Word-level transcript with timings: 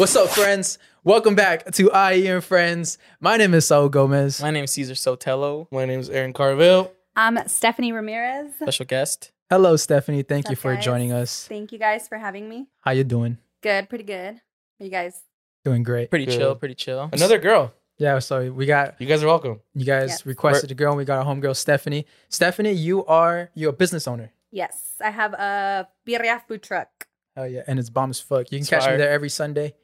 What's 0.00 0.16
up, 0.16 0.30
friends? 0.30 0.78
Welcome 1.04 1.34
back 1.34 1.70
to 1.72 1.90
IE 1.94 2.26
and 2.28 2.42
Friends. 2.42 2.96
My 3.20 3.36
name 3.36 3.52
is 3.52 3.66
Saul 3.66 3.90
Gomez. 3.90 4.40
My 4.40 4.50
name 4.50 4.64
is 4.64 4.70
Caesar 4.72 4.94
Sotelo, 4.94 5.66
My 5.70 5.84
name 5.84 6.00
is 6.00 6.08
Aaron 6.08 6.32
Carville. 6.32 6.90
I'm 7.14 7.46
Stephanie 7.48 7.92
Ramirez. 7.92 8.54
special 8.62 8.86
guest. 8.86 9.30
Hello, 9.50 9.76
Stephanie. 9.76 10.22
Thank 10.22 10.46
you 10.46 10.52
What's 10.52 10.60
up, 10.60 10.62
for 10.62 10.74
guys? 10.76 10.84
joining 10.86 11.12
us. 11.12 11.46
Thank 11.46 11.70
you 11.70 11.78
guys 11.78 12.08
for 12.08 12.16
having 12.16 12.48
me. 12.48 12.68
How 12.80 12.92
you 12.92 13.04
doing? 13.04 13.36
Good, 13.62 13.90
pretty 13.90 14.04
good. 14.04 14.40
Are 14.80 14.84
you 14.84 14.88
guys? 14.90 15.20
Doing 15.66 15.82
great. 15.82 16.08
Pretty 16.08 16.24
Good. 16.24 16.38
chill, 16.38 16.54
pretty 16.54 16.76
chill. 16.76 17.10
Another 17.12 17.36
girl. 17.36 17.74
Yeah, 17.98 18.20
so 18.20 18.50
we 18.50 18.64
got 18.64 18.98
You 18.98 19.06
guys 19.06 19.22
are 19.22 19.26
welcome. 19.26 19.60
you 19.74 19.84
guys 19.84 20.08
Yes. 20.08 20.24
requested 20.24 20.70
a 20.70 20.74
girl. 20.74 20.92
and 20.92 20.96
We 20.96 21.04
got 21.04 21.20
a 21.20 21.28
homegirl, 21.28 21.54
Stephanie. 21.56 22.06
Stephanie, 22.30 22.72
you 22.72 23.04
are 23.04 23.50
you're 23.54 23.68
a 23.68 23.74
business 23.74 24.08
owner. 24.08 24.32
Yes, 24.50 24.94
I 25.04 25.10
have 25.10 25.34
a 25.34 25.88
birria 26.08 26.40
food 26.48 26.62
truck. 26.62 27.06
Oh 27.36 27.44
yeah, 27.44 27.62
and 27.66 27.78
it's 27.78 27.90
bomb 27.90 28.10
as 28.10 28.20
fuck. 28.20 28.50
You 28.50 28.58
can 28.58 28.62
It's 28.62 28.70
catch 28.70 28.82
me 28.82 28.86
fire. 28.88 28.98
there 28.98 29.10
every 29.10 29.28
Sunday. 29.28 29.74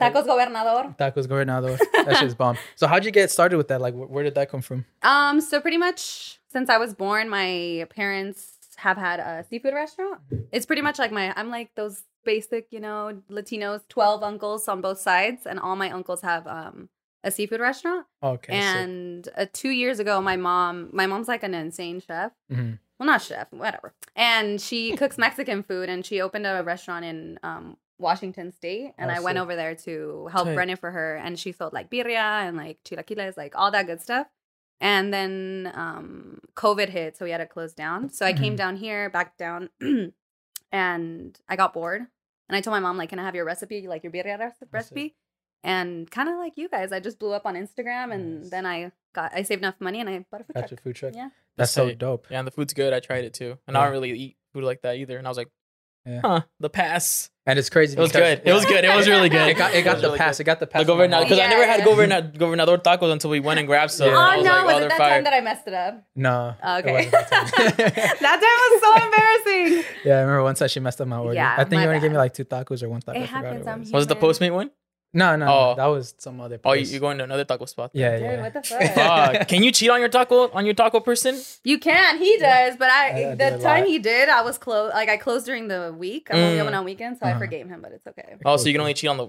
Tacos 0.00 0.26
Gobernador. 0.26 0.94
Tacos 0.98 1.28
Gobernador. 1.28 1.76
that 2.04 2.16
shit's 2.18 2.34
bomb. 2.34 2.56
So 2.76 2.86
how'd 2.86 3.04
you 3.04 3.10
get 3.10 3.30
started 3.30 3.56
with 3.56 3.68
that? 3.68 3.80
Like, 3.80 3.94
wh- 3.94 4.10
where 4.10 4.24
did 4.24 4.34
that 4.36 4.50
come 4.50 4.62
from? 4.62 4.84
Um, 5.02 5.40
so 5.40 5.60
pretty 5.60 5.78
much 5.78 6.38
since 6.48 6.70
I 6.70 6.78
was 6.78 6.94
born, 6.94 7.28
my 7.28 7.86
parents 7.90 8.52
have 8.76 8.96
had 8.96 9.20
a 9.20 9.44
seafood 9.48 9.74
restaurant. 9.74 10.20
It's 10.52 10.66
pretty 10.66 10.82
much 10.82 10.98
like 10.98 11.10
my 11.12 11.32
I'm 11.36 11.50
like 11.50 11.74
those 11.74 12.02
basic, 12.24 12.66
you 12.70 12.80
know, 12.80 13.22
Latinos, 13.30 13.80
twelve 13.88 14.22
uncles 14.22 14.68
on 14.68 14.80
both 14.80 14.98
sides, 14.98 15.46
and 15.46 15.58
all 15.58 15.76
my 15.76 15.90
uncles 15.90 16.20
have 16.22 16.46
um 16.46 16.88
a 17.24 17.30
seafood 17.30 17.60
restaurant. 17.60 18.06
Okay. 18.22 18.52
and 18.52 19.28
uh, 19.36 19.46
two 19.52 19.70
years 19.70 19.98
ago, 19.98 20.20
my 20.20 20.36
mom, 20.36 20.90
my 20.92 21.06
mom's 21.06 21.26
like 21.28 21.42
an 21.42 21.54
insane 21.54 22.00
chef. 22.00 22.30
Mhm. 22.52 22.78
well 22.98 23.06
not 23.06 23.20
chef 23.20 23.48
whatever 23.50 23.92
and 24.14 24.58
she 24.60 24.96
cooks 24.96 25.18
mexican 25.18 25.62
food 25.62 25.88
and 25.90 26.06
she 26.06 26.18
opened 26.20 26.46
a 26.46 26.62
restaurant 26.62 27.04
in 27.04 27.38
um, 27.42 27.76
washington 27.98 28.52
state 28.52 28.92
and 28.98 29.10
Oh, 29.10 29.14
i 29.14 29.20
went 29.20 29.38
over 29.38 29.56
there 29.56 29.74
to 29.74 30.28
help 30.32 30.46
Tight. 30.46 30.56
run 30.56 30.70
it 30.70 30.78
for 30.78 30.90
her 30.90 31.16
and 31.16 31.38
she 31.38 31.52
sold 31.52 31.72
like 31.72 31.90
birria 31.90 32.46
and 32.46 32.56
like 32.56 32.78
chilaquiles 32.84 33.36
like 33.36 33.54
all 33.56 33.70
that 33.70 33.86
good 33.86 34.02
stuff 34.02 34.26
and 34.80 35.12
then 35.14 35.72
um, 35.74 36.38
covid 36.54 36.88
hit 36.90 37.16
so 37.16 37.24
we 37.24 37.30
had 37.30 37.38
to 37.38 37.46
close 37.46 37.72
down 37.72 38.10
so 38.10 38.26
i 38.26 38.32
came 38.32 38.52
Mhm. 38.54 38.56
down 38.58 38.76
here 38.76 39.08
back 39.10 39.38
down 39.38 39.70
and 40.72 41.38
i 41.48 41.56
got 41.56 41.72
bored 41.72 42.02
and 42.48 42.56
i 42.56 42.60
told 42.60 42.72
my 42.72 42.80
mom 42.80 42.96
like 42.98 43.08
can 43.10 43.18
i 43.18 43.24
have 43.24 43.34
your 43.34 43.44
recipe 43.44 43.86
like 43.88 44.02
your 44.02 44.12
birria 44.12 44.38
rec- 44.38 44.56
recipe 44.72 45.14
and 45.64 46.10
kind 46.10 46.28
of 46.28 46.36
like 46.36 46.52
you 46.56 46.68
guys 46.68 46.92
i 46.92 47.00
just 47.00 47.18
blew 47.18 47.32
up 47.32 47.46
on 47.46 47.54
instagram 47.54 48.12
and 48.12 48.42
Nice. 48.42 48.50
then 48.50 48.66
i 48.66 48.92
got 49.14 49.32
i 49.34 49.42
saved 49.42 49.62
enough 49.62 49.76
money 49.80 50.00
and 50.00 50.08
i 50.08 50.24
bought 50.30 50.42
a 50.42 50.44
food 50.44 50.54
Got 50.54 50.60
truck 50.68 50.70
your 50.72 50.78
food 50.78 50.96
truck. 50.96 51.14
Yeah. 51.14 51.28
That's 51.56 51.72
so 51.72 51.90
dope. 51.94 52.26
Yeah, 52.30 52.40
and 52.40 52.46
the 52.46 52.50
food's 52.50 52.74
good. 52.74 52.92
I 52.92 53.00
tried 53.00 53.24
it 53.24 53.32
too, 53.32 53.56
and 53.66 53.78
I 53.78 53.84
don't 53.84 53.92
really 53.92 54.10
eat 54.12 54.36
food 54.52 54.62
like 54.62 54.82
that 54.82 54.96
either. 54.96 55.16
And 55.16 55.26
I 55.26 55.30
was 55.30 55.38
like, 55.38 55.48
Yeah. 56.06 56.20
huh, 56.22 56.40
the 56.60 56.70
pass. 56.70 57.30
And 57.48 57.58
it's 57.60 57.70
crazy. 57.70 57.96
It 57.96 58.00
was 58.00 58.10
good. 58.10 58.42
It 58.44 58.52
was 58.52 58.64
good. 58.64 58.84
It 58.84 58.94
was 58.94 59.08
really 59.08 59.28
good. 59.36 59.48
It 59.48 59.56
got 59.56 59.72
it 59.74 59.82
got 59.82 59.94
was 59.94 60.02
the 60.02 60.08
really 60.08 60.18
pass. 60.18 60.36
good. 60.38 60.42
It 60.42 60.46
got 60.46 60.60
the 60.60 60.66
pass. 60.66 60.80
The 60.82 60.86
from 60.86 60.98
my 60.98 61.06
governador, 61.06 61.20
mom. 61.20 61.28
because 61.28 61.38
I 61.38 61.48
never 61.48 61.62
Yeah, 61.62 61.66
had 61.70 61.78
yeah. 61.80 61.84
governador, 61.86 62.30
gobernador 62.38 62.78
tacos 62.78 63.12
until 63.12 63.30
we 63.30 63.38
went 63.40 63.58
and 63.60 63.68
grabbed 63.68 63.92
some. 63.92 64.08
Yeah. 64.08 64.14
Oh 64.16 64.36
was 64.36 64.44
no! 64.44 64.50
like, 64.52 64.64
was 64.64 64.74
oh, 64.74 64.78
it 64.78 64.88
that 64.88 64.98
fire. 64.98 65.10
time 65.14 65.24
that 65.24 65.32
I 65.32 65.40
messed 65.42 65.66
it 65.68 65.74
up? 65.74 66.02
No. 66.16 66.54
Oh, 66.62 66.78
okay. 66.78 67.04
that 67.10 67.28
time. 67.28 67.46
that 67.76 68.38
time 68.42 68.58
was 68.64 68.82
so 68.82 69.04
embarrassing. 69.06 69.84
yeah, 70.04 70.16
I 70.18 70.20
remember 70.22 70.42
one 70.42 70.54
time 70.56 70.68
she 70.68 70.80
messed 70.80 71.00
up 71.00 71.06
my 71.08 71.18
order. 71.18 71.34
Yeah, 71.34 71.54
I 71.56 71.62
think 71.64 71.72
my 71.74 71.82
you 71.82 71.88
only 71.88 72.00
gave 72.00 72.10
me 72.10 72.16
like 72.16 72.34
two 72.34 72.44
tacos 72.44 72.82
or 72.82 72.88
one 72.88 73.00
taco. 73.00 73.20
It 73.20 73.28
happens, 73.28 73.66
I'm 73.66 73.78
it 73.78 73.80
was. 73.84 73.92
Was 73.92 74.04
it 74.04 74.08
the 74.08 74.14
human. 74.16 74.30
Postmate 74.30 74.52
one? 74.52 74.70
No, 75.14 75.34
no, 75.36 75.46
Oh. 75.46 75.70
no, 75.70 75.74
that 75.76 75.86
was 75.86 76.14
some 76.18 76.40
other 76.40 76.58
Oh, 76.64 76.72
you, 76.72 76.80
place. 76.80 76.90
you're 76.92 77.00
going 77.00 77.16
to 77.18 77.24
another 77.24 77.44
taco 77.44 77.64
spot. 77.64 77.90
Yeah, 77.94 78.12
Dude, 78.18 78.22
yeah. 78.22 78.40
what 78.42 78.52
the 78.52 78.62
fuck? 78.94 78.94
Fuck. 78.94 79.48
Can 79.48 79.62
you 79.62 79.72
cheat 79.72 79.88
on 79.88 80.00
your 80.00 80.08
taco 80.10 80.50
on 80.50 80.66
your 80.66 80.74
taco 80.74 81.00
person? 81.00 81.40
You 81.64 81.78
can. 81.78 82.18
He 82.18 82.36
does, 82.38 82.76
but 82.76 82.90
I, 82.90 83.08
I- 83.08 83.30
I 83.30 83.34
the 83.34 83.50
time 83.58 83.80
lot. 83.84 83.88
he 83.88 83.98
did, 83.98 84.28
I 84.28 84.42
was 84.42 84.58
closed. 84.58 84.92
Like 84.94 85.08
I 85.08 85.16
closed 85.16 85.46
during 85.46 85.68
the 85.68 85.94
week. 85.96 86.28
I'm 86.30 86.38
only 86.38 86.58
Mm. 86.58 86.62
open 86.62 86.74
on 86.74 86.84
weekends, 86.84 87.20
so 87.20 87.26
Uh-huh. 87.26 87.36
I 87.36 87.38
forgave 87.38 87.68
him. 87.68 87.80
But 87.80 87.92
it's 87.92 88.06
okay. 88.06 88.36
Oh, 88.44 88.56
so 88.56 88.66
you 88.66 88.72
can 88.74 88.80
only 88.82 88.94
cheat 88.94 89.08
on 89.08 89.16
the 89.16 89.28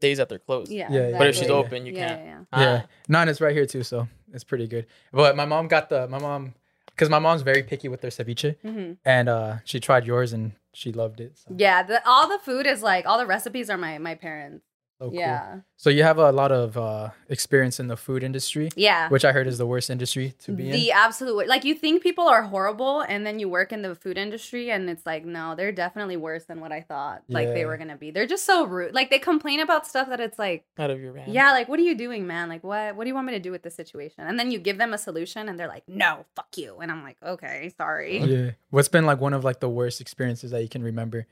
days 0.00 0.18
that 0.18 0.28
they're 0.28 0.38
closed. 0.38 0.70
Yeah. 0.72 0.90
Yeah, 0.90 1.08
yeah. 1.08 1.18
But 1.18 1.26
if 1.28 1.36
she's 1.36 1.50
open, 1.50 1.86
you 1.86 1.92
yeah, 1.92 2.08
can't. 2.08 2.24
Yeah, 2.26 2.40
Ah. 2.52 2.60
Yeah, 2.60 2.82
none 3.08 3.28
is 3.28 3.40
right 3.40 3.54
here 3.54 3.66
too, 3.66 3.82
so 3.82 4.08
it's 4.32 4.44
pretty 4.44 4.66
good. 4.66 4.86
But 5.12 5.36
my 5.36 5.44
mom 5.44 5.68
got 5.68 5.88
the 5.88 6.06
my 6.08 6.18
mom 6.18 6.54
because 6.86 7.08
my 7.10 7.18
mom's 7.18 7.42
very 7.42 7.62
picky 7.62 7.88
with 7.88 8.00
their 8.00 8.10
ceviche, 8.10 8.56
yeah. 8.62 8.70
hmm 8.70 8.92
and 9.04 9.28
uh 9.28 9.56
she 9.64 9.80
tried 9.80 10.06
yours 10.06 10.32
and 10.32 10.52
she 10.72 10.92
loved 10.92 11.20
it. 11.20 11.36
So, 11.38 11.54
yeah 11.56 11.82
the, 11.82 12.06
all 12.06 12.28
the 12.28 12.38
food 12.38 12.66
is 12.66 12.82
like 12.82 13.06
all 13.06 13.18
the 13.18 13.26
recipes 13.26 13.68
are 13.70 13.78
my 13.78 13.98
my 13.98 14.14
parents. 14.14 14.65
So 14.98 15.10
cool. 15.10 15.18
Yeah. 15.18 15.60
So 15.76 15.90
you 15.90 16.02
have 16.04 16.16
a 16.18 16.32
lot 16.32 16.52
of 16.52 16.76
uh 16.78 17.10
experience 17.28 17.78
in 17.78 17.88
the 17.88 17.96
food 17.96 18.22
industry, 18.22 18.70
Yeah. 18.76 19.08
which 19.10 19.24
I 19.26 19.32
heard 19.32 19.46
is 19.46 19.58
the 19.58 19.66
worst 19.66 19.90
industry 19.90 20.34
to 20.44 20.52
be 20.52 20.62
the 20.64 20.68
in. 20.70 20.74
The 20.76 20.92
absolute 20.92 21.34
wor- 21.34 21.46
like 21.46 21.64
you 21.64 21.74
think 21.74 22.02
people 22.02 22.26
are 22.28 22.42
horrible 22.42 23.02
and 23.02 23.26
then 23.26 23.38
you 23.38 23.48
work 23.48 23.72
in 23.72 23.82
the 23.82 23.94
food 23.94 24.16
industry 24.16 24.70
and 24.70 24.88
it's 24.88 25.04
like 25.04 25.24
no 25.26 25.54
they're 25.54 25.70
definitely 25.72 26.16
worse 26.16 26.44
than 26.44 26.60
what 26.60 26.72
i 26.72 26.80
thought 26.80 27.22
like 27.28 27.48
they 27.52 27.66
were 27.66 27.76
gonna 27.76 27.96
be 27.96 28.10
they're 28.10 28.26
just 28.26 28.44
so 28.46 28.64
rude 28.66 28.94
like 28.94 29.10
they 29.10 29.18
complain 29.18 29.60
about 29.60 29.86
stuff 29.86 30.08
that 30.08 30.18
it's 30.20 30.38
like 30.38 30.64
Out 30.78 30.90
of 30.90 30.98
your 31.00 31.12
van. 31.12 31.30
yeah 31.30 31.52
like 31.52 31.68
what 31.68 31.78
are 31.78 31.82
you 31.82 31.94
doing 31.94 32.26
man 32.26 32.48
like 32.48 32.64
what 32.64 32.96
what 32.96 33.04
do 33.04 33.08
you 33.08 33.14
want 33.14 33.26
me 33.26 33.34
to 33.34 33.40
do 33.40 33.50
with 33.50 33.62
this 33.62 33.74
situation 33.74 34.24
and 34.26 34.38
then 34.38 34.50
you 34.50 34.58
give 34.58 34.78
them 34.78 34.94
a 34.94 34.98
solution 34.98 35.48
and 35.48 35.58
they're 35.60 35.68
like 35.68 35.84
no 35.86 36.24
fuck 36.34 36.56
you 36.56 36.78
and 36.80 36.90
i'm 36.90 37.02
like 37.02 37.18
okay 37.22 37.70
sorry 37.76 38.18
Yeah. 38.18 38.50
What's 38.70 38.88
been 38.88 39.04
like 39.04 39.20
one 39.20 39.34
of 39.34 39.44
like 39.44 39.60
the 39.60 39.68
worst 39.68 40.00
experiences 40.00 40.50
that 40.52 40.62
you 40.62 40.68
can 40.68 40.82
remember? 40.82 41.26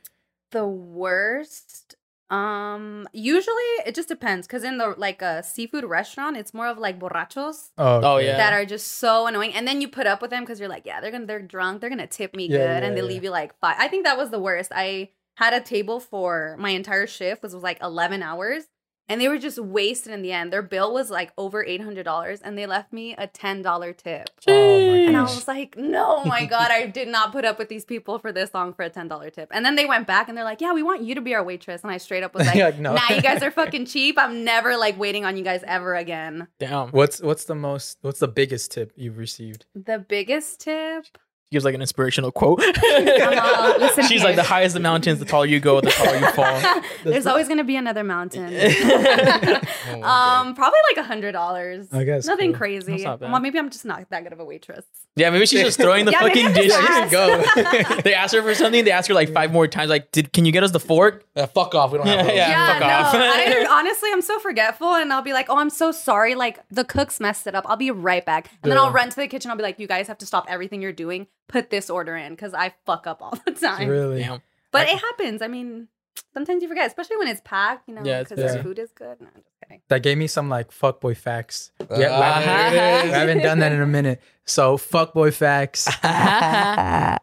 the 0.50 0.66
worst 0.66 1.96
um 2.30 3.06
usually 3.12 3.70
it 3.86 3.94
just 3.94 4.08
depends 4.08 4.46
because 4.46 4.64
in 4.64 4.78
the 4.78 4.94
like 4.96 5.20
a 5.20 5.42
seafood 5.42 5.84
restaurant 5.84 6.36
it's 6.36 6.54
more 6.54 6.66
of 6.66 6.78
like 6.78 6.98
borrachos 6.98 7.70
Oh, 7.76 8.00
Oh, 8.02 8.16
yeah. 8.18 8.36
that 8.38 8.52
are 8.52 8.64
just 8.64 8.86
so 8.98 9.26
annoying. 9.26 9.52
And 9.54 9.66
then 9.68 9.80
you 9.80 9.88
put 9.88 10.06
up 10.06 10.22
with 10.22 10.30
them 10.30 10.42
because 10.42 10.58
you're 10.58 10.68
like, 10.68 10.86
yeah, 10.86 11.00
they're 11.00 11.10
gonna 11.10 11.26
they're 11.26 11.42
drunk, 11.42 11.80
they're 11.80 11.90
gonna 11.90 12.06
tip 12.06 12.34
me 12.34 12.46
Yeah, 12.48 12.58
good, 12.58 12.82
yeah, 12.82 12.86
and 12.88 12.96
they 12.96 13.02
yeah. 13.02 13.06
leave 13.06 13.24
you 13.24 13.30
like 13.30 13.58
five. 13.60 13.76
I 13.78 13.88
think 13.88 14.04
that 14.04 14.16
was 14.16 14.30
the 14.30 14.38
worst. 14.38 14.72
I 14.74 15.10
had 15.36 15.52
a 15.52 15.60
table 15.60 16.00
for 16.00 16.56
my 16.58 16.70
entire 16.70 17.06
shift, 17.06 17.42
which 17.42 17.52
was 17.52 17.62
like 17.62 17.82
eleven 17.82 18.22
hours, 18.22 18.64
and 19.08 19.20
they 19.20 19.28
were 19.28 19.38
just 19.38 19.58
wasted 19.58 20.12
in 20.12 20.22
the 20.22 20.32
end. 20.32 20.52
Their 20.52 20.62
bill 20.62 20.92
was 20.92 21.10
like 21.10 21.32
over 21.36 21.64
eight 21.64 21.82
hundred 21.82 22.04
dollars, 22.04 22.40
and 22.40 22.56
they 22.56 22.66
left 22.66 22.92
me 22.92 23.14
a 23.16 23.26
ten 23.26 23.62
dollar 23.62 23.92
tip. 23.92 24.30
Oh 24.46 24.90
my 24.90 24.96
And 24.98 25.16
I 25.16 25.22
was 25.22 25.46
like, 25.48 25.76
no, 25.76 26.24
my 26.24 26.44
God, 26.54 26.70
I 26.70 26.86
did 26.86 27.08
not 27.08 27.32
put 27.32 27.44
up 27.44 27.58
with 27.58 27.68
these 27.68 27.84
people 27.84 28.18
for 28.18 28.32
this 28.32 28.52
long 28.54 28.72
for 28.74 28.82
a 28.82 28.90
$10 28.90 29.32
tip. 29.32 29.48
And 29.52 29.64
then 29.64 29.74
they 29.76 29.86
went 29.86 30.06
back 30.06 30.28
and 30.28 30.36
they're 30.36 30.44
like, 30.44 30.60
yeah, 30.60 30.72
we 30.72 30.82
want 30.82 31.02
you 31.02 31.14
to 31.14 31.20
be 31.20 31.34
our 31.34 31.42
waitress. 31.44 31.82
And 31.82 31.90
I 31.90 31.98
straight 31.98 32.22
up 32.22 32.34
was 32.34 32.46
like, 32.46 32.56
You're 32.56 32.66
like, 32.66 32.78
no. 32.78 32.94
nah, 32.94 33.08
you 33.10 33.22
guys 33.22 33.42
are 33.42 33.50
fucking 33.62 33.86
cheap. 33.86 34.18
I'm 34.18 34.44
never 34.44 34.76
like 34.76 34.98
waiting 34.98 35.24
on 35.24 35.36
you 35.36 35.44
guys 35.44 35.62
ever 35.66 35.94
again. 35.94 36.48
Damn. 36.58 36.88
What's 36.90 37.20
what's 37.20 37.44
the 37.44 37.54
most 37.54 37.98
what's 38.02 38.20
the 38.20 38.28
biggest 38.28 38.72
tip 38.72 38.92
you've 38.96 39.18
received? 39.18 39.66
The 39.74 39.98
biggest 39.98 40.60
tip. 40.60 41.06
Gives 41.52 41.64
like 41.64 41.74
an 41.74 41.82
inspirational 41.82 42.32
quote. 42.32 42.60
on, 42.64 43.94
She's 44.08 44.08
here. 44.08 44.24
like 44.24 44.34
the 44.36 44.42
highest 44.42 44.74
the 44.74 44.80
mountains, 44.80 45.18
the 45.20 45.24
taller 45.24 45.46
you 45.46 45.60
go, 45.60 45.80
the 45.80 45.90
taller 45.90 46.16
you 46.18 46.26
fall. 46.32 46.82
There's 47.04 47.26
always 47.26 47.46
gonna 47.48 47.62
be 47.64 47.76
another 47.76 48.02
mountain. 48.04 48.52
Oh, 49.86 50.02
um, 50.02 50.54
probably 50.54 50.78
like 50.90 50.96
a 50.96 51.06
hundred 51.06 51.32
dollars. 51.32 51.86
I 51.92 52.04
guess 52.04 52.26
nothing 52.26 52.52
cool. 52.52 52.58
crazy. 52.58 53.04
Not. 53.04 53.20
Well, 53.20 53.38
maybe 53.38 53.58
I'm 53.58 53.70
just 53.70 53.84
not 53.84 54.08
that 54.10 54.22
good 54.24 54.32
of 54.32 54.40
a 54.40 54.44
waitress. 54.44 54.84
yeah, 55.14 55.30
maybe 55.30 55.46
she's 55.46 55.60
just 55.62 55.78
throwing 55.78 56.04
the 56.06 56.10
Yeah, 56.12 56.20
fucking 56.20 56.46
I'm 56.46 56.54
just 56.54 56.80
dishes. 56.80 57.10
Go. 57.12 58.00
they 58.02 58.14
ask 58.14 58.34
her 58.34 58.42
for 58.42 58.54
something. 58.54 58.84
They 58.84 58.90
ask 58.90 59.08
her 59.08 59.14
like 59.14 59.32
five 59.32 59.52
more 59.52 59.68
times. 59.68 59.90
Like, 59.90 60.10
did 60.10 60.32
can 60.32 60.44
you 60.46 60.52
get 60.52 60.62
us 60.64 60.70
the 60.72 60.80
fork? 60.80 61.24
Yeah, 61.36 61.46
fuck 61.46 61.74
off. 61.74 61.92
We 61.92 61.98
don't 61.98 62.06
have 62.06 62.16
Yeah, 62.18 62.22
those. 62.24 62.34
yeah. 62.36 62.48
Yeah, 62.48 62.72
fuck 62.72 62.80
no. 62.80 62.86
off. 62.88 63.14
I, 63.14 63.78
honestly, 63.78 64.08
I'm 64.12 64.22
so 64.22 64.38
forgetful, 64.38 64.94
and 64.94 65.12
I'll 65.12 65.22
be 65.22 65.32
like, 65.34 65.46
"Oh, 65.50 65.58
I'm 65.58 65.70
so 65.70 65.92
sorry. 65.92 66.34
Like 66.34 66.60
the 66.70 66.84
cooks 66.84 67.20
messed 67.20 67.46
it 67.46 67.54
up. 67.54 67.64
I'll 67.68 67.76
be 67.76 67.90
right 67.90 68.24
back." 68.24 68.50
And 68.62 68.72
then 68.72 68.78
I'll 68.78 68.90
run 68.90 69.10
to 69.10 69.16
the 69.16 69.28
kitchen. 69.28 69.50
I'll 69.50 69.56
be 69.56 69.62
like, 69.62 69.78
"You 69.78 69.86
guys 69.86 70.08
have 70.08 70.18
to 70.18 70.26
stop 70.26 70.46
everything 70.48 70.80
you're 70.82 70.92
doing. 70.92 71.26
Put 71.48 71.70
this 71.70 71.90
order 71.90 72.16
in 72.16 72.32
because 72.32 72.54
I 72.54 72.74
fuck 72.86 73.06
up 73.06 73.20
all 73.22 73.38
the 73.46 73.52
time." 73.52 73.88
really? 73.88 74.20
Damn. 74.22 74.42
But 74.72 74.88
it 74.88 74.98
happens. 74.98 75.40
I 75.42 75.46
mean, 75.48 75.88
sometimes 76.32 76.62
you 76.62 76.68
forget, 76.68 76.86
especially 76.88 77.16
when 77.18 77.28
it's 77.28 77.40
packed. 77.44 77.88
You 77.88 77.94
know, 77.94 78.02
Yeah, 78.04 78.20
it's 78.20 78.30
because 78.30 78.44
busy. 78.44 78.56
the 78.58 78.64
food 78.64 78.78
is 78.78 78.90
good. 78.92 79.20
No, 79.20 79.28
I'm 79.34 79.42
just 79.42 79.54
kidding. 79.62 79.82
That 79.88 80.02
gave 80.02 80.18
me 80.18 80.26
some 80.26 80.48
like 80.48 80.70
fuckboy 80.70 81.16
facts. 81.16 81.70
Yeah, 81.80 81.96
we 81.96 82.04
Ah, 82.06 82.32
haven't- 82.40 83.08
we 83.08 83.12
haven't 83.14 83.38
done 83.42 83.58
that 83.60 83.72
in 83.72 83.80
a 83.80 83.86
minute. 83.86 84.20
So 84.46 84.76
fuckboy 84.76 85.32
facts. 85.34 85.86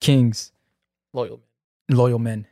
Kings, 0.00 0.52
Loyal. 1.12 1.40
loyal 1.90 2.18
men. 2.18 2.46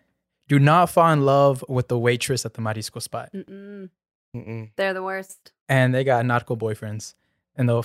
Do 0.49 0.59
not 0.59 0.91
fall 0.91 1.13
in 1.13 1.25
love 1.25 1.65
with 1.69 1.89
the 1.89 1.99
waitress 1.99 2.45
at 2.45 2.55
the 2.55 2.61
Marisco 2.63 3.03
spot. 3.03 3.31
Mm-mm. 3.35 3.91
Mm-mm. 4.37 4.71
They're 4.77 4.95
the 4.95 5.03
worst. 5.03 5.53
And 5.69 5.95
they 5.95 6.05
got 6.05 6.25
narco 6.27 6.55
boyfriends. 6.57 7.15
And 7.57 7.69
they'll 7.69 7.85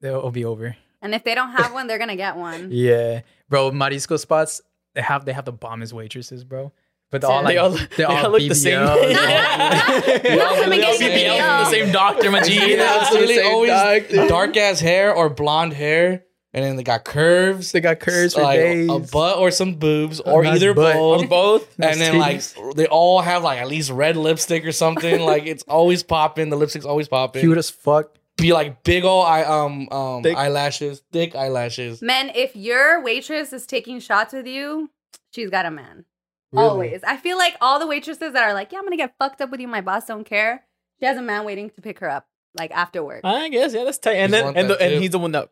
they'll 0.00 0.30
be 0.30 0.44
over. 0.44 0.76
And 1.02 1.14
if 1.14 1.24
they 1.24 1.34
don't 1.34 1.50
have 1.52 1.72
one, 1.72 1.86
they're 1.88 1.98
gonna 1.98 2.16
get 2.16 2.36
one. 2.36 2.68
Yeah. 2.72 3.20
Bro, 3.48 3.72
Marisco 3.72 4.18
spots, 4.18 4.60
they 4.94 5.02
have 5.02 5.24
they 5.24 5.32
have 5.32 5.44
the 5.44 5.52
bombest 5.52 5.92
waitresses, 5.92 6.44
bro. 6.44 6.72
But 7.10 7.20
they're 7.20 7.30
all 7.30 7.42
They 7.44 7.58
like 7.58 7.58
all- 7.58 7.70
they're 7.70 7.88
they 7.98 8.04
all 8.04 8.24
all 8.26 8.30
look 8.30 8.40
the 8.40 8.54
same. 8.54 8.78
BBL. 8.78 9.10
Yeah. 9.10 9.76
Not 9.98 10.04
They 10.22 10.38
all 10.40 10.56
getting 10.56 11.08
BBL 11.08 11.36
BBL. 11.36 11.36
from 11.38 11.64
the 11.64 11.70
same 11.70 11.92
doctor, 11.92 12.30
Majid. 12.30 12.52
Yeah, 12.78 13.08
it's 13.12 13.34
same 13.34 13.52
always 13.52 13.70
doctor. 13.70 14.28
dark 14.28 14.56
ass 14.56 14.80
hair 14.80 15.12
or 15.14 15.28
blonde 15.28 15.74
hair, 15.74 16.24
and 16.54 16.64
then 16.64 16.76
they 16.76 16.82
got 16.82 17.04
curves, 17.04 17.72
They 17.72 17.80
got 17.80 18.00
curves 18.00 18.32
for 18.34 18.40
like 18.42 18.60
days. 18.60 18.88
a 18.90 18.98
butt 18.98 19.36
or 19.38 19.50
some 19.50 19.74
boobs, 19.74 20.20
A 20.20 20.30
or 20.30 20.42
nice 20.44 20.56
either 20.56 20.72
butt. 20.72 20.94
both. 20.94 21.24
Or 21.24 21.26
both. 21.28 21.78
And 21.78 22.00
then 22.00 22.18
like 22.18 22.40
they 22.76 22.86
all 22.86 23.20
have 23.20 23.42
like 23.42 23.58
at 23.58 23.68
least 23.68 23.90
red 23.90 24.16
lipstick 24.16 24.64
or 24.64 24.72
something. 24.72 25.20
like 25.20 25.44
it's 25.44 25.64
always 25.64 26.02
popping. 26.02 26.48
The 26.48 26.56
lipstick's 26.56 26.86
always 26.86 27.08
popping. 27.08 27.40
cute 27.42 27.58
as 27.58 27.68
fuck. 27.68 28.14
Be 28.42 28.52
like 28.52 28.82
big 28.82 29.04
old 29.04 29.24
eye 29.26 29.44
um 29.44 29.88
um 29.90 30.22
Thick. 30.22 30.36
eyelashes, 30.36 31.02
thick 31.12 31.36
eyelashes. 31.36 32.02
Men, 32.02 32.30
if 32.34 32.56
your 32.56 33.00
waitress 33.00 33.52
is 33.52 33.66
taking 33.66 34.00
shots 34.00 34.32
with 34.32 34.46
you, 34.48 34.90
she's 35.30 35.48
got 35.48 35.64
a 35.64 35.70
man. 35.70 36.04
Really? 36.52 36.68
Always. 36.68 37.04
I 37.04 37.16
feel 37.16 37.38
like 37.38 37.56
all 37.60 37.78
the 37.78 37.86
waitresses 37.86 38.32
that 38.32 38.42
are 38.42 38.52
like, 38.52 38.72
yeah, 38.72 38.78
I'm 38.78 38.84
gonna 38.84 38.96
get 38.96 39.14
fucked 39.18 39.40
up 39.40 39.50
with 39.50 39.60
you. 39.60 39.68
My 39.68 39.80
boss 39.80 40.06
don't 40.06 40.24
care. 40.24 40.64
She 40.98 41.06
has 41.06 41.16
a 41.16 41.22
man 41.22 41.44
waiting 41.44 41.70
to 41.70 41.80
pick 41.80 42.00
her 42.00 42.10
up, 42.10 42.26
like 42.58 42.72
after 42.72 43.02
work. 43.04 43.20
I 43.24 43.48
guess 43.48 43.74
yeah, 43.74 43.84
that's 43.84 43.98
tight. 43.98 44.16
And 44.16 44.32
Just 44.32 44.44
then 44.44 44.56
and, 44.56 44.70
the, 44.70 44.82
and 44.82 45.00
he's 45.00 45.10
the 45.10 45.18
one 45.20 45.32
that 45.32 45.48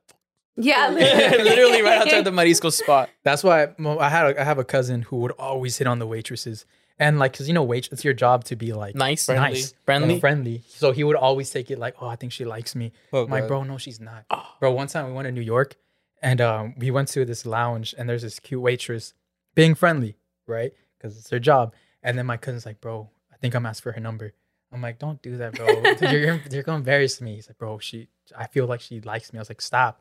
yeah, 0.56 0.88
literally 0.90 1.82
right 1.82 1.98
outside 1.98 2.24
the 2.24 2.30
Marisco 2.32 2.72
spot. 2.72 3.08
That's 3.22 3.44
why 3.44 3.68
mo- 3.78 3.98
I 3.98 4.08
had 4.08 4.26
a, 4.26 4.40
I 4.40 4.44
have 4.44 4.58
a 4.58 4.64
cousin 4.64 5.02
who 5.02 5.18
would 5.18 5.32
always 5.32 5.78
hit 5.78 5.86
on 5.86 6.00
the 6.00 6.06
waitresses, 6.08 6.66
and 7.00 7.18
like, 7.18 7.36
cause 7.36 7.48
you 7.48 7.54
know, 7.54 7.64
wait, 7.64 7.88
it's 7.90 8.04
your 8.04 8.14
job 8.14 8.44
to 8.44 8.54
be 8.56 8.72
like 8.72 8.94
Nice, 8.94 9.26
Friendly. 9.26 9.48
nice, 9.50 9.74
friendly. 9.84 10.12
and 10.12 10.20
friendly. 10.20 10.62
So 10.68 10.92
he 10.92 11.02
would 11.02 11.16
always 11.16 11.50
take 11.50 11.70
it 11.72 11.78
like, 11.80 11.94
oh, 12.00 12.06
I 12.06 12.14
think 12.14 12.30
she 12.32 12.44
likes 12.44 12.76
me. 12.76 12.92
Oh, 13.12 13.24
I'm 13.24 13.30
God. 13.30 13.48
bro, 13.48 13.62
no, 13.64 13.78
she's 13.78 13.98
not. 14.00 14.24
Oh. 14.30 14.46
Bro, 14.60 14.72
one 14.72 14.86
time 14.86 15.06
we 15.08 15.12
went 15.14 15.26
to 15.26 15.32
New 15.32 15.40
York, 15.40 15.74
and 16.22 16.40
um, 16.40 16.74
we 16.76 16.90
went 16.92 17.08
to 17.08 17.24
this 17.24 17.44
lounge, 17.46 17.94
and 17.98 18.08
there's 18.08 18.22
this 18.22 18.38
cute 18.38 18.60
waitress 18.60 19.14
being 19.56 19.74
friendly, 19.74 20.16
right? 20.46 20.72
Because 20.96 21.16
it's 21.18 21.30
her 21.30 21.40
job. 21.40 21.74
And 22.02 22.16
then 22.16 22.26
my 22.26 22.36
cousin's 22.36 22.66
like, 22.66 22.80
bro, 22.80 23.10
I 23.32 23.36
think 23.38 23.54
I'm 23.54 23.66
asked 23.66 23.82
for 23.82 23.92
her 23.92 24.00
number. 24.00 24.32
I'm 24.72 24.80
like, 24.82 24.98
don't 25.00 25.20
do 25.22 25.36
that, 25.38 25.54
bro. 25.54 25.66
you're 26.10 26.26
gonna- 26.26 26.42
you're 26.50 26.62
gonna 26.62 26.78
embarrass 26.78 27.20
me. 27.20 27.34
He's 27.36 27.48
like, 27.48 27.58
bro, 27.58 27.78
she, 27.78 28.08
I 28.38 28.46
feel 28.46 28.66
like 28.66 28.80
she 28.80 29.00
likes 29.00 29.32
me. 29.32 29.38
I 29.38 29.42
was 29.42 29.50
like, 29.50 29.60
stop. 29.62 30.00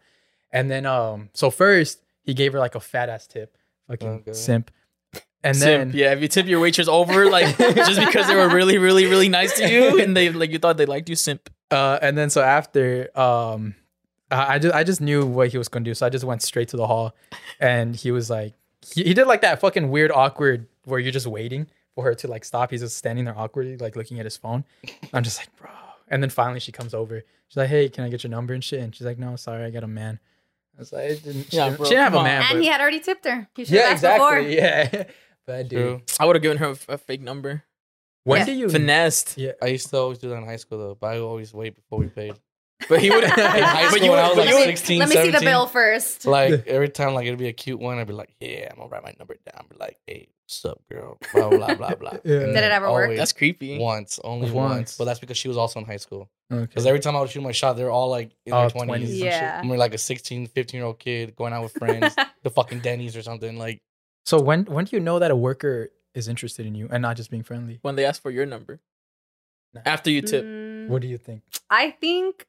And 0.52 0.70
then, 0.70 0.86
um, 0.86 1.30
so 1.34 1.50
first 1.50 2.04
he 2.22 2.34
gave 2.34 2.54
her 2.54 2.60
like 2.60 2.76
a 2.76 2.80
fat 2.80 3.10
ass 3.10 3.26
tip, 3.26 3.58
fucking 3.88 4.08
Okay. 4.10 4.34
simp. 4.34 4.70
And 5.44 5.56
Simp, 5.56 5.92
then, 5.94 6.00
yeah, 6.00 6.12
if 6.14 6.22
you 6.22 6.28
tip 6.28 6.48
your 6.48 6.60
waitress 6.60 6.88
over, 6.90 7.30
like 7.30 7.58
just 7.76 8.00
because 8.00 8.28
they 8.28 8.36
were 8.36 8.50
really, 8.50 8.78
really, 8.78 9.06
really 9.06 9.30
nice 9.30 9.56
to 9.58 9.70
you, 9.72 10.00
and 10.02 10.16
they 10.16 10.30
like 10.32 10.52
you 10.52 10.60
thought 10.60 10.76
they 10.78 10.86
liked 10.86 11.08
you, 11.10 11.16
simp. 11.16 11.50
uh, 11.72 11.98
and 12.02 12.18
then 12.18 12.30
so 12.30 12.42
after, 12.42 13.10
um, 13.18 13.76
I 14.30 14.56
I 14.56 14.60
just 14.60 14.76
I 14.76 14.84
just 14.84 15.00
knew 15.02 15.26
what 15.26 15.48
he 15.50 15.58
was 15.58 15.70
gonna 15.70 15.86
do, 15.86 15.94
so 15.94 16.06
I 16.06 16.10
just 16.10 16.26
went 16.26 16.42
straight 16.42 16.68
to 16.70 16.78
the 16.78 16.88
hall, 16.88 17.16
and 17.60 17.96
he 17.96 18.12
was 18.12 18.30
like, 18.30 18.54
he, 18.94 19.04
he 19.04 19.14
did 19.14 19.28
like 19.28 19.42
that 19.42 19.62
fucking 19.62 19.90
weird 19.90 20.12
awkward 20.12 20.68
where 20.84 21.00
you're 21.00 21.12
just 21.14 21.28
waiting 21.28 21.68
for 21.96 22.04
her 22.04 22.16
to 22.16 22.28
like 22.28 22.44
stop. 22.44 22.72
He's 22.72 22.82
just 22.82 22.98
standing 22.98 23.24
there 23.24 23.38
awkwardly, 23.38 23.78
like 23.78 23.96
looking 23.96 24.20
at 24.20 24.26
his 24.26 24.36
phone. 24.36 24.66
I'm 25.14 25.24
just 25.24 25.40
like, 25.40 25.56
bro. 25.56 25.70
And 26.10 26.22
then 26.22 26.30
finally 26.32 26.60
she 26.60 26.72
comes 26.74 26.94
over. 26.94 27.24
She's 27.48 27.58
like, 27.58 27.70
hey, 27.70 27.88
can 27.88 28.04
I 28.04 28.10
get 28.10 28.24
your 28.24 28.32
number 28.32 28.54
and 28.54 28.64
shit? 28.64 28.82
And 28.82 28.94
she's 28.96 29.06
like, 29.06 29.18
no, 29.20 29.36
sorry, 29.38 29.64
I 29.64 29.70
got 29.70 29.84
a 29.84 29.88
man. 29.88 30.20
I 30.76 30.80
was 30.80 30.92
like, 30.94 31.04
I 31.04 31.16
didn't, 31.16 31.52
she, 31.52 31.58
Yeah, 31.58 31.66
didn't, 31.66 31.78
bro, 31.78 31.86
she 31.86 31.90
didn't 31.92 32.04
have 32.04 32.14
come 32.14 32.22
a 32.22 32.24
man. 32.24 32.42
and 32.42 32.50
but- 32.54 32.62
he 32.62 32.68
had 32.68 32.82
already 32.82 33.00
tipped 33.00 33.26
her. 33.26 33.48
He 33.56 33.66
should 33.66 33.74
yeah, 33.76 33.82
have 33.84 33.92
exactly. 33.94 34.26
before. 34.26 34.40
Yeah, 34.50 35.04
but 35.50 35.68
dude, 35.68 35.80
True. 35.80 36.02
I 36.20 36.26
would 36.26 36.36
have 36.36 36.44
given 36.44 36.58
her 36.58 36.70
a, 36.90 36.94
a 36.94 36.98
fake 36.98 37.22
number. 37.22 37.64
when 38.24 38.40
Yeah. 38.40 38.46
do 38.46 38.52
you 38.54 38.70
Finessed, 38.70 39.38
Yeah, 39.38 39.54
I 39.62 39.68
used 39.68 39.90
to 39.90 39.98
always 39.98 40.20
do 40.20 40.30
that 40.30 40.36
in 40.36 40.46
high 40.46 40.58
school 40.64 40.78
though, 40.78 40.96
but 41.00 41.08
I 41.08 41.14
would 41.20 41.26
always 41.28 41.54
wait 41.54 41.76
before 41.76 41.98
we 42.00 42.08
paid. 42.08 42.36
but 42.88 43.02
he 43.02 43.10
would. 43.10 43.24
In 43.26 43.30
high 43.30 43.90
but 43.92 44.02
you 44.02 44.12
when 44.12 44.20
I 44.20 44.28
was 44.30 44.38
But 44.38 44.46
like 44.46 44.50
you 44.50 44.56
would. 44.56 44.66
16, 44.78 45.00
Let 45.00 45.10
me 45.10 45.16
see 45.16 45.32
the 45.32 45.42
bill 45.42 45.66
first. 45.68 46.26
Like 46.26 46.66
every 46.78 46.88
time, 46.90 47.14
like 47.14 47.26
it'd 47.28 47.38
be 47.40 47.48
a 47.50 47.54
cute 47.54 47.80
one, 47.80 47.98
I'd 48.00 48.08
be 48.08 48.14
like, 48.14 48.34
"Yeah, 48.40 48.70
I'm 48.72 48.78
gonna 48.78 48.90
write 48.90 49.04
my 49.04 49.14
number 49.20 49.36
down." 49.52 49.66
Be 49.70 49.76
like, 49.78 49.98
"Hey, 50.08 50.30
what's 50.46 50.64
up, 50.64 50.80
girl?" 50.90 51.18
Blah 51.34 51.50
blah 51.50 51.74
blah 51.76 51.96
blah. 51.96 52.14
Yeah. 52.24 52.40
Did 52.40 52.56
it 52.56 52.72
ever 52.72 52.90
work? 52.90 53.18
That's 53.18 53.34
creepy. 53.34 53.78
Once, 53.80 54.18
only 54.24 54.50
Once. 54.50 54.56
once. 54.76 54.98
But 54.98 55.06
that's 55.06 55.20
because 55.20 55.36
she 55.38 55.50
was 55.50 55.58
also 55.58 55.80
in 55.82 55.86
high 55.86 55.98
school. 56.06 56.30
okay. 56.52 56.62
Because 56.68 56.86
every 56.86 57.02
time 57.02 57.18
I 57.18 57.20
would 57.20 57.30
shoot 57.30 57.42
my 57.44 57.52
shot, 57.52 57.76
they're 57.76 57.92
all 57.92 58.10
like 58.10 58.32
in 58.46 58.54
Oh, 58.54 58.62
their 58.62 58.70
20s. 58.70 58.86
twenties. 58.86 59.20
Yeah. 59.20 59.60
And 59.60 59.70
we're 59.70 59.76
like 59.86 59.94
a 59.94 59.98
16, 59.98 60.48
15 60.48 60.78
year 60.78 60.86
old 60.88 61.00
kid 61.00 61.36
going 61.36 61.52
out 61.52 61.64
with 61.64 61.74
friends 61.74 62.16
to 62.46 62.50
fucking 62.50 62.80
Denny's 62.80 63.14
or 63.18 63.22
something. 63.24 63.58
Like, 63.58 63.82
So 64.30 64.40
when 64.40 64.66
when 64.66 64.86
do 64.86 64.96
you 64.96 65.00
know 65.00 65.18
that 65.18 65.32
a 65.32 65.36
worker 65.36 65.90
is 66.14 66.28
interested 66.28 66.68
in 66.68 66.76
you 66.76 66.88
and 66.92 67.02
not 67.02 67.18
just 67.18 67.32
being 67.32 67.42
friendly? 67.42 67.80
When 67.82 67.96
they 67.96 68.06
ask 68.06 68.22
for 68.22 68.30
your 68.30 68.46
number 68.46 68.80
Nah. 69.74 69.82
after 69.88 70.12
you 70.12 70.22
tip. 70.22 70.46
Mm, 70.46 70.88
What 70.88 71.02
do 71.02 71.08
you 71.08 71.18
think? 71.18 71.42
I 71.68 71.90
think 71.90 72.46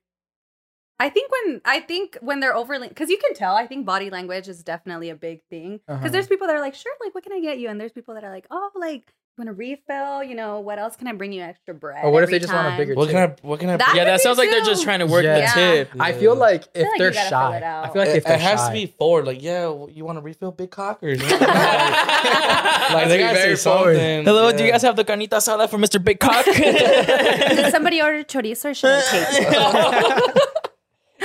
I 0.98 1.08
think 1.08 1.32
when 1.32 1.62
I 1.64 1.80
think 1.80 2.18
when 2.20 2.40
they're 2.40 2.54
overly 2.54 2.88
because 2.88 3.08
you 3.08 3.16
can 3.16 3.32
tell 3.32 3.54
I 3.56 3.66
think 3.66 3.86
body 3.86 4.10
language 4.10 4.46
is 4.46 4.62
definitely 4.62 5.08
a 5.08 5.14
big 5.14 5.40
thing 5.48 5.70
because 5.78 5.96
Uh-huh. 5.96 6.08
there's 6.12 6.26
people 6.26 6.46
that 6.48 6.56
are 6.56 6.60
like 6.60 6.74
sure 6.74 6.92
like 7.02 7.14
what 7.14 7.24
can 7.24 7.32
I 7.32 7.40
get 7.40 7.58
you 7.58 7.70
and 7.70 7.80
there's 7.80 7.92
people 7.92 8.12
that 8.12 8.24
are 8.24 8.30
like 8.30 8.46
oh 8.50 8.70
like 8.74 9.04
you 9.06 9.19
want 9.40 9.48
a 9.48 9.52
refill 9.52 10.22
you 10.22 10.34
know 10.34 10.60
what 10.60 10.78
else 10.78 10.96
can 10.96 11.06
I 11.08 11.12
bring 11.12 11.32
you 11.32 11.42
extra 11.42 11.74
bread 11.74 12.04
Or 12.04 12.10
what 12.10 12.22
if 12.22 12.30
they 12.30 12.38
just 12.38 12.52
want 12.52 12.66
a 12.66 12.70
time? 12.70 12.78
bigger 12.78 12.94
what 12.94 13.08
can 13.08 13.28
tip? 13.30 13.40
I? 13.42 13.46
What 13.46 13.60
can 13.60 13.68
I? 13.70 13.76
That 13.78 13.94
Yeah, 13.96 14.04
that 14.04 14.18
be 14.18 14.22
sounds 14.22 14.38
like 14.38 14.50
they're 14.50 14.64
just 14.64 14.82
trying 14.84 14.98
to 15.00 15.06
work 15.06 15.24
Yeah. 15.24 15.52
the 15.54 15.60
tip. 15.86 15.90
I 15.98 16.12
feel 16.12 16.34
like 16.36 16.64
if 16.74 16.86
like 16.86 16.98
they're 16.98 17.10
gotta 17.10 17.28
shy, 17.28 17.62
out. 17.62 17.84
I 17.84 17.92
feel 17.92 18.02
like 18.02 18.10
it, 18.10 18.16
if 18.18 18.24
they're 18.24 18.34
it 18.34 18.40
has 18.40 18.60
shy, 18.60 18.66
to 18.68 18.72
be 18.74 18.86
forward. 18.98 19.26
Like, 19.26 19.42
yeah, 19.42 19.68
well, 19.68 19.88
you 19.90 20.04
want 20.04 20.18
to 20.18 20.22
refill 20.22 20.52
big 20.52 20.70
cockers? 20.70 21.20
like 21.30 21.40
Like 21.40 23.08
they 23.08 23.18
gotta 23.18 23.36
say 23.36 23.54
something. 23.56 24.24
Hello, 24.24 24.52
do 24.52 24.64
you 24.64 24.70
guys 24.70 24.82
have 24.82 24.96
the 24.96 25.04
carnita 25.04 25.30
asada 25.40 25.68
for 25.68 25.78
Mr. 25.78 26.02
Big 26.02 26.20
Cock? 26.20 26.44
Did 26.44 27.70
somebody 27.72 28.02
order 28.02 28.24
chorizo 28.24 28.70
or 28.70 28.74
should 28.74 28.90
I 28.90 29.02
take? 29.02 30.46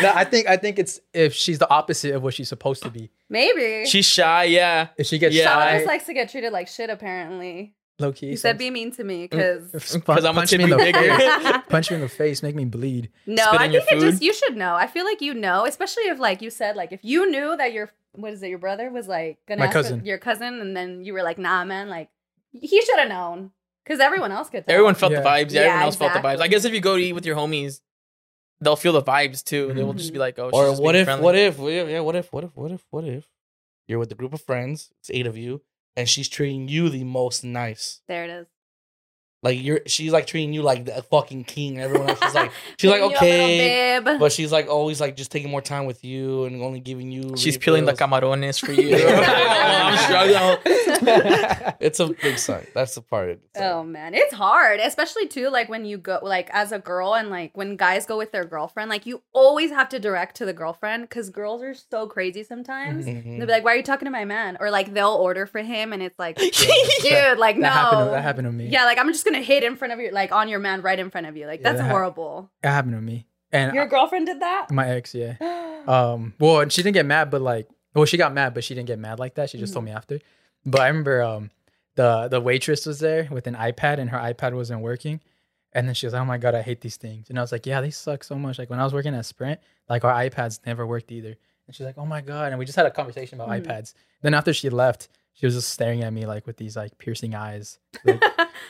No, 0.01 0.11
I 0.13 0.25
think 0.25 0.47
I 0.47 0.57
think 0.57 0.77
it's 0.77 0.99
if 1.13 1.33
she's 1.33 1.57
the 1.57 1.69
opposite 1.69 2.13
of 2.15 2.21
what 2.21 2.33
she's 2.33 2.49
supposed 2.49 2.83
to 2.83 2.89
be. 2.89 3.09
Maybe 3.29 3.85
She's 3.87 4.05
shy, 4.05 4.43
yeah. 4.45 4.89
If 4.97 5.07
she 5.07 5.17
gets 5.17 5.33
Yeah. 5.33 5.45
Someone 5.45 5.67
shy, 5.67 5.73
just 5.77 5.87
likes 5.87 6.05
to 6.07 6.13
get 6.13 6.29
treated 6.29 6.51
like 6.51 6.67
shit 6.67 6.89
apparently 6.89 7.73
low 7.99 8.11
key. 8.11 8.29
he 8.29 8.35
said 8.35 8.57
be 8.57 8.69
mean 8.69 8.91
to 8.91 9.03
me 9.03 9.27
Mm. 9.27 9.29
because 9.29 9.93
Because 9.93 10.25
I'm 10.25 10.35
a 10.37 10.41
punch 10.41 10.51
me 10.57 10.63
in 10.65 10.69
the 10.69 10.77
bigger. 10.77 10.99
face, 11.17 11.61
punch 11.69 11.89
me 11.91 11.95
in 11.95 12.01
the 12.01 12.09
face, 12.09 12.43
make 12.43 12.55
me 12.55 12.65
bleed. 12.65 13.09
No, 13.25 13.43
I 13.51 13.67
think 13.69 13.85
it 13.91 13.99
just 13.99 14.21
you 14.21 14.33
should 14.33 14.55
know. 14.57 14.75
I 14.75 14.87
feel 14.87 15.05
like 15.05 15.21
you 15.21 15.33
know, 15.33 15.65
especially 15.65 16.03
if 16.03 16.19
like 16.19 16.41
you 16.41 16.49
said 16.49 16.75
like 16.75 16.91
if 16.91 16.99
you 17.03 17.29
knew 17.29 17.55
that 17.57 17.73
your 17.73 17.91
what 18.13 18.33
is 18.33 18.41
it 18.43 18.49
your 18.49 18.59
brother 18.59 18.89
was 18.89 19.07
like 19.07 19.37
gonna 19.47 19.59
My 19.59 19.65
ask 19.65 19.73
cousin. 19.73 20.05
your 20.05 20.17
cousin 20.17 20.61
and 20.61 20.75
then 20.75 21.03
you 21.03 21.13
were 21.13 21.23
like 21.23 21.37
nah 21.37 21.65
man 21.65 21.89
like 21.89 22.09
he 22.51 22.81
should 22.81 22.97
have 22.99 23.09
known 23.09 23.51
because 23.83 23.99
everyone 23.99 24.31
else 24.31 24.49
could. 24.49 24.65
Tell. 24.65 24.73
Everyone 24.73 24.95
felt 24.95 25.11
Yeah. 25.11 25.21
the 25.21 25.27
vibes. 25.29 25.51
Yeah, 25.51 25.59
Yeah, 25.61 25.67
everyone 25.67 25.83
else 25.83 25.95
felt 25.97 26.13
the 26.13 26.19
vibes. 26.19 26.39
I 26.41 26.47
guess 26.47 26.63
if 26.65 26.73
you 26.73 26.79
go 26.81 26.95
to 26.97 27.03
eat 27.03 27.13
with 27.13 27.25
your 27.25 27.35
homies, 27.35 27.81
they'll 28.61 28.75
feel 28.77 28.93
the 28.93 29.03
vibes 29.03 29.43
too. 29.43 29.73
They 29.73 29.83
will 29.83 29.93
just 29.93 30.13
be 30.13 30.19
like, 30.19 30.39
"Oh, 30.39 30.49
she's 30.49 30.53
Or 30.59 30.69
just 30.69 30.81
what 30.81 30.93
being 30.93 31.01
if? 31.01 31.05
friendly. 31.07 31.23
What 31.23 31.35
if? 31.35 31.59
Yeah, 31.59 31.83
yeah, 31.83 31.99
what 31.99 32.15
if? 32.15 32.31
What 32.33 32.43
if? 32.45 32.51
What 32.55 32.71
if? 32.71 32.85
What 32.89 33.03
if? 33.05 33.25
You're 33.87 33.99
with 33.99 34.11
a 34.11 34.15
group 34.15 34.33
of 34.33 34.41
friends. 34.41 34.89
It's 34.99 35.11
eight 35.11 35.27
of 35.27 35.37
you, 35.37 35.61
and 35.95 36.07
she's 36.07 36.29
treating 36.29 36.67
you 36.67 36.89
the 36.89 37.03
most 37.03 37.43
nice. 37.43 38.01
There 38.07 38.23
it 38.23 38.29
is. 38.29 38.47
Like 39.45 39.61
you're, 39.63 39.81
she's 39.85 40.11
like 40.11 40.25
treating 40.25 40.53
you 40.53 40.63
like 40.63 40.85
the 40.85 41.03
fucking 41.03 41.43
king. 41.43 41.79
Everyone 41.79 42.09
else 42.09 42.19
is 42.23 42.33
like, 42.33 42.51
she's 42.79 42.89
like 42.89 42.99
Giving 42.99 43.11
you 43.11 43.17
a 43.17 43.21
little 43.21 44.07
okay, 44.07 44.17
but 44.19 44.31
she's 44.31 44.51
like 44.51 44.67
always 44.67 44.99
like 44.99 45.15
just 45.15 45.31
taking 45.31 45.51
more 45.51 45.61
time 45.61 45.85
with 45.85 46.03
you 46.03 46.45
and 46.45 46.63
only 46.63 46.79
giving 46.79 47.11
you. 47.11 47.37
She's 47.37 47.55
peeling 47.55 47.85
the 47.85 47.93
camarones 47.93 48.59
for 48.59 48.71
you. 48.81 48.95
It's 51.79 51.99
a 51.99 52.07
big 52.07 52.39
sign. 52.39 52.65
That's 52.73 52.95
the 52.95 53.01
part. 53.01 53.29
It's 53.29 53.41
like- 53.55 53.63
Oh 53.65 53.83
man, 53.83 54.13
it's 54.15 54.33
hard, 54.33 54.79
especially 54.79 55.27
too 55.27 55.49
like 55.49 55.69
when 55.69 55.85
you 55.85 55.97
go 55.99 56.19
like 56.23 56.49
as 56.51 56.71
a 56.71 56.79
girl 56.79 57.13
and 57.15 57.29
like 57.29 57.55
when 57.55 57.75
guys 57.75 58.05
go 58.05 58.17
with 58.17 58.31
their 58.31 58.45
girlfriend, 58.45 58.89
like 58.89 59.05
you 59.05 59.21
always 59.33 59.69
have 59.71 59.89
to 59.89 59.99
direct 59.99 60.37
to 60.37 60.45
the 60.45 60.53
girlfriend 60.53 61.03
because 61.03 61.29
girls 61.29 61.61
are 61.61 61.73
so 61.75 62.07
crazy 62.07 62.43
sometimes. 62.43 63.05
Mhm. 63.05 63.37
They'll 63.37 63.45
be 63.47 63.51
like, 63.53 63.63
"Why 63.63 63.73
are 63.73 63.77
you 63.77 63.83
talking 63.83 64.05
to 64.05 64.11
my 64.11 64.25
man?" 64.25 64.57
Or 64.59 64.71
like 64.71 64.93
they'll 64.93 65.09
order 65.09 65.45
for 65.45 65.61
him, 65.61 65.93
and 65.93 66.01
it's 66.01 66.17
like, 66.17 66.37
dude, 66.37 67.37
like 67.37 67.57
That 67.57 67.61
no, 67.61 67.69
happened. 67.69 68.05
To, 68.07 68.11
that 68.11 68.23
happened 68.23 68.45
to 68.47 68.51
me. 68.51 68.67
Yeah, 68.67 68.85
like 68.85 68.97
I'm 68.97 69.11
just 69.11 69.25
gonna 69.25 69.34
hit 69.43 69.63
in 69.63 69.75
front 69.75 69.93
of 69.93 69.99
you, 69.99 70.11
like 70.11 70.31
on 70.31 70.47
your 70.49 70.59
man, 70.59 70.81
right 70.81 70.97
in 70.99 71.09
front 71.09 71.27
of 71.27 71.35
you. 71.37 71.45
Like 71.47 71.59
Yeah, 71.61 71.71
that's 71.73 71.81
that 71.83 71.91
horrible. 71.91 72.49
It 72.63 72.67
happened 72.69 72.93
to 72.95 73.01
me. 73.01 73.25
And 73.51 73.73
Your 73.73 73.83
I- 73.85 73.87
girlfriend 73.87 74.25
did 74.27 74.41
that. 74.41 74.71
my 74.71 74.87
ex, 74.89 75.13
yeah. 75.15 75.35
Um, 75.87 76.33
well, 76.39 76.61
and 76.61 76.71
she 76.73 76.81
didn't 76.81 76.95
get 76.95 77.05
mad, 77.05 77.29
but 77.29 77.41
like, 77.41 77.69
well, 77.93 78.05
she 78.05 78.17
got 78.17 78.33
mad, 78.33 78.55
but 78.55 78.63
she 78.63 78.73
didn't 78.73 78.87
get 78.87 78.97
mad 78.97 79.19
like 79.19 79.35
that. 79.35 79.51
She 79.51 79.59
just 79.59 79.71
told 79.71 79.85
me 79.85 79.91
after. 79.91 80.19
But 80.65 80.81
I 80.81 80.87
remember, 80.87 81.21
um, 81.21 81.51
the 81.95 82.27
the 82.27 82.41
waitress 82.41 82.87
was 82.87 82.99
there 82.99 83.27
with 83.31 83.45
an 83.45 83.53
iPad, 83.55 83.99
and 83.99 84.09
her 84.09 84.17
iPad 84.17 84.53
wasn't 84.55 84.81
working. 84.81 85.21
And 85.73 85.87
then 85.87 85.93
she 85.93 86.07
was 86.07 86.13
like, 86.13 86.21
"Oh 86.23 86.25
my 86.25 86.39
god, 86.39 86.55
I 86.55 86.63
hate 86.63 86.81
these 86.81 86.97
things." 86.97 87.29
And 87.29 87.37
I 87.37 87.41
was 87.41 87.51
like, 87.51 87.65
"Yeah, 87.67 87.81
they 87.81 87.91
suck 87.91 88.23
so 88.23 88.35
much." 88.35 88.57
Like 88.57 88.69
when 88.71 88.79
I 88.79 88.83
was 88.83 88.93
working 88.95 89.13
at 89.13 89.25
Sprint, 89.27 89.59
like 89.87 90.03
our 90.03 90.11
iPads 90.13 90.59
never 90.65 90.87
worked 90.87 91.11
either. 91.11 91.35
And 91.67 91.75
she's 91.75 91.85
like, 91.85 91.99
"Oh 91.99 92.05
my 92.07 92.21
god!" 92.21 92.51
And 92.51 92.57
we 92.57 92.65
just 92.65 92.75
had 92.77 92.87
a 92.87 92.91
conversation 92.91 93.39
about 93.39 93.49
Mhm. 93.49 93.63
iPads. 93.65 93.93
Then 94.23 94.33
after 94.33 94.53
she 94.53 94.69
left, 94.71 95.07
she 95.35 95.45
was 95.45 95.53
just 95.55 95.69
staring 95.69 96.01
at 96.03 96.11
me 96.11 96.25
like 96.25 96.47
with 96.47 96.57
these 96.57 96.75
like 96.75 96.97
piercing 96.97 97.35
eyes. 97.35 97.77
Like, 98.03 98.23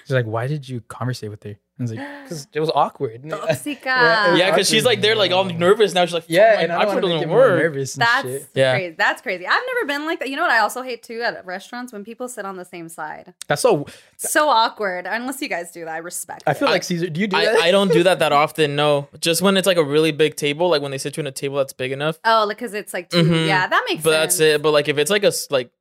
she's 0.04 0.12
like, 0.14 0.26
"Why 0.26 0.48
did 0.48 0.68
you 0.68 0.82
conversate 0.82 1.30
with 1.32 1.44
her?" 1.44 1.56
I 1.78 1.82
was 1.84 1.92
like, 1.94 2.28
"Cause 2.30 2.48
it 2.54 2.60
was 2.60 2.72
awkward." 2.74 3.22
Toxica. 3.24 3.86
Yeah, 3.86 4.36
yeah, 4.36 4.52
because 4.52 4.70
she's 4.70 4.86
like 4.86 5.02
they're 5.02 5.16
like 5.16 5.32
all 5.32 5.44
nervous 5.46 5.94
now. 5.94 6.06
She's 6.06 6.14
like, 6.14 6.24
Yeah, 6.28 6.54
"Fuck, 6.56 6.64
and 6.64 6.72
I 6.72 6.78
don't 6.86 6.88
want 6.88 7.02
to 7.06 7.10
doesn't 7.12 7.28
more 7.30 7.38
work." 7.38 7.60
nervous 7.64 7.96
and 7.96 8.02
That's 8.02 8.24
shit. 8.28 8.48
Yeah. 8.56 8.74
crazy. 8.76 8.96
That's 8.98 9.22
crazy. 9.22 9.46
I've 9.48 9.62
never 9.76 9.86
been 9.88 10.06
like 10.06 10.20
that. 10.20 10.30
You 10.30 10.38
know 10.38 10.42
what 10.44 10.52
I 10.52 10.60
also 10.60 10.82
hate 10.82 11.04
too 11.04 11.22
at 11.22 11.46
restaurants 11.46 11.92
when 11.94 12.04
people 12.04 12.28
sit 12.28 12.46
on 12.46 12.56
the 12.56 12.66
same 12.66 12.88
side. 12.90 13.34
That's 13.48 13.62
so. 13.62 13.86
So 14.18 14.48
awkward. 14.50 15.06
Unless 15.06 15.42
you 15.42 15.50
guys 15.50 15.72
do 15.72 15.86
that, 15.86 15.94
I 15.94 15.98
respect. 15.98 16.44
I 16.48 16.54
feel 16.54 16.68
it. 16.68 16.72
like 16.72 16.84
Caesar. 16.84 17.10
Do 17.10 17.20
you 17.22 17.28
do 17.28 17.36
that? 17.38 17.58
I, 17.62 17.68
I 17.68 17.72
don't 17.72 17.92
do 17.92 18.04
that 18.04 18.20
that 18.20 18.32
often. 18.44 18.76
No, 18.76 19.08
just 19.20 19.42
when 19.42 19.58
it's 19.58 19.68
like 19.68 19.78
a 19.78 19.84
really 19.84 20.12
big 20.14 20.36
table, 20.36 20.70
like 20.70 20.82
when 20.82 20.92
they 20.92 20.98
sit 20.98 21.18
you 21.18 21.22
in 21.22 21.28
a 21.28 21.32
table 21.32 21.58
that's 21.58 21.74
big 21.74 21.92
enough. 21.92 22.18
Oh, 22.24 22.48
because 22.48 22.74
it's 22.74 22.94
like 22.94 23.10
2 23.10 23.18
Mhm. 23.24 23.48
Yeah, 23.48 23.68
that 23.68 23.84
makes 23.90 24.02
But 24.04 24.12
sense. 24.12 24.38
that's 24.38 24.40
it. 24.40 24.62
But 24.62 24.72
like 24.72 24.88
if 24.88 24.98
it's 24.98 25.12
like 25.12 25.24
a 25.26 25.32
like 25.50 25.72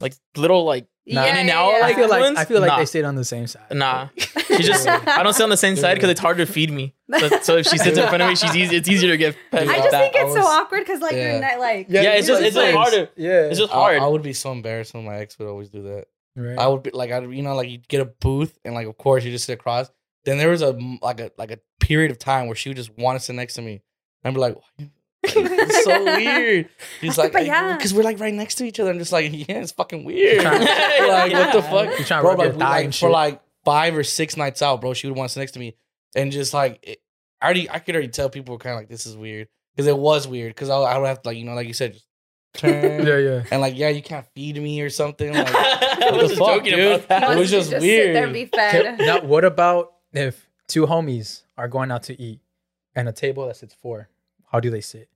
like 0.00 0.14
little 0.36 0.64
like 0.64 0.86
Nah. 1.10 1.24
in 1.24 1.36
and 1.38 1.48
out, 1.48 1.72
I 1.72 1.80
like, 1.80 1.96
feel 1.96 2.08
like 2.10 2.20
ones? 2.20 2.38
I 2.38 2.44
feel 2.44 2.60
like 2.60 2.68
Nah. 2.68 2.78
they 2.80 2.84
sit 2.84 3.02
on 3.06 3.14
the 3.14 3.24
same 3.24 3.46
side. 3.46 3.62
nah, 3.72 4.08
she 4.16 4.62
just 4.62 4.86
I 5.08 5.22
don't 5.22 5.32
sit 5.32 5.42
on 5.42 5.48
the 5.48 5.56
same 5.56 5.74
side 5.74 5.94
because 5.94 6.10
it's 6.10 6.20
hard 6.20 6.36
to 6.36 6.44
feed 6.44 6.70
me. 6.70 6.94
So, 7.18 7.28
so 7.40 7.56
if 7.56 7.66
she 7.66 7.78
sits 7.78 7.96
in 7.96 8.06
front 8.08 8.22
of 8.22 8.28
me, 8.28 8.36
she's 8.36 8.54
easy. 8.54 8.76
It's 8.76 8.90
easier 8.90 9.12
to 9.12 9.16
get 9.16 9.34
fed. 9.50 9.68
I 9.68 9.76
just 9.78 9.90
that. 9.92 10.12
think 10.12 10.14
it's 10.16 10.36
I 10.36 10.40
so 10.42 10.46
awkward 10.46 10.80
because 10.80 11.00
like 11.00 11.12
you're 11.12 11.32
Yeah. 11.32 11.40
not 11.40 11.58
like 11.60 11.86
Yeah, 11.88 12.02
it's 12.12 12.26
just- 12.26 12.42
it's 12.42 12.54
just 12.54 12.74
harder. 12.74 13.08
Yeah, 13.16 13.46
It's 13.46 13.58
just 13.58 13.72
hard. 13.72 13.98
I, 14.02 14.06
would 14.06 14.20
be 14.22 14.34
so 14.34 14.52
embarrassed 14.52 14.92
when 14.92 15.06
my 15.06 15.16
ex 15.16 15.38
would 15.38 15.48
always 15.48 15.70
do 15.70 15.82
that. 15.84 16.04
right. 16.36 16.58
I 16.58 16.66
would 16.66 16.82
be 16.82 16.90
like, 16.92 17.10
I'd 17.10 17.22
you 17.32 17.40
know, 17.40 17.54
like 17.54 17.70
you 17.70 17.78
get 17.88 18.02
a 18.02 18.04
booth 18.04 18.58
and 18.66 18.74
like 18.74 18.86
of 18.86 18.98
course 18.98 19.24
you 19.24 19.30
just 19.30 19.46
sit 19.46 19.54
across. 19.54 19.90
Then 20.26 20.36
there 20.36 20.50
was 20.50 20.60
a 20.60 20.78
like 21.00 21.20
a 21.20 21.30
like 21.38 21.50
a 21.52 21.58
period 21.80 22.10
of 22.10 22.18
time 22.18 22.48
where 22.48 22.54
she 22.56 22.68
would 22.68 22.76
just 22.76 22.90
want 22.98 23.18
to 23.18 23.24
sit 23.24 23.34
next 23.34 23.54
to 23.54 23.62
me. 23.62 23.80
I'd 24.24 24.34
be 24.34 24.40
like, 24.40 24.56
"Why 25.34 25.42
you- 25.42 25.48
this 25.48 25.76
is 25.78 25.84
so 25.84 26.04
weird. 26.04 26.68
He's 27.00 27.18
like, 27.18 27.32
But 27.32 27.46
yeah. 27.46 27.76
because 27.76 27.92
we're 27.94 28.02
like 28.02 28.18
right 28.20 28.34
next 28.34 28.56
to 28.56 28.64
each 28.64 28.78
other. 28.80 28.90
I'm 28.90 28.98
just 28.98 29.12
like, 29.12 29.30
yeah, 29.32 29.60
it's 29.60 29.72
fucking 29.72 30.04
weird. 30.04 30.42
Trying- 30.42 30.60
like, 31.08 31.32
what 31.32 31.52
the 31.52 31.62
fuck? 31.62 31.98
You 31.98 32.04
trying 32.04 32.20
to 32.20 32.22
bro, 32.22 32.30
rub 32.34 32.38
your 32.38 32.46
like, 32.48 32.52
we, 32.54 32.58
thigh 32.60 32.68
like, 32.70 32.84
and 32.86 32.94
for 32.94 32.98
shit. 32.98 33.10
like 33.10 33.42
five 33.64 33.96
or 33.96 34.04
six 34.04 34.36
nights 34.36 34.62
out, 34.62 34.80
bro, 34.80 34.94
she 34.94 35.06
would 35.08 35.16
want 35.16 35.28
to 35.28 35.32
sit 35.34 35.40
next 35.40 35.52
to 35.52 35.58
me, 35.58 35.76
and 36.16 36.32
just 36.32 36.54
like, 36.54 36.78
it, 36.82 37.00
I 37.40 37.44
already, 37.46 37.70
I 37.70 37.78
could 37.78 37.94
already 37.94 38.08
tell 38.08 38.28
people 38.30 38.54
were 38.54 38.58
kind 38.58 38.74
of 38.74 38.80
like, 38.80 38.88
this 38.88 39.06
is 39.06 39.16
weird, 39.16 39.48
because 39.74 39.86
it 39.86 39.96
was 39.96 40.26
weird, 40.26 40.50
because 40.54 40.70
I, 40.70 40.76
I 40.76 40.98
would 40.98 41.06
have 41.06 41.22
to 41.22 41.28
like, 41.28 41.36
you 41.38 41.44
know, 41.44 41.54
like 41.54 41.66
you 41.68 41.74
said, 41.74 41.92
just 41.92 42.06
turn, 42.54 42.72
yeah, 43.06 43.16
yeah. 43.18 43.42
and 43.50 43.60
like, 43.60 43.76
yeah, 43.76 43.90
you 43.90 44.02
can't 44.02 44.26
feed 44.34 44.56
me 44.60 44.80
or 44.80 44.90
something. 44.90 45.32
Like, 45.34 45.46
I 45.54 45.96
what 46.10 46.12
was 46.14 46.22
the 46.22 46.28
just 46.36 46.38
fuck, 46.38 46.48
joking 46.64 46.74
dude? 46.74 46.92
about 46.94 47.08
that. 47.08 47.22
It 47.36 47.38
was 47.38 47.50
to 47.50 47.56
just 47.58 47.70
Sit 47.70 47.80
there 47.80 48.24
and 48.24 48.32
weird. 48.32 48.50
be 48.50 48.56
fed. 48.56 48.98
now, 48.98 49.20
what 49.20 49.44
about 49.44 49.92
if 50.12 50.48
two 50.66 50.86
homies 50.86 51.42
are 51.56 51.68
going 51.68 51.90
out 51.92 52.04
to 52.04 52.20
eat 52.20 52.40
and 52.96 53.08
a 53.08 53.12
table 53.12 53.46
that 53.46 53.56
sits 53.56 53.74
four? 53.74 54.08
How 54.50 54.60
do 54.60 54.70
they 54.70 54.80
sit? 54.80 55.08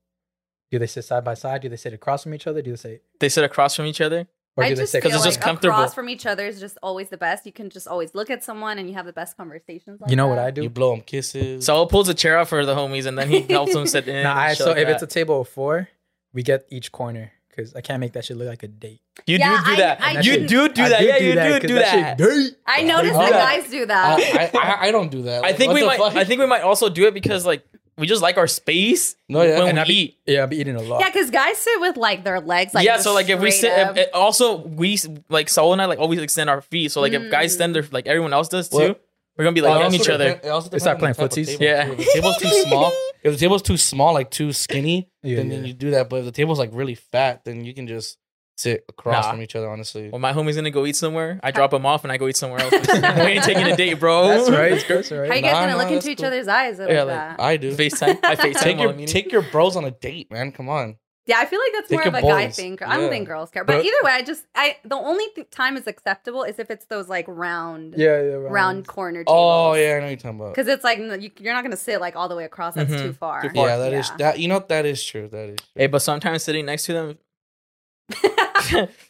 Do 0.72 0.78
they 0.80 0.86
sit 0.88 1.04
side 1.04 1.22
by 1.22 1.34
side? 1.34 1.60
Do 1.62 1.68
they 1.68 1.76
sit 1.76 1.92
across 1.92 2.24
from 2.24 2.34
each 2.34 2.46
other? 2.48 2.62
Do 2.62 2.70
they 2.70 2.76
sit, 2.76 3.02
They 3.20 3.28
sit 3.28 3.44
across 3.44 3.76
from 3.76 3.84
each 3.86 4.00
other. 4.00 4.26
or 4.56 4.64
I 4.64 4.70
do 4.70 4.74
they 4.74 4.82
just 4.82 4.92
sit? 4.92 5.02
feel 5.02 5.12
it's 5.12 5.20
like 5.20 5.28
just 5.28 5.40
comfortable. 5.40 5.74
across 5.74 5.94
from 5.94 6.08
each 6.08 6.26
other 6.26 6.44
is 6.46 6.58
just 6.58 6.78
always 6.82 7.08
the 7.10 7.16
best. 7.18 7.46
You 7.46 7.52
can 7.52 7.70
just 7.70 7.86
always 7.86 8.14
look 8.14 8.30
at 8.30 8.42
someone 8.42 8.78
and 8.78 8.88
you 8.88 8.94
have 8.94 9.06
the 9.06 9.12
best 9.12 9.36
conversations. 9.36 10.00
Like 10.00 10.10
you 10.10 10.16
know 10.16 10.26
what. 10.28 10.38
I 10.38 10.50
do? 10.50 10.62
You 10.62 10.70
blow 10.70 10.90
them 10.92 11.02
kisses. 11.02 11.66
So 11.66 11.74
Saul 11.74 11.86
pulls 11.86 12.08
a 12.08 12.14
chair 12.14 12.38
out 12.38 12.48
for 12.48 12.64
the 12.64 12.74
homies, 12.74 13.04
and 13.06 13.16
then 13.18 13.28
he 13.28 13.42
helps 13.42 13.72
them 13.74 13.86
sit 13.86 14.08
in. 14.14 14.22
Nah, 14.24 14.34
I, 14.34 14.54
so 14.54 14.68
like 14.70 14.78
if 14.78 14.88
it's 14.88 15.02
a 15.02 15.06
table 15.06 15.42
of 15.42 15.48
four, 15.48 15.88
we 16.32 16.42
get 16.42 16.66
each 16.70 16.90
corner 16.90 17.32
because 17.50 17.74
I 17.74 17.82
can't 17.82 18.00
make 18.00 18.14
that 18.14 18.24
shit 18.24 18.38
look 18.38 18.48
like 18.48 18.62
a 18.62 18.68
date. 18.68 19.02
you 19.26 19.36
Yeah, 19.36 19.58
do 19.58 19.64
do 19.66 19.72
I- 19.72 19.76
that. 19.76 20.00
I 20.02 20.20
you 20.20 20.22
do- 20.22 20.46
do 20.48 20.68
do 20.70 20.82
I 20.84 20.88
that. 20.88 21.02
Yeah, 21.02 21.16
you 21.18 21.34
'cause 21.34 21.60
do 21.60 21.68
do 21.68 21.74
that. 21.74 22.18
shit. 22.18 22.56
I 22.66 22.80
noticed 22.82 23.12
do 23.12 23.18
that 23.18 23.30
that. 23.30 23.60
guys 23.60 23.70
do 23.70 23.84
that. 23.86 24.18
I, 24.18 24.58
I, 24.58 24.58
I, 24.72 24.88
I 24.88 24.90
don't 24.90 25.10
do 25.10 25.20
that. 25.24 25.44
I 25.44 25.52
think 25.52 25.74
we 25.74 25.84
might. 25.84 25.98
fuck? 25.98 26.16
I 26.16 26.24
think 26.24 26.40
we 26.40 26.46
might 26.46 26.62
also 26.62 26.88
do 26.88 27.06
it 27.06 27.12
because 27.12 27.44
like 27.44 27.62
we 27.98 28.06
just 28.06 28.22
like 28.22 28.38
our 28.38 28.46
space 28.46 29.14
No, 29.28 29.42
yeah. 29.42 29.58
when 29.58 29.68
And 29.68 29.76
we 29.78 29.80
I 29.82 29.84
be- 29.84 29.94
eat. 29.94 30.18
Yeah, 30.26 30.40
I'll 30.40 30.46
be 30.46 30.56
eating 30.58 30.76
a 30.76 30.82
lot. 30.82 31.00
yeah, 31.00 31.10
because 31.10 31.30
guys 31.30 31.58
sit 31.58 31.80
with 31.80 31.96
like 31.96 32.24
their 32.24 32.40
legs 32.40 32.72
like 32.74 32.86
yeah, 32.86 32.98
so 32.98 33.12
like 33.14 33.28
if 33.28 33.40
we 33.40 33.50
sit, 33.50 33.70
if, 33.72 33.96
it- 33.96 34.10
also 34.14 34.56
we 34.66 34.98
like 35.28 35.48
Saul 35.48 35.72
and 35.72 35.82
I 35.82 35.86
like 35.86 35.98
always 35.98 36.18
extend 36.20 36.48
our 36.50 36.60
feet. 36.60 36.90
So 36.92 37.00
like 37.00 37.12
if 37.12 37.30
guys 37.30 37.42
mm. 37.42 37.54
extend 37.54 37.74
their 37.74 37.84
like 37.90 38.06
everyone 38.06 38.32
else 38.32 38.48
does 38.48 38.68
too, 38.68 38.76
Well, 38.78 38.94
we're 39.36 39.44
gonna 39.44 39.54
be 39.54 39.60
like 39.60 39.72
also 39.74 39.84
hitting 39.84 40.00
each 40.00 40.08
other. 40.08 40.24
depend- 40.28 40.44
it 40.46 40.48
also 40.50 40.68
They 40.70 40.78
start 40.78 40.98
playing 40.98 41.14
the 41.14 41.22
type 41.22 41.32
of 41.32 41.36
footsies. 41.38 41.46
table, 41.46 41.64
Yeah. 41.64 41.84
too. 41.86 41.92
If 41.92 41.98
the 41.98 42.04
table's 42.14 42.38
too 42.38 42.50
small, 42.68 42.92
if 43.22 43.32
the 43.34 43.38
table's 43.38 43.62
too 43.62 43.76
small, 43.76 44.14
like 44.14 44.30
too 44.30 44.52
skinny, 44.52 45.08
Yeah, 45.22 45.36
then, 45.36 45.50
yeah. 45.50 45.56
then 45.56 45.64
you 45.66 45.72
do 45.74 45.90
that. 45.92 46.08
But 46.10 46.16
if 46.20 46.24
the 46.26 46.32
table's 46.32 46.58
like 46.58 46.70
really 46.72 46.94
fat, 46.94 47.44
then 47.44 47.64
you 47.64 47.72
can 47.74 47.86
just 47.86 48.18
sit 48.56 48.84
across 48.88 49.24
Nah. 49.24 49.30
from 49.32 49.42
each 49.42 49.56
other. 49.56 49.68
Honestly, 49.70 50.08
When 50.10 50.20
my 50.20 50.32
homie's 50.32 50.56
gonna 50.56 50.70
go 50.70 50.86
eat 50.86 50.96
somewhere, 50.96 51.40
I 51.42 51.50
drop 51.50 51.72
him 51.72 51.86
off 51.86 52.04
and 52.04 52.12
I 52.12 52.16
go 52.16 52.28
eat 52.28 52.36
somewhere 52.36 52.60
else. 52.60 52.70
we 52.88 52.88
ain't 52.88 53.44
taking 53.44 53.64
a 53.66 53.76
date, 53.76 53.94
bro. 53.94 54.28
That's 54.28 54.50
right. 54.50 54.84
That's 54.88 55.10
right. 55.10 55.28
How 55.28 55.34
you 55.34 55.42
guys 55.42 55.52
Nah, 55.52 55.60
gonna 55.60 55.72
nah, 55.72 55.78
look 55.78 55.88
that's 55.90 56.06
into 56.06 56.10
each 56.10 56.22
other's 56.24 56.48
eyes 56.48 56.78
like 56.78 56.88
Yeah, 56.90 57.02
like, 57.04 57.14
that? 57.16 57.40
I 57.40 57.56
do. 57.56 57.74
FaceTime. 57.74 58.18
I 58.22 58.36
FaceTime 58.36 58.60
Take 58.60 58.78
your 58.80 58.90
I'm 58.90 58.94
eating. 58.96 59.06
take 59.06 59.32
your 59.32 59.42
bros 59.42 59.76
on 59.76 59.84
a 59.84 59.90
date, 59.90 60.30
man. 60.30 60.52
Come 60.52 60.68
on. 60.68 60.96
Yeah, 61.24 61.38
I 61.38 61.46
feel 61.46 61.60
like 61.60 61.70
that's 61.74 61.88
Take 61.88 61.98
more 61.98 62.08
of 62.08 62.20
your 62.24 62.32
a 62.32 62.34
guy 62.46 62.48
thing. 62.50 62.76
I 62.84 62.94
don't 62.96 63.04
Yeah. 63.04 63.10
think 63.10 63.28
girls 63.28 63.50
care. 63.50 63.62
But, 63.64 63.76
But- 63.76 63.84
either 63.84 63.96
way, 64.02 64.10
I 64.10 64.22
just 64.22 64.44
I 64.56 64.76
the 64.84 64.96
only 64.96 65.24
th- 65.36 65.50
time 65.50 65.76
is 65.76 65.86
acceptable 65.86 66.42
is 66.42 66.58
if 66.58 66.68
it's 66.68 66.84
those 66.86 67.08
like 67.08 67.26
round 67.28 67.94
Yeah, 67.96 68.20
yeah. 68.22 68.30
round 68.34 68.88
corner 68.88 69.20
tables. 69.20 69.34
Oh 69.38 69.74
yeah, 69.74 69.94
I 69.96 70.00
know 70.00 70.08
you're 70.08 70.16
talking 70.16 70.40
about. 70.40 70.52
Because 70.54 70.66
it's 70.66 70.82
like 70.82 70.98
you, 70.98 71.30
you're 71.38 71.54
not 71.54 71.62
gonna 71.62 71.76
sit 71.76 72.00
like 72.00 72.16
all 72.16 72.28
the 72.28 72.34
way 72.34 72.44
across. 72.44 72.74
That's 72.74 72.90
Mhm. 72.90 72.98
too 73.02 73.12
far. 73.12 73.42
Too 73.42 73.50
far. 73.50 73.68
Yeah, 73.68 73.76
that 73.78 73.92
is 73.92 74.08
Yeah. 74.10 74.16
that. 74.18 74.38
You 74.40 74.48
know 74.48 74.64
that 74.68 74.84
is 74.84 75.02
true. 75.04 75.28
That 75.28 75.48
is. 75.50 75.56
True. 75.58 75.66
Hey, 75.76 75.86
but 75.86 76.02
sometimes 76.02 76.42
sitting 76.42 76.66
next 76.66 76.86
to 76.86 76.92
them, 76.92 77.18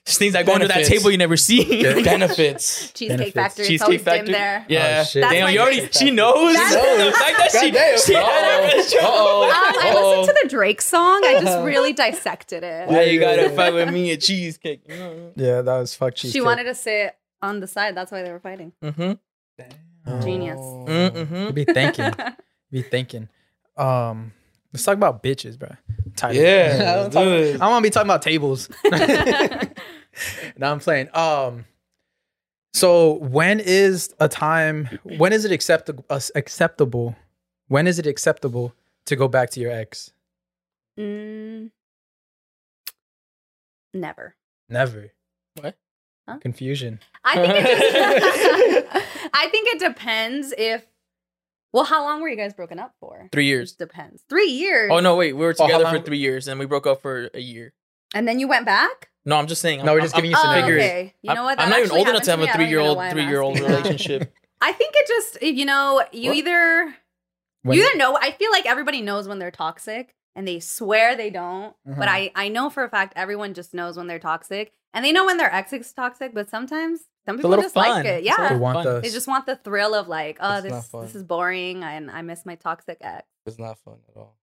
just 0.04 0.18
things 0.18 0.32
that 0.32 0.46
go 0.46 0.54
under 0.54 0.66
that 0.68 0.74
Benefits. 0.74 0.88
table 0.98 1.10
you 1.10 1.18
never 1.18 1.36
see. 1.36 1.82
Benefits. 2.02 2.92
Cheesecake 2.92 3.08
Benefits. 3.18 3.34
Factory. 3.34 3.64
Cheesecake 3.66 3.74
it's 3.74 3.82
always 3.82 3.98
dim 4.02 4.04
Factory. 4.04 4.32
there. 4.32 4.66
Yeah, 4.68 4.98
Oh, 5.00 5.04
shit. 5.04 5.22
That's 5.22 5.32
damn, 5.34 5.44
my 5.44 5.50
you 5.50 5.60
already 5.60 5.76
favorite. 5.80 5.94
she 5.94 6.10
knows. 6.10 6.54
That's- 6.54 6.72
the 7.06 7.12
fact 7.12 7.38
that 7.38 7.50
she, 7.60 7.70
Goddamn, 7.70 7.98
she 8.06 8.14
had 8.14 8.22
bro. 8.22 8.80
that 8.80 8.90
show. 8.90 8.98
Uh-oh. 9.00 9.42
Um, 9.52 9.74
I 9.84 9.90
Uh-oh. 9.94 10.20
listened 10.20 10.36
to 10.36 10.42
the 10.44 10.48
Drake 10.48 10.82
song. 10.82 11.22
I 11.24 11.40
just 11.40 11.64
really 11.64 11.92
dissected 11.92 12.62
it. 12.64 12.88
Why 12.88 13.02
you 13.04 13.20
gotta 13.20 13.42
Yeah, 13.42 13.48
yeah. 13.50 13.56
fight 13.56 13.74
with 13.74 13.92
me 13.92 14.10
a 14.12 14.16
cheesecake? 14.16 14.82
Yeah, 14.88 15.62
that 15.62 15.78
was 15.78 15.94
fuck 15.94 16.14
cheesecake. 16.14 16.32
She 16.32 16.40
wanted 16.40 16.64
to 16.64 16.74
sit 16.74 17.16
on 17.40 17.60
the 17.60 17.66
side. 17.66 17.94
That's 17.96 18.10
why 18.12 18.22
they 18.22 18.30
were 18.32 18.40
fighting. 18.40 18.72
Mm-hmm. 18.82 20.20
Genius. 20.22 20.58
Oh. 20.60 20.84
Mm-hmm. 20.88 21.50
Be 21.54 21.64
thinking. 21.64 22.12
Be 22.70 22.82
thinking. 22.82 23.28
Um, 23.76 24.32
let's 24.72 24.84
talk 24.84 24.94
about 24.94 25.22
bitches, 25.22 25.58
bro. 25.58 25.68
I'm 26.04 26.12
tired 26.12 26.36
of 26.36 26.42
it. 26.42 26.44
Yeah, 26.44 26.72
I 26.74 26.94
don't, 26.94 27.02
let's 27.04 27.14
talk- 27.14 27.24
do 27.24 27.30
it. 27.30 27.54
I 27.54 27.58
don't 27.58 27.70
want 27.70 27.84
to 27.84 27.86
be 27.86 27.90
talking 27.90 28.06
about 28.10 28.22
tables. 28.22 28.68
now 30.58 30.72
I'm 30.72 30.80
playing. 30.80 31.08
Um, 31.14 31.64
so 32.74 33.14
when 33.14 33.60
is 33.60 34.14
a 34.20 34.28
time? 34.28 34.88
When 35.04 35.32
is 35.32 35.44
it 35.44 35.52
acceptable? 35.52 36.04
Uh, 36.08 36.20
acceptable? 36.34 37.16
When 37.68 37.86
is 37.86 37.98
it 37.98 38.06
acceptable 38.06 38.74
to 39.06 39.16
go 39.16 39.28
back 39.28 39.50
to 39.50 39.60
your 39.60 39.70
ex? 39.72 40.12
Mm, 40.98 41.70
never. 43.94 44.34
Never. 44.68 45.12
What? 45.60 45.76
Huh? 46.28 46.38
Confusion. 46.38 47.00
I 47.24 47.34
think 47.36 47.54
it 47.56 48.92
just, 48.92 49.30
I 49.34 49.48
think 49.48 49.68
it 49.68 49.78
depends 49.80 50.52
if. 50.56 50.84
Well, 51.72 51.84
how 51.84 52.02
long 52.04 52.20
were 52.20 52.28
you 52.28 52.36
guys 52.36 52.52
broken 52.54 52.78
up 52.78 52.94
for? 53.00 53.28
Three 53.32 53.46
years. 53.46 53.72
It 53.72 53.78
depends. 53.78 54.22
Three 54.28 54.48
years. 54.50 54.90
Oh 54.92 55.00
no, 55.00 55.16
wait, 55.16 55.32
we 55.32 55.40
were 55.44 55.54
Oh, 55.58 55.66
together 55.66 55.86
for 55.86 56.00
three 56.00 56.18
years 56.18 56.48
and 56.48 56.60
we 56.60 56.66
broke 56.66 56.86
up 56.86 57.00
for 57.02 57.30
a 57.34 57.40
year. 57.40 57.72
And 58.14 58.28
then 58.28 58.38
you 58.38 58.46
went 58.48 58.66
back. 58.66 59.08
No, 59.24 59.36
I'm 59.36 59.46
just 59.46 59.62
saying. 59.62 59.84
No, 59.84 59.92
I'm, 59.92 59.96
we're 59.98 60.02
just 60.02 60.14
I'm- 60.14 60.18
giving 60.22 60.30
you 60.32 60.36
some 60.36 60.54
figures. 60.54 60.82
Oh, 60.82 60.86
okay. 60.86 61.14
You 61.22 61.34
know 61.34 61.44
what? 61.44 61.58
I'm 61.60 61.70
not 61.70 61.78
even 61.80 61.92
old 61.92 62.08
enough 62.08 62.22
to 62.24 62.30
have 62.32 62.40
a 62.40 62.46
three 62.52 62.68
year 62.68 62.80
old 62.80 62.98
three 63.10 63.24
year 63.26 63.40
old 63.40 63.58
relationship. 63.58 64.32
I 64.60 64.72
think 64.72 64.92
it 64.94 65.08
just 65.08 65.42
you 65.42 65.64
know 65.64 66.04
you 66.12 66.30
What? 66.30 66.36
either 66.38 66.94
When- 67.62 67.78
you 67.78 67.84
either 67.86 67.96
know. 67.96 68.18
I 68.20 68.32
feel 68.32 68.50
like 68.50 68.66
everybody 68.66 69.00
knows 69.00 69.26
when 69.26 69.38
they're 69.38 69.50
toxic 69.50 70.14
and 70.36 70.46
they 70.46 70.60
swear 70.60 71.16
they 71.16 71.30
don't. 71.30 71.74
But 71.86 72.08
Mhm. 72.08 72.12
I 72.12 72.32
I 72.34 72.48
know 72.48 72.68
for 72.70 72.84
a 72.84 72.88
fact 72.90 73.14
everyone 73.16 73.54
just 73.54 73.72
knows 73.72 73.96
when 73.96 74.08
they're 74.08 74.18
toxic 74.18 74.72
and 74.92 75.04
they 75.04 75.12
know 75.12 75.24
when 75.24 75.36
their 75.38 75.52
ex 75.52 75.72
is 75.72 75.92
toxic. 75.92 76.34
But 76.34 76.50
sometimes 76.50 77.00
some 77.26 77.36
people 77.36 77.56
just 77.56 77.74
fun. 77.74 77.88
like 77.88 78.04
it. 78.06 78.24
It's 78.24 78.36
a 78.36 78.40
they 78.40 78.48
Yeah, 78.48 78.56
want 78.56 78.84
the. 78.84 79.00
they 79.00 79.10
just 79.10 79.28
want 79.28 79.46
the 79.46 79.56
thrill 79.56 79.94
of 79.94 80.08
like, 80.08 80.38
oh, 80.40 80.56
It's 80.58 80.62
this 80.62 80.88
this 80.88 81.14
is 81.14 81.22
boring 81.22 81.82
and 81.84 82.10
I 82.10 82.22
miss 82.22 82.44
my 82.44 82.54
toxic 82.56 82.98
ex. 83.00 83.26
It's 83.46 83.58
not 83.58 83.78
fun 83.78 83.98
at 84.08 84.16
all. 84.16 84.36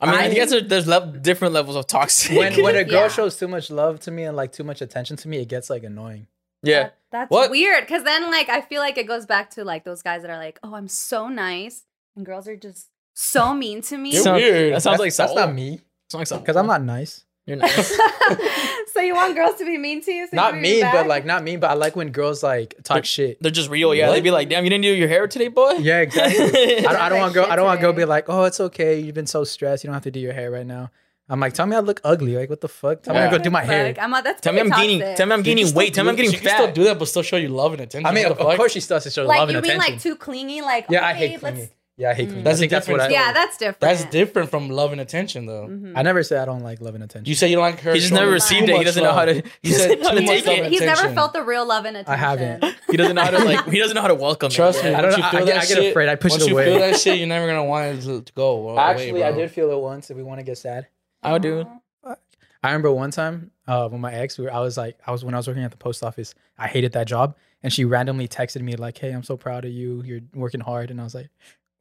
I 0.00 0.06
mean, 0.06 0.14
I, 0.14 0.24
I- 0.24 0.34
guess 0.34 0.50
there's 0.66 0.86
lev- 0.86 1.22
different 1.22 1.52
levels 1.54 1.76
of 1.76 1.86
toxic. 1.86 2.36
when 2.36 2.62
when 2.62 2.76
a 2.76 2.84
girl 2.94 3.02
Yeah. 3.02 3.08
shows 3.08 3.36
too 3.38 3.48
much 3.48 3.70
love 3.70 4.00
to 4.00 4.10
me 4.10 4.24
and 4.24 4.36
like 4.36 4.52
too 4.52 4.64
much 4.64 4.80
attention 4.82 5.16
to 5.18 5.28
me, 5.28 5.38
it 5.38 5.48
gets 5.48 5.68
like 5.70 5.84
annoying. 5.84 6.26
yeah, 6.62 6.82
That- 6.84 6.94
that's 7.12 7.30
What? 7.30 7.50
weird. 7.50 7.82
Because 7.86 8.04
then, 8.04 8.30
like, 8.30 8.48
I 8.48 8.60
feel 8.60 8.80
like 8.80 8.96
it 8.98 9.06
goes 9.06 9.26
back 9.26 9.50
to 9.50 9.64
like 9.64 9.84
those 9.84 10.02
guys 10.02 10.22
that 10.22 10.30
are 10.30 10.38
like, 10.38 10.58
"Oh, 10.62 10.74
I'm 10.74 10.88
so 10.88 11.28
nice," 11.28 11.84
and 12.16 12.24
girls 12.24 12.46
are 12.48 12.56
just 12.56 12.88
so 13.14 13.52
mean 13.52 13.82
to 13.82 13.98
me. 13.98 14.12
You're 14.12 14.22
Sound- 14.22 14.36
weird. 14.36 14.72
That 14.74 14.82
sounds 14.82 14.98
That's- 14.98 15.00
like 15.00 15.14
that's 15.16 15.32
Saul. 15.32 15.46
not 15.46 15.54
me 15.54 15.80
Sounds 16.08 16.20
like 16.20 16.26
Saul. 16.28 16.38
because 16.40 16.56
I'm 16.56 16.66
not 16.66 16.82
nice. 16.82 17.24
You're 17.46 17.56
nice. 17.58 17.90
so 18.92 19.00
you 19.00 19.14
want 19.14 19.34
girls 19.34 19.56
to 19.56 19.64
be 19.64 19.76
mean 19.78 20.02
to 20.02 20.12
you? 20.12 20.26
So 20.26 20.36
Not 20.36 20.54
you 20.54 20.60
mean, 20.60 20.82
but 20.92 21.06
like 21.06 21.24
not 21.24 21.42
mean, 21.42 21.60
but 21.60 21.70
I 21.70 21.74
like 21.74 21.96
when 21.96 22.10
girls 22.10 22.42
like 22.42 22.74
talk 22.84 22.96
They're- 22.96 23.04
shit. 23.04 23.42
They're 23.42 23.50
just 23.50 23.70
real. 23.70 23.94
Yeah, 23.94 24.08
What? 24.08 24.14
they'd 24.14 24.20
be 24.22 24.30
like, 24.30 24.48
"Damn, 24.48 24.64
you 24.64 24.70
didn't 24.70 24.82
do 24.82 24.88
your 24.94 25.08
hair 25.08 25.26
today, 25.26 25.48
boy." 25.48 25.72
Yeah, 25.80 26.00
exactly. 26.00 26.78
I 26.78 26.80
don't, 26.82 26.96
I 26.96 27.08
don't 27.08 27.18
want 27.20 27.34
girl. 27.34 27.46
I 27.48 27.56
don't 27.56 27.66
want 27.66 27.80
girl 27.80 27.92
be 27.92 28.04
like, 28.04 28.28
oh, 28.28 28.44
it's 28.44 28.60
okay. 28.60 29.00
You've 29.00 29.14
been 29.14 29.26
so 29.26 29.44
stressed. 29.44 29.84
You 29.84 29.88
don't 29.88 29.94
have 29.94 30.02
to 30.04 30.10
do 30.10 30.20
your 30.20 30.32
hair 30.32 30.50
right 30.50 30.66
now. 30.66 30.90
I'm 31.28 31.38
like, 31.38 31.52
tell 31.54 31.64
me 31.66 31.76
I 31.76 31.78
look 31.78 32.00
ugly. 32.02 32.36
Like, 32.36 32.50
what 32.50 32.60
the 32.60 32.68
fuck? 32.68 33.02
Tell 33.04 33.14
me 33.14 33.20
I 33.20 33.30
go 33.30 33.38
do 33.38 33.50
my 33.50 33.62
hair. 33.62 33.94
I'm 34.00 34.10
not, 34.10 34.24
that's 34.24 34.40
Tell 34.40 34.52
me 34.52 34.60
I'm 34.60 34.68
pretty 34.70 34.98
gaining. 34.98 35.16
Tell 35.16 35.26
me 35.26 35.32
I'm 35.34 35.42
gaining 35.42 35.72
weight. 35.74 35.94
Tell 35.94 36.02
me 36.02 36.10
I'm 36.10 36.16
getting 36.16 36.32
fat. 36.32 36.40
She 36.42 36.48
still 36.48 36.72
do 36.72 36.84
that, 36.84 36.98
but 36.98 37.06
still 37.06 37.22
show 37.22 37.36
you 37.36 37.48
love 37.50 37.72
and 37.72 37.82
attention. 37.82 38.04
I 38.06 38.12
mean, 38.12 38.26
of, 38.26 38.32
of 38.38 38.56
course 38.56 38.72
she 38.72 38.80
still 38.80 38.96
has 38.96 39.04
to 39.04 39.10
show 39.10 39.24
like 39.26 39.38
love 39.38 39.48
and 39.48 39.58
attention. 39.58 39.78
like 39.78 39.88
you 39.88 39.92
mean 39.92 39.94
like 39.96 40.02
too 40.02 40.16
clingy? 40.16 40.60
Like 40.60 40.86
yeah, 40.90 41.06
I 41.06 41.10
okay, 41.12 41.28
hate 41.28 41.42
let's- 41.42 41.56
clingy. 41.56 41.70
Yeah, 42.00 42.10
I 42.10 42.14
hate 42.14 42.28
clingy. 42.28 42.42
That's 42.44 42.56
I 42.56 42.60
think 42.60 42.70
that's 42.70 42.88
what 42.88 42.98
I. 43.00 43.08
Yeah, 43.10 43.32
that's 43.32 43.58
different. 43.58 43.80
That's 43.80 44.04
different 44.06 44.48
from 44.50 44.70
love 44.70 44.92
and 44.92 45.02
attention, 45.02 45.44
though. 45.44 45.66
Mhm. 45.68 45.92
I 45.94 46.00
never 46.00 46.22
say 46.22 46.38
I 46.38 46.46
don't 46.46 46.62
like 46.62 46.80
love 46.80 46.94
and 46.94 47.04
attention. 47.04 47.28
You 47.28 47.34
say 47.34 47.48
you 47.48 47.56
don't 47.56 47.62
like 47.70 47.80
her. 47.80 47.92
He 47.92 48.00
just 48.00 48.10
never 48.12 48.30
received 48.30 48.70
it. 48.70 48.76
He 48.78 48.84
doesn't 48.84 49.02
know 49.02 49.12
how 49.12 49.26
to. 49.26 49.42
He 49.62 49.70
said 49.72 50.02
how 50.02 50.10
too 50.12 50.16
to 50.16 50.22
much 50.22 50.30
take 50.30 50.46
love 50.46 50.56
it. 50.56 50.64
and 50.64 50.72
He's 50.72 50.80
never 50.80 51.10
felt 51.12 51.34
the 51.34 51.42
real 51.42 51.66
love 51.66 51.84
and 51.84 51.98
attention. 51.98 52.12
I 52.12 52.16
haven't. 52.16 52.64
He 52.90 52.96
doesn't 52.96 53.14
know 53.14 53.22
how 53.22 53.30
to 53.30 53.44
like. 53.44 53.66
He 53.70 53.78
doesn't 53.78 53.94
know 53.94 54.00
how 54.00 54.08
to 54.08 54.14
welcome. 54.14 54.50
Trust 54.50 54.82
it. 54.82 54.88
me. 54.88 54.94
I 54.94 55.02
don't 55.02 55.10
know, 55.10 55.26
I 55.26 55.30
feel 55.30 55.40
get- 55.40 55.46
that 55.54 55.56
I 55.64 55.66
get 55.66 55.76
shit- 55.76 55.90
afraid. 55.90 56.08
I 56.08 56.14
push 56.16 56.30
once 56.32 56.46
you 56.46 56.54
away. 56.54 56.64
feel 56.64 56.78
that 56.78 56.98
shit, 56.98 57.18
you're 57.18 57.28
never 57.28 57.46
gonna 57.46 57.64
want 57.64 57.98
it 57.98 58.26
to 58.26 58.32
go. 58.32 58.68
away, 58.70 58.78
Actually, 58.82 59.22
I 59.24 59.32
did 59.32 59.50
feel 59.50 59.70
it 59.70 59.78
once. 59.78 60.10
If 60.10 60.16
we 60.16 60.22
want 60.22 60.38
to 60.40 60.44
get 60.44 60.56
sad, 60.56 60.86
I 61.22 61.32
would 61.32 61.42
do. 61.42 61.66
I 62.62 62.68
remember 62.68 62.92
one 62.92 63.10
time 63.10 63.50
uh, 63.66 63.88
when 63.88 64.00
my 64.02 64.12
ex, 64.12 64.36
we 64.38 64.44
were, 64.44 64.52
I 64.52 64.60
was 64.60 64.76
like, 64.76 64.98
I 65.06 65.12
was 65.12 65.24
when 65.24 65.32
I 65.34 65.38
was 65.38 65.48
working 65.48 65.64
at 65.64 65.70
the 65.70 65.76
post 65.78 66.02
office. 66.02 66.34
I 66.58 66.66
hated 66.66 66.92
that 66.92 67.06
job, 67.06 67.36
and 67.62 67.72
she 67.72 67.86
randomly 67.86 68.28
texted 68.28 68.60
me 68.60 68.76
like, 68.76 68.98
"Hey, 68.98 69.12
I'm 69.12 69.22
so 69.22 69.36
proud 69.38 69.64
of 69.64 69.70
you. 69.70 70.02
You're 70.04 70.20
working 70.34 70.60
hard." 70.60 70.90
And 70.90 71.00
I 71.00 71.04
was 71.04 71.14
like, 71.14 71.30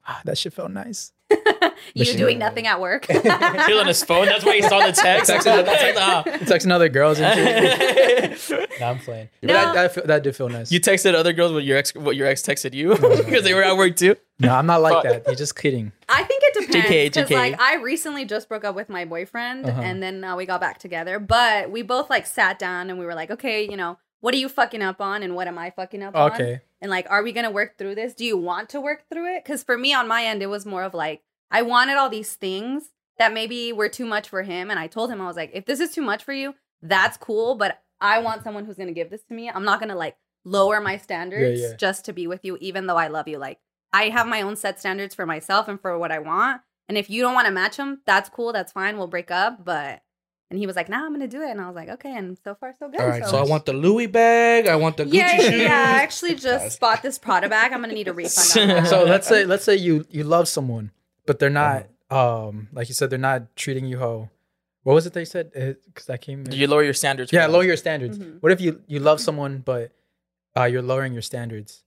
ah, 0.09 0.21
"That 0.25 0.37
shit 0.37 0.53
felt 0.53 0.71
nice." 0.71 1.11
you 1.93 2.05
she- 2.05 2.17
doing 2.17 2.39
nothing 2.39 2.65
at 2.67 2.81
work. 2.81 3.05
He 3.05 3.13
was 3.17 3.79
on 3.81 3.87
his 3.87 4.03
phone. 4.03 4.25
That's 4.25 4.43
why 4.43 4.55
he 4.55 4.61
saw 4.63 4.79
the 4.85 4.91
text. 4.91 5.29
Text- 5.29 5.45
That's 5.45 5.67
like, 5.95 5.95
ah. 5.97 6.23
Texting 6.49 6.71
other 6.71 6.89
girls 6.89 7.19
and 7.19 8.37
shit. 8.39 8.69
nah, 8.79 8.89
I'm 8.89 8.99
playing. 8.99 9.29
But 9.41 9.47
No. 9.47 9.53
that, 9.53 9.73
that, 9.73 9.93
fe- 9.95 10.01
that 10.05 10.23
did 10.23 10.35
feel 10.35 10.49
nice. 10.49 10.71
You 10.71 10.79
texted 10.79 11.13
other 11.13 11.33
girls 11.33 11.51
what 11.53 11.63
your 11.63 11.77
ex 11.77 11.93
what 11.93 12.15
your 12.15 12.27
ex 12.27 12.41
texted 12.41 12.73
you 12.73 12.95
because 12.95 13.43
they 13.43 13.53
were 13.53 13.63
at 13.63 13.77
work 13.77 13.95
too. 13.95 14.15
no, 14.39 14.55
I'm 14.55 14.65
not 14.65 14.81
like 14.81 15.03
that. 15.03 15.23
You're 15.27 15.35
just 15.35 15.55
kidding. 15.55 15.91
I 16.09 16.23
think 16.23 16.41
it 16.43 16.53
depends. 16.67 16.87
JK, 16.87 17.05
Because 17.13 17.29
JK. 17.29 17.35
like 17.37 17.61
I 17.61 17.75
recently 17.75 18.25
just 18.25 18.49
broke 18.49 18.63
up 18.65 18.75
with 18.75 18.89
my 18.89 19.05
boyfriend 19.05 19.65
Uh-huh. 19.67 19.81
and 19.81 20.01
then 20.01 20.23
uh, 20.23 20.35
we 20.35 20.45
got 20.47 20.59
back 20.61 20.79
together. 20.79 21.19
But 21.19 21.69
we 21.69 21.83
both 21.83 22.09
like 22.09 22.25
sat 22.25 22.57
down 22.57 22.89
and 22.89 22.97
we 22.97 23.05
were 23.05 23.13
like, 23.15 23.29
okay, 23.31 23.69
you 23.69 23.77
know, 23.77 23.99
what 24.21 24.33
are 24.33 24.37
you 24.37 24.49
fucking 24.49 24.81
up 24.81 24.99
on 24.99 25.21
and 25.23 25.35
what 25.35 25.47
am 25.47 25.57
I 25.59 25.69
fucking 25.69 26.01
up 26.01 26.15
on? 26.15 26.31
Okay. 26.31 26.61
And 26.81 26.89
like, 26.89 27.07
are 27.09 27.23
we 27.23 27.31
gonna 27.31 27.51
work 27.51 27.77
through 27.77 27.95
this? 27.95 28.13
Do 28.13 28.25
you 28.25 28.37
want 28.37 28.69
to 28.69 28.81
work 28.81 29.03
through 29.11 29.35
it? 29.35 29.43
Because 29.43 29.63
for 29.63 29.77
me 29.77 29.93
on 29.93 30.07
my 30.07 30.25
end, 30.25 30.41
it 30.41 30.47
was 30.47 30.65
more 30.65 30.83
of 30.83 30.93
like 30.93 31.21
I 31.51 31.61
wanted 31.61 31.97
all 31.97 32.09
these 32.09 32.35
things 32.35 32.89
that 33.17 33.33
maybe 33.33 33.73
were 33.73 33.89
too 33.89 34.05
much 34.05 34.29
for 34.29 34.43
him. 34.43 34.69
And 34.69 34.79
I 34.79 34.87
told 34.87 35.11
him, 35.11 35.21
I 35.21 35.27
was 35.27 35.35
like, 35.35 35.51
if 35.53 35.65
this 35.65 35.79
is 35.79 35.91
too 35.91 36.01
much 36.01 36.23
for 36.23 36.33
you, 36.33 36.55
that's 36.81 37.17
cool. 37.17 37.55
But 37.55 37.81
I 37.99 38.19
want 38.19 38.43
someone 38.43 38.65
who's 38.65 38.77
gonna 38.77 38.93
give 38.93 39.09
this 39.09 39.23
to 39.23 39.33
me. 39.33 39.49
I'm 39.49 39.65
not 39.65 39.79
gonna 39.79 39.95
like 39.95 40.17
lower 40.45 40.79
my 40.79 40.97
standards 40.97 41.61
yeah. 41.61 41.75
just 41.77 42.05
to 42.05 42.13
be 42.13 42.27
with 42.27 42.45
you, 42.45 42.57
even 42.61 42.87
though 42.87 42.97
I 42.97 43.07
love 43.07 43.27
you. 43.27 43.37
Like 43.37 43.59
I 43.91 44.09
have 44.09 44.27
my 44.27 44.41
own 44.41 44.55
set 44.55 44.79
standards 44.79 45.15
for 45.15 45.25
myself 45.25 45.67
and 45.67 45.79
for 45.79 45.97
what 45.97 46.11
I 46.11 46.19
want. 46.19 46.61
And 46.87 46.97
if 46.97 47.09
you 47.09 47.21
don't 47.21 47.35
want 47.35 47.45
to 47.45 47.53
match 47.53 47.77
them, 47.77 48.01
that's 48.05 48.29
cool. 48.29 48.51
That's 48.51 48.71
fine. 48.71 48.97
We'll 48.97 49.07
break 49.07 49.31
up. 49.31 49.63
But 49.63 50.01
and 50.49 50.57
he 50.59 50.65
was 50.67 50.75
like, 50.75 50.89
"Nah, 50.89 51.05
I'm 51.05 51.11
gonna 51.13 51.27
do 51.27 51.41
it." 51.41 51.49
And 51.51 51.61
I 51.61 51.67
was 51.67 51.75
like, 51.75 51.89
"Okay." 51.89 52.15
And 52.15 52.37
so 52.43 52.55
far, 52.55 52.73
so 52.79 52.89
good. 52.89 52.99
All 53.01 53.07
right, 53.07 53.25
so 53.25 53.37
I 53.37 53.43
want 53.43 53.65
the 53.65 53.73
Louis 53.73 54.07
bag. 54.07 54.67
I 54.67 54.75
want 54.75 54.97
the 54.97 55.05
Gucci 55.05 55.13
yeah, 55.13 55.37
shoes. 55.37 55.61
yeah. 55.61 55.93
I 55.97 56.01
actually 56.03 56.35
just 56.49 56.79
bought 56.79 57.01
this 57.03 57.17
Prada 57.19 57.49
bag. 57.49 57.73
I'm 57.73 57.81
gonna 57.81 57.93
need 57.93 58.07
a 58.07 58.13
refund. 58.13 58.61
On 58.71 58.75
that. 58.83 58.87
so 58.93 59.03
let's 59.03 59.27
say 59.27 59.45
let's 59.45 59.63
say 59.63 59.75
you 59.75 60.05
you 60.09 60.23
love 60.23 60.47
someone, 60.47 60.91
but 61.25 61.39
they're 61.39 61.49
not 61.49 61.87
Uh-huh. 62.09 62.47
um 62.49 62.67
like 62.73 62.89
you 62.89 62.95
said 62.95 63.09
they're 63.09 63.19
not 63.19 63.55
treating 63.55 63.85
you 63.85 63.99
how. 63.99 64.29
What 64.83 64.93
was 64.93 65.05
it 65.05 65.13
they 65.13 65.25
said? 65.25 65.51
Because 65.53 66.05
that 66.07 66.21
came. 66.21 66.45
You 66.49 66.65
lower 66.67 66.83
your 66.83 66.93
standards. 66.93 67.31
yeah, 67.33 67.45
lower 67.47 67.63
your 67.63 67.77
standards. 67.77 68.17
Mhm. 68.17 68.37
What 68.41 68.51
if 68.51 68.59
you 68.61 68.81
you 68.87 68.99
love 68.99 69.19
someone 69.21 69.59
but 69.59 69.91
uh, 70.57 70.63
you're 70.63 70.81
lowering 70.81 71.13
your 71.13 71.21
standards? 71.21 71.83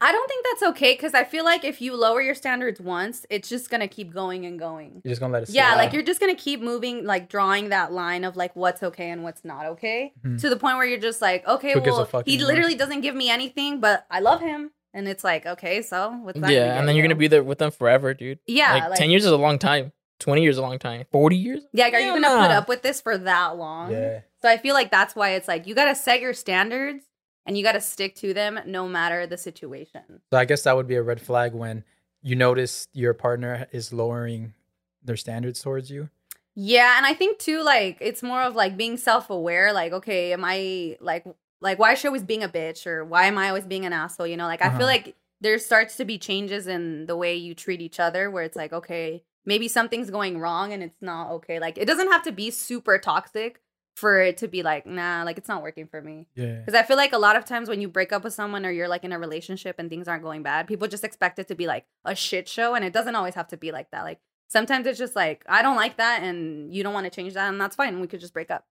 I 0.00 0.12
don't 0.12 0.28
think 0.28 0.44
that's 0.44 0.62
okay 0.72 0.92
because 0.92 1.14
I 1.14 1.24
feel 1.24 1.42
like 1.44 1.64
if 1.64 1.80
you 1.80 1.96
lower 1.96 2.20
your 2.20 2.34
standards 2.34 2.80
once, 2.80 3.24
it's 3.30 3.48
just 3.48 3.70
gonna 3.70 3.88
keep 3.88 4.12
going 4.12 4.44
and 4.44 4.58
going. 4.58 5.00
You're 5.04 5.12
just 5.12 5.20
gonna 5.20 5.32
let 5.32 5.44
it. 5.44 5.50
Yeah, 5.50 5.74
like 5.74 5.92
you're 5.94 6.02
just 6.02 6.20
gonna 6.20 6.34
keep 6.34 6.60
moving, 6.60 7.04
like 7.06 7.28
drawing 7.30 7.70
that 7.70 7.92
line 7.92 8.24
of 8.24 8.36
like 8.36 8.54
what's 8.54 8.82
okay 8.82 9.08
and 9.10 9.24
what's 9.24 9.42
not 9.44 9.64
okay 9.66 10.12
Mhm. 10.24 10.38
to 10.42 10.50
the 10.50 10.56
point 10.56 10.76
where 10.76 10.84
you're 10.86 10.98
just 11.00 11.22
like, 11.22 11.46
okay, 11.48 11.72
Who 11.72 11.80
well, 11.80 12.04
he 12.26 12.34
anymore? 12.34 12.46
literally 12.52 12.74
doesn't 12.74 13.00
give 13.00 13.14
me 13.14 13.30
anything, 13.30 13.80
but 13.80 14.04
I 14.10 14.20
love 14.20 14.42
him, 14.42 14.70
and 14.92 15.08
it's 15.08 15.24
like, 15.24 15.46
okay, 15.46 15.80
so 15.80 16.10
what's 16.22 16.38
that? 16.40 16.50
Yeah, 16.50 16.78
and 16.78 16.86
then 16.86 16.94
you're 16.94 17.02
gonna 17.04 17.14
be 17.14 17.28
there 17.28 17.42
with 17.42 17.58
them 17.58 17.70
forever, 17.70 18.12
dude. 18.12 18.38
yeah, 18.46 18.74
like, 18.74 18.90
like, 18.90 18.98
ten 18.98 19.10
years 19.10 19.24
is 19.24 19.30
a 19.32 19.36
long 19.38 19.58
time. 19.58 19.92
Twenty 20.18 20.42
years 20.42 20.56
is 20.56 20.58
a 20.58 20.62
long 20.62 20.78
time. 20.78 21.04
Forty 21.10 21.36
years? 21.36 21.62
Yeah, 21.72 21.84
like, 21.84 21.94
are 21.94 22.00
you 22.00 22.12
gonna 22.12 22.28
put 22.42 22.50
up 22.50 22.68
with 22.68 22.82
this 22.82 23.00
for 23.00 23.16
that 23.16 23.56
long? 23.56 23.92
yeah. 23.92 24.20
So 24.42 24.48
I 24.50 24.58
feel 24.58 24.74
like 24.74 24.90
that's 24.90 25.16
why 25.16 25.30
it's 25.30 25.48
like 25.48 25.66
you 25.66 25.74
gotta 25.74 25.94
set 25.94 26.20
your 26.20 26.34
standards 26.34 27.04
and 27.46 27.56
you 27.56 27.64
gotta 27.64 27.80
stick 27.80 28.14
to 28.16 28.34
them 28.34 28.60
no 28.66 28.88
matter 28.88 29.26
the 29.26 29.38
situation. 29.38 30.02
So 30.32 30.38
I 30.38 30.44
guess 30.44 30.62
that 30.62 30.76
would 30.76 30.86
be 30.88 30.96
a 30.96 31.02
red 31.02 31.20
flag 31.20 31.54
when 31.54 31.84
you 32.22 32.36
notice 32.36 32.88
your 32.92 33.14
partner 33.14 33.66
is 33.72 33.92
lowering 33.92 34.54
their 35.02 35.16
standards 35.16 35.62
towards 35.62 35.90
you. 35.90 36.10
Yeah, 36.54 36.96
and 36.96 37.06
I 37.06 37.14
think 37.14 37.38
too, 37.38 37.62
like 37.62 37.98
it's 38.00 38.22
more 38.22 38.42
of 38.42 38.54
like 38.54 38.76
being 38.76 38.96
self-aware. 38.96 39.72
Like, 39.72 39.92
okay, 39.92 40.32
am 40.32 40.42
I 40.44 40.96
like 41.00 41.24
like 41.60 41.78
why 41.78 41.92
is 41.92 41.98
she 42.00 42.08
always 42.08 42.24
being 42.24 42.42
a 42.42 42.48
bitch 42.48 42.86
or 42.86 43.04
why 43.04 43.26
am 43.26 43.38
I 43.38 43.48
always 43.48 43.64
being 43.66 43.84
an 43.86 43.92
asshole? 43.92 44.26
You 44.26 44.36
know, 44.36 44.46
like 44.46 44.62
I 44.62 44.68
Uh-huh. 44.68 44.78
feel 44.78 44.86
like 44.86 45.14
there 45.40 45.58
starts 45.58 45.96
to 45.98 46.04
be 46.06 46.18
changes 46.18 46.66
in 46.66 47.06
the 47.06 47.16
way 47.16 47.36
you 47.36 47.54
treat 47.54 47.80
each 47.82 48.00
other, 48.00 48.30
where 48.30 48.42
it's 48.42 48.56
like, 48.56 48.72
okay, 48.72 49.22
maybe 49.44 49.68
something's 49.68 50.10
going 50.10 50.38
wrong 50.38 50.72
and 50.72 50.82
it's 50.82 51.02
not 51.02 51.30
okay. 51.32 51.58
Like 51.60 51.76
it 51.78 51.84
doesn't 51.86 52.10
have 52.10 52.22
to 52.22 52.32
be 52.32 52.50
super 52.50 52.98
toxic 52.98 53.60
for 53.96 54.20
it 54.20 54.36
to 54.36 54.46
be 54.46 54.62
like, 54.62 54.84
nah, 54.86 55.22
like 55.24 55.38
it's 55.38 55.48
not 55.48 55.62
working 55.62 55.86
for 55.86 56.02
me. 56.02 56.28
Yeah. 56.34 56.56
Because 56.56 56.74
I 56.74 56.82
feel 56.82 56.98
like 56.98 57.14
a 57.14 57.18
lot 57.18 57.34
of 57.34 57.46
times 57.46 57.66
when 57.70 57.80
you 57.80 57.88
break 57.88 58.12
up 58.12 58.24
with 58.24 58.34
someone 58.34 58.66
or 58.66 58.70
you're 58.70 58.88
like 58.88 59.04
in 59.04 59.12
a 59.12 59.18
relationship 59.18 59.76
and 59.78 59.88
things 59.88 60.06
aren't 60.06 60.22
going 60.22 60.42
bad, 60.42 60.66
people 60.66 60.86
just 60.86 61.02
expect 61.02 61.38
it 61.38 61.48
to 61.48 61.54
be 61.54 61.66
like 61.66 61.86
a 62.04 62.14
shit 62.14 62.46
show. 62.46 62.74
And 62.74 62.84
it 62.84 62.92
doesn't 62.92 63.14
always 63.14 63.34
have 63.34 63.48
to 63.48 63.56
be 63.56 63.72
like 63.72 63.90
that. 63.92 64.02
Like 64.04 64.20
sometimes 64.48 64.86
it's 64.86 64.98
just 64.98 65.16
like, 65.16 65.44
I 65.48 65.62
don't 65.62 65.76
like 65.76 65.96
that 65.96 66.22
and 66.22 66.74
you 66.74 66.82
don't 66.82 66.92
want 66.92 67.04
to 67.04 67.10
change 67.10 67.32
that. 67.34 67.48
And 67.48 67.58
that's 67.58 67.74
fine. 67.74 67.98
We 67.98 68.06
could 68.06 68.20
just 68.20 68.34
break 68.34 68.50
up. 68.50 68.66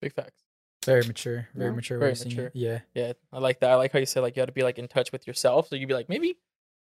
Big 0.00 0.14
facts. 0.14 0.44
Very 0.86 1.04
mature. 1.04 1.48
Very 1.56 1.70
No? 1.70 1.76
mature. 1.76 1.98
Very 1.98 2.10
way 2.10 2.12
of 2.12 2.18
seeing 2.18 2.36
mature. 2.36 2.50
Yeah. 2.54 2.78
Yeah, 2.94 3.14
I 3.32 3.40
like 3.40 3.58
that. 3.60 3.72
I 3.72 3.74
like 3.74 3.90
how 3.92 3.98
you 3.98 4.06
said 4.06 4.20
like 4.20 4.36
you 4.36 4.42
got 4.42 4.46
to 4.46 4.52
be 4.52 4.62
like 4.62 4.78
in 4.78 4.86
touch 4.86 5.10
with 5.10 5.26
yourself. 5.26 5.66
So 5.68 5.74
you'd 5.74 5.88
be 5.88 5.94
like, 5.94 6.08
maybe, 6.08 6.38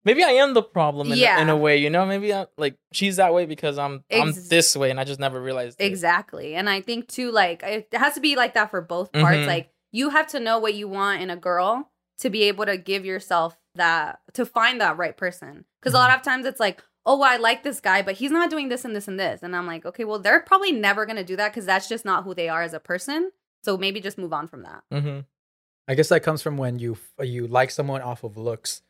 maybe 0.05 0.23
I 0.23 0.31
am 0.31 0.53
the 0.53 0.63
problem 0.63 1.11
in, 1.11 1.17
Yeah. 1.17 1.41
in 1.41 1.49
a 1.49 1.55
way. 1.57 1.77
You 1.77 1.89
know, 1.89 2.05
maybe 2.05 2.33
I'm 2.33 2.47
like 2.57 2.75
she's 2.91 3.17
that 3.17 3.33
way 3.33 3.45
because 3.45 3.77
I'm 3.77 4.03
I'm 4.11 4.33
this 4.49 4.75
way, 4.75 4.89
and 4.91 4.99
I 4.99 5.03
just 5.03 5.19
never 5.19 5.41
realized. 5.41 5.79
it. 5.79 5.85
Exactly. 5.85 6.55
And 6.55 6.69
I 6.69 6.81
think 6.81 7.07
too, 7.07 7.31
like, 7.31 7.63
it 7.63 7.87
has 7.93 8.13
to 8.15 8.19
be 8.21 8.35
like 8.35 8.53
that 8.55 8.69
for 8.71 8.81
both 8.81 9.11
parts. 9.11 9.37
Mhm. 9.37 9.47
Like, 9.47 9.71
you 9.91 10.09
have 10.09 10.27
to 10.27 10.39
know 10.39 10.59
what 10.59 10.73
you 10.73 10.87
want 10.87 11.21
in 11.21 11.29
a 11.29 11.35
girl 11.37 11.91
to 12.19 12.29
be 12.29 12.43
able 12.43 12.65
to 12.65 12.77
give 12.77 13.03
yourself 13.05 13.57
that, 13.75 14.19
to 14.33 14.45
find 14.45 14.79
that 14.81 14.97
right 14.97 15.15
person. 15.17 15.65
Because 15.81 15.93
a 15.93 15.97
lot 15.97 16.15
of 16.15 16.21
times 16.23 16.45
it's 16.45 16.59
like, 16.59 16.83
oh, 17.05 17.17
well, 17.17 17.29
I 17.29 17.37
like 17.37 17.63
this 17.63 17.79
guy, 17.79 18.01
but 18.03 18.15
he's 18.15 18.29
not 18.31 18.49
doing 18.51 18.69
this 18.69 18.85
and 18.85 18.95
this 18.95 19.07
and 19.07 19.19
this. 19.19 19.41
And 19.41 19.55
I'm 19.55 19.65
like, 19.65 19.85
okay, 19.87 20.03
well, 20.05 20.19
they're 20.19 20.41
probably 20.41 20.71
never 20.71 21.05
going 21.07 21.15
to 21.15 21.23
do 21.23 21.35
that 21.37 21.49
because 21.51 21.65
that's 21.65 21.89
just 21.89 22.05
not 22.05 22.23
who 22.23 22.35
they 22.35 22.47
are 22.47 22.61
as 22.61 22.73
a 22.73 22.79
person. 22.79 23.31
So 23.63 23.77
maybe 23.77 23.99
just 24.01 24.17
move 24.19 24.33
on 24.33 24.47
from 24.47 24.63
that. 24.63 24.83
Mhm. 24.93 25.25
I 25.87 25.95
guess 25.95 26.09
that 26.09 26.21
comes 26.21 26.41
from 26.43 26.57
when 26.57 26.77
you 26.79 26.97
you 27.21 27.47
like 27.47 27.71
someone 27.71 28.01
off 28.01 28.23
of 28.23 28.37
looks, 28.37 28.81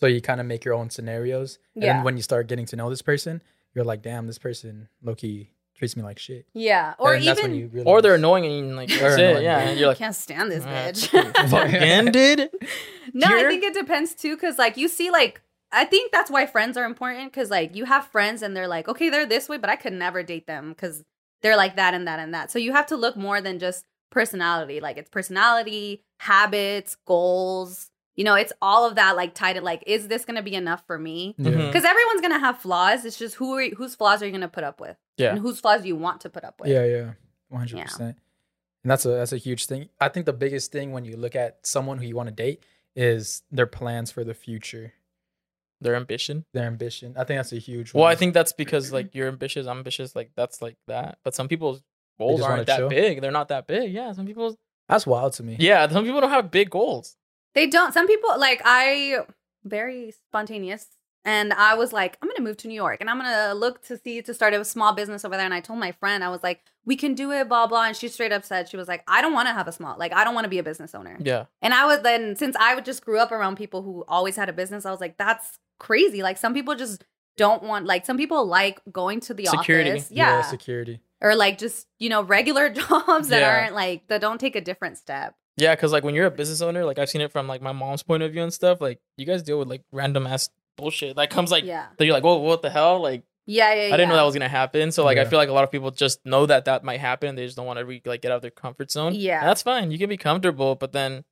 so 0.00 0.06
you 0.06 0.20
kind 0.20 0.40
of 0.40 0.46
make 0.46 0.64
your 0.64 0.74
own 0.74 0.90
scenarios, 0.90 1.58
and 1.74 1.84
Yeah. 1.84 1.92
then 1.94 2.04
when 2.04 2.16
you 2.16 2.22
start 2.22 2.46
getting 2.48 2.66
to 2.66 2.76
know 2.76 2.88
this 2.90 3.02
person, 3.02 3.42
you're 3.74 3.84
like, 3.84 4.02
damn, 4.02 4.26
this 4.26 4.38
person 4.38 4.88
Loki 5.02 5.52
treats 5.76 5.96
me 5.96 6.02
like 6.02 6.18
shit. 6.18 6.46
Yeah. 6.52 6.94
Or 6.98 7.14
and 7.14 7.26
that's 7.26 7.40
when 7.40 7.52
even, 7.52 7.60
you 7.60 7.68
realize, 7.68 7.86
Or 7.90 8.02
they're 8.02 8.16
annoying 8.16 8.44
and 8.44 8.76
like 8.76 8.88
that's 8.88 9.16
it. 9.16 9.20
annoying, 9.20 9.44
Yeah, 9.44 9.62
yeah. 9.62 9.68
and 9.70 9.78
you're 9.78 9.88
like, 9.88 9.96
I 9.96 9.98
can't 9.98 10.14
stand 10.16 10.50
this 10.50 10.64
"Ah, 10.66 10.68
bitch. 10.68 11.48
fucking 11.50 12.12
did. 12.12 12.50
No, 13.14 13.26
I 13.28 13.44
think 13.48 13.62
it 13.64 13.74
depends 13.74 14.14
too, 14.14 14.36
because 14.36 14.58
like 14.58 14.76
you 14.76 14.88
see, 14.88 15.10
like 15.10 15.40
I 15.72 15.84
think 15.84 16.10
that's 16.12 16.30
why 16.30 16.46
friends 16.46 16.76
are 16.76 16.84
important, 16.84 17.32
because 17.32 17.48
like 17.50 17.76
you 17.76 17.84
have 17.84 18.06
friends 18.08 18.42
and 18.42 18.56
they're 18.56 18.68
like, 18.68 18.88
okay, 18.88 19.08
they're 19.08 19.26
this 19.26 19.48
way, 19.48 19.56
but 19.56 19.70
I 19.70 19.76
could 19.76 19.92
never 19.92 20.22
date 20.22 20.46
them 20.46 20.70
because 20.70 21.04
they're 21.42 21.56
like 21.56 21.76
that 21.76 21.94
and 21.94 22.06
that 22.08 22.18
and 22.18 22.34
that. 22.34 22.50
So 22.50 22.58
you 22.58 22.72
have 22.72 22.86
to 22.86 22.96
look 22.96 23.16
more 23.16 23.40
than 23.40 23.58
just 23.58 23.86
personality. 24.10 24.80
Like 24.80 24.96
it's 24.98 25.08
personality, 25.08 26.02
habits, 26.18 26.96
goals. 27.06 27.90
You 28.20 28.24
know, 28.24 28.34
it's 28.34 28.52
all 28.60 28.86
of 28.86 28.96
that 28.96 29.16
like 29.16 29.32
tied 29.34 29.54
to 29.54 29.62
like, 29.62 29.82
is 29.86 30.06
this 30.08 30.26
gonna 30.26 30.42
be 30.42 30.54
enough 30.54 30.86
for 30.86 30.98
me? 30.98 31.34
Yeah. 31.38 31.52
Mhm. 31.52 31.66
Because 31.68 31.84
everyone's 31.86 32.20
gonna 32.20 32.38
have 32.38 32.58
flaws. 32.58 33.06
It's 33.06 33.18
just 33.18 33.36
who 33.36 33.54
are 33.54 33.62
you, 33.62 33.74
whose 33.74 33.94
flaws 33.94 34.22
are 34.22 34.26
you 34.26 34.32
gonna 34.32 34.46
put 34.48 34.62
up 34.62 34.78
with, 34.78 34.98
Yeah. 35.16 35.30
and 35.30 35.38
whose 35.38 35.58
flaws 35.58 35.80
do 35.82 35.88
you 35.88 35.96
want 35.96 36.20
to 36.20 36.28
put 36.28 36.44
up 36.44 36.60
with? 36.60 36.68
Yeah, 36.68 36.84
yeah, 36.84 37.12
one 37.48 37.60
hundred 37.62 37.78
Yeah. 37.78 37.84
percent. 37.84 38.18
And 38.84 38.90
that's 38.90 39.06
a 39.06 39.08
that's 39.20 39.32
a 39.32 39.38
huge 39.38 39.64
thing. 39.64 39.88
I 40.00 40.10
think 40.10 40.26
the 40.26 40.34
biggest 40.34 40.70
thing 40.70 40.92
when 40.92 41.06
you 41.06 41.16
look 41.16 41.34
at 41.34 41.66
someone 41.66 41.96
who 41.96 42.04
you 42.06 42.14
want 42.14 42.28
to 42.28 42.34
date 42.34 42.62
is 42.94 43.42
their 43.50 43.66
plans 43.66 44.10
for 44.10 44.22
the 44.22 44.34
future, 44.34 44.92
Their 45.80 45.94
ambition. 45.96 46.44
their 46.52 46.66
ambition. 46.66 47.14
I 47.16 47.24
think 47.24 47.38
that's 47.38 47.52
a 47.54 47.58
huge. 47.58 47.94
Well, 47.94 48.02
one. 48.04 48.12
I 48.12 48.16
think 48.16 48.34
that's 48.34 48.52
because 48.52 48.92
like 48.92 49.14
you're 49.14 49.28
ambitious, 49.28 49.66
I'm 49.66 49.78
ambitious, 49.78 50.14
like 50.14 50.32
that's 50.36 50.60
like 50.60 50.76
that. 50.88 51.18
But 51.24 51.34
some 51.34 51.48
people's 51.48 51.82
goals 52.18 52.42
aren't 52.42 52.66
that 52.66 52.76
chill? 52.76 52.88
big. 52.90 53.22
They're 53.22 53.30
not 53.40 53.48
that 53.48 53.66
big. 53.66 53.92
Yeah, 53.94 54.12
some 54.12 54.26
people's 54.26 54.56
that's 54.90 55.06
wild 55.06 55.32
to 55.34 55.42
me. 55.42 55.56
yeah, 55.58 55.88
some 55.88 56.04
people 56.04 56.20
don't 56.20 56.28
have 56.30 56.50
big 56.50 56.68
goals. 56.68 57.16
They 57.54 57.66
don't. 57.66 57.92
Some 57.92 58.06
people 58.06 58.38
like 58.38 58.62
I 58.64 59.18
very 59.64 60.12
spontaneous, 60.28 60.86
and 61.24 61.52
I 61.52 61.74
was 61.74 61.92
like, 61.92 62.16
I'm 62.22 62.28
gonna 62.28 62.40
move 62.42 62.56
to 62.58 62.68
New 62.68 62.74
York, 62.74 62.98
and 63.00 63.10
I'm 63.10 63.18
gonna 63.18 63.54
look 63.54 63.82
to 63.86 63.98
see 63.98 64.22
to 64.22 64.32
start 64.34 64.54
a 64.54 64.64
small 64.64 64.92
business 64.94 65.24
over 65.24 65.36
there. 65.36 65.44
And 65.44 65.54
I 65.54 65.60
told 65.60 65.78
my 65.78 65.92
friend, 65.92 66.22
I 66.24 66.28
was 66.28 66.42
like, 66.42 66.60
we 66.84 66.96
can 66.96 67.14
do 67.14 67.30
it, 67.32 67.48
blah 67.48 67.66
blah. 67.66 67.84
And 67.86 67.96
she 67.96 68.08
straight 68.08 68.32
up 68.32 68.44
said, 68.44 68.68
she 68.68 68.76
was 68.76 68.88
like, 68.88 69.02
I 69.08 69.20
don't 69.20 69.32
want 69.32 69.48
to 69.48 69.52
have 69.52 69.68
a 69.68 69.72
small, 69.72 69.96
like 69.98 70.12
I 70.12 70.24
don't 70.24 70.34
want 70.34 70.44
to 70.44 70.48
be 70.50 70.58
a 70.58 70.62
business 70.62 70.94
owner. 70.94 71.18
Yeah. 71.20 71.46
And 71.60 71.74
I 71.74 71.86
was 71.86 72.00
then 72.02 72.36
since 72.36 72.56
I 72.56 72.74
would 72.74 72.84
just 72.84 73.04
grew 73.04 73.18
up 73.18 73.32
around 73.32 73.56
people 73.56 73.82
who 73.82 74.04
always 74.08 74.36
had 74.36 74.48
a 74.48 74.52
business, 74.52 74.86
I 74.86 74.90
was 74.90 75.00
like, 75.00 75.18
that's 75.18 75.58
crazy. 75.78 76.22
Like 76.22 76.38
some 76.38 76.54
people 76.54 76.74
just 76.74 77.04
don't 77.36 77.62
want 77.62 77.86
like 77.86 78.06
some 78.06 78.16
people 78.16 78.44
like 78.46 78.80
going 78.92 79.20
to 79.20 79.34
the 79.34 79.46
Security. 79.46 79.90
office. 79.92 80.10
Yeah. 80.10 80.42
security. 80.42 81.00
or 81.22 81.34
like 81.34 81.58
just, 81.58 81.86
you 81.98 82.08
know, 82.08 82.22
regular 82.22 82.68
jobs 82.80 83.28
that 83.28 83.40
Yeah. 83.40 83.60
aren't 83.62 83.74
like 83.74 84.06
that 84.08 84.20
don't 84.20 84.38
take 84.40 84.56
a 84.56 84.60
different 84.60 84.96
step. 84.98 85.34
Yeah, 85.60 85.74
because 85.74 85.92
like 85.92 86.04
when 86.04 86.14
you're 86.14 86.26
a 86.26 86.30
business 86.30 86.62
owner, 86.62 86.84
like 86.84 86.98
I've 86.98 87.10
seen 87.10 87.20
it 87.20 87.30
from 87.30 87.46
like 87.46 87.62
my 87.62 87.72
mom's 87.72 88.02
point 88.02 88.22
of 88.22 88.32
view 88.32 88.42
and 88.42 88.52
stuff. 88.52 88.80
Like 88.80 89.00
you 89.16 89.26
guys 89.26 89.42
deal 89.42 89.58
with 89.58 89.68
like 89.68 89.82
random 89.92 90.26
ass 90.26 90.50
bullshit 90.76 91.16
that 91.16 91.30
comes 91.30 91.50
like 91.50 91.64
yeah. 91.64 91.86
that 91.96 92.04
you're 92.04 92.14
like, 92.14 92.24
whoa, 92.24 92.36
what 92.36 92.62
the 92.62 92.70
hell? 92.70 93.00
Like 93.00 93.22
Yeah, 93.46 93.72
yeah, 93.74 93.94
I 93.94 93.96
didn't 93.96 94.08
know 94.08 94.16
that 94.16 94.22
was 94.22 94.34
gonna 94.34 94.48
happen. 94.48 94.90
So 94.92 95.04
like 95.04 95.18
I 95.18 95.24
feel 95.24 95.38
like 95.38 95.48
a 95.48 95.52
lot 95.52 95.64
of 95.64 95.70
people 95.70 95.90
just 95.90 96.24
know 96.24 96.46
that 96.46 96.64
that 96.64 96.84
might 96.84 97.00
happen. 97.00 97.34
They 97.34 97.44
just 97.44 97.56
don't 97.56 97.66
want 97.66 97.78
to 97.78 97.84
re- 97.84 98.02
like 98.04 98.22
get 98.22 98.32
out 98.32 98.36
of 98.36 98.42
their 98.42 98.50
comfort 98.50 98.90
zone. 98.90 99.14
Yeah. 99.14 99.40
And 99.40 99.48
that's 99.48 99.62
fine. 99.62 99.90
You 99.90 99.98
can 99.98 100.08
be 100.08 100.16
comfortable, 100.16 100.74
but 100.74 100.92
then 100.92 101.24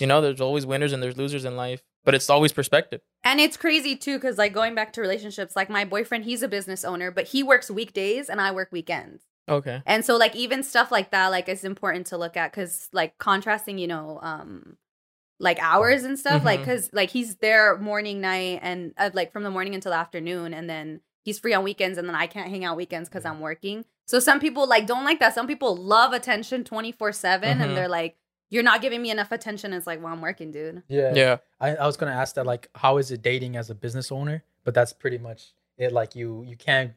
you 0.00 0.06
know 0.06 0.20
there's 0.20 0.40
always 0.40 0.66
winners 0.66 0.92
and 0.92 1.02
there's 1.02 1.16
losers 1.16 1.44
in 1.44 1.56
life. 1.56 1.82
But 2.02 2.14
it's 2.14 2.30
always 2.30 2.52
perspective. 2.52 3.02
And 3.24 3.40
it's 3.40 3.58
crazy 3.58 3.94
too, 3.94 4.16
because 4.16 4.38
like 4.38 4.54
going 4.54 4.74
back 4.74 4.94
to 4.94 5.02
relationships, 5.02 5.54
like 5.54 5.68
my 5.68 5.84
boyfriend, 5.84 6.24
he's 6.24 6.42
a 6.42 6.48
business 6.48 6.82
owner, 6.82 7.10
but 7.10 7.28
he 7.28 7.42
works 7.42 7.70
weekdays 7.70 8.30
and 8.30 8.40
I 8.40 8.52
work 8.52 8.70
weekends. 8.72 9.22
Okay. 9.50 9.82
And 9.86 10.04
so 10.04 10.16
like 10.16 10.34
even 10.36 10.62
stuff 10.62 10.90
like 10.90 11.10
that, 11.10 11.28
like 11.28 11.48
it's 11.48 11.64
important 11.64 12.06
to 12.08 12.16
look 12.18 12.36
at 12.36 12.52
because 12.52 12.88
like 12.92 13.18
contrasting, 13.18 13.78
you 13.78 13.86
know, 13.88 14.18
um 14.22 14.76
like 15.38 15.58
hours 15.62 16.04
and 16.04 16.18
stuff, 16.18 16.44
like 16.44 16.60
Mhm. 16.60 16.64
because 16.64 16.90
like 16.92 17.10
he's 17.10 17.36
there 17.36 17.76
morning, 17.78 18.20
night, 18.20 18.60
and 18.62 18.92
uh, 18.98 19.10
like 19.14 19.32
from 19.32 19.42
the 19.42 19.50
morning 19.50 19.74
until 19.74 19.94
afternoon, 19.94 20.52
and 20.52 20.68
then 20.68 21.00
he's 21.24 21.38
free 21.38 21.54
on 21.54 21.64
weekends, 21.64 21.96
and 21.98 22.06
then 22.06 22.14
I 22.14 22.26
can't 22.26 22.50
hang 22.50 22.64
out 22.64 22.76
weekends 22.76 23.08
because 23.08 23.24
I'm 23.24 23.40
working. 23.40 23.84
So 24.06 24.18
some 24.18 24.38
people 24.38 24.68
like 24.68 24.86
don't 24.86 25.04
like 25.04 25.18
that. 25.20 25.34
Some 25.34 25.46
people 25.46 25.74
love 25.76 26.12
attention 26.12 26.62
twenty 26.64 26.92
four 26.92 27.10
seven, 27.12 27.58
Mhm. 27.58 27.62
and 27.62 27.76
they're 27.76 27.88
like, 27.88 28.16
"You're 28.50 28.62
not 28.62 28.82
giving 28.82 29.00
me 29.00 29.10
enough 29.10 29.32
attention." 29.32 29.72
It's 29.72 29.86
like, 29.86 30.02
well, 30.02 30.12
I'm 30.12 30.20
working, 30.20 30.50
dude. 30.52 30.82
Yeah. 30.88 31.14
Yeah. 31.14 31.36
I, 31.58 31.74
I 31.76 31.86
was 31.86 31.96
gonna 31.96 32.12
ask 32.12 32.34
that 32.34 32.44
like 32.44 32.68
how 32.74 32.98
is 32.98 33.10
it 33.10 33.22
dating 33.22 33.56
as 33.56 33.70
a 33.70 33.74
business 33.74 34.12
owner? 34.12 34.44
But 34.64 34.74
that's 34.74 34.92
pretty 34.92 35.16
much 35.18 35.54
it. 35.78 35.90
Like 35.92 36.14
you 36.14 36.44
you 36.46 36.56
can't 36.56 36.92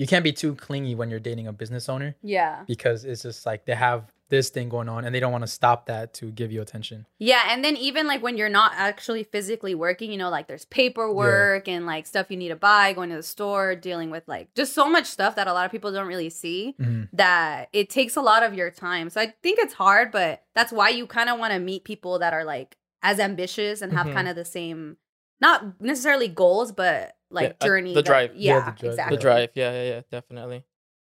you 0.00 0.06
can't 0.06 0.24
be 0.24 0.32
too 0.32 0.54
clingy 0.54 0.94
when 0.94 1.10
you're 1.10 1.20
dating 1.20 1.46
a 1.46 1.52
business 1.52 1.88
owner 1.88 2.14
Yeah. 2.22 2.64
because 2.66 3.04
it's 3.04 3.22
just 3.22 3.44
like 3.44 3.66
they 3.66 3.74
have 3.74 4.10
this 4.30 4.48
thing 4.48 4.68
going 4.68 4.88
on, 4.88 5.04
and 5.04 5.12
they 5.12 5.18
don't 5.18 5.32
want 5.32 5.42
to 5.42 5.48
stop 5.48 5.86
that 5.86 6.14
to 6.14 6.30
give 6.30 6.52
you 6.52 6.62
attention. 6.62 7.04
Yeah, 7.18 7.42
and 7.48 7.64
then 7.64 7.76
even 7.76 8.06
like 8.06 8.22
when 8.22 8.36
you're 8.36 8.48
not 8.48 8.70
actually 8.76 9.24
physically 9.24 9.74
working, 9.74 10.12
you 10.12 10.18
know, 10.18 10.30
like 10.30 10.46
there's 10.46 10.64
paperwork 10.66 11.66
and 11.66 11.84
like 11.84 12.06
stuff 12.06 12.30
you 12.30 12.36
need 12.36 12.50
to 12.50 12.56
buy, 12.56 12.92
going 12.92 13.10
to 13.10 13.16
the 13.16 13.22
store, 13.24 13.74
dealing 13.74 14.08
with 14.08 14.22
like 14.28 14.54
just 14.54 14.72
so 14.72 14.88
much 14.88 15.06
stuff 15.06 15.34
that 15.34 15.48
a 15.48 15.52
lot 15.52 15.64
of 15.66 15.72
people 15.72 15.90
don't 15.92 16.06
really 16.06 16.30
see 16.30 16.76
Mhm. 16.80 17.08
that 17.12 17.68
it 17.72 17.90
takes 17.90 18.14
a 18.16 18.20
lot 18.22 18.44
of 18.44 18.54
your 18.54 18.70
time. 18.70 19.10
So 19.10 19.20
I 19.20 19.34
think 19.42 19.58
it's 19.58 19.74
hard, 19.74 20.12
but 20.12 20.44
that's 20.54 20.70
why 20.72 20.90
you 20.90 21.08
kind 21.08 21.28
of 21.28 21.38
want 21.40 21.52
to 21.52 21.58
meet 21.58 21.82
people 21.84 22.20
that 22.20 22.32
are 22.32 22.44
like 22.44 22.76
as 23.02 23.18
ambitious 23.18 23.82
and 23.82 23.92
have 23.92 24.06
Mhm. 24.06 24.12
kind 24.14 24.28
of 24.28 24.36
the 24.36 24.44
same 24.44 24.96
not 25.40 25.80
necessarily 25.80 26.28
goals, 26.28 26.72
but 26.72 27.14
like 27.30 27.50
Yeah, 27.50 27.54
uh, 27.60 27.66
journey. 27.66 27.94
the 27.94 28.02
that- 28.02 28.06
drive. 28.06 28.30
Yeah, 28.36 28.54
Yeah, 28.56 28.60
the 28.70 28.70
drive, 28.80 28.90
exactly. 28.92 29.16
The 29.16 29.20
drive. 29.22 29.50
Yeah, 29.54 29.72
yeah, 29.72 29.88
yeah. 29.90 30.00
Definitely. 30.10 30.64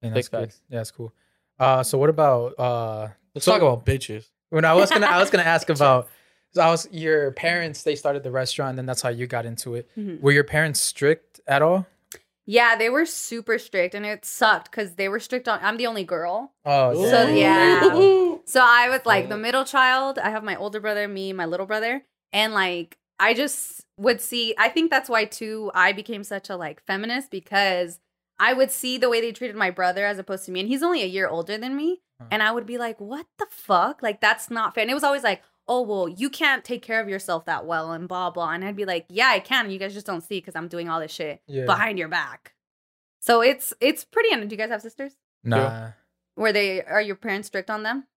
And 0.01 0.13
Big 0.13 0.15
that's 0.15 0.29
cool. 0.29 0.39
facts. 0.41 0.61
Yeah, 0.69 0.77
that's 0.79 0.91
cool. 0.91 1.13
Uh, 1.59 1.83
so 1.83 1.97
what 1.97 2.09
about 2.09 2.59
uh? 2.59 3.07
Let's 3.35 3.45
So- 3.45 3.53
talk 3.53 3.61
about 3.61 3.85
bitches. 3.85 4.25
When 4.49 4.65
I 4.65 4.73
was 4.73 4.89
gonna, 4.89 5.05
I 5.07 5.19
was 5.19 5.29
gonna 5.29 5.43
ask 5.43 5.69
about. 5.77 6.09
So 6.53 6.61
I 6.61 6.69
was 6.69 6.85
your 6.91 7.31
parents. 7.31 7.83
They 7.83 7.95
started 7.95 8.23
the 8.23 8.31
restaurant, 8.31 8.71
and 8.71 8.79
then 8.79 8.85
that's 8.85 9.01
how 9.01 9.07
you 9.09 9.25
got 9.25 9.45
into 9.45 9.75
it. 9.75 9.89
Mhm. 9.97 10.19
Were 10.21 10.33
your 10.33 10.43
parents 10.43 10.81
strict 10.81 11.39
at 11.47 11.61
all? 11.61 11.87
Yeah, 12.45 12.75
they 12.75 12.89
were 12.89 13.05
super 13.05 13.57
strict 13.59 13.93
and 13.95 14.05
it 14.05 14.25
sucked 14.25 14.69
because 14.71 14.95
they 14.95 15.07
were 15.07 15.19
strict 15.19 15.47
on 15.47 15.59
I'm 15.61 15.77
the 15.77 15.85
only 15.87 16.03
girl. 16.03 16.51
Oh, 16.65 16.93
So, 17.09 17.27
damn. 17.27 17.35
yeah. 17.37 18.35
So 18.45 18.59
I 18.61 18.89
was 18.89 19.01
like 19.05 19.29
the 19.29 19.37
middle 19.37 19.63
child. 19.63 20.17
I 20.19 20.31
have 20.31 20.43
my 20.43 20.55
older 20.57 20.79
brother, 20.81 21.07
me, 21.07 21.31
my 21.31 21.45
little 21.45 21.67
brother, 21.67 22.03
and 22.33 22.53
like 22.53 22.97
I 23.21 23.33
just 23.33 23.85
would 23.97 24.19
see. 24.19 24.53
I 24.57 24.67
think 24.69 24.89
that's 24.89 25.09
why 25.09 25.25
too. 25.25 25.71
I 25.75 25.91
became 25.93 26.23
such 26.23 26.49
a 26.49 26.55
like 26.55 26.81
feminist 26.85 27.29
because 27.31 27.99
I 28.39 28.53
would 28.53 28.71
see 28.71 28.97
the 28.97 29.09
way 29.09 29.21
they 29.21 29.31
treated 29.31 29.55
my 29.55 29.69
brother 29.69 30.05
as 30.05 30.17
opposed 30.19 30.45
to 30.45 30.51
me, 30.51 30.59
and 30.61 30.67
he's 30.69 30.81
only 30.83 31.03
a 31.03 31.07
year 31.07 31.27
older 31.29 31.57
than 31.57 31.75
me, 31.75 32.01
Huh. 32.19 32.27
and 32.31 32.41
I 32.43 32.51
would 32.51 32.65
be 32.65 32.77
like, 32.79 32.99
"What 32.99 33.27
the 33.37 33.45
fuck? 33.49 34.01
Like 34.01 34.19
that's 34.21 34.49
not 34.49 34.73
fair." 34.73 34.81
And 34.81 34.91
it 34.91 34.95
was 34.95 35.03
always 35.03 35.23
like, 35.23 35.43
"Oh 35.67 35.81
well, 35.83 36.09
you 36.09 36.29
can't 36.29 36.65
take 36.65 36.81
care 36.81 36.99
of 36.99 37.07
yourself 37.07 37.45
that 37.45 37.65
well," 37.67 37.91
and 37.91 38.07
blah 38.07 38.31
blah. 38.31 38.49
And 38.49 38.65
I'd 38.65 38.75
be 38.75 38.85
like, 38.85 39.05
"Yeah, 39.09 39.29
I 39.29 39.39
can. 39.39 39.65
And 39.65 39.73
you 39.73 39.79
guys 39.79 39.93
just 39.93 40.07
don't 40.07 40.21
see 40.23 40.39
because 40.39 40.55
I'm 40.55 40.67
doing 40.67 40.89
all 40.89 40.99
this 40.99 41.11
shit 41.11 41.41
Yeah. 41.47 41.65
behind 41.65 41.99
your 41.99 42.07
back." 42.09 42.55
So 43.21 43.41
it's 43.41 43.71
it's 43.79 44.03
pretty. 44.03 44.33
And 44.33 44.49
do 44.49 44.53
you 44.55 44.57
guys 44.57 44.71
have 44.71 44.81
sisters? 44.81 45.13
Nah. 45.43 45.91
Were 46.35 46.51
they? 46.51 46.81
Are 46.83 47.01
your 47.01 47.15
parents 47.17 47.47
strict 47.49 47.69
on 47.69 47.83
them? 47.83 48.07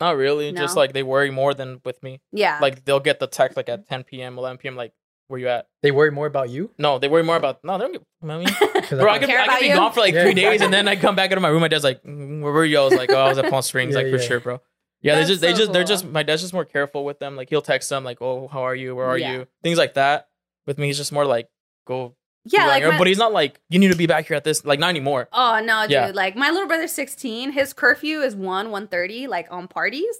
Not 0.00 0.16
really. 0.16 0.52
Just 0.52 0.76
like 0.76 0.92
they 0.92 1.02
worry 1.02 1.30
more 1.30 1.54
than 1.54 1.80
with 1.84 2.02
me. 2.02 2.20
Yeah. 2.32 2.58
Like 2.60 2.84
they'll 2.84 3.00
get 3.00 3.20
the 3.20 3.26
text 3.26 3.56
like 3.56 3.68
at 3.68 3.88
10 3.88 4.04
p.m., 4.04 4.38
11 4.38 4.58
p.m. 4.58 4.76
Like, 4.76 4.92
where 5.28 5.40
you 5.40 5.48
at? 5.48 5.68
They 5.82 5.90
worry 5.90 6.10
more 6.10 6.26
about 6.26 6.50
you. 6.50 6.70
No, 6.78 6.98
they 6.98 7.08
worry 7.08 7.22
more 7.22 7.36
about. 7.36 7.64
No, 7.64 7.78
they 7.78 7.84
don't 7.84 7.92
get. 7.92 8.02
I 8.30 8.38
mean, 8.38 8.46
'Cause 8.48 8.90
bro, 8.98 9.08
I 9.08 9.18
thought- 9.18 9.20
could, 9.20 9.30
I 9.30 9.46
could 9.46 9.60
be 9.60 9.66
you? 9.68 9.74
gone 9.74 9.92
for 9.92 10.00
like 10.00 10.14
Yeah, 10.14 10.22
three 10.24 10.34
days, 10.34 10.60
and 10.60 10.72
then 10.74 10.86
I 10.88 10.96
come 10.96 11.16
back 11.16 11.30
into 11.30 11.40
my 11.40 11.48
room. 11.48 11.60
My 11.60 11.68
dad's 11.68 11.84
like, 11.84 12.02
mm, 12.02 12.42
"Where 12.42 12.52
were 12.52 12.64
you?" 12.64 12.78
I 12.78 12.84
was 12.84 12.94
like, 12.94 13.10
"Oh, 13.10 13.16
I 13.20 13.28
was 13.28 13.38
at 13.38 13.48
Palm 13.50 13.62
Springs." 13.62 13.94
like 13.94 14.06
for 14.10 14.16
yeah. 14.18 14.26
sure, 14.26 14.40
bro. 14.40 14.60
Yeah, 15.00 15.16
That's 15.16 15.26
they 15.28 15.32
just, 15.32 15.40
they 15.42 15.52
so 15.52 15.58
just, 15.58 15.72
they're 15.72 15.84
just. 15.84 16.04
My 16.06 16.22
dad's 16.22 16.42
just 16.42 16.52
more 16.54 16.64
careful 16.64 17.04
with 17.04 17.18
them. 17.20 17.36
Like 17.36 17.48
he'll 17.50 17.62
text 17.62 17.88
them 17.88 18.04
like, 18.04 18.18
"Oh, 18.20 18.48
how 18.48 18.62
are 18.62 18.74
you? 18.74 18.94
Where 18.96 19.06
are 19.06 19.16
Yeah. 19.18 19.32
you?" 19.32 19.46
Things 19.62 19.78
like 19.78 19.94
that. 19.94 20.28
With 20.66 20.76
me, 20.78 20.86
he's 20.88 20.96
just 20.98 21.12
more 21.12 21.24
like, 21.24 21.48
"Go." 21.86 22.16
Yeah, 22.44 22.66
like, 22.66 22.84
my- 22.84 22.98
but 22.98 23.06
he's 23.06 23.18
not 23.18 23.32
like, 23.32 23.60
"You 23.70 23.78
need 23.78 23.90
to 23.92 23.96
be 23.96 24.06
back 24.06 24.26
here 24.26 24.36
at 24.36 24.44
this." 24.44 24.64
Like 24.64 24.78
not 24.78 24.88
anymore. 24.90 25.28
Oh 25.32 25.60
no, 25.64 25.82
dude! 25.82 25.90
Yeah. 25.92 26.10
Like 26.14 26.36
my 26.36 26.50
little 26.50 26.68
brother's 26.68 26.92
sixteen. 26.92 27.52
His 27.52 27.72
curfew 27.72 28.20
is 28.20 28.36
one 28.36 28.70
one 28.70 28.86
thirty. 28.86 29.26
Like 29.26 29.46
on 29.50 29.68
parties, 29.68 30.14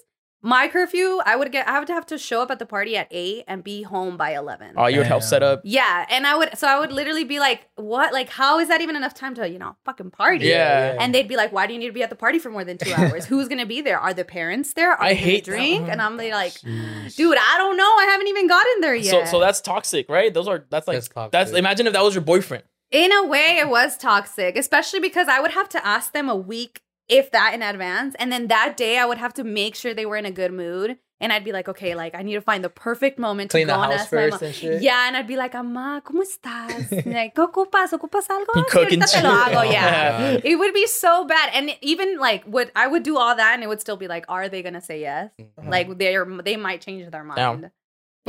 my 0.45 0.67
curfew, 0.67 1.19
I 1.25 1.35
would 1.35 1.51
get. 1.51 1.67
I 1.67 1.79
would 1.79 1.89
have 1.89 2.05
to 2.07 2.19
show 2.19 2.41
up 2.41 2.51
at 2.51 2.59
the 2.59 2.67
party 2.67 2.95
at 2.95 3.07
eight 3.09 3.45
and 3.47 3.63
be 3.63 3.81
home 3.81 4.15
by 4.15 4.35
eleven. 4.35 4.73
Oh, 4.77 4.85
you 4.85 4.99
would 4.99 5.07
help 5.07 5.23
set 5.23 5.41
up. 5.41 5.61
yeah, 5.63 6.05
and 6.09 6.27
I 6.27 6.37
would. 6.37 6.55
So 6.55 6.67
I 6.67 6.79
would 6.79 6.91
literally 6.91 7.23
be 7.23 7.39
like, 7.39 7.67
"What? 7.77 8.13
Like, 8.13 8.29
how 8.29 8.59
is 8.59 8.67
that 8.67 8.79
even 8.79 8.95
enough 8.95 9.15
time 9.15 9.33
to 9.35 9.49
you 9.49 9.57
know 9.57 9.75
fucking 9.85 10.11
party?" 10.11 10.45
Yeah. 10.45 10.97
And 10.99 11.15
they'd 11.15 11.27
be 11.27 11.35
like, 11.35 11.51
"Why 11.51 11.65
do 11.65 11.73
you 11.73 11.79
need 11.79 11.87
to 11.87 11.93
be 11.93 12.03
at 12.03 12.11
the 12.11 12.15
party 12.15 12.37
for 12.37 12.51
more 12.51 12.63
than 12.63 12.77
two 12.77 12.93
hours? 12.97 13.25
Who's 13.25 13.47
gonna 13.47 13.65
be 13.65 13.81
there? 13.81 13.99
Are 13.99 14.13
the 14.13 14.23
parents 14.23 14.73
there? 14.73 14.91
Are 14.91 15.01
I 15.01 15.13
they 15.13 15.19
gonna 15.19 15.25
hate 15.31 15.45
that. 15.45 15.51
drink?" 15.51 15.89
And 15.89 15.99
I'm 15.99 16.19
oh, 16.19 16.27
like, 16.27 16.53
Jeez. 16.53 17.15
"Dude, 17.15 17.37
I 17.37 17.57
don't 17.57 17.75
know. 17.75 17.83
I 17.83 18.05
haven't 18.05 18.27
even 18.27 18.47
gotten 18.47 18.81
there 18.81 18.95
yet." 18.95 19.25
So, 19.27 19.31
so 19.31 19.39
that's 19.39 19.61
toxic, 19.61 20.07
right? 20.09 20.31
Those 20.31 20.47
are 20.47 20.63
that's 20.69 20.87
like 20.87 20.97
That's 21.01 21.29
that's, 21.31 21.51
imagine 21.53 21.87
if 21.87 21.93
that 21.93 22.03
was 22.03 22.13
your 22.13 22.23
boyfriend. 22.23 22.63
In 22.91 23.11
a 23.11 23.25
way, 23.25 23.57
it 23.59 23.67
was 23.67 23.97
toxic, 23.97 24.55
especially 24.55 24.99
because 24.99 25.27
I 25.27 25.39
would 25.39 25.51
have 25.51 25.67
to 25.69 25.85
ask 25.85 26.13
them 26.13 26.29
a 26.29 26.35
week, 26.35 26.81
if 27.07 27.31
that, 27.31 27.53
in 27.53 27.61
advance. 27.61 28.15
And 28.19 28.31
then 28.31 28.47
that 28.47 28.75
day, 28.77 28.97
I 28.97 29.05
would 29.05 29.17
have 29.17 29.33
to 29.35 29.43
make 29.43 29.75
sure 29.75 29.93
they 29.93 30.05
were 30.05 30.17
in 30.17 30.25
a 30.25 30.31
good 30.31 30.51
mood. 30.53 30.97
And 31.21 31.31
I'd 31.31 31.45
be 31.45 31.53
like, 31.53 31.69
okay, 31.69 31.95
like 31.95 32.13
I 32.13 32.23
need 32.23 32.33
to 32.33 32.41
find 32.41 32.61
the 32.61 32.69
perfect 32.69 33.17
moment 33.17 33.49
Clean 33.49 33.65
to 33.67 33.71
the 33.71 33.77
go 33.77 33.81
and 33.83 33.91
house 33.93 34.01
ask 34.01 34.11
my 34.13 34.17
first 34.29 34.41
mom. 34.41 34.47
and 34.47 34.55
shit. 34.55 34.81
Yeah, 34.81 35.07
and 35.07 35.15
I'd 35.15 35.25
be 35.27 35.37
like, 35.37 35.55
Ama, 35.55 36.01
¿cómo 36.05 36.21
estás? 36.21 36.91
like, 37.05 37.33
¿qué 37.33 37.41
ocupas? 37.41 37.93
¿Ocupas 37.93 38.27
algo? 38.27 38.53
You 38.53 38.63
Sí, 38.65 38.69
cooking 38.71 38.99
te 38.99 39.05
lo 39.05 39.07
shit. 39.07 39.23
hago, 39.23 39.63
yeah. 39.71 40.31
Yeah. 40.33 40.39
It 40.43 40.57
would 40.59 40.73
be 40.73 40.85
so 40.87 41.23
bad. 41.23 41.51
And 41.53 41.71
even 41.81 42.17
like, 42.19 42.43
would 42.47 42.69
I 42.75 42.87
would 42.87 43.03
do 43.03 43.17
all 43.17 43.33
that 43.33 43.53
and 43.53 43.63
it 43.63 43.67
would 43.67 43.79
still 43.79 43.95
be 43.95 44.09
like, 44.09 44.25
are 44.27 44.49
they 44.49 44.61
gonna 44.61 44.81
say 44.81 44.99
yes? 44.99 45.31
Mhm. 45.39 45.69
Like 45.69 45.97
they're 45.97 46.25
they 46.43 46.57
might 46.57 46.81
change 46.81 47.09
their 47.09 47.23
mind. 47.23 47.37
Damn. 47.37 47.61
Yeah, 47.61 47.67
it 47.67 47.71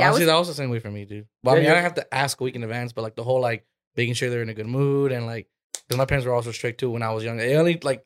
Honestly, 0.07 0.21
was- 0.21 0.27
that 0.31 0.37
was 0.39 0.47
the 0.47 0.53
same 0.53 0.69
way 0.69 0.79
for 0.79 0.89
me, 0.89 1.03
dude. 1.03 1.27
Well, 1.43 1.55
I 1.55 1.57
Yeah, 1.57 1.63
mean, 1.63 1.71
I 1.71 1.73
don't 1.75 1.83
have 1.83 1.95
to 1.95 2.13
ask 2.13 2.39
a 2.39 2.43
week 2.45 2.55
in 2.55 2.63
advance, 2.63 2.93
but 2.93 3.01
like 3.01 3.15
the 3.15 3.23
whole 3.25 3.41
like 3.41 3.65
making 3.97 4.13
sure 4.13 4.29
they're 4.29 4.41
in 4.43 4.49
a 4.49 4.53
good 4.53 4.65
mood 4.67 5.11
and 5.11 5.25
like 5.25 5.47
because 5.87 5.97
my 5.97 6.05
parents 6.05 6.25
were 6.25 6.33
also 6.33 6.53
strict 6.53 6.79
too 6.79 6.89
when 6.91 7.03
I 7.03 7.11
was 7.11 7.25
young. 7.25 7.35
They 7.35 7.57
only 7.57 7.77
like 7.83 8.05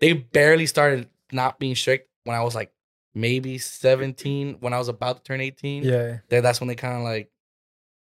they 0.00 0.12
barely 0.12 0.66
started 0.66 1.08
not 1.32 1.58
being 1.58 1.74
strict 1.74 2.08
when 2.24 2.36
I 2.36 2.42
was 2.42 2.54
like 2.54 2.72
maybe 3.14 3.58
seventeen. 3.58 4.56
When 4.60 4.72
I 4.72 4.78
was 4.78 4.88
about 4.88 5.16
to 5.18 5.22
turn 5.22 5.40
eighteen, 5.40 5.82
Yeah. 5.84 6.18
Then 6.28 6.42
that's 6.42 6.60
when 6.60 6.68
they 6.68 6.74
kind 6.74 6.96
of 6.96 7.02
like 7.02 7.30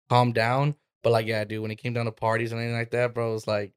calmed 0.09 0.33
down. 0.35 0.75
But 1.03 1.11
like, 1.11 1.25
yeah, 1.27 1.43
dude, 1.45 1.61
when 1.61 1.71
it 1.71 1.75
came 1.77 1.93
down 1.93 2.05
to 2.05 2.11
parties 2.11 2.51
and 2.51 2.59
anything 2.59 2.77
like 2.77 2.91
that, 2.91 3.13
bro, 3.13 3.29
it 3.31 3.33
was 3.33 3.47
like, 3.47 3.71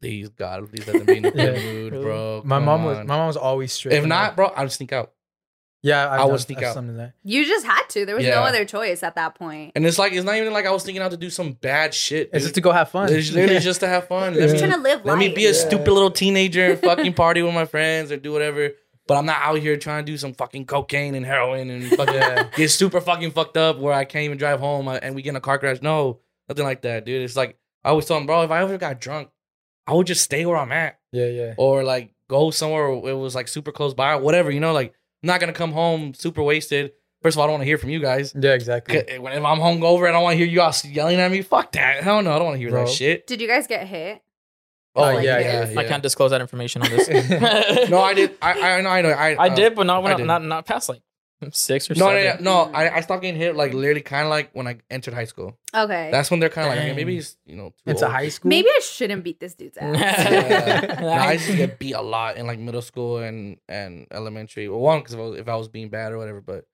please 0.00 0.28
God, 0.30 0.68
please 0.68 0.86
let 0.86 0.96
them 0.96 1.06
be 1.06 1.18
in 1.18 1.24
a 1.24 1.30
good 1.32 1.62
mood, 1.92 2.02
bro. 2.02 2.42
My 2.44 2.56
Come 2.56 2.64
mom 2.64 2.84
was 2.84 2.98
on. 2.98 3.06
my 3.06 3.16
mom 3.16 3.26
was 3.28 3.36
always 3.36 3.72
strict. 3.72 3.94
If 3.96 4.04
not, 4.04 4.34
bro, 4.36 4.52
I'd 4.56 4.70
sneak 4.72 4.92
out. 4.92 5.12
Yeah, 5.82 6.08
I've 6.10 6.20
I 6.20 6.24
would 6.24 6.30
done- 6.30 6.38
sneak 6.40 6.62
out. 6.62 6.74
Some 6.74 6.88
of 6.88 6.96
that. 6.96 7.12
you 7.22 7.44
just 7.46 7.64
had 7.66 7.84
to. 7.90 8.04
There 8.06 8.16
was 8.16 8.24
no 8.24 8.42
other 8.42 8.64
choice 8.64 9.02
at 9.02 9.14
that 9.14 9.34
point. 9.36 9.72
And 9.76 9.86
it's 9.86 9.98
like 9.98 10.12
it's 10.12 10.24
not 10.24 10.36
even 10.36 10.52
like 10.52 10.66
I 10.66 10.70
was 10.70 10.82
thinking 10.84 11.02
out 11.02 11.10
to 11.12 11.16
do 11.16 11.30
some 11.30 11.52
bad 11.52 11.94
shit. 11.94 12.30
It's 12.32 12.32
dude. 12.32 12.42
just 12.42 12.54
to 12.56 12.60
go 12.60 12.72
have 12.72 12.90
fun. 12.90 13.12
It's 13.12 13.30
literally 13.32 13.60
just 13.60 13.80
to 13.80 13.88
have 13.88 14.08
fun. 14.08 14.34
Let 14.34 14.40
Yeah. 14.40 14.46
me, 14.46 14.52
Just 14.52 14.64
trying 14.64 14.72
to 14.74 14.80
live 14.80 15.04
let 15.04 15.18
me 15.18 15.28
be 15.28 15.44
a 15.46 15.48
Yeah. 15.52 15.54
stupid 15.54 15.90
little 15.92 16.10
teenager 16.10 16.64
and 16.72 16.80
fucking 16.82 17.14
party 17.14 17.42
with 17.42 17.54
my 17.54 17.64
friends 17.66 18.10
or 18.10 18.16
do 18.16 18.32
whatever. 18.32 18.70
But 19.06 19.18
I'm 19.18 19.26
not 19.26 19.38
out 19.40 19.58
here 19.58 19.76
trying 19.76 20.04
to 20.04 20.10
do 20.10 20.18
some 20.18 20.32
fucking 20.34 20.64
cocaine 20.66 21.14
and 21.14 21.24
heroin 21.24 21.70
and 21.70 21.84
fucking 21.90 22.50
get 22.56 22.70
super 22.70 23.00
fucking 23.00 23.30
fucked 23.30 23.56
up 23.56 23.78
where 23.78 23.92
I 23.92 24.04
can't 24.04 24.24
even 24.24 24.36
drive 24.38 24.58
home 24.58 24.88
uh, 24.88 24.94
and 25.00 25.14
we 25.14 25.22
get 25.22 25.30
in 25.30 25.36
a 25.36 25.40
car 25.40 25.58
crash. 25.60 25.80
No, 25.80 26.18
nothing 26.48 26.64
like 26.64 26.82
that, 26.82 27.04
dude. 27.04 27.22
It's 27.22 27.36
like 27.36 27.56
I 27.84 27.90
always 27.90 28.06
tell 28.06 28.16
them, 28.16 28.26
bro, 28.26 28.42
if 28.42 28.50
I 28.50 28.62
ever 28.62 28.76
got 28.78 29.00
drunk, 29.00 29.28
I 29.86 29.92
would 29.92 30.08
just 30.08 30.22
stay 30.24 30.44
where 30.44 30.56
I'm 30.56 30.72
at 30.72 30.98
yeah, 31.12 31.26
yeah. 31.28 31.54
or 31.56 31.84
like 31.84 32.12
go 32.28 32.50
somewhere 32.50 32.92
where 32.92 33.12
it 33.12 33.16
was 33.16 33.36
like 33.36 33.46
super 33.46 33.70
close 33.70 33.94
by, 33.94 34.16
whatever. 34.16 34.50
You 34.50 34.58
know, 34.58 34.72
like 34.72 34.92
I'm 35.22 35.26
not 35.28 35.40
gonna 35.40 35.52
come 35.52 35.72
home 35.72 36.14
super 36.14 36.42
wasted. 36.42 36.92
First 37.22 37.36
of 37.36 37.38
all, 37.40 37.44
I 37.44 37.46
don't 37.48 37.54
want 37.54 37.62
to 37.62 37.66
hear 37.66 37.78
from 37.78 37.90
you 37.90 37.98
guys. 38.00 38.34
Yeah, 38.38 38.52
exactly. 38.52 39.02
When 39.18 39.32
if 39.32 39.44
I'm 39.44 39.58
hungover 39.58 40.08
I 40.08 40.12
don't 40.12 40.22
want 40.22 40.34
to 40.34 40.38
hear 40.38 40.46
you 40.46 40.60
all 40.60 40.72
yelling 40.84 41.18
at 41.18 41.30
me, 41.30 41.42
fuck 41.42 41.72
that. 41.72 42.02
Hell 42.04 42.22
no, 42.22 42.32
I 42.32 42.36
don't 42.38 42.44
want 42.46 42.54
to 42.56 42.58
hear 42.60 42.70
Bro. 42.70 42.84
that 42.84 42.92
shit. 42.92 43.26
Did 43.26 43.40
you 43.40 43.48
guys 43.48 43.66
get 43.66 43.86
hit? 43.86 44.22
Oh 44.94 45.04
Uh, 45.04 45.10
yeah, 45.12 45.20
yeah, 45.20 45.38
yeah, 45.38 45.64
yeah. 45.64 45.70
yeah. 45.70 45.80
I 45.80 45.84
can't 45.84 46.02
disclose 46.02 46.30
that 46.30 46.40
information 46.40 46.82
on 46.82 46.90
this. 46.90 47.08
No, 47.90 48.00
I 48.00 48.14
did. 48.14 48.36
I 48.40 48.76
I 48.78 48.80
know. 48.80 48.88
I 48.90 49.02
know. 49.02 49.10
I 49.10 49.34
I 49.34 49.48
uh, 49.48 49.54
did, 49.54 49.74
but 49.74 49.86
not 49.86 50.02
when 50.02 50.12
I 50.12 50.16
I 50.16 50.22
not 50.24 50.42
not 50.44 50.66
past 50.66 50.88
like 50.88 51.00
six 51.52 51.90
or 51.90 51.94
No, 51.94 52.10
no, 52.12 52.22
seven. 52.22 52.44
no, 52.44 52.64
no. 52.66 52.72
I, 52.72 52.96
I 52.96 53.00
stopped 53.00 53.22
getting 53.22 53.38
hit 53.40 53.56
like 53.56 53.72
literally 53.74 54.00
kind 54.00 54.24
of 54.24 54.30
like 54.30 54.50
when 54.52 54.66
I 54.66 54.78
entered 54.90 55.14
high 55.14 55.24
school. 55.26 55.58
Okay. 55.74 56.10
That's 56.10 56.30
when 56.30 56.40
they're 56.40 56.48
kind 56.48 56.68
of 56.68 56.76
like, 56.76 56.96
maybe 56.96 57.14
he's 57.14 57.36
you 57.46 57.56
know 57.56 57.70
too 57.70 57.90
It's 57.90 58.02
a 58.02 58.08
high 58.08 58.28
school. 58.28 58.48
Maybe 58.48 58.68
I 58.68 58.80
shouldn't 58.80 59.22
beat 59.24 59.40
this 59.40 59.54
dude's 59.54 59.76
ass. 59.76 59.96
Yeah. 59.98 61.00
No, 61.00 61.08
I 61.08 61.32
used 61.34 61.46
to 61.46 61.56
get 61.56 61.78
beat 61.78 61.92
a 61.92 62.00
lot 62.02 62.36
in 62.36 62.46
like 62.46 62.58
middle 62.58 62.82
school 62.82 63.18
and 63.18 63.58
and 63.68 64.06
elementary. 64.10 64.68
Well, 64.68 64.80
one 64.80 65.00
because 65.00 65.14
if 65.14 65.18
I 65.20 65.22
was 65.22 65.38
if 65.40 65.48
I 65.48 65.56
was 65.56 65.68
being 65.68 65.88
bad 65.88 66.12
or 66.12 66.18
whatever, 66.18 66.40
but 66.40 66.64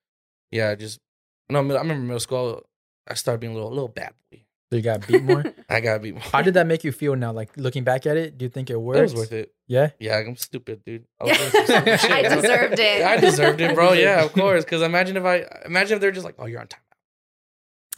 yeah, 0.50 0.74
just 0.74 1.00
no. 1.48 1.58
I 1.58 1.62
remember 1.62 1.94
middle 1.96 2.20
school. 2.20 2.62
I 3.08 3.14
started 3.14 3.40
being 3.40 3.52
a 3.52 3.56
little 3.56 3.70
little 3.70 3.88
bad 3.88 4.12
boy. 4.30 4.41
So 4.72 4.76
you 4.76 4.82
got 4.82 5.06
beat 5.06 5.22
more. 5.22 5.44
I 5.68 5.80
got 5.80 6.00
beat. 6.00 6.14
More. 6.14 6.22
How 6.22 6.40
did 6.40 6.54
that 6.54 6.66
make 6.66 6.82
you 6.82 6.92
feel 6.92 7.14
now? 7.14 7.30
Like 7.30 7.50
looking 7.58 7.84
back 7.84 8.06
at 8.06 8.16
it, 8.16 8.38
do 8.38 8.46
you 8.46 8.48
think 8.48 8.70
it 8.70 8.80
worked? 8.80 9.00
It 9.00 9.02
was 9.02 9.14
worth 9.14 9.32
it. 9.32 9.52
Yeah. 9.66 9.90
Yeah, 10.00 10.16
I'm 10.16 10.34
stupid, 10.34 10.82
dude. 10.82 11.04
I, 11.20 11.24
was 11.24 11.36
doing 11.36 11.50
some 11.50 11.66
Yeah. 11.86 11.96
stupid 11.96 12.00
shit, 12.00 12.10
I 12.10 12.22
deserved 12.34 12.78
it. 12.78 13.02
I 13.04 13.16
deserved 13.18 13.60
it, 13.60 13.74
bro. 13.74 13.92
Yeah, 14.02 14.24
of 14.24 14.32
course. 14.32 14.64
Because 14.64 14.80
imagine 14.80 15.18
if 15.18 15.26
I 15.26 15.44
imagine 15.66 15.96
if 15.96 16.00
they're 16.00 16.10
just 16.10 16.24
like, 16.24 16.36
oh, 16.38 16.46
you're 16.46 16.58
on 16.62 16.68
time. 16.68 16.80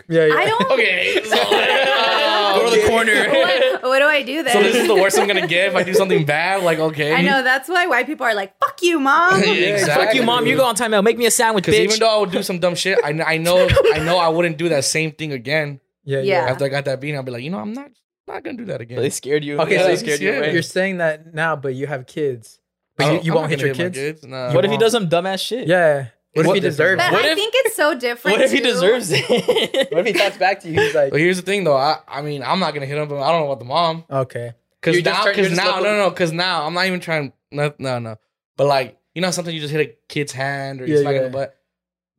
Yeah, 0.09 0.27
yeah. 0.27 0.35
I 0.35 0.47
don't. 0.47 0.71
Okay, 0.73 1.23
so, 1.23 1.37
Go 1.37 2.71
to 2.75 2.81
the 2.83 2.89
corner. 2.89 3.29
what, 3.31 3.83
what 3.85 3.99
do 4.01 4.07
I 4.07 4.25
do 4.25 4.43
then? 4.43 4.53
So 4.53 4.61
this 4.61 4.75
is 4.75 4.89
the 4.89 4.95
worst 4.97 5.17
I'm 5.17 5.29
gonna 5.29 5.47
get 5.47 5.69
if 5.69 5.77
I 5.77 5.85
do 5.85 5.95
something 5.95 6.25
bad. 6.27 6.65
Like, 6.65 6.81
okay. 6.81 7.15
I 7.15 7.23
know 7.23 7.45
that's 7.45 7.69
why 7.69 7.87
white 7.87 8.07
people 8.07 8.27
are 8.27 8.35
like, 8.35 8.59
"Fuck 8.59 8.83
you, 8.83 8.99
mom." 8.99 9.41
Yeah, 9.41 9.53
Yeah, 9.53 9.67
exactly. 9.75 10.07
Fuck 10.07 10.15
you, 10.17 10.25
mom. 10.25 10.47
You 10.49 10.57
go 10.57 10.65
on 10.65 10.75
timeout. 10.75 11.05
Make 11.05 11.19
me 11.19 11.27
a 11.27 11.31
sandwich, 11.31 11.67
bitch. 11.67 11.75
even 11.75 12.01
though 12.01 12.17
I 12.17 12.19
would 12.19 12.33
do 12.33 12.43
some 12.43 12.59
dumb 12.59 12.75
shit, 12.75 12.99
I, 13.05 13.11
I 13.11 13.37
know 13.39 13.69
I 13.95 14.01
know 14.01 14.19
I 14.19 14.29
wouldn't 14.29 14.57
do 14.59 14.69
that 14.71 14.85
same 14.85 15.13
thing 15.13 15.31
again. 15.31 15.79
Yeah, 16.05 16.21
Yeah. 16.21 16.47
After 16.49 16.65
I 16.65 16.69
got 16.69 16.85
that 16.87 17.01
beating, 17.01 17.17
I'll 17.17 17.23
be 17.23 17.33
like, 17.33 17.43
you 17.43 17.51
know, 17.51 17.59
I'm 17.59 17.73
not 17.73 17.91
not 18.27 18.43
gonna 18.43 18.57
do 18.57 18.65
that 18.67 18.81
again. 18.81 18.99
they 19.01 19.11
scared 19.11 19.45
you. 19.45 19.59
Okay, 19.61 19.75
Yeah, 19.75 19.79
so 19.81 19.85
they 19.87 19.91
you- 19.93 19.97
scared 19.99 20.21
you. 20.21 20.31
yeah. 20.33 20.39
Right? 20.39 20.53
You're 20.53 20.63
saying 20.63 20.99
that 20.99 21.35
now, 21.35 21.57
but 21.57 21.75
you 21.75 21.87
have 21.87 22.07
kids. 22.07 22.59
I 22.61 22.63
But 22.97 23.05
oh, 23.05 23.07
you, 23.07 23.17
don't- 23.17 23.25
you 23.27 23.33
I'm 23.33 23.35
won't 23.37 23.45
not 23.45 23.51
hit 23.51 23.61
your 23.67 23.75
gonna 23.75 23.91
kids. 23.91 24.25
Nah. 24.27 24.55
what 24.55 24.65
if 24.65 24.71
he 24.71 24.77
does 24.79 24.93
some 24.93 25.09
dumbass 25.09 25.45
shit? 25.47 25.67
Yeah. 25.69 26.07
What, 26.35 26.47
What 26.47 26.57
if 26.57 26.63
he 26.65 26.69
deserves 26.69 27.01
But 27.03 27.13
it? 27.13 27.13
What 27.13 27.25
I 27.25 27.29
if- 27.29 27.35
think 27.39 27.53
it's 27.57 27.77
so 27.77 27.95
different. 27.99 28.37
What 28.39 28.45
if 28.45 28.51
he 28.51 28.59
too. 28.59 28.65
deserves 28.65 29.11
it? 29.13 29.25
What 29.93 30.01
if 30.01 30.07
he 30.07 30.13
talks 30.13 30.37
back 30.37 30.61
to 30.61 30.69
you? 30.71 30.81
He's 30.81 30.95
like, 30.95 31.11
But 31.13 31.21
here's 31.21 31.37
the 31.37 31.43
thing, 31.43 31.65
though. 31.65 31.77
I 31.77 31.99
I 32.09 32.23
mean, 32.23 32.43
I'm 32.43 32.59
not 32.61 32.73
gonna 32.75 32.87
hit 32.87 32.99
him, 32.99 33.09
but 33.09 33.21
I 33.23 33.31
don't 33.31 33.43
know 33.43 33.47
about 33.53 33.59
the 33.61 33.65
mom. 33.67 34.05
okay. 34.11 34.53
Because 34.81 34.97
You 34.97 35.03
just 35.03 35.17
now, 35.19 35.25
turn- 35.25 35.31
you 35.37 35.43
because 35.43 35.49
just 35.57 35.63
now, 35.65 35.75
look- 35.77 35.85
no, 35.85 35.97
no, 35.97 36.11
because 36.11 36.33
now 36.33 36.67
I'm 36.67 36.75
not 36.75 36.87
even 36.87 37.01
trying. 37.01 37.33
No, 37.53 37.73
no, 37.79 37.99
no. 38.01 38.17
But 38.57 38.67
like, 38.67 38.99
you 39.15 39.23
know, 39.23 39.31
sometimes 39.31 39.55
you 39.55 39.61
just 39.61 39.73
hit 39.73 39.81
a 39.89 39.95
kid's 40.09 40.33
hand 40.33 40.81
or 40.81 40.87
you 40.87 40.97
Yeah, 40.97 41.01
smack 41.03 41.13
it 41.15 41.17
in 41.17 41.23
yeah. 41.23 41.29
the 41.29 41.33
butt. 41.33 41.57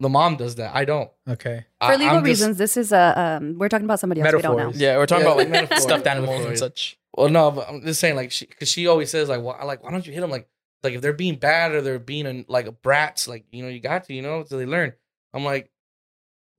The 0.01 0.10
mom 0.10 0.36
does 0.36 0.55
that. 0.55 0.75
I 0.75 0.84
don't. 0.86 1.10
Okay. 1.27 1.65
I- 1.79 1.93
For 1.93 1.97
legal 1.97 2.17
I'm 2.17 2.23
just- 2.25 2.41
reasons, 2.41 2.58
this 2.58 2.75
is 2.77 2.91
a 2.91 3.13
um. 3.41 3.58
We're 3.58 3.69
talking 3.69 3.86
about 3.86 3.99
somebody 3.99 4.21
else 4.21 4.34
we 4.34 4.41
don't 4.41 4.58
know. 4.58 4.71
Yeah, 4.75 4.97
we're 4.97 5.05
talking 5.05 5.25
Yeah, 5.25 5.31
about 5.31 5.38
like 5.38 5.49
metaphor, 5.58 5.77
stuffed 5.79 6.05
animals 6.08 6.29
metaphor. 6.31 6.49
and 6.49 6.60
such. 6.60 6.97
Well, 7.15 7.29
no, 7.29 7.49
but 7.51 7.69
I'm 7.69 7.81
just 7.81 8.01
saying, 8.01 8.17
like, 8.17 8.31
she, 8.31 8.45
because 8.45 8.67
she 8.67 8.88
always 8.88 9.10
says, 9.10 9.29
like, 9.29 9.41
why, 9.41 9.63
like, 9.63 9.81
why 9.81 9.91
don't 9.91 10.05
you 10.05 10.12
hit 10.12 10.19
them? 10.19 10.29
Like, 10.29 10.49
like 10.84 10.95
if 10.95 11.01
they're 11.01 11.13
being 11.13 11.36
bad 11.38 11.71
or 11.71 11.81
they're 11.81 11.97
being 11.97 12.25
an, 12.25 12.45
like 12.49 12.67
a 12.67 12.73
brats, 12.73 13.25
like, 13.25 13.45
you 13.51 13.63
know, 13.63 13.69
you 13.69 13.79
got 13.79 14.03
to, 14.05 14.13
you 14.13 14.21
know, 14.21 14.43
so 14.43 14.58
they 14.58 14.65
learn. 14.65 14.91
I'm 15.34 15.45
like, 15.45 15.71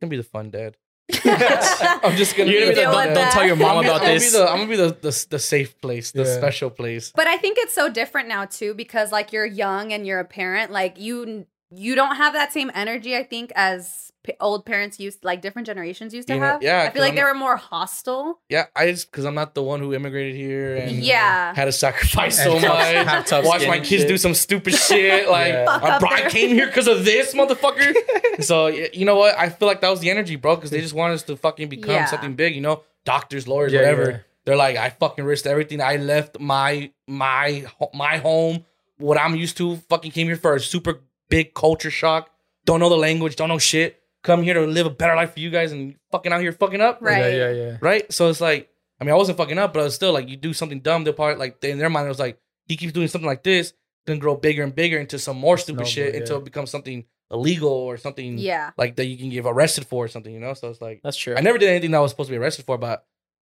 gonna 0.00 0.08
be 0.10 0.16
the 0.16 0.22
fun 0.22 0.50
dad. 0.50 0.76
I'm 1.24 2.16
just 2.16 2.36
gonna. 2.36 2.50
You're 2.50 2.60
be 2.60 2.60
gonna 2.60 2.66
be 2.66 2.66
the 2.66 2.66
the, 2.66 2.74
deal 2.74 2.92
fun 2.92 3.06
don't, 3.08 3.14
dad. 3.14 3.22
don't 3.24 3.32
tell 3.32 3.46
your 3.46 3.56
mom 3.56 3.68
I'm 3.78 3.84
gonna- 3.84 3.88
about 3.88 4.00
I'm 4.00 4.06
gonna 4.08 4.14
this. 4.14 4.32
Be 4.32 4.38
the, 4.38 4.48
I'm 4.50 4.56
gonna 4.58 4.70
be 4.70 4.76
the, 4.76 4.88
the 5.10 5.26
the 5.30 5.38
safe 5.38 5.78
place, 5.80 6.10
the 6.12 6.24
Yeah. 6.24 6.36
special 6.36 6.70
place. 6.70 7.12
But 7.14 7.26
I 7.26 7.36
think 7.36 7.58
it's 7.58 7.74
so 7.74 7.88
different 7.90 8.28
now 8.28 8.46
too 8.46 8.74
because 8.74 9.12
like 9.12 9.32
you're 9.32 9.46
young 9.46 9.92
and 9.92 10.06
you're 10.06 10.20
a 10.20 10.24
parent, 10.24 10.72
like 10.72 10.98
you 10.98 11.46
you 11.70 11.94
don't 11.94 12.16
have 12.16 12.32
that 12.34 12.52
same 12.52 12.70
energy. 12.74 13.16
I 13.16 13.22
think 13.24 13.52
as 13.56 14.12
p- 14.22 14.34
old 14.40 14.64
parents 14.66 15.00
used, 15.00 15.24
like 15.24 15.42
different 15.42 15.66
generations 15.66 16.14
used 16.14 16.28
to 16.28 16.34
You 16.34 16.40
know, 16.40 16.46
have. 16.46 16.62
yeah, 16.62 16.82
I 16.82 16.84
'cause 16.86 16.92
feel 16.94 17.02
like 17.02 17.10
I'm 17.10 17.16
they 17.16 17.22
not- 17.22 17.28
were 17.34 17.38
more 17.38 17.56
hostile. 17.56 18.40
Yeah, 18.48 18.66
I 18.76 18.90
just 18.90 19.10
because 19.10 19.24
I'm 19.24 19.34
not 19.34 19.54
the 19.54 19.62
one 19.62 19.80
who 19.80 19.92
immigrated 19.94 20.36
here 20.36 20.76
and 20.76 20.92
Yeah. 20.92 21.54
had 21.54 21.64
to 21.66 21.72
sacrifice 21.72 22.38
And 22.38 22.52
so 22.52 22.60
tough- 22.60 22.68
much. 22.78 22.94
have 22.94 23.26
tough 23.26 23.44
Watch 23.44 23.56
skin 23.60 23.68
my 23.70 23.76
and 23.76 23.84
kids 23.84 24.02
shit. 24.02 24.08
do 24.08 24.16
some 24.18 24.34
stupid 24.34 24.74
shit. 24.74 25.28
Like, 25.28 25.52
Yeah. 25.52 25.64
Fuck 25.64 25.82
up 25.82 26.00
bro, 26.00 26.08
I 26.10 26.20
there. 26.22 26.30
came 26.30 26.50
here 26.50 26.66
because 26.66 26.86
of 26.88 27.04
this 27.04 27.34
motherfucker. 27.34 27.94
so 28.42 28.64
y- 28.66 28.90
you 28.92 29.04
know 29.04 29.16
what? 29.16 29.36
I 29.38 29.48
feel 29.48 29.66
like 29.68 29.80
that 29.80 29.88
was 29.90 30.00
the 30.00 30.10
energy, 30.10 30.36
bro, 30.36 30.54
because 30.56 30.70
they 30.70 30.80
just 30.80 30.94
want 30.94 31.14
us 31.14 31.22
to 31.24 31.36
fucking 31.36 31.68
become 31.68 31.90
Yeah. 31.94 32.04
something 32.06 32.34
big. 32.34 32.54
You 32.54 32.60
know, 32.60 32.82
doctors, 33.04 33.48
lawyers, 33.48 33.72
Yeah, 33.72 33.80
whatever. 33.80 34.10
yeah. 34.10 34.16
They're 34.44 34.56
like, 34.56 34.76
I 34.76 34.90
fucking 34.90 35.24
risked 35.24 35.46
everything. 35.48 35.80
I 35.80 35.96
left 35.96 36.38
my 36.38 36.90
my 37.08 37.64
ho- 37.80 37.90
my 37.92 38.18
home, 38.18 38.64
what 38.98 39.18
I'm 39.18 39.34
used 39.34 39.56
to. 39.56 39.76
Fucking 39.88 40.12
came 40.12 40.28
here 40.28 40.36
for 40.36 40.54
a 40.54 40.60
super 40.60 41.00
big 41.28 41.54
culture 41.54 41.90
shock. 41.90 42.30
Don't 42.64 42.80
know 42.80 42.88
the 42.88 42.96
language. 42.96 43.36
Don't 43.36 43.48
know 43.48 43.58
shit. 43.58 44.00
Come 44.22 44.42
here 44.42 44.54
to 44.54 44.62
live 44.66 44.86
a 44.86 44.90
better 44.90 45.14
life 45.14 45.34
for 45.34 45.40
you 45.40 45.50
guys, 45.50 45.70
and 45.72 45.94
fucking 46.10 46.32
out 46.32 46.40
here 46.40 46.50
fucking 46.52 46.80
up 46.80 46.98
Right. 47.00 47.18
Yeah, 47.18 47.28
yeah, 47.28 47.50
yeah. 47.52 47.76
right? 47.80 48.12
So 48.12 48.28
it's 48.28 48.40
like, 48.40 48.68
I 49.00 49.04
mean, 49.04 49.12
I 49.12 49.16
wasn't 49.16 49.38
fucking 49.38 49.56
up, 49.58 49.72
but 49.72 49.80
I 49.80 49.84
was 49.84 49.94
still 49.94 50.12
like, 50.12 50.28
you 50.28 50.36
do 50.36 50.52
something 50.52 50.80
dumb, 50.80 51.04
they're 51.04 51.12
part 51.12 51.38
like 51.38 51.62
in 51.62 51.78
their 51.78 51.88
mind, 51.90 52.06
it 52.06 52.08
was 52.08 52.18
like, 52.18 52.40
he 52.66 52.76
keeps 52.76 52.92
doing 52.92 53.06
something 53.06 53.26
like 53.26 53.44
this, 53.44 53.72
then 54.06 54.18
grow 54.18 54.34
bigger 54.34 54.64
and 54.64 54.74
bigger 54.74 54.98
into 54.98 55.18
some 55.20 55.36
more 55.36 55.56
stupid 55.58 55.86
Snowball, 55.86 55.90
shit 55.90 56.14
yeah. 56.14 56.20
until 56.20 56.38
it 56.38 56.44
becomes 56.44 56.70
something 56.70 57.04
illegal 57.30 57.68
or 57.70 57.96
something 57.98 58.36
Yeah. 58.38 58.70
like 58.76 58.96
that 58.96 59.04
you 59.06 59.16
can 59.16 59.28
get 59.30 59.44
arrested 59.46 59.86
for 59.86 60.06
or 60.06 60.08
something, 60.08 60.32
you 60.34 60.40
know? 60.40 60.54
So 60.54 60.70
it's 60.70 60.80
like, 60.80 61.00
That's 61.04 61.16
true. 61.16 61.34
I 61.36 61.40
never 61.40 61.58
did 61.58 61.68
anything 61.68 61.92
that 61.92 61.98
I 61.98 62.00
was 62.00 62.10
supposed 62.10 62.28
to 62.28 62.32
be 62.32 62.38
arrested 62.38 62.64
for, 62.66 62.78
but 62.78 63.04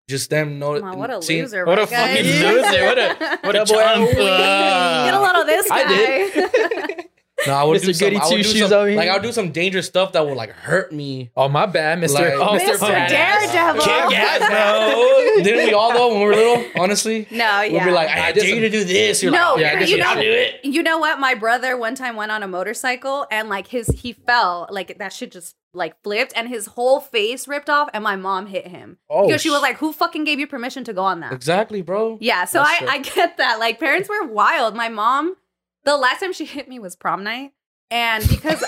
just 0.10 0.32
them 0.32 0.58
know. 0.58 0.80
Wow, 0.82 0.96
what 0.96 1.12
a 1.12 1.22
seeing- 1.22 1.44
loser. 1.44 1.64
What 1.66 1.78
a 1.78 1.82
right, 1.84 1.90
guys? 1.92 2.18
fucking 2.18 2.32
loser. 2.32 2.86
What 2.86 2.98
a 2.98 3.40
what 3.44 3.56
a 3.56 3.60
Double 3.66 3.66
chump. 3.66 4.12
Get 4.14 5.14
a 5.14 5.22
little 5.22 5.42
of 5.42 5.48
this 5.48 5.70
guy. 5.70 5.84
I 5.84 5.88
did. 5.88 7.06
No, 7.48 7.54
I 7.54 7.64
would 7.64 7.82
Mr. 7.82 7.86
do 7.86 7.94
some, 7.94 8.06
Goody 8.08 8.18
I 8.18 8.24
would 8.28 8.30
do 8.30 8.44
Two-Shoes 8.44 8.70
some, 8.70 8.74
over 8.80 8.88
here. 8.88 8.98
like 8.98 9.10
I 9.10 9.14
would 9.14 9.24
do 9.24 9.32
some 9.32 9.52
dangerous 9.52 9.88
stuff 9.88 10.12
that 10.14 10.26
would 10.26 10.38
like 10.38 10.52
hurt 10.52 10.92
me. 10.92 11.32
Oh 11.36 11.50
my 11.50 11.66
bad, 11.66 12.00
Mister. 12.00 12.20
Like- 12.22 12.34
oh, 12.34 12.58
Mr. 12.58 12.76
Badass. 12.78 13.10
Daredevil. 13.10 13.82
Kick 13.82 14.20
ass, 14.20 14.50
bro. 14.50 15.44
Didn't 15.44 15.66
we 15.68 15.74
all 15.74 15.94
though 15.94 16.10
when 16.10 16.20
we 16.20 16.26
were 16.26 16.36
little? 16.36 16.64
Honestly, 16.82 17.28
No, 17.32 17.62
we'd 17.64 17.84
be 17.84 17.92
like, 17.92 18.10
I, 18.10 18.28
I 18.28 18.32
dare 18.32 18.44
did 18.44 18.56
you 18.56 18.60
to 18.62 18.70
do 18.70 18.84
this. 18.84 19.24
You're 19.24 19.32
No, 19.32 19.54
like, 19.54 19.62
yeah, 19.62 19.72
I 19.76 19.80
did 19.80 19.90
you 19.90 19.98
some 19.98 20.00
know, 20.04 20.10
I'll 20.10 20.22
do 20.22 20.32
it. 20.32 20.66
you 20.66 20.84
know 20.84 21.00
what? 21.00 21.20
My 21.20 21.34
brother 21.36 21.78
one 21.78 21.96
time 21.96 22.16
went 22.16 22.32
on 22.32 22.44
a 22.44 22.48
motorcycle 22.48 23.26
and 23.32 23.50
like 23.50 23.68
his 23.68 23.88
he 23.88 24.14
fell, 24.14 24.68
like 24.70 24.98
that 25.00 25.14
shit 25.14 25.32
just 25.32 25.56
like 25.74 25.96
flipped 26.04 26.34
and 26.36 26.50
his 26.50 26.66
whole 26.68 27.00
face 27.00 27.48
ripped 27.48 27.70
off 27.70 27.90
and 27.94 28.04
my 28.04 28.16
mom 28.18 28.48
hit 28.48 28.68
him. 28.68 28.98
Oh, 29.10 29.26
because 29.28 29.42
she 29.42 29.50
was 29.50 29.60
sh- 29.60 29.64
like, 29.64 29.78
Who 29.78 29.94
fucking 29.94 30.26
gave 30.26 30.38
you 30.40 30.46
permission 30.48 30.84
to 30.84 30.94
go 30.94 31.04
on 31.04 31.22
that? 31.22 31.32
Exactly, 31.32 31.82
bro. 31.82 32.18
Yeah, 32.20 32.44
so 32.46 32.60
That's 32.60 32.70
I, 32.70 32.78
true. 32.80 32.88
I 32.90 32.98
get 33.00 33.38
that. 33.38 33.58
Like 33.60 33.80
parents 33.80 34.10
were 34.10 34.26
wild. 34.28 34.76
My 34.76 34.90
mom, 34.90 35.36
the 35.84 35.98
last 35.98 36.20
time 36.20 36.34
she 36.34 36.46
hit 36.46 36.68
me 36.68 36.80
was 36.80 36.96
prom 36.96 37.24
night. 37.24 37.54
And 37.90 38.26
because 38.28 38.64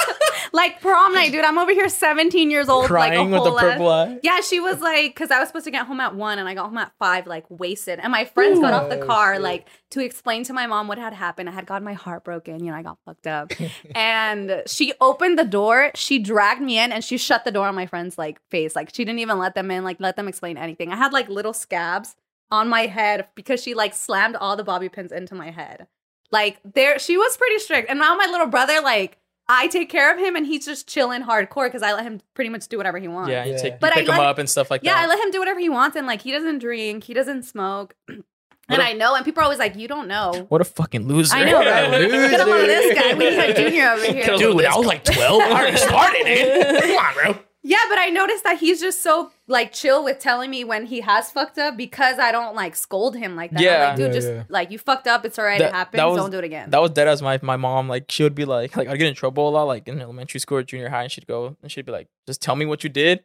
like 0.54 0.80
prom 0.80 1.12
night, 1.12 1.30
dude, 1.30 1.44
I'm 1.44 1.58
over 1.58 1.72
here 1.72 1.90
17 1.90 2.50
years 2.50 2.70
old, 2.70 2.86
crying 2.86 3.30
like 3.30 3.40
a 3.40 3.42
with 3.42 3.52
the 3.52 3.58
ass- 3.58 3.60
purple 3.60 3.88
eye. 3.88 4.18
Yeah, 4.22 4.40
she 4.40 4.60
was 4.60 4.80
like, 4.80 5.14
because 5.14 5.30
I 5.30 5.38
was 5.38 5.48
supposed 5.48 5.66
to 5.66 5.70
get 5.70 5.86
home 5.86 6.00
at 6.00 6.14
one 6.14 6.38
and 6.38 6.48
I 6.48 6.54
got 6.54 6.66
home 6.66 6.78
at 6.78 6.92
five, 6.98 7.26
like 7.26 7.44
wasted. 7.50 7.98
And 7.98 8.10
my 8.10 8.24
friends 8.24 8.60
got 8.60 8.72
off 8.72 8.88
the 8.88 9.04
car, 9.04 9.34
shit. 9.34 9.42
like 9.42 9.68
to 9.90 10.00
explain 10.00 10.44
to 10.44 10.54
my 10.54 10.66
mom 10.66 10.88
what 10.88 10.96
had 10.96 11.12
happened. 11.12 11.50
I 11.50 11.52
had 11.52 11.66
gotten 11.66 11.84
my 11.84 11.92
heart 11.92 12.24
broken, 12.24 12.64
you 12.64 12.70
know, 12.70 12.76
I 12.78 12.82
got 12.82 12.98
fucked 13.04 13.26
up. 13.26 13.52
and 13.94 14.62
she 14.66 14.94
opened 15.02 15.38
the 15.38 15.44
door, 15.44 15.90
she 15.94 16.18
dragged 16.18 16.62
me 16.62 16.78
in 16.78 16.92
and 16.92 17.04
she 17.04 17.18
shut 17.18 17.44
the 17.44 17.52
door 17.52 17.66
on 17.66 17.74
my 17.74 17.86
friend's 17.86 18.16
like 18.16 18.40
face. 18.50 18.74
Like 18.74 18.94
she 18.94 19.04
didn't 19.04 19.20
even 19.20 19.38
let 19.38 19.54
them 19.54 19.70
in, 19.70 19.84
like 19.84 20.00
let 20.00 20.16
them 20.16 20.28
explain 20.28 20.56
anything. 20.56 20.92
I 20.92 20.96
had 20.96 21.12
like 21.12 21.28
little 21.28 21.52
scabs 21.52 22.16
on 22.50 22.68
my 22.68 22.86
head 22.86 23.28
because 23.34 23.62
she 23.62 23.74
like 23.74 23.94
slammed 23.94 24.36
all 24.36 24.56
the 24.56 24.64
bobby 24.64 24.88
pins 24.88 25.12
into 25.12 25.34
my 25.34 25.50
head. 25.50 25.88
Like 26.32 26.58
there, 26.64 26.98
she 26.98 27.16
was 27.16 27.36
pretty 27.36 27.58
strict. 27.58 27.88
And 27.90 27.98
now 27.98 28.14
my 28.16 28.26
little 28.26 28.46
brother, 28.48 28.80
like, 28.82 29.18
I 29.48 29.66
take 29.68 29.90
care 29.90 30.12
of 30.12 30.18
him 30.18 30.34
and 30.34 30.46
he's 30.46 30.64
just 30.64 30.88
chilling 30.88 31.22
hardcore 31.22 31.66
because 31.66 31.82
I 31.82 31.92
let 31.92 32.04
him 32.04 32.20
pretty 32.34 32.48
much 32.48 32.68
do 32.68 32.76
whatever 32.78 32.98
he 32.98 33.06
wants. 33.08 33.30
Yeah, 33.30 33.44
you 33.44 33.52
Yeah. 33.52 33.58
take 33.58 33.72
you 33.74 33.78
But 33.80 33.92
I 33.92 33.96
pick 33.96 34.08
him 34.08 34.16
like- 34.16 34.20
up 34.26 34.38
and 34.38 34.48
stuff 34.48 34.70
like 34.70 34.82
Yeah, 34.82 34.94
I 34.96 35.06
let 35.06 35.18
him 35.22 35.30
do 35.30 35.38
whatever 35.40 35.60
he 35.60 35.68
wants, 35.68 35.96
and 35.96 36.06
like 36.06 36.22
he 36.22 36.32
doesn't 36.32 36.58
drink, 36.60 37.04
he 37.04 37.12
doesn't 37.12 37.42
smoke, 37.42 37.94
and 38.08 38.24
What 38.68 38.80
a- 38.80 38.84
I 38.84 38.92
know. 38.94 39.14
And 39.14 39.24
people 39.24 39.40
are 39.42 39.44
always 39.44 39.58
like, 39.58 39.76
"You 39.76 39.88
don't 39.88 40.08
know." 40.08 40.46
what 40.48 40.60
a 40.60 40.64
fucking 40.64 41.06
loser. 41.06 41.34
I 41.36 41.44
know, 41.44 41.58
right? 41.58 41.90
Loser. 42.00 42.28
Get 42.30 42.40
a 42.40 42.44
load 42.46 42.66
this 42.68 42.94
guy. 42.98 43.14
We 43.14 43.28
need 43.30 43.38
a 43.38 43.54
junior 43.54 43.90
over 43.90 44.04
here. 44.12 44.36
Dude, 44.38 44.64
I 44.64 44.76
was 44.76 44.86
like 44.86 45.04
12. 45.04 45.42
I 45.42 45.50
already 45.50 45.76
started 45.88 46.22
it. 46.24 46.82
Come 46.82 46.96
on, 46.96 47.14
bro. 47.34 47.42
Yeah, 47.64 47.78
but 47.88 47.96
I 47.96 48.08
noticed 48.08 48.42
that 48.42 48.58
he's 48.58 48.80
just 48.80 49.02
so 49.02 49.30
like 49.46 49.72
chill 49.72 50.02
with 50.02 50.18
telling 50.18 50.50
me 50.50 50.64
when 50.64 50.84
he 50.86 51.00
has 51.00 51.30
fucked 51.30 51.58
up 51.58 51.76
because 51.76 52.18
I 52.18 52.32
don't 52.32 52.56
like 52.56 52.74
scold 52.74 53.16
him 53.16 53.36
like 53.36 53.52
that. 53.52 53.58
I'm 53.60 53.64
Yeah. 53.64 53.86
like, 53.88 53.96
dude, 53.96 54.06
Yeah, 54.08 54.12
just 54.12 54.28
yeah. 54.28 54.42
like 54.48 54.70
you 54.72 54.78
fucked 54.80 55.06
up. 55.06 55.24
It's 55.24 55.38
alright. 55.38 55.60
That- 55.60 55.68
it 55.68 55.72
happens. 55.74 55.98
that 56.00 56.04
was- 56.06 56.16
don't 56.16 56.30
do 56.30 56.38
it 56.38 56.44
again. 56.44 56.70
That 56.70 56.82
was 56.82 56.90
dead 56.90 57.06
as 57.06 57.22
my 57.22 57.38
my 57.42 57.56
mom. 57.56 57.88
Like 57.88 58.10
she 58.10 58.24
would 58.24 58.34
be 58.34 58.44
like, 58.44 58.76
like 58.76 58.88
I'd 58.88 58.98
get 58.98 59.06
in 59.06 59.14
trouble 59.14 59.48
a 59.48 59.50
lot, 59.50 59.64
like 59.64 59.86
in 59.86 60.00
elementary 60.00 60.40
school 60.40 60.58
or 60.58 60.62
junior 60.64 60.88
high, 60.88 61.04
and 61.04 61.12
she'd 61.12 61.26
go 61.28 61.56
and 61.62 61.70
she'd 61.70 61.86
be 61.86 61.92
like, 61.92 62.08
just 62.26 62.42
tell 62.42 62.56
me 62.56 62.66
what 62.66 62.82
you 62.82 62.90
did. 62.90 63.22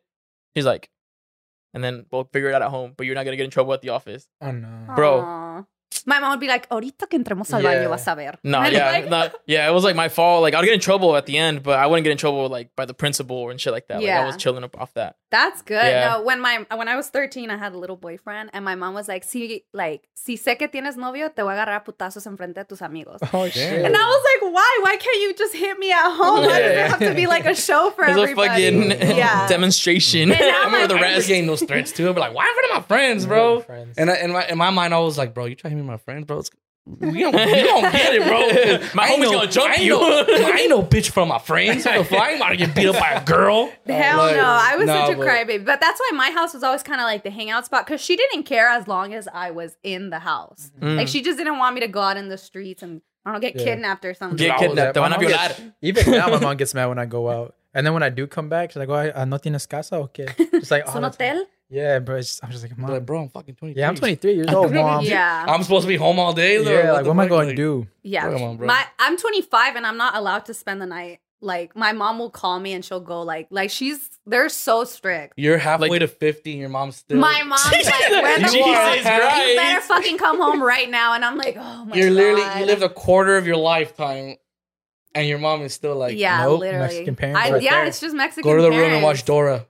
She's 0.55 0.65
like, 0.65 0.89
and 1.73 1.83
then 1.83 2.05
we'll 2.11 2.29
figure 2.31 2.49
it 2.49 2.53
out 2.53 2.61
at 2.61 2.69
home, 2.69 2.93
but 2.95 3.05
you're 3.07 3.15
not 3.15 3.25
gonna 3.25 3.37
get 3.37 3.45
in 3.45 3.49
trouble 3.51 3.73
at 3.73 3.81
the 3.81 3.89
office. 3.89 4.27
Oh 4.41 4.51
no. 4.51 4.93
bro. 4.95 5.21
Aw. 5.21 5.63
My 6.05 6.19
mom 6.19 6.31
would 6.31 6.39
be 6.39 6.47
like, 6.47 6.67
"Ahorita 6.69 7.09
que 7.09 7.17
entremos 7.19 7.51
al 7.53 7.61
Yeah. 7.61 7.73
baño 7.83 7.89
vas 7.89 8.07
a 8.07 8.15
ver." 8.15 8.37
No, 8.43 8.59
And 8.59 8.67
I'm 8.67 8.73
yeah, 8.73 8.91
like, 8.91 9.09
no, 9.09 9.29
yeah, 9.45 9.67
it 9.69 9.73
was 9.73 9.83
like 9.83 9.95
my 9.95 10.09
fault. 10.09 10.41
Like 10.41 10.53
I'd 10.53 10.63
get 10.63 10.73
in 10.73 10.79
trouble 10.79 11.15
at 11.15 11.25
the 11.25 11.37
end, 11.37 11.63
but 11.63 11.79
I 11.79 11.85
wouldn't 11.87 12.03
get 12.03 12.11
in 12.11 12.17
trouble 12.17 12.47
like 12.49 12.75
by 12.75 12.85
the 12.85 12.93
principal 12.93 13.49
and 13.49 13.59
shit 13.59 13.73
like 13.73 13.87
that. 13.87 13.97
Like 13.97 14.05
Yeah. 14.05 14.21
I 14.21 14.25
was 14.25 14.37
chilling 14.37 14.63
up 14.63 14.79
off 14.79 14.93
that. 14.93 15.15
That's 15.31 15.61
good. 15.61 15.83
Yeah. 15.83 16.09
No, 16.13 16.21
when 16.23 16.39
my 16.39 16.65
when 16.75 16.87
I 16.87 16.95
was 16.95 17.09
13, 17.09 17.49
I 17.49 17.57
had 17.57 17.73
a 17.73 17.77
little 17.77 17.97
boyfriend, 17.97 18.49
and 18.53 18.63
my 18.63 18.75
mom 18.75 18.93
was 18.93 19.07
like, 19.09 19.23
"Si 19.25 19.63
like 19.73 20.07
si 20.13 20.37
sé 20.37 20.57
que 20.57 20.67
tienes 20.69 20.95
novio, 20.95 21.29
te 21.29 21.41
voy 21.41 21.51
a 21.53 21.55
agarrar 21.65 21.75
a 21.81 21.83
putazos 21.83 22.25
enfrente 22.25 22.55
de 22.55 22.63
tus 22.65 22.81
amigos." 22.81 23.19
Oh 23.33 23.47
shit. 23.49 23.85
And 23.85 23.93
I 23.95 24.05
was 24.07 24.23
like, 24.23 24.53
"Why? 24.53 24.79
Why 24.83 24.95
can't 24.97 25.21
you 25.21 25.33
just 25.33 25.53
hit 25.55 25.77
me 25.79 25.91
at 25.91 26.09
home? 26.11 26.45
Why 26.45 26.59
does 26.59 26.71
it 26.71 26.87
have 26.91 26.99
to 26.99 27.13
be 27.13 27.27
like 27.27 27.45
a 27.45 27.55
show 27.55 27.91
for 27.91 28.05
It 28.05 28.09
was 28.15 28.17
a 28.17 28.21
everybody?" 28.21 28.71
fucking 28.71 29.17
Yeah. 29.17 29.47
demonstration. 29.49 30.31
And 30.31 30.41
I 30.41 30.65
remember 30.65 30.77
my- 30.79 30.87
the 30.87 30.95
I 30.95 31.01
rest. 31.15 31.27
getting 31.27 31.47
those 31.47 31.61
threats 31.63 31.91
too. 31.91 32.07
I'd 32.09 32.15
be 32.15 32.21
like, 32.21 32.33
why 32.33 32.47
in 32.47 32.53
front 32.53 32.71
of 32.71 32.77
my 32.77 32.87
friends, 32.87 33.25
bro? 33.25 33.61
Friends. 33.61 33.97
And 33.97 34.09
I, 34.09 34.15
in, 34.17 34.31
my, 34.31 34.47
in 34.47 34.57
my 34.57 34.69
mind, 34.69 34.93
I 34.93 34.99
was 34.99 35.17
like, 35.17 35.33
bro, 35.33 35.45
you 35.45 35.55
try 35.55 35.69
to 35.69 35.75
hit 35.75 35.76
me 35.77 35.81
with 35.83 35.87
my 35.91 35.97
friends, 35.97 36.25
bro. 36.25 36.39
It's, 36.39 36.49
we 36.85 37.19
don't, 37.19 37.33
you 37.33 37.63
don't 37.65 37.91
get 37.91 38.13
it, 38.15 38.23
bro. 38.23 38.87
My 38.95 39.07
homie's 39.09 39.19
no- 39.29 39.31
gonna 39.39 39.51
jump 39.51 39.71
I 39.71 39.73
ain't 39.73 39.83
you. 39.83 39.99
No, 39.99 40.25
I 40.29 40.57
ain't 40.61 40.69
no 40.69 40.81
bitch 40.81 41.09
from 41.11 41.27
my 41.27 41.37
friends. 41.39 41.83
What 41.85 41.97
the 41.97 42.03
fuck? 42.05 42.19
I 42.19 42.29
ain't 42.29 42.37
about 42.37 42.49
to 42.49 42.55
get 42.57 42.73
beat 42.73 42.87
up 42.87 42.95
by 42.97 43.11
a 43.11 43.25
girl. 43.25 43.69
Hell 43.85 44.17
Like, 44.17 44.35
no, 44.37 44.43
I 44.45 44.75
was 44.77 44.87
nah, 44.87 45.05
such 45.07 45.15
a 45.15 45.17
but- 45.17 45.27
crybaby. 45.27 45.65
But 45.65 45.81
that's 45.81 45.99
why 45.99 46.11
my 46.15 46.31
house 46.31 46.53
was 46.53 46.63
always 46.63 46.83
kind 46.83 47.01
of 47.01 47.05
like 47.05 47.23
the 47.23 47.29
hangout 47.29 47.65
spot 47.65 47.85
because 47.85 47.99
she 47.99 48.15
didn't 48.15 48.43
care 48.43 48.69
as 48.69 48.87
long 48.87 49.13
as 49.13 49.27
I 49.33 49.51
was 49.51 49.75
in 49.83 50.11
the 50.11 50.19
house. 50.19 50.71
Mm. 50.79 50.95
Like 50.95 51.09
she 51.09 51.21
just 51.21 51.37
didn't 51.37 51.57
want 51.57 51.75
me 51.75 51.81
to 51.81 51.89
go 51.89 51.99
out 51.99 52.15
in 52.15 52.29
the 52.29 52.37
streets 52.37 52.81
and 52.83 53.01
I 53.25 53.31
don't 53.33 53.41
know, 53.41 53.49
get 53.49 53.59
Yeah. 53.59 53.65
kidnapped 53.65 54.05
or 54.05 54.13
something. 54.13 54.37
Get 54.37 54.57
kidnapped. 54.57 54.93
Te 54.93 55.01
My 55.01 55.09
van 55.09 55.19
a 55.19 55.21
mom 55.21 55.29
violar. 55.33 55.73
Even 55.81 56.11
now, 56.11 56.27
my 56.29 56.39
mom 56.39 56.55
gets 56.55 56.73
mad 56.73 56.85
when 56.85 56.99
I 56.99 57.05
go 57.05 57.29
out. 57.29 57.55
And 57.73 57.85
then 57.85 57.93
when 57.93 58.01
I 58.01 58.07
do 58.09 58.25
come 58.27 58.47
back, 58.47 58.71
she's 58.71 58.77
like, 58.77 58.87
"Oh, 58.87 59.25
no 59.25 59.37
tienes 59.37 59.67
casa 59.67 59.97
o 59.97 60.07
qué?" 60.07 60.25
Just 60.51 60.71
like, 60.71 60.83
Es 60.83 60.89
oh, 60.93 60.95
un 60.95 61.01
that's- 61.01 61.17
hotel? 61.17 61.45
Yeah, 61.69 61.99
bro. 61.99 62.15
It's 62.17 62.29
just, 62.29 62.43
I'm 62.43 62.51
just 62.51 62.63
like, 62.63 62.71
I'm 62.73 62.81
mom. 62.81 62.91
like, 62.91 63.05
bro, 63.05 63.21
I'm 63.23 63.29
fucking 63.29 63.55
23. 63.55 63.79
yeah, 63.81 63.87
I'm 63.89 63.95
23 63.95 64.33
years 64.33 64.47
old, 64.53 64.73
mom. 64.73 65.03
Yeah. 65.03 65.45
I'm 65.47 65.63
supposed 65.63 65.83
to 65.83 65.87
be 65.87 65.97
home 65.97 66.19
all 66.19 66.33
day. 66.33 66.63
though. 66.63 66.71
Yeah, 66.71 66.91
like, 66.93 67.05
what 67.05 67.11
am 67.11 67.19
I 67.19 67.27
going 67.27 67.49
to 67.49 67.55
do? 67.55 67.87
Yeah. 68.03 68.31
Come 68.31 68.41
on, 68.43 68.57
bro. 68.57 68.67
My 68.67 68.85
I'm 68.99 69.17
25 69.17 69.75
and 69.75 69.85
I'm 69.85 69.97
not 69.97 70.15
allowed 70.15 70.45
to 70.45 70.53
spend 70.53 70.81
the 70.81 70.85
night. 70.85 71.19
Like 71.39 71.75
my 71.75 71.91
mom 71.91 72.17
will 72.17 72.31
call 72.31 72.59
me 72.59 72.73
and 72.73 72.83
she'll 72.83 72.99
go 72.99 73.21
like 73.21 73.45
like 73.51 73.69
she's 73.69 74.09
they're 74.25 74.49
so 74.49 74.85
strict. 74.85 75.33
You're 75.37 75.59
halfway 75.59 75.89
Like- 75.89 75.99
to 75.99 76.07
50 76.07 76.51
and 76.53 76.59
your 76.59 76.69
mom's 76.69 76.95
still. 76.95 77.19
My 77.19 77.43
mom's 77.43 77.71
like, 77.71 77.83
where 78.09 78.39
the 78.39 78.45
Jesus? 78.45 78.63
Christ. 78.63 79.47
You 79.47 79.55
better 79.55 79.81
fucking 79.81 80.17
come 80.17 80.41
home 80.41 80.63
right 80.63 80.89
now. 80.89 81.13
And 81.13 81.23
I'm 81.23 81.37
like, 81.37 81.55
oh 81.55 81.85
my 81.85 81.89
god. 81.91 81.95
You're 81.95 82.09
literally, 82.09 82.59
you 82.59 82.65
lived 82.65 82.81
a 82.81 82.89
quarter 82.89 83.37
of 83.37 83.45
your 83.45 83.57
lifetime 83.57 84.37
and 85.13 85.27
your 85.27 85.37
mom 85.37 85.61
is 85.61 85.75
still 85.75 85.95
like, 85.95 86.17
yeah, 86.17 86.41
nope. 86.41 86.61
literally. 86.61 86.87
Mexican 86.87 87.15
parents 87.15 87.39
I, 87.39 87.51
right 87.51 87.61
yeah, 87.61 87.71
there. 87.75 87.85
it's 87.85 87.99
just 87.99 88.15
Mexican. 88.15 88.49
Go 88.49 88.55
to 88.55 88.63
the 88.63 88.71
room 88.71 88.93
and 88.93 89.03
watch 89.03 89.23
Dora 89.23 89.67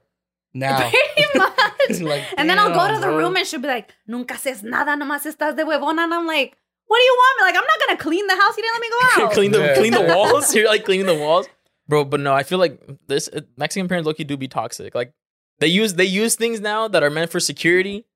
now. 0.54 0.90
Pretty 1.14 1.38
much. 1.38 2.00
Like, 2.00 2.24
and 2.36 2.48
then 2.50 2.58
I'll 2.58 2.74
go 2.74 2.92
to 2.94 3.00
the 3.00 3.06
bro. 3.06 3.18
room 3.18 3.36
and 3.36 3.46
she'll 3.46 3.60
be 3.60 3.68
like, 3.68 3.92
Nunca 4.06 4.34
haces 4.34 4.62
nada, 4.62 4.92
nomás 4.96 5.24
estás 5.26 5.56
de 5.56 5.64
huevona. 5.64 6.04
And 6.04 6.14
I'm 6.14 6.26
like, 6.26 6.56
what 6.86 6.98
do 6.98 7.02
you 7.02 7.16
want 7.18 7.38
me? 7.40 7.44
Like, 7.46 7.56
I'm 7.56 7.64
not 7.64 7.86
gonna 7.86 7.98
clean 7.98 8.26
the 8.26 8.34
house. 8.36 8.56
You 8.56 8.62
didn't 8.62 8.74
let 8.74 8.80
me 8.80 8.88
go 8.90 8.98
out. 9.24 9.32
clean 9.32 9.50
the 9.52 9.58
Yeah. 9.60 9.74
clean 9.74 9.92
the 9.92 10.14
walls. 10.14 10.54
You're 10.54 10.66
like 10.68 10.84
cleaning 10.84 11.06
the 11.06 11.14
walls, 11.14 11.46
bro. 11.88 12.04
But 12.04 12.20
no, 12.20 12.32
I 12.34 12.42
feel 12.42 12.58
like 12.58 12.80
this 13.08 13.28
uh, 13.28 13.40
Mexican 13.56 13.88
parents 13.88 14.06
low 14.06 14.14
key 14.14 14.24
do 14.24 14.36
be 14.36 14.48
toxic. 14.48 14.94
Like 14.94 15.12
they 15.60 15.66
use 15.66 15.94
they 15.94 16.04
use 16.06 16.34
things 16.36 16.60
now 16.60 16.88
that 16.88 17.02
are 17.02 17.10
meant 17.10 17.30
for 17.30 17.40
security 17.40 18.06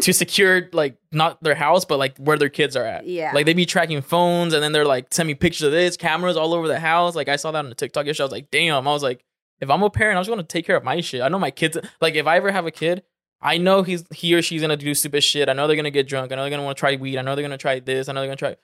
to 0.00 0.12
secure 0.12 0.68
like 0.72 0.96
not 1.12 1.42
their 1.42 1.54
house, 1.56 1.84
but 1.84 1.98
like 1.98 2.16
where 2.18 2.38
their 2.38 2.48
kids 2.48 2.76
are 2.76 2.84
at. 2.84 3.06
Yeah. 3.06 3.32
Like 3.34 3.44
they 3.46 3.52
be 3.54 3.66
tracking 3.66 4.00
phones 4.00 4.54
and 4.54 4.62
then 4.62 4.72
they're 4.72 4.84
like 4.84 5.12
send 5.12 5.26
me 5.26 5.34
pictures 5.34 5.62
of 5.62 5.72
this, 5.72 5.96
cameras 5.96 6.36
all 6.36 6.54
over 6.54 6.68
the 6.68 6.78
house. 6.80 7.14
Like 7.16 7.28
I 7.28 7.36
saw 7.36 7.50
that 7.50 7.58
on 7.58 7.68
the 7.68 7.74
TikTok 7.74 8.06
yesterday. 8.06 8.22
I 8.22 8.26
was 8.26 8.32
like, 8.32 8.50
damn. 8.50 8.86
I 8.88 8.92
was 8.92 9.02
like, 9.02 9.24
if 9.60 9.70
I'm 9.70 9.82
a 9.82 9.90
parent, 9.90 10.16
I'm 10.18 10.22
just 10.22 10.30
gonna 10.30 10.42
take 10.42 10.66
care 10.66 10.76
of 10.76 10.84
my 10.84 11.00
shit. 11.00 11.22
I 11.22 11.28
know 11.28 11.38
my 11.38 11.50
kids 11.50 11.76
like 12.00 12.14
if 12.14 12.26
I 12.26 12.36
ever 12.36 12.50
have 12.52 12.66
a 12.66 12.70
kid, 12.70 13.02
I 13.40 13.58
know 13.58 13.82
he's 13.82 14.04
he 14.14 14.34
or 14.34 14.42
she's 14.42 14.60
gonna 14.62 14.76
do 14.76 14.94
stupid 14.94 15.22
shit. 15.22 15.48
I 15.48 15.52
know 15.52 15.66
they're 15.66 15.76
gonna 15.76 15.90
get 15.90 16.08
drunk. 16.08 16.32
I 16.32 16.36
know 16.36 16.42
they're 16.42 16.50
gonna 16.50 16.62
want 16.64 16.76
to 16.76 16.80
try 16.80 16.96
weed. 16.96 17.18
I 17.18 17.22
know 17.22 17.34
they're 17.34 17.44
gonna 17.44 17.58
try 17.58 17.80
this. 17.80 18.08
I 18.08 18.12
know 18.12 18.20
they're 18.20 18.28
gonna 18.28 18.36
try 18.36 18.56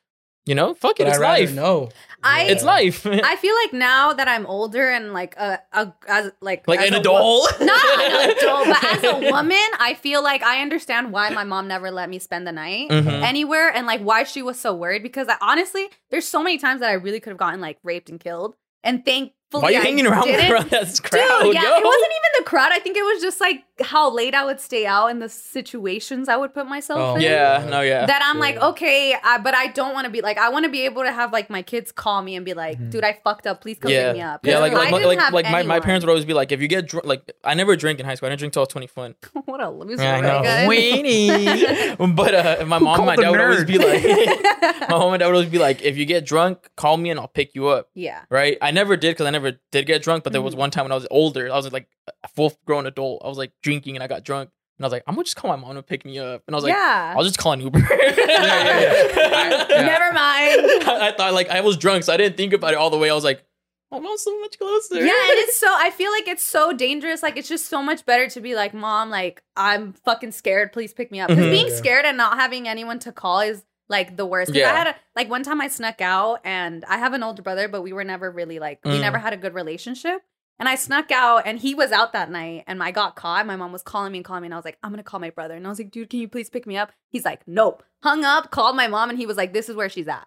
you 0.44 0.56
know, 0.56 0.74
fuck 0.74 0.98
it, 0.98 1.04
But 1.04 1.10
it's 1.10 1.18
I'd 1.18 1.22
life. 1.22 1.54
No, 1.54 1.88
I 2.20 2.42
It's 2.46 2.64
life. 2.64 3.06
I 3.06 3.36
feel 3.36 3.54
like 3.62 3.72
now 3.72 4.12
that 4.12 4.26
I'm 4.26 4.44
older 4.46 4.90
and 4.90 5.12
like 5.12 5.36
a, 5.36 5.60
a 5.72 5.92
as 6.08 6.32
like 6.40 6.66
like 6.66 6.80
as 6.80 6.88
an 6.88 6.94
a 6.94 6.98
adult. 6.98 7.48
wo- 7.60 7.64
not 7.64 8.00
an 8.00 8.30
adult, 8.36 8.66
but 8.66 8.84
as 8.84 9.04
a 9.04 9.30
woman, 9.30 9.56
I 9.78 9.94
feel 10.02 10.20
like 10.20 10.42
I 10.42 10.60
understand 10.60 11.12
why 11.12 11.28
my 11.30 11.44
mom 11.44 11.68
never 11.68 11.92
let 11.92 12.10
me 12.10 12.18
spend 12.18 12.44
the 12.44 12.50
night 12.50 12.90
Mhm. 12.90 13.22
anywhere 13.22 13.70
and 13.72 13.86
like 13.86 14.00
why 14.00 14.24
she 14.24 14.42
was 14.42 14.58
so 14.58 14.74
worried 14.74 15.04
because 15.04 15.28
I, 15.28 15.36
honestly, 15.40 15.88
there's 16.10 16.26
so 16.26 16.42
many 16.42 16.58
times 16.58 16.80
that 16.80 16.90
I 16.90 16.94
really 16.94 17.20
could 17.20 17.30
have 17.30 17.38
gotten 17.38 17.60
like 17.60 17.78
raped 17.84 18.10
and 18.10 18.18
killed, 18.18 18.56
and 18.82 19.04
thankfully, 19.04 19.36
Why 19.60 19.68
are 19.68 19.72
you 19.72 19.78
I 19.78 19.82
hanging 19.82 20.06
around 20.06 20.24
didn't. 20.24 20.50
around 20.52 20.70
that 20.70 21.00
crowd? 21.02 21.42
Dude, 21.42 21.54
yeah, 21.54 21.62
yo? 21.62 21.76
it 21.76 21.84
wasn't 21.84 22.12
even 22.12 22.30
the 22.38 22.44
crowd. 22.44 22.70
I 22.72 22.78
think 22.78 22.96
it 22.96 23.02
was 23.02 23.20
just 23.22 23.40
like 23.40 23.64
how 23.82 24.10
late 24.14 24.34
I 24.34 24.44
would 24.44 24.60
stay 24.60 24.86
out 24.86 25.08
and 25.08 25.20
the 25.20 25.28
situations 25.28 26.28
I 26.28 26.36
would 26.36 26.54
put 26.54 26.66
myself 26.66 26.98
Oh, 27.00 27.14
in. 27.16 27.22
Yeah, 27.22 27.66
no, 27.68 27.80
yeah. 27.80 28.06
That 28.06 28.22
I'm 28.24 28.38
like, 28.38 28.56
okay, 28.56 29.14
I, 29.22 29.38
but 29.38 29.54
I 29.54 29.66
don't 29.68 29.92
want 29.94 30.04
to 30.06 30.10
be 30.10 30.20
like, 30.20 30.38
I 30.38 30.48
want 30.50 30.64
to 30.64 30.70
be 30.70 30.82
able 30.84 31.02
to 31.02 31.12
have 31.12 31.32
like 31.32 31.50
my 31.50 31.62
kids 31.62 31.90
call 31.92 32.22
me 32.22 32.36
and 32.36 32.44
be 32.44 32.54
like, 32.54 32.78
Mhm. 32.78 32.90
dude, 32.90 33.04
I 33.04 33.18
fucked 33.24 33.46
up. 33.46 33.60
Please 33.60 33.78
come 33.78 33.90
yeah, 33.90 34.08
pick 34.08 34.16
me 34.16 34.22
up. 34.22 34.46
yeah, 34.46 34.58
like 34.58 34.72
I 34.72 34.76
like 34.76 34.90
didn't 34.94 35.06
like, 35.08 35.18
have 35.18 35.32
like 35.34 35.50
my, 35.50 35.62
my 35.62 35.80
parents 35.80 36.04
would 36.04 36.10
always 36.10 36.24
be 36.24 36.34
like, 36.34 36.52
if 36.52 36.60
you 36.60 36.68
get 36.68 36.86
drunk, 36.86 37.06
like 37.06 37.32
I 37.44 37.54
never 37.54 37.76
drank 37.76 37.98
in 38.00 38.06
high 38.06 38.14
school. 38.14 38.26
I 38.26 38.30
didn't 38.30 38.40
drink 38.40 38.52
till 38.54 38.60
I 38.60 38.64
was 38.64 38.68
twenty 38.68 38.88
one. 38.94 39.14
what 39.44 39.60
a 39.60 39.70
loser. 39.70 40.02
Yeah, 40.02 40.16
I 40.16 40.20
know. 40.20 40.42
Weenie. 40.70 42.14
but 42.16 42.34
uh, 42.34 42.64
my 42.66 42.78
mom 42.78 42.98
and 43.00 43.06
my 43.06 43.16
called 43.16 43.18
the 43.18 43.22
dad 43.22 43.30
would 43.30 43.40
always 43.40 43.64
be 43.64 43.78
like, 43.78 44.88
my 44.88 44.96
mom 44.98 45.12
and 45.14 45.20
dad 45.20 45.26
would 45.26 45.34
always 45.34 45.48
be 45.50 45.58
like, 45.58 45.82
if 45.82 45.96
you 45.96 46.04
get 46.06 46.24
drunk, 46.24 46.70
call 46.76 46.96
me 46.96 47.10
and 47.10 47.18
I'll 47.20 47.28
pick 47.28 47.54
you 47.54 47.68
up. 47.68 47.88
yeah. 47.94 48.20
Right? 48.30 48.58
I 48.62 48.70
never 48.70 48.96
did 48.96 49.10
because 49.14 49.26
I 49.26 49.30
never 49.30 49.41
did 49.72 49.86
get 49.86 50.02
drunk. 50.02 50.24
But 50.24 50.32
there 50.32 50.42
was 50.42 50.54
Mhm. 50.54 50.58
one 50.58 50.70
time 50.70 50.84
when 50.84 50.92
I 50.92 50.96
was 50.96 51.06
older, 51.10 51.50
I 51.52 51.56
was 51.56 51.70
like 51.72 51.88
a 52.24 52.28
full 52.28 52.52
grown 52.64 52.86
adult. 52.86 53.22
I 53.24 53.28
was 53.28 53.38
like 53.38 53.52
drinking 53.62 53.96
and 53.96 54.02
I 54.02 54.06
got 54.06 54.22
drunk, 54.24 54.50
and 54.78 54.84
I 54.84 54.86
was 54.86 54.92
like, 54.92 55.02
I'm 55.06 55.14
gonna 55.14 55.24
just 55.24 55.36
call 55.36 55.50
my 55.50 55.56
mom 55.56 55.74
to 55.74 55.82
pick 55.82 56.04
me 56.04 56.18
up. 56.18 56.42
And 56.46 56.54
I 56.54 56.56
was 56.56 56.64
like, 56.64 56.74
yeah. 56.74 57.14
I'll 57.16 57.24
just 57.24 57.38
call 57.38 57.52
an 57.52 57.60
Uber. 57.60 57.78
yeah, 57.90 58.14
yeah. 58.16 59.08
Yeah. 59.16 59.66
Never 59.68 60.12
mind. 60.12 60.82
I 60.88 61.12
thought 61.16 61.32
like 61.34 61.50
I 61.50 61.60
was 61.60 61.76
drunk, 61.76 62.04
so 62.04 62.12
I 62.12 62.16
didn't 62.16 62.36
think 62.36 62.52
about 62.52 62.72
it 62.72 62.76
all 62.76 62.90
the 62.90 62.98
way. 62.98 63.10
I 63.10 63.14
was 63.14 63.24
like, 63.24 63.44
my 63.90 63.98
mom's 63.98 64.22
so 64.22 64.40
much 64.40 64.58
closer. 64.58 64.94
Yeah, 64.96 65.02
and 65.02 65.38
it's 65.40 65.58
so 65.58 65.66
I 65.70 65.90
feel 65.90 66.10
like 66.12 66.26
it's 66.26 66.42
so 66.42 66.72
dangerous. 66.72 67.22
Like 67.22 67.36
it's 67.36 67.48
just 67.48 67.66
so 67.66 67.82
much 67.82 68.06
better 68.06 68.26
to 68.30 68.40
be 68.40 68.54
like, 68.54 68.72
Mom, 68.72 69.10
like 69.10 69.42
I'm 69.54 69.92
fucking 70.04 70.32
scared. 70.32 70.72
Please 70.72 70.94
pick 70.94 71.10
me 71.12 71.20
up. 71.20 71.28
Because 71.28 71.44
Mhm. 71.44 71.50
being 71.50 71.68
Yeah. 71.68 71.76
scared 71.76 72.04
and 72.06 72.16
not 72.16 72.38
having 72.38 72.66
anyone 72.66 72.98
to 73.00 73.12
call 73.12 73.40
is 73.40 73.64
like 73.92 74.16
the 74.16 74.26
worst. 74.26 74.52
Yeah. 74.52 74.72
I 74.72 74.76
had 74.76 74.86
a 74.88 74.94
like 75.14 75.30
one 75.30 75.44
time 75.44 75.60
I 75.60 75.68
snuck 75.68 76.00
out 76.00 76.40
and 76.44 76.84
I 76.88 76.98
have 76.98 77.12
an 77.12 77.22
older 77.22 77.42
brother, 77.42 77.68
but 77.68 77.82
we 77.82 77.92
were 77.92 78.02
never 78.02 78.28
really 78.30 78.58
like 78.58 78.80
we 78.84 78.92
Mm. 78.98 79.00
never 79.02 79.18
had 79.18 79.32
a 79.32 79.36
good 79.36 79.54
relationship. 79.54 80.22
And 80.58 80.68
I 80.68 80.74
snuck 80.76 81.10
out 81.10 81.42
and 81.46 81.58
he 81.58 81.74
was 81.74 81.92
out 81.92 82.12
that 82.12 82.30
night 82.30 82.64
and 82.66 82.82
I 82.82 82.90
got 82.90 83.16
caught. 83.16 83.46
My 83.46 83.56
mom 83.56 83.72
was 83.72 83.82
calling 83.82 84.12
me 84.12 84.18
and 84.18 84.24
calling 84.24 84.42
me 84.42 84.46
and 84.46 84.54
I 84.54 84.58
was 84.58 84.64
like, 84.64 84.78
I'm 84.82 84.90
gonna 84.90 85.02
call 85.02 85.20
my 85.20 85.30
brother. 85.30 85.54
And 85.54 85.66
I 85.66 85.70
was 85.70 85.78
like, 85.78 85.90
dude, 85.90 86.10
can 86.10 86.20
you 86.20 86.28
please 86.28 86.50
pick 86.50 86.66
me 86.66 86.76
up? 86.76 86.90
He's 87.08 87.24
like, 87.24 87.40
Nope. 87.46 87.82
Hung 88.02 88.24
up, 88.24 88.50
called 88.50 88.74
my 88.74 88.88
mom, 88.88 89.10
and 89.10 89.18
he 89.18 89.26
was 89.26 89.36
like, 89.36 89.52
This 89.52 89.68
is 89.68 89.76
where 89.76 89.88
she's 89.88 90.08
at. 90.08 90.26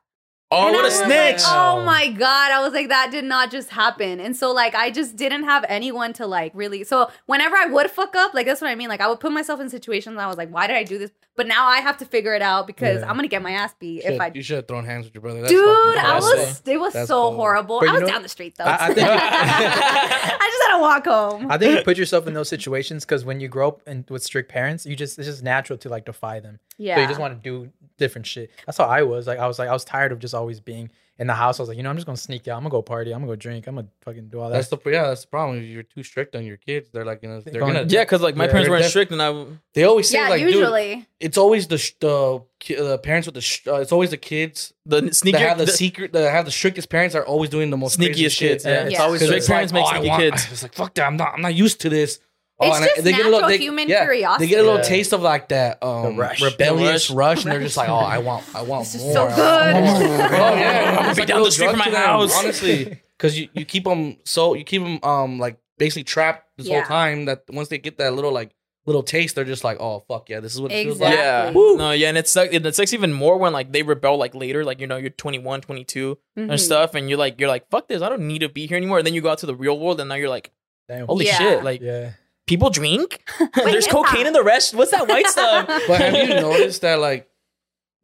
Oh, 0.51 0.67
And 0.67 0.75
what 0.75 0.85
I 0.85 0.87
a 0.87 0.91
snitch! 0.91 1.43
Like, 1.43 1.51
oh 1.53 1.83
my 1.83 2.07
god! 2.09 2.51
I 2.51 2.61
was 2.61 2.73
like, 2.73 2.89
that 2.89 3.09
did 3.11 3.25
not 3.25 3.51
just 3.51 3.69
happen. 3.69 4.19
And 4.19 4.35
so 4.35 4.51
like, 4.51 4.75
I 4.75 4.91
just 4.91 5.15
didn't 5.15 5.43
have 5.45 5.65
anyone 5.69 6.13
to 6.13 6.25
like 6.27 6.51
really. 6.55 6.83
So 6.83 7.09
whenever 7.25 7.55
I 7.55 7.65
would 7.65 7.89
fuck 7.91 8.15
up, 8.15 8.33
like 8.33 8.45
that's 8.45 8.61
what 8.61 8.69
I 8.69 8.75
mean. 8.75 8.89
Like 8.89 9.01
I 9.01 9.07
would 9.07 9.19
put 9.19 9.31
myself 9.31 9.59
in 9.59 9.69
situations. 9.69 10.17
I 10.17 10.27
was 10.27 10.37
like, 10.37 10.49
why 10.49 10.67
did 10.67 10.75
I 10.75 10.83
do 10.83 10.97
this? 10.97 11.11
But 11.37 11.47
now 11.47 11.65
I 11.67 11.79
have 11.81 11.97
to 11.97 12.05
figure 12.05 12.33
it 12.33 12.41
out 12.41 12.65
because 12.65 13.01
Yeah. 13.01 13.09
I'm 13.09 13.15
gonna 13.17 13.27
get 13.27 13.41
my 13.41 13.51
ass 13.51 13.73
beat 13.77 14.03
Shit, 14.03 14.13
if 14.13 14.21
I. 14.21 14.31
you 14.33 14.41
should 14.41 14.55
have 14.55 14.67
thrown 14.67 14.85
hands 14.85 15.05
with 15.05 15.13
your 15.13 15.21
brother. 15.21 15.41
That's 15.41 15.51
Dude, 15.51 15.65
I 15.97 16.15
was. 16.19 16.61
It 16.65 16.79
was 16.79 16.93
That's 16.93 17.07
so 17.09 17.23
cold. 17.23 17.35
horrible. 17.35 17.79
But 17.81 17.89
I 17.89 17.91
was 17.93 18.01
know- 18.01 18.07
down 18.07 18.21
the 18.23 18.29
street 18.29 18.55
though. 18.57 18.63
I- 18.63 18.77
I 18.87 18.93
think- 18.93 19.07
I 19.09 20.49
just 20.49 20.69
had 20.69 20.77
to 20.77 20.81
walk 20.81 21.05
home. 21.05 21.51
I 21.51 21.57
think 21.57 21.77
you 21.77 21.83
put 21.83 21.97
yourself 21.97 22.27
in 22.27 22.33
those 22.33 22.47
situations 22.49 23.03
because 23.05 23.25
when 23.25 23.39
you 23.39 23.47
grow 23.47 23.67
up 23.69 23.81
and 23.85 24.09
with 24.09 24.23
strict 24.23 24.49
parents, 24.49 24.85
you 24.85 24.95
just 24.95 25.17
it's 25.19 25.27
just 25.27 25.43
natural 25.43 25.77
to 25.79 25.89
like 25.89 26.05
defy 26.05 26.39
them. 26.39 26.59
yeah. 26.77 26.95
So 26.95 27.01
you 27.01 27.07
just 27.07 27.19
want 27.19 27.33
to 27.43 27.49
do 27.49 27.71
different 27.97 28.27
shit. 28.27 28.51
That's 28.65 28.77
how 28.77 28.85
I 28.85 29.03
was. 29.03 29.27
Like 29.27 29.39
I 29.39 29.47
was 29.47 29.59
like 29.59 29.69
I 29.69 29.73
was 29.73 29.85
tired 29.85 30.11
of 30.11 30.19
just 30.19 30.33
always 30.33 30.59
being 30.59 30.89
in 31.17 31.27
the 31.27 31.33
house. 31.33 31.59
I 31.59 31.63
was 31.63 31.69
like, 31.69 31.77
you 31.77 31.83
know, 31.83 31.89
I'm 31.89 31.95
just 31.95 32.05
gonna 32.05 32.17
sneak 32.17 32.47
out. 32.47 32.57
I'm 32.57 32.63
gonna 32.63 32.71
go 32.71 32.81
party. 32.81 33.13
I'm 33.13 33.21
gonna 33.21 33.31
go 33.31 33.35
drink. 33.37 33.67
I'm 33.67 33.75
gonna 33.75 33.87
fucking 34.01 34.27
do 34.29 34.39
all 34.41 34.49
that. 34.49 34.55
That's 34.55 34.67
the 34.67 34.77
yeah. 34.91 35.03
That's 35.07 35.21
the 35.21 35.27
problem. 35.27 35.59
If 35.59 35.65
you're 35.65 35.83
too 35.83 36.03
strict 36.03 36.35
on 36.35 36.45
your 36.45 36.57
kids, 36.57 36.89
they're 36.91 37.05
like, 37.05 37.23
you 37.23 37.29
know, 37.29 37.39
they're 37.41 37.59
Going- 37.61 37.73
gonna. 37.73 37.85
Yeah, 37.87 38.03
because 38.03 38.21
like 38.21 38.35
my 38.35 38.45
Yeah. 38.45 38.51
parents 38.51 38.69
weren't 38.69 38.81
def- 38.83 38.89
strict, 38.89 39.11
and 39.11 39.21
I 39.21 39.45
They 39.73 39.83
always 39.83 40.09
say 40.09 40.17
yeah, 40.17 40.29
like, 40.29 40.41
dude, 40.41 40.53
usually. 40.55 41.07
it's 41.19 41.37
always 41.37 41.67
the 41.67 41.77
the, 42.01 42.41
the 42.75 42.97
parents 42.99 43.27
with 43.27 43.35
the 43.35 43.71
uh, 43.73 43.79
it's 43.79 43.91
always 43.91 44.09
the 44.09 44.17
kids 44.17 44.73
the 44.85 45.01
that 45.01 45.15
sneaky 45.15 45.37
have 45.39 45.57
the, 45.57 45.65
the 45.65 45.71
secret 45.71 46.11
that 46.13 46.29
have 46.31 46.45
the 46.45 46.51
strictest 46.51 46.89
parents 46.89 47.15
are 47.15 47.25
always 47.25 47.49
doing 47.49 47.69
the 47.69 47.77
most 47.77 47.97
crazy 47.97 48.11
sneakiest 48.25 48.31
shit. 48.31 48.51
kids. 48.51 48.65
Yeah, 48.65 48.83
it's 48.83 48.91
Yeah. 48.93 49.03
always 49.03 49.21
'Cause 49.21 49.29
strict 49.29 49.47
parents 49.47 49.73
like, 49.73 49.81
make 49.83 49.87
oh, 49.87 49.95
sneaky 49.95 50.09
want- 50.09 50.21
kids. 50.21 50.51
It's 50.51 50.63
like 50.63 50.73
fuck 50.73 50.93
that. 50.95 51.05
I'm 51.07 51.15
not. 51.17 51.33
I'm 51.35 51.41
not 51.41 51.53
used 51.55 51.79
to 51.81 51.89
this. 51.89 52.19
Oh, 52.57 52.67
It's 52.67 52.75
and 52.77 52.85
I- 52.85 52.87
just 52.87 53.03
they 53.03 53.11
get 53.11 53.21
a 53.21 53.23
little, 53.25 53.31
natural 53.41 53.49
they, 53.49 53.57
human 53.57 53.89
yeah, 53.89 54.03
curiosity. 54.05 54.45
They 54.45 54.49
get 54.49 54.59
a 54.59 54.63
little 54.63 54.77
Yeah. 54.77 54.83
taste 54.83 55.11
of 55.13 55.21
like 55.21 55.49
that 55.49 55.83
um, 55.83 56.15
rush. 56.15 56.41
rebellious 56.41 57.09
The 57.09 57.15
rush, 57.15 57.43
and 57.43 57.51
they're 57.51 57.59
just 57.59 57.75
like, 57.75 57.89
oh, 57.89 57.95
I 57.95 58.19
want, 58.19 58.45
I 58.55 58.61
want 58.61 58.85
This 58.85 58.95
is 58.95 59.03
more. 59.03 59.13
so 59.13 59.35
good. 59.35 59.73
more. 59.73 59.83
oh 59.93 60.55
yeah, 60.55 60.97
I'm 61.01 61.09
it's 61.09 61.15
be 61.15 61.21
like 61.23 61.27
down 61.27 61.43
the 61.43 61.51
street 61.51 61.69
from 61.71 61.79
my 61.79 61.85
to 61.85 61.91
them, 61.91 62.01
house. 62.01 62.33
honestly, 62.37 63.01
because 63.17 63.37
you, 63.37 63.49
you 63.53 63.65
keep 63.65 63.83
them 63.83 64.17
so 64.23 64.53
you 64.53 64.63
keep 64.63 64.81
them 64.81 64.99
um 65.03 65.37
like 65.39 65.57
basically 65.77 66.05
trapped 66.05 66.45
this 66.57 66.67
Yeah. 66.67 66.75
whole 66.75 66.83
time 66.87 67.25
that 67.25 67.43
once 67.49 67.67
they 67.67 67.77
get 67.77 67.97
that 67.97 68.13
little 68.13 68.31
like 68.31 68.51
little 68.85 69.03
taste, 69.03 69.35
they're 69.35 69.43
just 69.43 69.65
like, 69.65 69.77
oh 69.81 70.05
fuck 70.07 70.29
yeah, 70.29 70.39
this 70.39 70.53
is 70.55 70.61
what 70.61 70.71
it 70.71 70.83
feels 70.85 71.01
like. 71.01 71.11
Exactly. 71.11 71.61
Yeah. 71.61 71.75
No, 71.77 71.91
yeah, 71.91 72.07
and 72.07 72.17
it's 72.17 72.31
sucks. 72.31 72.53
It 72.53 72.73
sucks 72.75 72.93
even 72.93 73.11
more 73.11 73.37
when 73.37 73.51
like 73.51 73.73
they 73.73 73.83
rebel 73.83 74.15
like 74.17 74.33
later, 74.33 74.63
like 74.63 74.79
you 74.79 74.87
know, 74.87 74.95
you're 74.95 75.09
21, 75.09 75.59
22 75.59 76.17
Mhm. 76.37 76.51
and 76.51 76.61
stuff, 76.61 76.95
and 76.95 77.09
you're 77.09 77.17
like, 77.19 77.37
you're 77.37 77.49
like, 77.49 77.69
fuck 77.69 77.89
this, 77.89 78.01
I 78.01 78.07
don't 78.07 78.27
need 78.27 78.39
to 78.39 78.49
be 78.49 78.65
here 78.65 78.77
anymore. 78.77 78.99
And 78.99 79.05
then 79.05 79.13
you 79.13 79.19
go 79.19 79.29
out 79.29 79.39
to 79.39 79.45
the 79.45 79.55
real 79.55 79.77
world, 79.77 79.99
and 79.99 80.07
now 80.07 80.15
you're 80.15 80.29
like, 80.29 80.51
Damn. 80.87 81.07
holy 81.07 81.25
Yeah. 81.25 81.37
shit, 81.37 81.63
like 81.65 81.81
yeah. 81.81 82.11
People 82.47 82.69
drink. 82.69 83.21
Wait, 83.39 83.49
There's 83.55 83.87
is 83.87 83.91
cocaine 83.91 84.21
that- 84.23 84.27
in 84.27 84.33
the 84.33 84.43
rest. 84.43 84.73
What's 84.75 84.91
that 84.91 85.07
white 85.07 85.27
stuff? 85.27 85.67
But 85.87 86.01
have 86.01 86.13
you 86.29 86.35
noticed 86.35 86.81
that 86.81 86.99
like 86.99 87.29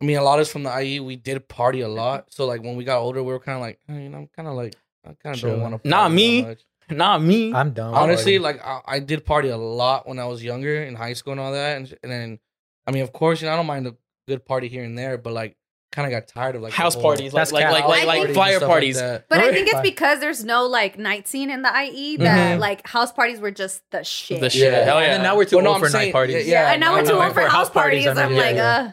I 0.01 0.05
mean 0.05 0.17
a 0.17 0.23
lot 0.23 0.39
of 0.39 0.43
us 0.43 0.51
from 0.51 0.63
the 0.63 0.81
IE 0.81 0.99
we 0.99 1.15
did 1.15 1.47
party 1.47 1.81
a 1.81 1.87
lot. 1.87 2.21
Mm-hmm. 2.21 2.29
So 2.31 2.45
like 2.45 2.61
when 2.63 2.75
we 2.75 2.83
got 2.83 2.99
older 2.99 3.21
we 3.23 3.31
were 3.31 3.39
kinda 3.39 3.59
like, 3.59 3.79
hey, 3.87 4.03
you 4.03 4.09
know, 4.09 4.17
I'm 4.19 4.29
kinda 4.35 4.51
like 4.51 4.75
I 5.05 5.13
kinda 5.21 5.37
Chilling. 5.37 5.59
don't 5.59 5.71
want 5.71 5.83
to 5.83 5.89
Not 5.89 6.11
me. 6.11 6.55
Not 6.89 7.21
me. 7.21 7.53
I'm 7.53 7.71
dumb. 7.71 7.93
Honestly, 7.93 8.37
like 8.39 8.59
I, 8.65 8.81
I 8.85 8.99
did 8.99 9.25
party 9.25 9.49
a 9.49 9.57
lot 9.57 10.07
when 10.07 10.19
I 10.19 10.25
was 10.25 10.43
younger 10.43 10.83
in 10.83 10.95
high 10.95 11.13
school 11.13 11.31
and 11.31 11.39
all 11.39 11.53
that. 11.53 11.77
And, 11.77 11.97
and 12.03 12.11
then 12.11 12.39
I 12.87 12.91
mean 12.91 13.03
of 13.03 13.13
course, 13.13 13.41
you 13.41 13.47
know, 13.47 13.53
I 13.53 13.55
don't 13.57 13.65
mind 13.67 13.87
a 13.87 13.95
good 14.27 14.45
party 14.45 14.67
here 14.67 14.83
and 14.83 14.97
there, 14.97 15.17
but 15.17 15.33
like 15.33 15.55
kinda 15.91 16.09
got 16.09 16.27
tired 16.27 16.55
of 16.55 16.61
like 16.61 16.71
House 16.73 16.93
whole- 16.93 17.03
parties, 17.03 17.33
like 17.33 17.41
That's 17.41 17.51
like 17.51 17.65
like 17.65 17.83
like, 17.85 17.95
think- 17.99 18.07
like 18.07 18.15
parties 18.17 18.25
and 18.27 18.33
flyer 18.35 18.59
like 18.59 18.67
parties. 18.67 18.99
that. 18.99 19.25
But 19.29 19.39
I 19.41 19.51
think 19.51 19.67
it's 19.67 19.81
because 19.81 20.19
there's 20.19 20.43
no 20.45 20.65
like 20.67 20.97
night 20.97 21.27
scene 21.27 21.49
in 21.49 21.61
the 21.63 21.69
IE 21.75 22.17
that 22.17 22.57
Mhm. 22.57 22.59
like 22.59 22.87
house 22.87 23.11
parties 23.11 23.39
were 23.39 23.51
just 23.51 23.81
the 23.91 24.03
shit. 24.03 24.39
The 24.41 24.49
shit. 24.49 24.71
Yeah. 24.71 24.83
Hell 24.85 24.97
And 24.99 25.05
yeah. 25.07 25.11
then 25.15 25.23
now 25.23 25.35
we're 25.35 25.45
too 25.45 25.57
Well, 25.57 25.63
no, 25.65 25.69
old 25.71 25.75
I'm 25.77 25.83
for 25.83 25.89
saying- 25.89 26.07
night 26.07 26.13
parties. 26.13 26.47
yeah, 26.47 26.63
Yeah, 26.67 26.71
and 26.71 26.79
now 26.81 26.93
we're 26.93 27.01
now 27.01 27.09
too 27.11 27.17
we're 27.17 27.25
old 27.25 27.33
for 27.33 27.41
house 27.41 27.69
parties. 27.69 28.07
I'm 28.07 28.17
I'm 28.17 28.35
like, 28.35 28.55
yeah. 28.55 28.85
uh, 28.87 28.91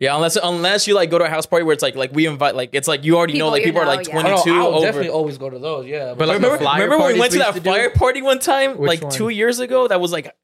Yeah, 0.00 0.14
unless 0.14 0.36
unless 0.42 0.86
you 0.86 0.94
like 0.94 1.10
go 1.10 1.18
to 1.18 1.24
a 1.24 1.28
house 1.28 1.44
party 1.44 1.64
where 1.64 1.72
it's 1.74 1.82
like 1.82 1.96
like 1.96 2.12
we 2.14 2.24
invite 2.26 2.54
like 2.54 2.70
it's 2.72 2.86
like 2.88 3.04
you 3.04 3.16
already 3.18 3.36
know 3.38 3.48
like 3.48 3.60
you 3.62 3.66
people 3.66 3.82
are 3.82 3.84
know, 3.84 3.90
like 3.96 4.06
yeah. 4.08 4.18
I 4.18 4.22
22 4.22 4.50
I 4.54 4.64
over. 4.66 4.86
definitely 4.86 5.08
always 5.10 5.36
go 5.38 5.50
to 5.50 5.58
those, 5.58 5.86
yeah. 5.86 6.14
But, 6.16 6.28
like, 6.28 6.36
remember, 6.40 6.56
remember 6.64 6.98
when 6.98 7.14
we 7.14 7.20
went 7.20 7.32
to 7.32 7.38
that 7.40 7.54
used 7.54 7.64
to 7.64 7.72
do? 7.90 7.90
party 7.90 8.22
one 8.22 8.38
time, 8.38 8.78
Which 8.78 8.88
like 8.88 9.02
one? 9.02 9.10
two 9.12 9.28
years 9.28 9.58
ago? 9.58 9.88
That 9.88 10.00
was 10.00 10.12
like, 10.12 10.34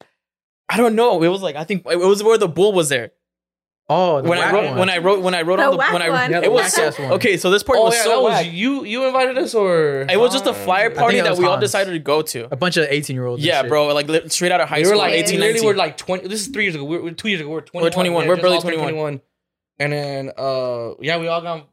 I 0.69 0.77
don't 0.77 0.93
know. 0.95 1.23
It 1.23 1.29
was 1.29 1.41
like 1.41 1.55
I 1.55 1.63
think 1.63 1.85
it 1.89 1.95
was 1.97 2.21
where 2.21 2.37
the 2.37 2.49
bull 2.49 2.73
was 2.73 2.89
there. 2.89 3.11
Oh, 3.87 4.19
the 4.21 4.29
When 4.29 4.39
I 4.39 4.51
wrote 4.51 4.65
one. 4.69 4.77
when 4.79 4.89
I 4.89 4.97
wrote 4.97 5.21
when 5.21 5.35
I 5.35 5.41
wrote 5.43 5.57
The 5.57 5.63
on 5.65 5.71
the 5.71 5.77
whack 5.77 5.93
when 5.93 6.01
I 6.01 6.09
one. 6.09 6.31
Yeah, 6.31 6.39
the 6.39 6.45
it 6.47 6.51
was 6.51 6.63
whack 6.63 6.71
so 6.71 6.83
ass 6.87 6.97
one. 6.97 7.11
okay. 7.13 7.37
So 7.37 7.51
this 7.51 7.61
party 7.61 7.81
Oh 7.81 7.85
was 7.85 7.93
yeah, 7.95 8.03
so 8.03 8.21
was 8.23 8.45
you. 8.47 8.83
You 8.83 9.05
invited 9.05 9.37
us, 9.37 9.53
or 9.53 10.07
It 10.09 10.19
was 10.19 10.33
just 10.33 10.47
a 10.47 10.53
flyer 10.53 10.89
party 10.89 11.19
it 11.19 11.23
that 11.25 11.37
we 11.37 11.45
all 11.45 11.59
decided 11.59 11.91
to 11.91 11.99
go 11.99 12.23
to. 12.23 12.47
a 12.51 12.55
bunch 12.55 12.77
of 12.77 12.87
18 12.89 13.15
year 13.15 13.25
olds. 13.27 13.45
Yeah, 13.45 13.61
bro. 13.67 13.93
Like 13.93 14.07
li- 14.07 14.27
straight 14.29 14.51
out 14.51 14.59
of 14.61 14.69
high 14.69 14.79
we 14.79 14.85
school, 14.85 14.97
were 14.97 15.03
like, 15.05 15.13
18, 15.13 15.39
literally, 15.39 15.53
19. 15.53 15.67
we're 15.67 15.75
like 15.75 15.97
twenty. 15.97 16.27
This 16.27 16.41
is 16.41 16.47
three 16.47 16.63
years 16.63 16.73
ago. 16.73 16.83
We 16.83 16.97
We're, 16.97 17.11
two 17.11 17.27
years 17.27 17.41
ago. 17.41 17.49
We 17.49 17.55
We're 17.55 17.61
twenty. 17.61 17.91
21. 17.91 18.27
We're 18.27 18.35
barely 18.37 18.59
21. 18.59 19.21
And 19.77 19.93
then, 19.93 20.31
uh, 20.35 20.93
yeah, 21.01 21.17
we 21.19 21.27
all 21.27 21.41
got 21.41 21.67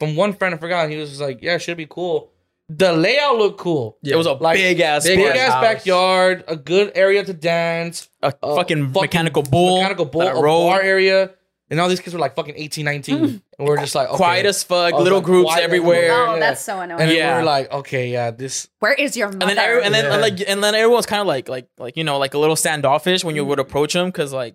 from 0.00 0.16
one 0.16 0.32
friend. 0.32 0.54
I 0.54 0.58
forgot. 0.58 0.90
He 0.90 0.96
was 0.96 1.10
just 1.10 1.20
like, 1.20 1.42
"Yeah, 1.42 1.58
should 1.58 1.76
be 1.76 1.86
cool." 1.86 2.32
The 2.70 2.92
layout 2.94 3.36
looked 3.36 3.60
cool. 3.60 3.98
Yeah. 4.02 4.14
it 4.14 4.16
was 4.16 4.26
a 4.26 4.32
Like, 4.32 4.56
big 4.56 4.80
ass, 4.80 5.04
big 5.04 5.18
Big 5.18 5.36
ass 5.36 5.52
house. 5.52 5.62
backyard, 5.62 6.44
a 6.48 6.56
good 6.56 6.90
area 6.94 7.22
to 7.22 7.32
dance, 7.34 8.08
a 8.22 8.28
uh, 8.42 8.56
fucking, 8.56 8.86
fucking 8.94 9.00
mechanical 9.02 9.42
bull, 9.42 9.76
mechanical 9.76 10.06
bull, 10.06 10.22
a 10.22 10.40
rode. 10.42 10.70
bar 10.70 10.80
area, 10.80 11.30
and 11.72 11.80
all 11.80 11.88
these 11.88 12.00
kids 12.00 12.12
were 12.12 12.20
like 12.20 12.36
fucking 12.36 12.54
18, 12.54 12.84
19. 12.84 13.18
Mm. 13.18 13.42
and 13.58 13.68
we're 13.68 13.78
just 13.78 13.94
like, 13.94 14.08
okay. 14.08 14.16
quiet 14.18 14.44
as 14.44 14.62
fuck, 14.62 14.92
little 14.92 15.18
like, 15.18 15.24
groups 15.24 15.56
everywhere. 15.56 15.96
everywhere. 15.96 16.26
oh, 16.28 16.34
Yeah. 16.34 16.40
that's 16.40 16.62
so 16.62 16.78
annoying. 16.80 17.00
And 17.00 17.10
then 17.10 17.16
Yeah. 17.16 17.34
we 17.34 17.40
were 17.40 17.46
like, 17.46 17.72
okay, 17.72 18.10
yeah, 18.10 18.30
this. 18.30 18.68
Where 18.80 18.92
is 18.92 19.16
your 19.16 19.28
mother? 19.28 19.40
and 19.40 19.50
then 19.50 19.58
every, 19.58 19.82
and 19.82 19.94
then 19.94 20.04
Yeah. 20.04 20.12
and 20.12 20.20
like 20.20 20.48
and 20.48 20.62
then 20.62 20.74
everyone's 20.74 21.06
kind 21.06 21.22
of 21.22 21.26
like 21.26 21.48
like 21.48 21.68
like 21.78 21.96
you 21.96 22.04
know 22.04 22.18
like 22.18 22.34
a 22.34 22.38
little 22.38 22.56
standoffish 22.56 23.24
when 23.24 23.36
you 23.36 23.44
mm. 23.44 23.48
would 23.48 23.58
approach 23.58 23.94
them 23.94 24.08
because 24.08 24.34
like 24.34 24.54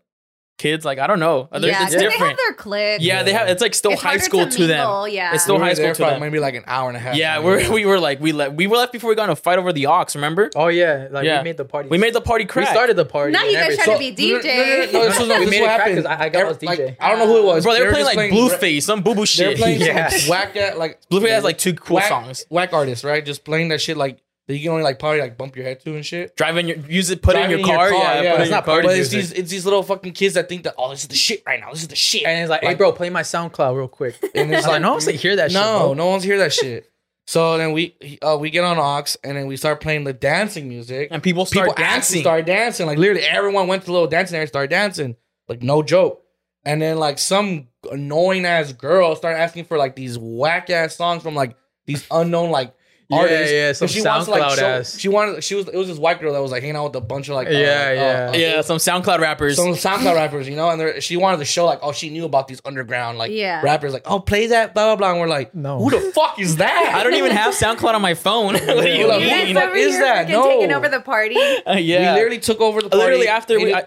kids. 0.58 0.84
Like 0.86 1.00
I 1.00 1.08
don't 1.08 1.20
know. 1.20 1.48
Uh, 1.52 1.60
they're- 1.60 1.70
yeah, 1.72 1.84
it's 1.84 1.94
'cause 1.94 1.96
they 1.96 2.04
have 2.04 2.12
different. 2.14 2.38
their 2.38 2.54
cliques. 2.54 3.04
yeah, 3.04 3.24
they 3.24 3.34
have. 3.34 3.48
It's 3.48 3.62
like 3.62 3.74
still 3.76 3.92
It's 3.92 4.02
high 4.02 4.18
school 4.18 4.46
to 4.46 4.50
to, 4.50 4.68
them. 4.68 4.78
mingle, 4.78 5.08
yeah. 5.08 5.34
It's 5.34 5.44
still 5.44 5.56
We 5.56 5.62
high 5.62 5.74
school 5.74 5.88
to 5.90 5.96
for 5.96 6.10
them. 6.10 6.20
maybe 6.20 6.40
like 6.40 6.56
an 6.56 6.64
hour 6.68 6.88
and 6.90 6.98
a 6.98 7.00
half. 7.00 7.16
Yeah, 7.16 7.40
we're, 7.40 7.72
we 7.72 7.86
were 7.86 8.00
like 8.00 8.20
we 8.20 8.32
left. 8.32 8.54
We 8.56 8.68
were 8.68 8.78
left 8.78 8.92
before 8.92 9.10
we 9.10 9.16
got 9.16 9.26
in 9.26 9.30
a 9.30 9.36
fight 9.36 9.58
over 9.60 9.72
the 9.74 9.88
aux. 9.88 10.06
Remember? 10.16 10.50
Oh 10.56 10.68
yeah, 10.68 11.08
like 11.12 11.26
Yeah. 11.26 11.40
we 11.40 11.44
made 11.46 11.58
the 11.58 11.66
party. 11.66 11.90
We 11.90 11.98
made 11.98 12.14
the 12.14 12.22
party 12.22 12.46
crack. 12.46 12.68
We 12.68 12.72
started 12.74 12.96
the 12.96 13.06
party. 13.06 13.34
Now 13.34 13.44
you 13.44 13.54
guys 13.54 13.64
everything. 13.78 13.86
try 13.86 13.94
to 13.94 14.00
be 14.16 14.28
No, 14.32 14.34
no, 14.34 14.38
no, 14.38 14.42
DJ. 14.44 14.48
no, 14.94 15.00
no, 15.00 15.06
this 15.10 15.20
was, 15.20 15.28
We 15.30 15.34
this 15.36 15.44
is 15.46 15.50
made 15.52 15.62
what 15.62 15.72
it 15.72 15.76
crack 15.76 15.78
'cause 15.78 16.06
happened. 16.06 16.08
I- 16.08 16.26
I 16.26 16.30
got 16.30 16.40
Every- 16.42 16.54
us 16.56 16.64
like, 16.64 16.80
DJ. 16.80 16.98
I 17.00 17.10
don't 17.10 17.20
know 17.20 17.28
who 17.28 17.38
it 17.40 17.44
was. 17.46 17.64
Bro, 17.64 17.74
they 17.74 17.80
were 17.82 17.86
were 17.88 17.92
playing 17.94 18.06
like 18.06 18.32
Blueface, 18.32 18.84
some 18.84 19.02
boo 19.02 19.16
boo 19.16 19.26
shit. 19.26 19.38
They 19.38 19.50
were 19.50 19.56
shit. 19.58 19.60
playing 19.60 19.82
Yeah. 19.82 20.12
whack 20.30 20.56
at 20.56 20.78
like 20.80 21.00
Blueface 21.12 21.30
has 21.30 21.44
like 21.44 21.58
two 21.58 21.74
cool 21.74 22.02
songs. 22.02 22.46
Whack 22.50 22.74
artists, 22.74 23.04
right? 23.04 23.24
Just 23.26 23.44
playing 23.46 23.70
that 23.70 23.80
shit 23.82 23.96
like 23.98 24.18
that 24.48 24.56
you 24.56 24.62
can 24.62 24.72
only 24.72 24.84
like 24.84 24.98
probably 25.00 25.20
like 25.20 25.38
bump 25.38 25.56
your 25.56 25.66
head 25.66 25.80
to 25.82 25.96
and 25.96 26.06
shit. 26.06 26.36
Driving 26.38 26.68
your 26.68 26.78
use 26.78 27.10
it, 27.10 27.22
put 27.22 27.36
it 27.36 27.40
in 27.40 27.50
Driving 27.50 27.66
your 27.66 27.76
car. 27.76 27.92
Yeah, 27.92 28.32
put 28.32 28.40
it 28.40 28.42
It's 28.42 28.48
in 28.48 28.52
not 28.52 28.56
your 28.58 28.62
car. 28.62 28.64
party 28.76 28.88
But 28.88 28.98
it's 28.98 29.10
these 29.10 29.32
it's 29.34 29.52
these 29.52 29.66
little 29.66 29.84
fucking 29.84 30.14
kids 30.14 30.36
that 30.36 30.48
think 30.50 30.64
that 30.64 30.76
oh 30.78 30.90
this 30.92 31.02
is 31.02 31.08
the 31.10 31.16
shit 31.16 31.44
right 31.46 31.60
now. 31.60 31.72
This 31.72 31.82
is 31.82 31.88
the 31.90 31.96
shit. 31.96 32.26
and 32.26 32.42
it's 32.42 32.50
like, 32.50 32.64
hey 32.64 32.76
bro, 32.76 32.92
play 32.94 33.10
my 33.10 33.22
SoundCloud 33.24 33.76
real 33.76 33.88
quick. 33.88 34.16
And 34.36 34.54
It's 34.54 34.66
like 34.68 34.82
no 34.82 34.92
one's 34.94 35.06
like 35.08 35.16
hear 35.16 35.36
that 35.36 35.52
shit. 35.52 35.60
no, 35.62 35.80
bro. 35.80 35.94
no 35.94 36.08
one's 36.08 36.24
hear 36.24 36.38
that 36.40 36.54
shit. 36.54 36.90
So 37.30 37.58
then 37.58 37.74
we 37.74 37.94
uh, 38.22 38.38
we 38.40 38.50
get 38.50 38.64
on 38.64 38.78
aux 38.78 39.04
and 39.24 39.36
then 39.36 39.48
we 39.48 39.58
start 39.58 39.82
playing 39.82 40.06
the 40.06 40.14
dancing 40.14 40.70
music. 40.70 41.10
And 41.12 41.22
people 41.22 41.46
start 41.46 41.70
People 41.70 41.84
dancing. 41.84 42.22
start 42.22 42.46
dancing. 42.46 42.86
Like 42.88 42.98
literally 42.98 43.24
everyone 43.24 43.68
went 43.68 43.82
to 43.82 43.88
the 43.88 43.92
little 43.92 44.08
dancing 44.08 44.36
area 44.36 44.44
and 44.44 44.50
started 44.50 44.70
dancing. 44.70 45.18
Like 45.50 45.62
no 45.62 45.84
joke. 45.84 46.24
And 46.64 46.82
then 46.82 46.98
like 46.98 47.20
some 47.20 47.68
annoying 47.92 48.46
ass 48.46 48.72
girl 48.72 49.14
started 49.18 49.40
asking 49.40 49.66
for 49.66 49.78
like 49.78 49.96
these 49.98 50.18
whack 50.18 50.70
ass 50.70 50.96
songs 50.96 51.22
from 51.22 51.36
like 51.36 51.58
these 51.86 52.06
unknown 52.12 52.50
like 52.50 52.74
Yeah, 53.10 53.18
artists. 53.20 53.54
yeah, 53.54 53.68
And 53.68 53.78
some 53.78 54.04
wants 54.04 54.26
to, 54.26 54.32
like, 54.32 54.42
SoundCloud 54.44 54.56
show- 54.60 54.66
ass. 54.66 55.00
She 55.00 55.08
wanted 55.08 55.42
she 55.42 55.56
was 55.56 55.70
it 55.70 55.76
was 55.78 55.88
this 55.88 55.98
white 55.98 56.20
girl 56.20 56.34
that 56.34 56.42
was 56.42 56.52
like 56.52 56.62
hanging 56.62 56.76
out 56.76 56.86
with 56.92 56.96
a 56.98 57.02
bunch 57.06 57.30
of 57.30 57.36
like 57.36 57.48
uh, 57.48 57.52
Yeah, 57.52 57.58
like, 57.58 57.96
yeah. 57.96 58.32
uh, 58.34 58.38
yeah, 58.56 58.62
some 58.62 58.78
SoundCloud 58.80 59.20
rappers. 59.20 59.56
some 59.56 59.68
SoundCloud 59.68 60.14
rappers, 60.16 60.50
you 60.50 60.58
know, 60.58 60.70
and 60.70 61.02
she 61.02 61.16
wanted 61.16 61.38
to 61.38 61.46
show 61.46 61.66
like, 61.66 61.80
oh, 61.82 61.94
she 61.94 62.10
knew 62.10 62.26
about 62.26 62.50
these 62.50 62.60
underground 62.66 63.18
like 63.18 63.32
Yeah. 63.32 63.62
rappers, 63.62 63.94
like, 63.94 64.04
oh, 64.12 64.20
play 64.20 64.48
that, 64.48 64.74
blah 64.74 64.88
blah 64.88 64.96
blah. 64.98 65.12
And 65.12 65.22
we're 65.22 65.28
like, 65.28 65.56
No. 65.56 65.80
who 65.80 65.90
the 65.90 66.12
fuck 66.12 66.38
is 66.38 66.56
that? 66.64 66.92
I 66.96 67.04
don't 67.04 67.14
even 67.14 67.32
have 67.32 67.54
SoundCloud 67.54 67.94
on 67.94 68.02
my 68.02 68.14
phone. 68.14 68.54
what 68.56 68.66
do 68.66 68.90
you 68.90 69.08
Like, 69.08 69.22
mean? 69.22 69.54
the 69.54 69.62
fuck 69.62 69.70
over 69.70 69.76
is 69.78 69.94
here 69.94 70.02
that? 70.04 70.28
freaking 70.28 70.32
No. 70.32 70.48
taking 70.50 70.72
over 70.74 70.90
the 70.90 71.00
party. 71.00 71.38
Uh, 71.66 71.74
yeah, 71.78 72.12
We 72.14 72.20
literally 72.20 72.40
took 72.40 72.60
over 72.60 72.82
the 72.82 72.90
party. 72.90 73.04
literally 73.06 73.28
after 73.30 73.58
we. 73.58 73.74
I, 73.74 73.86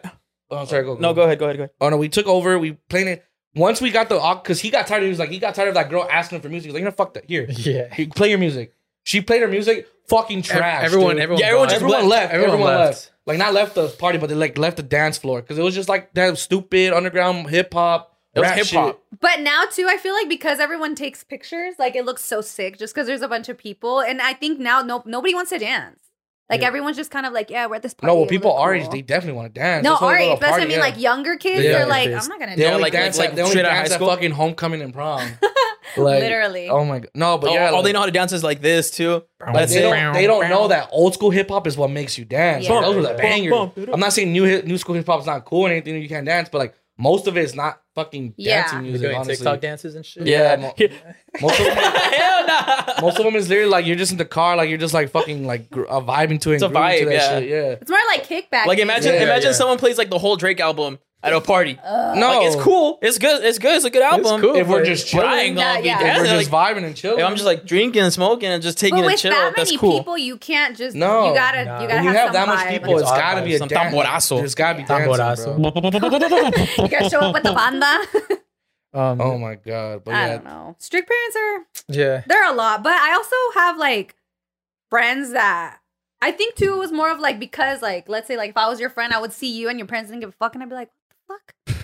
oh, 0.50 0.64
sorry, 0.64 0.84
go, 0.84 0.94
no, 0.96 1.12
go 1.12 1.22
ahead, 1.24 1.38
go 1.38 1.44
ahead, 1.44 1.58
go 1.58 1.62
ahead. 1.64 1.70
Oh 1.80 1.90
no, 1.90 1.98
we 1.98 2.08
took 2.08 2.26
over. 2.26 2.58
We 2.58 2.72
played 2.88 3.06
it. 3.06 3.24
Once 3.54 3.80
we 3.82 3.90
got 3.90 4.08
the 4.08 4.18
because 4.42 4.60
he 4.60 4.70
got 4.70 4.86
tired. 4.86 5.02
He 5.02 5.08
was 5.10 5.18
like, 5.18 5.28
he 5.30 5.38
got 5.38 5.54
tired 5.54 5.68
of 5.68 5.74
that 5.74 5.90
girl 5.90 6.06
asking 6.10 6.36
him 6.36 6.42
for 6.42 6.48
music. 6.48 6.68
He's 6.68 6.74
like, 6.74 6.80
you 6.80 6.84
know, 6.86 6.90
fuck 6.92 7.12
that. 7.14 7.24
Here, 7.28 7.46
Yeah. 7.50 7.92
Play 8.14 8.30
your 8.30 8.38
music. 8.38 8.72
She 9.04 9.20
played 9.20 9.42
her 9.42 9.48
music. 9.48 9.86
Fucking 10.08 10.42
trash. 10.42 10.84
everyone, 10.84 11.12
dude. 11.14 11.22
everyone, 11.22 11.40
Yeah, 11.40 11.46
everyone 11.48 11.68
just 11.68 11.82
everyone 11.82 12.08
left. 12.08 12.32
Everyone 12.32 12.54
Everyone, 12.54 12.74
left. 12.74 12.88
left. 12.88 13.10
Like 13.26 13.38
not 13.38 13.54
left 13.54 13.74
the 13.76 13.88
party, 13.88 14.18
but 14.18 14.28
they 14.28 14.34
like 14.34 14.58
left 14.58 14.76
the 14.76 14.82
dance 14.82 15.18
floor 15.18 15.40
because 15.40 15.56
it 15.56 15.62
was 15.62 15.74
just 15.74 15.88
like 15.88 16.12
that 16.14 16.36
stupid 16.36 16.92
underground 16.92 17.48
hip 17.48 17.72
hop. 17.72 18.16
It 18.34 18.40
was 18.40 18.50
hip 18.50 18.66
hop. 18.68 19.00
But 19.20 19.40
now 19.40 19.64
too, 19.70 19.86
I 19.88 19.96
feel 19.98 20.14
like 20.14 20.28
because 20.28 20.58
everyone 20.58 20.94
takes 20.96 21.22
pictures, 21.22 21.74
like 21.78 21.94
it 21.94 22.04
looks 22.04 22.24
so 22.24 22.40
sick 22.40 22.76
just 22.78 22.92
because 22.92 23.06
there's 23.06 23.22
a 23.22 23.28
bunch 23.28 23.48
of 23.48 23.56
people, 23.56 24.00
and 24.00 24.20
I 24.20 24.32
think 24.32 24.58
now 24.58 24.82
no 24.82 25.02
nobody 25.06 25.32
wants 25.34 25.50
to 25.50 25.58
dance. 25.58 26.00
Like 26.48 26.62
Yeah. 26.62 26.66
everyone's 26.66 26.96
just 26.96 27.12
kind 27.12 27.24
of 27.26 27.32
like, 27.32 27.48
yeah, 27.48 27.66
we're 27.68 27.76
at 27.76 27.82
this 27.82 27.94
party. 27.94 28.12
No, 28.12 28.18
well, 28.18 28.26
people 28.28 28.50
looks 28.50 28.60
our 28.62 28.74
cool. 28.74 28.82
age, 28.86 28.90
they 28.90 29.02
definitely 29.02 29.36
want 29.36 29.54
to 29.54 29.60
dance. 29.60 29.84
no, 29.84 29.90
That's 29.90 30.02
why 30.02 30.08
our 30.14 30.18
they 30.18 30.24
go 30.26 30.32
age. 30.32 30.36
a 30.38 30.40
That's 30.40 30.50
what 30.52 30.60
I 30.60 30.64
mean. 30.64 30.70
yeah. 30.74 30.80
Like 30.80 30.98
younger 30.98 31.36
kids, 31.36 31.62
Yeah, 31.64 31.72
they're 31.72 31.86
like, 31.86 32.08
I'm 32.08 32.12
not 32.14 32.40
gonna 32.40 32.46
dance. 32.46 32.56
They 32.56 32.56
do 32.56 32.62
Yeah, 32.62 32.70
only 32.70 32.82
like- 32.82 32.92
dance 32.92 33.18
like- 33.18 33.28
like, 33.28 33.36
they 33.36 33.42
only 33.42 33.50
straight 33.52 33.66
out 33.66 33.70
of 33.84 33.88
dance 33.90 33.92
at 33.92 34.00
fucking 34.00 34.30
homecoming 34.32 34.82
and 34.82 34.92
prom. 34.92 35.30
Like, 35.96 36.20
Literally. 36.22 36.68
Oh 36.68 36.84
my 36.84 37.00
god. 37.00 37.10
No, 37.14 37.38
but 37.38 37.48
all, 37.48 37.54
yeah, 37.54 37.66
all 37.68 37.76
like, 37.76 37.84
they 37.84 37.92
know 37.92 38.00
how 38.00 38.06
to 38.06 38.12
dance 38.12 38.32
is 38.32 38.42
like 38.44 38.60
this 38.60 38.90
too. 38.90 39.22
Like, 39.40 39.54
That's 39.54 39.72
they 39.72 39.78
it. 39.86 39.90
don't, 39.90 40.12
they 40.14 40.26
don't 40.26 40.48
know 40.48 40.68
that 40.68 40.88
old 40.92 41.14
school 41.14 41.30
hip 41.30 41.48
hop 41.50 41.66
is 41.66 41.76
what 41.76 41.90
makes 41.90 42.16
you 42.18 42.24
dance. 42.24 42.64
Yeah. 42.66 42.74
Like, 42.74 42.84
those 42.84 42.96
were 42.96 43.02
the 43.02 43.14
bangers. 43.14 43.50
bump, 43.52 43.74
bump. 43.74 43.88
I'm 43.92 44.00
not 44.00 44.12
saying 44.12 44.32
new 44.32 44.44
hip, 44.44 44.64
new 44.64 44.78
school 44.78 44.94
hip 44.94 45.06
hop 45.06 45.20
is 45.20 45.26
not 45.26 45.44
cool 45.44 45.66
and 45.66 45.72
anything 45.72 46.00
you 46.00 46.08
can't 46.08 46.26
dance, 46.26 46.48
but 46.50 46.58
like 46.58 46.74
most 46.98 47.26
of 47.26 47.36
it 47.38 47.44
is 47.44 47.54
not 47.54 47.80
fucking 47.94 48.34
Yeah. 48.36 48.60
dancing 48.62 48.78
They're 48.78 48.82
music. 48.90 49.00
doing 49.06 49.16
honestly. 49.16 49.36
TikTok 49.36 49.60
dances 49.62 49.94
and 49.94 50.04
shit. 50.04 50.26
Yeah, 50.26 50.50
Yeah. 50.50 50.56
mo- 50.56 50.74
most 51.40 51.58
of 51.60 51.66
them, 51.66 51.76
Hell 51.84 52.46
nah. 52.46 52.84
most 53.00 53.18
of 53.18 53.24
them 53.24 53.36
is 53.36 53.48
literally 53.48 53.70
like 53.70 53.86
you're 53.86 53.96
just 53.96 54.12
in 54.12 54.18
the 54.18 54.24
car, 54.26 54.54
like 54.56 54.68
you're 54.68 54.76
just 54.78 54.92
like 54.94 55.10
fucking 55.10 55.46
like 55.46 55.70
gr- 55.70 55.86
uh, 55.88 56.00
vibing 56.00 56.40
to 56.42 56.50
it. 56.52 56.56
It's 56.56 56.62
a 56.62 56.66
and 56.66 56.74
grooving 56.74 56.98
to 56.98 57.04
vibe, 57.06 57.12
yeah. 57.12 57.38
shit, 57.40 57.48
yeah. 57.48 57.56
It's 57.80 57.90
more 57.90 57.98
like 58.08 58.26
kickback. 58.28 58.66
Like 58.66 58.78
imagine, 58.78 59.14
Yeah, 59.14 59.22
imagine 59.22 59.50
yeah. 59.50 59.56
someone 59.56 59.78
plays 59.78 59.96
like 59.96 60.10
the 60.10 60.18
whole 60.18 60.36
Drake 60.36 60.60
album 60.60 60.98
at 61.22 61.32
a 61.34 61.40
party. 61.40 61.78
Ugh. 61.84 62.16
No, 62.16 62.38
Like 62.38 62.46
it's 62.46 62.56
cool. 62.62 62.98
It's 63.02 63.18
good. 63.18 63.44
It's 63.44 63.58
good. 63.58 63.76
It's 63.76 63.84
a 63.84 63.90
good 63.90 64.02
album. 64.02 64.40
cool. 64.40 64.54
If 64.56 64.66
we're 64.68 64.78
but- 64.80 64.86
just 64.86 65.12
But 65.12 65.26
I 65.26 65.30
chilling, 65.30 65.46
ain't 65.48 65.56
gonna 65.56 65.80
Yeah, 65.80 65.82
be 65.82 65.88
if 65.88 65.98
we're 66.00 66.06
dancing. 66.24 66.38
just 66.38 66.52
Like, 66.52 66.76
vibing 66.76 66.84
and 66.84 66.96
chilling. 66.96 67.18
if 67.20 67.24
I'm 67.26 67.34
just 67.34 67.44
like 67.44 67.64
drinking 67.66 68.02
and 68.02 68.12
smoking 68.12 68.48
and 68.48 68.62
just 68.62 68.78
taking 68.78 68.96
But 68.98 69.04
a 69.04 69.06
with 69.08 69.20
chill, 69.20 69.30
that 69.32 69.54
that's 69.56 69.70
many 69.70 69.78
cool. 69.78 69.98
people, 69.98 70.16
you 70.18 70.36
can't 70.38 70.76
just. 70.76 70.96
No. 70.96 71.28
you 71.28 71.34
gotta. 71.34 71.64
Nah. 71.64 71.80
You 71.82 71.88
gotta 71.88 71.94
when 71.96 72.04
you 72.04 72.10
have, 72.10 72.16
have 72.18 72.32
that 72.32 72.46
some 72.46 72.54
much 72.56 72.66
vibe. 72.66 72.70
people, 72.70 72.92
it's 72.98 73.02
It's 73.02 73.10
gotta 73.18 73.42
be 73.44 73.54
a 73.54 73.58
Some 73.58 73.68
dance. 73.68 73.94
tamborazo. 73.94 74.36
There's 74.38 74.54
gotta 74.54 74.78
be 74.78 74.84
Tamborazo. 74.84 75.16
dancing, 75.16 75.62
bro. 75.62 75.72
you 76.84 76.88
gotta 76.90 77.10
show 77.10 77.20
up 77.20 77.34
with 77.34 77.42
the 77.42 77.52
banda. 77.52 78.00
Um, 78.92 79.20
Oh 79.20 79.38
my 79.38 79.54
god! 79.54 80.02
But 80.04 80.14
I 80.14 80.26
yeah, 80.26 80.32
don't 80.34 80.44
know. 80.46 80.76
Strict 80.80 81.08
parents 81.08 81.36
are 81.36 81.94
yeah. 81.94 82.22
they're 82.26 82.50
a 82.50 82.52
lot, 82.52 82.82
but 82.82 82.92
I 82.94 83.12
also 83.14 83.36
have 83.54 83.76
like 83.76 84.16
friends 84.88 85.30
that 85.30 85.78
I 86.20 86.32
think 86.32 86.56
too 86.56 86.74
it 86.74 86.78
was 86.78 86.90
more 86.90 87.08
of 87.10 87.20
like 87.20 87.38
because 87.38 87.82
like 87.82 88.08
let's 88.08 88.26
say 88.26 88.36
like 88.36 88.50
if 88.50 88.56
I 88.56 88.68
was 88.68 88.80
your 88.80 88.90
friend, 88.90 89.12
I 89.12 89.20
would 89.20 89.32
see 89.32 89.56
you 89.56 89.68
and 89.68 89.78
your 89.78 89.86
parents 89.86 90.10
didn't 90.10 90.22
give 90.22 90.30
a 90.30 90.32
fuck, 90.32 90.54
and 90.54 90.62
I'd 90.64 90.68
be 90.68 90.74
like, 90.74 90.88
what 90.88 90.94
the 90.96 90.99
fuck? 91.30 91.76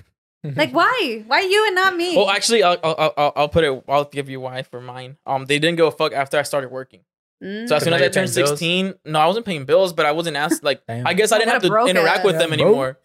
like 0.57 0.73
why? 0.73 1.25
Why 1.27 1.41
you 1.41 1.67
and 1.67 1.75
not 1.75 1.97
me? 1.97 2.17
Well, 2.17 2.31
actually, 2.31 2.63
I'll, 2.63 2.79
I'll 2.85 3.13
I'll 3.17 3.33
I'll 3.37 3.49
put 3.49 3.65
it. 3.65 3.85
I'll 3.89 4.05
give 4.05 4.29
you 4.31 4.41
why 4.41 4.63
for 4.63 4.81
mine. 4.81 5.17
Um, 5.27 5.47
they 5.47 5.59
didn't 5.59 5.77
go 5.77 5.91
fuck 5.91 6.13
after 6.13 6.39
I 6.39 6.43
started 6.43 6.71
working. 6.71 7.01
Mm. 7.43 7.69
So 7.69 7.77
as 7.77 7.83
soon 7.85 7.93
as 7.93 8.01
I 8.01 8.05
you're 8.05 8.13
turned 8.13 8.33
bills? 8.35 8.49
sixteen, 8.51 8.95
no, 9.05 9.19
I 9.19 9.27
wasn't 9.27 9.45
paying 9.45 9.65
bills, 9.65 9.93
but 9.93 10.07
I 10.07 10.13
wasn't 10.13 10.37
asked. 10.37 10.63
Like, 10.63 10.83
I 10.89 11.15
guess 11.15 11.33
I 11.33 11.39
didn't 11.39 11.51
have 11.53 11.63
to 11.63 11.69
broke 11.69 11.89
interact 11.89 12.25
with 12.25 12.37
ass. 12.37 12.43
them 12.43 12.53
anymore. 12.53 12.99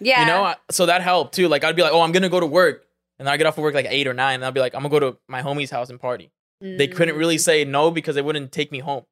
yeah, 0.00 0.20
You 0.20 0.26
know, 0.26 0.44
I- 0.44 0.56
so 0.70 0.86
that 0.86 1.02
helped 1.02 1.34
too. 1.34 1.48
Like, 1.48 1.64
I'd 1.64 1.76
be 1.76 1.82
like, 1.82 1.92
oh, 1.92 2.00
I'm 2.02 2.12
gonna 2.12 2.28
go 2.28 2.40
to 2.40 2.46
work, 2.46 2.84
and 3.18 3.26
then 3.26 3.32
I 3.32 3.36
get 3.38 3.46
off 3.46 3.56
of 3.58 3.62
work 3.64 3.74
like 3.74 3.86
eight 3.88 4.06
or 4.06 4.14
nine, 4.14 4.36
and 4.36 4.44
I'll 4.44 4.52
be 4.52 4.60
like, 4.60 4.74
I'm 4.74 4.82
gonna 4.82 4.90
go 5.00 5.00
to 5.12 5.18
my 5.28 5.42
homie's 5.42 5.70
house 5.70 5.88
and 5.90 5.98
party. 6.00 6.30
They 6.60 6.88
couldn't 6.88 7.14
Mm. 7.16 7.18
really 7.18 7.38
say 7.38 7.64
no 7.64 7.90
because 7.90 8.14
they 8.14 8.22
wouldn't 8.22 8.50
take 8.52 8.70
me 8.72 8.78
home. 8.78 9.04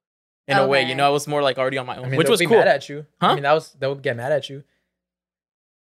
In 0.46 0.56
a 0.58 0.66
way, 0.66 0.82
you 0.82 0.94
know, 0.94 1.06
I 1.06 1.10
was 1.10 1.26
more 1.26 1.42
like 1.42 1.56
already 1.58 1.78
on 1.78 1.86
my 1.86 1.96
own, 1.96 2.04
I 2.04 2.08
mean, 2.10 2.18
which 2.18 2.28
was 2.28 2.38
be 2.40 2.46
cool. 2.46 2.58
mad 2.58 2.68
at 2.68 2.88
you. 2.90 3.06
Huh? 3.20 3.28
I 3.28 3.34
mean, 3.34 3.42
that 3.44 3.52
was 3.54 3.72
they 3.78 3.86
would 3.86 4.02
get 4.02 4.14
mad 4.16 4.30
at 4.32 4.48
you 4.50 4.62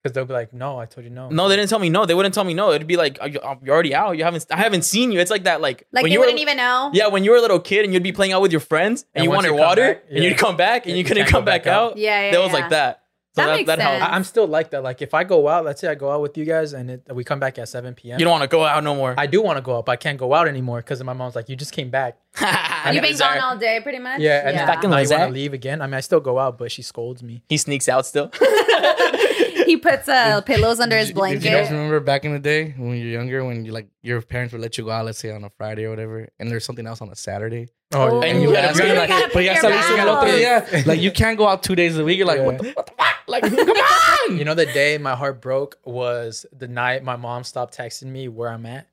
because 0.05 0.15
they'll 0.15 0.27
be 0.27 0.35
like, 0.35 0.53
"No, 0.53 0.79
I 0.79 0.85
told 0.85 1.05
you 1.05 1.11
no." 1.11 1.31
No, 1.31 1.49
they 1.49 1.57
didn't 1.57 1.71
tell 1.71 1.79
me 1.79 1.89
no. 1.89 2.05
They 2.05 2.15
wouldn't 2.15 2.35
tell 2.35 2.45
me 2.45 2.53
no. 2.55 2.71
It'd 2.73 2.87
be 2.87 2.97
like, 2.97 3.17
"Are 3.23 3.29
you- 3.29 3.41
uh, 3.41 3.57
you're 3.65 3.75
already 3.75 3.95
out. 3.95 4.19
You 4.19 4.25
haven't. 4.25 4.45
I 4.51 4.59
haven't 4.59 4.83
seen 4.83 5.11
you. 5.11 5.19
It's 5.19 5.31
like 5.31 5.45
that. 5.45 5.61
Like, 5.63 5.87
Like 5.93 6.03
when 6.03 6.11
they 6.11 6.13
you 6.13 6.19
were, 6.21 6.27
wouldn't 6.27 6.41
even 6.43 6.59
know. 6.59 6.91
Yeah, 6.93 7.09
when 7.09 7.25
you 7.25 7.31
were 7.31 7.39
a 7.39 7.41
little 7.41 7.59
kid 7.59 7.85
and 7.87 7.95
you'd 7.95 8.03
be 8.03 8.13
playing 8.13 8.33
out 8.35 8.43
with 8.43 8.53
your 8.53 8.61
friends 8.61 9.07
and, 9.15 9.23
And 9.23 9.25
you 9.25 9.31
wanted 9.31 9.49
you 9.49 9.55
water 9.57 9.95
back, 9.95 10.05
and 10.11 10.23
you'd 10.25 10.37
come 10.37 10.57
back 10.59 10.83
and 10.85 10.91
Yeah, 10.91 10.95
you 10.97 10.99
you 10.99 11.05
couldn't 11.05 11.23
can't 11.25 11.33
come 11.33 11.45
back 11.47 11.65
back 11.65 11.73
out. 11.73 11.93
out. 11.93 11.97
Yeah, 11.97 12.21
yeah, 12.27 12.31
That 12.33 12.41
was 12.41 12.49
yeah. 12.53 12.55
like 12.61 12.71
that. 12.71 13.01
So 13.37 13.43
That 13.43 13.47
that, 13.49 13.57
makes 13.57 13.67
that 13.67 13.79
helped. 13.81 13.99
sense. 13.99 14.13
I, 14.13 14.15
I'm 14.15 14.23
still 14.25 14.47
like 14.47 14.71
that. 14.71 14.85
Like 14.85 15.03
if 15.03 15.13
I 15.13 15.25
go 15.25 15.49
out, 15.49 15.65
let's 15.65 15.81
say 15.81 15.89
I 15.89 15.97
go 15.97 16.09
out 16.13 16.21
with 16.21 16.39
you 16.39 16.45
guys 16.45 16.73
and 16.73 16.89
it, 16.89 17.03
we 17.13 17.25
come 17.25 17.41
back 17.41 17.59
at 17.59 17.69
7 17.69 17.93
p.m. 17.95 18.21
You 18.21 18.25
don't 18.25 18.31
want 18.31 18.43
to 18.43 18.49
go 18.49 18.65
out 18.65 18.85
no 18.85 18.95
more. 18.95 19.13
I 19.19 19.27
do 19.27 19.43
want 19.43 19.57
to 19.57 19.61
go 19.63 19.79
out, 19.79 19.87
but 19.87 19.93
I 19.93 19.97
can't 19.97 20.19
go 20.19 20.33
out 20.35 20.47
anymore 20.47 20.79
because 20.79 21.03
my 21.03 21.15
mom's 21.15 21.35
like, 21.35 21.49
"You 21.49 21.57
just 21.57 21.73
came 21.73 21.91
back." 21.91 22.17
You've 22.93 23.03
been 23.03 23.17
gone 23.19 23.39
all 23.39 23.57
day, 23.57 23.81
pretty 23.83 23.99
much. 23.99 24.21
Yeah, 24.21 24.39
and 24.47 24.51
Yeah. 24.55 24.59
then 24.59 24.67
Back 24.69 24.85
in 24.85 24.91
now 24.91 24.99
you 24.99 25.11
want 25.11 25.23
to 25.31 25.35
leave 25.35 25.53
again. 25.53 25.83
I 25.83 25.87
mean, 25.87 25.95
I 25.95 26.01
still 26.01 26.21
go 26.21 26.39
out, 26.39 26.59
but 26.59 26.71
she 26.71 26.83
scolds 26.83 27.25
me. 27.25 27.43
he 27.49 27.57
sneaks 27.57 27.89
out 27.89 28.07
still. 28.07 28.31
he 29.67 29.77
puts 29.77 30.09
uh, 30.09 30.41
pillows 30.43 30.81
under 30.81 30.97
his 30.97 31.13
blanket. 31.13 31.43
Did 31.43 31.51
you 31.51 31.57
guys 31.57 31.71
remember 31.71 32.01
back 32.01 32.25
in 32.25 32.33
the 32.33 32.39
day 32.39 32.75
when 32.77 32.97
you're 32.97 33.09
younger, 33.09 33.45
when 33.45 33.65
you 33.65 33.73
like 33.73 33.89
your 34.03 34.21
parents 34.23 34.53
would 34.53 34.63
let 34.63 34.77
you 34.79 34.85
go 34.85 34.91
out, 34.91 35.07
let's 35.07 35.19
say 35.19 35.31
on 35.31 35.45
a 35.45 35.51
Friday 35.51 35.85
or 35.85 35.91
whatever, 35.91 36.29
and 36.39 36.51
there's 36.51 36.65
something 36.65 36.87
else 36.87 37.01
on 37.01 37.09
a 37.11 37.17
Saturday? 37.17 37.69
Oh, 37.93 38.23
And 38.23 38.43
you 38.43 38.51
You 38.51 38.57
ask 38.57 38.77
bring 38.77 38.93
me 38.93 38.99
like, 38.99 39.09
but 39.09 39.33
pick 39.33 39.47
ya 39.47 39.55
saliste 39.55 39.99
el 39.99 40.09
otro 40.09 40.29
día. 40.31 40.87
Like 40.87 41.01
you 41.01 41.13
can't 41.13 41.39
go 41.39 41.47
out 41.47 41.63
two 41.63 41.77
days 41.77 41.97
a 41.97 42.05
week. 42.05 42.19
You're 42.19 42.27
like, 42.27 42.41
what, 42.41 42.59
the, 42.59 42.73
what 42.73 42.87
the 42.87 42.93
fuck? 42.93 43.17
Like, 43.29 43.43
come 43.57 43.69
on. 43.69 44.37
You 44.39 44.45
know, 44.45 44.55
the 44.55 44.67
day 44.67 44.99
my 44.99 45.15
heart 45.15 45.41
broke 45.41 45.79
was 45.85 46.45
the 46.53 46.67
night 46.69 47.05
my 47.05 47.17
mom 47.17 47.45
stopped 47.45 47.77
texting 47.77 48.07
me 48.07 48.29
where 48.29 48.49
I'm 48.49 48.67
at. 48.67 48.89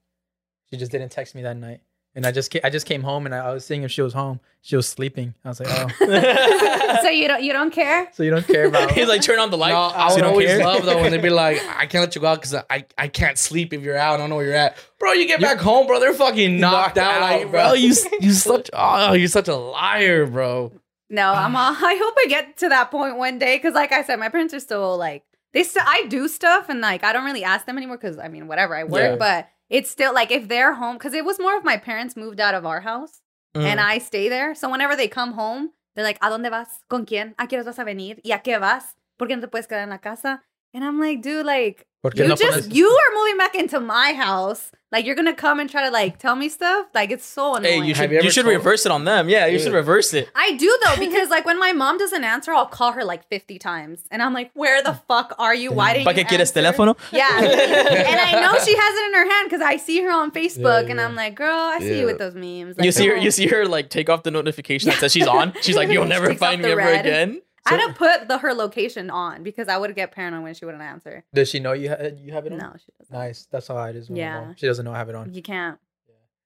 She 0.69 0.77
just 0.77 0.91
didn't 0.91 1.09
text 1.09 1.35
me 1.35 1.41
that 1.41 1.57
night, 1.57 1.81
and 2.15 2.25
I 2.25 2.31
just 2.31 2.51
ca- 2.51 2.61
I 2.63 2.69
just 2.69 2.85
came 2.85 3.03
home 3.03 3.25
and 3.25 3.33
I, 3.33 3.39
I 3.39 3.53
was 3.53 3.65
seeing 3.65 3.83
if 3.83 3.91
she 3.91 4.01
was 4.01 4.13
home. 4.13 4.39
She 4.61 4.75
was 4.75 4.87
sleeping. 4.87 5.33
I 5.43 5.49
was 5.49 5.59
like, 5.59 5.69
oh, 5.71 6.97
so 7.01 7.09
you 7.09 7.27
don't 7.27 7.41
you 7.43 7.53
don't 7.53 7.71
care? 7.71 8.09
so 8.13 8.23
you 8.23 8.29
don't 8.31 8.45
care 8.45 8.65
about? 8.65 8.91
He's 8.97 9.07
like, 9.07 9.21
turn 9.21 9.39
on 9.39 9.49
the 9.49 9.57
light. 9.57 9.71
No, 9.71 9.79
I 9.79 10.09
so 10.09 10.15
would 10.15 10.21
don't 10.21 10.31
always 10.31 10.47
care? 10.47 10.59
love 10.63 10.85
though 10.85 11.01
when 11.01 11.11
they'd 11.11 11.21
be 11.21 11.29
like, 11.45 11.57
I 11.67 11.85
can't 11.85 12.01
let 12.03 12.13
you 12.15 12.21
go 12.21 12.27
out 12.27 12.41
because 12.41 12.55
I, 12.69 12.85
I 12.97 13.07
can't 13.07 13.37
sleep 13.37 13.73
if 13.73 13.81
you're 13.81 13.97
out. 13.97 14.15
I 14.15 14.17
don't 14.17 14.29
know 14.29 14.35
where 14.35 14.45
you're 14.45 14.55
at, 14.55 14.77
bro. 14.99 15.13
You 15.13 15.25
get 15.27 15.41
back 15.41 15.57
home, 15.59 15.87
bro. 15.87 15.99
They're 15.99 16.13
fucking 16.13 16.59
knocked, 16.59 16.95
knocked 16.95 16.97
out, 16.97 17.21
out, 17.21 17.21
like, 17.21 17.41
bro. 17.51 17.69
bro. 17.69 17.73
You 17.73 17.95
you 18.19 18.31
such 18.33 18.69
oh, 18.73 19.13
you're 19.13 19.27
such 19.27 19.47
a 19.47 19.55
liar, 19.55 20.25
bro. 20.27 20.71
No, 21.09 21.31
I'm. 21.33 21.55
All, 21.55 21.73
I 21.75 21.99
hope 22.01 22.13
I 22.17 22.25
get 22.29 22.57
to 22.57 22.69
that 22.69 22.89
point 22.91 23.17
one 23.17 23.37
day 23.39 23.57
because, 23.57 23.73
like 23.73 23.91
I 23.91 24.03
said, 24.03 24.17
my 24.19 24.29
parents 24.29 24.53
are 24.53 24.59
still 24.59 24.97
like 24.97 25.23
they. 25.53 25.63
Still, 25.63 25.83
I 25.85 26.05
do 26.07 26.27
stuff 26.27 26.69
and 26.69 26.81
like 26.81 27.03
I 27.03 27.11
don't 27.13 27.25
really 27.25 27.43
ask 27.43 27.65
them 27.65 27.77
anymore 27.77 27.97
because 27.97 28.17
I 28.17 28.27
mean 28.29 28.47
whatever 28.47 28.75
I 28.75 28.83
work, 28.85 29.01
Yeah. 29.01 29.15
but 29.17 29.49
it's 29.71 29.89
still 29.89 30.13
like 30.13 30.29
if 30.31 30.47
they're 30.47 30.73
home 30.75 30.97
because 30.97 31.15
it 31.15 31.25
was 31.25 31.39
more 31.39 31.57
of 31.57 31.63
my 31.63 31.77
parents 31.77 32.15
moved 32.15 32.39
out 32.39 32.53
of 32.53 32.63
our 32.65 32.81
house 32.81 33.21
Mm. 33.55 33.65
and 33.65 33.79
I 33.81 33.97
stay 33.99 34.29
there. 34.29 34.55
So 34.55 34.69
whenever 34.69 34.95
they 34.95 35.09
come 35.09 35.33
home, 35.33 35.71
they're 35.93 36.05
like, 36.05 36.19
¿A 36.21 36.29
dónde 36.29 36.49
vas? 36.49 36.69
¿Con 36.89 37.05
quién? 37.05 37.33
¿A 37.37 37.47
qué 37.47 37.57
horas 37.57 37.65
vas 37.65 37.79
a 37.79 37.83
venir? 37.83 38.21
¿Y 38.23 38.31
a 38.31 38.39
qué 38.39 38.57
vas? 38.59 38.95
¿Por 39.17 39.27
qué 39.27 39.35
no 39.35 39.41
te 39.41 39.49
puedes 39.49 39.67
quedar 39.67 39.83
en 39.83 39.89
la 39.89 39.97
casa? 39.99 40.41
And 40.73 40.85
I'm 40.85 40.99
like, 41.01 41.21
dude, 41.21 41.45
like 41.45 41.85
Porque 42.01 42.17
you 42.17 42.27
no 42.27 42.35
just 42.35 42.69
pones- 42.69 42.73
you 42.73 42.87
are 42.89 43.15
moving 43.15 43.37
back 43.37 43.53
into 43.55 43.79
my 43.79 44.13
house. 44.13 44.71
Like 44.91 45.05
you're 45.05 45.15
gonna 45.15 45.33
come 45.35 45.59
and 45.61 45.69
try 45.69 45.85
to 45.85 45.91
like 45.91 46.17
tell 46.17 46.35
me 46.35 46.49
stuff. 46.49 46.87
Like 46.93 47.11
it's 47.11 47.23
so 47.25 47.55
annoying. 47.55 47.63
Hey, 47.63 47.73
annoying. 47.75 47.87
you 47.89 47.95
should 47.95 48.11
you 48.11 48.21
you, 48.23 48.29
should 48.31 48.43
told- 48.43 48.55
reverse 48.57 48.85
it 48.85 48.91
on 48.91 49.05
them. 49.05 49.29
Yeah, 49.29 49.45
you 49.45 49.57
should 49.59 49.71
reverse 49.71 50.13
it. 50.13 50.27
I 50.35 50.53
do 50.57 50.77
though 50.83 50.97
because 51.05 51.29
like 51.29 51.45
when 51.45 51.57
my 51.59 51.71
mom 51.71 51.97
doesn't 51.97 52.23
answer, 52.23 52.51
I'll 52.51 52.65
call 52.65 52.91
her 52.93 53.05
like 53.05 53.25
50 53.29 53.57
times, 53.59 54.03
and 54.11 54.21
I'm 54.21 54.33
like, 54.33 54.51
"Where 54.53 54.81
the 54.83 54.95
fuck 55.07 55.33
are 55.37 55.55
you? 55.55 55.71
Why 55.71 55.93
didn't 55.93 56.05
Pa 56.05 56.11
you 56.11 56.25
que 56.25 56.25
quieres 56.25 56.49
answer?" 56.51 56.61
teléfono? 56.61 56.97
Yeah, 57.13 57.29
and 57.39 58.19
I 58.19 58.31
know 58.41 58.53
she 58.65 58.75
has 58.75 58.93
it 58.99 59.05
in 59.07 59.13
her 59.13 59.29
hand 59.31 59.49
because 59.49 59.61
I 59.61 59.77
see 59.77 60.01
her 60.03 60.11
on 60.11 60.31
Facebook, 60.31 60.89
and 60.89 60.97
yeah. 60.99 61.05
I'm 61.05 61.15
like, 61.15 61.35
"Girl, 61.35 61.55
I 61.55 61.79
see 61.79 61.99
you 61.99 62.05
with 62.07 62.17
those 62.17 62.33
memes." 62.35 62.75
You 62.79 62.91
see 62.91 63.07
her. 63.07 63.15
You 63.15 63.31
see 63.31 63.47
her 63.47 63.65
like 63.65 63.89
take 63.89 64.09
off 64.09 64.23
the 64.23 64.31
notification 64.31 64.89
that 64.89 64.99
says 64.99 65.13
she's 65.13 65.27
on. 65.27 65.53
She's 65.61 65.77
like, 65.77 65.89
"You'll 65.89 66.05
never 66.17 66.33
find 66.35 66.61
me 66.63 66.71
ever 66.71 66.81
red. 66.81 67.05
again." 67.05 67.41
I 67.65 67.75
had 67.75 67.87
to 67.87 67.93
put 67.93 68.27
the 68.27 68.37
her 68.39 68.53
location 68.53 69.09
on 69.09 69.43
because 69.43 69.67
I 69.67 69.77
would 69.77 69.93
get 69.95 70.11
paranoid 70.11 70.43
when 70.43 70.53
she 70.53 70.65
wouldn't 70.65 70.83
answer. 70.83 71.23
Does 71.33 71.49
she 71.49 71.59
know 71.59 71.73
you 71.73 71.89
ha- 71.89 72.09
you 72.17 72.31
have 72.33 72.45
it 72.45 72.53
on? 72.53 72.57
No, 72.59 72.73
she 72.77 72.91
doesn't. 72.99 73.11
Nice. 73.13 73.47
That's 73.51 73.67
how 73.67 73.77
it 73.83 73.95
is. 73.95 74.09
with 74.09 74.17
Yeah. 74.17 74.53
She 74.57 74.65
doesn't 74.67 74.83
know 74.83 74.93
I 74.93 74.97
have 74.97 75.09
it 75.09 75.15
on. 75.15 75.33
You 75.33 75.41
can't. 75.41 75.77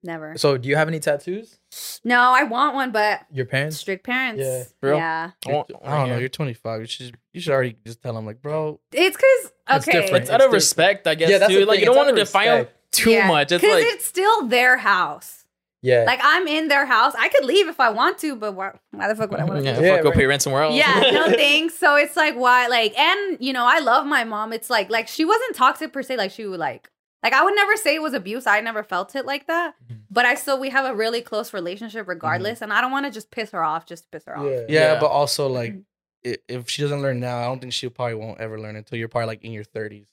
Never. 0.03 0.37
So, 0.37 0.55
do 0.57 0.69
you 0.69 0.75
have 0.75 0.87
any 0.87 0.99
tattoos? 0.99 1.57
No, 2.03 2.19
I 2.19 2.43
want 2.43 2.75
one, 2.75 2.91
but 2.91 3.21
Your 3.31 3.45
parents? 3.47 3.77
strict 3.77 4.05
parents. 4.05 4.39
Yeah. 4.39 4.63
Real? 4.87 4.97
Yeah. 4.97 5.31
I 5.47 5.51
want- 5.51 5.71
I 5.83 5.97
don't 5.97 6.09
know. 6.09 6.17
You're 6.19 6.29
25. 6.29 6.81
You 6.81 6.85
should 6.87 7.17
you 7.33 7.41
should 7.41 7.53
already 7.53 7.75
just 7.85 8.03
tell 8.03 8.13
them 8.13 8.25
like, 8.25 8.39
bro. 8.41 8.79
It's 8.91 9.15
because 9.15 9.51
It's 9.69 9.87
okay. 9.87 10.01
different. 10.01 10.23
It's 10.23 10.29
out 10.31 10.35
of 10.35 10.39
different. 10.41 10.53
respect, 10.53 11.07
I 11.07 11.15
guess. 11.15 11.29
Yeah, 11.31 11.37
that's 11.39 11.51
too. 11.51 11.61
the 11.61 11.65
Like 11.65 11.75
thing, 11.77 11.79
you 11.81 11.85
don't 11.87 11.95
want 11.95 12.09
to 12.15 12.21
of 12.21 12.27
define 12.27 12.67
too 12.91 13.11
Yeah, 13.11 13.27
much. 13.27 13.51
It's 13.51 13.61
Because 13.61 13.83
like 13.83 13.93
it's 13.93 14.05
still 14.05 14.47
their 14.47 14.77
house. 14.77 15.44
Yeah. 15.85 16.03
Like 16.05 16.19
I'm 16.23 16.47
in 16.47 16.67
their 16.67 16.85
house. 16.85 17.13
I 17.17 17.29
could 17.29 17.45
leave 17.45 17.67
if 17.67 17.79
I 17.79 17.89
want 17.89 18.17
to, 18.19 18.35
but 18.35 18.53
why, 18.53 18.71
why 18.91 19.07
the 19.07 19.15
fuck 19.15 19.29
would 19.31 19.39
I 19.39 19.45
want 19.45 19.59
to? 19.59 19.65
yeah, 19.65 19.79
Yeah, 19.79 19.93
fuck, 19.95 20.03
go 20.03 20.09
right. 20.09 20.17
pay 20.17 20.25
rent 20.25 20.41
somewhere 20.41 20.63
else. 20.63 20.75
Yeah, 20.75 20.99
no 21.13 21.27
thanks. 21.31 21.75
So 21.77 21.95
it's 21.95 22.15
like 22.15 22.35
why 22.35 22.67
like 22.67 22.97
and 22.97 23.37
you 23.39 23.53
know, 23.53 23.65
I 23.65 23.79
love 23.79 24.05
my 24.05 24.23
mom. 24.23 24.51
It's 24.53 24.69
like 24.69 24.89
like 24.89 25.07
she 25.07 25.23
wasn't 25.25 25.55
toxic 25.55 25.93
per 25.93 26.01
se, 26.03 26.17
like 26.17 26.31
she 26.31 26.45
would 26.45 26.59
like 26.59 26.89
like 27.23 27.33
I 27.33 27.43
would 27.43 27.55
never 27.55 27.75
say 27.77 27.95
it 27.95 28.01
was 28.01 28.13
abuse. 28.13 28.45
I 28.47 28.61
never 28.61 28.83
felt 28.83 29.15
it 29.15 29.25
like 29.25 29.47
that. 29.47 29.75
Mhm. 29.91 29.99
But 30.11 30.25
I 30.25 30.35
still 30.35 30.59
we 30.59 30.69
have 30.69 30.85
a 30.85 30.95
really 30.95 31.21
close 31.21 31.53
relationship 31.53 32.07
regardless. 32.07 32.61
And 32.61 32.71
I 32.73 32.81
don't 32.81 32.91
want 32.91 33.05
to 33.05 33.11
just 33.11 33.31
piss 33.31 33.51
her 33.51 33.63
off 33.63 33.85
just 33.85 34.09
piss 34.11 34.23
her 34.25 34.37
off. 34.37 34.45
yeah. 34.45 34.51
Yeah, 34.51 34.93
Yeah. 34.93 34.99
but 34.99 35.07
also 35.07 35.47
like, 35.47 35.75
if 36.23 36.69
she 36.69 36.81
doesn't 36.81 37.01
learn 37.03 37.19
now, 37.19 37.37
I 37.39 37.43
don't 37.45 37.59
think 37.59 37.71
she 37.73 37.87
probably 37.89 38.15
won't 38.15 38.39
ever 38.41 38.59
learn 38.59 38.75
until 38.75 38.97
you're 38.97 39.07
probably 39.07 39.27
like 39.27 39.43
in 39.43 39.51
your 39.51 39.63
30s. 39.63 40.07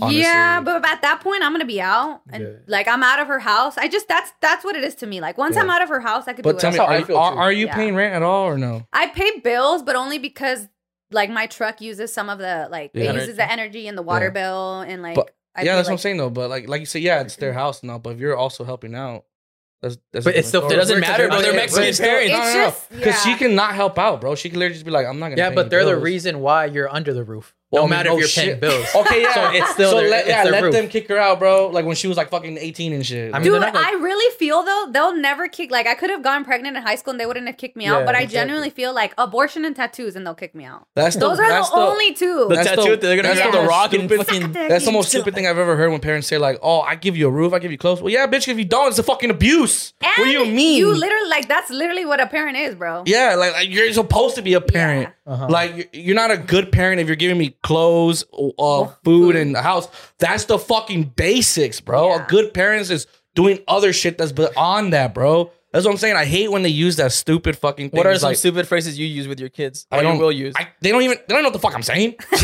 Honestly. 0.00 0.20
Yeah, 0.22 0.60
but 0.60 0.84
at 0.86 1.02
that 1.02 1.20
point 1.20 1.42
I'm 1.42 1.52
gonna 1.52 1.64
be 1.64 1.80
out. 1.80 2.20
And 2.30 2.42
Yeah. 2.44 2.48
like 2.68 2.86
I'm 2.86 3.02
out 3.02 3.18
of 3.18 3.26
her 3.28 3.40
house. 3.40 3.76
I 3.76 3.88
just 3.88 4.06
that's 4.06 4.32
that's 4.40 4.64
what 4.64 4.76
it 4.76 4.84
is 4.84 4.94
to 4.96 5.06
me. 5.06 5.20
Like 5.20 5.36
once 5.36 5.56
Yeah. 5.56 5.62
I'm 5.62 5.70
out 5.70 5.82
of 5.82 5.88
her 5.88 6.00
house, 6.00 6.28
I 6.28 6.32
could 6.32 6.44
But 6.44 6.52
do 6.56 6.70
tell 6.70 6.70
whatever. 6.72 6.78
me, 6.78 6.84
how 6.84 6.92
I 6.92 6.94
are, 6.94 6.98
you- 7.00 7.04
feel, 7.06 7.16
are, 7.16 7.36
are 7.36 7.52
you 7.52 7.66
Yeah. 7.66 7.74
paying 7.74 7.94
rent 7.96 8.14
at 8.14 8.22
all 8.22 8.44
or 8.44 8.56
no? 8.56 8.86
I 8.92 9.08
pay 9.08 9.40
bills, 9.40 9.82
but 9.82 9.96
only 9.96 10.18
because 10.18 10.68
like 11.10 11.28
my 11.28 11.46
truck 11.46 11.80
uses 11.80 12.12
some 12.12 12.28
of 12.30 12.38
the 12.38 12.68
like 12.70 12.92
Yeah. 12.94 13.10
it 13.10 13.14
uses 13.16 13.36
the 13.36 13.50
energy 13.50 13.88
and 13.88 13.98
the 13.98 14.02
water 14.02 14.26
Yeah. 14.26 14.30
bill 14.30 14.80
and 14.82 15.02
like 15.02 15.16
But- 15.16 15.32
I 15.56 15.62
yeah, 15.62 15.72
pay, 15.72 15.76
that's 15.78 15.88
what 15.88 15.94
I'm 15.94 15.98
saying 15.98 16.16
though. 16.18 16.30
But 16.30 16.48
like, 16.50 16.68
like 16.68 16.78
you 16.80 16.86
say, 16.86 17.00
yeah, 17.00 17.20
it's 17.22 17.34
their 17.34 17.52
house 17.52 17.82
now. 17.82 17.98
But 17.98 18.10
if 18.10 18.20
you're 18.20 18.36
also 18.36 18.62
helping 18.62 18.94
out, 18.94 19.24
that's 19.82 19.98
that's. 20.12 20.24
But 20.24 20.36
it's 20.36 20.46
still- 20.46 20.70
It 20.70 20.76
doesn't 20.76 21.00
matter, 21.00 21.26
bro. 21.26 21.42
They're 21.42 21.52
Mexican 21.52 21.88
It's 21.88 21.98
parents. 21.98 22.30
No, 22.30 22.38
no, 22.38 22.44
no. 22.44 22.52
just- 22.66 22.90
Because 22.90 23.22
she 23.24 23.30
yeah. 23.30 23.36
can 23.38 23.54
not 23.56 23.74
help 23.74 23.98
out, 23.98 24.20
bro. 24.20 24.36
She 24.36 24.48
can 24.50 24.60
literally 24.60 24.74
just 24.74 24.84
be 24.84 24.92
like, 24.92 25.06
I'm 25.06 25.18
not 25.18 25.30
gonna. 25.30 25.38
Yeah, 25.42 25.48
pay 25.48 25.56
but 25.56 25.70
they're 25.70 25.84
the 25.84 25.96
reason 25.96 26.38
why 26.38 26.66
you're 26.66 26.88
under 26.88 27.12
the 27.12 27.24
roof. 27.24 27.56
Well, 27.72 27.82
no 27.82 27.86
I 27.86 27.90
mean, 27.90 27.90
matter 27.98 28.08
no 28.10 28.14
if 28.16 28.20
you're 28.20 28.28
shit. 28.28 28.44
paying 28.44 28.60
bills. 28.60 28.86
Okay, 28.96 29.22
yeah. 29.22 29.34
So 29.34 29.50
it's 29.52 29.70
still 29.70 29.90
so 29.92 30.00
their- 30.00 30.10
let, 30.10 30.20
it's 30.20 30.28
yeah, 30.28 30.42
their 30.42 30.52
let 30.52 30.62
roof. 30.64 30.72
them 30.72 30.88
kick 30.88 31.08
her 31.08 31.18
out, 31.18 31.38
bro. 31.38 31.68
Like 31.68 31.84
when 31.86 31.94
she 31.96 32.08
was 32.08 32.16
like 32.16 32.28
fucking 32.30 32.58
18 32.58 32.92
and 32.92 33.06
shit. 33.06 33.32
I 33.34 33.38
mean, 33.38 33.44
Dude, 33.52 33.62
gonna- 33.62 33.78
I 33.78 33.92
really 34.00 34.34
feel 34.36 34.62
though 34.64 34.88
they'll 34.90 35.14
never 35.14 35.46
kick. 35.46 35.70
Like 35.70 35.86
I 35.86 35.94
could 35.94 36.10
have 36.10 36.22
gotten 36.22 36.44
pregnant 36.44 36.76
in 36.76 36.82
high 36.82 36.96
school 36.96 37.12
and 37.12 37.20
they 37.20 37.26
wouldn't 37.26 37.46
have 37.46 37.56
kicked 37.56 37.76
me 37.76 37.86
out. 37.86 38.00
Yeah, 38.00 38.06
But 38.06 38.16
I 38.16 38.26
genuinely 38.26 38.70
feel 38.70 38.92
like 38.92 39.14
abortion 39.18 39.64
and 39.64 39.76
tattoos 39.76 40.16
and 40.16 40.26
they'll 40.26 40.34
kick 40.34 40.54
me 40.54 40.64
out. 40.64 40.86
that's 40.96 41.14
the, 41.14 41.20
Those 41.20 41.38
are 41.38 41.48
that's 41.48 41.70
the, 41.70 41.76
only 41.76 42.12
two. 42.12 42.46
The 42.48 42.54
That's 42.56 42.68
tattoo, 42.70 42.90
the- 42.90 42.96
they're 42.96 43.16
gonna 43.16 43.28
that's 43.34 43.40
grab 43.40 43.52
the 43.52 43.60
the 43.62 43.66
rock 43.68 43.92
and 43.92 44.10
fucking. 44.10 44.52
That's 44.52 44.84
the 44.84 44.92
most 44.92 45.08
stupid 45.10 45.34
thing 45.34 45.46
I've 45.46 45.58
ever 45.58 45.76
heard 45.76 45.90
when 45.90 46.00
parents 46.00 46.26
say 46.26 46.38
like, 46.38 46.58
"Oh, 46.62 46.80
I 46.80 46.96
give 46.96 47.16
you 47.16 47.28
a 47.28 47.30
roof, 47.30 47.52
I 47.52 47.58
give 47.60 47.70
you 47.70 47.78
clothes." 47.78 48.00
Well, 48.02 48.12
yeah, 48.12 48.26
bitch. 48.26 48.48
If 48.48 48.58
you 48.58 48.64
don't, 48.64 48.88
it's 48.88 48.98
a 48.98 49.02
fucking 49.04 49.30
abuse. 49.30 49.92
And 50.02 50.10
what 50.18 50.24
do 50.24 50.30
you 50.30 50.46
mean? 50.46 50.78
You 50.78 50.92
literally 50.92 51.28
like 51.28 51.46
that's 51.48 51.70
literally 51.70 52.04
what 52.04 52.20
a 52.20 52.26
parent 52.26 52.56
is, 52.56 52.74
bro. 52.74 53.04
yeah, 53.06 53.36
like, 53.36 53.52
like, 53.52 53.68
you're 53.70 53.92
supposed 53.92 54.34
to 54.36 54.42
be 54.42 54.54
a 54.54 54.60
parent. 54.60 55.10
Uh-huh. 55.26 55.46
Like 55.48 55.90
you're 55.92 56.16
not 56.16 56.30
a 56.32 56.36
good 56.36 56.72
parent 56.72 57.00
if 57.00 57.06
you're 57.06 57.14
giving 57.16 57.38
me 57.38 57.56
clothes, 57.62 58.24
uh, 58.58 58.86
food, 59.04 59.36
and 59.36 59.54
a 59.56 59.62
house. 59.62 59.88
That's 60.18 60.44
the 60.44 60.58
fucking 60.58 61.12
basics, 61.16 61.80
bro. 61.80 62.08
Yeah. 62.08 62.24
A 62.24 62.28
good 62.28 62.54
parents 62.54 62.90
is 62.90 63.06
doing 63.34 63.60
other 63.68 63.92
shit 63.92 64.18
that's 64.18 64.32
beyond 64.32 64.92
that, 64.92 65.14
bro. 65.14 65.50
That's 65.72 65.84
what 65.84 65.92
I'm 65.92 65.98
saying. 65.98 66.16
I 66.16 66.24
hate 66.24 66.50
when 66.50 66.62
they 66.62 66.68
use 66.68 66.96
that 66.96 67.12
stupid 67.12 67.56
fucking 67.56 67.90
thing. 67.90 67.96
What 67.96 68.04
are 68.06 68.10
It's 68.10 68.22
some 68.22 68.30
like, 68.30 68.38
stupid 68.38 68.66
phrases 68.66 68.98
you 68.98 69.06
use 69.06 69.28
with 69.28 69.38
your 69.38 69.48
kids? 69.50 69.86
I 69.92 70.02
don't 70.02 70.18
will 70.18 70.32
use. 70.32 70.52
I, 70.56 70.68
they 70.80 70.90
don't 70.90 71.02
even. 71.02 71.18
They 71.28 71.34
don't 71.34 71.42
know 71.42 71.48
what 71.48 71.52
the 71.52 71.60
fuck 71.60 71.74
I'm 71.76 71.82
saying. 71.84 72.16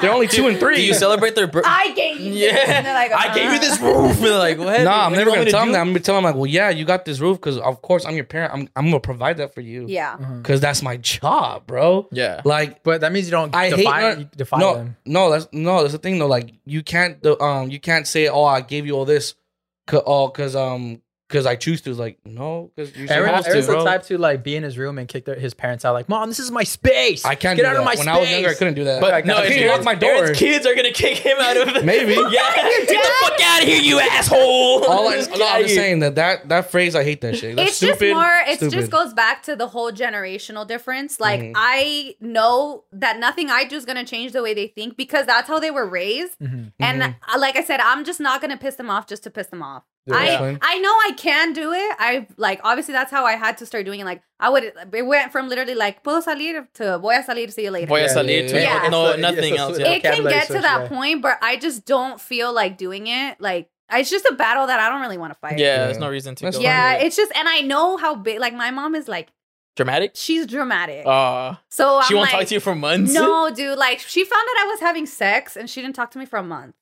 They're 0.00 0.12
only 0.12 0.28
two 0.28 0.46
and 0.46 0.56
three. 0.58 0.76
Do 0.76 0.82
you 0.84 0.94
celebrate 0.94 1.34
their 1.34 1.48
birth? 1.48 1.64
I 1.66 1.92
gave 1.94 2.20
you. 2.20 2.32
this. 2.34 2.52
Yeah, 2.52 2.72
And 2.76 2.86
they're 2.86 2.94
like, 2.94 3.12
I 3.12 3.34
gave 3.34 3.44
you 3.44 3.50
uh-huh. 3.50 3.58
this 3.58 3.80
roof. 3.80 4.16
And 4.16 4.24
they're 4.24 4.38
like, 4.38 4.58
what? 4.58 4.82
No, 4.82 4.90
I'm 4.90 5.10
What 5.10 5.10
do 5.10 5.16
never 5.16 5.30
want 5.30 5.36
gonna 5.36 5.40
me 5.40 5.44
to 5.46 5.50
tell 5.50 5.60
them 5.60 5.68
do? 5.68 5.72
that. 5.72 5.80
I'm 5.80 5.86
gonna 5.88 6.00
tell 6.00 6.14
them 6.14 6.24
like, 6.24 6.34
well, 6.36 6.46
yeah, 6.46 6.70
you 6.70 6.84
got 6.84 7.04
this 7.04 7.18
roof 7.18 7.38
because 7.38 7.58
of 7.58 7.82
course 7.82 8.04
I'm 8.04 8.14
your 8.14 8.24
parent. 8.24 8.52
I'm 8.54 8.68
I'm 8.76 8.84
gonna 8.86 9.00
provide 9.00 9.38
that 9.38 9.52
for 9.52 9.60
you. 9.60 9.86
Yeah. 9.88 10.16
because 10.16 10.60
that's 10.60 10.80
my 10.82 10.96
job, 10.96 11.66
bro. 11.66 12.06
Yeah. 12.12 12.40
Like 12.44 12.84
But 12.84 13.00
that 13.00 13.10
means 13.12 13.26
you 13.26 13.32
don't 13.32 13.52
I 13.54 13.70
define, 13.70 14.02
hate 14.02 14.18
you 14.18 14.28
define 14.36 14.60
no, 14.60 14.74
them. 14.76 14.96
no, 15.04 15.30
that's 15.30 15.48
no, 15.52 15.80
that's 15.80 15.92
the 15.92 15.98
thing 15.98 16.18
though. 16.20 16.28
Like 16.28 16.52
you 16.64 16.82
can't, 16.84 17.20
the, 17.20 17.40
um, 17.42 17.70
you 17.70 17.80
can't 17.80 18.06
say, 18.06 18.28
oh, 18.28 18.44
I 18.44 18.60
gave 18.60 18.86
you 18.86 18.92
all 18.94 19.04
this, 19.04 19.34
cause, 19.88 20.02
oh, 20.06 20.28
cause 20.28 20.54
um, 20.54 21.02
cause 21.28 21.46
I 21.46 21.56
choose 21.56 21.80
to. 21.82 21.94
Like 21.94 22.18
no, 22.24 22.70
cause 22.76 22.94
you're 22.96 23.10
Aaron, 23.12 23.28
supposed 23.30 23.48
Aaron's 23.48 23.66
to, 23.66 23.72
the 23.72 23.76
bro. 23.78 23.84
type 23.84 24.02
to 24.04 24.18
like 24.18 24.42
be 24.42 24.56
in 24.56 24.62
his 24.62 24.78
room 24.78 24.98
and 24.98 25.06
kick 25.08 25.24
their, 25.24 25.34
his 25.34 25.54
parents 25.54 25.84
out. 25.84 25.92
Like, 25.94 26.08
mom, 26.08 26.28
this 26.28 26.38
is 26.38 26.50
my 26.50 26.64
space. 26.64 27.24
I 27.24 27.34
can't 27.34 27.56
get 27.56 27.62
do 27.62 27.68
out 27.68 27.72
that. 27.74 27.78
of 27.80 27.84
my 27.84 27.90
when 27.92 27.96
space. 27.98 28.08
I 28.08 28.18
was 28.20 28.30
younger, 28.30 28.48
I 28.50 28.54
couldn't 28.54 28.74
do 28.74 28.84
that. 28.84 29.00
But 29.00 29.10
Like, 29.12 29.26
no, 29.26 29.36
I 29.36 29.42
if 29.44 29.48
can't 29.52 29.62
Aaron's- 29.62 29.84
my 29.84 29.94
door. 29.94 30.10
Aaron's 30.10 30.38
kids 30.38 30.66
are 30.66 30.74
gonna 30.74 30.92
kick 30.92 31.18
him 31.18 31.36
out 31.40 31.56
of. 31.56 31.84
Maybe. 31.84 32.14
Yeah. 32.30 32.54
Get 32.54 32.88
the 32.88 33.12
fuck 33.20 33.40
out 33.42 33.62
of 33.62 33.68
here, 33.68 33.80
you 33.80 34.00
asshole. 34.00 34.84
all 34.84 35.08
I, 35.08 35.16
Just 35.16 35.30
no, 35.30 35.46
I'm 35.48 35.62
just 35.62 35.74
saying 35.74 36.00
that 36.00 36.14
that 36.16 36.48
that 36.48 36.70
phrase, 36.70 36.94
I 36.94 37.04
hate 37.04 37.20
that 37.22 37.36
shit. 37.36 37.56
That's 37.56 37.68
it's 37.70 37.76
stupid. 37.78 37.98
just 38.00 38.14
more 38.14 38.68
it 38.68 38.70
just 38.72 38.90
goes 38.90 39.12
back 39.14 39.42
to 39.44 39.56
the 39.56 39.68
whole 39.68 39.90
generational 39.92 40.66
difference 40.66 41.20
like 41.20 41.40
Mhm. 41.40 41.52
i 41.56 42.14
know 42.20 42.84
that 42.92 43.18
nothing 43.18 43.50
i 43.50 43.64
do 43.64 43.76
is 43.76 43.84
going 43.84 43.96
to 43.96 44.04
change 44.04 44.32
the 44.32 44.42
way 44.42 44.54
they 44.54 44.66
think 44.68 44.96
because 44.96 45.26
that's 45.26 45.48
how 45.48 45.58
they 45.58 45.70
were 45.70 45.86
raised 45.88 46.38
Mhm. 46.40 46.72
and 46.80 47.02
Mhm. 47.02 47.16
uh, 47.34 47.38
like 47.38 47.56
i 47.56 47.62
said 47.64 47.80
i'm 47.80 48.04
just 48.04 48.20
not 48.20 48.40
going 48.40 48.50
to 48.50 48.56
piss 48.56 48.76
them 48.76 48.90
off 48.90 49.06
just 49.06 49.22
to 49.24 49.30
piss 49.30 49.48
them 49.48 49.62
off 49.62 49.82
Yeah. 49.88 49.97
I 50.16 50.58
I 50.62 50.78
know 50.78 50.90
I 50.90 51.12
can 51.16 51.52
do 51.52 51.72
it. 51.72 51.96
I 51.98 52.26
like 52.36 52.60
obviously 52.64 52.92
that's 52.92 53.10
how 53.10 53.24
I 53.24 53.32
had 53.36 53.58
to 53.58 53.66
start 53.66 53.84
doing 53.84 54.00
it. 54.00 54.04
Like 54.04 54.22
I 54.40 54.48
would 54.50 54.64
it 54.92 55.06
went 55.06 55.32
from 55.32 55.48
literally 55.48 55.74
like 55.74 56.02
puedo 56.04 56.22
salir 56.24 56.66
to 56.74 56.98
voy 56.98 57.16
a 57.16 57.22
salir 57.22 57.52
see 57.52 57.64
you 57.64 57.70
later. 57.70 57.86
Voy 57.86 58.00
a 58.00 58.02
Yeah, 58.06 58.14
salir 58.14 58.42
yeah, 58.42 58.48
to 58.48 58.60
yeah. 58.60 58.88
no 58.88 59.06
It's 59.10 59.18
nothing 59.20 59.52
it's 59.54 59.60
else. 59.60 59.78
Yeah. 59.78 59.88
it 59.92 60.02
can 60.02 60.22
get 60.24 60.46
to 60.48 60.60
that 60.60 60.88
point, 60.88 61.22
but 61.22 61.38
I 61.42 61.56
just 61.56 61.84
don't 61.86 62.20
feel 62.20 62.52
like 62.52 62.78
doing 62.78 63.06
it. 63.06 63.40
Like 63.40 63.70
it's 63.90 64.10
just 64.10 64.26
a 64.26 64.34
battle 64.34 64.66
that 64.66 64.78
I 64.80 64.90
don't 64.90 65.00
really 65.00 65.16
want 65.18 65.32
to 65.32 65.38
fight. 65.38 65.58
Yeah, 65.58 65.66
Yeah. 65.66 65.84
there's 65.86 65.98
no 65.98 66.10
reason 66.10 66.34
to. 66.36 66.50
Go. 66.50 66.60
Yeah, 66.60 66.94
it's 66.94 67.16
just, 67.16 67.32
and 67.34 67.48
I 67.48 67.60
know 67.62 67.96
how 67.96 68.14
big. 68.14 68.38
Like 68.38 68.52
my 68.52 68.70
mom 68.70 68.94
is 68.94 69.08
like, 69.08 69.28
Dramatic. 69.76 70.10
she's 70.14 70.44
dramatic. 70.46 71.06
Uh, 71.06 71.54
so 71.70 72.02
she 72.02 72.12
I'm 72.12 72.18
won't 72.18 72.30
like, 72.32 72.40
talk 72.40 72.48
to 72.48 72.54
you 72.54 72.60
for 72.60 72.74
months. 72.74 73.14
No, 73.14 73.48
dude. 73.54 73.78
Like 73.78 74.00
she 74.00 74.24
found 74.24 74.46
out 74.50 74.56
I 74.62 74.66
was 74.66 74.80
having 74.80 75.06
sex, 75.06 75.56
and 75.56 75.70
she 75.70 75.80
didn't 75.80 75.94
talk 75.96 76.10
to 76.10 76.18
me 76.18 76.26
for 76.26 76.36
a 76.38 76.42
month. 76.42 76.74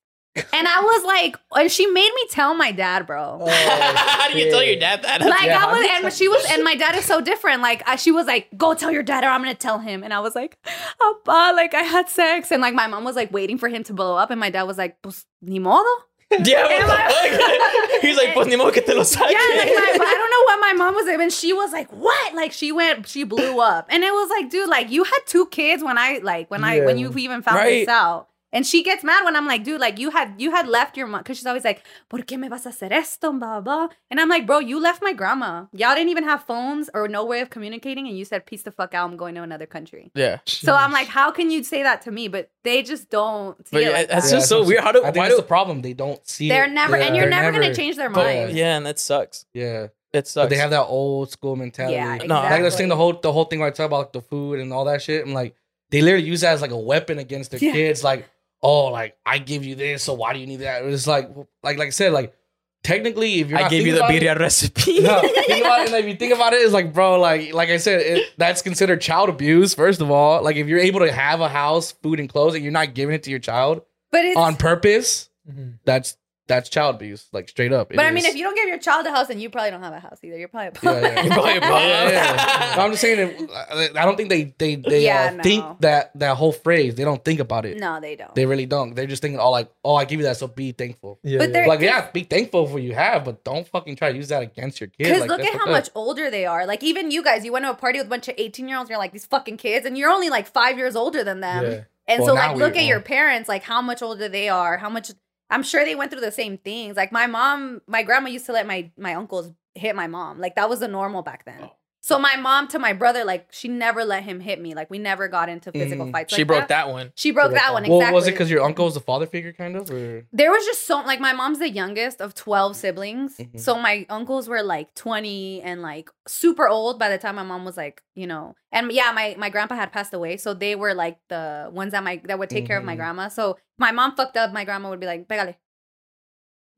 And 0.53 0.69
I 0.69 0.81
was 0.81 1.05
like, 1.05 1.37
and 1.57 1.71
she 1.71 1.87
made 1.87 2.11
me 2.15 2.27
tell 2.31 2.55
my 2.55 2.71
dad, 2.73 3.07
bro. 3.07 3.39
Oh, 3.43 3.47
How 3.97 4.31
do 4.31 4.39
you 4.39 4.51
tell 4.51 4.63
your 4.63 4.77
dad 4.79 5.03
that? 5.03 5.21
like 5.23 5.47
Yeah, 5.47 5.65
I 5.65 5.73
was, 5.73 5.89
how 5.89 6.03
and 6.05 6.13
she 6.13 6.29
was, 6.29 6.45
and 6.51 6.63
my 6.65 6.75
dad 6.75 6.95
is 6.97 7.05
so 7.05 7.21
different. 7.21 7.63
Like 7.63 7.83
I, 7.89 7.97
she 7.97 8.13
was 8.13 8.27
like, 8.27 8.49
"Go 8.57 8.75
tell 8.75 8.91
your 8.91 9.03
dad, 9.03 9.25
or 9.25 9.29
I'm 9.29 9.41
gonna 9.43 9.55
tell 9.55 9.79
him." 9.79 10.03
And 10.03 10.13
I 10.13 10.21
was 10.21 10.35
like, 10.35 10.59
"Papa, 10.99 11.53
like 11.55 11.75
I 11.75 11.83
had 11.83 12.09
sex," 12.09 12.51
and 12.51 12.61
like 12.61 12.75
my 12.75 12.87
mom 12.87 13.05
was 13.05 13.17
like 13.17 13.33
waiting 13.33 13.59
for 13.59 13.69
him 13.69 13.83
to 13.85 13.93
blow 13.95 14.17
up, 14.17 14.31
and 14.31 14.39
my 14.41 14.51
dad 14.51 14.65
was 14.65 14.77
like, 14.79 15.01
"Pues 15.03 15.25
ni 15.43 15.59
modo." 15.59 15.89
yeah, 16.31 16.63
what 16.65 16.73
Am 16.73 16.87
the 16.89 16.93
I- 16.93 17.91
fuck? 17.93 18.03
He's 18.03 18.17
like, 18.17 18.35
pues 18.35 18.49
ni 18.49 18.57
modo 18.57 18.73
que 18.73 18.83
te 18.83 18.93
lo 18.95 19.03
saque. 19.03 19.31
Yeah, 19.31 19.39
like 19.39 19.69
my, 19.69 19.95
I 20.01 20.15
don't 20.19 20.31
know 20.31 20.45
what 20.45 20.61
my 20.61 20.73
mom 20.73 20.95
was 20.97 21.07
like, 21.07 21.21
and 21.21 21.33
she 21.33 21.53
was 21.53 21.73
like, 21.73 21.89
"What?" 21.93 22.35
Like 22.35 22.53
she 22.53 22.73
went, 22.73 23.07
she 23.09 23.23
blew 23.25 23.61
up, 23.61 23.87
and 23.91 24.03
it 24.03 24.13
was 24.13 24.29
like, 24.31 24.51
dude, 24.51 24.69
like 24.69 24.91
you 24.91 25.05
had 25.05 25.21
two 25.27 25.47
kids 25.47 25.83
when 25.85 25.97
I 25.99 26.19
like 26.23 26.51
when 26.51 26.65
I 26.65 26.81
when 26.81 26.99
you 26.99 27.13
even 27.17 27.43
found 27.43 27.57
Right. 27.59 27.81
this 27.87 27.89
out, 27.89 28.29
and 28.57 28.67
she 28.67 28.83
gets 28.83 29.05
mad 29.05 29.25
when 29.27 29.37
I'm 29.37 29.47
like, 29.47 29.63
dude, 29.65 29.81
like 29.81 29.99
you 30.03 30.11
had 30.11 30.29
you 30.45 30.51
had 30.51 30.67
left 30.77 30.97
your 30.97 31.07
mom 31.07 31.21
because 31.21 31.37
she's 31.39 31.47
always 31.53 31.65
like, 31.71 31.81
"Por 32.09 32.21
qué 32.29 32.37
me 32.43 32.49
vas 32.49 32.65
a 32.67 32.71
hacer 32.71 32.91
esto?" 33.01 33.33
Blah 33.33 33.61
blah, 33.61 33.89
and 34.11 34.19
I'm 34.21 34.31
like, 34.35 34.47
bro, 34.47 34.59
you 34.71 34.81
left 34.81 35.03
my 35.09 35.13
grandma. 35.13 35.67
Y'all 35.73 35.95
didn't 35.95 36.09
even 36.15 36.25
have 36.25 36.43
phones 36.45 36.89
or 36.95 37.07
no 37.17 37.23
way 37.33 37.41
of 37.45 37.51
communicating, 37.51 38.09
and 38.09 38.17
you 38.21 38.25
said, 38.25 38.47
"Peace 38.47 38.63
the 38.63 38.73
fuck 38.79 38.95
out, 38.95 39.05
I'm 39.11 39.17
going 39.17 39.35
to 39.37 39.43
another 39.43 39.67
country." 39.77 40.11
yeah. 40.15 40.39
So 40.47 40.75
I'm 40.75 40.93
like, 40.93 41.09
how 41.19 41.31
can 41.31 41.51
you 41.51 41.63
say 41.63 41.83
that 41.83 42.03
to 42.07 42.11
me? 42.11 42.29
But 42.29 42.51
they 42.65 42.83
just 42.83 43.11
don't. 43.11 43.57
See 43.69 43.77
But 43.77 43.83
it 43.83 43.87
yeah, 43.87 43.97
like 43.99 44.09
that's 44.09 44.31
that. 44.31 44.37
just 44.39 44.49
so 44.49 44.65
weird. 44.65 44.83
How 44.83 44.93
do- 44.93 45.01
I 45.05 45.13
think 45.13 45.17
why 45.17 45.25
that's 45.29 45.37
do- 45.37 45.43
the 45.43 45.53
problem. 45.57 45.83
They 45.83 45.93
don't 46.05 46.21
see. 46.27 46.49
They're 46.49 46.65
it. 46.65 46.73
never, 46.73 46.97
Yeah. 46.97 47.05
and 47.07 47.17
you're 47.17 47.29
They're 47.31 47.43
never, 47.53 47.61
gonna 47.61 47.75
change 47.75 47.97
their 47.97 48.11
But, 48.11 48.25
mind. 48.27 48.57
yeah, 48.57 48.77
and 48.79 48.87
that 48.87 48.99
sucks. 48.99 49.45
Yeah, 49.53 49.89
It 50.19 50.27
sucks. 50.29 50.45
but 50.45 50.51
they 50.51 50.57
have 50.65 50.71
that 50.71 50.87
old 50.87 51.31
school 51.31 51.57
mentality. 51.57 51.97
Yeah, 51.97 52.17
No, 52.27 52.37
Like 52.37 52.63
this 52.63 52.77
thing, 52.77 52.87
exactly. 52.87 52.89
the 52.89 52.97
whole 52.97 53.13
the 53.27 53.33
whole 53.33 53.45
thing 53.45 53.59
where 53.61 53.69
I 53.69 53.73
talk 53.73 53.87
about 53.87 54.13
the 54.15 54.23
food 54.23 54.61
and 54.61 54.73
all 54.73 54.87
that 54.87 55.03
shit. 55.03 55.27
I'm 55.27 55.35
like, 55.35 55.55
they 55.91 56.01
literally 56.03 56.27
use 56.27 56.41
that 56.41 56.53
as 56.55 56.63
like 56.63 56.71
a 56.73 56.83
weapon 56.93 57.19
against 57.19 57.51
their 57.53 57.61
Yeah. 57.61 57.73
kids. 57.73 58.03
Like, 58.03 58.27
oh, 58.63 58.87
like 58.87 59.17
I 59.25 59.39
give 59.39 59.65
you 59.65 59.75
this, 59.75 60.03
so 60.03 60.15
why 60.15 60.33
do 60.33 60.39
you 60.39 60.47
need 60.47 60.61
that? 60.61 60.85
It's 60.85 61.07
like, 61.07 61.29
like, 61.63 61.79
like 61.79 61.87
I 61.89 61.91
said, 61.91 62.13
like 62.13 62.35
technically, 62.83 63.41
if 63.41 63.49
you're 63.49 63.59
I 63.59 63.63
not 63.63 63.71
gave 63.71 63.87
you 63.87 63.93
the 63.95 63.99
thinking 64.07 64.17
it- 64.29 64.37
birria 64.37 64.39
recipe. 64.39 65.01
no, 65.01 65.21
think 65.47 65.61
about 65.65 65.81
it, 65.83 65.87
and 65.89 65.97
if 65.97 66.07
you 66.07 66.15
think 66.17 66.35
about 66.35 66.53
it, 66.53 66.57
it's 66.57 66.73
like, 66.73 66.93
bro, 66.93 67.19
like, 67.21 67.53
like 67.53 67.69
I 67.71 67.77
said, 67.79 68.01
it, 68.01 68.27
that's 68.39 68.63
considered 68.63 69.01
child 69.01 69.29
abuse. 69.29 69.75
First 69.75 70.01
of 70.01 70.11
all, 70.11 70.43
like 70.43 70.57
if 70.57 70.67
you're 70.69 70.79
able 70.79 71.01
to 71.01 71.11
have 71.13 71.41
a 71.41 71.49
house, 71.49 71.93
food, 71.93 72.21
and 72.21 72.29
clothes, 72.29 72.55
and 72.55 72.63
you're 72.63 72.73
not 72.73 72.95
giving 72.95 73.15
it 73.15 73.23
to 73.25 73.31
your 73.31 73.41
child 73.41 73.83
But 74.13 74.25
it's 74.25 74.37
on 74.37 74.57
purpose, 74.57 75.29
Mhm. 75.51 75.79
that's 75.85 76.17
that's 76.49 76.69
child 76.69 76.95
abuse, 76.97 77.27
like 77.33 77.49
straight 77.49 77.73
up. 77.73 77.91
It 77.93 77.97
but 77.97 78.05
I 78.07 78.11
mean, 78.11 78.25
is. 78.25 78.31
if 78.33 78.37
you 78.37 78.45
don't 78.45 78.55
give 78.55 78.69
your 78.69 78.79
child 78.79 79.05
a 79.07 79.11
house, 79.11 79.27
then 79.29 79.41
you 79.41 79.51
probably 79.51 79.71
don't 79.71 79.83
have 79.83 79.93
a 79.95 79.99
house 80.01 80.19
either. 80.23 80.37
You're 80.39 80.49
probably 80.49 80.69
a 80.69 80.73
Yeah, 80.95 81.01
yeah. 81.01 81.23
You're 81.25 81.33
probably 81.35 81.51
a 81.51 81.55
yeah, 81.61 81.61
problem. 81.61 81.89
yeah, 81.89 82.11
yeah. 82.11 82.75
No, 82.77 82.83
I'm 82.85 82.91
just 82.93 83.01
saying, 83.03 83.47
that, 83.49 83.97
I 83.97 84.05
don't 84.05 84.17
think 84.17 84.29
they 84.29 84.55
they 84.59 84.77
they 84.77 85.05
Yeah, 85.05 85.31
uh, 85.33 85.37
no. 85.37 85.43
think 85.43 85.81
that 85.81 86.13
that 86.19 86.37
whole 86.37 86.53
phrase. 86.53 86.95
They 86.95 87.05
don't 87.05 87.25
think 87.25 87.41
about 87.41 87.67
it. 87.67 87.79
no, 87.79 88.01
they 88.01 88.17
don't. 88.17 88.35
They 88.35 88.47
really 88.47 88.67
don't. 88.67 88.95
They're 88.95 89.07
just 89.07 89.23
thinking, 89.23 89.41
oh, 89.41 89.51
like, 89.51 89.71
oh, 89.85 89.97
I 89.97 90.05
give 90.05 90.21
you 90.21 90.27
that, 90.27 90.37
so 90.37 90.47
be 90.47 90.73
thankful. 90.73 91.19
Yeah, 91.23 91.39
But 91.39 91.49
yeah. 91.49 91.53
they're- 91.53 91.67
Like, 91.69 91.81
yeah, 91.81 92.11
be 92.13 92.23
thankful 92.23 92.67
for 92.67 92.75
what 92.75 92.83
you 92.83 92.95
have, 92.95 93.25
but 93.25 93.43
don't 93.45 93.67
fucking 93.67 93.97
try 93.97 94.11
to 94.13 94.17
use 94.17 94.29
that 94.29 94.43
against 94.43 94.81
your 94.81 94.89
kid. 94.89 95.05
Because 95.05 95.21
Like, 95.23 95.29
look 95.31 95.39
that's 95.39 95.49
at 95.51 95.53
how 95.55 95.67
fucked 95.67 95.69
up. 95.69 95.73
much 95.85 95.89
older 95.95 96.31
they 96.31 96.47
are. 96.47 96.65
Like 96.67 96.83
even 96.85 97.11
you 97.11 97.23
guys, 97.25 97.45
you 97.45 97.53
went 97.53 97.65
to 97.65 97.71
a 97.71 97.75
party 97.75 97.99
with 97.99 98.07
a 98.07 98.11
bunch 98.11 98.29
of 98.29 98.35
18 98.39 98.69
year 98.69 98.79
olds. 98.79 98.89
You're 98.89 98.99
like 98.99 99.13
these 99.13 99.27
fucking 99.27 99.57
kids, 99.57 99.85
and 99.85 99.99
you're 99.99 100.11
only 100.11 100.31
like 100.31 100.47
five 100.47 100.79
years 100.79 100.95
older 100.97 101.25
than 101.25 101.41
them. 101.41 101.65
Yeah. 101.65 101.81
And 102.09 102.21
Well, 102.21 102.29
so 102.29 102.35
now 102.35 102.47
like 102.49 102.57
we- 102.57 102.63
look 102.63 102.73
at 102.75 102.77
well- 102.77 102.85
your 102.87 103.01
parents, 103.01 103.49
like 103.49 103.65
how 103.65 103.83
much 103.83 104.01
older 104.01 104.29
they 104.29 104.49
are, 104.49 104.77
how 104.79 104.89
much. 104.89 105.11
I'm 105.51 105.63
sure 105.63 105.85
they 105.85 105.95
went 105.95 106.11
through 106.11 106.23
the 106.23 106.33
same 106.33 106.59
things. 106.59 106.97
Like 106.97 107.13
my 107.13 107.27
mom, 107.27 107.83
my 107.87 108.03
grandma 108.03 108.29
used 108.29 108.47
to 108.47 108.53
let 108.53 108.67
my 108.67 108.91
my 108.97 109.15
uncles 109.15 109.53
hit 109.75 109.95
my 109.95 110.07
mom. 110.07 110.41
Like 110.41 110.57
that 110.57 110.69
was 110.69 110.81
the 110.81 110.89
normal 110.89 111.23
back 111.23 111.45
then. 111.45 111.59
Oh. 111.63 111.73
So 112.03 112.21
my 112.21 112.37
mom 112.37 112.69
to 112.69 112.79
my 112.79 112.93
brother, 112.93 113.25
like 113.25 113.49
she 113.51 113.67
never 113.67 114.05
let 114.05 114.23
him 114.23 114.39
hit 114.39 114.61
me. 114.61 114.75
Like 114.75 114.89
we 114.91 114.99
never 114.99 115.27
got 115.27 115.49
into 115.49 115.73
physical 115.73 116.07
Mm. 116.07 116.13
fights. 116.13 116.33
she 116.33 116.43
like 116.43 116.47
broke 116.47 116.69
that 116.69 116.89
one. 116.89 117.13
She 117.17 117.33
broke 117.33 117.47
broke 117.51 117.55
that 117.55 117.69
that 117.69 117.73
one 117.73 117.83
Well, 117.89 117.99
exactly. 117.99 118.15
was 118.15 118.29
it 118.29 118.31
because 118.33 118.49
your 118.51 118.63
uncle 118.63 118.85
was 118.85 118.95
the 118.95 119.01
father 119.01 119.27
figure, 119.27 119.53
kind 119.53 119.75
of? 119.77 119.91
Or 119.91 120.25
there 120.33 120.53
was 120.53 120.65
just 120.65 120.87
so 120.87 121.01
like 121.01 121.19
my 121.19 121.33
mom's 121.33 121.59
the 121.59 121.69
youngest 121.69 122.21
of 122.21 122.33
12 122.35 122.77
siblings 122.77 123.39
Mhm. 123.39 123.59
so 123.59 123.75
my 123.77 124.07
uncles 124.09 124.49
were 124.49 124.63
like 124.63 124.95
20 124.95 125.63
and 125.63 125.83
like 125.83 126.09
super 126.29 126.69
old 126.69 126.99
by 127.01 127.09
the 127.09 127.19
time 127.19 127.35
my 127.35 127.43
mom 127.43 127.65
was 127.65 127.77
like 127.77 128.03
you 128.15 128.27
know 128.29 128.55
and 128.71 128.93
yeah 128.93 129.11
my 129.13 129.35
my 129.37 129.49
grandpa 129.51 129.75
had 129.75 129.91
passed 129.93 130.15
away 130.15 130.37
so 130.37 130.55
they 130.55 130.77
were 130.77 130.95
like 130.95 131.19
the 131.29 131.69
ones 131.73 131.91
that 131.93 132.05
my 132.05 132.21
that 132.25 132.39
would 132.39 132.51
take 132.51 132.67
care 132.67 132.79
of 132.79 132.85
my 132.85 132.95
Mhm. 132.95 132.99
grandma 132.99 133.29
so 133.29 133.59
my 133.79 133.91
mom 133.91 134.15
fucked 134.15 134.37
up 134.37 134.53
my 134.53 134.65
grandma 134.65 134.91
would 134.91 135.01
be 135.01 135.07
like 135.07 135.27
pégale 135.27 135.57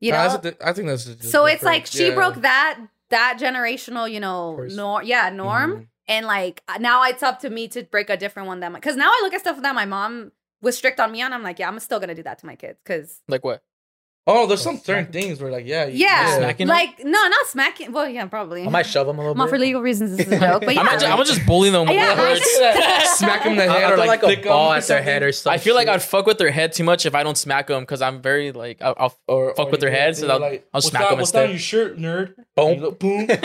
you 0.00 0.12
know 0.12 0.16
that's 0.38 0.46
a- 0.46 0.66
I 0.68 0.72
think 0.72 0.88
that's 0.88 1.04
just 1.04 1.30
so 1.30 1.44
it's 1.44 1.62
like 1.62 1.86
she 1.86 2.08
Yeah. 2.08 2.14
broke 2.14 2.36
that 2.36 2.78
that 3.10 3.38
generational 3.40 4.10
you 4.10 4.20
know 4.20 4.54
course. 4.56 4.74
norm 4.76 5.04
yeah 5.04 5.30
norm 5.30 5.72
Mhm. 5.72 5.86
and 6.08 6.26
like 6.26 6.62
now 6.78 7.02
it's 7.04 7.22
up 7.22 7.40
to 7.40 7.50
me 7.50 7.68
to 7.68 7.82
break 7.84 8.10
a 8.10 8.16
different 8.16 8.46
one 8.48 8.60
that 8.60 8.72
because 8.72 8.96
now 8.96 9.08
i 9.10 9.20
look 9.22 9.32
at 9.34 9.40
stuff 9.40 9.60
that 9.62 9.74
my 9.74 9.84
mom 9.86 10.32
was 10.60 10.76
strict 10.76 11.00
on 11.00 11.12
me 11.12 11.22
on 11.22 11.32
i'm 11.32 11.42
like 11.42 11.58
yeah 11.58 11.68
i'm 11.68 11.78
still 11.80 12.00
gonna 12.00 12.14
do 12.14 12.22
that 12.22 12.38
to 12.38 12.46
my 12.46 12.56
kids 12.56 12.78
because 12.84 13.20
Like 13.28 13.44
what? 13.44 13.62
Oh, 14.30 14.46
there's 14.46 14.60
some 14.62 14.78
certain 14.78 15.06
things 15.10 15.40
where 15.40 15.50
like, 15.50 15.66
yeah, 15.66 15.86
you- 15.86 16.04
Yeah. 16.04 16.36
Smacking 16.36 16.66
them? 16.66 16.76
like 16.76 17.02
no 17.02 17.10
not 17.28 17.46
smacking 17.46 17.92
well 17.92 18.06
yeah 18.08 18.26
probably 18.26 18.66
I 18.66 18.68
might 18.68 18.86
shove 18.86 19.08
him 19.08 19.16
a 19.18 19.22
little 19.22 19.34
Not 19.34 19.46
bit. 19.46 19.50
for 19.52 19.58
legal 19.58 19.80
reasons. 19.80 20.16
This 20.16 20.26
is 20.26 20.32
a 20.34 20.38
joke, 20.38 20.60
but 20.66 20.68
I'm 20.76 20.76
yeah. 20.86 20.92
Just, 20.92 21.06
I'm 21.06 21.24
just 21.24 21.46
bully 21.46 21.70
them. 21.70 21.86
with 21.88 21.96
Yeah, 21.96 22.14
the 22.14 22.20
words. 22.22 22.40
Smack 23.18 23.42
him 23.42 23.52
in 23.52 23.58
the 23.58 23.64
head 23.72 23.84
I'll 23.84 23.94
or 23.94 23.96
like, 23.96 24.22
like, 24.22 24.44
a 24.44 24.48
ball 24.48 24.72
at 24.72 24.86
their 24.86 25.02
head 25.02 25.22
or 25.22 25.32
something. 25.32 25.58
I 25.58 25.62
feel 25.62 25.74
like 25.74 25.88
I'd 25.88 26.02
fuck 26.02 26.26
with 26.26 26.38
their 26.38 26.50
head 26.50 26.72
too 26.72 26.84
much 26.84 27.06
if 27.06 27.14
I 27.14 27.22
don't 27.22 27.36
smack 27.38 27.66
them 27.68 27.82
because 27.82 28.02
I'm 28.02 28.20
very 28.22 28.52
like 28.52 28.80
I'll, 28.82 28.94
I'll 28.98 29.18
Or, 29.26 29.54
fuck 29.54 29.68
or 29.68 29.70
with 29.70 29.80
their 29.80 29.90
you- 29.90 29.96
heads. 29.96 30.18
So 30.20 30.28
I'll, 30.28 30.40
like, 30.40 30.68
I'll 30.72 30.78
what's 30.78 30.88
smack 30.88 31.02
down- 31.02 31.10
them 31.12 31.18
What's 31.20 31.32
down 31.32 31.50
instead. 31.50 31.50
your 31.78 31.88
shirt, 31.88 31.98
nerd? 31.98 32.34
Boom. 32.54 32.94
Boom. 32.98 33.26
Dude, 33.26 33.38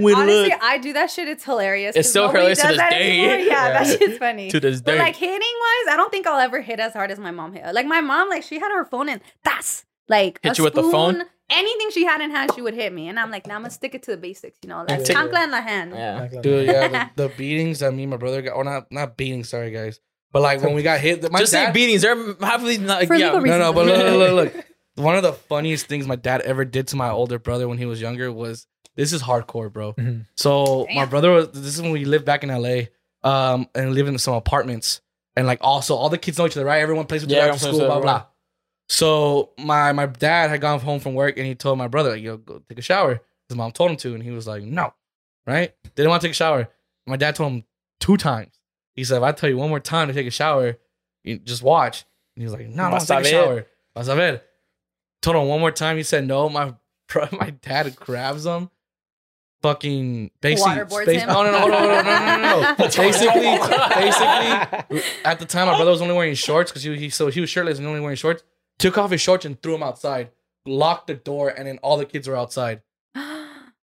Wait, 0.00 0.14
honestly, 0.16 0.48
look. 0.48 0.62
I 0.62 0.78
do 0.78 0.92
that 0.94 1.10
shit. 1.10 1.28
It's 1.28 1.44
hilarious. 1.44 1.94
It's 1.96 2.06
'cause 2.08 2.10
still 2.10 2.28
hilarious 2.28 2.60
to 2.62 2.68
this 2.68 2.78
day. 2.78 3.20
Yeah, 3.20 3.36
Yeah. 3.36 3.72
that 3.84 3.98
shit's 3.98 4.18
funny. 4.18 4.50
to 4.50 4.58
this 4.60 4.80
But 4.80 4.92
day. 4.92 4.98
like 5.00 5.16
hitting 5.16 5.38
wise, 5.38 5.92
I 5.92 5.94
don't 5.96 6.10
think 6.10 6.26
I'll 6.26 6.40
ever 6.40 6.60
hit 6.62 6.80
as 6.80 6.92
hard 6.94 7.10
as 7.10 7.18
my 7.18 7.30
mom 7.30 7.52
hit. 7.52 7.74
Like 7.74 7.86
my 7.86 8.00
mom, 8.00 8.28
like 8.30 8.42
she 8.42 8.58
had 8.58 8.72
her 8.72 8.84
phone 8.84 9.08
and 9.08 9.20
that's 9.44 9.84
like 10.08 10.40
Hit 10.42 10.52
a 10.52 10.56
you 10.58 10.64
with 10.64 10.74
the 10.74 10.82
phone? 10.82 11.14
spoon, 11.14 11.28
Anything 11.50 11.90
she 11.90 12.04
had 12.04 12.22
in 12.22 12.30
hand, 12.30 12.52
she 12.54 12.62
would 12.62 12.72
hit 12.74 12.90
me, 12.92 13.06
and 13.08 13.20
I'm 13.20 13.30
like, 13.30 13.46
nah, 13.46 13.54
I'm 13.54 13.60
gonna 13.60 13.70
stick 13.70 13.94
it 13.94 14.02
to 14.04 14.12
the 14.12 14.16
basics. 14.16 14.56
You 14.62 14.70
know, 14.70 14.84
like 14.88 15.04
take- 15.04 15.14
chancla 15.16 15.44
in 15.44 15.50
the 15.50 15.60
hand. 15.60 15.92
yeah. 15.94 16.26
Dude, 16.40 16.66
yeah, 16.66 16.88
the, 16.88 17.10
the 17.28 17.34
beatings 17.36 17.80
that 17.80 17.92
me 17.92 18.04
and 18.04 18.10
my 18.10 18.16
brother 18.16 18.40
got, 18.40 18.52
or 18.54 18.64
not, 18.64 18.90
not 18.90 19.16
beatings, 19.18 19.50
sorry 19.50 19.70
guys, 19.70 20.00
but 20.32 20.40
like 20.40 20.62
when 20.62 20.72
we 20.74 20.82
got 20.82 21.00
hit, 21.00 21.30
my 21.30 21.38
Just 21.40 21.52
dad, 21.52 21.66
say 21.66 21.72
beatings. 21.72 22.00
They're 22.02 22.16
half 22.40 22.60
of 22.62 22.66
these. 22.66 22.78
Not, 22.80 23.04
For 23.06 23.14
yeah. 23.14 23.34
legal 23.34 23.42
No, 23.42 23.58
no, 23.58 23.72
but 23.74 23.84
look, 23.86 23.98
look, 23.98 24.18
look, 24.18 24.54
look. 24.54 24.64
One 25.04 25.16
of 25.16 25.22
the 25.22 25.32
funniest 25.34 25.86
things 25.86 26.06
my 26.06 26.16
dad 26.16 26.40
ever 26.42 26.64
did 26.64 26.88
to 26.88 26.96
my 26.96 27.10
older 27.10 27.38
brother 27.38 27.68
when 27.68 27.76
he 27.78 27.84
was 27.84 28.00
younger 28.00 28.32
was 28.32 28.66
this 28.96 29.12
is 29.12 29.22
hardcore, 29.22 29.70
bro. 29.72 29.92
Mhm. 29.94 30.26
So 30.36 30.86
my 30.94 31.04
brother 31.04 31.30
was 31.30 31.50
this 31.50 31.74
is 31.76 31.82
when 31.82 31.90
we 31.92 32.04
lived 32.06 32.24
back 32.24 32.42
in 32.42 32.48
LA, 32.48 32.84
um, 33.22 33.68
and 33.74 33.92
lived 33.94 34.08
in 34.08 34.16
some 34.18 34.34
apartments, 34.34 35.02
and 35.36 35.46
like 35.46 35.58
also 35.60 35.94
all 35.94 36.08
the 36.08 36.16
kids 36.18 36.38
know 36.38 36.46
each 36.46 36.56
other, 36.56 36.64
right? 36.64 36.80
Everyone 36.80 37.04
plays 37.06 37.20
with 37.22 37.30
each 37.30 37.36
Yeah, 37.36 37.42
other 37.42 37.52
after 37.52 37.66
school, 37.66 37.78
plays 37.80 37.86
blah 37.88 38.00
blah. 38.00 38.24
So 38.88 39.50
my 39.58 39.92
my 39.92 40.06
dad 40.06 40.50
had 40.50 40.60
gone 40.60 40.80
home 40.80 41.00
from 41.00 41.14
work 41.14 41.36
and 41.38 41.46
he 41.46 41.54
told 41.54 41.78
my 41.78 41.88
brother, 41.88 42.10
like, 42.10 42.22
yo, 42.22 42.36
go 42.36 42.62
take 42.68 42.78
a 42.78 42.82
shower. 42.82 43.20
His 43.48 43.56
mom 43.56 43.72
told 43.72 43.90
him 43.90 43.96
to, 43.98 44.14
and 44.14 44.22
he 44.22 44.30
was 44.30 44.46
like, 44.46 44.62
no. 44.62 44.92
Right? 45.46 45.74
Didn't 45.94 46.08
want 46.08 46.22
to 46.22 46.28
take 46.28 46.32
a 46.32 46.36
shower. 46.36 46.68
My 47.06 47.16
dad 47.16 47.34
told 47.34 47.52
him 47.52 47.64
two 48.00 48.16
times. 48.16 48.58
He 48.94 49.04
said, 49.04 49.18
if 49.18 49.22
I 49.22 49.32
tell 49.32 49.50
you 49.50 49.58
one 49.58 49.68
more 49.68 49.80
time 49.80 50.08
to 50.08 50.14
take 50.14 50.26
a 50.26 50.30
shower, 50.30 50.78
you 51.22 51.38
just 51.38 51.62
watch. 51.62 52.04
And 52.34 52.42
he 52.42 52.44
was 52.44 52.52
like, 52.52 52.68
no, 52.68 52.84
I 52.84 52.90
don't 52.90 53.06
take 53.06 53.20
a 53.20 53.28
shower. 53.28 53.66
Vas 53.94 54.08
a 54.08 54.14
ver. 54.14 54.40
Told 55.20 55.36
him 55.36 55.48
one 55.48 55.60
more 55.60 55.70
time. 55.70 55.96
He 55.96 56.02
said, 56.02 56.26
no. 56.26 56.48
My 56.48 56.74
my 57.32 57.50
dad 57.50 57.96
grabs 57.96 58.46
him. 58.46 58.70
Fucking 59.62 60.30
basically, 60.42 60.72
waterboards 60.72 61.02
space, 61.04 61.22
him. 61.22 61.30
Oh, 61.30 61.42
no, 61.42 61.50
no, 61.50 61.66
no, 61.66 61.68
no, 61.68 61.86
no, 61.86 62.02
no, 62.02 62.36
no, 62.36 62.60
no. 62.60 62.76
basically, 62.76 63.58
basically, 63.94 65.02
at 65.24 65.38
the 65.38 65.46
time, 65.46 65.68
my 65.68 65.76
brother 65.76 65.90
was 65.90 66.02
only 66.02 66.14
wearing 66.14 66.34
shorts 66.34 66.70
because 66.70 66.82
he, 66.82 66.94
he 66.98 67.08
so 67.08 67.28
he 67.28 67.40
was 67.40 67.48
shirtless 67.48 67.78
and 67.78 67.86
only 67.86 68.00
wearing 68.00 68.16
shorts. 68.16 68.44
Took 68.78 68.98
off 68.98 69.10
his 69.10 69.20
shorts 69.20 69.44
and 69.44 69.60
threw 69.62 69.74
him 69.74 69.82
outside. 69.82 70.30
Locked 70.66 71.06
the 71.06 71.14
door, 71.14 71.48
and 71.50 71.66
then 71.66 71.78
all 71.78 71.96
the 71.96 72.06
kids 72.06 72.28
were 72.28 72.36
outside. 72.36 72.82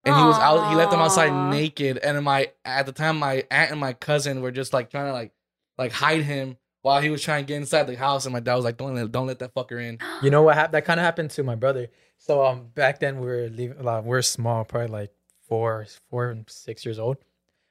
And 0.08 0.16
he 0.16 0.22
was 0.22 0.38
out. 0.38 0.70
He 0.70 0.76
left 0.76 0.92
them 0.92 1.00
outside 1.00 1.50
naked. 1.50 1.98
And 1.98 2.24
my 2.24 2.52
at 2.64 2.86
the 2.86 2.92
time, 2.92 3.18
my 3.18 3.44
aunt 3.50 3.72
and 3.72 3.80
my 3.80 3.94
cousin 3.94 4.44
were 4.44 4.52
just 4.52 4.72
like 4.72 4.92
trying 4.92 5.08
to 5.08 5.14
like 5.14 5.32
like 5.80 5.92
hide 5.92 6.22
him 6.22 6.58
while 6.84 7.02
he 7.02 7.10
was 7.10 7.24
trying 7.24 7.44
to 7.44 7.48
get 7.48 7.58
inside 7.58 7.88
the 7.88 7.96
house. 7.96 8.28
And 8.28 8.34
my 8.34 8.40
dad 8.40 8.54
was 8.54 8.64
like, 8.64 8.78
"Don't 8.78 8.94
let 8.94 9.12
don't 9.12 9.26
let 9.26 9.40
that 9.40 9.56
fucker 9.56 9.82
in." 9.82 9.98
You 10.22 10.30
know 10.30 10.44
what 10.44 10.54
happened? 10.54 10.76
That 10.76 10.86
kind 10.86 11.00
of 11.00 11.04
happened 11.04 11.32
to 11.32 11.44
my 11.44 11.56
brother. 11.56 11.88
So 12.20 12.46
um, 12.46 12.68
back 12.76 13.00
then 13.00 13.20
we 13.20 13.26
were 13.26 13.50
leaving. 13.52 13.82
Like, 13.82 14.04
we 14.04 14.10
we're 14.10 14.22
small, 14.22 14.64
probably 14.64 14.90
like 14.90 15.12
four, 15.48 15.88
four 16.12 16.30
and 16.30 16.48
six 16.48 16.86
years 16.86 17.00
old. 17.00 17.18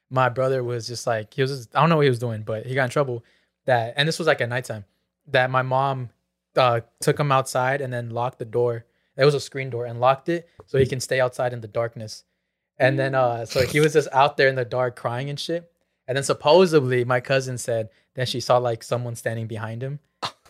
My 0.09 0.27
brother 0.27 0.61
was 0.61 0.87
just 0.87 1.07
like 1.07 1.33
he 1.33 1.41
was. 1.41 1.51
Just, 1.51 1.73
I 1.73 1.79
don't 1.79 1.89
know 1.89 1.95
what 1.95 2.03
he 2.03 2.09
was 2.09 2.19
doing, 2.19 2.43
but 2.43 2.65
he 2.65 2.75
got 2.75 2.83
in 2.83 2.89
trouble. 2.89 3.23
That 3.63 3.93
and 3.95 4.05
this 4.05 4.19
was 4.19 4.27
like 4.27 4.41
at 4.41 4.49
nighttime. 4.49 4.83
That 5.27 5.49
my 5.49 5.61
mom 5.61 6.09
uh, 6.57 6.81
took 7.01 7.19
him 7.19 7.31
outside 7.31 7.81
and 7.81 7.91
then 7.91 8.09
locked 8.09 8.39
the 8.39 8.45
door. 8.45 8.85
It 9.17 9.25
was 9.25 9.33
a 9.33 9.39
screen 9.39 9.69
door 9.69 9.85
and 9.85 9.99
locked 9.99 10.29
it 10.29 10.49
so 10.65 10.77
he 10.77 10.85
can 10.85 10.99
stay 10.99 11.19
outside 11.19 11.53
in 11.53 11.61
the 11.61 11.67
darkness. 11.67 12.23
And 12.77 12.99
then 12.99 13.15
uh, 13.15 13.45
so 13.45 13.65
he 13.65 13.79
was 13.79 13.93
just 13.93 14.09
out 14.11 14.35
there 14.35 14.49
in 14.49 14.55
the 14.55 14.65
dark 14.65 14.95
crying 14.95 15.29
and 15.29 15.39
shit. 15.39 15.71
And 16.07 16.17
then 16.17 16.23
supposedly 16.23 17.05
my 17.05 17.21
cousin 17.21 17.57
said 17.57 17.89
that 18.15 18.27
she 18.27 18.39
saw 18.39 18.57
like 18.57 18.83
someone 18.83 19.15
standing 19.15 19.47
behind 19.47 19.81
him. 19.81 19.99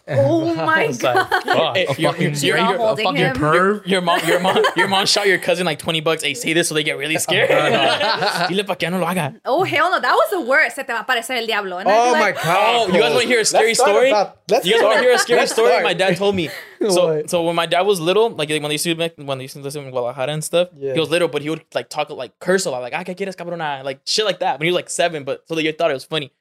Oh 0.26 0.53
my 0.53 0.86
was 0.88 1.01
like, 1.01 1.16
God. 1.16 1.43
fuck. 1.43 1.76
Hey, 1.76 1.86
A 1.89 1.93
you're- 1.97 2.20
you're- 2.20 2.36
you're- 2.38 2.60
a 2.60 2.78
holding 2.78 3.06
fucking 3.06 3.22
him. 3.26 3.36
perv. 3.36 3.88
Your 3.88 4.01
mom, 4.01 4.20
your 4.28 4.39
mom, 4.39 4.64
your 4.76 4.88
mom 4.88 5.06
shot 5.08 5.26
your 5.28 5.39
cousin 5.39 5.66
like 5.66 5.80
twenty 5.80 5.99
bucks. 5.99 6.22
Hey, 6.22 6.36
say 6.36 6.53
this 6.53 6.68
so 6.70 6.76
they 6.76 6.84
get 6.84 6.97
really 6.97 7.18
scared. 7.26 7.49
Dile 7.49 8.64
pa 8.66 8.76
que 8.76 8.89
no 8.89 8.99
lo 8.99 9.06
haga. 9.06 9.34
Oh 9.45 9.64
hell 9.64 9.89
no, 9.89 9.99
that 9.99 10.14
was 10.14 10.30
the 10.30 10.41
worst. 10.41 10.76
Se 10.76 10.84
te 10.84 10.93
va 10.93 10.99
a 10.99 11.03
aparecer 11.03 11.38
el 11.38 11.47
diablo. 11.47 11.78
And 11.80 11.88
Oh 11.89 12.14
my 12.14 12.20
like, 12.20 12.36
god! 12.36 12.89
Oh, 12.89 12.93
you 12.93 12.99
guys 13.01 13.14
wanna 13.14 13.26
hear 13.26 13.39
a 13.39 13.45
scary 13.45 13.68
Let's 13.70 13.80
story? 13.80 14.10
about- 14.10 14.38
let's 14.49 14.66
You 14.66 14.74
guys 14.74 14.84
want 14.84 14.95
to 14.97 15.01
hear 15.01 15.14
a 15.14 15.18
scary 15.18 15.47
story? 15.47 15.70
start. 15.72 15.84
My 15.84 15.93
dad 15.93 16.18
told 16.18 16.36
me. 16.36 16.49
So, 16.89 17.24
so 17.26 17.41
when 17.43 17.56
my 17.56 17.66
dad 17.66 17.82
was 17.82 17.99
little, 17.99 18.30
like 18.30 18.49
when 18.49 18.62
they 18.64 18.72
used 18.74 18.84
to 18.84 18.93
make, 18.95 19.14
when 19.18 19.38
they 19.39 19.45
used 19.45 19.56
to 19.56 19.62
live 19.62 19.76
in 19.76 19.89
Guadalajara 19.89 20.32
and 20.34 20.43
stuff, 20.43 20.68
Yeah. 20.78 20.93
he 20.93 20.99
was 20.99 21.10
little, 21.10 21.28
but 21.30 21.41
he 21.41 21.49
would 21.49 21.64
like 21.74 21.89
talk 21.89 22.12
like 22.12 22.38
curse 22.39 22.66
a 22.66 22.70
lot, 22.72 22.82
like 22.84 22.93
"Ah, 22.93 23.03
que 23.03 23.16
quieres 23.16 23.36
cabrona," 23.36 23.84
like 23.84 24.01
shit 24.06 24.24
like 24.26 24.39
that. 24.39 24.60
When 24.60 24.66
he 24.68 24.72
was 24.72 24.76
like 24.76 24.89
seven, 24.91 25.24
but 25.24 25.41
so 25.47 25.56
they 25.56 25.72
thought 25.72 25.89
it 25.89 25.95
was 25.95 26.03
funny. 26.06 26.32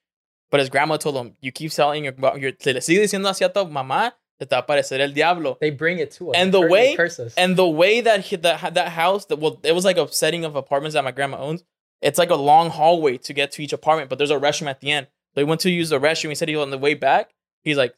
But 0.51 0.61
his 0.61 0.69
grandma 0.69 0.97
told 0.97 1.17
him, 1.17 1.37
"You 1.41 1.51
keep 1.53 1.73
telling 1.73 2.05
your, 2.05 2.15
your 2.39 2.53
se 2.59 2.73
le 2.73 2.81
sigue 2.81 3.01
diciendo 3.01 3.29
así 3.29 3.45
a 3.45 3.49
tu 3.53 3.65
mamá, 3.65 4.13
te 4.39 4.47
va 4.47 4.59
a 4.59 4.63
aparecer 4.63 5.01
el 5.01 5.13
diablo." 5.13 5.57
They 5.61 5.71
bring 5.71 5.99
it 5.99 6.13
to 6.13 6.31
us. 6.31 6.37
And 6.37 6.53
the 6.53 6.61
way- 6.61 6.91
they 6.91 6.97
curse 6.97 7.19
us. 7.19 7.35
And 7.37 7.57
the 7.57 7.69
way 7.69 8.01
that 8.01 8.21
he, 8.21 8.37
that 8.37 8.75
that 8.75 8.89
house, 8.91 9.25
that 9.27 9.39
well, 9.39 9.59
it 9.65 9.73
was 9.75 9.85
like 9.85 9.97
a 9.99 10.07
setting 10.13 10.45
of 10.45 10.55
apartments 10.57 10.95
that 10.95 11.03
my 11.05 11.11
grandma 11.13 11.39
owns. 11.39 11.65
It's 12.03 12.19
like 12.19 12.31
a 12.31 12.37
long 12.37 12.71
hallway 12.71 13.17
to 13.19 13.33
get 13.33 13.51
to 13.53 13.63
each 13.63 13.73
apartment, 13.73 14.11
but 14.11 14.19
there's 14.19 14.31
a 14.31 14.39
restroom 14.39 14.69
at 14.69 14.81
the 14.81 14.93
end. 14.93 15.07
So 15.35 15.41
he 15.41 15.45
went 15.45 15.61
to 15.63 15.71
use 15.71 15.89
the 15.89 15.99
restroom. 15.99 16.29
He 16.29 16.35
said 16.35 16.49
he 16.49 16.55
was 16.57 16.63
on 16.63 16.71
the 16.71 16.79
way 16.79 16.95
back. 16.95 17.31
He's 17.63 17.77
like, 17.79 17.95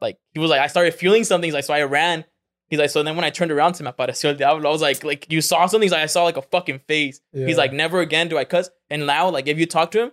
like 0.00 0.18
he 0.34 0.38
was 0.38 0.50
like, 0.50 0.60
I 0.60 0.66
started 0.66 0.94
feeling 0.94 1.24
something. 1.24 1.48
He's 1.48 1.54
like, 1.54 1.64
so 1.64 1.74
I 1.74 1.82
ran. 1.82 2.24
He's 2.68 2.78
like, 2.78 2.90
so 2.90 3.02
then 3.02 3.16
when 3.16 3.24
I 3.24 3.30
turned 3.30 3.50
around 3.50 3.72
to 3.74 3.82
me, 3.82 3.90
apareció 3.90 4.26
el 4.28 4.34
diablo. 4.34 4.68
I 4.68 4.72
was 4.72 4.82
like, 4.82 5.02
like 5.02 5.26
you 5.32 5.40
saw 5.40 5.64
something. 5.66 5.82
He's 5.86 5.92
like, 5.92 6.02
I 6.02 6.06
saw 6.06 6.24
like 6.24 6.36
a 6.36 6.42
fucking 6.42 6.80
face. 6.80 7.20
Yeah. 7.32 7.46
He's 7.46 7.56
like, 7.56 7.72
never 7.72 8.00
again 8.00 8.28
do 8.28 8.36
I 8.36 8.44
cuss. 8.44 8.68
And 8.90 9.06
now, 9.06 9.30
like, 9.30 9.48
if 9.48 9.58
you 9.58 9.64
talk 9.64 9.90
to 9.92 10.02
him, 10.02 10.12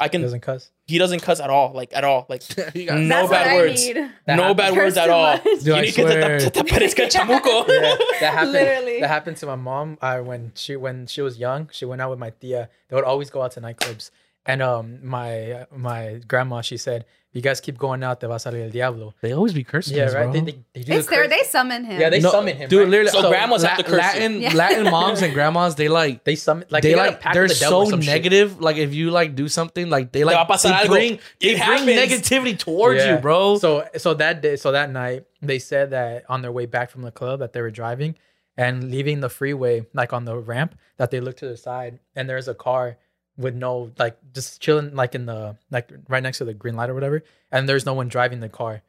I 0.00 0.08
can. 0.08 0.10
He 0.10 0.10
can. 0.10 0.22
doesn't 0.22 0.40
cuss. 0.40 0.70
He 0.86 0.98
doesn't 0.98 1.20
cuss 1.20 1.40
at 1.40 1.50
all. 1.50 1.72
Like 1.74 1.92
at 1.94 2.04
all. 2.04 2.26
Like 2.28 2.42
no 2.56 2.64
That's 2.64 2.74
bad 2.74 3.30
what 3.30 3.32
I 3.34 3.56
words. 3.56 3.86
need. 3.86 4.10
No 4.28 4.54
bad 4.54 4.76
words 4.76 4.96
at 4.96 5.10
all. 5.10 5.38
Dude, 5.38 5.66
You 5.66 5.74
I 5.74 5.80
need 5.82 5.94
que 5.94 6.04
te- 6.04 6.12
swear. 6.12 6.38
te- 6.38 6.50
te 6.50 7.08
chamuco. 7.08 7.66
Yeah, 7.68 7.96
that 8.20 8.32
happened. 8.34 8.52
Literally. 8.52 9.00
That 9.00 9.08
happened 9.08 9.36
to 9.38 9.46
my 9.46 9.56
mom. 9.56 9.98
I 10.00 10.20
when 10.20 10.52
she 10.54 10.76
when 10.76 11.06
she 11.06 11.20
was 11.20 11.38
young, 11.38 11.68
she 11.72 11.84
went 11.84 12.00
out 12.00 12.10
with 12.10 12.18
my 12.18 12.30
tia. 12.30 12.68
They 12.88 12.94
would 12.96 13.04
always 13.04 13.28
go 13.30 13.42
out 13.42 13.52
to 13.52 13.60
nightclubs, 13.60 14.10
And 14.46 14.62
um, 14.62 15.04
my 15.06 15.66
my 15.74 16.20
grandma, 16.26 16.60
she 16.62 16.76
said, 16.76 17.04
"You 17.38 17.42
guys 17.48 17.60
keep 17.66 17.76
going 17.78 18.02
out, 18.08 18.16
te 18.20 18.26
va 18.32 18.34
a 18.34 18.38
salir 18.44 18.62
el 18.66 18.70
diablo." 18.70 19.14
They 19.22 19.32
always 19.32 19.52
be 19.60 19.64
cursing. 19.72 19.96
Yeah, 19.96 20.06
us, 20.08 20.14
right. 20.14 20.24
Bro. 20.24 20.32
They, 20.32 20.40
they, 20.48 20.56
they 20.74 20.82
do 20.88 20.92
It's 20.98 21.06
the 21.06 21.14
there. 21.14 21.28
They 21.34 21.42
summon 21.56 21.84
him. 21.90 21.98
yeah, 22.02 22.10
they 22.10 22.20
No, 22.26 22.30
summon 22.36 22.56
him. 22.60 22.68
dude. 22.68 22.80
right? 22.80 22.88
Literally, 22.94 23.10
So 23.16 23.20
uh, 23.26 23.30
grandmas 23.34 23.62
have 23.68 23.78
to 23.78 23.84
curse. 23.84 23.98
Latin, 24.06 24.32
Yeah. 24.42 24.54
Latin 24.62 24.84
moms 24.96 25.22
and 25.22 25.32
grandmas, 25.38 25.74
they 25.76 25.88
like 26.00 26.24
They 26.24 26.36
summon 26.36 26.66
like 26.70 26.82
they, 26.82 26.94
they 26.94 26.96
like 27.04 27.22
they're 27.32 27.48
the 27.48 27.60
devil 27.64 27.84
so 27.86 27.90
some 27.90 28.00
shit. 28.02 28.14
negative. 28.16 28.60
Like 28.60 28.76
if 28.76 28.92
you 28.94 29.10
like 29.20 29.34
do 29.42 29.46
something, 29.48 29.88
like 29.96 30.12
they 30.12 30.24
like 30.24 30.36
they 30.62 30.86
bring 30.88 31.12
It 31.14 31.20
they 31.40 31.54
bring 31.56 31.82
negativity 32.02 32.58
towards 32.58 32.98
Yeah. 33.00 33.14
you, 33.14 33.18
bro. 33.26 33.58
So 33.58 33.70
so 33.96 34.14
that 34.14 34.42
day, 34.42 34.56
so 34.56 34.72
that 34.72 34.90
night, 34.90 35.24
they 35.40 35.58
said 35.60 35.90
that 35.90 36.24
on 36.28 36.42
their 36.42 36.52
way 36.52 36.66
back 36.66 36.90
from 36.90 37.02
the 37.02 37.12
club 37.12 37.38
that 37.40 37.52
they 37.54 37.62
were 37.62 37.70
driving 37.82 38.16
and 38.56 38.90
leaving 38.90 39.20
the 39.20 39.28
freeway, 39.28 39.86
like 39.94 40.12
on 40.12 40.24
the 40.24 40.36
ramp, 40.36 40.74
that 40.96 41.10
they 41.12 41.20
looked 41.20 41.38
to 41.38 41.48
the 41.48 41.56
side 41.56 42.00
and 42.16 42.28
there's 42.28 42.48
a 42.48 42.54
car 42.54 42.96
with 43.38 43.54
no 43.54 43.92
like 43.98 44.16
just 44.34 44.60
chilling 44.60 44.94
like 44.94 45.14
in 45.14 45.24
the 45.26 45.56
like 45.70 45.90
right 46.08 46.22
next 46.22 46.38
to 46.38 46.44
the 46.44 46.52
green 46.54 46.74
light 46.76 46.90
or 46.90 46.94
whatever, 46.94 47.22
and 47.52 47.68
there's 47.68 47.86
no 47.86 47.94
one 47.94 48.08
driving 48.08 48.40
the 48.40 48.48
car, 48.48 48.82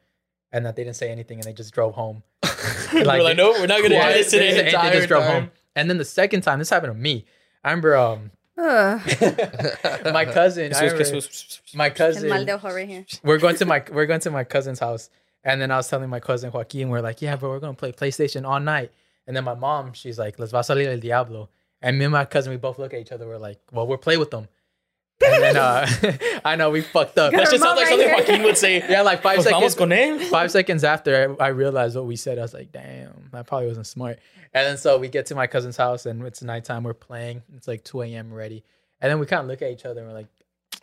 and 0.52 0.66
that 0.66 0.76
they 0.76 0.84
didn't 0.84 0.96
say 0.96 1.10
anything 1.10 1.38
and 1.38 1.44
they 1.44 1.52
just 1.52 1.72
drove 1.72 1.94
home. 1.94 2.22
We're 2.92 3.04
like, 3.04 3.36
no, 3.36 3.52
we're 3.52 3.66
not 3.66 3.80
gonna 3.82 3.94
Yeah, 3.94 4.08
do 4.12 4.18
this 4.18 4.30
today. 4.30 4.50
they- 4.52 4.62
they 4.62 4.66
entire 4.68 4.92
just 4.96 5.08
drove 5.08 5.22
time. 5.24 5.42
home. 5.42 5.50
And 5.76 5.88
then 5.88 5.98
the 5.98 6.04
second 6.04 6.42
time, 6.42 6.58
this 6.58 6.68
happened 6.70 6.92
to 6.92 6.98
me. 6.98 7.24
I 7.64 7.70
remember 7.70 7.96
um 7.96 8.30
my 8.60 10.24
cousin. 10.30 10.74
I 10.74 10.84
remember 10.86 11.20
my 11.74 11.90
cousin 11.90 12.28
de 12.46 12.52
ojo 12.54 12.68
right 12.74 12.88
here. 12.88 13.06
we're 13.24 13.38
going 13.38 13.56
to 13.56 13.64
my 13.64 13.82
we're 13.92 14.06
going 14.06 14.20
to 14.20 14.30
my 14.30 14.44
cousin's 14.44 14.78
house 14.78 15.08
and 15.44 15.60
then 15.60 15.70
i 15.70 15.76
was 15.76 15.88
telling 15.88 16.10
my 16.10 16.20
cousin 16.20 16.50
joaquin 16.52 16.88
we're 16.90 17.00
like 17.00 17.22
yeah 17.22 17.36
bro 17.36 17.48
we're 17.50 17.58
gonna 17.60 17.72
play 17.72 17.92
playstation 17.92 18.46
all 18.46 18.60
night 18.60 18.90
and 19.26 19.34
then 19.36 19.44
my 19.44 19.54
mom 19.54 19.92
she's 19.94 20.18
like 20.18 20.38
les 20.38 20.50
va 20.50 20.58
a 20.58 20.62
salir 20.62 20.88
el 20.88 20.98
diablo 20.98 21.48
and 21.82 21.98
me 21.98 22.04
and 22.04 22.12
my 22.12 22.24
cousin 22.24 22.50
we 22.50 22.56
both 22.56 22.78
look 22.78 22.92
at 22.94 23.00
each 23.00 23.12
other 23.12 23.26
we're 23.26 23.38
like 23.38 23.58
well 23.72 23.86
we'll 23.86 23.98
play 23.98 24.16
with 24.16 24.30
them 24.30 24.48
and 25.24 25.42
then 25.42 25.56
uh 25.56 25.86
i 26.44 26.56
know 26.56 26.70
we 26.70 26.80
fucked 26.80 27.18
up 27.18 27.30
That 27.32 27.50
just 27.50 27.62
sounds 27.62 27.76
like 27.78 27.88
something. 27.88 28.10
Joaquin 28.10 28.42
would 28.42 28.56
say. 28.56 28.78
yeah 28.88 29.02
like 29.02 29.22
five 29.22 29.42
seconds 29.42 29.74
con 29.74 29.90
él. 29.90 30.18
five 30.30 30.50
seconds 30.50 30.82
after 30.82 31.36
I, 31.40 31.44
I 31.44 31.48
realized 31.48 31.94
what 31.96 32.06
we 32.06 32.16
said 32.16 32.38
i 32.38 32.42
was 32.42 32.54
like 32.54 32.72
damn 32.72 33.28
that 33.32 33.46
probably 33.46 33.68
wasn't 33.68 33.86
smart 33.86 34.18
and 34.54 34.66
then 34.66 34.76
so 34.78 34.98
we 34.98 35.08
get 35.08 35.26
to 35.26 35.34
my 35.34 35.46
cousin's 35.46 35.76
house 35.76 36.06
and 36.06 36.24
it's 36.24 36.42
nighttime 36.42 36.84
we're 36.84 36.94
playing 36.94 37.42
it's 37.56 37.68
like 37.68 37.84
2 37.84 38.02
a.m 38.02 38.32
ready 38.32 38.64
and 39.00 39.10
then 39.10 39.18
we 39.18 39.26
kind 39.26 39.42
of 39.42 39.46
look 39.48 39.60
at 39.62 39.70
each 39.70 39.84
other 39.84 40.00
and 40.00 40.08
we're 40.08 40.16
like 40.16 40.28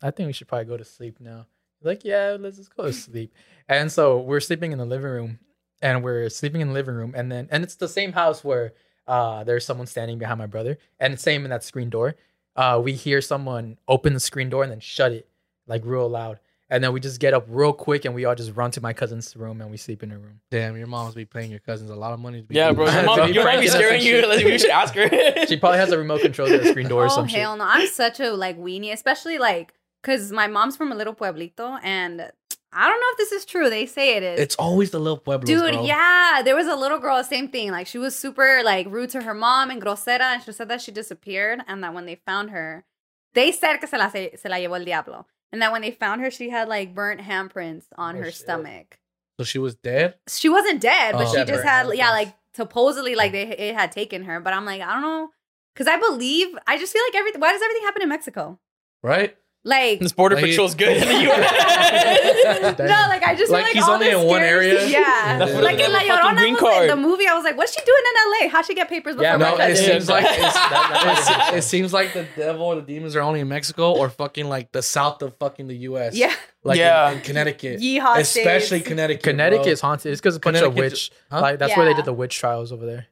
i 0.04 0.12
think 0.12 0.28
we 0.28 0.34
should 0.34 0.48
probably 0.48 0.66
go 0.66 0.78
to 0.78 0.86
sleep 0.86 1.20
now 1.20 1.48
like 1.82 2.06
yeah 2.06 2.38
let's 2.40 2.58
just 2.58 2.76
go 2.76 2.86
to 2.86 2.94
sleep 2.94 3.34
and 3.68 3.92
so 3.92 4.20
we're 4.20 4.40
sleeping 4.40 4.72
in 4.72 4.78
the 4.78 4.86
living 4.86 5.10
room 5.10 5.40
and 5.82 6.04
we're 6.04 6.30
sleeping 6.30 6.62
in 6.62 6.68
the 6.70 6.74
living 6.74 6.96
room 6.96 7.14
and 7.16 7.32
then 7.32 7.48
and 7.52 7.64
it's 7.64 7.76
the 7.76 7.88
same 7.88 8.12
house 8.14 8.44
where 8.44 8.74
uh 9.08 9.44
there's 9.44 9.66
someone 9.66 9.88
standing 9.88 10.18
behind 10.18 10.38
my 10.38 10.46
brother 10.48 10.78
and 11.00 11.20
same 11.20 11.44
in 11.44 11.50
that 11.50 11.64
screen 11.64 11.90
door 11.90 12.16
uh 12.56 12.80
we 12.84 12.94
hear 12.94 13.22
someone 13.22 13.78
open 13.88 14.14
the 14.14 14.20
screen 14.20 14.50
door 14.50 14.64
and 14.64 14.72
then 14.72 14.80
shut 14.80 15.12
it 15.12 15.28
like 15.68 15.82
real 15.86 16.10
loud 16.10 16.40
and 16.70 16.84
then 16.84 16.92
we 16.92 17.00
just 17.00 17.22
get 17.22 17.34
up 17.34 17.46
real 17.48 17.72
quick 17.72 18.04
and 18.04 18.14
we 18.14 18.26
all 18.26 18.36
just 18.36 18.54
run 18.56 18.70
to 18.72 18.82
my 18.82 18.92
cousin's 18.92 19.36
room 19.38 19.62
and 19.62 19.72
we 19.72 19.78
sleep 19.78 20.04
in 20.04 20.10
her 20.10 20.18
room 20.18 20.42
Damn, 20.52 20.76
your 20.78 20.88
mom's 20.88 21.16
be 21.16 21.24
paying 21.26 21.50
your 21.52 21.62
cousins 21.62 21.90
a 21.90 21.96
lot 21.96 22.14
of 22.14 22.20
money. 22.20 22.42
To 22.42 22.44
be 22.48 22.56
Yeah, 22.56 22.72
bro. 22.74 22.90
Your 22.90 23.04
mom, 23.04 23.32
your 23.34 23.44
might 23.46 23.60
be 23.62 23.68
scaring 23.68 24.02
you. 24.02 24.26
Like, 24.28 24.44
we 24.46 24.58
should 24.58 24.70
ask 24.70 24.94
her. 24.96 25.10
she 25.46 25.58
probably 25.58 25.78
has 25.80 25.92
a 25.92 25.98
remote 25.98 26.22
control 26.22 26.48
to 26.50 26.58
the 26.58 26.70
screen 26.70 26.88
door 26.90 27.04
or 27.04 27.06
Oh 27.06 27.10
some 27.10 27.28
hell 27.28 27.54
shit 27.54 27.60
no! 27.60 27.66
I'm 27.66 27.88
such 27.88 28.20
a 28.20 28.32
like 28.32 28.58
weenie, 28.60 28.92
especially 28.94 29.38
like 29.38 29.74
because 30.02 30.32
my 30.32 30.48
mom's 30.48 30.76
from 30.78 30.92
a 30.92 30.96
little 30.96 31.14
pueblito, 31.14 31.80
and 31.84 32.32
I 32.74 32.88
don't 32.90 33.00
know 33.00 33.08
if 33.12 33.18
this 33.18 33.32
is 33.32 33.46
true. 33.46 33.70
They 33.70 33.86
say 33.86 34.18
it 34.18 34.24
is. 34.24 34.40
It's 34.40 34.56
always 34.56 34.92
the 34.92 35.00
little 35.00 35.18
pueblos, 35.18 35.48
Dude, 35.48 35.74
bro. 35.74 35.86
yeah, 35.86 36.42
there 36.44 36.56
was 36.56 36.68
a 36.68 36.76
little 36.76 37.00
girl, 37.00 37.24
same 37.24 37.48
thing. 37.48 37.72
Like 37.72 37.88
she 37.88 37.98
was 37.98 38.16
super 38.18 38.62
like 38.64 38.88
rude 38.90 39.10
to 39.12 39.22
her 39.22 39.34
mom 39.34 39.70
and 39.72 39.82
grosera, 39.82 40.22
and 40.34 40.44
she 40.44 40.52
said 40.52 40.68
that 40.70 40.82
she 40.82 40.92
disappeared, 40.92 41.62
and 41.68 41.84
that 41.84 41.94
when 41.94 42.06
they 42.06 42.16
found 42.16 42.52
her, 42.52 42.86
they 43.34 43.52
said 43.52 43.78
que 43.78 43.88
se 43.88 43.98
la 43.98 44.10
se, 44.10 44.32
la 44.46 44.58
llevó 44.58 44.78
el 44.80 44.86
diablo, 44.86 45.26
and 45.52 45.62
that 45.62 45.72
when 45.72 45.82
they 45.82 45.92
found 45.92 46.22
her, 46.22 46.30
she 46.30 46.50
had 46.50 46.68
like 46.68 46.94
burnt 46.94 47.22
handprints 47.22 47.86
on 47.98 48.16
Oh, 48.16 48.20
her 48.20 48.26
shit. 48.26 48.36
stomach. 48.36 49.00
So 49.40 49.44
she 49.46 49.60
was 49.60 49.76
dead. 49.76 50.16
She 50.28 50.50
wasn't 50.50 50.82
dead, 50.82 51.14
but 51.14 51.28
Oh. 51.28 51.34
she 51.36 51.46
just 51.46 51.64
had 51.64 51.90
yeah, 51.96 52.10
like 52.12 52.34
supposedly 52.54 53.16
like 53.16 53.32
they 53.32 53.44
it 53.48 53.76
had 53.76 53.92
taken 53.92 54.24
her, 54.24 54.40
but 54.40 54.54
I'm 54.54 54.66
like 54.66 54.82
I 54.82 54.92
don't 54.94 55.02
know, 55.04 55.30
because 55.74 55.88
I 55.88 55.98
believe 55.98 56.48
I 56.68 56.78
just 56.78 56.92
feel 56.92 57.04
like 57.08 57.16
everything. 57.16 57.40
Why 57.40 57.54
does 57.54 57.62
everything 57.62 57.84
happen 57.84 58.02
in 58.02 58.10
Mexico? 58.10 58.60
Right? 59.04 59.38
Like 59.68 60.00
this 60.00 60.14
border 60.14 60.36
Like- 60.36 60.46
patrol's 60.46 60.76
good 60.76 60.96
in 60.96 61.08
the 61.08 61.22
U.S. 61.24 62.78
no, 62.80 62.86
like 62.86 63.22
I 63.24 63.36
just 63.36 63.52
Like, 63.52 63.66
feel 63.66 63.68
like 63.68 63.74
he's 63.74 63.84
all 63.84 63.96
only 63.96 64.08
this 64.08 64.22
in 64.22 64.26
one 64.28 64.42
area? 64.42 64.88
Yeah, 64.88 65.38
That's 65.38 65.52
what 65.54 65.64
like 65.64 65.78
in 65.80 65.92
La 65.92 66.00
have 66.00 66.20
Llorona 66.22 66.38
green 66.38 66.54
movie, 66.54 66.66
card. 66.66 66.90
the 66.90 66.96
movie. 66.96 67.28
I 67.28 67.34
was 67.36 67.44
like, 67.44 67.58
what's 67.58 67.74
she 67.74 67.82
doing 67.86 68.02
in 68.10 68.22
L.A.? 68.46 68.48
How'd 68.50 68.66
she 68.66 68.74
get 68.76 68.88
papers 68.88 69.16
before? 69.16 69.24
Yeah, 69.26 69.36
No, 69.36 69.58
no, 69.58 69.64
it 69.66 69.76
seems 69.76 70.08
like 70.08 70.24
that- 70.24 70.40
it's, 70.40 71.28
that- 71.28 71.50
it, 71.54 71.58
it 71.58 71.62
seems 71.64 71.92
like 71.92 72.14
the 72.14 72.26
devil 72.38 72.66
or 72.66 72.76
the 72.76 72.82
demons 72.82 73.16
are 73.16 73.22
only 73.22 73.42
in 73.42 73.48
Mexico 73.50 73.92
or 73.94 74.10
fucking 74.10 74.48
like 74.48 74.72
the 74.72 74.82
south 74.82 75.22
of 75.22 75.36
fucking 75.38 75.68
the 75.68 75.76
U.S. 75.90 76.16
yeah, 76.16 76.34
like 76.64 76.78
Yeah. 76.78 77.12
in, 77.12 77.18
in 77.18 77.24
Connecticut, 77.24 77.82
Yeehaw 77.82 78.20
especially 78.20 78.80
states. 78.80 78.88
Connecticut. 78.88 79.24
connecticut 79.24 79.64
bro. 79.66 79.72
is 79.74 79.82
haunted 79.82 80.12
it's 80.14 80.22
because 80.22 80.38
a 80.38 80.40
bunch 80.40 80.58
of 80.58 80.74
Connecticut- 80.74 80.92
witch 80.94 81.12
Huh? 81.30 81.42
like 81.42 81.60
that's 81.60 81.76
where 81.76 81.86
they 81.86 81.94
did 81.94 82.06
the 82.06 82.14
witch 82.14 82.38
trials 82.38 82.72
over 82.72 82.86
there 82.86 83.00
in 83.00 83.06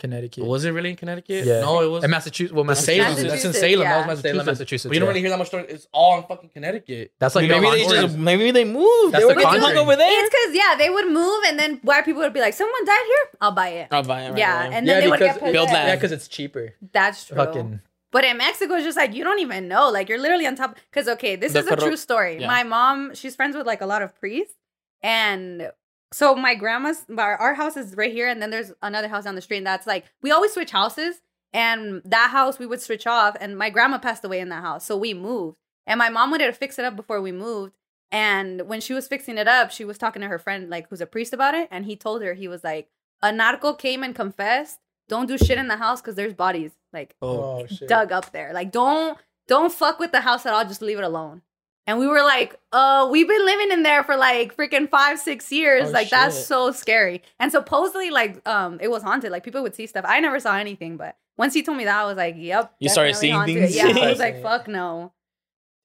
connecticut 0.00 0.44
Was 0.44 0.64
it 0.64 0.72
really 0.72 0.90
in 0.90 0.96
Connecticut? 0.96 1.44
yeah 1.44 1.60
No, 1.60 1.80
it 1.86 1.90
was 1.94 2.02
in 2.04 2.10
massachusetts 2.10 2.52
well 2.56 2.64
Salem. 2.74 3.00
massachusetts, 3.04 3.30
That's 3.32 3.44
in 3.44 3.52
Salem. 3.52 3.80
yeah. 3.80 3.90
That 3.90 3.98
was 3.98 4.06
Massachusetts. 4.06 4.32
Salem, 4.34 4.46
Massachusetts, 4.46 4.88
But 4.88 4.94
you 4.94 5.00
don't 5.00 5.06
yeah. 5.06 5.10
really 5.10 5.20
hear 5.20 5.30
that 5.30 5.38
much 5.42 5.46
story. 5.52 5.64
It's 5.68 5.86
all 5.92 6.18
in 6.18 6.24
fucking 6.30 6.50
Connecticut. 6.56 7.12
that's 7.20 7.34
like 7.36 7.48
maybe 7.48 7.66
no 7.66 7.70
they 7.72 7.84
just 8.02 8.16
maybe 8.28 8.50
they 8.58 8.64
moved. 8.64 9.12
That's 9.14 9.22
they 9.22 9.28
were 9.28 9.34
the 9.34 9.48
getting 9.60 9.78
over 9.84 9.94
there. 9.96 10.08
It's 10.24 10.30
because 10.34 10.50
yeah, 10.62 10.72
they 10.82 10.90
would 10.96 11.08
move, 11.20 11.40
and 11.48 11.58
then 11.60 11.70
white 11.82 12.04
people 12.04 12.22
would 12.22 12.32
be 12.32 12.40
like, 12.40 12.54
"Someone 12.54 12.84
died 12.84 13.06
here, 13.12 13.24
I'll 13.40 13.52
buy 13.62 13.68
it." 13.80 13.88
I'll 13.90 14.02
buy 14.02 14.22
it. 14.22 14.30
Right 14.30 14.38
yeah, 14.38 14.66
away. 14.66 14.76
and 14.76 14.86
Yeah, 14.86 14.92
then 14.94 15.02
they 15.04 15.10
would 15.10 15.18
get 15.20 15.34
possessed. 15.38 15.52
Build 15.52 15.68
land. 15.70 15.88
yeah 15.88 15.94
because 15.96 16.12
it's 16.12 16.28
cheaper 16.28 16.74
That's 16.98 17.24
true. 17.26 17.36
fucking 17.36 17.80
But 18.12 18.24
in 18.24 18.38
Mexico, 18.38 18.74
it's 18.74 18.84
just 18.90 18.96
like 19.02 19.14
you 19.14 19.22
don't 19.28 19.38
even 19.46 19.68
know. 19.68 19.84
Like 19.90 20.08
you're 20.08 20.18
literally 20.26 20.46
on 20.46 20.56
top. 20.56 20.76
Because 20.90 21.06
okay, 21.16 21.36
this 21.36 21.52
The 21.52 21.60
is 21.60 21.66
a 21.68 21.76
true 21.76 21.96
story. 21.96 22.38
yeah. 22.40 22.46
My 22.54 22.62
mom, 22.64 23.14
she's 23.14 23.34
friends 23.36 23.54
with 23.56 23.66
like 23.72 23.80
a 23.82 23.86
lot 23.86 24.02
of 24.02 24.14
priests, 24.18 24.56
and 25.02 25.70
so 26.12 26.34
my 26.34 26.54
grandma's 26.54 27.04
our, 27.16 27.36
our 27.36 27.54
house 27.54 27.76
is 27.76 27.94
right 27.96 28.12
here, 28.12 28.28
and 28.28 28.42
then 28.42 28.50
there's 28.50 28.72
another 28.82 29.08
house 29.08 29.24
down 29.24 29.34
the 29.34 29.40
street. 29.40 29.58
And 29.58 29.66
that's 29.66 29.86
like 29.86 30.06
we 30.22 30.30
always 30.30 30.52
switch 30.52 30.72
houses, 30.72 31.20
and 31.52 32.02
that 32.04 32.30
house 32.30 32.58
we 32.58 32.66
would 32.66 32.80
switch 32.80 33.06
off. 33.06 33.36
And 33.40 33.56
my 33.56 33.70
grandma 33.70 33.98
passed 33.98 34.24
away 34.24 34.40
in 34.40 34.48
that 34.48 34.62
house, 34.62 34.84
so 34.84 34.96
we 34.96 35.14
moved. 35.14 35.56
And 35.86 35.98
my 35.98 36.08
mom 36.08 36.30
wanted 36.30 36.46
to 36.46 36.52
fix 36.52 36.78
it 36.78 36.84
up 36.84 36.96
before 36.96 37.20
we 37.20 37.32
moved. 37.32 37.74
And 38.12 38.62
when 38.62 38.80
she 38.80 38.92
was 38.92 39.06
fixing 39.06 39.38
it 39.38 39.46
up, 39.46 39.70
she 39.70 39.84
was 39.84 39.98
talking 39.98 40.22
to 40.22 40.28
her 40.28 40.38
friend, 40.38 40.68
like 40.68 40.88
who's 40.88 41.00
a 41.00 41.06
priest 41.06 41.32
about 41.32 41.54
it, 41.54 41.68
and 41.70 41.84
he 41.86 41.96
told 41.96 42.22
her 42.22 42.34
he 42.34 42.48
was 42.48 42.64
like, 42.64 42.88
a 43.22 43.30
narco 43.30 43.72
came 43.74 44.02
and 44.02 44.14
confessed. 44.14 44.78
Don't 45.08 45.26
do 45.26 45.38
shit 45.38 45.58
in 45.58 45.68
the 45.68 45.76
house 45.76 46.00
because 46.00 46.14
there's 46.14 46.34
bodies 46.34 46.72
like 46.92 47.16
oh, 47.20 47.62
oh 47.62 47.66
shit 47.66 47.88
dug 47.88 48.12
up 48.12 48.32
there. 48.32 48.52
Like 48.52 48.72
don't 48.72 49.18
don't 49.48 49.72
fuck 49.72 49.98
with 49.98 50.12
the 50.12 50.20
house 50.20 50.46
at 50.46 50.52
all. 50.52 50.64
Just 50.64 50.82
leave 50.82 50.98
it 50.98 51.04
alone. 51.04 51.42
And 51.90 51.98
we 51.98 52.06
were 52.06 52.22
like, 52.22 52.54
uh, 52.70 53.08
we've 53.10 53.26
been 53.26 53.44
living 53.44 53.72
in 53.72 53.82
there 53.82 54.04
for 54.04 54.16
like 54.16 54.56
freaking 54.56 54.88
five, 54.88 55.18
six 55.18 55.50
years. 55.50 55.88
Oh, 55.88 55.90
like 55.90 56.08
that's 56.08 56.46
so 56.46 56.70
scary. 56.70 57.20
And 57.40 57.50
supposedly, 57.50 58.10
like, 58.10 58.46
um, 58.48 58.78
it 58.80 58.88
was 58.92 59.02
haunted. 59.02 59.32
Like 59.32 59.42
people 59.42 59.60
would 59.64 59.74
see 59.74 59.88
stuff. 59.88 60.04
I 60.06 60.20
never 60.20 60.38
saw 60.38 60.56
anything, 60.56 60.96
but 60.96 61.16
once 61.36 61.52
he 61.52 61.64
told 61.64 61.78
me 61.78 61.84
that, 61.86 62.02
I 62.02 62.04
was 62.04 62.16
like, 62.16 62.36
yep. 62.38 62.72
You 62.78 62.88
started 62.88 63.16
seeing 63.16 63.34
haunted. 63.34 63.56
things? 63.56 63.74
Yeah, 63.74 63.88
I 63.88 64.08
was 64.08 64.18
like, 64.26 64.40
fuck 64.40 64.68
no. 64.68 65.12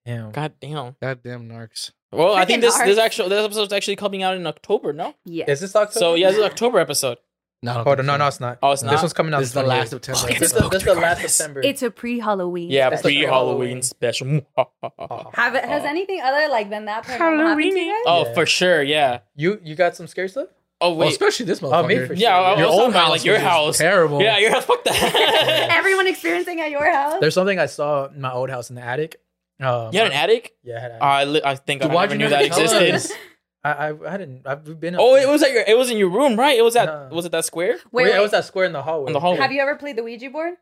Damn. 0.05 0.29
God 0.31 0.53
damn. 0.61 0.95
Goddamn 1.01 1.49
narcs. 1.49 1.91
Well, 2.11 2.35
I 2.35 2.45
think 2.45 2.59
Freaking 2.59 2.61
this 2.61 2.77
this 2.77 2.99
arts. 2.99 2.99
actual 2.99 3.29
this 3.29 3.43
episode's 3.43 3.73
actually 3.73 3.95
coming 3.95 4.21
out 4.21 4.35
in 4.35 4.45
October, 4.45 4.93
no? 4.93 5.15
Yeah. 5.25 5.45
is 5.47 5.61
this 5.61 5.75
October? 5.75 5.99
So 5.99 6.13
yeah, 6.13 6.27
this 6.29 6.37
is 6.37 6.43
October 6.43 6.77
episode. 6.77 7.17
No, 7.65 7.71
I 7.79 7.83
Hold 7.83 7.99
on, 7.99 8.05
no, 8.05 8.13
so. 8.13 8.17
no, 8.17 8.27
it's 8.27 8.39
not. 8.39 8.59
Oh, 8.63 8.71
it's 8.71 8.81
This 8.81 8.91
not? 8.91 9.01
one's 9.01 9.13
coming 9.13 9.33
out. 9.33 9.39
This 9.39 9.47
is 9.49 9.53
the 9.53 9.63
last 9.63 9.93
of 9.93 10.03
September. 10.05 10.19
Fucking 10.21 10.39
This 10.39 10.51
is 10.53 10.57
the, 10.57 10.69
this 10.69 10.79
is 10.81 10.83
the 10.85 10.93
last 10.93 10.97
regardless. 11.01 11.35
September. 11.35 11.61
It's 11.63 11.81
a 11.83 11.91
pre-Halloween. 11.91 12.69
Yeah, 12.71 12.87
special. 12.89 13.01
pre 13.03 13.15
Halloween 13.21 13.31
Halloween. 13.67 13.81
special. 13.81 14.27
Have 15.33 15.55
it, 15.55 15.65
has 15.65 15.83
anything 15.83 16.21
other 16.21 16.47
like 16.49 16.69
than 16.69 16.85
that 16.85 17.03
paranormal 17.05 17.45
happened 17.47 17.71
to 17.71 17.79
you 17.79 17.91
guys? 17.91 18.03
Oh, 18.05 18.25
Yeah. 18.27 18.33
for 18.33 18.45
sure, 18.45 18.81
yeah. 18.83 19.19
you 19.35 19.59
you 19.63 19.75
got 19.75 19.95
some 19.95 20.07
scary 20.07 20.29
stuff. 20.29 20.47
Oh 20.81 20.89
Well, 20.89 21.07
wait, 21.07 21.11
especially 21.13 21.45
this 21.45 21.63
Oh, 21.63 21.67
motherfucker. 21.71 21.87
me 21.87 21.97
for 21.99 22.05
sure. 22.07 22.15
yeah. 22.15 22.37
I, 22.37 22.53
I 22.53 22.57
Your 22.57 22.65
was 22.67 22.73
old 22.73 22.79
talking 22.79 22.91
about 22.91 23.01
house 23.03 23.09
like 23.11 23.25
your 23.25 23.35
was 23.35 23.43
house. 23.43 23.77
terrible. 23.77 24.21
Yeah, 24.21 24.37
your 24.39 24.51
house. 24.51 24.65
Fuck 24.65 24.83
that. 24.83 25.67
Everyone 25.77 26.07
experiencing 26.07 26.59
at 26.61 26.69
your 26.71 26.91
house? 26.91 27.19
There's 27.21 27.33
something 27.33 27.57
I 27.59 27.65
saw 27.67 28.07
in 28.07 28.19
my 28.21 28.31
old 28.33 28.49
house 28.49 28.69
in 28.69 28.75
the 28.75 28.81
attic. 28.83 29.19
Um, 29.61 29.93
you 29.93 29.99
had 29.99 30.07
an 30.07 30.13
attic? 30.13 30.53
Yeah, 30.63 30.75
I 30.75 30.79
had 30.81 30.91
an 30.91 30.97
attic. 30.97 31.01
I 31.03 31.23
li- 31.23 31.41
I 31.45 31.55
think 31.55 31.81
Dude, 31.81 31.91
I 31.91 31.93
why'd 31.93 32.09
never 32.09 32.13
you 32.15 32.17
knew 32.27 32.29
never 32.29 32.43
that 32.43 32.51
tell 32.55 32.61
existed. 32.63 32.93
us? 32.95 33.11
I, 33.11 33.15
I 33.71 34.13
I 34.13 34.17
didn't. 34.17 34.41
I've 34.45 34.79
been. 34.79 34.95
up 34.95 35.01
Oh, 35.01 35.15
there. 35.15 35.23
it 35.23 35.29
was 35.29 35.41
at 35.43 35.51
your. 35.51 35.63
It 35.67 35.77
was 35.77 35.89
in 35.89 35.97
your 35.97 36.09
room, 36.09 36.37
right? 36.37 36.57
It 36.57 36.63
was 36.63 36.75
at. 36.75 36.85
No. 36.85 37.15
Was 37.15 37.25
it 37.25 37.31
that 37.31 37.45
square? 37.45 37.73
Wait, 37.91 38.03
Wait, 38.03 38.03
wait. 38.11 38.15
it 38.17 38.21
was 38.21 38.31
that 38.31 38.45
square 38.45 38.65
in 38.65 38.73
the 38.73 38.81
hallway. 38.83 39.07
In 39.07 39.13
the 39.13 39.19
hallway. 39.19 39.39
Have 39.39 39.51
you 39.51 39.61
ever 39.61 39.75
played 39.75 39.95
the 39.97 40.03
Ouija 40.03 40.29
board? 40.29 40.53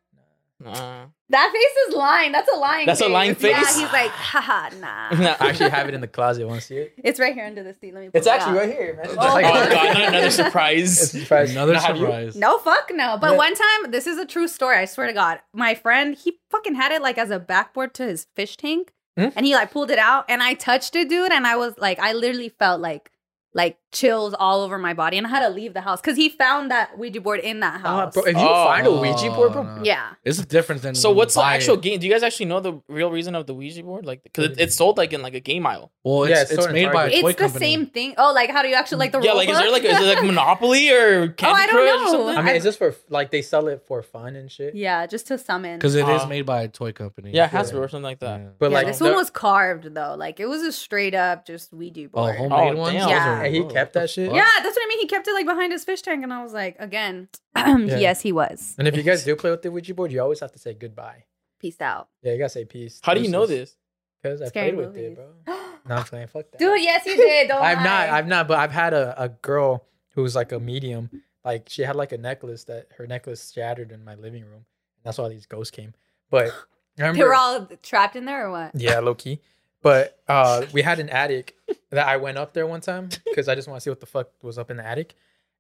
Nah. 0.60 1.08
That 1.30 1.52
face 1.52 1.88
is 1.90 1.96
lying. 1.96 2.32
That's 2.32 2.50
a 2.50 2.56
lying. 2.56 2.86
That's 2.86 3.02
a 3.02 3.08
lying 3.10 3.32
Yeah, 3.32 3.60
face? 3.64 3.76
he's 3.76 3.92
like, 3.92 4.12
haha, 4.12 4.70
nah. 4.80 5.10
Nah. 5.20 5.36
I 5.40 5.50
actually 5.50 5.72
have 5.72 5.90
it 5.90 5.94
in 5.94 6.00
the 6.00 6.08
closet. 6.08 6.48
Want 6.48 6.62
to 6.62 6.66
see 6.66 6.78
it? 6.78 6.94
It's 7.04 7.20
right 7.20 7.34
here 7.34 7.46
under 7.46 7.64
the 7.64 7.74
seat. 7.74 7.94
Let 7.94 8.02
me. 8.04 8.10
Pull 8.12 8.18
It's 8.20 8.28
it 8.28 8.30
actually 8.30 8.54
out. 8.54 8.58
right 8.60 8.70
here, 8.72 8.96
man. 8.96 9.08
Oh, 9.10 9.38
Oh 9.38 9.42
god, 9.42 9.70
not 9.70 10.08
another 10.10 10.30
surprise. 10.30 11.02
It's 11.02 11.14
a 11.16 11.20
surprise. 11.20 11.52
Another 11.52 11.74
Now, 11.74 11.80
surprise. 11.96 12.36
No, 12.38 12.60
fuck 12.60 12.92
no. 12.94 13.18
But 13.20 13.32
Yeah. 13.32 13.38
one 13.38 13.56
time, 13.56 13.92
this 13.92 14.08
is 14.08 14.18
a 14.18 14.26
true 14.26 14.48
story. 14.48 14.78
I 14.78 14.86
swear 14.86 15.08
to 15.08 15.14
God, 15.14 15.40
my 15.54 15.76
friend 15.76 16.16
he 16.16 16.38
fucking 16.50 16.76
had 16.76 16.94
it 16.94 17.02
like 17.02 17.18
as 17.18 17.32
a 17.32 17.40
backboard 17.40 17.94
to 17.96 18.04
his 18.06 18.28
fish 18.34 18.56
tank, 18.56 18.94
Hmm? 19.18 19.30
and 19.36 19.46
he 19.46 19.54
like 19.54 19.72
pulled 19.72 19.92
it 19.92 20.00
out, 20.00 20.26
and 20.28 20.42
I 20.42 20.56
touched 20.56 20.96
it, 20.96 21.10
dude, 21.10 21.32
and 21.32 21.46
I 21.46 21.56
was 21.56 21.78
like, 21.78 22.00
I 22.00 22.14
literally 22.14 22.50
felt 22.50 22.82
like 22.82 23.12
like 23.54 23.78
chills 23.94 24.34
all 24.38 24.62
over 24.62 24.78
my 24.78 24.94
body, 24.94 25.18
and 25.18 25.26
I 25.26 25.30
had 25.30 25.40
to 25.42 25.50
leave 25.50 25.74
the 25.74 25.82
house 25.82 26.02
because 26.02 26.18
he 26.18 26.28
found 26.30 26.72
that 26.72 26.98
Ouija 26.98 27.22
board 27.22 27.40
in 27.40 27.60
that 27.62 27.76
Uh, 27.76 27.88
house. 27.88 28.14
bro, 28.14 28.24
if 28.24 28.36
you 28.36 28.42
Oh. 28.42 28.66
find 28.66 28.86
a 28.88 28.92
Ouija 28.92 29.30
board, 29.32 29.54
bro, 29.54 29.64
no. 29.64 29.84
yeah, 29.84 30.10
It's 30.26 30.44
different 30.46 30.82
than 30.82 30.96
So 30.96 31.12
what's 31.12 31.36
the 31.36 31.44
actual 31.44 31.76
it. 31.76 31.82
game? 31.82 32.00
Do 32.00 32.08
you 32.08 32.12
guys 32.12 32.24
actually 32.24 32.48
know 32.48 32.60
the 32.60 32.82
real 32.88 33.12
reason 33.12 33.36
of 33.36 33.46
the 33.48 33.54
Ouija 33.54 33.84
board? 33.84 34.06
Like, 34.06 34.24
because 34.24 34.46
it, 34.46 34.60
it's 34.60 34.76
sold 34.76 34.98
like 34.98 35.14
in 35.14 35.22
like 35.22 35.36
a 35.36 35.40
game 35.40 35.66
aisle. 35.66 35.92
Well, 36.04 36.28
Yeah, 36.28 36.42
it's, 36.42 36.42
it's 36.44 36.52
it's 36.54 36.60
sold 36.66 36.70
in 36.70 36.74
made 36.84 36.92
by 36.92 37.06
a 37.06 37.10
Target. 37.10 37.22
toy 37.22 37.30
it's 37.30 37.38
the 37.38 37.44
company. 37.48 37.66
same 37.66 37.86
thing. 37.88 38.16
Oh, 38.18 38.34
like 38.34 38.50
how 38.50 38.62
do 38.62 38.68
you 38.68 38.76
actually 38.76 38.98
like 39.00 39.12
the 39.14 39.22
yeah, 39.22 39.30
rule 39.30 39.38
like 39.38 39.50
is 39.50 39.58
there 39.58 39.72
like 39.72 39.84
is 39.84 40.00
it 40.00 40.06
like 40.16 40.24
Monopoly 40.24 40.90
or 40.92 41.28
Candy 41.30 41.54
Oh, 41.54 41.64
I 41.64 41.66
don't 41.68 41.76
Crush 41.76 41.86
know. 41.86 42.04
or 42.04 42.10
something? 42.12 42.38
I 42.38 42.42
mean, 42.42 42.56
is 42.56 42.64
this 42.64 42.76
for 42.76 42.94
like 43.10 43.32
they 43.32 43.42
sell 43.42 43.68
it 43.68 43.84
for 43.88 44.02
fun 44.02 44.36
and 44.36 44.52
shit? 44.52 44.76
yeah, 44.76 45.06
just 45.06 45.28
to 45.28 45.38
summon. 45.38 45.78
because 45.78 45.96
it 45.96 46.08
is 46.10 46.22
Ah. 46.24 46.28
made 46.28 46.46
by 46.46 46.64
a 46.64 46.68
toy 46.68 46.92
company. 46.92 47.32
yeah, 47.34 47.48
Hasbro 47.48 47.80
or 47.80 47.88
something 47.88 48.04
like 48.04 48.20
that. 48.20 48.40
Yeah. 48.40 48.48
But 48.60 48.72
yeah, 48.72 48.78
like 48.78 48.88
this 48.88 49.00
one 49.02 49.16
was 49.16 49.30
carved 49.30 49.94
though. 49.94 50.16
Like 50.18 50.40
it 50.40 50.48
was 50.48 50.62
a 50.64 50.72
straight 50.72 51.14
up 51.16 51.46
just 51.46 51.72
Ouija 51.74 52.10
board. 52.10 52.36
Oh, 52.40 52.50
homemade 52.50 52.78
one. 52.78 52.94
Yeah. 52.96 53.46
he 53.48 53.62
oh, 53.62 53.70
kept 53.84 53.94
that 53.94 54.10
shit? 54.10 54.28
fuck? 54.30 54.36
yeah, 54.36 54.48
that's 54.62 54.76
what 54.76 54.84
I 54.86 54.88
mean. 54.88 55.00
He 55.00 55.08
kept 55.08 55.28
it 55.28 55.34
like 55.34 55.46
behind 55.46 55.72
his 55.72 55.84
fish 55.84 56.02
tank, 56.02 56.24
and 56.24 56.34
I 56.34 56.44
was 56.44 56.54
like, 56.54 56.76
again, 56.80 57.28
yes, 57.56 58.22
he 58.22 58.32
was. 58.32 58.76
And 58.78 58.88
if 58.88 58.96
you 58.96 59.04
guys 59.04 59.24
do 59.24 59.36
play 59.36 59.52
with 59.52 59.62
the 59.62 59.72
Ouija 59.72 59.94
board, 59.94 60.12
you 60.12 60.22
always 60.22 60.40
have 60.40 60.52
to 60.54 60.60
say 60.60 60.74
goodbye. 60.74 61.26
Peace 61.60 61.80
out, 61.80 62.10
Yeah, 62.22 62.34
you 62.34 62.38
gotta 62.40 62.50
say 62.50 62.66
peace. 62.66 63.00
How 63.04 63.14
do 63.14 63.22
you 63.22 63.30
know 63.30 63.46
this? 63.46 63.78
Because 64.22 64.42
I 64.42 64.48
Scary 64.48 64.72
played 64.74 64.78
with 64.78 64.96
movies. 64.96 65.18
it, 65.18 65.46
bro. 65.46 65.56
No, 65.86 65.96
I'm 65.96 66.04
playing. 66.06 66.28
Fuck 66.28 66.50
that. 66.52 66.60
dude. 66.60 66.82
Yes, 66.82 67.06
you 67.06 67.16
did. 67.18 67.48
Don't 67.50 67.62
I've 67.62 67.80
not. 67.80 68.08
lie. 68.10 68.18
I've 68.18 68.28
not. 68.28 68.48
But 68.48 68.58
I've 68.60 68.72
had 68.72 68.94
a, 68.94 69.22
a 69.22 69.28
girl 69.30 69.86
who 70.16 70.22
was 70.24 70.34
like 70.34 70.54
a 70.54 70.60
medium. 70.60 71.10
Like 71.44 71.68
she 71.68 71.82
had 71.82 71.98
like 71.98 72.14
a 72.14 72.18
necklace 72.18 72.64
that 72.66 72.88
her 72.98 73.06
necklace 73.06 73.52
shattered 73.52 73.92
in 73.92 74.06
my 74.06 74.16
living 74.16 74.46
room. 74.46 74.64
That's 75.04 75.18
why 75.18 75.28
these 75.28 75.46
ghosts 75.46 75.72
came. 75.72 75.94
But 76.30 76.48
I 76.98 77.02
remember, 77.02 77.18
They 77.18 77.24
were 77.26 77.36
all 77.36 77.68
trapped 77.82 78.16
in 78.16 78.24
there, 78.24 78.48
or 78.48 78.52
what? 78.52 78.72
yeah, 78.76 79.00
low 79.00 79.14
key. 79.14 79.42
But 79.84 80.18
uh, 80.28 80.66
we 80.74 80.82
had 80.82 81.00
an 81.00 81.10
attic 81.10 81.56
that 81.92 82.08
I 82.08 82.18
went 82.18 82.38
up 82.40 82.54
there 82.54 82.66
one 82.66 82.82
time 82.82 83.10
because 83.26 83.48
I 83.48 83.54
just 83.56 83.68
want 83.68 83.80
to 83.80 83.84
see 83.84 83.90
what 83.92 84.00
the 84.00 84.06
fuck 84.08 84.30
was 84.42 84.58
up 84.58 84.72
in 84.72 84.78
the 84.78 84.86
attic, 84.86 85.14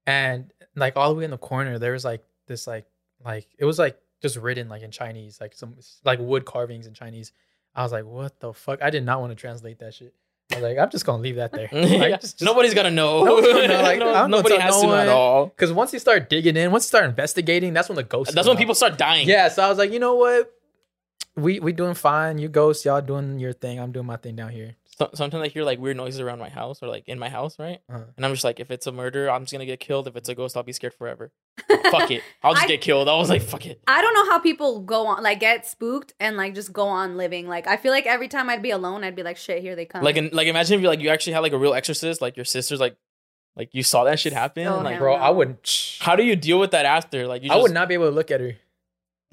and 0.07 0.51
like 0.75 0.97
all 0.97 1.09
the 1.13 1.19
way 1.19 1.25
in 1.25 1.31
the 1.31 1.37
corner 1.37 1.77
there 1.77 1.91
was 1.91 2.03
like 2.05 2.23
this 2.47 2.65
like 2.65 2.85
like 3.23 3.47
it 3.59 3.65
was 3.65 3.77
like 3.77 3.99
just 4.21 4.37
written 4.37 4.69
like 4.69 4.81
in 4.81 4.89
Chinese 4.91 5.39
like 5.41 5.53
some 5.53 5.75
like 6.03 6.19
wood 6.19 6.45
carvings 6.45 6.87
in 6.87 6.93
Chinese. 6.93 7.31
I 7.75 7.83
was 7.83 7.91
like, 7.91 8.05
what 8.05 8.39
the 8.39 8.53
fuck? 8.53 8.81
I 8.81 8.89
did 8.89 9.03
not 9.03 9.19
want 9.19 9.31
to 9.31 9.35
translate 9.35 9.79
that 9.79 9.93
shit. 9.93 10.13
I 10.51 10.55
was 10.57 10.63
like, 10.63 10.77
I'm 10.77 10.89
just 10.91 11.05
gonna 11.05 11.21
leave 11.23 11.35
that 11.37 11.51
there. 11.51 11.67
Yeah. 11.73 11.97
Like, 11.97 12.21
just- 12.21 12.39
just- 12.39 12.41
Nobody's 12.41 12.73
gonna 12.73 12.91
know. 12.91 13.23
No 13.23 13.41
gonna 13.41 13.67
know, 13.67 13.81
like, 13.81 13.99
No- 13.99 14.27
nobody 14.27 14.57
has 14.57 14.81
no 14.81 14.89
to 14.91 14.95
at 14.97 15.07
all. 15.09 15.47
Because 15.47 15.73
once 15.73 15.91
you 15.91 15.99
start 15.99 16.29
digging 16.29 16.55
in, 16.55 16.71
once 16.71 16.83
you 16.85 16.87
start 16.89 17.05
investigating, 17.05 17.73
that's 17.73 17.89
when 17.89 17.95
the 17.95 18.03
ghosts. 18.03 18.33
That's 18.35 18.47
when 18.47 18.55
out. 18.55 18.59
people 18.59 18.75
start 18.75 18.97
dying. 18.97 19.27
Yeah, 19.27 19.49
so 19.49 19.63
I 19.63 19.69
was 19.69 19.77
like, 19.79 19.91
you 19.91 19.99
know 19.99 20.15
what? 20.15 20.53
We 21.35 21.59
we 21.59 21.71
doing 21.71 21.95
fine. 21.95 22.37
You 22.37 22.47
ghosts, 22.47 22.85
y'all 22.85 23.01
doing 23.01 23.39
your 23.39 23.53
thing. 23.53 23.79
I'm 23.79 23.91
doing 23.91 24.05
my 24.05 24.17
thing 24.17 24.35
down 24.35 24.49
here. 24.51 24.75
So, 24.97 25.09
sometimes 25.15 25.43
I 25.43 25.47
hear 25.47 25.63
like 25.63 25.79
weird 25.79 25.97
noises 25.97 26.19
around 26.19 26.37
my 26.37 26.49
house 26.49 26.83
or 26.83 26.87
like 26.87 27.07
in 27.07 27.17
my 27.17 27.29
house, 27.29 27.57
right? 27.57 27.79
Uh-huh. 27.89 28.03
And 28.15 28.23
I'm 28.23 28.31
just 28.31 28.43
like, 28.43 28.59
if 28.59 28.69
it's 28.69 28.85
a 28.85 28.91
murder, 28.91 29.31
I'm 29.31 29.41
just 29.43 29.51
gonna 29.51 29.65
get 29.65 29.79
killed. 29.79 30.07
If 30.07 30.15
it's 30.15 30.29
a 30.29 30.35
ghost, 30.35 30.55
I'll 30.55 30.61
be 30.61 30.73
scared 30.73 30.93
forever. 30.93 31.31
fuck 31.89 32.11
it, 32.11 32.21
I'll 32.43 32.53
just 32.53 32.65
I- 32.65 32.67
get 32.67 32.81
killed. 32.81 33.09
I 33.09 33.15
was 33.15 33.29
like, 33.29 33.41
fuck 33.41 33.65
it. 33.65 33.81
I 33.87 34.01
don't 34.03 34.13
know 34.13 34.29
how 34.29 34.37
people 34.37 34.81
go 34.81 35.07
on, 35.07 35.23
like 35.23 35.39
get 35.39 35.65
spooked 35.65 36.13
and 36.19 36.37
like 36.37 36.53
just 36.53 36.71
go 36.71 36.87
on 36.87 37.17
living. 37.17 37.47
Like 37.47 37.65
I 37.65 37.77
feel 37.77 37.91
like 37.91 38.05
every 38.05 38.27
time 38.27 38.49
I'd 38.49 38.61
be 38.61 38.69
alone, 38.69 39.03
I'd 39.03 39.15
be 39.15 39.23
like, 39.23 39.37
shit, 39.37 39.63
here 39.63 39.75
they 39.75 39.85
come. 39.85 40.03
Like, 40.03 40.17
in, 40.17 40.29
like 40.31 40.47
imagine 40.47 40.75
if 40.75 40.81
you 40.83 40.87
like 40.87 40.99
you 40.99 41.09
actually 41.09 41.33
had 41.33 41.39
like 41.39 41.53
a 41.53 41.57
real 41.57 41.73
exorcist, 41.73 42.21
like 42.21 42.37
your 42.37 42.45
sister's 42.45 42.79
like, 42.79 42.95
like 43.55 43.69
you 43.73 43.83
saw 43.83 44.03
that 44.03 44.19
shit 44.19 44.33
happen. 44.33 44.67
Oh, 44.67 44.79
like, 44.81 44.99
Bro, 44.99 45.17
no. 45.17 45.23
I 45.23 45.29
wouldn't. 45.29 45.97
how 46.01 46.15
do 46.15 46.23
you 46.23 46.35
deal 46.35 46.59
with 46.59 46.71
that 46.71 46.85
after? 46.85 47.27
Like, 47.27 47.43
you 47.43 47.51
I 47.51 47.55
would 47.55 47.71
not 47.71 47.87
be 47.87 47.93
able 47.93 48.09
to 48.09 48.15
look 48.15 48.31
at 48.31 48.41
her. 48.41 48.55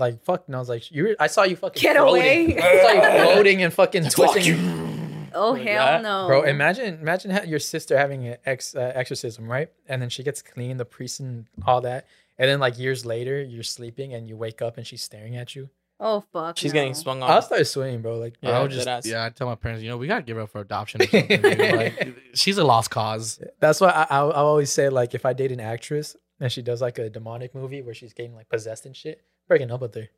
Like 0.01 0.25
fuck, 0.25 0.45
and 0.47 0.57
I 0.57 0.59
was 0.59 0.69
like, 0.69 0.91
you. 0.91 1.15
I 1.21 1.27
saw 1.29 1.43
you 1.45 1.57
fucking 1.57 1.81
Get 1.81 1.97
floating. 1.97 2.53
away. 2.53 2.59
I 2.63 2.83
saw 2.83 2.93
you 2.93 3.25
floating 3.33 3.63
and 3.63 3.73
fucking 3.73 4.05
Fuck 4.05 4.13
twisting. 4.33 4.45
you. 4.45 5.29
oh 5.35 5.53
like 5.53 5.63
hell 5.67 5.87
that. 5.87 6.03
no, 6.03 6.27
Bro, 6.27 6.43
imagine 6.43 6.95
imagine 7.01 7.31
ha- 7.31 7.43
your 7.47 7.59
sister 7.61 7.97
having 7.97 8.27
an 8.27 8.37
ex 8.47 8.75
uh, 8.75 8.93
exorcism, 8.95 9.49
right? 9.51 9.69
And 9.89 10.03
then 10.03 10.09
she 10.09 10.23
gets 10.23 10.43
clean, 10.43 10.77
the 10.79 10.85
priest 10.85 11.21
and 11.21 11.47
all 11.67 11.81
that, 11.83 12.07
and 12.39 12.49
then 12.51 12.59
like 12.61 12.79
years 12.79 13.05
later, 13.07 13.41
you're 13.43 13.63
sleeping 13.63 14.15
and 14.15 14.29
you 14.29 14.37
wake 14.37 14.61
up 14.63 14.77
and 14.79 14.87
she's 14.87 15.03
staring 15.03 15.37
at 15.37 15.55
you. 15.55 15.69
Oh 16.03 16.25
fuck, 16.33 16.57
She's 16.57 16.73
no. 16.73 16.81
getting 16.81 16.95
swung 16.95 17.23
off. 17.23 17.29
I'll 17.29 17.37
on. 17.37 17.43
start 17.43 17.67
swinging, 17.67 18.01
bro. 18.01 18.17
Like, 18.17 18.33
Yeah, 18.41 18.59
I 18.59 18.63
would 18.63 18.71
just 18.71 18.89
deadass. 18.89 19.05
yeah. 19.05 19.27
I 19.27 19.29
tell 19.29 19.47
my 19.47 19.55
parents, 19.55 19.83
you 19.83 19.91
know, 19.91 19.99
we 19.99 20.07
gotta 20.07 20.23
give 20.23 20.37
her 20.39 20.45
up 20.45 20.49
for 20.51 20.63
adoption 20.63 21.03
or 21.03 21.07
something. 21.09 21.43
dude. 21.43 21.77
Like, 21.77 22.15
she's 22.33 22.57
a 22.57 22.65
lost 22.65 22.91
cause. 22.91 23.39
That's 23.59 23.83
why 23.83 23.91
I, 23.91 24.07
I, 24.09 24.21
I 24.23 24.33
always 24.37 24.73
say 24.73 24.89
like 24.89 25.15
if 25.15 25.27
I 25.27 25.35
date 25.35 25.53
an 25.53 25.61
actress 25.61 26.17
and 26.41 26.51
she 26.51 26.63
does 26.63 26.81
like 26.81 26.99
a 26.99 27.11
demonic 27.11 27.55
movie 27.55 27.83
where 27.83 27.93
she's 27.93 28.15
getting 28.15 28.35
like 28.35 28.49
possessed 28.49 28.87
and 28.87 28.97
shit, 28.97 29.21
breaking 29.51 29.71
up 29.71 29.81
with 29.83 29.95
her. 29.97 30.09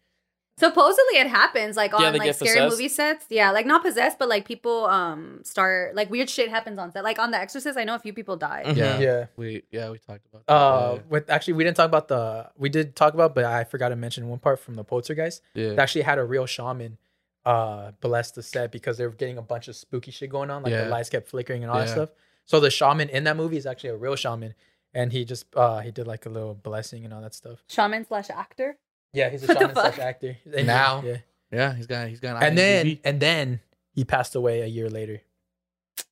Supposedly 0.58 1.16
it 1.18 1.26
happens 1.28 1.76
like 1.76 1.94
on 1.94 2.12
they 2.12 2.18
like 2.18 2.34
scary 2.34 2.56
possessed. 2.58 2.70
movie 2.72 2.88
sets. 2.88 3.24
Yeah, 3.30 3.50
like 3.52 3.64
not 3.64 3.82
possessed, 3.82 4.18
but 4.18 4.28
like 4.28 4.44
people 4.46 4.84
um 4.84 5.40
start 5.44 5.94
like 5.96 6.10
weird 6.10 6.28
shit 6.28 6.50
happens 6.50 6.78
on 6.78 6.92
set. 6.92 7.02
Like 7.02 7.18
on 7.18 7.30
The 7.30 7.38
Exorcist, 7.38 7.78
I 7.78 7.84
know 7.84 7.94
a 7.94 7.98
few 7.98 8.12
people 8.12 8.36
died. 8.36 8.66
Mhm. 8.66 8.76
Yeah, 8.76 8.98
Yeah. 9.00 9.26
We 9.36 9.62
yeah 9.70 9.90
we 9.90 9.98
talked 9.98 10.26
about. 10.26 10.46
That. 10.46 10.52
Uh, 10.54 10.98
with 11.08 11.30
actually 11.30 11.54
we 11.54 11.64
didn't 11.64 11.78
talk 11.78 11.86
about 11.86 12.06
the 12.08 12.50
we 12.58 12.68
did 12.68 12.94
talk 12.94 13.14
about, 13.14 13.34
but 13.34 13.44
I 13.44 13.64
forgot 13.64 13.88
to 13.88 13.96
mention 13.96 14.28
one 14.28 14.38
part 14.40 14.60
from 14.60 14.74
the 14.74 14.84
Poltergeist. 14.84 15.40
yeah. 15.54 15.70
They 15.70 15.78
actually 15.78 16.02
had 16.02 16.18
a 16.18 16.24
real 16.24 16.46
shaman 16.46 16.98
uh 17.46 17.92
bless 18.00 18.30
the 18.30 18.42
set 18.42 18.70
because 18.70 18.98
they 18.98 19.06
were 19.06 19.12
getting 19.14 19.38
a 19.38 19.42
bunch 19.42 19.66
of 19.68 19.74
spooky 19.74 20.10
shit 20.10 20.28
going 20.30 20.50
on, 20.50 20.62
like 20.62 20.70
Yeah. 20.72 20.84
the 20.84 20.90
lights 20.90 21.08
kept 21.08 21.28
flickering 21.28 21.62
and 21.64 21.72
all 21.72 21.78
that 21.78 21.88
stuff. 21.88 22.10
So 22.44 22.60
the 22.60 22.70
shaman 22.70 23.08
in 23.08 23.24
that 23.24 23.36
movie 23.36 23.56
is 23.56 23.66
actually 23.66 23.90
a 23.90 23.96
real 23.96 24.16
shaman, 24.16 24.54
and 24.92 25.12
he 25.12 25.24
just 25.24 25.46
uh 25.56 25.78
he 25.80 25.90
did 25.90 26.06
like 26.06 26.26
a 26.26 26.28
little 26.28 26.54
blessing 26.54 27.04
and 27.06 27.12
all 27.14 27.22
that 27.22 27.34
stuff. 27.34 27.64
Shaman 27.68 28.04
slash 28.06 28.28
actor. 28.30 28.76
Yeah, 29.12 29.28
he's 29.30 29.42
a 29.42 29.46
What 29.48 29.58
the 29.58 29.60
shaman 29.60 29.74
slash 29.76 29.98
actor. 29.98 30.36
And 30.56 30.66
Now. 30.78 31.02
yeah, 31.04 31.16
yeah, 31.50 31.74
he's 31.74 31.86
got 31.86 32.08
he's 32.08 32.20
got. 32.20 32.42
and 32.42 32.56
then 32.56 32.98
and 33.04 33.20
then 33.20 33.60
he 33.94 34.04
passed 34.04 34.34
away 34.34 34.62
a 34.62 34.66
year 34.66 34.88
later. 34.88 35.20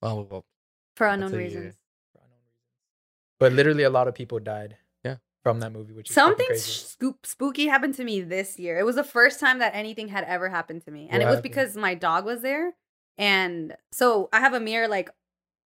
oh 0.03 0.27
well, 0.31 0.45
For 0.97 1.07
unknown 1.07 1.31
a 1.35 1.37
year. 1.39 1.45
reasons. 1.47 1.75
But 3.39 3.53
literally, 3.53 3.85
a 3.85 3.91
lot 3.91 4.07
of 4.09 4.15
people 4.15 4.39
died. 4.39 4.77
Yeah. 5.05 5.17
from 5.43 5.61
that 5.61 5.73
movie, 5.73 5.95
which 5.95 6.11
is 6.11 6.15
Something 6.15 6.47
crazy. 6.47 6.71
scoop 6.71 7.25
spooky 7.25 7.67
happened 7.69 7.95
to 7.95 8.05
me 8.05 8.21
this 8.21 8.59
year. 8.59 8.79
It 8.79 8.85
was 8.85 8.97
the 8.97 9.05
first 9.05 9.41
time 9.41 9.61
that 9.61 9.75
anything 9.75 10.09
had 10.09 10.25
ever 10.25 10.51
happened 10.51 10.85
to 10.85 10.91
me. 10.91 11.09
And 11.11 11.13
What 11.13 11.23
it 11.23 11.25
was 11.25 11.35
happened? 11.37 11.43
because 11.43 11.77
my 11.77 11.95
dog 11.95 12.27
was 12.27 12.43
there. 12.43 12.75
And 13.17 13.75
so 13.93 14.29
I 14.33 14.41
have 14.41 14.53
a 14.55 14.61
mirror 14.61 14.89
like 14.89 15.09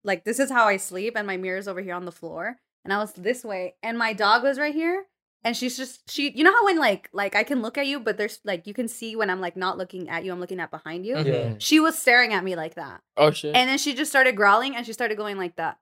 like 0.05 0.25
this 0.25 0.39
is 0.39 0.51
how 0.51 0.67
I 0.67 0.77
sleep 0.77 1.15
and 1.17 1.27
my 1.27 1.37
mirror's 1.37 1.67
over 1.67 1.81
here 1.81 1.95
on 1.95 2.05
the 2.05 2.13
floor. 2.13 2.59
And 2.85 2.93
I 2.93 2.99
was 2.99 3.13
this 3.15 3.43
way 3.43 3.75
and 3.83 3.99
my 3.99 4.13
dog 4.13 4.45
was 4.45 4.59
right 4.59 4.75
here 4.75 5.07
and 5.45 5.57
she's 5.57 5.77
just 5.77 6.11
she 6.11 6.31
you 6.35 6.43
know 6.45 6.53
how 6.53 6.65
when 6.65 6.79
like 6.79 7.09
like 7.13 7.37
I 7.37 7.45
can 7.45 7.61
look 7.63 7.77
at 7.79 7.87
you 7.87 8.01
but 8.01 8.17
there's 8.17 8.41
like 8.45 8.67
you 8.67 8.75
can 8.75 8.89
see 8.89 9.15
when 9.17 9.29
I'm 9.31 9.41
like 9.41 9.57
not 9.57 9.77
looking 9.79 10.09
at 10.09 10.25
you, 10.25 10.33
I'm 10.33 10.41
looking 10.41 10.61
at 10.61 10.71
behind 10.71 11.05
you. 11.07 11.17
Mhm. 11.17 11.27
Yeah. 11.27 11.55
She 11.59 11.81
was 11.81 11.99
staring 11.99 12.33
at 12.33 12.43
me 12.45 12.57
like 12.57 12.75
that. 12.77 13.03
Oh 13.17 13.31
shit. 13.31 13.55
And 13.55 13.69
then 13.69 13.79
she 13.79 13.95
just 13.95 14.11
started 14.11 14.35
growling 14.37 14.75
and 14.77 14.85
she 14.87 14.93
started 14.93 15.17
going 15.17 15.37
like 15.37 15.57
that. 15.57 15.79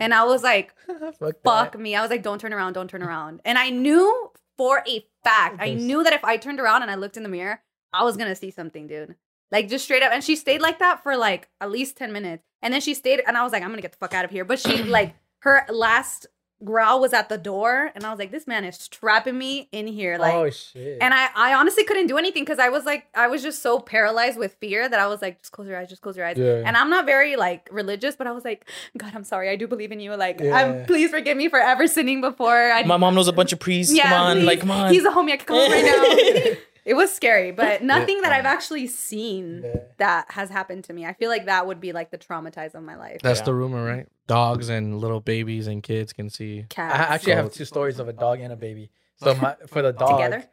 And 0.00 0.14
I 0.14 0.24
was 0.24 0.42
like, 0.42 0.74
fuck, 1.18 1.36
fuck 1.44 1.78
me. 1.78 1.96
I 1.96 2.02
was 2.02 2.10
like, 2.10 2.22
don't 2.22 2.40
turn 2.40 2.52
around, 2.52 2.74
don't 2.74 2.88
turn 2.88 3.02
around. 3.02 3.40
And 3.44 3.58
I 3.58 3.70
knew 3.70 4.30
for 4.56 4.82
a 4.86 5.04
fact, 5.24 5.56
I 5.60 5.74
knew 5.74 6.02
that 6.04 6.12
if 6.12 6.24
I 6.24 6.36
turned 6.36 6.60
around 6.60 6.82
and 6.82 6.90
I 6.90 6.94
looked 6.94 7.16
in 7.16 7.22
the 7.22 7.28
mirror, 7.28 7.60
I 7.92 8.04
was 8.04 8.16
gonna 8.16 8.36
see 8.36 8.50
something, 8.50 8.86
dude. 8.86 9.16
Like 9.50 9.68
just 9.68 9.84
straight 9.84 10.02
up. 10.02 10.12
And 10.12 10.22
she 10.22 10.36
stayed 10.36 10.60
like 10.60 10.78
that 10.80 11.02
for 11.02 11.16
like 11.16 11.48
at 11.60 11.70
least 11.70 11.96
10 11.96 12.12
minutes. 12.12 12.44
And 12.60 12.74
then 12.74 12.80
she 12.80 12.92
stayed, 12.94 13.22
and 13.26 13.36
I 13.36 13.44
was 13.44 13.52
like, 13.52 13.62
I'm 13.62 13.70
gonna 13.70 13.82
get 13.82 13.92
the 13.92 13.98
fuck 13.98 14.14
out 14.14 14.24
of 14.24 14.30
here. 14.32 14.44
But 14.44 14.58
she 14.58 14.82
like 14.82 15.14
her 15.42 15.64
last 15.68 16.26
growl 16.64 17.00
was 17.00 17.12
at 17.12 17.28
the 17.28 17.38
door, 17.38 17.90
and 17.94 18.04
I 18.04 18.10
was 18.10 18.18
like, 18.18 18.30
this 18.30 18.46
man 18.46 18.64
is 18.64 18.88
trapping 18.88 19.38
me 19.38 19.68
in 19.72 19.86
here. 19.86 20.18
Like 20.18 20.34
oh 20.34 20.50
shit. 20.50 20.98
and 21.00 21.14
I, 21.14 21.28
I 21.34 21.54
honestly 21.54 21.84
couldn't 21.84 22.06
do 22.08 22.18
anything 22.18 22.44
because 22.44 22.58
I 22.58 22.68
was 22.68 22.84
like, 22.84 23.06
I 23.14 23.28
was 23.28 23.42
just 23.42 23.62
so 23.62 23.78
paralyzed 23.78 24.38
with 24.38 24.54
fear 24.60 24.88
that 24.88 24.98
I 24.98 25.06
was 25.06 25.22
like, 25.22 25.38
just 25.40 25.52
close 25.52 25.68
your 25.68 25.78
eyes, 25.78 25.88
just 25.88 26.02
close 26.02 26.16
your 26.16 26.26
eyes. 26.26 26.36
Yeah. 26.36 26.62
And 26.66 26.76
I'm 26.76 26.90
not 26.90 27.06
very 27.06 27.36
like 27.36 27.68
religious, 27.70 28.16
but 28.16 28.26
I 28.26 28.32
was 28.32 28.44
like, 28.44 28.68
God, 28.96 29.12
I'm 29.14 29.24
sorry, 29.24 29.48
I 29.50 29.56
do 29.56 29.66
believe 29.66 29.92
in 29.92 30.00
you. 30.00 30.14
Like, 30.16 30.40
Yeah. 30.40 30.56
I'm 30.56 30.86
please 30.86 31.10
forgive 31.10 31.36
me 31.36 31.48
for 31.48 31.58
ever 31.60 31.86
sinning 31.86 32.20
before. 32.20 32.72
I, 32.72 32.82
My 32.84 32.96
mom 32.96 33.14
knows 33.14 33.28
a 33.28 33.32
bunch 33.32 33.52
of 33.52 33.60
priests. 33.60 33.94
yeah, 33.94 34.04
come 34.10 34.12
on, 34.20 34.36
please. 34.38 34.46
like 34.46 34.60
come 34.60 34.70
on. 34.70 34.92
He's 34.92 35.04
a 35.04 35.10
homie. 35.10 35.32
I 35.32 35.36
can 35.36 35.46
call 35.46 35.64
him 35.64 35.72
right 35.72 35.84
now. 35.84 36.52
it 36.88 36.94
was 36.94 37.12
scary, 37.12 37.50
but 37.52 37.82
nothing 37.82 38.22
that 38.22 38.32
I've 38.32 38.46
actually 38.46 38.86
seen 38.86 39.62
that 39.98 40.24
has 40.30 40.48
happened 40.48 40.84
to 40.84 40.94
me. 40.94 41.04
I 41.04 41.12
feel 41.12 41.28
like 41.28 41.44
that 41.44 41.66
would 41.66 41.80
be 41.80 41.92
like 41.92 42.10
the 42.10 42.16
traumatized 42.16 42.74
of 42.74 42.82
my 42.82 42.96
life. 42.96 43.20
That's 43.22 43.40
Yeah. 43.40 43.44
the 43.44 43.54
rumor, 43.54 43.84
right? 43.84 44.08
Dogs 44.26 44.70
and 44.70 44.98
little 44.98 45.20
babies 45.20 45.66
and 45.66 45.82
kids 45.82 46.14
can 46.14 46.30
see. 46.30 46.64
Cats. 46.70 46.94
I 46.94 47.14
actually 47.14 47.34
have 47.34 47.52
two 47.52 47.66
stories 47.66 47.98
of 47.98 48.08
a 48.08 48.14
dog 48.14 48.40
and 48.40 48.54
a 48.54 48.56
baby. 48.56 48.90
So 49.16 49.34
my 49.34 49.54
for 49.66 49.82
the 49.82 49.92
dog, 49.92 50.16
Together? 50.18 50.44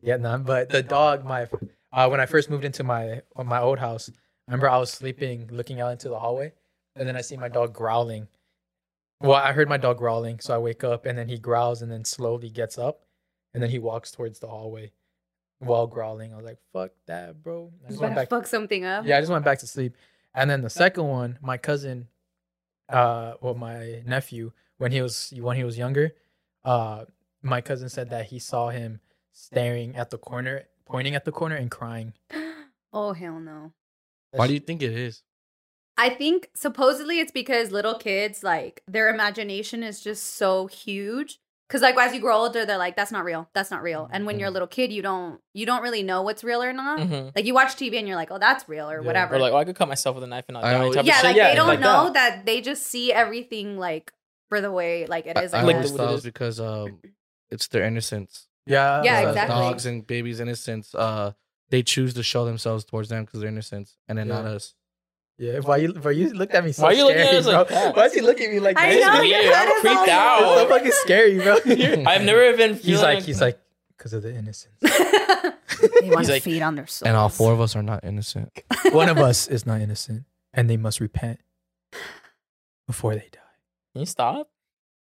yeah, 0.00 0.16
none. 0.16 0.44
But 0.44 0.68
the 0.68 0.84
dog, 0.84 1.24
my 1.24 1.48
uh, 1.92 2.06
when 2.08 2.20
I 2.20 2.26
first 2.26 2.50
moved 2.50 2.64
into 2.64 2.84
my 2.84 3.22
my 3.36 3.60
old 3.60 3.80
house, 3.80 4.08
I 4.08 4.52
remember 4.52 4.70
I 4.70 4.78
was 4.78 4.92
sleeping, 4.92 5.48
looking 5.50 5.80
out 5.80 5.90
into 5.90 6.08
the 6.08 6.20
hallway, 6.20 6.52
and 6.94 7.08
then 7.08 7.16
I 7.16 7.20
see 7.20 7.36
my 7.36 7.48
dog 7.48 7.74
growling. 7.74 8.28
Well, 9.20 9.32
I 9.34 9.52
heard 9.52 9.68
my 9.68 9.76
dog 9.76 9.98
growling, 9.98 10.38
so 10.38 10.54
I 10.54 10.58
wake 10.58 10.84
up, 10.84 11.04
and 11.04 11.18
then 11.18 11.28
he 11.28 11.36
growls, 11.36 11.82
and 11.82 11.90
then 11.90 12.04
slowly 12.04 12.48
gets 12.48 12.78
up, 12.78 13.02
and 13.52 13.60
then 13.60 13.70
he 13.70 13.80
walks 13.80 14.12
towards 14.12 14.38
the 14.38 14.46
hallway 14.46 14.92
while 15.60 15.86
growling. 15.86 16.32
I 16.32 16.36
was 16.36 16.44
like, 16.44 16.58
"Fuck 16.72 16.92
that, 17.06 17.42
bro!" 17.42 17.72
I 17.84 17.88
just 17.88 18.00
went 18.00 18.14
better 18.14 18.22
back. 18.22 18.30
fuck 18.30 18.46
something 18.46 18.84
up. 18.84 19.06
Yeah, 19.06 19.18
I 19.18 19.20
just 19.20 19.30
went 19.30 19.44
back 19.44 19.58
to 19.60 19.66
sleep. 19.66 19.94
And 20.34 20.50
then 20.50 20.62
the 20.62 20.70
second 20.70 21.06
one, 21.06 21.38
my 21.42 21.56
cousin, 21.56 22.08
uh, 22.88 23.34
well, 23.40 23.54
my 23.54 24.02
nephew, 24.06 24.52
when 24.78 24.92
he 24.92 25.02
was 25.02 25.32
when 25.36 25.56
he 25.56 25.64
was 25.64 25.78
younger, 25.78 26.12
uh, 26.64 27.04
my 27.42 27.60
cousin 27.60 27.88
said 27.88 28.10
that 28.10 28.26
he 28.26 28.38
saw 28.38 28.70
him 28.70 29.00
staring 29.32 29.96
at 29.96 30.10
the 30.10 30.18
corner, 30.18 30.64
pointing 30.86 31.14
at 31.14 31.24
the 31.24 31.32
corner 31.32 31.56
and 31.56 31.70
crying. 31.70 32.14
oh 32.92 33.12
hell 33.12 33.38
no. 33.40 33.72
Why 34.32 34.46
do 34.46 34.54
you 34.54 34.60
think 34.60 34.82
it 34.82 34.92
is? 34.92 35.22
I 35.96 36.08
think 36.08 36.48
supposedly 36.54 37.20
it's 37.20 37.32
because 37.32 37.72
little 37.72 37.94
kids 37.94 38.42
like 38.42 38.82
their 38.88 39.12
imagination 39.12 39.82
is 39.82 40.00
just 40.00 40.36
so 40.36 40.66
huge. 40.66 41.40
Cause 41.70 41.82
like 41.82 41.96
as 41.96 42.12
you 42.12 42.20
grow 42.20 42.36
older, 42.36 42.66
they're 42.66 42.76
like, 42.78 42.96
"That's 42.96 43.12
not 43.12 43.24
real. 43.24 43.48
That's 43.54 43.70
not 43.70 43.82
real." 43.82 44.08
And 44.12 44.26
when 44.26 44.34
Mm-hmm. 44.34 44.40
you're 44.40 44.48
a 44.48 44.52
little 44.52 44.66
kid, 44.68 44.92
you 44.92 45.02
don't 45.02 45.40
you 45.54 45.64
don't 45.66 45.82
really 45.82 46.02
know 46.02 46.22
what's 46.22 46.42
real 46.42 46.62
or 46.62 46.72
not. 46.72 46.98
Mhm. 46.98 47.32
Like 47.36 47.44
you 47.44 47.54
watch 47.54 47.76
TV 47.76 47.96
and 47.96 48.08
you're 48.08 48.16
like, 48.16 48.30
"Oh, 48.32 48.38
that's 48.38 48.68
real" 48.68 48.90
or 48.90 49.00
Yeah. 49.00 49.06
whatever. 49.06 49.36
Or 49.36 49.38
like, 49.38 49.52
oh, 49.52 49.56
I 49.56 49.64
could 49.64 49.76
cut 49.76 49.86
myself 49.88 50.16
with 50.16 50.24
a 50.24 50.26
knife 50.26 50.46
and 50.48 50.54
not 50.54 50.64
I 50.64 50.72
die. 50.72 50.78
know- 50.80 50.92
type 50.92 51.00
of 51.00 51.06
yeah, 51.06 51.14
shit. 51.16 51.24
like 51.24 51.36
yeah, 51.36 51.48
they 51.50 51.54
don't 51.54 51.68
like 51.68 51.78
know 51.80 52.06
that. 52.12 52.12
that. 52.14 52.46
they 52.46 52.60
just 52.60 52.82
see 52.86 53.12
everything 53.12 53.78
like 53.78 54.12
for 54.48 54.60
the 54.60 54.72
way 54.72 55.06
like 55.06 55.26
it 55.26 55.38
is. 55.38 55.54
I, 55.54 55.58
I, 55.58 55.60
I 55.60 55.64
Like 55.64 55.76
always 55.76 55.92
the- 55.92 55.98
thought 55.98 56.10
it 56.10 56.12
was 56.14 56.24
because 56.24 56.58
um, 56.60 56.98
it's 57.50 57.68
their 57.68 57.84
innocence. 57.84 58.48
Yeah. 58.66 59.02
Yeah, 59.04 59.20
Uh, 59.26 59.28
exactly. 59.28 59.54
Dogs 59.56 59.86
and 59.86 60.04
babies' 60.06 60.40
innocence. 60.40 60.92
Uh, 60.94 61.32
they 61.70 61.84
choose 61.84 62.14
to 62.14 62.22
show 62.24 62.44
themselves 62.44 62.84
towards 62.84 63.08
them 63.10 63.24
because 63.24 63.40
they're 63.40 63.48
innocence 63.48 63.96
and 64.08 64.18
then 64.18 64.26
not 64.26 64.44
Yeah. 64.44 64.50
us. 64.52 64.74
Yeah. 65.40 65.58
Why 65.60 65.78
you? 65.78 65.88
Why 65.94 66.10
you 66.10 66.30
looked 66.34 66.52
at 66.54 66.62
me 66.64 66.72
so 66.72 66.82
Why 66.82 66.92
you 66.92 67.04
looking 67.04 67.22
scary, 67.22 67.36
at 67.36 67.40
us 67.40 67.44
bro? 67.46 67.54
like 67.54 67.68
that? 67.68 67.96
Why 67.96 68.04
is 68.04 68.12
he 68.14 68.20
looking 68.20 68.46
at 68.48 68.52
me 68.52 68.60
like 68.60 68.78
I 68.78 68.94
that? 69.00 69.14
know, 69.16 69.22
Yeah, 69.22 69.40
your 69.40 69.54
I'm 69.54 69.66
head 69.66 69.74
is 69.76 69.80
creeped 69.80 69.96
all 69.96 70.10
out. 70.10 70.40
It's 70.42 70.60
so 70.60 70.68
fucking 70.68 70.92
scary, 70.92 71.38
bro. 71.38 72.04
I've 72.10 72.22
never 72.22 72.56
been. 72.58 72.74
he's 72.74 72.84
feeling 72.84 73.02
like, 73.02 73.22
he's 73.24 73.40
like, 73.40 73.58
because 73.96 74.12
of 74.12 74.22
the 74.22 74.34
innocence. 74.36 74.74
they 74.82 76.10
want 76.10 76.26
to 76.26 76.32
like- 76.32 76.42
feed 76.42 76.60
on 76.60 76.74
their 76.74 76.86
souls. 76.86 77.08
And 77.08 77.16
all 77.16 77.30
four 77.30 77.54
of 77.54 77.60
us 77.62 77.74
are 77.74 77.82
not 77.82 78.04
innocent. 78.04 78.50
One 78.92 79.08
of 79.08 79.16
us 79.16 79.48
is 79.48 79.64
not 79.64 79.80
innocent, 79.80 80.24
and 80.52 80.68
they 80.68 80.76
must 80.76 81.00
repent 81.00 81.40
before 82.86 83.14
they 83.14 83.28
die. 83.32 83.38
Can 83.94 84.00
you 84.00 84.06
stop? 84.06 84.50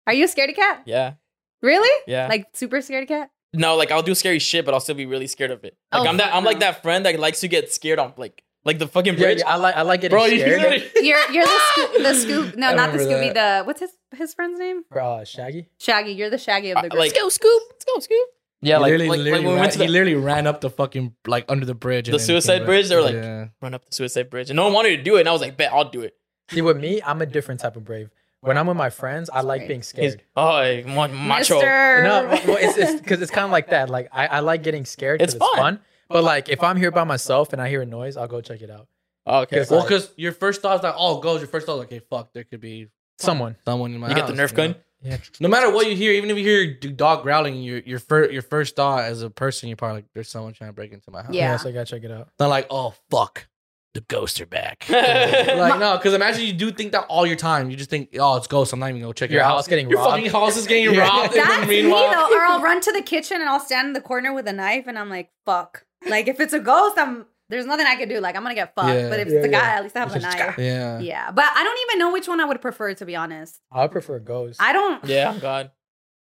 Are 0.08 0.14
you 0.14 0.26
a 0.26 0.28
scaredy 0.28 0.56
cat? 0.56 0.84
Yeah, 0.86 1.14
Really? 1.62 1.92
yeah. 2.08 2.28
Like 2.28 2.48
super 2.54 2.78
scaredy 2.78 3.08
cat? 3.08 3.30
no, 3.54 3.76
like 3.76 3.92
I'll 3.92 4.02
do 4.02 4.16
scary 4.16 4.40
shit, 4.40 4.64
but 4.66 4.74
I'll 4.74 4.80
still 4.80 4.96
be 4.96 5.06
really 5.06 5.28
scared 5.28 5.52
of 5.52 5.64
it. 5.66 5.76
Like 5.92 6.06
Oh, 6.06 6.08
I'm 6.10 6.18
that. 6.18 6.34
I'm 6.34 6.44
like 6.46 6.60
that 6.62 6.82
friend 6.82 7.06
that 7.06 7.20
likes 7.20 7.42
to 7.42 7.48
get 7.50 7.72
scared 7.72 8.00
on 8.00 8.14
like 8.18 8.44
like 8.64 8.80
the 8.80 8.88
fucking 8.88 9.16
bridge. 9.16 9.40
yeah, 9.40 9.50
I 9.50 9.56
like, 9.56 9.76
I 9.76 9.82
like 9.82 10.02
getting 10.02 10.16
Bro, 10.16 10.26
you 10.26 10.40
scared. 10.40 10.62
literally- 10.62 11.08
You're 11.08 11.32
you're 11.32 11.46
the 11.46 11.60
scoop 11.72 11.94
the 11.98 12.14
scoop 12.14 12.58
no 12.58 12.68
I 12.70 12.74
not 12.76 12.92
the 12.92 13.00
remember 13.00 13.24
Scooby 13.26 13.34
the 13.34 13.64
what's 13.66 13.80
his 13.80 13.92
his 14.16 14.34
friend's 14.34 14.60
name? 14.60 14.84
Uh, 14.92 15.24
Shaggy. 15.24 15.70
Shaggy. 15.80 16.12
You're 16.12 16.30
the 16.30 16.38
Shaggy 16.38 16.72
of 16.72 16.82
the 16.82 16.90
group. 16.90 17.00
like 17.00 17.16
go 17.16 17.30
scoop, 17.30 17.62
let's 17.70 17.86
go 17.86 18.00
scoop. 18.00 18.28
Yeah, 18.64 18.76
He 18.78 18.82
like, 18.84 18.92
literally, 18.92 19.08
like, 19.10 19.18
like 19.18 19.24
literally 19.26 19.46
when 19.46 19.54
we 19.56 19.60
ran, 19.62 19.70
went 19.70 19.74
he 19.82 19.88
literally 19.88 20.16
ran 20.16 20.46
up 20.48 20.62
the 20.62 20.70
fucking 20.70 21.16
like 21.26 21.46
under 21.50 21.66
the 21.66 21.74
bridge. 21.74 22.06
The 22.06 22.12
then 22.12 22.20
suicide 22.20 22.58
came 22.60 22.66
bridge? 22.68 22.90
They 22.90 22.96
were 22.96 23.02
like- 23.02 23.14
yeah. 23.16 23.46
run 23.62 23.74
up 23.74 23.86
the 23.86 23.96
suicide 23.96 24.30
bridge, 24.30 24.50
and 24.52 24.58
no 24.58 24.66
one 24.66 24.74
wanted 24.74 24.98
to 24.98 25.04
do 25.04 25.16
it, 25.18 25.22
and 25.22 25.30
I 25.30 25.32
was 25.32 25.42
like, 25.42 25.58
bet 25.58 25.72
I'll 25.74 25.90
do 25.90 26.02
it. 26.02 26.16
See, 26.52 26.62
with 26.62 26.78
me, 26.78 27.02
I'm 27.04 27.22
a 27.22 27.26
different 27.26 27.62
type 27.62 27.76
of 27.76 27.84
brave. 27.86 28.10
When 28.42 28.58
I'm 28.58 28.68
with 28.68 28.76
my 28.78 28.90
friends, 28.90 29.30
I 29.32 29.42
like 29.42 29.62
Sorry. 29.62 29.68
being 29.68 29.80
He's, 29.80 29.88
scared. 29.88 30.24
oh, 30.36 30.84
macho. 30.86 31.56
Mister. 31.56 32.04
No, 32.04 32.26
well, 32.48 32.58
it's 32.60 32.78
it's 32.78 33.00
because 33.02 33.22
it's 33.22 33.32
kind 33.32 33.46
of 33.46 33.52
like 33.52 33.70
that. 33.70 33.90
Like 33.90 34.10
I, 34.12 34.28
I 34.28 34.40
like 34.42 34.62
getting 34.64 34.84
scared. 34.86 35.20
'cause 35.22 35.36
It's 35.36 35.44
It's, 35.44 35.56
fun. 35.58 35.80
Fun. 36.12 36.22
But 36.22 36.24
like 36.24 36.50
if 36.50 36.64
I'm 36.64 36.78
here 36.78 36.92
by 36.92 37.04
myself 37.04 37.54
and 37.54 37.62
I 37.62 37.70
hear 37.70 37.82
a 37.82 37.86
noise, 37.86 38.18
I'll 38.18 38.28
go 38.28 38.42
check 38.42 38.62
it 38.62 38.70
out. 38.70 38.88
Oh, 39.26 39.42
okay. 39.42 39.58
Yes, 39.58 39.70
Well, 39.70 39.82
like- 39.82 39.90
because 39.90 40.10
your 40.18 40.32
first 40.32 40.62
thought 40.62 40.78
is 40.78 40.84
like, 40.84 40.96
oh, 40.98 41.20
goes. 41.20 41.42
Your 41.42 41.48
first 41.48 41.66
thought, 41.68 41.74
is 41.74 41.80
like, 41.80 41.88
okay, 41.90 42.02
fuck, 42.10 42.34
there 42.34 42.44
could 42.44 42.60
be 42.62 42.88
Someone. 43.20 43.56
someone 43.66 43.94
in 43.94 44.00
my 44.00 44.08
house. 44.08 44.16
You 44.18 44.22
house. 44.24 44.32
get 44.32 44.36
the 44.38 44.44
Nerf 44.44 44.52
you 44.52 44.58
gun. 44.58 44.70
know? 44.72 44.76
Yeah. 45.04 45.18
No 45.40 45.48
matter 45.48 45.72
what 45.72 45.88
you 45.88 45.96
hear, 45.96 46.12
even 46.14 46.30
if 46.30 46.38
you 46.38 46.44
hear 46.44 46.62
your 46.62 46.92
dog 46.94 47.24
growling, 47.24 47.56
your 47.62 47.80
your 47.80 47.98
first 48.00 48.32
your 48.32 48.42
first 48.44 48.76
thought 48.76 49.04
as 49.04 49.22
a 49.24 49.30
person, 49.32 49.68
you're 49.70 49.76
probably 49.76 49.98
like, 49.98 50.06
there's 50.14 50.30
someone 50.30 50.54
trying 50.54 50.70
to 50.70 50.74
break 50.74 50.92
into 50.92 51.10
my 51.12 51.24
house. 51.24 51.34
Yeah. 51.34 51.52
Yeah. 51.52 51.58
So 51.58 51.70
I 51.70 51.72
gotta 51.72 51.86
check 51.86 52.04
it 52.04 52.12
out. 52.12 52.30
Not 52.40 52.50
like, 52.50 52.68
oh 52.70 52.94
fuck, 53.10 53.48
the 53.96 54.02
ghosts 54.02 54.40
are 54.42 54.46
back. 54.46 54.86
like 54.90 55.80
no, 55.80 55.98
because 55.98 56.14
imagine 56.14 56.44
you 56.46 56.54
do 56.54 56.72
think 56.72 56.92
that 56.92 57.06
all 57.10 57.26
your 57.26 57.36
time. 57.36 57.72
You 57.72 57.78
just 57.78 57.90
think, 57.90 58.10
oh, 58.20 58.38
it's 58.38 58.46
ghosts. 58.48 58.74
I'm 58.74 58.80
not 58.80 58.90
even 58.90 59.02
gonna 59.02 59.14
check 59.16 59.30
Your 59.32 59.38
your, 59.40 59.46
house 59.46 59.68
getting 59.68 59.90
Your 59.90 60.00
robbed. 60.00 60.12
fucking 60.18 60.30
house 60.32 60.56
is 60.58 60.68
getting 60.68 60.94
Yeah. 60.94 61.02
robbed. 61.02 61.36
and 61.36 61.48
That's 61.48 61.68
me 61.68 61.82
meanwhile, 61.82 62.12
though. 62.30 62.36
Or 62.38 62.42
I'll 62.44 62.62
run 62.62 62.80
to 62.82 62.92
the 62.92 63.02
kitchen 63.02 63.42
and 63.42 63.50
I'll 63.50 63.60
stand 63.60 63.88
in 63.88 63.94
the 63.94 64.02
corner 64.02 64.32
with 64.34 64.48
a 64.48 64.54
knife 64.54 64.86
and 64.88 65.00
I'm 65.00 65.10
like, 65.10 65.32
fuck. 65.48 65.86
Like 66.08 66.28
if 66.28 66.40
it's 66.40 66.54
a 66.54 66.60
ghost, 66.60 66.98
I'm 66.98 67.26
there's 67.50 67.66
nothing 67.66 67.86
I 67.86 67.96
can 67.96 68.08
do. 68.10 68.20
Like 68.20 68.36
I'm 68.36 68.44
gonna 68.44 68.56
get 68.56 68.74
fucked. 68.76 68.88
Yeah. 68.90 69.10
But 69.10 69.20
if 69.20 69.28
Yeah, 69.30 69.36
it's 69.36 69.46
a 69.48 69.50
yeah. 69.52 69.60
guy, 69.60 69.76
at 69.78 69.84
least 69.84 69.96
I 69.96 70.00
have 70.00 70.16
a 70.16 70.20
knife. 70.20 70.56
Yeah. 70.58 71.00
Yeah. 71.00 71.32
But 71.32 71.46
I 71.54 71.64
don't 71.64 71.80
even 71.90 72.00
know 72.00 72.12
which 72.14 72.28
one 72.28 72.40
I 72.40 72.46
would 72.46 72.62
prefer 72.62 72.94
to 72.94 73.06
be 73.06 73.16
honest. 73.16 73.60
I 73.72 73.88
prefer 73.88 74.20
ghosts. 74.20 74.58
I 74.62 74.74
don't 74.74 75.04
yeah, 75.06 75.38
God. 75.40 75.72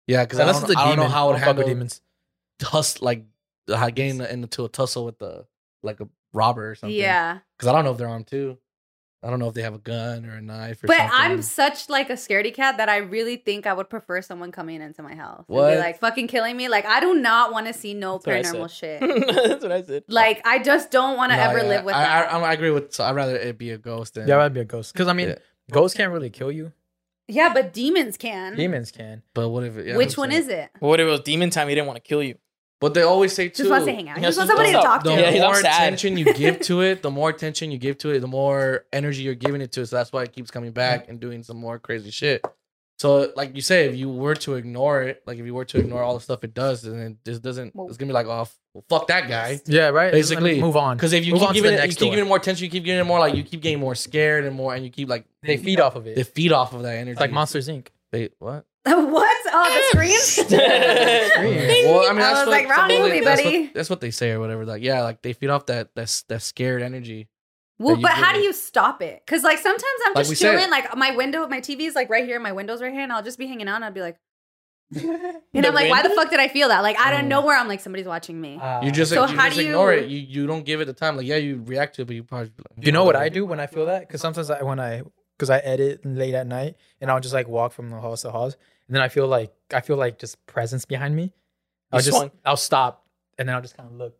Yeah, 0.06 0.24
because 0.24 0.38
I, 0.38 0.42
Unless 0.42 0.60
don't, 0.60 0.70
it's 0.70 0.78
a 0.78 0.80
I 0.80 0.84
don't 0.84 0.96
demon. 0.96 1.06
know 1.08 1.12
how 1.14 1.30
it 1.30 1.32
I'll 1.34 1.38
fuck 1.40 1.56
with 1.56 1.66
handle 1.66 1.74
demons. 1.74 2.00
tuss 2.60 3.02
like 3.02 3.24
uh, 3.68 3.90
getting 3.90 4.20
into 4.20 4.64
a 4.64 4.68
tussle 4.68 5.04
with 5.04 5.18
the 5.18 5.46
like 5.82 6.00
a 6.00 6.08
robber 6.32 6.70
or 6.70 6.74
something. 6.76 6.96
Yeah. 6.96 7.38
because 7.56 7.68
I 7.68 7.72
don't 7.72 7.84
know 7.84 7.90
if 7.92 7.98
they're 7.98 8.08
armed 8.08 8.28
too. 8.28 8.58
I 9.22 9.30
don't 9.30 9.38
know 9.40 9.48
if 9.48 9.54
they 9.54 9.62
have 9.62 9.74
a 9.74 9.78
gun 9.78 10.24
or 10.26 10.34
a 10.36 10.40
knife 10.42 10.84
or 10.84 10.86
But 10.86 10.98
something. 10.98 11.12
I'm 11.14 11.42
such 11.42 11.88
like 11.88 12.10
a 12.10 12.14
scaredy 12.14 12.54
cat 12.54 12.76
that 12.76 12.88
I 12.88 12.98
really 12.98 13.36
think 13.36 13.66
I 13.66 13.72
would 13.72 13.88
prefer 13.90 14.20
someone 14.22 14.52
coming 14.52 14.80
into 14.80 15.02
my 15.02 15.14
house. 15.14 15.44
And 15.48 15.56
What? 15.56 15.72
be 15.72 15.78
like 15.78 15.98
fucking 15.98 16.28
killing 16.28 16.56
me. 16.56 16.68
Like 16.68 16.84
I 16.86 17.00
do 17.00 17.14
not 17.14 17.50
want 17.52 17.66
to 17.66 17.72
see 17.72 17.94
no 17.94 18.18
That's 18.18 18.50
paranormal 18.52 18.70
shit. 18.70 19.00
That's 19.48 19.62
what 19.62 19.72
I 19.72 19.82
said. 19.82 20.04
Like 20.08 20.46
I 20.46 20.58
just 20.60 20.90
don't 20.90 21.16
want 21.16 21.32
to 21.32 21.36
No, 21.36 21.42
ever 21.42 21.58
yeah, 21.58 21.64
live 21.64 21.84
with 21.84 21.94
I, 21.94 22.02
that. 22.04 22.34
I, 22.34 22.40
I 22.40 22.52
agree 22.52 22.70
with. 22.70 22.92
So 22.92 23.04
I'd 23.04 23.16
rather 23.16 23.36
it 23.36 23.58
be 23.58 23.70
a 23.70 23.78
ghost 23.78 24.14
than 24.14 24.28
Yeah, 24.28 24.38
I'd 24.38 24.54
be 24.54 24.60
a 24.60 24.64
ghost. 24.64 24.92
Because 24.92 25.08
I 25.08 25.12
mean, 25.12 25.30
Yeah. 25.30 25.38
ghosts 25.72 25.96
can't 25.96 26.12
really 26.12 26.30
kill 26.30 26.52
you. 26.52 26.72
yeah, 27.26 27.52
but 27.52 27.72
demons 27.72 28.16
can. 28.16 28.54
Demons 28.54 28.92
can. 28.92 29.22
But 29.34 29.48
what 29.48 29.64
if? 29.64 29.74
Yeah, 29.84 29.96
Which 29.96 30.16
I'm 30.16 30.20
one 30.22 30.30
saying- 30.30 30.42
is 30.42 30.48
it? 30.48 30.70
What 30.78 31.00
if 31.00 31.06
it 31.06 31.10
was 31.10 31.20
demon 31.20 31.50
time? 31.50 31.68
He 31.68 31.74
didn't 31.74 31.88
want 31.88 31.96
to 31.96 32.02
kill 32.08 32.22
you. 32.22 32.36
But 32.80 32.92
they 32.94 33.02
always 33.02 33.32
say 33.32 33.48
too. 33.48 33.62
Just 33.64 33.70
wants 33.70 33.86
to 33.86 33.92
hang 33.94 34.08
out. 34.08 34.18
He 34.18 34.22
just 34.24 34.36
wants 34.36 34.50
somebody 34.52 34.72
to 34.72 34.80
talk 34.82 35.02
to. 35.02 35.08
The 35.10 35.14
Yeah, 35.16 35.30
he's- 35.30 35.42
I'm 35.42 35.48
more 35.48 35.54
sad. 35.60 35.82
attention 35.86 36.16
you 36.18 36.32
give 36.34 36.60
to 36.60 36.82
it, 36.82 37.02
the 37.02 37.10
more 37.10 37.30
attention 37.30 37.70
you 37.70 37.78
give 37.78 37.96
to 37.98 38.10
it, 38.10 38.20
the 38.20 38.26
more 38.26 38.84
energy 38.92 39.22
you're 39.22 39.34
giving 39.34 39.60
it 39.62 39.72
to. 39.72 39.86
So 39.86 39.96
that's 39.96 40.12
why 40.12 40.24
it 40.24 40.32
keeps 40.32 40.50
coming 40.50 40.72
back 40.72 41.08
and 41.08 41.18
doing 41.18 41.42
some 41.42 41.56
more 41.56 41.78
crazy 41.78 42.10
shit. 42.10 42.44
So, 42.98 43.30
like 43.36 43.54
you 43.54 43.60
say, 43.60 43.86
if 43.88 43.94
you 43.96 44.08
were 44.10 44.34
to 44.36 44.54
ignore 44.54 45.02
it, 45.02 45.22
like 45.26 45.38
if 45.38 45.44
you 45.44 45.52
were 45.54 45.66
to 45.66 45.78
ignore 45.78 46.02
all 46.02 46.14
the 46.14 46.20
stuff 46.20 46.42
it 46.44 46.54
does, 46.54 46.80
then 46.82 46.98
it 46.98 47.16
just 47.30 47.42
doesn't. 47.42 47.72
It's 47.76 47.96
gonna 47.98 48.08
be 48.08 48.14
like, 48.14 48.24
oh, 48.26 48.48
well, 48.72 48.84
fuck 48.88 49.06
that 49.08 49.28
guy. 49.28 49.60
Yeah, 49.66 49.88
right. 49.88 50.12
Just 50.14 50.30
let 50.30 50.42
me 50.42 50.48
Basically, 50.50 50.60
move 50.62 50.76
on. 50.78 50.96
Because 50.96 51.12
if 51.12 51.26
you 51.26 51.32
Move 51.32 51.40
keep 51.42 51.48
to 51.48 51.54
giving 51.54 51.70
the 51.72 51.74
it, 51.74 51.76
you 51.76 51.82
next 51.82 51.94
keep 51.96 52.00
door. 52.00 52.10
giving 52.12 52.24
it 52.24 52.28
more 52.28 52.36
attention, 52.38 52.64
you 52.64 52.70
keep 52.70 52.84
giving 52.84 53.00
it 53.00 53.04
more 53.04 53.18
like 53.18 53.34
you 53.34 53.42
keep 53.42 53.60
getting 53.60 53.80
more 53.80 53.94
scared 53.94 54.44
and 54.46 54.56
more, 54.56 54.74
and 54.74 54.82
you 54.82 54.90
keep 54.90 55.10
like 55.10 55.24
they 55.42 55.58
feed 55.58 55.78
off 55.78 55.94
of 55.96 56.06
it. 56.06 56.16
they 56.16 56.22
feed 56.22 56.52
off 56.52 56.72
of 56.72 56.82
that 56.84 56.94
energy. 56.94 57.12
It's 57.12 57.20
like 57.20 57.32
Monsters 57.32 57.68
Inc. 57.68 57.88
They 58.12 58.30
what? 58.38 58.64
what? 59.10 59.36
Oh, 59.52 59.64
the 59.74 59.82
screens? 59.98 60.50
Well, 61.86 62.08
I 62.08 62.12
mean, 62.12 62.22
I 62.22 62.34
that's 62.34 62.38
was 62.40 62.46
what, 62.46 62.48
like, 62.48 62.68
wrong 62.68 62.88
supposedly- 62.90 62.98
movie, 63.10 63.20
that's 63.24 63.42
buddy. 63.42 63.60
What, 63.62 63.74
that's 63.74 63.90
what 63.90 64.00
they 64.00 64.10
say 64.10 64.30
or 64.32 64.40
whatever. 64.40 64.64
Like, 64.64 64.82
yeah, 64.82 65.02
like 65.02 65.22
they 65.22 65.32
feed 65.32 65.50
off 65.50 65.66
that 65.66 65.94
that 65.94 66.22
that 66.28 66.42
scared 66.42 66.82
energy. 66.82 67.28
well, 67.78 67.96
but 67.96 68.14
give 68.14 68.24
how 68.24 68.32
do 68.32 68.40
you 68.40 68.52
stop 68.52 69.02
it? 69.02 69.22
Because 69.24 69.42
like 69.42 69.58
sometimes 69.58 69.84
I'm 70.06 70.14
Like 70.14 70.22
just 70.22 70.30
we 70.30 70.34
said. 70.36 70.52
chilling, 70.56 70.70
like 70.70 70.96
my 70.96 71.14
window, 71.16 71.46
my 71.48 71.60
TV 71.60 71.80
is 71.82 71.94
like 71.94 72.08
right 72.10 72.24
here, 72.24 72.38
my 72.40 72.52
window's 72.52 72.80
right 72.82 72.92
here, 72.92 73.02
and 73.02 73.12
I'll 73.12 73.22
just 73.22 73.38
be 73.38 73.46
hanging 73.46 73.68
out, 73.68 73.76
and 73.76 73.84
I'll 73.84 73.92
be 73.92 74.00
like, 74.00 74.16
and 74.94 75.02
The 75.52 75.66
I'm 75.68 75.74
like, 75.74 75.90
why 75.90 76.02
the 76.02 76.10
fuck 76.10 76.30
did 76.30 76.38
I 76.38 76.46
feel 76.48 76.68
that? 76.68 76.82
Like 76.82 76.98
I 76.98 77.10
don't 77.10 77.28
know 77.28 77.44
where 77.44 77.58
I'm 77.58 77.66
like 77.68 77.80
somebody's 77.80 78.06
watching 78.06 78.40
me. 78.40 78.56
Uh, 78.56 78.82
You 78.84 78.92
just 78.92 79.12
So 79.12 79.26
you 79.26 79.36
how 79.36 79.44
just 79.46 79.56
do 79.56 79.62
you- 79.62 79.68
ignore 79.70 79.92
it. 79.92 80.08
You 80.08 80.18
you 80.18 80.46
don't 80.46 80.64
give 80.64 80.80
it 80.80 80.84
the 80.84 80.92
time. 80.92 81.16
Like, 81.16 81.26
yeah, 81.26 81.36
you 81.36 81.62
react 81.66 81.96
to 81.96 82.02
it, 82.02 82.06
but 82.06 82.14
you 82.14 82.22
probably. 82.22 82.52
you 82.80 82.92
know 82.92 83.04
what 83.04 83.16
I 83.16 83.28
do 83.28 83.44
when 83.44 83.58
I 83.60 83.66
feel 83.66 83.86
that? 83.86 84.00
Because 84.06 84.20
sometimes 84.20 84.48
I, 84.50 84.62
when 84.62 84.78
I 84.80 85.02
because 85.36 85.50
I 85.50 85.58
edit 85.58 86.06
late 86.06 86.34
at 86.34 86.46
night 86.46 86.76
and 87.00 87.10
I'll 87.10 87.20
just 87.20 87.34
like 87.34 87.48
walk 87.48 87.72
from 87.72 87.90
the 87.90 88.00
house 88.00 88.22
to 88.22 88.30
house, 88.32 88.56
and 88.88 88.94
then 88.96 89.02
I 89.02 89.08
feel 89.08 89.26
like 89.26 89.52
I 89.72 89.80
feel 89.80 89.96
like 89.96 90.18
just 90.18 90.44
presence 90.46 90.84
behind 90.84 91.14
me. 91.16 91.32
I'll 91.92 92.00
just 92.00 92.16
swung. 92.16 92.30
I'll 92.44 92.56
stop 92.56 93.04
and 93.38 93.48
then 93.48 93.54
I'll 93.56 93.62
just 93.62 93.76
kind 93.76 93.88
of 93.88 93.96
look. 93.96 94.16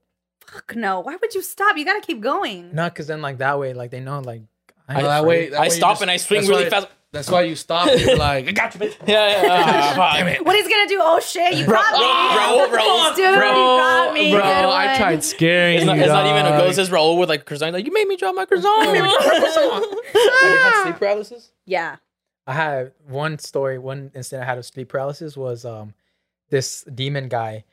Fuck 0.47 0.77
no! 0.77 1.01
Why 1.01 1.17
would 1.17 1.35
you 1.35 1.43
stop? 1.43 1.77
You 1.77 1.85
gotta 1.85 2.01
keep 2.01 2.21
going. 2.21 2.75
Not 2.75 2.93
because 2.95 3.07
then 3.09 3.21
like 3.21 3.39
that 3.39 3.59
way 3.59 3.75
like 3.75 3.91
they 3.91 4.01
know 4.01 4.21
like 4.21 4.43
I'm 4.89 5.03
that 5.03 5.21
afraid. 5.21 5.27
way, 5.29 5.49
that 5.51 5.57
I 5.57 5.61
way 5.63 5.65
you 5.67 5.71
stop 5.73 5.91
just- 5.93 6.03
and 6.03 6.11
I 6.11 6.17
swing 6.19 6.41
that's 6.43 6.49
really 6.49 6.65
why- 6.65 6.71
fast. 6.71 6.89
That's 7.13 7.31
why 7.31 7.43
you 7.43 7.55
stop. 7.55 7.89
And 7.89 7.99
you're 8.01 8.17
like, 8.19 8.47
I 8.49 8.53
got 8.53 8.75
you, 8.75 8.81
bitch. 8.81 8.95
Yeah, 9.09 9.31
yeah. 9.31 9.43
yeah. 9.45 9.95
Ah, 9.99 10.15
Damn 10.19 10.27
it. 10.29 10.45
What 10.45 10.55
he's 10.55 10.69
gonna 10.69 10.87
do? 10.89 10.99
Oh 11.03 11.19
shit! 11.19 11.55
You 11.55 11.65
Bro, 11.65 11.77
got 11.77 11.93
me, 11.99 12.77
Raul, 12.77 12.79
Raul, 12.79 13.17
Dude, 13.17 13.25
you 13.25 13.41
got 13.41 14.13
me. 14.13 14.31
bro, 14.33 14.41
Good 14.43 14.47
I 14.47 14.87
one. 14.89 14.97
tried 14.99 15.25
scaring 15.25 15.77
It's 15.79 15.87
not, 15.87 15.97
you. 15.97 16.03
it's 16.03 16.11
not 16.13 16.27
even 16.27 16.45
a 16.45 16.51
dog. 16.51 16.61
ghost. 16.61 16.79
It's 16.79 16.91
Raul 16.91 17.19
with 17.19 17.31
like 17.31 17.47
croissant. 17.47 17.73
Like 17.73 17.87
you 17.87 17.93
made 17.93 18.07
me 18.07 18.17
drop 18.17 18.35
my 18.35 18.45
croissant. 18.45 18.87
Have 18.97 18.97
you 18.97 20.59
had 20.59 20.83
sleep 20.83 20.97
paralysis? 20.97 21.53
Yeah. 21.65 21.97
I 22.47 22.53
had 22.53 22.93
one 23.09 23.39
story, 23.39 23.79
one 23.79 24.11
incident 24.15 24.43
I 24.45 24.47
had 24.47 24.59
of 24.59 24.65
sleep 24.65 24.89
paralysis 24.89 25.37
was 25.37 25.65
um 25.65 25.95
this 26.51 26.83
demon 26.95 27.29
guy. 27.29 27.65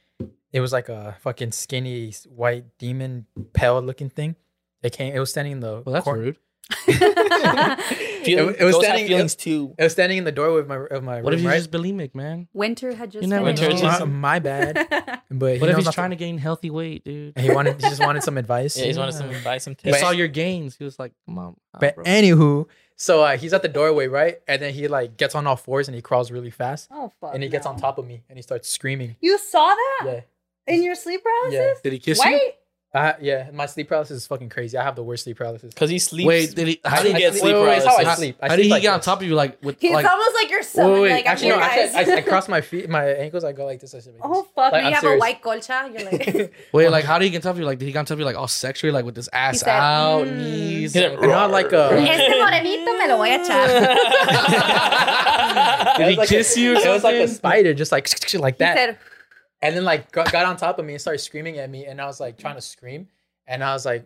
It 0.51 0.59
was 0.61 0.71
like 0.73 0.89
a 0.89 1.15
fucking 1.21 1.51
skinny 1.51 2.13
white 2.27 2.65
demon, 2.77 3.25
pale 3.53 3.81
looking 3.81 4.09
thing. 4.09 4.35
It 4.83 4.93
came. 4.93 5.13
It 5.15 5.19
was 5.19 5.29
standing 5.31 5.53
in 5.53 5.59
the. 5.61 5.81
Well, 5.85 5.93
that's 5.93 6.03
cor- 6.03 6.17
rude. 6.17 6.37
Feeling, 6.85 8.55
It- 8.55 8.61
it 8.61 8.63
was 8.65 8.75
standing- 8.77 9.07
feelings 9.07 9.35
too. 9.35 9.73
It 9.77 9.83
was 9.83 9.91
standing 9.93 10.17
in 10.17 10.23
the 10.23 10.31
doorway 10.31 10.59
of 10.61 10.67
my 10.67 10.77
of 10.91 11.03
my 11.03 11.21
What 11.21 11.31
room. 11.31 11.33
if 11.39 11.41
you're 11.43 11.51
right? 11.51 11.57
just 11.57 11.71
bulimic, 11.71 12.15
man? 12.15 12.47
Winter 12.53 12.93
had 12.95 13.11
just 13.11 13.23
You 13.23 13.27
never 13.29 13.45
finished. 13.53 13.83
know. 13.83 13.89
Winter 13.89 14.05
my 14.27 14.39
bad. 14.39 15.21
But 15.29 15.55
he 15.55 15.59
What 15.59 15.69
if 15.69 15.75
he's 15.77 15.85
not 15.85 15.91
to- 15.91 15.95
trying 15.95 16.11
to 16.11 16.15
gain 16.15 16.37
healthy 16.37 16.69
weight, 16.69 17.03
dude? 17.03 17.33
and 17.35 17.45
he 17.45 17.51
wanted. 17.51 17.81
He 17.81 17.89
just 17.89 18.01
wanted 18.01 18.23
some 18.23 18.37
advice. 18.37 18.77
Yeah, 18.77 18.85
he's 18.85 18.97
wanted 18.97 19.13
some 19.13 19.29
advice, 19.29 19.63
some 19.63 19.75
He 19.83 19.91
saw 19.93 20.11
your 20.11 20.27
gains. 20.29 20.75
He 20.77 20.83
was 20.83 20.97
like, 20.99 21.11
"Come 21.25 21.37
on, 21.39 21.55
ah, 21.73 21.77
But 21.79 21.95
bro." 21.95 22.03
anywho, 22.05 22.65
so 22.95 23.23
uh, 23.23 23.37
he's 23.37 23.53
at 23.53 23.61
the 23.61 23.67
doorway, 23.67 24.07
right? 24.07 24.39
And 24.47 24.61
then 24.61 24.73
he 24.73 24.87
like 24.87 25.17
gets 25.17 25.35
on 25.35 25.45
all 25.47 25.55
fours 25.55 25.87
and 25.87 25.95
he 25.95 26.01
crawls 26.01 26.31
really 26.31 26.49
fast, 26.51 26.89
Oh 26.91 27.11
fuck. 27.19 27.33
and 27.33 27.43
he 27.43 27.49
gets 27.49 27.65
no. 27.65 27.71
on 27.71 27.77
top 27.77 27.97
of 27.97 28.05
me 28.05 28.23
and 28.29 28.37
he 28.37 28.41
starts 28.41 28.69
screaming. 28.69 29.15
You 29.21 29.37
saw 29.37 29.67
that 29.73 30.01
Yeah, 30.05 30.21
in 30.73 30.83
your 30.83 30.95
sleep 30.95 31.21
paralysis? 31.23 31.53
Yeah. 31.77 31.81
did 31.83 31.93
he 31.93 31.99
kiss 31.99 32.19
Why? 32.19 32.31
you? 32.31 32.51
I, 32.95 33.15
yeah, 33.19 33.49
my 33.51 33.65
sleep 33.65 33.87
paralysis 33.87 34.17
is 34.17 34.27
fucking 34.27 34.49
crazy. 34.49 34.77
I 34.77 34.83
have 34.83 34.95
the 34.95 35.01
worst 35.01 35.23
sleep 35.23 35.37
paralysis. 35.37 35.73
Because 35.73 35.89
he 35.89 35.97
sleeps. 35.97 36.27
Wait, 36.27 36.53
did 36.53 36.67
he? 36.67 36.79
How 36.85 37.01
do 37.01 37.09
you 37.09 37.15
I 37.15 37.17
get 37.17 37.31
sleep- 37.33 37.41
sleep 37.41 37.55
wait, 37.55 37.61
wait, 37.61 37.67
wait, 37.69 37.83
paralysis? 37.83 38.05
how 38.05 38.11
I 38.11 38.15
sleep. 38.15 38.37
I 38.39 38.47
how 38.49 38.55
did 38.55 38.61
sleep 38.61 38.65
he 38.65 38.71
like 38.71 38.81
get 38.83 38.93
on 38.93 38.99
this. 38.99 39.05
top 39.05 39.21
of 39.21 39.27
you 39.27 39.33
like 39.33 39.63
with 39.63 39.81
He's 39.81 39.91
like? 39.93 40.05
almost 40.05 40.35
like 40.35 40.51
your 40.51 40.61
son. 40.61 40.91
wait, 40.91 41.01
wait, 41.01 41.11
like 41.11 41.25
Actually, 41.25 41.49
no. 41.49 41.55
your 41.55 41.63
I, 41.63 41.79
eyes. 41.79 41.95
I, 41.95 42.15
I 42.17 42.21
cross 42.21 42.47
my 42.47 42.61
feet, 42.61 42.87
my 42.87 43.05
ankles. 43.05 43.43
I 43.43 43.51
go 43.51 43.65
like 43.65 43.79
this. 43.79 43.95
I 43.95 43.99
sit 43.99 44.13
like 44.13 44.21
oh 44.23 44.43
fuck! 44.55 44.73
Like, 44.73 44.73
me, 44.73 44.79
I'm 44.79 44.85
you 44.85 44.93
have 44.93 45.01
serious. 45.01 45.17
a 45.17 45.19
white 45.19 45.41
colcha. 45.41 45.91
You're 45.91 46.11
like, 46.11 46.53
Wait, 46.71 46.89
like 46.89 47.05
how 47.05 47.17
did 47.17 47.25
he 47.25 47.31
get 47.31 47.37
on 47.37 47.41
top 47.41 47.53
of 47.55 47.59
you? 47.59 47.65
Like 47.65 47.79
did 47.79 47.85
he 47.85 47.91
get 47.93 47.99
on 47.99 48.05
top 48.05 48.13
of 48.13 48.19
you 48.19 48.25
like 48.25 48.35
all 48.35 48.47
sexually, 48.47 48.91
like 48.91 49.05
with 49.05 49.15
his 49.15 49.27
ass 49.33 49.61
said, 49.61 49.69
out, 49.69 50.27
mm. 50.27 50.37
knees? 50.37 50.95
And 50.95 51.19
not 51.19 51.49
like 51.49 51.73
a. 51.73 51.89
este 51.93 52.37
morenito 52.39 52.93
me 52.99 53.07
lo 53.07 53.17
voy 53.17 53.31
a 53.31 53.39
echar. 53.39 53.67
Did 55.97 56.07
he 56.19 56.25
kiss 56.27 56.55
you 56.57 56.73
or 56.73 56.75
It 56.79 56.87
was 56.87 57.03
like 57.03 57.15
a 57.15 57.27
spider, 57.27 57.73
just 57.73 57.91
like 57.91 58.07
like 58.35 58.55
He 58.55 58.63
that. 58.63 58.97
Said, 59.63 59.67
and 59.69 59.77
then 59.77 59.83
like 59.85 60.11
got, 60.11 60.31
got 60.31 60.45
on 60.45 60.57
top 60.57 60.79
of 60.79 60.85
me 60.85 60.93
and 60.93 61.01
started 61.01 61.19
screaming 61.19 61.57
at 61.59 61.69
me, 61.69 61.85
and 61.85 61.99
I 62.01 62.05
was 62.05 62.19
like 62.19 62.37
trying 62.37 62.55
to 62.55 62.61
scream, 62.61 63.07
and 63.47 63.63
I 63.63 63.73
was 63.73 63.85
like, 63.85 64.05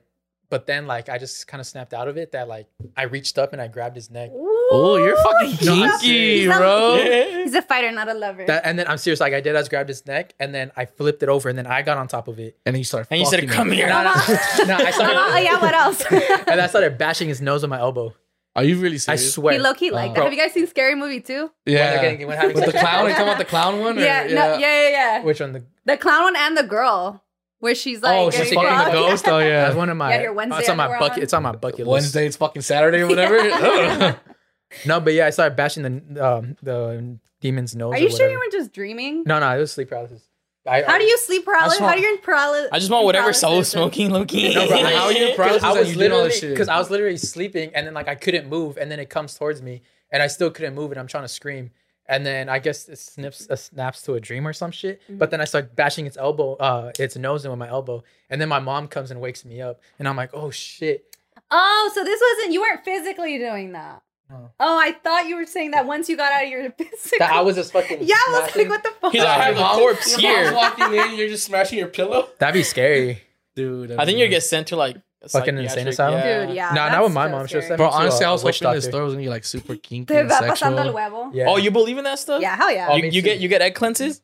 but 0.50 0.66
then 0.66 0.88
like 0.88 1.10
I 1.10 1.18
just 1.18 1.46
kind 1.48 1.60
of 1.60 1.68
snapped 1.68 1.94
out 1.94 2.08
of 2.08 2.16
it. 2.18 2.32
That 2.32 2.48
like 2.48 2.68
I 2.96 3.04
reached 3.04 3.38
up 3.38 3.52
and 3.54 3.62
I 3.62 3.68
grabbed 3.68 3.96
his 3.96 4.10
neck. 4.10 4.32
Oh, 4.70 4.98
you're 4.98 5.16
fucking 5.16 5.66
No, 5.66 5.74
I'm 5.84 5.90
kinky, 6.00 6.40
serious. 6.44 6.58
bro. 6.58 6.98
He's 7.44 7.54
a 7.56 7.62
fighter, 7.62 7.90
not 7.92 8.10
a 8.10 8.14
lover. 8.14 8.46
That, 8.46 8.66
and 8.66 8.78
then 8.78 8.86
I'm 8.88 8.98
serious, 8.98 9.20
like 9.22 9.34
I 9.34 9.40
did. 9.42 9.56
I 9.56 9.60
just 9.60 9.70
grabbed 9.70 9.88
his 9.90 10.06
neck, 10.06 10.34
and 10.40 10.54
then 10.54 10.72
I 10.76 10.86
flipped 10.86 11.24
it 11.24 11.30
over, 11.30 11.48
and 11.50 11.58
then 11.58 11.68
I 11.68 11.82
got 11.84 11.98
on 11.98 12.08
top 12.10 12.28
of 12.28 12.38
it, 12.40 12.58
And 12.66 12.74
then 12.76 12.80
you 12.80 12.84
started 12.86 13.08
And 13.12 13.20
you 13.22 13.26
said, 13.26 13.40
fucking 13.40 13.50
"Come 13.50 13.70
him. 13.70 13.76
here." 13.76 13.88
No, 13.88 14.04
no, 14.04 14.12
no, 14.14 14.76
I 14.76 14.92
started, 14.92 15.16
oh 15.18 15.38
yeah, 15.38 15.60
what 15.62 15.74
else? 15.74 16.02
and 16.48 16.60
I 16.62 16.68
started 16.68 16.98
bashing 16.98 17.28
his 17.30 17.40
nose 17.42 17.62
with 17.62 17.70
my 17.70 17.80
elbow. 17.80 18.14
Are 18.58 18.64
you 18.64 18.78
really 18.80 18.98
scared? 18.98 19.20
I 19.20 19.22
swear. 19.22 19.54
he 19.54 19.60
low 19.60 19.74
key 19.74 19.92
like 19.92 20.12
Uh, 20.12 20.14
that. 20.16 20.24
Have 20.24 20.34
you 20.34 20.40
guys 20.40 20.52
seen 20.52 20.68
Scary 20.68 20.96
Movie 20.96 21.22
2? 21.22 21.34
yeah. 21.34 21.40
When 21.40 21.76
they're 21.76 22.02
getting- 22.02 22.28
when 22.28 22.48
with 22.48 22.56
the 22.66 22.72
sex. 22.72 22.80
clown, 22.80 23.06
you 23.06 23.12
talking 23.12 23.28
about 23.28 23.38
the 23.38 23.46
clown 23.46 23.80
one? 23.80 23.98
or- 23.98 24.02
Yeah, 24.02 24.24
no, 24.24 24.58
yeah, 24.58 24.58
yeah, 24.58 24.90
yeah. 24.90 25.24
Which 25.24 25.40
one? 25.40 25.54
The, 25.54 25.64
The 25.86 25.96
clown 25.98 26.24
one 26.24 26.36
and 26.36 26.58
the 26.58 26.64
girl, 26.64 27.24
where 27.60 27.76
she's 27.76 28.02
like, 28.02 28.18
Oh, 28.18 28.30
she's 28.32 28.52
fucking 28.52 28.86
the 28.86 28.92
ghost. 28.92 29.28
Oh 29.28 29.40
yeah, 29.40 29.62
that's 29.66 29.76
one 29.76 29.90
of 29.90 29.98
my. 29.98 30.14
Yeah, 30.16 30.22
your 30.24 30.34
Wednesday 30.34 30.60
It's 30.60 30.70
on 30.70 30.78
my 30.78 30.88
bucket. 30.88 31.18
on. 31.18 31.24
It's 31.24 31.34
on 31.34 31.44
my 31.44 31.52
bucket 31.54 31.80
list. 31.80 31.90
Wednesday, 31.90 32.26
it's 32.28 32.36
fucking 32.38 32.64
Saturday 32.64 33.02
or 33.02 33.08
whatever. 33.08 34.20
No, 34.86 35.00
but 35.00 35.14
yeah, 35.14 35.28
I 35.28 35.30
started 35.30 35.56
bashing 35.56 35.84
the 35.84 36.26
um, 36.26 36.58
the 36.62 37.18
demon's 37.40 37.74
nose. 37.74 37.94
Are 37.94 37.96
or 37.96 38.00
you 38.00 38.10
sure 38.12 38.30
you 38.30 38.38
weren't 38.38 38.52
just 38.52 38.74
dreaming? 38.74 39.24
No, 39.26 39.40
no, 39.40 39.56
it 39.56 39.60
was 39.60 39.72
sleep 39.72 39.88
paralysis. 39.90 40.22
I, 40.68 40.84
How 40.84 40.98
do 40.98 41.04
you 41.06 41.18
sleep 41.18 41.46
paralysis? 41.46 41.80
want- 41.80 41.92
How 41.92 41.96
do 42.00 42.02
you 42.06 42.14
in 42.14 42.20
paralysis? 42.22 42.70
I 42.72 42.80
just 42.80 42.92
want 42.92 43.06
whatever 43.06 43.34
Saul 43.34 43.58
was 43.58 43.70
smoking, 43.70 44.12
low 44.12 44.26
key. 44.26 44.54
No, 44.54 44.68
bro, 44.68 44.78
How 44.84 45.06
are 45.06 45.12
you 45.12 45.34
paralysis 45.36 45.64
I 45.64 45.70
and 45.72 45.80
was 45.80 45.90
you 45.92 45.98
did 45.98 46.12
all 46.12 46.24
literally 46.24 46.54
because 46.54 46.68
I 46.70 46.78
was 46.78 46.90
literally 46.90 47.18
sleeping 47.18 47.72
and 47.74 47.88
then 47.88 47.94
like 47.94 48.08
I 48.08 48.16
couldn't 48.16 48.48
move 48.50 48.78
and 48.78 48.92
then 48.92 49.00
it 49.00 49.10
comes 49.10 49.34
towards 49.36 49.62
me 49.62 49.82
and 50.12 50.22
I 50.24 50.28
still 50.28 50.52
couldn't 50.52 50.76
move 50.76 50.92
and 50.92 51.00
I'm 51.00 51.08
trying 51.08 51.24
to 51.24 51.28
scream 51.30 51.72
and 52.10 52.26
then 52.26 52.48
I 52.50 52.60
guess 52.60 52.88
it 52.88 52.98
snips 53.00 53.50
uh, 53.50 53.56
snaps 53.56 54.02
to 54.04 54.14
a 54.14 54.20
dream 54.20 54.48
or 54.48 54.54
some 54.54 54.72
shit. 54.72 55.02
Mm-hmm. 55.04 55.18
But 55.18 55.32
then 55.32 55.42
I 55.42 55.46
start 55.46 55.76
bashing 55.76 56.06
its 56.06 56.18
elbow, 56.18 56.56
uh, 56.56 56.92
its 57.00 57.16
nose 57.18 57.44
in 57.46 57.52
with 57.52 57.60
my 57.60 57.68
elbow 57.68 58.04
and 58.30 58.40
then 58.42 58.50
my 58.50 58.60
mom 58.60 58.88
comes 58.88 59.12
and 59.12 59.20
wakes 59.22 59.44
me 59.46 59.62
up 59.62 59.82
and 60.00 60.08
I'm 60.08 60.16
like, 60.16 60.32
oh 60.34 60.52
shit. 60.52 61.16
Oh, 61.50 61.92
so 61.94 62.04
this 62.04 62.22
wasn't 62.22 62.54
you 62.54 62.62
weren't 62.62 62.84
physically 62.84 63.38
doing 63.38 63.72
that. 63.74 64.02
No. 64.30 64.52
Oh, 64.60 64.78
I 64.78 64.92
thought 64.92 65.28
you 65.28 65.36
were 65.38 65.46
saying 65.46 65.72
that 65.72 65.86
once 65.86 66.10
you 66.10 66.18
got 66.18 66.34
out 66.34 66.44
of 66.44 66.50
your 66.50 66.72
physical. 66.78 67.20
That 67.20 67.32
I 67.32 67.42
was 67.42 67.56
just 67.56 67.72
fucking. 67.72 68.00
Yeah, 68.02 68.16
I 68.16 68.42
was 68.44 68.56
like, 68.56 68.68
what 68.70 68.84
the 68.84 68.92
fuck? 69.00 69.12
He's 69.14 69.22
like, 69.24 69.40
I 69.40 69.44
have 69.46 69.56
a 69.56 69.60
mom- 69.60 69.76
corpse 69.78 70.22
your 70.22 70.32
mom's 70.34 70.48
here. 70.50 70.54
walking 70.56 70.94
in, 71.12 71.18
you're 71.18 71.30
just 71.30 71.46
smashing 71.46 71.78
your 71.80 71.88
pillow, 71.88 72.28
That'd 72.40 72.54
be 72.54 72.64
scary. 72.64 73.22
dude. 73.56 73.92
I 73.94 74.06
think 74.06 74.20
you 74.20 74.28
get 74.28 74.44
sent 74.44 74.68
to 74.68 74.76
like 74.76 74.98
a 75.22 75.30
Fucking 75.30 75.58
insane 75.58 75.70
psychiatric- 75.92 75.94
asylum? 75.94 76.48
Dude, 76.48 76.56
yeah. 76.56 76.70
Nah, 76.70 76.74
not 76.76 76.92
that's 76.92 77.04
with 77.06 77.14
my 77.14 77.26
so 77.28 77.32
mom. 77.32 77.48
She'll 77.48 77.62
scary. 77.62 77.78
Bro, 77.78 77.90
honestly, 77.90 78.26
a 78.26 78.30
I 78.30 78.32
was 78.32 78.44
witch 78.44 78.60
hoping 78.60 78.76
this 78.76 78.84
doctor. 78.86 78.92
story 78.92 79.04
was 79.06 79.14
gonna 79.14 79.24
be 79.24 79.30
like 79.30 79.44
super 79.46 79.76
kinky 79.76 80.14
Te 80.14 80.20
and 80.20 80.30
va 80.30 80.36
pasando 80.42 80.78
el 80.80 80.94
sexual. 80.94 80.94
huevo. 80.94 81.32
Yeah. 81.34 81.46
Oh, 81.48 81.58
you 81.58 81.72
believe 81.72 81.98
in 81.98 82.04
that 82.04 82.20
stuff? 82.20 82.42
Yeah, 82.42 82.56
hell 82.56 82.72
yeah. 82.72 82.88
Oh, 82.92 82.96
You, 82.98 83.04
me 83.04 83.10
you 83.10 83.22
get 83.22 83.40
you 83.40 83.48
get 83.48 83.62
egg 83.62 83.76
cleanses? 83.76 84.22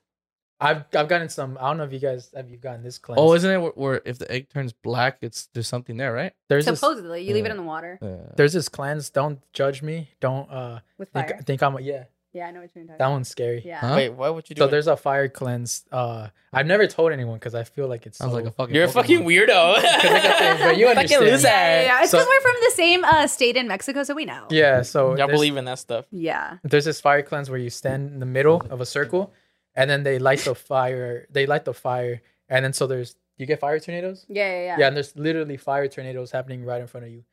I've 0.63 0.83
I've 0.95 1.07
gotten 1.07 1.29
some. 1.29 1.57
I 1.59 1.67
don't 1.67 1.77
know 1.77 1.83
if 1.83 1.93
you 1.93 1.99
guys 1.99 2.31
have 2.35 2.49
you 2.49 2.57
gotten 2.57 2.83
this 2.83 2.97
cleanse. 2.97 3.19
Oh, 3.19 3.33
isn't 3.33 3.49
it 3.49 3.57
where, 3.61 3.71
where 3.75 4.01
if 4.05 4.17
the 4.19 4.31
egg 4.31 4.49
turns 4.49 4.73
black, 4.73 5.17
it's 5.21 5.47
there's 5.53 5.67
something 5.67 5.97
there, 5.97 6.13
right? 6.13 6.33
there's 6.49 6.65
this, 6.65 6.79
Supposedly, 6.79 7.21
you 7.23 7.33
leave 7.33 7.45
it 7.45 7.51
in 7.51 7.57
the 7.57 7.63
water 7.63 7.99
Yeah. 8.01 8.17
there's 8.35 8.53
this 8.53 8.69
cleanse. 8.69 9.09
Don't 9.09 9.39
judge 9.53 9.81
me. 9.81 10.09
Don't 10.19 10.49
uh 10.51 10.79
with 10.97 11.09
think 11.09 11.27
fire. 11.29 11.41
think 11.45 11.61
I'm 11.63 11.79
yeah. 11.81 12.05
Yeah, 12.35 12.47
I 12.47 12.51
know 12.51 12.61
what 12.61 12.71
you're 12.73 12.83
talking 12.85 12.87
That 12.87 12.95
about. 12.95 13.11
one's 13.11 13.27
scary. 13.27 13.61
Yeah. 13.63 13.77
Huh? 13.77 13.93
Wait, 13.95 14.09
what 14.09 14.33
would 14.33 14.49
you 14.49 14.55
do? 14.55 14.61
So 14.61 14.67
there's 14.67 14.87
a 14.87 14.97
fire 14.97 15.29
cleanse. 15.29 15.85
Uh, 15.91 16.29
I've 16.51 16.65
never 16.65 16.87
told 16.87 17.11
anyone 17.11 17.35
because 17.35 17.53
I 17.53 17.63
feel 17.63 17.87
like 17.87 18.07
it's 18.07 18.17
Sounds 18.17 18.31
so, 18.31 18.35
like 18.35 18.45
a 18.47 18.51
fucking. 18.51 18.73
You're 18.73 18.85
a 18.85 18.87
Pokemon. 18.87 18.93
fuking 18.93 19.19
weirdo. 19.23 19.75
but 19.83 20.77
you 20.77 20.87
Fucking 20.87 20.97
understand. 20.97 21.25
loser. 21.25 21.47
Yeah, 21.47 21.81
yeah, 21.81 21.85
yeah. 21.85 22.01
It's 22.01 22.09
So- 22.09 22.17
because 22.17 22.27
we're 22.27 22.41
from 22.41 22.55
the 22.63 22.71
same 22.71 23.05
uh, 23.05 23.27
state 23.27 23.55
in 23.55 23.67
Mexico, 23.67 24.01
so 24.01 24.15
we 24.15 24.25
know. 24.25 24.47
Yeah. 24.49 24.81
So 24.81 25.15
Y'all 25.15 25.27
believe 25.27 25.57
in 25.57 25.65
that 25.65 25.77
stuff. 25.77 26.05
Yeah. 26.11 26.57
there's 26.63 26.85
this 26.85 26.99
fire 26.99 27.21
cleanse 27.21 27.51
where 27.51 27.59
you 27.59 27.69
stand 27.69 28.11
in 28.11 28.19
the 28.19 28.25
middle 28.25 28.61
of 28.71 28.81
a 28.81 28.85
circle, 28.87 29.31
and 29.75 29.89
then 29.89 30.03
they 30.03 30.19
light 30.19 30.39
the 30.39 30.55
fire. 30.71 31.27
They 31.29 31.45
light 31.45 31.65
the 31.65 31.73
fire, 31.73 32.21
and 32.49 32.65
then 32.65 32.73
so 32.73 32.87
there's 32.87 33.15
you 33.37 33.45
get 33.45 33.59
fire 33.59 33.79
tornadoes. 33.79 34.25
Yeah, 34.29 34.49
yeah, 34.49 34.63
yeah. 34.63 34.75
Yeah, 34.79 34.87
and 34.87 34.95
there's 34.95 35.15
literally 35.15 35.57
fire 35.57 35.87
tornadoes 35.87 36.31
happening 36.31 36.63
right 36.63 36.81
in 36.81 36.87
front 36.87 37.05
of 37.05 37.11
you. 37.11 37.23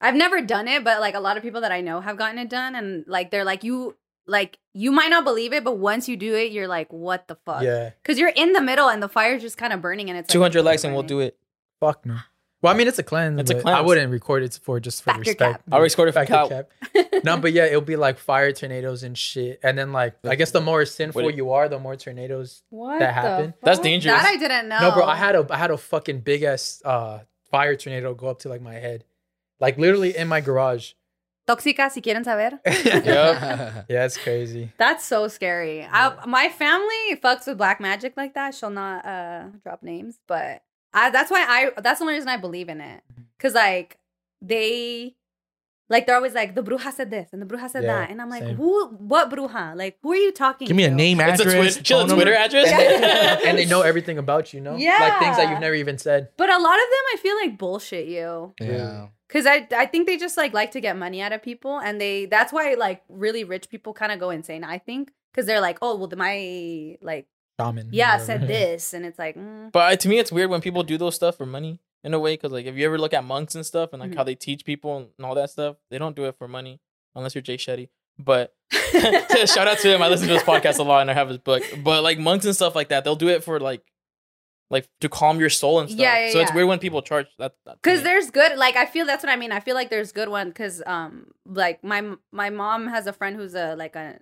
I've 0.00 0.14
never 0.14 0.40
done 0.40 0.68
it, 0.68 0.84
but 0.84 1.00
like 1.00 1.14
a 1.14 1.20
lot 1.20 1.36
of 1.36 1.42
people 1.42 1.62
that 1.62 1.72
I 1.72 1.80
know 1.80 2.00
have 2.00 2.16
gotten 2.16 2.38
it 2.38 2.48
done, 2.48 2.74
and 2.74 3.04
like 3.08 3.30
they're 3.30 3.44
like 3.44 3.64
you, 3.64 3.96
like 4.26 4.58
you 4.74 4.92
might 4.92 5.08
not 5.08 5.24
believe 5.24 5.52
it, 5.52 5.64
but 5.64 5.78
once 5.78 6.08
you 6.08 6.16
do 6.16 6.34
it, 6.36 6.52
you're 6.52 6.68
like, 6.68 6.92
what 6.92 7.26
the 7.28 7.36
fuck? 7.44 7.62
Yeah. 7.62 7.90
Because 8.02 8.18
you're 8.18 8.28
in 8.28 8.52
the 8.52 8.60
middle 8.60 8.88
and 8.88 9.02
the 9.02 9.08
fire's 9.08 9.42
just 9.42 9.56
kind 9.56 9.72
of 9.72 9.80
burning, 9.82 10.08
and 10.10 10.18
it's 10.18 10.32
Two 10.32 10.40
hundred 10.42 10.62
likes 10.62 10.84
and 10.84 10.94
we'll 10.94 11.02
do 11.02 11.20
it. 11.20 11.36
Fuck 11.80 12.06
no. 12.06 12.18
Well, 12.60 12.74
I 12.74 12.76
mean, 12.76 12.88
it's 12.88 12.98
a 12.98 13.04
cleanse. 13.04 13.38
It's 13.40 13.50
a 13.50 13.60
cleanse. 13.60 13.78
I 13.78 13.80
wouldn't 13.82 14.10
record 14.10 14.42
it 14.42 14.58
for 14.60 14.80
just 14.80 15.02
for 15.02 15.10
Factor 15.10 15.30
respect. 15.30 15.52
cap. 15.52 15.62
I'll 15.70 15.80
record 15.80 16.08
it 16.08 16.12
for 16.12 16.26
Factor 16.26 16.48
cap. 16.48 16.70
cap. 16.92 17.14
no, 17.24 17.36
but 17.36 17.52
yeah, 17.52 17.66
it'll 17.66 17.80
be 17.80 17.94
like 17.94 18.18
fire 18.18 18.50
tornadoes 18.50 19.04
and 19.04 19.16
shit. 19.16 19.60
And 19.62 19.78
then 19.78 19.92
like 19.92 20.16
I 20.24 20.34
guess 20.34 20.50
the 20.50 20.60
more 20.60 20.84
sinful 20.84 21.22
Would 21.22 21.36
you 21.36 21.52
are, 21.52 21.68
the 21.68 21.78
more 21.78 21.94
tornadoes. 21.94 22.62
What 22.70 22.98
that 22.98 23.06
the 23.06 23.12
happened? 23.12 23.54
That's 23.62 23.78
dangerous. 23.78 24.20
That 24.20 24.26
I 24.26 24.36
didn't 24.36 24.68
know. 24.68 24.80
No, 24.80 24.90
bro, 24.92 25.04
I 25.04 25.14
had 25.14 25.36
a 25.36 25.46
I 25.50 25.56
had 25.56 25.70
a 25.70 25.78
fucking 25.78 26.20
big 26.20 26.42
ass 26.42 26.82
uh 26.84 27.20
fire 27.50 27.76
tornado 27.76 28.12
go 28.14 28.26
up 28.28 28.40
to 28.40 28.48
like 28.48 28.60
my 28.62 28.74
head. 28.74 29.04
Like 29.60 29.78
literally 29.78 30.16
in 30.16 30.26
my 30.26 30.40
garage. 30.40 30.92
Tóxica, 31.48 31.90
si 31.90 32.02
quieren 32.02 32.24
saber. 32.24 32.60
Yep. 32.66 33.86
Yeah, 33.88 34.04
it's 34.04 34.18
crazy. 34.18 34.72
That's 34.78 35.04
so 35.04 35.28
scary. 35.28 35.82
I, 35.84 36.26
my 36.26 36.48
family 36.50 37.16
fucks 37.22 37.46
with 37.46 37.56
black 37.56 37.80
magic 37.80 38.14
like 38.16 38.34
that. 38.34 38.54
She'll 38.54 38.70
not 38.70 39.06
uh 39.06 39.44
drop 39.62 39.82
names, 39.82 40.18
but 40.26 40.62
I 40.92 41.10
that's 41.10 41.30
why 41.30 41.44
I 41.46 41.80
that's 41.80 41.98
the 41.98 42.04
only 42.04 42.14
reason 42.14 42.28
I 42.28 42.36
believe 42.36 42.68
in 42.68 42.80
it. 42.80 43.02
Mm-hmm. 43.12 43.22
Cause 43.38 43.54
like 43.54 43.98
they 44.42 45.14
like 45.90 46.06
they're 46.06 46.16
always 46.16 46.34
like 46.34 46.54
the 46.54 46.62
bruja 46.62 46.92
said 46.92 47.10
this 47.10 47.28
and 47.32 47.40
the 47.40 47.46
bruja 47.46 47.70
said 47.70 47.84
Yeah, 47.84 48.00
that, 48.00 48.10
and 48.10 48.20
I'm 48.20 48.28
like, 48.28 48.42
same. 48.42 48.56
who? 48.56 48.88
What 48.88 49.30
bruja? 49.30 49.74
Like 49.76 49.98
who 50.02 50.12
are 50.12 50.16
you 50.16 50.32
talking? 50.32 50.66
To? 50.66 50.70
Give 50.70 50.76
me 50.76 50.84
a 50.84 50.90
name, 50.90 51.20
It's 51.20 51.40
a 51.40 51.42
address, 51.44 51.54
Twitter, 51.74 51.82
chill, 51.82 52.00
phone 52.00 52.10
a 52.10 52.14
Twitter 52.14 52.34
address. 52.34 52.68
Yeah. 52.70 53.38
and 53.46 53.56
they 53.58 53.64
know 53.64 53.82
everything 53.82 54.18
about 54.18 54.52
you, 54.52 54.60
know? 54.60 54.72
Like 54.74 55.18
things 55.18 55.36
that 55.36 55.50
you've 55.50 55.60
never 55.60 55.74
even 55.74 55.98
said. 55.98 56.28
But 56.36 56.50
a 56.50 56.58
lot 56.58 56.74
of 56.74 56.88
them, 56.90 57.04
I 57.14 57.16
feel 57.20 57.36
like 57.36 57.58
bullshit 57.58 58.06
you. 58.08 58.54
Yeah. 58.60 59.08
Cause 59.28 59.44
I 59.46 59.66
I 59.76 59.86
think 59.86 60.06
they 60.06 60.16
just 60.16 60.36
like 60.38 60.54
like 60.54 60.70
to 60.72 60.80
get 60.80 60.96
money 60.96 61.20
out 61.20 61.32
of 61.32 61.42
people, 61.42 61.78
and 61.78 62.00
they 62.00 62.24
that's 62.26 62.50
why 62.52 62.74
like 62.74 63.02
really 63.10 63.44
rich 63.44 63.68
people 63.68 63.92
kind 63.92 64.10
of 64.10 64.18
go 64.18 64.30
insane. 64.30 64.64
I 64.64 64.78
think 64.78 65.12
because 65.32 65.44
they're 65.46 65.60
like, 65.60 65.78
oh 65.82 65.96
well, 65.96 66.06
the- 66.06 66.16
my 66.16 66.96
like 67.02 67.26
Shaman. 67.60 67.88
yeah 67.92 68.12
whatever. 68.18 68.24
said 68.24 68.48
this, 68.48 68.92
and 68.94 69.04
it's 69.06 69.18
like. 69.18 69.36
Mm. 69.36 69.72
But 69.72 69.92
uh, 69.92 69.96
to 69.96 70.08
me, 70.08 70.18
it's 70.18 70.30
weird 70.32 70.50
when 70.50 70.60
people 70.60 70.82
do 70.82 70.96
those 70.98 71.14
stuff 71.14 71.36
for 71.36 71.46
money 71.46 71.80
in 72.04 72.14
a 72.14 72.18
way. 72.18 72.34
Because 72.34 72.52
like, 72.52 72.66
if 72.66 72.76
you 72.76 72.86
ever 72.86 72.98
look 72.98 73.12
at 73.14 73.24
monks 73.24 73.54
and 73.54 73.64
stuff, 73.66 73.92
and 73.92 74.00
like 74.00 74.12
Mhm. 74.12 74.16
how 74.16 74.24
they 74.24 74.34
teach 74.34 74.64
people 74.64 75.10
and 75.16 75.24
all 75.26 75.34
that 75.34 75.50
stuff, 75.50 75.76
they 75.90 75.98
don't 75.98 76.14
do 76.16 76.24
it 76.26 76.36
for 76.38 76.46
money 76.48 76.80
unless 77.14 77.34
you're 77.34 77.42
Jay 77.42 77.56
Shetty. 77.56 77.88
But 78.18 78.54
shout 79.46 79.68
out 79.68 79.78
to 79.78 79.94
him. 79.94 80.02
I 80.02 80.08
listen 80.08 80.28
to 80.28 80.34
his 80.34 80.42
podcast 80.42 80.78
a 80.78 80.82
lot, 80.82 81.00
and 81.02 81.10
I 81.10 81.14
have 81.14 81.28
his 81.28 81.38
book. 81.38 81.62
But 81.82 82.02
like 82.02 82.18
monks 82.18 82.44
and 82.44 82.54
stuff 82.54 82.74
like 82.74 82.88
that, 82.88 83.04
they'll 83.04 83.16
do 83.16 83.28
it 83.28 83.44
for 83.44 83.60
like, 83.60 83.82
like 84.70 84.86
to 85.00 85.08
calm 85.08 85.38
your 85.40 85.48
soul 85.50 85.80
and 85.80 85.88
stuff. 85.88 86.00
Yeah, 86.00 86.26
yeah, 86.26 86.32
so 86.32 86.40
it's 86.40 86.50
yeah. 86.50 86.56
weird 86.56 86.68
when 86.68 86.78
people 86.78 87.00
charge 87.00 87.26
that. 87.38 87.54
that 87.64 87.80
Cause 87.82 88.02
there's 88.02 88.30
good, 88.30 88.58
like 88.58 88.76
I 88.76 88.86
feel 88.86 89.06
that's 89.06 89.22
what 89.24 89.32
I 89.32 89.36
mean. 89.36 89.50
I 89.52 89.60
feel 89.60 89.74
like 89.74 89.88
there's 89.88 90.12
good 90.12 90.28
one, 90.28 90.52
cause 90.52 90.82
um, 90.86 91.28
like 91.46 91.82
my 91.82 92.16
my 92.32 92.50
mom 92.50 92.86
has 92.88 93.06
a 93.06 93.12
friend 93.12 93.34
who's 93.36 93.54
a 93.54 93.74
like 93.76 93.96
a 93.96 94.18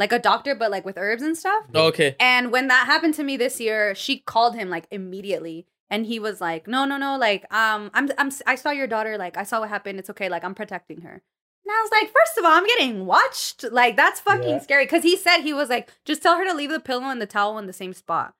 like 0.00 0.12
a 0.12 0.18
doctor, 0.18 0.56
but 0.56 0.72
like 0.72 0.84
with 0.84 0.98
herbs 0.98 1.22
and 1.22 1.36
stuff. 1.36 1.62
Oh, 1.74 1.86
okay. 1.88 2.16
And 2.18 2.50
when 2.50 2.66
that 2.68 2.86
happened 2.86 3.14
to 3.14 3.22
me 3.22 3.36
this 3.36 3.60
year, 3.60 3.94
she 3.94 4.18
called 4.18 4.56
him 4.56 4.68
like 4.70 4.86
immediately, 4.90 5.66
and 5.90 6.06
he 6.06 6.18
was 6.18 6.40
like, 6.40 6.66
"No, 6.66 6.84
no, 6.84 6.96
no, 6.96 7.16
like 7.18 7.42
um, 7.54 7.90
I'm 7.94 8.08
I'm 8.18 8.32
I 8.46 8.56
saw 8.56 8.70
your 8.70 8.86
daughter, 8.88 9.16
like 9.18 9.36
I 9.36 9.44
saw 9.44 9.60
what 9.60 9.68
happened. 9.68 9.98
It's 10.00 10.10
okay, 10.10 10.28
like 10.28 10.42
I'm 10.42 10.54
protecting 10.54 11.02
her." 11.02 11.12
And 11.12 11.72
I 11.78 11.82
was 11.82 11.90
like, 11.92 12.06
first 12.10 12.38
of 12.38 12.44
all, 12.44 12.50
I'm 12.52 12.66
getting 12.66 13.06
watched. 13.06 13.64
Like 13.70 13.94
that's 13.94 14.18
fucking 14.20 14.48
Yeah. 14.48 14.58
scary. 14.60 14.86
Cause 14.86 15.02
he 15.04 15.16
said 15.16 15.42
he 15.42 15.52
was 15.52 15.68
like, 15.68 15.92
just 16.04 16.22
tell 16.22 16.36
her 16.38 16.44
to 16.44 16.54
leave 16.54 16.70
the 16.70 16.80
pillow 16.80 17.04
and 17.10 17.20
the 17.22 17.26
towel 17.26 17.58
in 17.58 17.66
the 17.66 17.72
same 17.72 17.92
spot. 17.92 18.34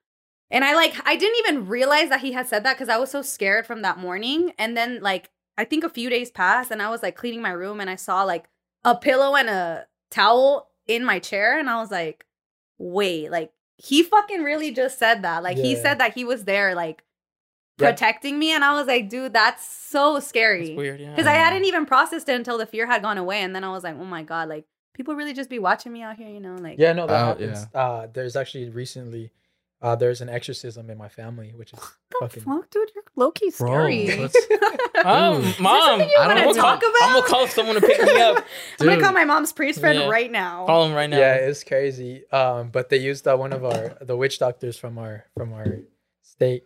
And 0.50 0.64
I 0.64 0.74
like 0.74 0.94
I 1.04 1.14
didn't 1.14 1.38
even 1.46 1.68
realize 1.68 2.08
that 2.08 2.22
he 2.22 2.32
had 2.32 2.48
said 2.48 2.64
that 2.64 2.76
because 2.76 2.88
I 2.88 2.96
was 2.96 3.10
so 3.10 3.20
scared 3.22 3.66
from 3.66 3.82
that 3.82 3.98
morning. 3.98 4.52
And 4.58 4.74
then 4.76 5.00
like 5.02 5.30
I 5.58 5.64
think 5.64 5.84
a 5.84 5.90
few 5.90 6.08
days 6.10 6.30
passed 6.30 6.70
and 6.70 6.80
I 6.80 6.88
was 6.90 7.02
like 7.02 7.14
cleaning 7.14 7.42
my 7.42 7.50
room 7.52 7.78
and 7.80 7.90
I 7.90 7.96
saw 7.96 8.24
like 8.24 8.48
a 8.82 8.96
pillow 8.96 9.36
and 9.36 9.50
a 9.50 9.86
towel 10.10 10.69
in 10.94 11.04
my 11.04 11.18
chair 11.18 11.58
and 11.58 11.68
I 11.70 11.76
was 11.76 11.90
like, 11.90 12.24
wait, 12.78 13.30
like 13.30 13.52
he 13.76 14.02
fucking 14.02 14.42
really 14.42 14.72
just 14.72 14.98
said 14.98 15.22
that. 15.22 15.42
Like 15.42 15.56
he 15.56 15.74
said 15.76 15.98
that 15.98 16.14
he 16.14 16.24
was 16.24 16.44
there 16.44 16.74
like 16.74 17.02
Yeah. 17.78 17.90
protecting 17.90 18.38
me 18.38 18.52
and 18.52 18.62
I 18.64 18.74
was 18.74 18.86
like, 18.86 19.08
dude, 19.08 19.32
that's 19.32 19.64
so 19.66 20.20
scary. 20.20 20.70
It's 20.70 20.76
weird. 20.76 21.00
Yeah. 21.00 21.10
Because 21.10 21.26
I 21.26 21.32
hadn't 21.34 21.64
even 21.64 21.86
processed 21.86 22.28
it 22.28 22.34
until 22.34 22.58
the 22.58 22.66
fear 22.66 22.86
had 22.86 23.00
gone 23.02 23.16
away. 23.18 23.40
And 23.42 23.54
then 23.54 23.64
I 23.64 23.70
was 23.70 23.84
like, 23.84 23.96
oh 23.98 24.04
my 24.04 24.22
God, 24.22 24.48
like 24.48 24.64
people 24.94 25.14
really 25.14 25.32
just 25.32 25.48
be 25.48 25.58
watching 25.58 25.92
me 25.92 26.02
out 26.02 26.16
here, 26.16 26.28
you 26.28 26.40
know? 26.40 26.56
Like, 26.56 26.78
Yeah, 26.78 26.92
no, 26.92 27.06
that 27.06 27.22
Oh, 27.22 27.26
happens. 27.28 27.66
Uh, 27.74 28.06
there's 28.12 28.36
actually 28.36 28.68
recently, 28.68 29.30
uh, 29.82 29.96
there's 29.96 30.20
an 30.20 30.28
exorcism 30.28 30.90
in 30.90 30.98
my 30.98 31.08
family, 31.08 31.52
which 31.56 31.72
is 31.72 31.78
the 31.80 31.86
fucking. 32.20 32.42
fuck, 32.42 32.68
dude? 32.70 32.90
You're 32.94 33.04
low 33.16 33.30
key 33.30 33.50
Bro, 33.58 33.68
scary. 33.70 34.16
let's- 34.18 34.36
Um, 35.04 35.40
Dude. 35.40 35.60
mom, 35.60 35.80
something 36.00 36.08
you 36.10 36.16
I'm 36.18 36.28
wanna 36.28 36.40
gonna 36.44 36.54
talk 36.54 36.80
call, 36.82 36.90
about? 36.90 37.02
I'm 37.08 37.14
gonna 37.14 37.26
call 37.26 37.46
someone 37.46 37.74
to 37.76 37.80
pick 37.80 38.02
me 38.02 38.20
up. 38.20 38.36
I'm 38.80 38.86
gonna 38.86 38.96
Dude. 38.96 39.04
call 39.04 39.12
my 39.14 39.24
mom's 39.24 39.50
priest 39.52 39.80
friend 39.80 39.98
Yeah. 39.98 40.08
right 40.08 40.30
now. 40.30 40.66
Call 40.66 40.84
him 40.84 40.92
right 40.92 41.08
now. 41.08 41.16
Yeah, 41.18 41.34
it's 41.36 41.64
crazy. 41.64 42.28
Um, 42.30 42.68
but 42.68 42.90
they 42.90 42.98
used 42.98 43.26
uh, 43.26 43.34
one 43.36 43.54
of 43.54 43.64
our 43.64 43.96
the 44.02 44.14
witch 44.16 44.38
doctors 44.38 44.76
from 44.76 44.98
our 44.98 45.24
from 45.38 45.54
our 45.54 45.78
state, 46.22 46.64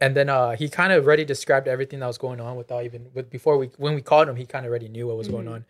and 0.00 0.14
then 0.16 0.28
uh, 0.28 0.52
he 0.52 0.68
kind 0.68 0.92
of 0.92 1.04
already 1.04 1.24
described 1.24 1.66
everything 1.66 1.98
that 2.00 2.06
was 2.06 2.18
going 2.18 2.40
on 2.40 2.54
without 2.56 2.84
even 2.84 3.08
with 3.14 3.30
before 3.30 3.58
we 3.58 3.70
when 3.78 3.96
we 3.96 4.00
called 4.02 4.28
him, 4.28 4.36
he 4.36 4.46
kind 4.46 4.64
of 4.64 4.70
already 4.70 4.88
knew 4.88 5.08
what 5.08 5.16
was 5.16 5.26
going 5.26 5.46
Mhm. 5.46 5.52
on, 5.54 5.64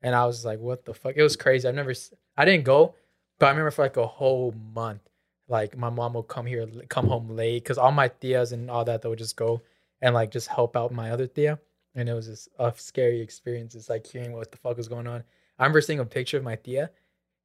and 0.00 0.14
I 0.14 0.24
was 0.24 0.46
like, 0.46 0.60
what 0.60 0.86
the 0.86 0.94
fuck? 0.94 1.14
It 1.16 1.22
was 1.22 1.36
crazy. 1.36 1.68
I've 1.68 1.74
never, 1.74 1.90
s- 1.90 2.14
I 2.34 2.46
didn't 2.46 2.64
go, 2.64 2.94
but 3.38 3.46
I 3.46 3.50
remember 3.50 3.72
for 3.72 3.82
like 3.82 3.98
a 3.98 4.06
whole 4.06 4.54
month, 4.74 5.02
like 5.48 5.76
my 5.76 5.90
mom 5.90 6.14
would 6.14 6.28
come 6.28 6.46
here, 6.46 6.66
come 6.88 7.06
home 7.08 7.30
late 7.30 7.62
because 7.64 7.78
all 7.78 7.92
my 7.92 8.08
tias 8.08 8.52
and 8.52 8.70
all 8.70 8.84
that 8.84 9.02
they 9.02 9.08
would 9.08 9.18
just 9.18 9.36
go 9.36 9.62
and 10.00 10.14
like 10.14 10.30
just 10.30 10.48
help 10.48 10.76
out 10.76 10.92
my 10.92 11.10
other 11.10 11.26
tia, 11.26 11.58
and 11.94 12.08
it 12.08 12.12
was 12.12 12.26
just 12.26 12.48
a 12.58 12.72
scary 12.76 13.20
experience. 13.20 13.74
It's 13.74 13.88
like 13.88 14.06
hearing 14.06 14.32
what 14.32 14.52
the 14.52 14.58
fuck 14.58 14.76
was 14.76 14.88
going 14.88 15.06
on. 15.06 15.24
I 15.58 15.64
remember 15.64 15.80
seeing 15.80 15.98
a 15.98 16.04
picture 16.04 16.36
of 16.36 16.44
my 16.44 16.56
tia. 16.56 16.90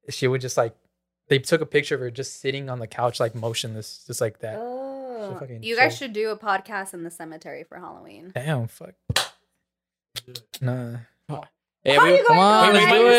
She 0.10 0.28
would 0.28 0.42
just 0.42 0.58
like 0.58 0.76
they 1.30 1.40
took 1.40 1.62
a 1.62 1.66
picture 1.66 1.96
of 1.96 2.02
her 2.02 2.12
just 2.12 2.42
sitting 2.42 2.70
on 2.70 2.80
the 2.80 2.88
couch 2.88 3.20
like 3.20 3.34
motionless, 3.34 4.04
just 4.06 4.22
like 4.22 4.40
that. 4.40 4.58
Oh. 4.60 5.38
fucking 5.40 5.64
You 5.64 5.76
guys 5.78 5.98
chill. 5.98 6.08
should 6.08 6.14
do 6.14 6.30
a 6.30 6.38
podcast 6.38 6.94
in 6.94 7.04
the 7.04 7.10
cemetery 7.12 7.64
for 7.64 7.80
Halloween. 7.80 8.32
Damn, 8.36 8.68
fuck. 8.68 8.94
Nah, 10.62 10.98
Yeah, 11.86 12.00
How 12.00 12.06
we, 12.06 12.12
you 12.12 12.18
guys 12.18 12.28
come 12.28 12.40
on, 12.40 12.74
let's 12.74 12.92
do 12.92 13.08
it. 13.08 13.12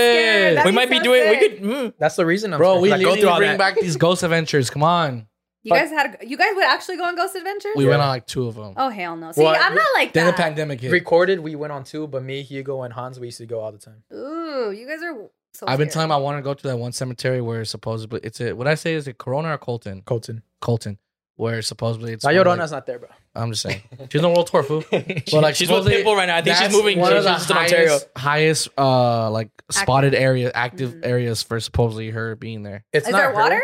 scared? 0.54 0.64
We 0.66 0.72
might 0.72 0.90
be 0.90 0.96
so 0.98 1.02
doing. 1.04 1.28
We 1.30 1.38
could. 1.38 1.60
Mm, 1.62 1.94
that's 1.98 2.16
the 2.16 2.24
reason 2.24 2.54
I'm. 2.54 2.58
Bro, 2.58 2.70
scared, 2.72 2.82
we 2.82 2.90
like, 2.90 2.98
need 3.00 3.04
go 3.04 3.12
through 3.14 3.22
to 3.22 3.30
all 3.30 3.36
bring 3.38 3.50
that. 3.50 3.58
back 3.58 3.80
these 3.80 3.96
ghost 3.96 4.22
adventures. 4.22 4.70
Come 4.70 4.82
on. 4.82 5.26
You 5.62 5.70
Fuck. 5.70 5.78
guys 5.78 5.90
had 5.90 6.16
you 6.26 6.36
guys 6.36 6.50
would 6.54 6.64
actually 6.64 6.96
go 6.98 7.04
on 7.04 7.16
Ghost 7.16 7.34
Adventures? 7.36 7.72
We 7.74 7.84
Yeah. 7.84 7.90
went 7.90 8.02
on 8.02 8.08
like 8.08 8.26
two 8.26 8.46
of 8.48 8.54
them. 8.54 8.74
Oh 8.76 8.90
hell 8.90 9.16
no! 9.16 9.32
See, 9.32 9.42
Well, 9.42 9.56
I'm 9.58 9.74
not 9.74 9.86
like 9.94 10.12
then 10.12 10.26
the 10.26 10.34
pandemic 10.34 10.78
hit. 10.80 10.92
recorded. 10.92 11.40
We 11.40 11.54
went 11.56 11.72
on 11.72 11.84
two, 11.84 12.06
but 12.06 12.22
me, 12.22 12.42
Hugo, 12.42 12.82
and 12.82 12.92
Hans, 12.92 13.18
we 13.18 13.28
used 13.28 13.38
to 13.38 13.46
go 13.46 13.60
all 13.60 13.72
the 13.72 13.78
time. 13.78 14.02
Ooh, 14.12 14.72
you 14.72 14.86
guys 14.86 15.02
are 15.02 15.28
so. 15.54 15.64
I've 15.66 15.78
been 15.78 15.88
telling 15.88 16.08
him 16.08 16.12
I 16.12 16.18
want 16.18 16.36
to 16.36 16.42
go 16.42 16.52
to 16.52 16.62
that 16.68 16.76
one 16.78 16.92
cemetery 16.92 17.40
where 17.40 17.64
supposedly 17.64 18.20
it's 18.22 18.42
a 18.42 18.52
what 18.52 18.66
I 18.68 18.74
say 18.74 18.92
is 18.92 19.08
it 19.08 19.16
Corona 19.16 19.54
or 19.54 19.58
Colton? 19.58 20.02
Colton. 20.04 20.42
Colton, 20.60 20.98
where 21.36 21.62
supposedly 21.62 22.12
it's 22.12 22.24
La 22.24 22.30
Llorona's 22.30 22.58
like- 22.58 22.70
not 22.70 22.86
there, 22.86 22.98
bro. 22.98 23.08
I'm 23.34 23.50
just 23.50 23.62
saying 23.62 23.82
she's 24.12 24.22
on 24.22 24.32
World 24.32 24.46
Tour, 24.46 24.62
fool. 24.62 24.84
But 24.90 25.02
like 25.32 25.56
she's 25.56 25.68
with 25.68 25.84
supposedly 25.84 26.04
Pitbull 26.04 26.16
right 26.16 26.26
now. 26.26 26.36
I 26.36 26.42
think 26.42 26.56
she's 26.56 26.70
moving. 26.72 27.00
One 27.00 27.10
She's 27.10 27.18
of 27.18 27.24
the 27.24 27.30
just 27.30 27.50
in 27.50 27.56
Ontario. 27.56 27.88
highest, 27.88 28.08
highest 28.16 28.68
uh 28.78 29.30
like 29.30 29.50
spotted 29.70 30.14
area, 30.14 30.52
active 30.54 30.92
Mhm. 30.94 31.06
areas 31.06 31.42
for 31.42 31.58
supposedly 31.58 32.10
her 32.10 32.36
being 32.36 32.62
there. 32.62 32.84
It's 32.92 33.06
Is 33.06 33.12
not 33.12 33.18
there 33.18 33.28
her. 33.30 33.34
water? 33.34 33.62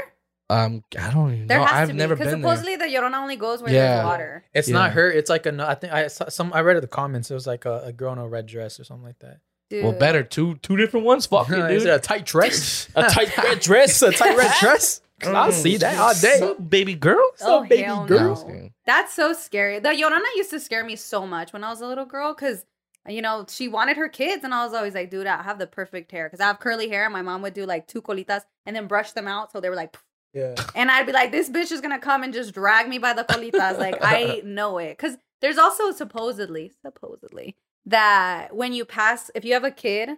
Um, 0.49 0.83
I 0.99 1.11
don't 1.13 1.33
even 1.33 1.47
There 1.47 1.59
know. 1.61 1.65
has 1.65 1.75
I've 1.83 1.89
to 1.91 1.95
be 1.95 1.99
never 1.99 2.17
because 2.17 2.33
been 2.33 2.43
there. 2.43 2.51
supposedly 2.51 2.75
the 2.75 2.87
Llorona 2.87 3.15
only 3.23 3.37
goes 3.37 3.63
where 3.63 3.73
Yeah. 3.73 3.95
there's 3.95 4.05
water. 4.07 4.45
It's 4.53 4.69
Yeah. 4.69 4.75
not 4.75 4.91
her. 4.95 5.09
It's 5.09 5.31
like 5.31 5.47
a. 5.47 5.55
I 5.69 5.75
think 5.77 5.93
I 5.93 6.09
saw 6.09 6.29
some. 6.29 6.53
I 6.53 6.63
read 6.63 6.75
in 6.77 6.81
the 6.83 6.89
comments. 6.89 7.31
It 7.31 7.35
was 7.35 7.47
like 7.47 7.65
a, 7.67 7.83
a 7.85 7.93
girl 7.93 8.13
in 8.15 8.19
a 8.19 8.27
red 8.27 8.47
dress 8.47 8.81
or 8.81 8.85
something 8.85 9.05
like 9.07 9.21
that. 9.21 9.37
Dude. 9.69 9.85
Well, 9.85 9.93
better 9.93 10.25
two 10.25 10.57
two 10.57 10.77
different 10.77 11.07
ones. 11.07 11.27
Fuck 11.27 11.49
it, 11.51 11.59
Is 11.71 11.85
dude. 11.85 11.93
it 11.93 11.95
a 11.95 12.01
tight 12.01 12.27
dress? 12.27 12.89
A 12.97 13.05
tight 13.05 13.37
red 13.39 13.61
dress. 13.61 14.03
a 14.03 14.11
tight 14.11 14.37
red 14.37 14.53
dress. 14.59 15.01
I'll 15.27 15.53
see 15.53 15.77
that 15.79 15.99
all 15.99 16.15
mm. 16.15 16.23
day. 16.23 16.41
What's 16.41 16.61
up, 16.61 16.71
baby 16.71 16.95
girl. 16.95 17.31
Oh, 17.43 17.63
baby 17.63 17.83
hell 17.83 18.07
girl. 18.07 18.19
No, 18.19 18.25
I'm 18.25 18.35
just 18.35 18.47
no. 18.47 18.53
kidding. 18.53 18.73
That's 18.87 19.15
so 19.15 19.33
scary. 19.33 19.79
The 19.79 19.91
Llorona 19.91 20.21
used 20.37 20.51
to 20.51 20.61
scare 20.61 20.85
me 20.85 20.97
so 20.97 21.27
much 21.27 21.53
when 21.53 21.65
I 21.65 21.71
was 21.71 21.81
a 21.81 21.87
little 21.87 22.05
girl 22.05 22.35
because, 22.35 22.65
you 23.09 23.23
know, 23.23 23.47
she 23.49 23.69
wanted 23.69 23.97
her 23.97 24.09
kids. 24.09 24.45
And 24.45 24.55
I 24.55 24.65
was 24.65 24.75
always 24.75 24.95
like, 24.95 25.11
dude, 25.11 25.27
I 25.27 25.43
have 25.43 25.59
the 25.59 25.67
perfect 25.67 26.11
hair 26.13 26.27
because 26.29 26.41
I 26.41 26.47
have 26.47 26.61
curly 26.61 26.89
hair. 26.89 27.05
And 27.05 27.13
my 27.13 27.23
mom 27.23 27.43
would 27.43 27.55
do 27.55 27.67
like 27.67 27.87
two 27.87 28.03
colitas 28.03 28.43
and 28.67 28.75
then 28.75 28.87
brush 28.87 29.13
them 29.13 29.29
out. 29.29 29.53
So 29.53 29.61
they 29.61 29.69
were 29.69 29.77
like, 29.77 29.97
Yeah. 30.33 30.55
and 30.75 30.91
I'd 30.91 31.07
be 31.07 31.13
like, 31.13 31.33
this 31.33 31.51
bitch 31.51 31.73
is 31.73 31.81
going 31.81 31.95
to 31.95 32.05
come 32.05 32.23
and 32.23 32.33
just 32.33 32.55
drag 32.55 32.89
me 32.89 32.99
by 32.99 33.13
the 33.13 33.25
colitas. 33.25 33.79
like, 33.79 33.99
I 34.03 34.43
know 34.45 34.79
it. 34.79 34.97
Because 34.97 35.17
there's 35.41 35.59
also 35.59 35.93
supposedly, 35.93 36.73
supposedly, 36.85 37.57
that 37.87 38.55
when 38.55 38.73
you 38.73 38.85
pass, 38.85 39.31
if 39.35 39.45
you 39.45 39.55
have 39.55 39.65
a 39.65 39.71
kid 39.71 40.11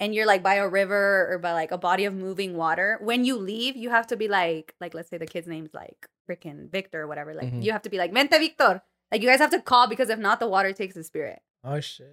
and 0.00 0.14
you're 0.14 0.26
like 0.26 0.42
by 0.42 0.54
a 0.56 0.68
river 0.68 1.28
or 1.30 1.38
by 1.38 1.52
like 1.52 1.70
a 1.70 1.78
body 1.78 2.04
of 2.04 2.14
moving 2.14 2.56
water, 2.56 2.98
when 3.00 3.24
you 3.24 3.36
leave, 3.36 3.76
you 3.76 3.90
have 3.90 4.06
to 4.08 4.16
be 4.16 4.28
like, 4.28 4.74
like 4.80 4.94
let's 4.94 5.08
say 5.08 5.18
the 5.18 5.26
kid's 5.26 5.46
name's 5.46 5.72
like 5.74 6.08
freaking 6.28 6.70
Victor 6.70 7.02
or 7.02 7.06
whatever. 7.06 7.34
Like 7.34 7.52
Mhm. 7.52 7.62
you 7.62 7.72
have 7.72 7.82
to 7.82 7.90
be 7.90 7.98
like, 7.98 8.12
Mente 8.12 8.38
Victor. 8.38 8.82
Like 9.12 9.22
you 9.22 9.28
guys 9.28 9.38
have 9.38 9.50
to 9.50 9.60
call 9.60 9.86
because 9.88 10.08
if 10.10 10.18
not, 10.18 10.40
the 10.40 10.48
water 10.48 10.72
takes 10.72 10.94
the 10.94 11.04
spirit. 11.04 11.40
Oh 11.62 11.80
shit. 11.80 12.08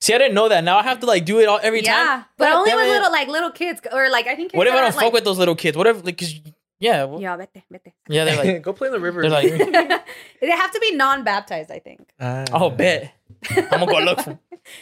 See, 0.00 0.14
I 0.14 0.18
didn't 0.18 0.34
know 0.34 0.48
that. 0.48 0.64
Now 0.64 0.78
I 0.78 0.82
have 0.82 1.00
to 1.00 1.06
like 1.06 1.24
do 1.26 1.40
it 1.40 1.46
all 1.48 1.60
every 1.62 1.82
yeah, 1.82 1.94
time. 1.94 2.06
Yeah, 2.06 2.24
but 2.38 2.44
God 2.46 2.54
only 2.60 2.74
with 2.74 2.84
it. 2.84 2.92
little 2.92 3.12
like 3.12 3.28
little 3.28 3.50
kids 3.50 3.80
or 3.92 4.08
like 4.10 4.26
I 4.26 4.34
think. 4.34 4.52
What 4.52 4.66
if 4.66 4.72
I 4.72 4.76
don't 4.76 4.84
are, 4.86 4.92
fuck 4.92 5.02
like, 5.02 5.12
with 5.12 5.24
those 5.24 5.38
little 5.38 5.54
kids? 5.54 5.76
What 5.76 5.86
if 5.86 6.04
like, 6.04 6.16
cause 6.16 6.34
yeah, 6.80 7.04
well, 7.04 7.20
Yeah, 7.20 7.36
vete, 7.36 7.62
vete. 7.70 7.92
yeah, 8.08 8.24
they're 8.24 8.36
like, 8.54 8.62
go 8.66 8.72
play 8.72 8.88
in 8.88 8.92
the 8.92 9.00
river. 9.00 9.22
they're 9.22 9.30
like- 9.30 9.44
they 10.40 10.50
have 10.50 10.72
to 10.72 10.80
be 10.80 10.94
non-baptized, 10.96 11.70
I 11.70 11.78
think. 11.78 12.08
Ah. 12.18 12.44
oh, 12.52 12.70
bet. 12.70 13.12
I'm 13.50 13.68
gonna 13.80 13.86
go 13.86 13.98
look 14.00 14.20
for. 14.20 14.38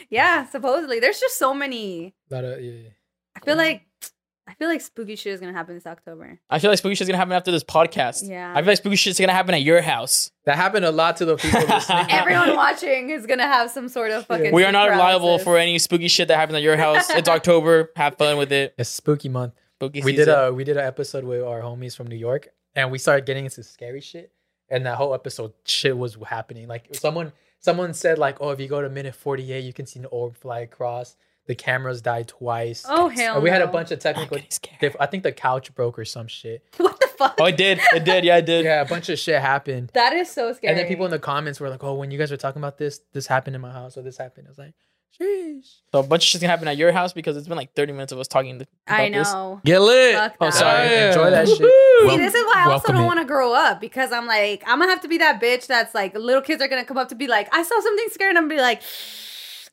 yeah, 0.09 0.47
supposedly. 0.47 1.01
There's 1.01 1.20
just 1.20 1.39
so 1.39 1.53
many. 1.53 2.15
Lot 2.31 2.45
of- 2.45 2.62
yeah. 2.62 2.89
I 3.37 3.41
feel 3.41 3.57
like 3.57 3.83
I 4.49 4.55
feel 4.55 4.69
like 4.69 4.81
spooky 4.81 5.15
shit 5.15 5.35
is 5.35 5.41
gonna 5.41 5.53
happen 5.53 5.75
this 5.75 5.87
October. 5.87 6.41
I 6.49 6.59
feel 6.59 6.70
like 6.70 6.79
spooky 6.79 6.95
shit 6.95 7.03
is 7.03 7.09
gonna 7.09 7.19
happen 7.19 7.35
after 7.35 7.51
this 7.53 7.62
podcast. 7.62 8.27
Yeah. 8.29 8.51
I 8.57 8.62
feel 8.62 8.69
like 8.69 8.79
spooky 8.79 8.97
shit 8.97 9.11
is 9.11 9.20
gonna 9.20 9.35
happen 9.35 9.55
at 9.55 9.61
your 9.62 9.83
house. 9.83 10.33
That 10.47 10.57
happened 10.57 10.87
a 10.87 10.91
lot 10.91 11.19
to 11.19 11.27
the 11.27 11.37
people. 11.37 11.61
Everyone 12.09 12.57
watching 12.57 13.11
is 13.11 13.27
gonna 13.27 13.47
have 13.47 13.70
some 13.70 13.89
sort 13.91 14.11
of 14.11 14.27
fucking. 14.27 14.53
We 14.53 14.62
are 14.65 14.66
sleep 14.69 14.73
not 14.73 14.97
liable 14.97 15.39
for 15.39 15.59
any 15.59 15.79
spooky 15.79 16.09
shit 16.09 16.29
that 16.29 16.37
happens 16.37 16.57
at 16.57 16.62
your 16.62 16.77
house. 16.79 17.11
It's 17.11 17.29
October. 17.29 17.91
Have 17.95 18.16
fun 18.16 18.39
with 18.39 18.51
it. 18.51 18.75
It's 18.79 18.89
spooky 18.89 19.29
month. 19.29 19.53
Spooky 19.79 20.03
we 20.03 20.13
season. 20.13 20.27
did 20.27 20.33
a 20.35 20.53
we 20.53 20.65
did 20.65 20.77
an 20.77 20.85
episode 20.87 21.23
with 21.25 21.43
our 21.43 21.61
homies 21.61 21.97
from 21.97 22.09
New 22.09 22.17
York, 22.17 22.49
and 22.75 22.91
we 22.91 22.99
started 22.99 23.27
getting 23.27 23.45
into 23.45 23.63
scary 23.63 24.01
shit. 24.01 24.33
And 24.71 24.85
that 24.87 24.97
whole 24.97 25.15
episode, 25.15 25.53
shit 25.65 25.97
was 25.97 26.19
happening. 26.27 26.67
Like 26.69 26.95
someone 26.95 27.33
someone 27.61 27.95
said, 27.95 28.19
like, 28.19 28.39
oh, 28.41 28.51
if 28.51 28.59
you 28.61 28.67
go 28.69 28.83
to 28.83 28.89
minute 28.91 29.15
forty 29.15 29.53
eight, 29.53 29.61
you 29.65 29.73
can 29.73 29.87
see 29.87 30.01
an 30.01 30.07
orb 30.11 30.37
fly 30.37 30.61
across. 30.61 31.17
The 31.47 31.55
cameras 31.55 32.03
died 32.03 32.29
twice. 32.29 32.85
Oh 32.89 33.09
hell! 33.09 33.37
And 33.37 33.43
we 33.45 33.51
had 33.51 33.63
a 33.63 33.69
bunch 33.69 33.91
of 33.93 34.01
technical. 34.01 34.39
diff- 34.81 34.97
I 35.01 35.07
think 35.07 35.23
the 35.23 35.33
couch 35.33 35.73
broke 35.75 35.99
or 35.99 36.05
some 36.05 36.27
shit. 36.27 36.63
What 36.77 36.99
the 37.01 37.07
fuck? 37.07 37.37
Oh, 37.41 37.47
it 37.47 37.57
did. 37.57 37.81
It 37.95 38.05
did. 38.05 38.25
Yeah, 38.25 38.37
it 38.37 38.47
did. 38.47 38.65
Yeah, 38.65 38.81
a 38.83 38.85
bunch 38.85 39.09
of 39.09 39.19
shit 39.19 39.41
happened. 39.41 39.91
that 39.95 40.13
is 40.13 40.31
so 40.31 40.53
scary. 40.53 40.71
And 40.73 40.79
then 40.79 40.87
people 40.87 41.05
in 41.05 41.11
the 41.11 41.19
comments 41.19 41.59
were 41.61 41.71
like, 41.71 41.83
"Oh, 41.83 41.95
when 41.95 42.11
you 42.11 42.19
guys 42.19 42.31
were 42.31 42.37
talking 42.37 42.61
about 42.61 42.79
this, 42.79 43.01
this 43.13 43.27
happened 43.29 43.57
in 43.57 43.63
my 43.63 43.73
house, 43.73 43.97
or 43.97 44.03
this 44.03 44.19
happened." 44.19 44.47
I 44.49 44.51
was 44.51 44.59
like, 44.59 44.75
"Sheesh." 45.21 45.67
So 45.93 46.01
a 46.01 46.03
bunch 46.03 46.23
of 46.25 46.29
shit's 46.29 46.43
gonna 46.43 46.51
happen 46.51 46.69
at 46.69 46.77
your 46.77 46.93
house 46.93 47.13
because 47.13 47.37
it's 47.37 47.49
been 47.49 47.57
like 47.57 47.75
30 47.75 47.93
minutes 47.93 48.13
of 48.13 48.19
us 48.19 48.29
talking. 48.29 48.57
About 48.57 48.69
I 48.89 49.11
This. 49.11 49.33
know. 49.33 49.61
Get 49.65 49.81
lit. 49.81 50.15
Fuck 50.17 50.35
Oh, 50.41 50.45
that. 50.47 50.55
sorry. 50.55 50.89
Yeah. 50.89 51.09
Enjoy 51.09 51.31
that 51.31 51.49
shit. 51.49 51.57
See, 51.59 52.17
this 52.19 52.35
is 52.35 52.45
why 52.47 52.65
I 52.67 52.71
also 52.71 52.93
don't 52.93 53.07
want 53.07 53.19
to 53.21 53.25
grow 53.25 53.53
up 53.53 53.81
because 53.81 54.13
I'm 54.13 54.27
like, 54.27 54.63
I'm 54.67 54.79
gonna 54.79 54.91
have 54.91 55.03
to 55.03 55.09
be 55.09 55.19
that 55.19 55.41
bitch 55.41 55.67
that's 55.67 55.95
like, 55.95 56.15
little 56.17 56.43
kids 56.43 56.63
are 56.63 56.69
gonna 56.69 56.85
come 56.85 56.99
up 56.99 57.09
to 57.11 57.15
be 57.15 57.27
like, 57.27 57.49
I 57.55 57.63
saw 57.63 57.81
something 57.81 58.07
scary, 58.11 58.31
and 58.31 58.39
I'm 58.39 58.45
gonna 58.45 58.55
be 58.57 58.61
like, 58.63 58.83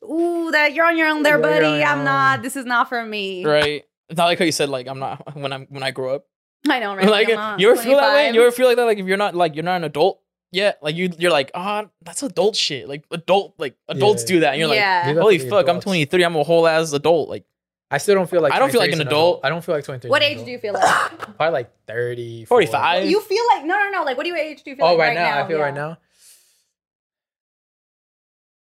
ooh, 0.02 0.50
that 0.52 0.74
you're 0.74 0.86
on 0.86 0.96
your 0.98 1.08
own 1.08 1.22
there, 1.22 1.38
You're 1.38 1.46
on 1.46 1.52
buddy. 1.62 1.78
your 1.78 1.86
I'm 1.86 2.04
not. 2.04 2.42
This 2.42 2.56
is 2.56 2.64
not 2.64 2.88
for 2.88 3.04
me. 3.04 3.44
Right. 3.44 3.84
It's 4.08 4.16
not 4.18 4.26
like 4.26 4.38
how 4.38 4.44
you 4.44 4.52
said 4.52 4.68
like 4.68 4.86
I'm 4.88 4.98
not 4.98 5.36
when 5.36 5.52
I'm 5.52 5.66
when 5.68 5.82
I 5.82 5.90
grow 5.90 6.14
up. 6.16 6.26
I 6.68 6.80
know, 6.80 6.94
right? 6.96 7.08
like 7.10 7.28
I'm 7.28 7.34
not 7.34 7.60
you 7.60 7.70
ever 7.70 7.80
feel 7.80 7.96
that 7.98 8.12
way? 8.14 8.30
25. 8.30 8.34
You 8.34 8.42
ever 8.42 8.50
feel 8.52 8.66
like 8.66 8.76
that? 8.76 8.84
Like 8.84 8.98
if 8.98 9.06
you're 9.06 9.16
not 9.16 9.34
like 9.34 9.54
you're 9.54 9.64
not 9.64 9.76
an 9.76 9.84
adult 9.84 10.20
yet, 10.52 10.78
like 10.82 10.96
you 10.96 11.10
you're 11.18 11.30
like 11.30 11.50
ah 11.54 11.86
that's 12.02 12.22
adult 12.22 12.56
shit. 12.56 12.88
Like 12.88 13.04
adult 13.10 13.54
like 13.58 13.76
adults 13.88 14.22
Yeah. 14.22 14.28
do 14.28 14.40
that. 14.40 14.50
And 14.52 14.60
you're 14.60 14.74
yeah. 14.74 15.04
Like 15.06 15.16
holy 15.16 15.38
to 15.38 15.44
the 15.44 15.50
fuck, 15.50 15.68
I'm 15.68 15.80
23. 15.80 16.22
I'm 16.24 16.36
a 16.36 16.42
whole 16.44 16.66
ass 16.66 16.92
adult. 16.92 17.28
Like 17.28 17.44
I 17.90 17.98
still 17.98 18.14
don't 18.16 18.28
feel 18.28 18.40
like 18.42 18.52
I 18.52 18.58
don't 18.58 18.70
feel 18.72 18.80
like 18.80 18.92
an 18.92 19.00
adult. 19.00 19.40
I 19.44 19.48
don't 19.48 19.62
feel 19.64 19.74
like 19.74 19.84
23. 19.84 20.10
what 20.10 20.22
age 20.22 20.44
do 20.44 20.50
you 20.50 20.58
feel 20.58 20.74
like? 20.74 20.82
Probably 21.36 21.50
like 21.52 21.70
30, 21.86 22.44
45. 22.46 23.08
you 23.08 23.20
feel 23.20 23.44
like 23.54 23.64
no, 23.64 23.76
no, 23.78 23.90
no. 23.90 24.02
Like, 24.02 24.16
what 24.16 24.24
do 24.24 24.30
you 24.30 24.36
age 24.36 24.62
do 24.64 24.70
you 24.70 24.76
feel 24.76 24.86
Oh, 24.86 24.90
like 24.96 24.98
right, 24.98 25.14
now, 25.14 25.44
I 25.44 25.46
feel 25.46 25.58
Yeah. 25.58 25.64
right 25.64 25.74
now. 25.74 25.98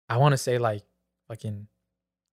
I 0.09 0.17
want 0.19 0.33
to 0.33 0.39
say 0.39 0.59
like 0.59 0.83
fucking 1.29 1.67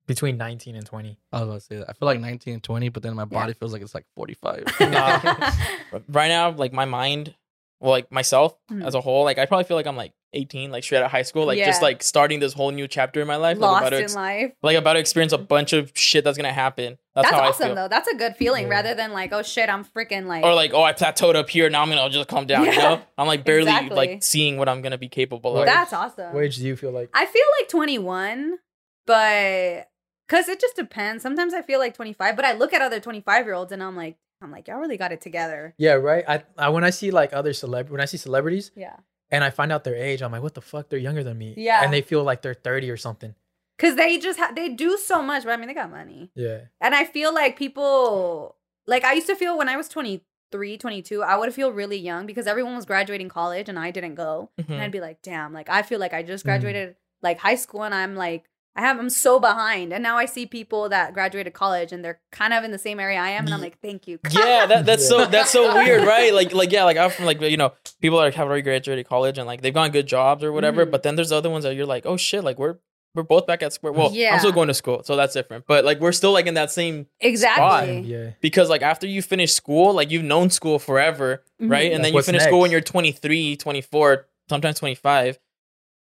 between 0.07 0.37
19 0.37 0.75
and 0.75 0.85
20. 0.85 1.17
I 1.31 1.39
was 1.39 1.47
about 1.47 1.53
to 1.55 1.59
say 1.61 1.75
that. 1.77 1.89
I 1.89 1.93
feel 1.93 2.05
like 2.07 2.19
19 2.19 2.55
and 2.55 2.63
20, 2.63 2.89
but 2.89 3.03
then 3.03 3.13
my 3.15 3.25
body 3.25 3.53
feels 3.53 3.71
like 3.73 3.81
it's 3.81 3.93
like 3.93 4.05
45. 4.15 4.63
Nah. 4.79 5.51
right 6.09 6.27
now, 6.29 6.51
like 6.51 6.73
my 6.73 6.85
mind, 6.85 7.35
well, 7.79 7.91
like 7.91 8.11
myself 8.11 8.55
Hmm. 8.69 8.81
as 8.83 8.95
a 8.95 9.01
whole, 9.01 9.23
like 9.23 9.37
I 9.37 9.45
probably 9.45 9.63
feel 9.65 9.77
like 9.77 9.87
I'm 9.87 9.95
like 9.97 10.13
18, 10.33 10.69
like 10.71 10.83
straight 10.83 10.99
out 10.99 11.05
of 11.05 11.11
high 11.11 11.23
school, 11.23 11.45
like 11.47 11.57
just 11.57 11.81
like 11.81 12.03
starting 12.03 12.39
this 12.39 12.53
whole 12.53 12.69
new 12.71 12.87
chapter 12.87 13.19
in 13.19 13.25
my 13.27 13.37
life, 13.37 13.57
like 13.57 13.71
Lost 13.71 13.81
about 13.81 13.89
to 13.91 13.97
in 13.97 14.03
ex- 14.03 14.15
life. 14.15 14.51
like 14.61 14.77
about 14.77 14.93
to 14.93 14.99
experience 14.99 15.33
a 15.33 15.39
bunch 15.39 15.73
of 15.73 15.91
shit 15.95 16.23
that's 16.23 16.37
gonna 16.37 16.53
happen. 16.53 16.99
That's, 17.15 17.27
That's, 17.29 17.35
how 17.35 17.43
I 17.45 17.49
awesome 17.49 17.65
feel. 17.69 17.75
though. 17.75 17.87
That's 17.87 18.07
a 18.07 18.15
good 18.15 18.35
feeling 18.35 18.65
Yeah. 18.65 18.69
rather 18.69 18.93
than 18.93 19.11
like, 19.11 19.33
oh 19.33 19.41
shit, 19.41 19.69
I'm 19.69 19.83
freaking 19.83 20.27
like. 20.27 20.43
Or 20.43 20.53
like, 20.53 20.71
oh, 20.73 20.83
I 20.83 20.93
plateaued 20.93 21.33
up 21.35 21.49
here. 21.49 21.67
Now 21.69 21.81
I'm 21.81 21.89
gonna 21.89 22.07
just 22.11 22.29
calm 22.29 22.45
down. 22.45 22.65
You 22.65 22.77
know, 22.77 23.01
I'm 23.17 23.25
like 23.27 23.43
barely 23.43 23.63
Exactly. 23.71 23.95
like 23.95 24.23
seeing 24.23 24.57
what 24.57 24.69
I'm 24.69 24.81
gonna 24.83 24.99
be 24.99 25.09
capable 25.09 25.57
of. 25.57 25.65
That's 25.65 25.93
awesome. 25.93 26.33
What 26.33 26.43
age 26.43 26.57
do 26.57 26.65
you 26.67 26.75
feel 26.75 26.91
like? 26.91 27.09
I 27.13 27.25
feel 27.25 27.45
like 27.59 27.67
21, 27.69 28.59
but 29.07 29.87
because 30.27 30.47
it 30.47 30.61
just 30.61 30.75
depends. 30.75 31.23
Sometimes 31.23 31.53
I 31.55 31.61
feel 31.63 31.79
like 31.79 31.95
25, 31.95 32.35
but 32.35 32.45
I 32.45 32.53
look 32.53 32.71
at 32.73 32.81
other 32.83 32.99
25 32.99 33.45
year 33.45 33.55
olds 33.55 33.71
and 33.71 33.81
I'm 33.81 33.95
like, 33.95 34.17
I'm 34.41 34.51
like, 34.51 34.67
y'all 34.67 34.77
really 34.79 34.97
got 34.97 35.11
it 35.11 35.21
together. 35.21 35.73
Yeah, 35.77 35.93
right. 35.93 36.23
I, 36.27 36.43
I 36.57 36.69
when 36.69 36.83
I 36.83 36.89
see 36.91 37.11
like 37.11 37.33
other 37.33 37.51
celeb 37.51 37.89
when 37.89 38.01
I 38.01 38.05
see 38.05 38.17
celebrities 38.17 38.71
Yeah. 38.75 38.95
and 39.31 39.43
I 39.43 39.49
find 39.49 39.71
out 39.71 39.83
their 39.83 39.95
age, 39.95 40.21
I'm 40.21 40.31
like, 40.31 40.41
what 40.41 40.53
the 40.53 40.61
fuck? 40.61 40.89
They're 40.89 40.99
younger 40.99 41.23
than 41.23 41.37
me. 41.37 41.53
Yeah. 41.57 41.83
And 41.83 41.91
they 41.91 42.01
feel 42.01 42.23
like 42.23 42.41
they're 42.41 42.53
30 42.53 42.89
or 42.89 42.97
something. 42.97 43.35
Cause 43.77 43.95
they 43.95 44.17
just 44.17 44.39
ha- 44.39 44.51
they 44.55 44.69
do 44.69 44.97
so 44.97 45.21
much, 45.21 45.43
but 45.43 45.51
I 45.51 45.57
mean, 45.57 45.67
they 45.67 45.73
got 45.73 45.89
money. 45.89 46.31
Yeah. 46.35 46.61
And 46.81 46.93
I 46.93 47.05
feel 47.05 47.33
like 47.33 47.57
people, 47.57 48.55
like 48.87 49.03
I 49.05 49.13
used 49.13 49.27
to 49.27 49.35
feel 49.35 49.57
when 49.57 49.69
I 49.69 49.77
was 49.77 49.87
20, 49.87 50.17
23, 50.51 50.77
22, 50.77 51.23
I 51.23 51.35
would 51.37 51.53
feel 51.53 51.71
really 51.71 51.97
young 51.97 52.25
because 52.25 52.47
everyone 52.47 52.75
was 52.75 52.85
graduating 52.85 53.29
college 53.29 53.69
and 53.69 53.77
I 53.79 53.91
didn't 53.91 54.15
go. 54.15 54.49
Mhm. 54.59 54.69
And 54.69 54.81
I'd 54.81 54.91
be 54.91 54.99
like, 54.99 55.21
damn, 55.21 55.53
like 55.53 55.69
I 55.69 55.81
feel 55.81 55.99
like 55.99 56.13
I 56.13 56.23
just 56.23 56.43
Mhm. 56.43 56.47
graduated 56.47 56.95
like 57.21 57.39
high 57.39 57.55
school 57.55 57.83
and 57.83 57.93
I'm 57.93 58.15
like, 58.15 58.45
I 58.75 58.81
have 58.81 58.97
I'm 58.99 59.09
so 59.09 59.39
behind. 59.39 59.91
And 59.91 60.01
now 60.01 60.17
I 60.17 60.25
see 60.25 60.45
people 60.45 60.87
that 60.89 61.13
graduated 61.13 61.53
college 61.53 61.91
and 61.91 62.03
they're 62.05 62.19
kind 62.31 62.53
of 62.53 62.63
in 62.63 62.71
the 62.71 62.77
same 62.77 62.99
area 62.99 63.19
I 63.19 63.29
am. 63.29 63.45
And 63.45 63.53
I'm 63.53 63.59
like, 63.61 63.79
thank 63.81 64.07
you. 64.07 64.19
yeah, 64.31 64.65
that, 64.67 64.85
that's 64.85 65.07
so 65.07 65.25
that's 65.25 65.49
so 65.51 65.73
weird, 65.83 66.05
right? 66.07 66.33
Like 66.33 66.53
like 66.53 66.71
yeah, 66.71 66.83
like 66.85 66.95
I'm 66.97 67.09
from 67.09 67.25
like 67.25 67.41
you 67.41 67.57
know 67.57 67.73
people 68.01 68.19
that 68.19 68.33
have 68.35 68.47
already 68.47 68.61
graduated 68.61 69.07
college 69.07 69.37
and 69.37 69.45
like 69.47 69.61
they've 69.61 69.73
gotten 69.73 69.91
good 69.91 70.07
jobs 70.07 70.43
or 70.43 70.51
whatever. 70.53 70.85
Mhm. 70.85 70.91
But 70.91 71.03
then 71.03 71.15
there's 71.15 71.31
other 71.31 71.49
ones 71.49 71.63
that 71.65 71.75
you're 71.75 71.85
like, 71.85 72.05
oh 72.05 72.15
shit, 72.15 72.43
like 72.43 72.57
we're 72.57 72.77
we're 73.15 73.23
both 73.23 73.47
back 73.47 73.63
at 73.63 73.73
square. 73.73 73.91
Well, 73.91 74.11
Yeah. 74.13 74.33
I'm 74.33 74.39
still 74.39 74.51
going 74.51 74.67
to 74.67 74.73
school, 74.73 75.01
so 75.03 75.15
that's 75.15 75.33
different. 75.33 75.65
But 75.67 75.83
like 75.83 75.99
we're 75.99 76.11
still 76.11 76.31
like 76.31 76.45
in 76.45 76.53
that 76.53 76.71
same 76.71 77.07
exactly. 77.19 78.01
Yeah. 78.01 78.31
because 78.39 78.69
like 78.69 78.81
after 78.83 79.07
you 79.07 79.21
finish 79.21 79.51
school, 79.53 79.93
like 79.93 80.11
you've 80.11 80.23
known 80.23 80.49
school 80.51 80.77
forever, 80.79 81.43
Mhm. 81.61 81.71
right? 81.71 81.91
And 81.91 81.95
Like, 81.95 82.01
then 82.03 82.11
you 82.11 82.15
what's 82.15 82.27
finish 82.27 82.43
school 82.43 82.59
when 82.59 82.71
you're 82.71 82.81
23, 82.81 83.55
24, 83.57 84.27
sometimes 84.47 84.77
25. 84.79 85.39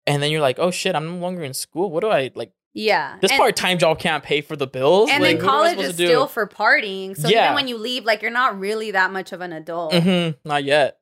And 0.07 0.22
then 0.22 0.32
you're 0.32 0.41
like, 0.41 0.57
oh 0.60 0.72
shit, 0.72 0.95
I'm 0.95 1.06
no 1.07 1.18
longer 1.18 1.44
in 1.44 1.53
school. 1.53 1.91
What 1.91 2.02
do 2.02 2.10
I 2.10 2.32
like? 2.36 2.53
Yeah. 2.73 3.18
This 3.22 3.32
and, 3.32 3.38
part 3.40 3.56
time 3.56 3.78
job 3.78 3.99
can't 3.99 4.23
pay 4.23 4.41
for 4.41 4.56
the 4.56 4.68
bills. 4.68 5.10
and 5.11 5.22
like, 5.23 5.38
then 5.40 5.45
what 5.45 5.53
am 5.53 5.60
I 5.60 5.60
college 5.60 5.72
supposed 5.72 5.90
is 5.91 5.98
to 5.98 6.06
still 6.07 6.28
for 6.28 6.48
partying. 6.48 7.18
So 7.18 7.28
Yeah. 7.28 7.45
even 7.45 7.56
when 7.56 7.68
you 7.68 7.78
leave, 7.78 8.06
like 8.06 8.22
you're 8.22 8.32
not 8.32 8.60
really 8.60 8.91
that 8.91 9.11
much 9.11 9.32
of 9.32 9.41
an 9.41 9.53
adult. 9.53 9.94
Mhm, 9.94 10.38
not 10.45 10.64
yet. 10.64 10.99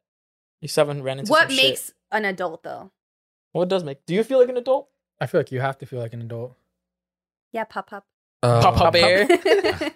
You 0.61 0.67
still 0.67 0.85
haven't 0.87 1.03
ran 1.03 1.19
into 1.19 1.31
What 1.31 1.43
some 1.47 1.51
shit. 1.57 1.63
makes 1.69 1.93
an 2.11 2.25
adult 2.25 2.63
though? 2.63 2.91
What 3.51 3.69
does 3.69 3.83
make? 3.83 4.05
Do 4.05 4.13
you 4.13 4.23
feel 4.23 4.39
like 4.39 4.49
an 4.49 4.57
adult? 4.57 4.89
I 5.21 5.25
feel 5.27 5.39
like 5.39 5.51
you 5.51 5.59
have 5.61 5.77
to 5.79 5.85
feel 5.85 5.99
like 5.99 6.13
an 6.13 6.21
adult. 6.21 6.55
Yeah, 7.51 7.63
pop 7.63 7.89
pop. 7.89 8.05
Uh, 8.43 8.61
Papa 8.61 8.91
Bear. 8.91 9.27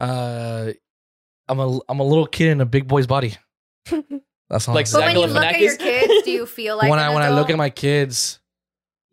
Uh, 0.00 0.72
I'm 1.48 1.60
a 1.60 1.78
I'm 1.88 2.00
a 2.00 2.04
little 2.04 2.26
kid 2.26 2.48
in 2.48 2.60
a 2.60 2.66
big 2.66 2.88
boy's 2.88 3.06
body. 3.06 3.36
That's 4.52 4.68
all. 4.68 4.74
Like 4.74 4.86
I'm 4.86 4.92
but 4.92 4.98
saying. 5.06 5.16
when 5.18 5.28
you 5.28 5.34
look 5.34 5.44
at 5.44 5.60
your 5.60 5.76
kids, 5.76 6.22
do 6.24 6.30
you 6.30 6.46
feel 6.46 6.76
like 6.80 6.88
when 6.90 6.98
an 7.00 7.04
I 7.06 7.14
when 7.14 7.22
I 7.22 7.30
look 7.30 7.50
at 7.50 7.56
my 7.56 7.70
kids, 7.70 8.38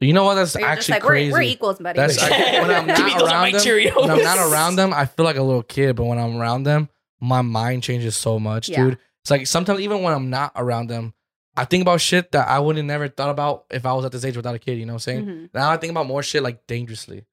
you 0.02 0.14
know 0.14 0.26
what? 0.26 0.36
That's 0.36 0.56
Or 0.56 0.60
you're 0.60 0.68
just 0.76 0.90
actually 0.90 0.94
like, 0.96 1.04
crazy. 1.04 1.32
We're, 1.32 1.38
we're 1.40 1.42
equals, 1.44 1.80
buddy. 1.80 1.98
That's 1.98 2.18
I, 2.22 2.30
when 2.62 2.70
I'm 2.72 2.88
not 2.88 2.98
those 2.98 3.22
are 3.24 3.26
my 3.26 3.32
around 3.32 3.52
them. 3.54 3.62
Cheerios. 3.62 3.96
When 4.02 4.12
I'm 4.12 4.22
not 4.24 4.38
around 4.52 4.76
them, 4.76 4.94
I 4.94 5.06
feel 5.06 5.26
like 5.26 5.38
a 5.38 5.42
little 5.44 5.64
kid. 5.64 5.96
But 5.96 6.04
when 6.06 6.20
I'm 6.20 6.38
around 6.38 6.64
them, 6.64 6.90
my 7.22 7.42
mind 7.42 7.84
changes 7.84 8.16
so 8.16 8.38
much, 8.40 8.70
Yeah. 8.70 8.84
dude. 8.84 8.98
It's 9.24 9.32
like 9.32 9.48
sometimes 9.48 9.80
even 9.80 10.02
when 10.04 10.14
I'm 10.14 10.30
not 10.30 10.52
around 10.56 10.88
them, 10.88 11.14
I 11.58 11.66
think 11.66 11.82
about 11.82 12.00
shit 12.02 12.32
that 12.34 12.48
I 12.48 12.60
would 12.60 12.78
have 12.78 12.86
never 12.86 13.08
thought 13.10 13.30
about 13.30 13.66
if 13.72 13.86
I 13.86 13.92
was 13.94 14.06
at 14.06 14.12
this 14.14 14.24
age 14.24 14.38
without 14.38 14.56
a 14.56 14.60
kid. 14.60 14.78
You 14.78 14.86
know 14.86 14.94
what 14.94 15.08
I'm 15.08 15.24
saying? 15.24 15.26
Mhm. 15.26 15.50
Now 15.54 15.72
I 15.72 15.78
think 15.78 15.92
about 15.92 16.06
more 16.06 16.22
shit 16.24 16.44
like 16.44 16.66
dangerously. 16.68 17.26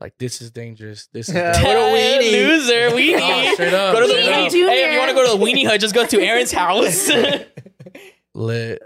Like 0.00 0.14
this 0.18 0.40
is 0.42 0.50
dangerous. 0.50 1.08
This 1.12 1.28
is 1.28 1.34
Yeah. 1.34 1.52
dangerous. 1.52 1.64
what 1.64 1.76
a 1.76 1.96
weenie. 1.96 2.32
loser, 2.32 2.90
weenie. 2.96 3.18
Oh, 3.50 3.54
straight 3.54 3.74
up, 3.74 3.94
go 3.94 4.00
to 4.02 4.06
the 4.06 4.14
weenie. 4.14 4.46
up. 4.46 4.52
Junior. 4.52 4.68
Hey, 4.70 4.84
if 4.88 4.92
you 4.92 4.98
want 4.98 5.10
to 5.10 5.14
go 5.14 5.32
to 5.32 5.38
the 5.38 5.44
weenie 5.44 5.66
hut, 5.66 5.80
just 5.80 5.94
go 5.94 6.04
to 6.06 6.20
Aaron's 6.20 6.52
house. 6.52 7.08
lit. 8.34 8.82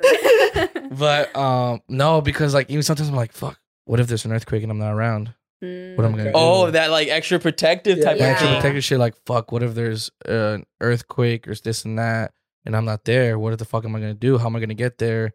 But 0.91 1.35
um, 1.37 1.81
no, 1.89 2.21
because 2.21 2.55
like 2.55 2.71
even 2.71 2.83
sometimes 2.83 3.09
I'm 3.09 3.15
like, 3.15 3.33
fuck. 3.33 3.59
What 3.85 4.01
if 4.01 4.07
there's 4.07 4.25
an 4.27 4.33
earthquake 4.33 4.63
and 4.63 4.71
I'm 4.71 4.79
not 4.79 4.93
around? 4.93 5.35
Mm. 5.65 5.97
What 5.97 6.05
am 6.05 6.15
I 6.15 6.19
gonna 6.19 6.33
do? 6.33 6.39
oh, 6.39 6.71
that 6.71 6.91
like 6.91 7.09
extra 7.09 7.39
protective 7.39 7.99
Yeah, 7.99 8.05
type 8.05 8.19
yeah. 8.19 8.25
of 8.25 8.31
extra 8.31 8.49
thing. 8.49 8.57
protective 8.61 8.85
shit. 8.85 8.99
Like 8.99 9.15
fuck. 9.27 9.51
What 9.51 9.63
if 9.63 9.75
there's 9.75 10.11
uh, 10.29 10.33
an 10.55 10.67
earthquake 10.81 11.49
or 11.49 11.55
this 11.55 11.85
and 11.85 11.99
that, 11.99 12.33
and 12.67 12.77
I'm 12.77 12.85
not 12.85 13.05
there? 13.05 13.39
What 13.39 13.59
the 13.59 13.65
fuck 13.65 13.85
am 13.85 13.97
I 13.97 14.01
gonna 14.01 14.15
do? 14.15 14.39
How 14.39 14.47
am 14.47 14.57
I 14.57 14.61
gonna 14.61 14.75
get 14.75 14.99
there? 14.99 15.33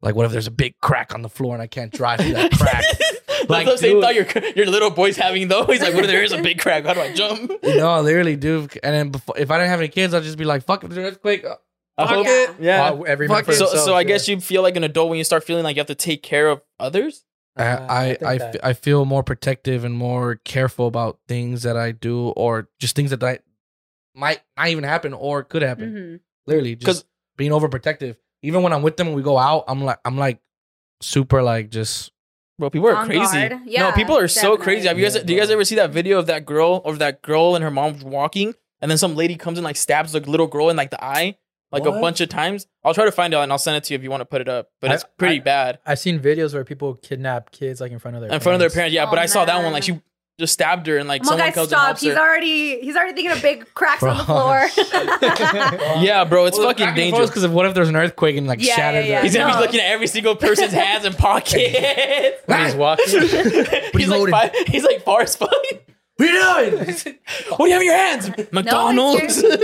Like, 0.00 0.14
what 0.14 0.26
if 0.26 0.32
there's 0.32 0.46
a 0.46 0.52
big 0.52 0.74
crack 0.80 1.12
on 1.12 1.22
the 1.22 1.28
floor 1.28 1.54
and 1.54 1.62
I 1.62 1.66
can't 1.66 1.92
drive 1.92 2.20
through 2.20 2.34
that 2.34 2.52
crack? 2.52 2.84
That's 3.48 3.66
Like, 3.66 3.66
the 3.66 3.78
same 3.78 3.92
dude. 3.94 4.02
thought 4.02 4.14
your 4.14 4.26
your 4.56 4.66
little 4.66 4.90
boy's 4.90 5.16
having 5.16 5.48
though. 5.48 5.64
He's 5.64 5.80
like, 5.80 5.94
"What 5.94 6.04
if 6.04 6.10
there 6.10 6.22
is 6.22 6.32
a 6.32 6.42
big 6.42 6.58
crack? 6.58 6.84
How 6.84 6.94
do 6.94 7.00
I 7.00 7.12
jump?" 7.14 7.50
no, 7.64 8.00
literally, 8.00 8.36
dude. 8.36 8.78
And 8.82 8.94
then 8.94 9.10
before, 9.10 9.38
if 9.38 9.50
I 9.50 9.56
didn't 9.58 9.70
have 9.70 9.80
any 9.80 9.88
kids, 9.88 10.12
I'd 10.14 10.22
just 10.22 10.38
be 10.38 10.44
like, 10.44 10.64
fuck. 10.64 10.84
If 10.84 10.90
there's 10.90 10.98
an 10.98 11.04
earthquake, 11.12 11.44
uh, 11.44 11.56
I 11.96 12.06
Fuck 12.06 12.14
hope 12.14 12.26
it. 12.28 12.50
Yeah. 12.60 12.90
Wow, 12.92 13.02
every 13.02 13.26
Fuck 13.26 13.48
it. 13.48 13.54
So, 13.54 13.66
so 13.66 13.94
I 13.94 14.00
yeah. 14.00 14.04
guess 14.08 14.28
you 14.28 14.40
feel 14.40 14.62
like 14.62 14.76
an 14.76 14.84
adult 14.84 15.08
when 15.10 15.18
you 15.18 15.24
start 15.24 15.42
feeling 15.44 15.64
like 15.64 15.76
you 15.76 15.80
have 15.80 15.86
to 15.88 15.94
take 15.96 16.22
care 16.22 16.48
of 16.48 16.60
others. 16.78 17.24
I 17.56 17.62
Uh, 17.64 17.86
I 17.88 18.04
I, 18.24 18.38
that- 18.38 18.54
f- 18.56 18.60
I 18.62 18.72
feel 18.74 19.04
more 19.04 19.22
protective 19.24 19.82
and 19.84 19.94
more 19.94 20.36
careful 20.44 20.86
about 20.86 21.18
things 21.26 21.62
that 21.64 21.76
I 21.76 21.90
do 21.92 22.28
or 22.36 22.68
just 22.78 22.94
things 22.94 23.10
that 23.10 23.22
I 23.24 23.40
might 24.14 24.40
not 24.56 24.68
even 24.68 24.84
happen 24.84 25.12
or 25.12 25.42
could 25.42 25.62
happen. 25.62 25.92
Mhm. 25.92 26.20
Literally, 26.46 26.76
'Cause- 26.76 26.98
just 26.98 27.06
being 27.36 27.50
overprotective. 27.50 28.16
Even 28.42 28.62
when 28.62 28.72
I'm 28.72 28.82
with 28.82 28.96
them 28.96 29.08
and 29.08 29.16
we 29.16 29.22
go 29.22 29.36
out, 29.38 29.64
I'm 29.66 29.82
like 29.84 29.98
I'm 30.04 30.16
like 30.18 30.38
super 31.00 31.42
like 31.42 31.70
just 31.70 32.12
Bro, 32.58 32.70
people 32.70 32.88
are 32.88 32.96
On 32.96 33.06
crazy. 33.06 33.48
guard. 33.48 33.60
no, 33.66 33.92
people 33.92 34.16
are 34.18 34.26
so 34.28 34.56
crazy. 34.56 34.88
Have 34.88 34.98
you 34.98 35.04
guys? 35.04 35.14
Yeah, 35.16 35.22
do 35.22 35.32
you 35.32 35.38
guys 35.38 35.50
ever 35.50 35.64
see 35.64 35.76
that 35.76 35.90
video 35.90 36.18
of 36.18 36.26
that 36.26 36.44
girl 36.44 36.82
or 36.84 36.94
that 36.96 37.22
girl 37.22 37.54
and 37.54 37.62
her 37.62 37.70
mom 37.70 38.00
walking, 38.00 38.54
and 38.80 38.90
then 38.90 38.98
some 38.98 39.14
lady 39.14 39.36
comes 39.36 39.58
and 39.58 39.64
like 39.64 39.76
stabs 39.76 40.12
the 40.12 40.20
little 40.20 40.46
girl 40.48 40.68
in 40.68 40.76
like 40.76 40.90
the 40.90 41.02
eye, 41.02 41.36
like 41.70 41.84
a 41.86 41.92
bunch 41.92 42.20
of 42.20 42.28
times? 42.28 42.66
I'll 42.84 42.94
try 42.94 43.04
to 43.04 43.12
find 43.12 43.32
it 43.32 43.36
and 43.36 43.52
I'll 43.52 43.58
send 43.58 43.76
it 43.76 43.84
to 43.84 43.94
you 43.94 43.98
if 43.98 44.02
you 44.02 44.10
want 44.10 44.22
to 44.22 44.24
put 44.26 44.40
it 44.40 44.48
up. 44.48 44.70
But 44.80 44.90
I- 44.90 44.94
it's 44.94 45.04
pretty 45.18 45.36
I- 45.40 45.44
bad 45.44 45.78
I've 45.86 45.98
seen 46.00 46.18
videos 46.18 46.52
where 46.52 46.64
people 46.64 46.94
kidnap 46.94 47.52
kids 47.52 47.80
like 47.80 47.92
in 47.92 48.00
front 48.00 48.16
of 48.16 48.22
their 48.22 48.32
in 48.32 48.40
front 48.40 48.54
of 48.54 48.60
their 48.60 48.70
parents. 48.70 48.92
Yeah, 48.94 49.06
Oh, 49.06 49.10
but 49.10 49.18
I 49.20 49.26
saw 49.26 49.44
that 49.44 49.62
one 49.62 49.72
like 49.72 49.84
she 49.84 50.00
just 50.38 50.52
stabbed 50.52 50.86
her 50.86 50.98
and 50.98 51.08
like 51.08 51.22
Come 51.22 51.32
on, 51.34 51.38
someone 51.38 51.46
guys, 51.48 51.54
comes 51.54 51.72
and 51.72 51.80
helps 51.80 52.00
He's 52.00 52.14
her. 52.14 52.20
already 52.20 52.80
he's 52.80 52.94
already 52.96 53.12
thinking 53.14 53.32
of 53.32 53.42
big 53.42 53.72
cracks 53.74 54.02
on 54.02 54.16
the 54.16 54.22
oh, 54.28 54.68
floor. 54.68 54.68
yeah, 56.02 56.24
bro, 56.24 56.44
it's 56.46 56.58
fucking 56.58 56.94
dangerous. 56.94 57.30
Because 57.30 57.44
of 57.44 57.52
what 57.52 57.66
if 57.66 57.74
there's 57.74 57.88
an 57.88 57.96
earthquake 57.96 58.36
and 58.36 58.46
like 58.46 58.62
Yeah, 58.64 58.74
shatters 58.76 59.06
yeah, 59.06 59.12
yeah. 59.16 59.22
He's 59.22 59.34
gonna 59.34 59.48
No. 59.52 59.58
be 59.58 59.62
looking 59.66 59.80
at 59.80 59.86
every 59.86 60.06
single 60.06 60.36
person's 60.36 60.72
hands 60.84 61.04
and 61.04 61.16
pockets. 61.16 62.42
When 62.46 62.64
he's 62.64 62.74
walking. 62.74 63.04
he's 63.08 64.08
like 64.08 64.08
holding? 64.08 64.32
fi- 64.32 64.50
he's 64.68 64.84
like 64.84 65.02
Forrest 65.04 65.38
Funk. 65.38 65.52
What 66.16 66.28
are 66.30 66.64
you 66.64 66.70
doing? 66.70 66.86
What 67.56 67.58
do 67.58 67.66
you 67.66 67.72
have 67.72 67.80
in 67.80 67.86
your 67.86 67.96
hands? 67.96 68.30
McDonald's. 68.52 69.36
scary. 69.36 69.56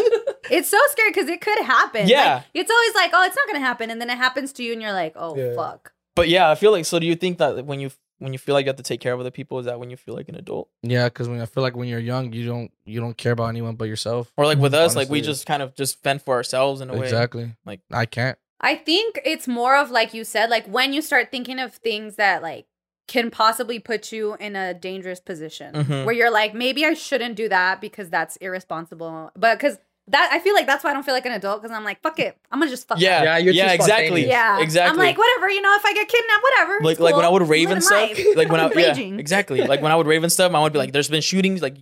it's 0.50 0.70
so 0.70 0.78
scary 0.90 1.10
because 1.10 1.28
it 1.28 1.40
could 1.40 1.58
happen. 1.64 2.06
Yeah. 2.08 2.34
Like, 2.36 2.44
it's 2.54 2.70
always 2.70 2.94
like, 2.94 3.10
oh, 3.12 3.24
it's 3.24 3.34
not 3.36 3.46
gonna 3.48 3.58
happen, 3.64 3.90
and 3.90 4.00
then 4.00 4.08
it 4.08 4.16
happens 4.18 4.52
to 4.54 4.62
you, 4.62 4.72
and 4.72 4.80
you're 4.82 4.92
like, 4.92 5.14
oh 5.16 5.36
Yeah. 5.36 5.54
fuck. 5.56 5.92
but 6.14 6.28
yeah, 6.28 6.48
I 6.50 6.54
feel 6.54 6.70
like. 6.70 6.84
So, 6.84 6.98
do 7.00 7.06
you 7.06 7.16
think 7.16 7.38
that 7.38 7.64
when 7.66 7.80
you 7.80 7.90
when 8.24 8.32
you 8.32 8.38
feel 8.38 8.54
like 8.54 8.64
you 8.64 8.70
have 8.70 8.76
to 8.76 8.82
take 8.82 9.00
care 9.00 9.12
of 9.12 9.20
other 9.20 9.30
people, 9.30 9.58
is 9.60 9.66
that 9.66 9.78
when 9.78 9.90
you 9.90 9.96
feel 9.96 10.14
like 10.14 10.28
an 10.28 10.34
adult, 10.34 10.68
yeah, 10.82 11.04
because 11.04 11.28
when 11.28 11.40
I 11.40 11.46
feel 11.46 11.62
like 11.62 11.76
when 11.76 11.86
you're 11.88 12.00
young, 12.00 12.32
you 12.32 12.44
don't 12.46 12.72
you 12.84 12.98
don't 13.00 13.16
care 13.16 13.32
about 13.32 13.46
anyone 13.50 13.76
but 13.76 13.84
yourself. 13.86 14.32
or 14.36 14.44
like 14.46 14.58
with 14.58 14.74
us, 14.74 14.96
like 14.96 15.08
we 15.08 15.18
Honestly. 15.18 15.32
just 15.32 15.46
kind 15.46 15.62
of 15.62 15.74
just 15.76 16.02
fend 16.02 16.22
for 16.22 16.34
ourselves 16.34 16.80
in 16.80 16.90
a 16.90 16.94
way? 16.94 17.04
Exactly. 17.04 17.54
Like- 17.64 17.80
I 17.92 18.06
can't. 18.06 18.36
I 18.60 18.74
think 18.76 19.20
it's 19.24 19.46
more 19.46 19.76
of 19.76 19.90
like 19.90 20.14
you 20.14 20.24
said, 20.24 20.48
like 20.50 20.66
when 20.66 20.92
you 20.92 21.02
start 21.02 21.30
thinking 21.30 21.58
of 21.58 21.74
things 21.74 22.16
that 22.16 22.42
like 22.42 22.66
can 23.06 23.30
possibly 23.30 23.78
put 23.78 24.10
you 24.12 24.34
in 24.40 24.56
a 24.56 24.72
dangerous 24.72 25.20
position 25.20 25.74
Mhm. 25.74 26.06
where 26.06 26.14
you're 26.14 26.30
like, 26.30 26.54
maybe 26.54 26.86
I 26.86 26.94
shouldn't 26.94 27.36
do 27.36 27.48
that 27.50 27.80
because 27.82 28.08
that's 28.08 28.36
irresponsible. 28.36 29.30
But 29.36 29.58
because 29.58 29.78
that 30.08 30.28
I 30.32 30.38
feel 30.38 30.54
like 30.54 30.66
that's 30.66 30.84
why 30.84 30.90
I 30.90 30.92
don't 30.92 31.02
feel 31.04 31.14
like 31.14 31.24
an 31.26 31.32
adult 31.32 31.62
because 31.62 31.74
I'm 31.74 31.84
like, 31.84 32.02
fuck 32.02 32.18
it, 32.18 32.36
I'm 32.52 32.58
gonna 32.58 32.70
just 32.70 32.86
fuck. 32.86 33.00
Yeah, 33.00 33.22
Yeah, 33.22 33.38
yeah, 33.38 33.52
you're 33.52 33.68
too 33.68 33.74
exactly. 33.74 34.26
Yeah, 34.28 34.60
exactly. 34.60 34.90
I'm 34.90 34.98
like, 35.06 35.16
whatever, 35.16 35.48
you 35.50 35.62
know, 35.62 35.74
if 35.76 35.84
I 35.84 35.94
get 35.94 36.08
kidnapped, 36.08 36.42
whatever. 36.42 36.78
like 36.82 36.92
it's 36.92 37.00
like 37.00 37.16
when 37.16 37.24
I 37.24 37.28
would 37.30 37.42
I'm 37.42 37.48
rave 37.48 37.70
and 37.70 37.82
stuff. 37.82 38.10
Like 38.36 38.50
when 38.50 38.60
I 38.60 38.70
yeah, 38.76 38.96
exactly. 38.98 39.62
Like 39.62 39.80
when 39.82 39.92
I 39.92 39.96
would 39.96 40.06
rave 40.06 40.22
and 40.22 40.30
stuff, 40.32 40.52
I 40.52 40.60
would 40.62 40.72
be 40.72 40.78
like, 40.78 40.92
"There's 40.92 41.08
been 41.08 41.22
shootings, 41.22 41.62
like 41.62 41.76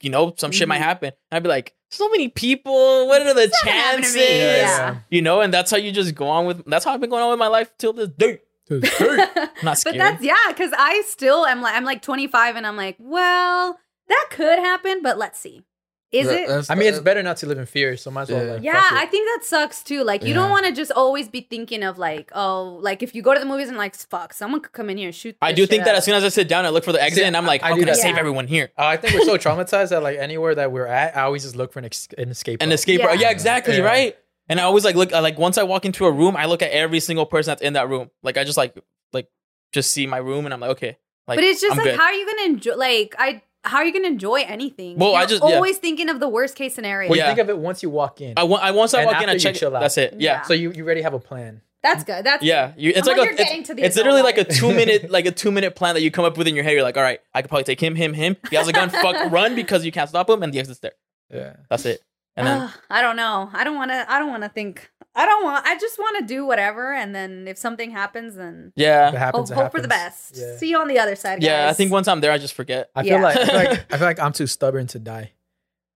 you 0.00 0.10
know, 0.10 0.32
some 0.36 0.50
shit 0.52 0.68
might 0.68 0.78
Mhm. 0.80 0.84
happen." 0.84 1.12
And 1.30 1.36
I'd 1.36 1.42
be 1.42 1.48
like, 1.48 1.74
"So 1.90 2.08
many 2.08 2.28
people. 2.28 3.06
What 3.06 3.22
are 3.22 3.32
the 3.34 3.42
It's 3.42 3.64
not 3.64 3.70
gonna 3.70 3.80
happen 3.80 4.02
to 4.02 4.08
chances?" 4.08 4.26
Yeah, 4.26 4.56
Yeah. 4.56 4.96
You 5.10 5.22
know, 5.22 5.40
and 5.40 5.52
that's 5.54 5.70
how 5.70 5.76
you 5.76 5.92
just 5.92 6.14
go 6.14 6.28
on 6.28 6.46
with. 6.46 6.64
That's 6.66 6.84
how 6.84 6.92
I've 6.94 7.00
been 7.00 7.10
going 7.10 7.22
on 7.22 7.30
with 7.30 7.38
my 7.38 7.48
life 7.48 7.70
till 7.78 7.92
this 7.92 8.08
day. 8.08 8.40
Dude, 8.68 8.82
not 9.62 9.80
but 9.82 9.96
that's 9.96 10.22
yeah, 10.22 10.34
because 10.48 10.72
I 10.76 11.02
still 11.06 11.46
am 11.46 11.62
like 11.62 11.74
I'm 11.74 11.84
like 11.84 12.02
25 12.02 12.56
and 12.56 12.66
I'm 12.66 12.76
like, 12.76 12.96
well, 12.98 13.78
that 14.08 14.26
could 14.30 14.58
happen, 14.58 15.00
but 15.02 15.16
let's 15.16 15.38
see. 15.38 15.62
Is 16.10 16.26
That- 16.26 16.34
it? 16.40 16.48
that's- 16.48 16.70
I 16.70 16.74
mean, 16.74 16.88
it's 16.88 17.00
better 17.00 17.22
not 17.22 17.36
to 17.38 17.46
live 17.46 17.58
in 17.58 17.66
fear, 17.66 17.94
so 17.98 18.10
might 18.10 18.22
as 18.22 18.30
well. 18.30 18.44
Yeah. 18.46 18.52
Like, 18.54 18.62
Yeah. 18.62 18.82
I 18.92 19.04
think 19.06 19.28
that 19.28 19.44
sucks 19.44 19.82
too. 19.82 20.04
Like 20.04 20.24
you 20.24 20.32
don't 20.32 20.48
want 20.50 20.64
to 20.64 20.72
just 20.72 20.90
always 20.92 21.28
be 21.28 21.42
thinking 21.42 21.82
of 21.82 21.98
like, 21.98 22.30
oh, 22.34 22.78
like 22.80 23.02
if 23.02 23.14
you 23.14 23.20
go 23.20 23.34
to 23.34 23.40
the 23.40 23.44
movies 23.44 23.68
and 23.68 23.76
like, 23.76 23.94
fuck, 23.94 24.32
someone 24.32 24.62
could 24.62 24.72
come 24.72 24.88
in 24.88 24.96
here 24.96 25.08
and 25.08 25.14
shoot. 25.14 25.36
I 25.42 25.52
do 25.52 25.66
think 25.66 25.84
that 25.84 25.90
up. 25.92 25.98
as 25.98 26.04
soon 26.06 26.14
as 26.14 26.24
I 26.24 26.30
sit 26.30 26.48
down, 26.48 26.64
I 26.64 26.70
look 26.70 26.84
for 26.84 26.92
the 26.92 27.02
exit, 27.02 27.18
See, 27.18 27.24
and 27.24 27.36
I'm 27.36 27.44
like, 27.44 27.62
I 27.62 27.68
"How 27.68 27.74
do 27.74 27.80
can 27.80 27.90
I 27.90 27.92
save 27.92 28.14
Yeah. 28.14 28.20
everyone 28.20 28.46
here?" 28.46 28.70
Uh, 28.78 28.84
I 28.86 28.96
think 28.96 29.12
we're 29.14 29.24
so 29.26 29.36
traumatized 29.36 29.90
that 29.90 30.02
like 30.02 30.16
anywhere 30.18 30.54
that 30.54 30.72
we're 30.72 30.86
at, 30.86 31.14
I 31.14 31.22
always 31.22 31.42
just 31.42 31.56
look 31.56 31.72
for 31.74 31.78
an, 31.80 31.84
ex- 31.84 32.08
an 32.16 32.30
escape. 32.30 32.62
An 32.62 32.70
route. 32.70 32.74
escape. 32.74 33.00
Yeah. 33.00 33.12
Yeah, 33.12 33.20
yeah 33.20 33.30
exactly. 33.30 33.76
Yeah. 33.76 33.82
Right. 33.82 34.16
And 34.48 34.58
I 34.58 34.62
always 34.62 34.84
like 34.86 34.94
look. 34.96 35.10
Like 35.12 35.38
once 35.38 35.58
I 35.58 35.64
walk 35.64 35.84
into 35.84 36.06
a 36.06 36.10
room, 36.10 36.34
I 36.38 36.46
look 36.46 36.62
at 36.62 36.70
every 36.70 37.00
single 37.00 37.26
person 37.26 37.50
that's 37.50 37.60
in 37.60 37.74
that 37.74 37.90
room. 37.90 38.10
Like 38.22 38.38
I 38.38 38.44
just 38.44 38.56
like 38.56 38.74
like 39.12 39.28
just 39.74 39.92
see 39.92 40.06
my 40.06 40.16
room, 40.16 40.46
and 40.46 40.54
I'm 40.54 40.60
like, 40.60 40.70
okay. 40.70 40.96
Like, 41.26 41.36
but 41.36 41.44
it's 41.44 41.60
just 41.60 41.72
I'm 41.72 41.76
like, 41.76 41.84
good. 41.88 41.96
how 41.98 42.04
are 42.04 42.14
you 42.14 42.24
gonna 42.24 42.48
enjoy? 42.48 42.74
Like, 42.76 43.14
I, 43.18 43.42
how 43.68 43.78
are 43.78 43.84
you 43.84 43.92
gonna 43.92 44.08
enjoy 44.08 44.42
anything? 44.46 44.96
Well, 44.98 45.14
I 45.14 45.20
You're 45.20 45.28
just- 45.28 45.42
yeah. 45.44 45.54
always 45.54 45.78
thinking 45.78 46.08
of 46.08 46.20
the 46.20 46.28
worst 46.28 46.56
case 46.56 46.74
scenario. 46.74 47.08
Well, 47.10 47.16
Yeah. 47.18 47.26
think 47.26 47.38
of 47.38 47.48
it 47.48 47.58
once 47.58 47.82
you 47.82 47.90
walk 47.90 48.20
in. 48.20 48.34
I 48.36 48.42
want. 48.44 48.62
I 48.64 48.70
once 48.72 48.94
I 48.94 49.00
And 49.02 49.06
walk 49.06 49.16
in, 49.16 49.20
after 49.22 49.30
I 49.30 49.34
you 49.34 49.38
check. 49.40 49.54
chill 49.54 49.76
out. 49.76 49.80
That's 49.80 49.98
it. 49.98 50.14
Yeah. 50.18 50.18
Yeah. 50.38 50.42
so 50.42 50.54
you, 50.54 50.72
you 50.72 50.84
already 50.84 51.02
have 51.02 51.14
a 51.14 51.18
plan. 51.20 51.60
That's 51.82 52.02
good. 52.02 52.24
That's 52.26 52.42
Yeah, 52.42 52.72
you, 52.76 52.92
it's 52.94 53.06
like, 53.06 53.16
like, 53.16 53.26
a, 53.28 53.30
you're 53.30 53.36
getting 53.36 53.60
it's, 53.60 53.68
to 53.68 53.74
the 53.74 53.82
it's 53.84 53.96
adult 53.96 54.06
literally 54.14 54.22
like 54.24 54.36
a 54.38 54.48
life. 54.48 54.58
two 54.58 54.74
minute 54.74 55.10
like 55.16 55.26
a 55.26 55.30
two 55.30 55.52
minute 55.52 55.76
plan 55.76 55.94
that 55.94 56.02
you 56.02 56.10
come 56.10 56.24
up 56.24 56.36
with 56.36 56.48
in 56.48 56.54
your 56.56 56.64
head. 56.64 56.72
You're 56.72 56.82
like, 56.82 56.96
all 56.96 57.02
right, 57.04 57.20
I 57.32 57.40
could 57.42 57.48
probably 57.50 57.64
take 57.64 57.80
him, 57.80 57.94
him, 57.94 58.14
him. 58.14 58.36
He 58.50 58.56
has 58.56 58.66
a 58.66 58.72
gun, 58.72 58.90
fuck, 58.90 59.30
run 59.30 59.54
because 59.54 59.84
you 59.84 59.92
can't 59.92 60.08
stop 60.08 60.28
him, 60.28 60.42
and 60.42 60.52
the 60.52 60.58
exit's 60.58 60.80
there. 60.80 60.92
Yeah. 61.32 61.52
That's 61.70 61.86
it. 61.86 62.00
And 62.36 62.46
then 62.46 62.60
Ugh, 62.62 62.70
I 62.90 63.00
don't 63.02 63.16
know. 63.16 63.48
I 63.52 63.62
don't 63.64 63.76
want 63.76 63.90
to. 63.92 64.10
I 64.12 64.18
don't 64.18 64.28
want 64.30 64.42
to 64.44 64.48
think. 64.48 64.90
I 65.18 65.26
don't 65.26 65.42
want. 65.44 65.66
I 65.66 65.76
just 65.78 65.98
want 65.98 66.18
to 66.20 66.24
do 66.24 66.46
whatever, 66.46 66.92
and 66.94 67.14
then 67.14 67.48
if 67.48 67.58
something 67.58 67.90
happens, 67.90 68.36
then 68.36 68.72
If 68.76 68.80
it 68.80 68.84
yeah, 68.84 69.10
hope, 69.10 69.18
happens, 69.18 69.50
it 69.50 69.54
hope 69.54 69.72
for 69.72 69.80
the 69.80 69.88
best. 69.88 70.36
Yeah. 70.36 70.56
See 70.56 70.70
you 70.70 70.78
on 70.78 70.86
the 70.88 70.98
other 71.00 71.16
side. 71.16 71.42
yeah. 71.42 71.68
I 71.68 71.72
think 71.72 71.90
once 71.90 72.06
I'm 72.08 72.20
there, 72.20 72.30
I 72.32 72.38
just 72.38 72.54
forget. 72.54 72.90
I 72.94 73.02
feel 73.02 73.14
Yeah. 73.18 73.22
like 73.22 73.36
I 73.36 73.44
feel 73.46 73.54
like 73.56 73.92
I 73.92 73.96
feel 73.98 74.06
like 74.06 74.20
I'm 74.20 74.32
too 74.32 74.46
stubborn 74.46 74.86
to 74.88 74.98
die. 74.98 75.32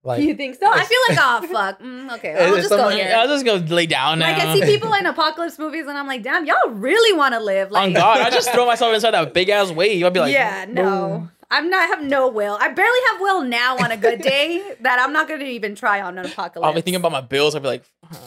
Like 0.05 0.21
you 0.23 0.35
think 0.35 0.57
so? 0.57 0.67
I 0.69 0.83
feel 0.83 0.99
like, 1.09 1.19
oh 1.21 1.47
fuck. 1.53 1.81
Mm, 1.81 2.13
okay, 2.17 2.33
I'll 2.35 2.55
It's 2.55 2.69
just 2.69 2.71
go 2.71 2.89
here. 2.89 3.15
I'll 3.17 3.29
just 3.29 3.45
go 3.45 3.55
lay 3.55 3.87
down 3.87 4.19
now. 4.19 4.33
Like 4.33 4.43
I 4.45 4.55
see 4.59 4.67
people 4.73 4.93
in 4.95 5.07
apocalypse 5.07 5.57
movies, 5.61 5.87
and 5.87 5.97
I'm 5.97 6.09
like, 6.09 6.25
damn, 6.25 6.45
y'all 6.45 6.71
really 6.71 7.17
want 7.17 7.35
to 7.35 7.41
live. 7.41 7.71
Like, 7.71 7.85
On 7.85 7.93
God, 7.93 8.21
I 8.21 8.29
just 8.39 8.51
throw 8.53 8.67
myself 8.67 8.93
inside 8.93 9.13
that 9.13 9.33
big 9.33 9.49
ass 9.49 9.71
wave. 9.71 10.03
I'll 10.05 10.11
be 10.11 10.19
like, 10.19 10.33
yeah, 10.33 10.67
no. 10.69 11.29
I'm 11.53 11.69
not 11.69 11.83
I 11.83 11.87
have 11.87 12.03
no 12.03 12.29
will. 12.29 12.57
I 12.61 12.69
barely 12.71 12.99
have 13.11 13.21
will 13.21 13.43
now 13.43 13.77
on 13.77 13.93
a 13.93 13.97
good 13.97 14.23
day 14.33 14.75
that 14.81 14.99
I'm 14.99 15.13
not 15.13 15.29
gonna 15.29 15.45
even 15.45 15.75
try 15.75 16.01
on 16.01 16.17
an 16.19 16.27
apocalypse. 16.27 16.67
I'll 16.67 16.73
be 16.73 16.81
thinking 16.81 16.97
about 16.97 17.13
my 17.13 17.21
bills. 17.21 17.55
I'll 17.55 17.61
be 17.61 17.69
like, 17.69 17.85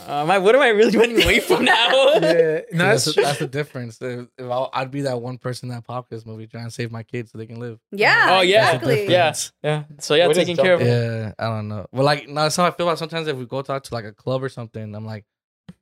uh, 0.08 0.22
am 0.22 0.30
I, 0.32 0.38
what 0.38 0.56
am 0.56 0.62
I 0.62 0.68
really 0.70 0.96
running 0.98 1.22
away 1.22 1.40
from 1.48 1.66
now? 1.66 1.88
yeah, 2.22 2.62
no, 2.72 2.86
that's, 2.90 3.06
that's 3.06 3.16
the, 3.16 3.22
that's 3.22 3.40
the 3.40 3.48
difference. 3.48 4.02
If, 4.02 4.28
if 4.38 4.46
I'll, 4.46 4.70
I'd 4.74 4.92
be 4.92 5.02
that 5.02 5.22
one 5.22 5.38
person 5.40 5.70
in 5.70 5.76
that 5.76 5.80
apocalypse 5.80 6.26
movie 6.26 6.48
trying 6.48 6.66
to 6.66 6.72
save 6.72 6.92
my 6.92 7.04
kids 7.04 7.32
so 7.32 7.38
they 7.38 7.48
can 7.48 7.60
live. 7.60 7.80
Yeah. 7.92 8.38
Oh, 8.38 8.42
yeah. 8.42 8.68
Exactly. 8.68 9.10
Yeah. 9.10 9.34
yeah. 9.64 9.84
So 10.00 10.14
yeah, 10.16 10.28
We're 10.28 10.34
taking 10.34 10.56
care 10.56 10.76
of. 10.76 10.80
jumping. 10.82 10.96
Yeah, 10.96 11.34
I 11.40 11.46
don't 11.46 11.68
know. 11.68 11.88
Well, 11.92 12.06
like, 12.06 12.28
no, 12.28 12.44
that's 12.44 12.56
how 12.56 12.66
I 12.66 12.72
feel 12.72 12.88
about 12.88 13.00
sometimes 13.00 13.28
if 13.28 13.36
we 13.38 13.46
go 13.46 13.62
talk 13.64 13.84
to 13.84 13.94
like 13.94 14.06
a 14.06 14.14
club 14.14 14.44
or 14.44 14.50
something, 14.50 14.94
I'm 14.96 15.06
like, 15.06 15.26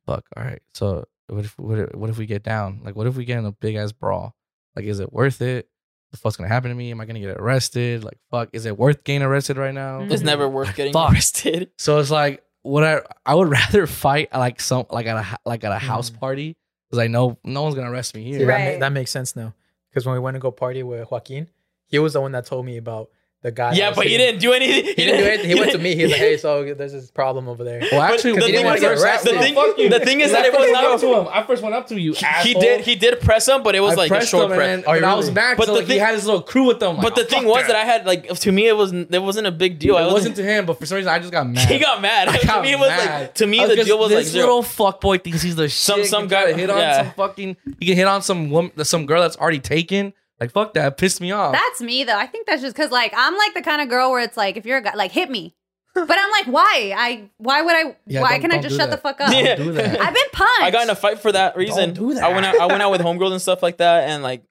fuck, 0.05 0.25
all 0.37 0.43
right. 0.43 0.61
So 0.73 1.05
what 1.27 1.45
if 1.45 1.57
what 1.59 1.79
if, 1.79 1.95
what 1.95 2.09
if 2.09 2.17
we 2.17 2.25
get 2.25 2.43
down? 2.43 2.81
Like, 2.83 2.95
what 2.95 3.07
if 3.07 3.15
we 3.15 3.25
get 3.25 3.39
in 3.39 3.45
a 3.45 3.51
big 3.51 3.75
ass 3.75 3.91
brawl? 3.91 4.33
Like, 4.75 4.85
is 4.85 4.99
it 4.99 5.11
worth 5.11 5.41
it? 5.41 5.67
The 6.13 6.17
fuck's 6.17 6.37
gonna 6.37 6.47
happen 6.47 6.69
to 6.69 6.75
me? 6.75 6.91
Am 6.91 7.01
I 7.01 7.05
gonna 7.05 7.19
get 7.19 7.37
arrested? 7.37 8.03
Like, 8.05 8.17
fuck, 8.31 8.49
is 8.53 8.65
it 8.65 8.77
worth 8.77 9.03
getting 9.03 9.23
arrested 9.23 9.57
right 9.57 9.73
now? 9.73 9.99
It's 10.01 10.21
never 10.23 10.47
worth 10.47 10.73
getting 10.75 10.93
Fuck. 10.93 11.11
arrested. 11.11 11.71
So 11.77 11.99
it's 11.99 12.09
like, 12.11 12.43
what 12.61 12.83
I 12.85 13.01
I 13.25 13.35
would 13.35 13.49
rather 13.59 13.85
fight 13.87 14.31
like 14.33 14.61
some 14.61 14.85
like 14.89 15.05
at 15.07 15.17
a 15.17 15.37
like 15.45 15.63
at 15.65 15.71
a 15.73 15.79
house 15.79 16.09
Mm. 16.11 16.19
party 16.19 16.57
because 16.89 16.99
I 17.03 17.07
know 17.07 17.37
no 17.43 17.63
one's 17.63 17.75
gonna 17.75 17.91
arrest 17.91 18.15
me 18.15 18.31
See, 18.31 18.37
here. 18.37 18.47
that, 18.47 18.73
ma- 18.75 18.79
that 18.79 18.91
makes 18.93 19.11
sense 19.11 19.35
now. 19.35 19.53
Because 19.89 20.05
when 20.05 20.13
we 20.13 20.19
went 20.19 20.35
to 20.35 20.39
go 20.39 20.51
party 20.51 20.81
with 20.83 21.09
Joaquin, 21.11 21.47
he 21.87 21.99
was 21.99 22.13
the 22.13 22.21
one 22.21 22.31
that 22.31 22.45
told 22.45 22.65
me 22.65 22.77
about 22.77 23.09
the 23.43 23.51
guy. 23.51 23.73
yeah, 23.73 23.89
was 23.89 23.97
but 23.97 24.07
he 24.07 24.17
didn't 24.17 24.39
do 24.39 24.53
anything. 24.53 24.85
He 24.85 24.93
didn't 24.95 25.19
do 25.19 25.25
anything. 25.27 25.49
He 25.49 25.55
went 25.59 25.71
to 25.73 25.77
me. 25.77 25.95
He 25.95 26.03
was 26.03 26.11
like, 26.13 26.19
"Hey, 26.21 26.37
so 26.37 26.73
there's 26.73 26.93
this 26.93 27.11
problem 27.11 27.47
over 27.49 27.63
there." 27.63 27.81
Well, 27.91 28.01
actually, 28.01 28.31
the 28.31 28.35
we 28.37 28.41
thing 28.43 28.51
didn't 28.53 28.65
wanna 28.65 28.75
is- 28.77 29.03
get 29.03 29.23
the 29.23 29.29
thing- 29.39 29.53
Fuck 29.55 29.75
the 29.77 29.99
thing 29.99 30.21
is 30.21 30.31
that 30.31 30.45
it 30.45 30.53
was 30.53 30.71
not- 30.71 30.99
to 31.01 31.13
him. 31.21 31.27
I 31.31 31.43
first 31.43 31.61
went 31.61 31.75
up 31.75 31.87
to 31.89 31.99
you. 31.99 32.13
he 32.13 32.25
asshole. 32.25 32.61
did. 32.61 32.81
He 32.81 32.95
did 32.95 33.19
press 33.21 33.47
him, 33.47 33.61
but 33.61 33.75
it 33.75 33.81
was 33.81 33.93
I 33.93 33.95
like 34.07 34.11
a 34.11 34.25
short 34.25 34.49
him, 34.51 34.57
press. 34.57 34.69
and, 34.69 34.83
then- 34.83 34.89
Oh, 34.89 34.95
and 34.95 35.05
I 35.05 35.13
was 35.13 35.25
really? 35.25 35.35
mad. 35.35 35.57
But 35.57 35.67
But 35.67 35.73
the 35.75 35.81
he 35.81 35.85
thing- 35.87 35.99
had 35.99 36.15
his 36.15 36.25
little 36.25 36.41
crew 36.41 36.63
with 36.65 36.79
them. 36.79 36.97
But 37.01 37.15
the 37.15 37.25
thing 37.25 37.45
was 37.45 37.67
that 37.67 37.75
I 37.75 37.83
had 37.85 38.05
like 38.05 38.27
to 38.39 38.51
me 38.51 38.67
it 38.67 38.77
was 38.77 38.91
it 38.93 39.21
wasn't 39.21 39.47
a 39.47 39.51
big 39.51 39.77
deal. 39.77 39.97
It 39.97 40.11
wasn't 40.11 40.35
to 40.37 40.43
him, 40.43 40.65
but 40.65 40.79
for 40.79 40.85
some 40.85 40.95
reason 40.95 41.11
I 41.11 41.19
just 41.19 41.31
got 41.31 41.47
mad. 41.47 41.67
He 41.73 41.79
got 41.79 42.01
mad. 42.01 42.29
I 42.29 42.37
got 42.37 42.57
to 42.57 42.61
me 42.61 42.71
it 42.71 42.79
was 42.79 42.89
mad. 42.89 43.21
like 43.21 43.33
to 43.35 43.45
me 43.47 43.65
the 43.65 43.83
deal 43.83 43.97
was 43.99 44.11
like 44.11 44.23
this 44.23 44.31
zero. 44.31 44.45
little 44.57 44.63
fuckboy 44.63 45.23
thinks 45.23 45.41
he's 45.41 45.55
the 45.55 45.67
Some- 45.69 45.99
shit. 45.99 46.07
some 46.07 46.23
He 46.23 46.29
guy- 46.29 46.53
hit 46.53 46.69
on 46.69 46.95
some 46.95 47.11
fucking. 47.13 47.57
He 47.79 47.87
can 47.87 47.95
hit 47.97 48.07
on 48.07 48.21
some 48.21 48.49
woman, 48.49 48.71
some 48.85 49.05
girl 49.05 49.21
that's 49.21 49.35
already 49.37 49.59
taken. 49.59 50.13
Like 50.43 50.51
fuck 50.51 50.73
that, 50.73 50.97
pissed 50.97 51.21
me 51.21 51.31
off. 51.31 51.53
That's 51.53 51.81
me 51.81 52.03
though. 52.03 52.17
I 52.17 52.27
think 52.27 52.47
that's 52.47 52.61
just 52.61 52.75
because 52.75 52.91
like 52.91 53.13
I'm 53.15 53.35
like 53.37 53.53
the 53.53 53.61
kind 53.61 53.81
of 53.81 53.89
girl 53.89 54.11
where 54.11 54.21
it's 54.21 54.37
like 54.37 54.57
if 54.57 54.65
you're 54.65 54.77
a 54.77 54.81
guy, 54.81 54.93
like 54.95 55.11
hit 55.11 55.29
me. 55.29 55.55
But 55.95 56.09
I'm 56.09 56.31
like, 56.31 56.47
why? 56.47 56.93
I 56.97 57.29
why 57.37 57.61
would 57.61 57.75
I? 57.75 57.95
Yeah, 58.07 58.21
why 58.23 58.31
don't- 58.31 58.41
can 58.41 58.51
I 58.51 58.55
don't 58.55 58.63
just 58.63 58.73
do 58.73 58.77
shut 58.79 58.89
that. 58.89 58.95
the 58.95 59.01
fuck 59.01 59.21
up? 59.21 59.31
Yeah. 59.31 59.55
Don't 59.55 59.67
do 59.67 59.71
that. 59.73 60.01
I've 60.01 60.13
been 60.13 60.23
punched. 60.31 60.61
I 60.63 60.71
got 60.71 60.83
in 60.83 60.89
a 60.89 60.95
fight 60.95 61.19
for 61.19 61.31
that 61.31 61.55
reason. 61.55 61.93
do 61.93 62.13
that. 62.15 62.23
I 62.23 62.33
went 62.33 62.45
out. 62.47 62.59
I 62.59 62.65
went 62.65 62.81
out 62.81 62.89
with 62.91 63.01
homegirls 63.01 63.31
and 63.31 63.41
stuff 63.41 63.61
like 63.61 63.77
that, 63.77 64.09
and 64.09 64.23
like 64.23 64.43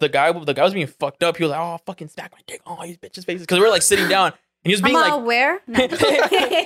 the 0.00 0.10
guy, 0.10 0.30
the 0.32 0.52
guy 0.52 0.62
was 0.64 0.74
being 0.74 0.86
fucked 0.86 1.22
up. 1.22 1.38
He 1.38 1.44
was 1.44 1.50
like, 1.50 1.60
"Oh, 1.60 1.78
fucking 1.86 2.08
smack 2.08 2.30
my 2.32 2.40
dick, 2.46 2.60
oh, 2.66 2.78
these 2.84 2.98
bitches' 2.98 3.24
faces," 3.24 3.42
because 3.42 3.58
we 3.58 3.64
were 3.64 3.70
like 3.70 3.80
sitting 3.82 4.06
down, 4.06 4.32
and 4.64 4.70
he 4.70 4.72
was 4.72 4.82
I'm 4.84 4.92
like, 4.92 5.12
aware. 5.12 5.60
No. 5.66 5.80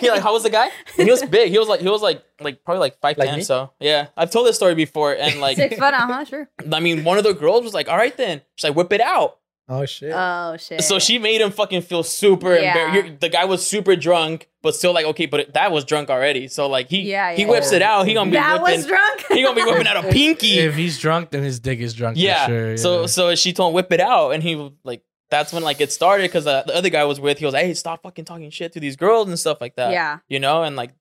he 0.01 0.10
like, 0.10 0.23
how 0.23 0.32
was 0.32 0.43
the 0.43 0.51
guy? 0.51 0.66
And 0.98 1.05
he 1.06 1.10
was 1.10 1.23
big. 1.24 1.51
He 1.51 1.59
was 1.59 1.68
like, 1.68 1.81
he 1.81 1.89
was 1.89 2.02
like, 2.02 2.23
like 2.40 2.64
probably 2.64 2.81
like 2.81 3.01
five 3.01 3.16
Like 3.18 3.28
ten. 3.28 3.39
me? 3.39 3.44
So 3.44 3.73
yeah, 3.81 4.09
I've 4.16 4.31
told 4.31 4.47
this 4.47 4.56
story 4.56 4.74
before, 4.74 5.14
and 5.14 5.40
like, 5.47 5.56
Six 5.56 5.74
foot, 5.77 5.94
uh 5.94 6.06
huh, 6.06 6.24
sure. 6.24 6.48
I 6.73 6.81
mean, 6.81 7.05
one 7.05 7.18
of 7.18 7.24
the 7.24 7.32
girls 7.35 7.64
was 7.64 7.74
like, 7.74 7.89
"All 7.89 7.97
right, 7.97 8.16
then," 8.16 8.43
she's 8.56 8.64
like, 8.68 8.77
"Whip 8.77 8.93
it 8.93 9.01
out." 9.01 9.39
Oh 9.68 9.85
shit! 9.85 10.12
Oh 10.14 10.56
shit. 10.59 10.81
So 10.85 11.01
she 11.01 11.18
made 11.18 11.40
him 11.40 11.51
fucking 11.51 11.82
feel 11.82 12.05
super 12.05 12.55
Yeah. 12.55 12.86
embarrassed. 12.93 13.20
The 13.20 13.28
guy 13.28 13.47
was 13.47 13.66
super 13.66 13.97
drunk, 13.97 14.48
but 14.62 14.77
still 14.77 14.93
like 14.93 15.06
okay, 15.06 15.27
but 15.27 15.55
that 15.55 15.73
was 15.73 15.85
drunk 15.85 16.09
already. 16.09 16.47
So 16.47 16.68
like 16.68 16.89
he 16.89 17.01
Yeah, 17.10 17.32
he 17.32 17.43
yeah. 17.43 17.48
whips 17.48 17.73
it 17.73 17.82
out. 17.82 18.06
He 18.06 18.14
gonna 18.14 18.31
be 18.31 18.36
that 18.36 18.62
whipping. 18.62 18.78
was 18.78 18.86
drunk. 18.86 19.24
he 19.28 19.43
gonna 19.43 19.56
be 19.56 19.64
whipping 19.64 19.89
out 19.89 20.05
a 20.05 20.09
pinky. 20.09 20.60
If 20.60 20.77
he's 20.77 21.01
drunk, 21.01 21.31
then 21.31 21.43
his 21.43 21.59
dick 21.59 21.81
is 21.81 21.94
drunk. 21.94 22.16
yeah. 22.16 22.47
For 22.47 22.52
sure, 22.52 22.77
So 22.77 23.01
yeah. 23.01 23.06
so 23.06 23.35
she 23.35 23.52
told 23.52 23.70
him 23.70 23.74
whip 23.74 23.90
it 23.90 23.98
out, 24.01 24.31
and 24.31 24.43
he 24.43 24.55
like 24.85 25.02
that's 25.30 25.52
when 25.52 25.62
like 25.62 25.80
it 25.80 25.92
started 25.92 26.24
because 26.24 26.44
the, 26.44 26.52
uh, 26.52 26.62
the 26.64 26.74
other 26.74 26.90
guy 26.90 27.04
was 27.04 27.20
with. 27.20 27.38
He 27.38 27.44
was 27.44 27.54
like, 27.54 27.64
hey, 27.64 27.74
stop 27.74 28.02
fucking 28.02 28.24
talking 28.24 28.50
shit 28.50 28.72
to 28.74 28.80
these 28.80 28.96
girls 28.96 29.28
and 29.28 29.38
stuff 29.38 29.60
like 29.60 29.76
that. 29.76 29.92
yeah. 29.92 30.18
You 30.28 30.40
know, 30.40 30.62
and 30.62 30.76
like 30.76 30.92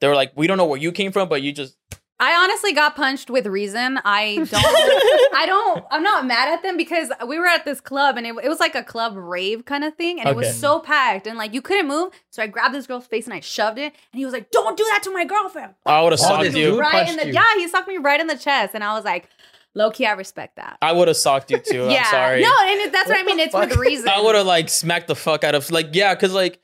they 0.00 0.08
were 0.08 0.14
like, 0.14 0.32
we 0.34 0.46
don't 0.46 0.58
know 0.58 0.66
where 0.66 0.80
you 0.80 0.92
came 0.92 1.12
from, 1.12 1.28
but 1.28 1.42
you 1.42 1.52
just 1.52 1.76
I 2.20 2.32
honestly 2.36 2.72
got 2.72 2.94
punched 2.94 3.28
with 3.28 3.46
reason. 3.46 3.98
I 4.04 4.36
don't. 4.36 4.54
I 5.34 5.46
don't. 5.46 5.84
I'm 5.90 6.02
not 6.02 6.24
mad 6.26 6.48
at 6.48 6.62
them 6.62 6.76
because 6.76 7.10
we 7.26 7.38
were 7.38 7.46
at 7.46 7.64
this 7.64 7.80
club 7.80 8.16
and 8.16 8.24
it, 8.24 8.34
it 8.42 8.48
was 8.48 8.60
like 8.60 8.76
a 8.76 8.84
club 8.84 9.16
rave 9.16 9.64
kind 9.64 9.82
of 9.82 9.96
thing, 9.96 10.20
and 10.20 10.28
it 10.28 10.36
was 10.36 10.58
so 10.58 10.78
packed 10.78 11.26
and 11.26 11.36
like 11.36 11.52
you 11.52 11.60
couldn't 11.60 11.88
move. 11.88 12.12
So 12.30 12.42
I 12.42 12.46
grabbed 12.46 12.72
this 12.72 12.86
girl's 12.86 13.06
face 13.06 13.24
and 13.24 13.34
I 13.34 13.40
shoved 13.40 13.78
it, 13.78 13.92
and 14.12 14.18
he 14.18 14.24
was 14.24 14.32
like, 14.32 14.52
"Don't 14.52 14.76
do 14.76 14.84
that 14.92 15.02
to 15.02 15.10
my 15.12 15.24
girlfriend." 15.24 15.74
I 15.84 16.00
would 16.02 16.12
have 16.12 16.20
socked 16.20 16.54
you. 16.54 16.78
right 16.78 17.08
in 17.08 17.16
the 17.16 17.26
you. 17.26 17.32
yeah, 17.32 17.54
he 17.56 17.66
sucked 17.66 17.88
me 17.88 17.96
right 17.96 18.20
in 18.20 18.28
the 18.28 18.38
chest, 18.38 18.74
and 18.74 18.84
I 18.84 18.94
was 18.94 19.04
like, 19.04 19.28
"Low 19.74 19.90
key, 19.90 20.06
I 20.06 20.12
respect 20.12 20.56
that." 20.56 20.78
I 20.82 20.92
would 20.92 21.08
have 21.08 21.16
socked 21.16 21.50
you 21.50 21.58
too. 21.58 21.88
yeah, 21.90 22.00
I'm 22.00 22.04
sorry. 22.10 22.42
no, 22.42 22.52
and 22.62 22.80
it, 22.80 22.92
that's 22.92 23.08
what, 23.08 23.18
I 23.18 23.22
mean. 23.22 23.38
It's 23.40 23.54
with 23.54 23.70
fuck? 23.70 23.78
reason. 23.80 24.08
I 24.08 24.20
would 24.20 24.34
have 24.34 24.46
like 24.46 24.68
smacked 24.68 25.08
the 25.08 25.14
fuck 25.16 25.44
out 25.44 25.54
of 25.54 25.70
like 25.70 25.88
yeah, 25.92 26.14
because 26.14 26.32
like 26.32 26.60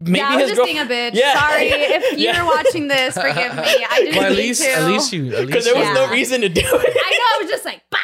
maybe 0.00 0.18
yeah, 0.18 0.28
I 0.30 0.36
was 0.36 0.44
just 0.50 0.56
girl 0.56 0.66
being 0.66 0.78
a 0.78 0.84
bitch. 0.84 1.14
Yeah. 1.14 1.38
Sorry 1.38 1.68
if 1.68 2.10
you're 2.18 2.32
Yeah. 2.34 2.44
watching 2.44 2.88
this. 2.88 3.14
Forgive 3.14 3.54
me. 3.56 3.62
I 3.64 3.96
didn't 3.98 4.14
But 4.14 4.24
at 4.24 4.28
mean 4.30 4.38
least, 4.38 4.62
to. 4.62 4.70
at 4.72 4.86
least 4.90 5.12
you, 5.12 5.30
because 5.46 5.64
there 5.64 5.74
was 5.74 5.88
you- 5.88 5.94
no 5.94 6.08
reason 6.10 6.40
to 6.42 6.48
do 6.48 6.60
it. 6.60 6.66
I 6.66 7.10
know. 7.10 7.26
I 7.36 7.38
was 7.42 7.50
just 7.50 7.64
like, 7.64 7.82
bah. 7.90 7.98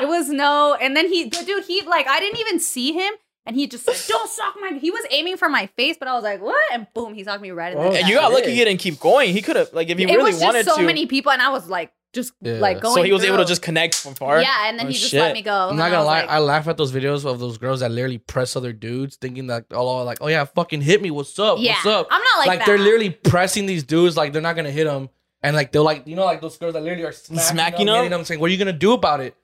It 0.00 0.08
was 0.08 0.28
no, 0.28 0.76
and 0.80 0.96
then 0.96 1.08
he, 1.08 1.28
but 1.28 1.44
dude, 1.46 1.64
he 1.64 1.82
like 1.82 2.06
I 2.08 2.20
didn't 2.20 2.40
even 2.40 2.58
see 2.60 2.92
him, 2.92 3.12
and 3.46 3.56
he 3.56 3.66
just 3.66 3.84
said, 3.84 3.96
"Don't 4.08 4.28
suck 4.28 4.54
my." 4.60 4.78
He 4.78 4.90
was 4.90 5.04
aiming 5.10 5.36
for 5.36 5.48
my 5.48 5.66
face, 5.76 5.96
but 5.98 6.08
I 6.08 6.14
was 6.14 6.22
like, 6.24 6.40
"What?" 6.40 6.60
And 6.72 6.86
boom, 6.94 7.14
he 7.14 7.24
socked 7.24 7.42
me 7.42 7.50
right 7.50 7.72
in 7.72 7.78
the. 7.78 7.84
Oh, 7.84 7.90
chest. 7.90 8.00
And 8.02 8.08
you 8.10 8.16
got 8.16 8.32
lucky 8.32 8.50
he 8.54 8.64
didn't 8.64 8.78
keep 8.80 8.98
going. 9.00 9.32
He 9.32 9.42
could 9.42 9.56
have 9.56 9.72
like 9.72 9.88
if 9.90 9.98
he 9.98 10.04
it 10.04 10.08
really 10.08 10.22
was 10.30 10.34
just 10.40 10.44
wanted 10.44 10.66
so 10.66 10.76
to. 10.76 10.82
many 10.82 11.06
people, 11.06 11.32
and 11.32 11.42
I 11.42 11.48
was 11.50 11.68
like, 11.68 11.92
just 12.12 12.32
Yeah. 12.42 12.54
like 12.54 12.80
going. 12.80 12.94
so 12.94 13.02
he 13.02 13.12
was 13.12 13.24
able 13.24 13.38
to 13.38 13.44
just 13.44 13.62
connect 13.62 13.94
from 13.94 14.14
far. 14.14 14.40
Yeah, 14.40 14.68
and 14.68 14.78
then 14.78 14.86
Oh, 14.86 14.88
he 14.90 14.94
just 14.94 15.10
shit. 15.10 15.20
let 15.20 15.32
me 15.32 15.42
go. 15.42 15.68
I'm 15.70 15.76
not 15.76 15.90
gonna 15.90 15.98
was 16.00 16.06
lie. 16.06 16.20
like- 16.22 16.30
I 16.30 16.38
laugh 16.38 16.68
at 16.68 16.76
those 16.76 16.92
videos 16.92 17.24
of 17.24 17.40
those 17.40 17.58
girls 17.58 17.80
that 17.80 17.90
literally 17.90 18.18
press 18.18 18.54
other 18.56 18.72
dudes, 18.72 19.16
thinking 19.16 19.46
that 19.48 19.64
oh, 19.72 20.02
like 20.04 20.18
oh 20.20 20.28
yeah, 20.28 20.44
fucking 20.44 20.80
hit 20.82 21.00
me. 21.02 21.10
What's 21.10 21.38
up? 21.38 21.58
yeah, 21.60 21.72
What's 21.74 21.86
up? 21.86 22.08
I'm 22.10 22.22
not 22.22 22.38
like, 22.38 22.46
Like, 22.48 22.58
that. 22.60 22.66
they're 22.66 22.78
literally 22.78 23.10
pressing 23.10 23.66
these 23.66 23.82
dudes 23.82 24.16
like 24.16 24.32
they're 24.32 24.42
not 24.42 24.56
gonna 24.56 24.70
hit 24.70 24.84
them, 24.84 25.08
and 25.42 25.56
like 25.56 25.72
they're 25.72 25.82
like 25.82 26.06
you 26.06 26.16
know 26.16 26.24
like 26.24 26.40
those 26.40 26.56
girls 26.58 26.74
that 26.74 26.82
literally 26.82 27.04
are 27.04 27.12
smacking, 27.12 27.42
Smacking 27.44 27.86
them, 27.86 27.94
them? 27.94 27.96
hitting 28.04 28.10
them, 28.10 28.24
saying 28.24 28.40
what 28.40 28.48
are 28.48 28.52
you 28.52 28.58
gonna 28.58 28.72
do 28.72 28.92
about 28.92 29.20
it? 29.20 29.34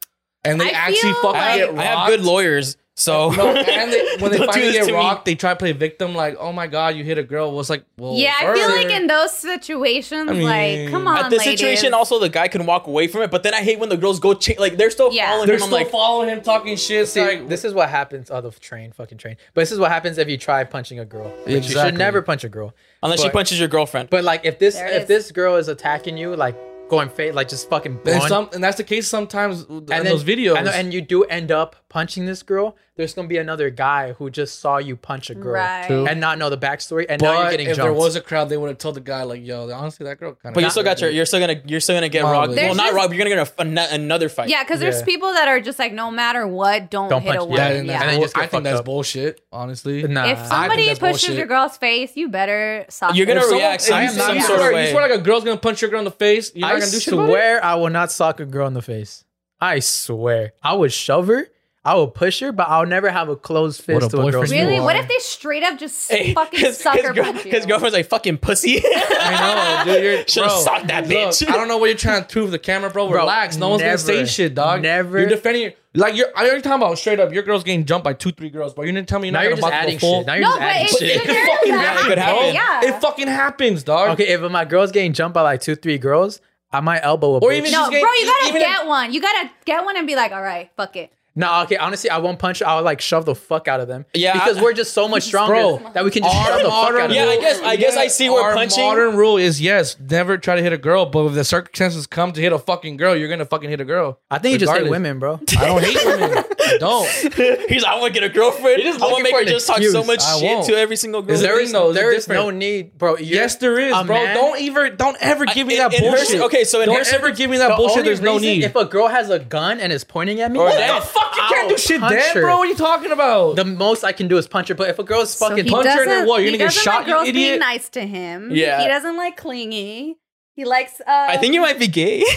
And 0.44 0.60
they 0.60 0.66
I 0.72 0.88
actually 0.88 1.12
fucking 1.14 1.40
I 1.40 1.56
get 1.58 1.68
rocked. 1.68 1.78
I 1.80 1.82
have 1.84 2.08
good 2.08 2.20
lawyers, 2.22 2.76
so 3.00 3.30
No, 3.30 3.54
and 3.54 3.92
they, 3.92 4.16
when 4.18 4.32
they 4.32 4.38
finally 4.38 4.72
get 4.72 4.80
to 4.86 4.92
me. 4.92 4.92
rocked, 4.92 5.24
they 5.24 5.36
try 5.36 5.50
to 5.52 5.56
play 5.56 5.70
victim. 5.70 6.14
Like, 6.16 6.36
oh 6.40 6.52
my 6.52 6.66
god, 6.66 6.96
you 6.96 7.04
hit 7.04 7.16
a 7.16 7.22
girl. 7.22 7.52
Was 7.52 7.70
like, 7.70 7.84
well, 7.96 8.14
Yeah, 8.16 8.34
I 8.40 8.52
feel 8.52 8.68
like 8.68 8.90
in 8.90 9.06
those 9.06 9.32
situations, 9.32 10.28
I 10.28 10.32
mean, 10.32 10.42
like, 10.42 10.90
come 10.90 11.06
on, 11.06 11.24
at 11.24 11.30
this 11.30 11.46
ladies. 11.46 11.60
situation, 11.60 11.94
also 11.94 12.18
the 12.18 12.28
guy 12.28 12.48
can 12.48 12.66
walk 12.66 12.86
away 12.88 13.06
from 13.06 13.22
it. 13.22 13.30
But 13.30 13.44
then 13.44 13.54
I 13.54 13.62
hate 13.62 13.78
when 13.78 13.88
the 13.88 13.96
girls 13.96 14.18
go 14.18 14.34
cha- 14.34 14.58
like 14.60 14.76
they're 14.76 14.90
still 14.90 15.12
Yeah. 15.12 15.28
following 15.30 15.46
they're 15.46 15.56
him. 15.56 15.62
I'm 15.62 15.68
still 15.68 15.78
like, 15.78 15.90
following 15.90 16.28
him, 16.28 16.40
talking 16.42 16.76
shit. 16.76 17.06
See, 17.08 17.20
like 17.20 17.48
this 17.48 17.64
is 17.64 17.72
what 17.72 17.88
happens. 17.88 18.30
Oh, 18.30 18.40
the 18.40 18.50
train, 18.50 18.90
fucking 18.92 19.18
train. 19.18 19.36
But 19.54 19.62
this 19.62 19.72
is 19.72 19.78
what 19.78 19.90
happens 19.90 20.18
if 20.18 20.28
you 20.28 20.36
try 20.36 20.64
punching 20.64 20.98
a 20.98 21.04
girl. 21.04 21.32
Like, 21.46 21.48
You 21.48 21.62
should 21.62 21.96
never 21.96 22.20
punch 22.20 22.42
a 22.44 22.48
girl. 22.48 22.74
unless 23.02 23.22
she 23.22 23.30
punches 23.30 23.58
your 23.60 23.68
girlfriend. 23.68 24.10
But 24.10 24.24
like, 24.24 24.44
if 24.44 24.58
this 24.58 24.74
There 24.74 24.88
if 24.88 25.02
is. 25.02 25.08
this 25.08 25.32
girl 25.32 25.56
is 25.56 25.68
attacking 25.68 26.16
you, 26.18 26.34
like 26.34 26.56
going 26.88 27.10
face, 27.10 27.34
like 27.34 27.48
just 27.48 27.68
fucking 27.68 28.00
and, 28.06 28.22
some, 28.22 28.48
and 28.54 28.64
that's 28.64 28.78
the 28.78 28.82
case 28.82 29.06
sometimes 29.06 29.64
in 29.64 29.76
and 29.76 29.88
then- 29.88 30.04
those 30.06 30.24
videos. 30.24 30.56
and, 30.56 30.66
and 30.68 30.94
you 30.94 31.02
do 31.02 31.22
end 31.24 31.52
up 31.52 31.76
punching 31.88 32.26
this 32.26 32.42
girl, 32.42 32.76
there's 32.96 33.14
gonna 33.14 33.28
be 33.28 33.38
another 33.38 33.70
guy 33.70 34.12
who 34.12 34.28
just 34.28 34.58
saw 34.60 34.76
you 34.78 34.94
punch 34.96 35.30
a 35.30 35.34
girl 35.34 35.54
Right. 35.54 35.86
True. 35.86 36.06
and 36.06 36.20
not 36.20 36.36
know 36.36 36.50
the 36.50 36.58
backstory, 36.58 37.06
and 37.08 37.22
now 37.22 37.32
you're 37.32 37.42
but 37.44 37.50
getting 37.52 37.68
if 37.68 37.76
jumped. 37.76 37.86
there 37.86 37.92
was 37.98 38.14
a 38.16 38.20
crowd, 38.20 38.48
they 38.48 38.56
would 38.56 38.68
have 38.68 38.78
told 38.78 38.96
the 38.96 39.00
guy 39.00 39.22
like, 39.22 39.44
"Yo, 39.46 39.70
honestly, 39.70 40.04
that 40.04 40.18
girl 40.20 40.32
kind 40.34 40.50
of." 40.52 40.54
But 40.54 40.64
you 40.64 40.70
still 40.70 40.82
got 40.82 41.00
your. 41.00 41.08
You're 41.10 41.24
still 41.24 41.40
gonna. 41.40 41.60
You're 41.64 41.80
still 41.80 41.96
gonna 41.96 42.08
get 42.08 42.22
Probably. 42.22 42.36
robbed. 42.38 42.48
Well, 42.50 42.56
There's 42.56 42.76
not 42.76 42.84
just- 42.86 42.94
robbed. 42.96 43.14
You're 43.14 43.24
gonna 43.28 43.36
get 43.44 43.52
a, 43.56 43.60
ano- 43.60 43.86
another 43.92 44.28
fight. 44.28 44.48
Yeah, 44.48 44.64
because 44.64 44.80
there's 44.80 44.98
Yeah. 44.98 45.04
people 45.06 45.32
that 45.32 45.48
are 45.48 45.60
just 45.60 45.78
like, 45.78 45.92
no 45.92 46.10
matter 46.10 46.46
what, 46.46 46.90
don't, 46.90 47.08
Don't 47.08 47.22
hit 47.22 47.36
a 47.36 47.38
punch- 47.38 47.48
woman. 47.50 47.56
yeah, 47.56 47.68
and 47.68 47.86
Yeah, 47.86 47.92
that's 47.92 48.02
And 48.02 48.10
then 48.10 48.16
bull- 48.18 48.24
just 48.24 48.34
get 48.34 48.42
I 48.44 48.46
think 48.48 48.64
that's 48.64 48.78
up. 48.80 48.84
bullshit. 48.84 49.40
Honestly, 49.52 50.02
Nah. 50.02 50.26
if 50.26 50.38
think 50.38 50.48
somebody 50.50 50.86
that's 50.86 50.98
pushes 50.98 51.20
bullshit. 51.22 51.36
your 51.38 51.46
girl's 51.46 51.76
face, 51.78 52.12
you 52.16 52.28
better 52.28 52.84
sock 52.90 53.14
You're 53.16 53.26
gonna 53.26 53.38
If 53.40 53.44
someone- 53.46 53.60
react 53.60 53.82
if 53.82 53.88
some, 53.88 54.02
you 54.02 54.08
am 54.10 54.16
not- 54.16 54.26
some 54.26 54.36
you 54.36 54.42
sort 54.42 54.58
swear- 54.58 54.68
of 54.70 54.74
way. 54.74 54.84
You 54.86 54.90
swear 54.90 55.08
like 55.08 55.18
a 55.20 55.22
girl's 55.22 55.44
gonna 55.44 55.56
punch 55.56 55.80
your 55.80 55.90
girl 55.90 56.00
in 56.00 56.04
the 56.04 56.10
face. 56.10 56.52
You're 56.54 56.62
not 56.68 56.76
I 56.76 56.78
gonna 56.80 56.90
do 56.90 57.00
shit 57.00 57.14
about 57.14 57.24
it? 57.24 57.28
swear 57.28 57.64
I 57.64 57.74
will 57.76 57.90
not 57.90 58.12
sock 58.12 58.40
a 58.40 58.44
girl 58.44 58.66
in 58.66 58.74
the 58.74 58.82
face. 58.82 59.24
I 59.60 59.78
swear. 59.80 60.52
I 60.62 60.74
would 60.74 60.92
shove 60.92 61.28
her. 61.28 61.48
I 61.90 61.94
will 61.94 62.08
push 62.08 62.40
her, 62.40 62.52
but 62.52 62.68
I'll 62.68 62.84
never 62.86 63.08
have 63.10 63.28
a 63.28 63.36
closed 63.36 63.80
What 63.88 63.96
a 63.96 64.00
fist 64.00 64.10
to 64.10 64.16
a 64.18 64.30
girl's 64.30 64.50
boyfriend 64.50 64.68
Really? 64.68 64.80
What 64.80 64.96
if 64.96 65.08
they 65.08 65.18
straight 65.18 65.62
up 65.62 65.78
just 65.78 66.10
Hey, 66.10 66.34
fucking 66.40 66.60
his, 66.60 66.78
sucker 66.78 66.98
his, 67.02 67.10
girl- 67.12 67.24
punch 67.24 67.44
you? 67.46 67.50
his 67.50 67.66
girlfriend's 67.66 67.94
like 67.94 68.08
fucking 68.08 68.38
pussy. 68.38 68.82
I 68.84 69.84
know, 69.86 69.92
dude. 69.94 70.02
You're 70.04 70.16
Should've 70.28 70.50
bro, 70.50 70.58
socked 70.60 70.86
that 70.88 71.08
look, 71.08 71.16
bitch. 71.30 71.48
I 71.48 71.52
don't 71.52 71.68
know 71.68 71.78
what 71.78 71.86
you're 71.86 71.96
trying 71.96 72.22
to 72.22 72.28
prove 72.28 72.50
the 72.50 72.58
camera, 72.58 72.90
bro. 72.90 73.08
Bro, 73.08 73.20
Relax. 73.20 73.56
No 73.56 73.70
one's 73.70 73.82
gonna 73.82 73.98
say 73.98 74.24
shit, 74.26 74.54
dog. 74.54 74.82
never. 74.82 75.18
You're 75.18 75.28
defending. 75.28 75.72
Like 75.94 76.14
you're. 76.14 76.28
You're 76.38 76.60
talking 76.60 76.72
about 76.82 76.98
straight 76.98 77.18
up. 77.20 77.32
Your 77.32 77.42
girl's 77.42 77.64
getting 77.64 77.84
jumped 77.86 78.04
by 78.04 78.12
two, 78.12 78.30
three 78.30 78.50
girls, 78.50 78.74
but 78.74 78.82
you're 78.82 78.92
gonna 78.92 79.04
tell 79.06 79.18
me 79.18 79.28
you're 79.28 79.32
Now 79.32 79.38
not 79.40 79.44
you're 79.44 79.52
just 79.56 79.62
about 79.62 79.70
to 79.70 79.76
adding 79.76 79.94
go 79.96 79.98
full. 80.00 80.18
shit. 80.20 80.26
Now 80.26 80.34
you're 80.34 80.42
no, 80.42 80.50
just 80.50 80.60
adding 80.60 80.86
shit. 80.88 81.02
It 81.26 81.46
fucking 81.56 81.72
Yeah, 81.72 81.94
it 82.00 82.06
could 82.06 82.18
happen. 82.18 82.54
Yeah. 82.54 82.80
It 82.96 83.00
fucking 83.00 83.28
happens, 83.28 83.82
dog. 83.82 84.10
Okay, 84.10 84.28
if 84.28 84.40
my 84.52 84.64
girl's 84.66 84.92
getting 84.92 85.12
jumped 85.14 85.34
by 85.34 85.40
like 85.42 85.60
two, 85.62 85.74
three 85.74 85.98
girls, 85.98 86.40
I 86.70 86.80
might 86.80 87.00
elbow 87.00 87.36
a 87.36 87.38
Or 87.38 87.50
bitch. 87.50 87.56
even 87.58 87.72
no, 87.72 87.90
just 87.90 87.90
bro, 87.90 88.12
you 88.12 88.26
gotta 88.26 88.58
get 88.58 88.80
if- 88.82 88.86
one. 88.86 89.12
You 89.14 89.20
gotta 89.22 89.50
get 89.64 89.84
one 89.84 89.96
and 89.96 90.06
be 90.06 90.14
like, 90.14 90.32
all 90.32 90.42
right, 90.42 90.70
fuck 90.76 90.94
it. 90.96 91.10
No, 91.38 91.62
okay. 91.62 91.76
Honestly, 91.76 92.10
I 92.10 92.18
won't 92.18 92.38
punch. 92.38 92.60
I'll 92.62 92.82
like 92.82 93.00
shove 93.00 93.24
the 93.24 93.34
fuck 93.34 93.68
out 93.68 93.80
of 93.80 93.88
them. 93.88 94.04
Yeah, 94.12 94.32
because 94.34 94.58
I- 94.58 94.62
we're 94.62 94.72
just 94.72 94.92
so 94.92 95.06
much 95.08 95.22
stronger 95.30 95.54
Bro, 95.54 95.90
that 95.94 96.04
we 96.04 96.10
can 96.10 96.22
just 96.24 96.34
shove 96.36 96.58
the 96.62 96.68
fuck 96.68 96.72
out 96.72 96.94
of 96.94 97.00
them. 97.02 97.10
Yeah, 97.12 97.26
them. 97.26 97.38
I 97.38 97.40
guess- 97.40 97.60
I 97.62 97.76
guess 97.76 97.96
I 97.96 98.08
see 98.08 98.28
where 98.28 98.42
our 98.42 98.54
punching- 98.54 98.82
modern 98.84 99.16
rule 99.16 99.36
is 99.38 99.60
yes, 99.60 99.96
never 100.00 100.36
try 100.36 100.56
to 100.56 100.62
hit 100.62 100.72
a 100.72 100.78
girl, 100.78 101.06
but 101.06 101.24
if 101.26 101.34
the 101.34 101.44
circumstances 101.44 102.06
come 102.06 102.32
to 102.32 102.40
hit 102.40 102.52
a 102.52 102.58
fucking 102.58 102.96
girl, 102.96 103.14
you're 103.16 103.28
gonna 103.28 103.44
fucking 103.46 103.70
hit 103.70 103.80
a 103.80 103.84
girl. 103.84 104.18
I 104.30 104.38
think 104.38 104.52
you 104.54 104.58
just 104.58 104.72
hate 104.72 104.90
women, 104.90 105.18
bro. 105.18 105.40
I 105.58 105.66
don't 105.66 105.82
hate 105.84 106.04
women. 106.04 106.44
I 106.60 106.76
don't. 106.78 107.08
He's 107.68 107.82
like, 107.82 107.92
I 107.92 107.98
want 108.00 108.12
to 108.14 108.20
get 108.20 108.28
a 108.28 108.32
girlfriend. 108.34 108.82
You're 108.82 108.92
just 108.92 109.00
I 109.02 109.06
want 109.06 109.18
to 109.18 109.22
make 109.22 109.34
her 109.34 109.42
an 109.42 109.46
just 109.48 109.66
talk 109.66 109.82
so 109.82 110.02
much 110.04 110.20
I 110.22 110.38
shit 110.40 110.44
won't. 110.50 110.66
to 110.66 110.74
every 110.76 110.96
single 110.96 111.22
girl. 111.22 111.34
Is 111.34 111.40
it- 111.40 111.44
There 111.44 111.60
is 111.60 111.68
thing, 111.70 111.72
though, 111.72 111.92
there 111.92 112.18
no 112.28 112.50
need, 112.50 112.98
bro. 112.98 113.16
You're- 113.16 113.26
yes, 113.26 113.56
there 113.56 113.78
is, 113.78 113.92
bro. 113.92 114.16
man- 114.16 114.34
don't 114.34 114.60
even, 114.60 114.96
don't 114.96 115.16
ever 115.20 115.46
give 115.46 115.66
me 115.66 115.78
I- 115.80 115.88
that 115.88 115.94
in- 115.98 116.04
in 116.04 116.10
her- 116.10 116.16
bullshit. 116.18 116.40
okay, 116.42 116.64
so 116.64 116.80
in 116.80 116.86
don't 116.88 117.06
her 117.06 117.14
ever 117.14 117.30
give 117.30 117.48
me 117.50 117.58
that 117.58 117.76
bullshit. 117.76 118.04
There's 118.04 118.20
no 118.20 118.38
need. 118.38 118.64
If 118.64 118.74
a 118.76 118.84
girl 118.84 119.06
has 119.08 119.30
a 119.30 119.38
gun 119.38 119.80
and 119.80 119.92
is 119.92 120.04
pointing 120.04 120.40
at 120.40 120.50
me, 120.50 120.58
what 120.58 120.76
the 120.76 121.06
fuck? 121.06 121.27
You 121.36 121.42
can't 121.48 121.68
do 121.68 121.78
shit 121.78 122.00
punch 122.00 122.14
then, 122.14 122.34
her. 122.34 122.40
bro. 122.42 122.58
What 122.58 122.66
are 122.66 122.70
you 122.70 122.76
talking 122.76 123.12
about? 123.12 123.56
The 123.56 123.64
most 123.64 124.04
I 124.04 124.12
can 124.12 124.28
do 124.28 124.36
is 124.38 124.46
punch 124.48 124.68
her. 124.68 124.74
But 124.74 124.88
if 124.90 124.98
a 124.98 125.04
girl's 125.04 125.30
So 125.32 125.48
fucking 125.48 125.64
he 125.64 125.70
punch 125.70 125.86
her 125.86 125.96
then 125.98 126.06
doesn't- 126.08 126.28
what? 126.28 126.42
You're 126.42 126.50
he 126.52 126.58
gonna 126.58 126.70
get 126.70 126.74
doesn't 126.74 126.82
shot, 126.82 126.98
like 126.98 127.06
you 127.08 127.12
girls 127.14 127.28
idiot? 127.28 127.34
being 127.50 127.58
nice 127.60 127.88
to 127.90 128.06
him. 128.06 128.50
Yeah. 128.52 128.80
he 128.82 128.88
doesn't 128.88 129.16
like 129.16 129.36
clingy. 129.36 130.16
He 130.54 130.64
likes. 130.64 131.00
Uh, 131.00 131.04
I 131.06 131.36
think 131.36 131.54
you 131.54 131.60
might 131.60 131.78
be 131.78 131.86
gay. 131.86 132.24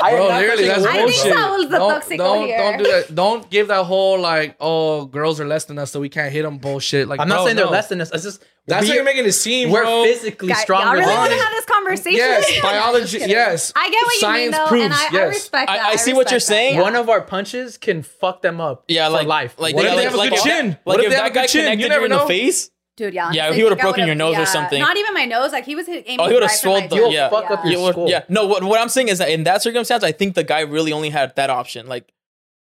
I 0.00 0.10
am 0.10 0.16
Bro, 0.16 0.28
not 0.28 0.40
literally, 0.40 0.66
touching 0.68 0.82
that's 0.82 0.84
a 0.84 0.88
I 0.90 0.96
woman, 1.00 1.12
think 1.12 1.22
bullshit. 1.24 1.32
bro. 1.32 1.42
Saul's 1.42 1.68
the 1.70 1.78
don't, 1.78 1.90
toxico 1.90 2.16
don't, 2.18 2.46
here. 2.46 2.58
don't 2.58 2.78
do 2.78 2.84
that. 2.84 3.14
Don't 3.14 3.50
give 3.50 3.68
that 3.68 3.84
whole 3.84 4.20
like, 4.20 4.56
oh, 4.60 5.06
girls 5.06 5.40
are 5.40 5.46
less 5.46 5.64
than 5.64 5.78
us, 5.78 5.90
so 5.90 5.98
we 6.00 6.08
can't 6.08 6.32
hit 6.32 6.42
them 6.42 6.58
bullshit. 6.58 7.08
Like, 7.08 7.18
I'm 7.18 7.28
not 7.28 7.36
bro, 7.38 7.44
saying 7.46 7.56
no. 7.56 7.62
they're 7.64 7.72
less 7.72 7.88
than 7.88 8.00
us. 8.00 8.12
It's 8.12 8.22
just 8.22 8.44
That's 8.68 8.82
we, 8.82 8.88
how 8.90 8.94
you're 8.96 9.04
making 9.04 9.24
it 9.26 9.32
seem, 9.32 9.70
we're 9.70 9.82
bro. 9.82 10.04
physically 10.04 10.48
Guy- 10.48 10.54
stronger. 10.62 10.86
Y'all 10.86 10.94
really 10.96 11.14
want 11.16 11.32
to 11.32 11.38
have 11.38 11.50
this 11.52 11.64
conversation? 11.64 12.18
Yes, 12.18 12.60
biology. 12.62 13.18
Yes, 13.18 13.72
I 13.74 13.90
get 13.90 14.02
what 14.04 14.14
you 14.14 14.20
Science 14.20 14.42
mean, 14.42 14.50
though, 14.52 14.66
proves. 14.66 14.84
and 14.84 14.94
I, 14.94 14.96
I 15.06 15.08
yes. 15.12 15.34
respect 15.34 15.70
I- 15.70 15.76
that. 15.78 15.86
I 15.86 15.96
see 15.96 16.12
what 16.12 16.30
you're 16.30 16.38
saying. 16.40 16.74
yeah. 16.76 16.82
One 16.82 16.94
of 16.94 17.08
our 17.08 17.20
punches 17.22 17.78
can 17.78 18.02
fuck 18.02 18.42
them 18.42 18.60
up. 18.60 18.84
yeah, 18.88 19.06
for 19.06 19.12
like 19.14 19.26
life. 19.26 19.54
Like, 19.58 19.74
What 19.74 19.84
if 19.86 19.90
they 19.92 19.96
like, 19.96 20.04
have 20.04 20.14
a 20.14 20.28
good 20.36 20.38
chin? 20.44 20.68
That, 20.70 20.80
What 20.84 20.98
like 20.98 21.06
if 21.06 21.06
if 21.06 21.10
they 21.10 21.22
have 21.22 21.24
that 21.24 21.34
guy 21.34 21.40
good 21.42 21.48
chin? 21.50 21.60
You 21.60 21.64
connected 21.66 21.82
you, 21.82 21.88
never 21.88 22.04
in 22.04 22.10
the 22.12 22.26
face. 22.26 22.70
Dude, 22.96 23.14
yeah, 23.14 23.30
Yeah, 23.32 23.52
he 23.52 23.62
would've 23.62 23.78
I 23.78 23.80
think 23.80 23.80
I 23.80 23.82
broken 23.84 24.06
your 24.08 24.26
would've- 24.26 24.38
nose 24.38 24.48
or 24.48 24.50
something. 24.50 24.80
Not 24.80 24.96
even 24.96 25.14
my 25.14 25.24
nose. 25.24 25.52
Like 25.52 25.64
he 25.64 25.74
was 25.76 25.86
hit- 25.86 26.04
aiming. 26.06 26.20
Oh, 26.20 26.28
he 26.28 26.34
would've 26.34 26.48
right 26.48 26.50
for 26.56 26.62
swelled 26.62 26.80
my 26.82 26.86
the- 26.88 26.96
jaw. 26.96 27.08
yeah. 27.10 27.28
fuck 27.30 27.50
up 27.50 27.64
your 27.64 27.72
Yeah, 27.86 27.90
skull. 27.92 28.10
yeah. 28.10 28.24
No, 28.28 28.46
what, 28.46 28.64
what 28.64 28.80
I'm 28.80 28.88
saying 28.88 29.08
is 29.08 29.18
that 29.18 29.30
in 29.30 29.44
that 29.44 29.62
circumstance, 29.62 30.02
I 30.02 30.10
think 30.12 30.34
the 30.34 30.42
guy 30.44 30.60
really 30.62 30.92
only 30.92 31.10
had 31.10 31.34
that 31.36 31.48
option. 31.48 31.86
Like, 31.86 32.12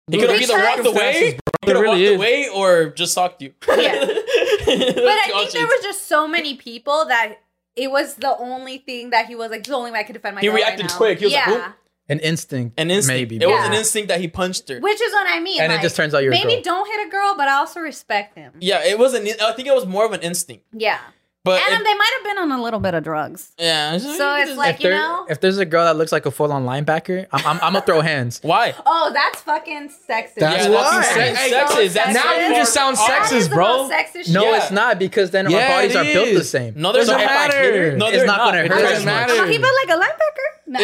he 0.09 0.19
could 0.19 0.29
have 0.29 0.41
either 0.41 0.57
walked 0.57 0.85
away, 0.85 1.31
he 1.33 1.39
could 1.65 1.75
have 1.75 1.81
really 1.81 1.87
walked 1.87 2.01
is. 2.01 2.15
away, 2.15 2.47
or 2.53 2.89
just 2.89 3.13
socked 3.13 3.41
you. 3.41 3.53
Yeah. 3.67 4.05
But 4.67 4.75
I 4.75 5.31
think 5.33 5.51
there 5.51 5.65
was. 5.65 5.75
was 5.77 5.83
just 5.83 6.07
so 6.07 6.27
many 6.27 6.55
people 6.55 7.05
that 7.05 7.37
it 7.77 7.89
was 7.89 8.15
the 8.15 8.37
only 8.37 8.79
thing 8.79 9.11
that 9.11 9.27
he 9.27 9.35
was 9.35 9.49
like, 9.49 9.63
the 9.63 9.73
only 9.73 9.91
way 9.91 9.99
I 9.99 10.03
could 10.03 10.13
defend 10.13 10.35
myself. 10.35 10.51
He 10.51 10.55
reacted 10.55 10.87
now. 10.87 10.97
quick. 10.97 11.19
He 11.19 11.25
was 11.25 11.33
like, 11.33 11.47
yeah. 11.47 11.67
"Oop." 11.67 11.75
An 12.09 12.19
instinct. 12.19 12.79
An 12.79 12.89
instinct. 12.89 13.17
Maybe. 13.17 13.35
It 13.35 13.41
bro. 13.41 13.51
was 13.51 13.65
an 13.65 13.73
instinct 13.73 14.07
that 14.09 14.21
he 14.21 14.27
punched 14.29 14.69
her. 14.69 14.79
Which 14.79 15.01
is 15.01 15.11
what 15.11 15.27
I 15.29 15.39
mean. 15.41 15.61
And 15.61 15.73
it 15.73 15.81
just 15.81 15.95
turns 15.95 16.13
out 16.13 16.23
you're 16.23 16.31
a 16.31 16.35
maybe 16.35 16.55
girl. 16.55 16.63
don't 16.63 16.87
hit 16.87 17.07
a 17.07 17.09
girl, 17.09 17.35
but 17.37 17.47
I 17.49 17.53
also 17.53 17.81
respect 17.81 18.37
him. 18.37 18.53
Yeah, 18.59 18.83
it 18.85 18.97
was 18.97 19.13
an. 19.13 19.27
I 19.41 19.51
think 19.53 19.67
it 19.67 19.75
was 19.75 19.85
more 19.85 20.05
of 20.05 20.13
an 20.13 20.21
instinct. 20.21 20.65
Yeah, 20.71 20.99
But 21.43 21.61
and 21.61 21.79
it- 21.79 21.83
they 21.85 21.93
might 21.93 22.11
have 22.17 22.23
been 22.25 22.37
on 22.43 22.51
a 22.59 22.61
little 22.61 22.79
bit 22.81 22.93
of 22.93 23.03
drugs. 23.05 23.53
yeah, 23.57 23.97
So 23.97 24.35
it's 24.35 24.57
like 24.57 24.75
if, 24.75 24.81
you 24.83 24.89
there, 24.89 24.97
know. 24.99 25.25
if 25.29 25.39
there's 25.39 25.57
a 25.59 25.65
girl 25.65 25.85
that 25.85 25.95
looks 25.95 26.11
like 26.11 26.25
a 26.25 26.31
full 26.31 26.51
on 26.51 26.65
linebacker, 26.65 27.25
I'm, 27.31 27.39
I'm, 27.45 27.55
I'm 27.63 27.73
gonna 27.73 27.85
throw 27.85 28.01
hands. 28.01 28.39
why? 28.43 28.75
Oh, 28.85 29.11
that's 29.13 29.41
fucking 29.43 29.87
sexist. 29.89 30.35
That's 30.35 30.65
Yeah, 30.65 30.71
why. 30.73 30.91
that's 31.01 31.07
Hey, 31.09 31.29
insane. 31.29 31.35
hey, 31.53 31.57
sexist. 31.57 31.93
That's 31.93 32.13
now 32.13 32.23
so 32.23 32.35
you 32.35 32.55
just 32.55 32.75
far- 32.75 32.95
sound 32.95 32.97
That 32.97 33.31
is 33.31 33.45
sexist, 33.45 33.49
the 33.49 33.55
bro. 33.55 33.67
most 33.87 33.91
sexist 33.93 34.33
No, 34.33 34.41
shit. 34.41 34.51
Yeah. 34.51 34.57
it's 34.63 34.71
not 34.71 34.99
because 34.99 35.31
then 35.31 35.49
Yeah, 35.49 35.57
our 35.59 35.67
bodies 35.69 35.95
are 35.95 36.03
built 36.03 36.33
the 36.33 36.43
same. 36.43 36.73
No, 36.75 36.91
they're 36.91 37.05
so 37.05 37.13
not. 37.13 37.21
if 37.21 37.29
I 37.29 37.43
hit 37.55 37.75
her, 37.75 37.97
No, 37.97 38.07
it's 38.07 38.25
not, 38.25 38.37
not. 38.39 38.45
gonna 38.51 38.63
It 38.65 38.71
hurt 38.71 38.81
doesn't 38.81 39.05
matter. 39.05 39.33
Oh, 39.37 39.45
he 39.45 39.57
built 39.57 39.73
like 39.87 39.97
a 39.97 40.01
linebacker. 40.01 40.47
No. 40.69 40.79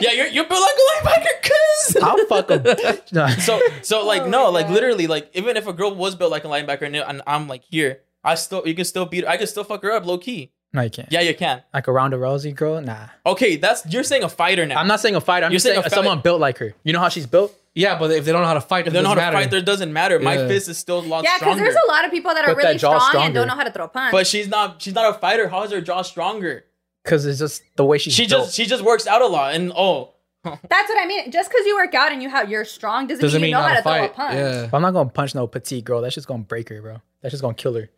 yeah, 0.00 0.12
you're 0.12 0.28
you're 0.28 0.46
built 0.48 0.62
like 0.62 0.74
a 0.74 1.08
linebacker, 1.08 1.42
cuz. 1.42 1.96
I'll 2.02 2.24
fuck 2.26 2.48
him. 2.48 2.98
No. 3.12 3.26
So 3.28 3.60
so 3.82 4.06
like 4.06 4.22
Oh 4.22 4.28
no, 4.28 4.50
like 4.50 4.66
God. 4.68 4.72
literally 4.74 5.06
like 5.08 5.28
even 5.34 5.58
if 5.58 5.66
a 5.66 5.74
girl 5.74 5.94
was 5.94 6.14
built 6.14 6.30
like 6.30 6.44
a 6.44 6.48
linebacker 6.48 6.82
and, 6.86 6.96
and 6.96 7.20
I'm 7.26 7.46
like 7.48 7.64
here, 7.68 8.00
I 8.24 8.34
still 8.36 8.66
you 8.66 8.74
can 8.74 8.84
still 8.84 9.06
beat. 9.06 9.24
Her. 9.24 9.30
I 9.30 9.36
can 9.36 9.46
still 9.46 9.64
fuck 9.64 9.82
her 9.82 9.92
up 9.92 10.06
low 10.06 10.18
key. 10.18 10.50
no, 10.72 10.82
you 10.82 10.90
can't. 10.90 11.10
Yeah, 11.12 11.20
you 11.20 11.34
can. 11.34 11.62
Like 11.72 11.86
a 11.88 11.92
Ronda 11.92 12.16
Rousey 12.16 12.54
girl, 12.54 12.80
nah. 12.80 13.06
Okay, 13.26 13.56
that's 13.56 13.84
you're 13.92 14.02
saying 14.02 14.24
a 14.24 14.28
fighter 14.28 14.66
now. 14.66 14.78
I'm 14.80 14.88
not 14.88 15.00
saying 15.00 15.14
a 15.14 15.20
fighter. 15.20 15.46
I'm 15.46 15.52
You're 15.52 15.56
just 15.56 15.66
saying, 15.66 15.80
saying 15.82 15.90
someone 15.90 16.20
built 16.20 16.40
like 16.40 16.58
her. 16.58 16.74
You 16.84 16.92
know 16.92 17.00
how 17.00 17.08
she's 17.10 17.26
built? 17.26 17.54
Yeah, 17.76 17.98
but 17.98 18.10
if 18.12 18.24
they 18.24 18.30
don't 18.32 18.40
know 18.42 18.46
how 18.48 18.54
to 18.54 18.60
fight, 18.60 18.82
If 18.82 18.86
it 18.88 18.90
they 18.90 19.02
don't 19.02 19.04
know 19.04 19.08
how 19.10 19.14
doesn't 19.16 19.26
to 19.30 19.32
matter. 19.36 19.44
fight, 19.44 19.50
there 19.50 19.60
doesn't 19.62 19.92
matter. 19.92 20.18
My 20.20 20.34
Yeah. 20.38 20.46
fist 20.48 20.68
is 20.68 20.78
still 20.78 21.00
a 21.00 21.06
lot 21.06 21.24
Yeah, 21.24 21.38
because 21.40 21.58
there's 21.58 21.74
a 21.74 21.88
lot 21.90 22.04
of 22.04 22.10
people 22.12 22.32
that 22.32 22.44
are 22.44 22.54
But 22.54 22.56
really 22.56 22.78
jaw's 22.78 23.04
strong 23.08 23.26
and 23.26 23.34
don't 23.34 23.48
know 23.48 23.54
how 23.56 23.64
to 23.64 23.70
throw 23.72 23.84
a 23.86 23.88
punch. 23.88 24.12
but 24.12 24.26
she's 24.26 24.48
not. 24.48 24.80
She's 24.80 24.94
not 24.94 25.10
a 25.14 25.18
fighter. 25.18 25.48
How 25.48 25.62
is 25.64 25.72
her 25.72 25.80
jaw 25.80 26.02
stronger? 26.02 26.64
Because 27.02 27.26
it's 27.26 27.38
just 27.40 27.62
the 27.76 27.84
way 27.84 27.98
she's 27.98 28.12
She 28.14 28.26
built. 28.28 28.44
just 28.46 28.54
she 28.56 28.64
just 28.66 28.82
works 28.84 29.06
out 29.06 29.22
a 29.22 29.26
lot. 29.26 29.54
And 29.54 29.72
oh, 29.76 30.10
That's 30.44 30.88
what 30.88 31.02
I 31.02 31.06
mean. 31.06 31.30
Just 31.32 31.50
because 31.50 31.66
you 31.66 31.74
work 31.76 31.94
out 31.94 32.12
and 32.12 32.22
you 32.22 32.28
have 32.30 32.48
you're 32.50 32.64
strong 32.64 33.06
doesn't, 33.08 33.22
doesn't 33.22 33.40
mean 33.40 33.50
mean 33.50 33.50
you 33.50 33.56
know 33.56 33.62
how 33.68 33.74
to 33.74 33.82
throw 33.82 34.04
a 34.04 34.08
punch. 34.08 34.34
Yeah. 34.34 34.68
But 34.70 34.76
I'm 34.76 34.82
not 34.82 34.92
gonna 34.92 35.08
punch 35.10 35.34
no 35.34 35.46
petite 35.46 35.84
girl. 35.84 36.00
That's 36.00 36.14
just 36.14 36.26
gonna 36.28 36.42
break 36.44 36.68
her, 36.68 36.80
bro. 36.80 36.96
That's 37.22 37.32
just 37.32 37.42
gonna 37.42 37.54
kill 37.54 37.74
her. 37.74 37.90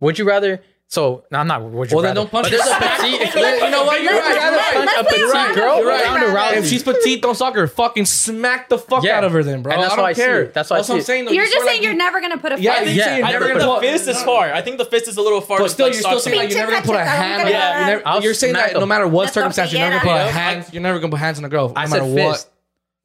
Would 0.00 0.18
you 0.18 0.26
rather? 0.26 0.62
So 0.88 1.24
no, 1.32 1.38
I'm 1.40 1.48
not. 1.48 1.64
Would 1.64 1.90
you 1.90 1.96
Well, 1.96 2.04
then 2.04 2.14
don't 2.14 2.30
punch 2.30 2.44
But 2.44 2.50
there's 2.52 2.64
a 2.64 2.74
her. 2.74 2.96
petite. 2.96 3.34
you 3.64 3.70
know 3.70 3.84
what? 3.84 4.00
You're 4.02 4.12
right. 4.12 4.38
I'd 4.38 4.54
rather 4.54 4.72
punch 4.76 4.86
let's 4.86 5.00
a 5.00 5.04
petite 5.14 5.34
around. 5.34 5.54
girl 5.56 5.76
You're 5.78 5.88
right. 5.88 6.04
Ronda 6.04 6.26
Rousey. 6.26 6.56
If 6.58 6.66
she's 6.68 6.82
petite, 6.84 7.22
don't 7.22 7.34
suck 7.34 7.54
her. 7.56 7.66
Fucking 7.66 8.04
smack 8.04 8.68
the 8.68 8.78
fuck 8.78 9.02
Yeah. 9.02 9.16
out 9.18 9.24
of 9.24 9.32
her, 9.32 9.42
then, 9.42 9.62
bro. 9.62 9.72
And 9.72 9.82
that's 9.82 9.94
I 9.94 9.96
don't 9.96 10.04
how 10.04 10.08
I 10.10 10.12
see 10.12 10.22
care. 10.22 10.42
it. 10.42 10.54
That's 10.54 10.68
how 10.68 10.76
I 10.76 10.78
what 10.78 10.86
see 10.86 10.92
I'm 10.92 11.00
saying. 11.02 11.24
Though. 11.24 11.32
You're 11.32 11.44
You 11.44 11.50
just 11.50 11.64
saying 11.64 11.76
like 11.78 11.82
you're 11.82 11.90
you- 11.92 11.98
never 11.98 12.20
gonna 12.20 12.38
put 12.38 12.52
a 12.52 12.60
Yeah, 12.60 12.76
fight. 12.76 12.86
you 12.86 12.92
Yeah. 12.92 13.16
you're 13.16 13.26
I 13.26 13.32
never 13.32 13.46
think 13.46 13.58
gonna 13.58 13.72
the 13.72 13.74
put. 13.80 13.82
fist 13.82 14.06
is 14.08 14.22
far. 14.22 14.52
I 14.52 14.62
think 14.62 14.78
the 14.78 14.84
fist 14.84 15.08
is 15.08 15.16
a 15.16 15.22
little 15.22 15.40
far. 15.40 15.58
But 15.58 15.72
still, 15.72 15.86
you're 15.88 15.94
still 15.94 16.20
saying 16.20 16.36
like 16.38 16.50
you're 16.50 16.58
never 16.60 16.70
gonna 16.70 16.84
put 16.86 16.94
a 16.96 17.04
hand. 17.04 17.48
Yeah. 17.48 17.80
You 17.80 17.86
never, 17.86 18.02
I'll 18.06 18.22
you're 18.22 18.34
saying 18.34 18.52
that 18.52 18.74
no 18.74 18.86
matter 18.86 19.08
what 19.08 19.34
circumstance, 19.34 19.72
you're 19.72 19.80
never 19.80 19.98
gonna 20.04 20.20
put 20.22 20.28
a 20.28 20.32
hand. 20.32 20.66
You're 20.72 20.82
never 20.82 21.00
gonna 21.00 21.10
put 21.10 21.18
hands 21.18 21.38
on 21.38 21.44
a 21.44 21.48
girl. 21.48 21.68
No 21.70 21.74
I 21.74 21.86
matter 21.88 22.02
said 22.04 22.14
what. 22.14 22.32
fist. 22.36 22.50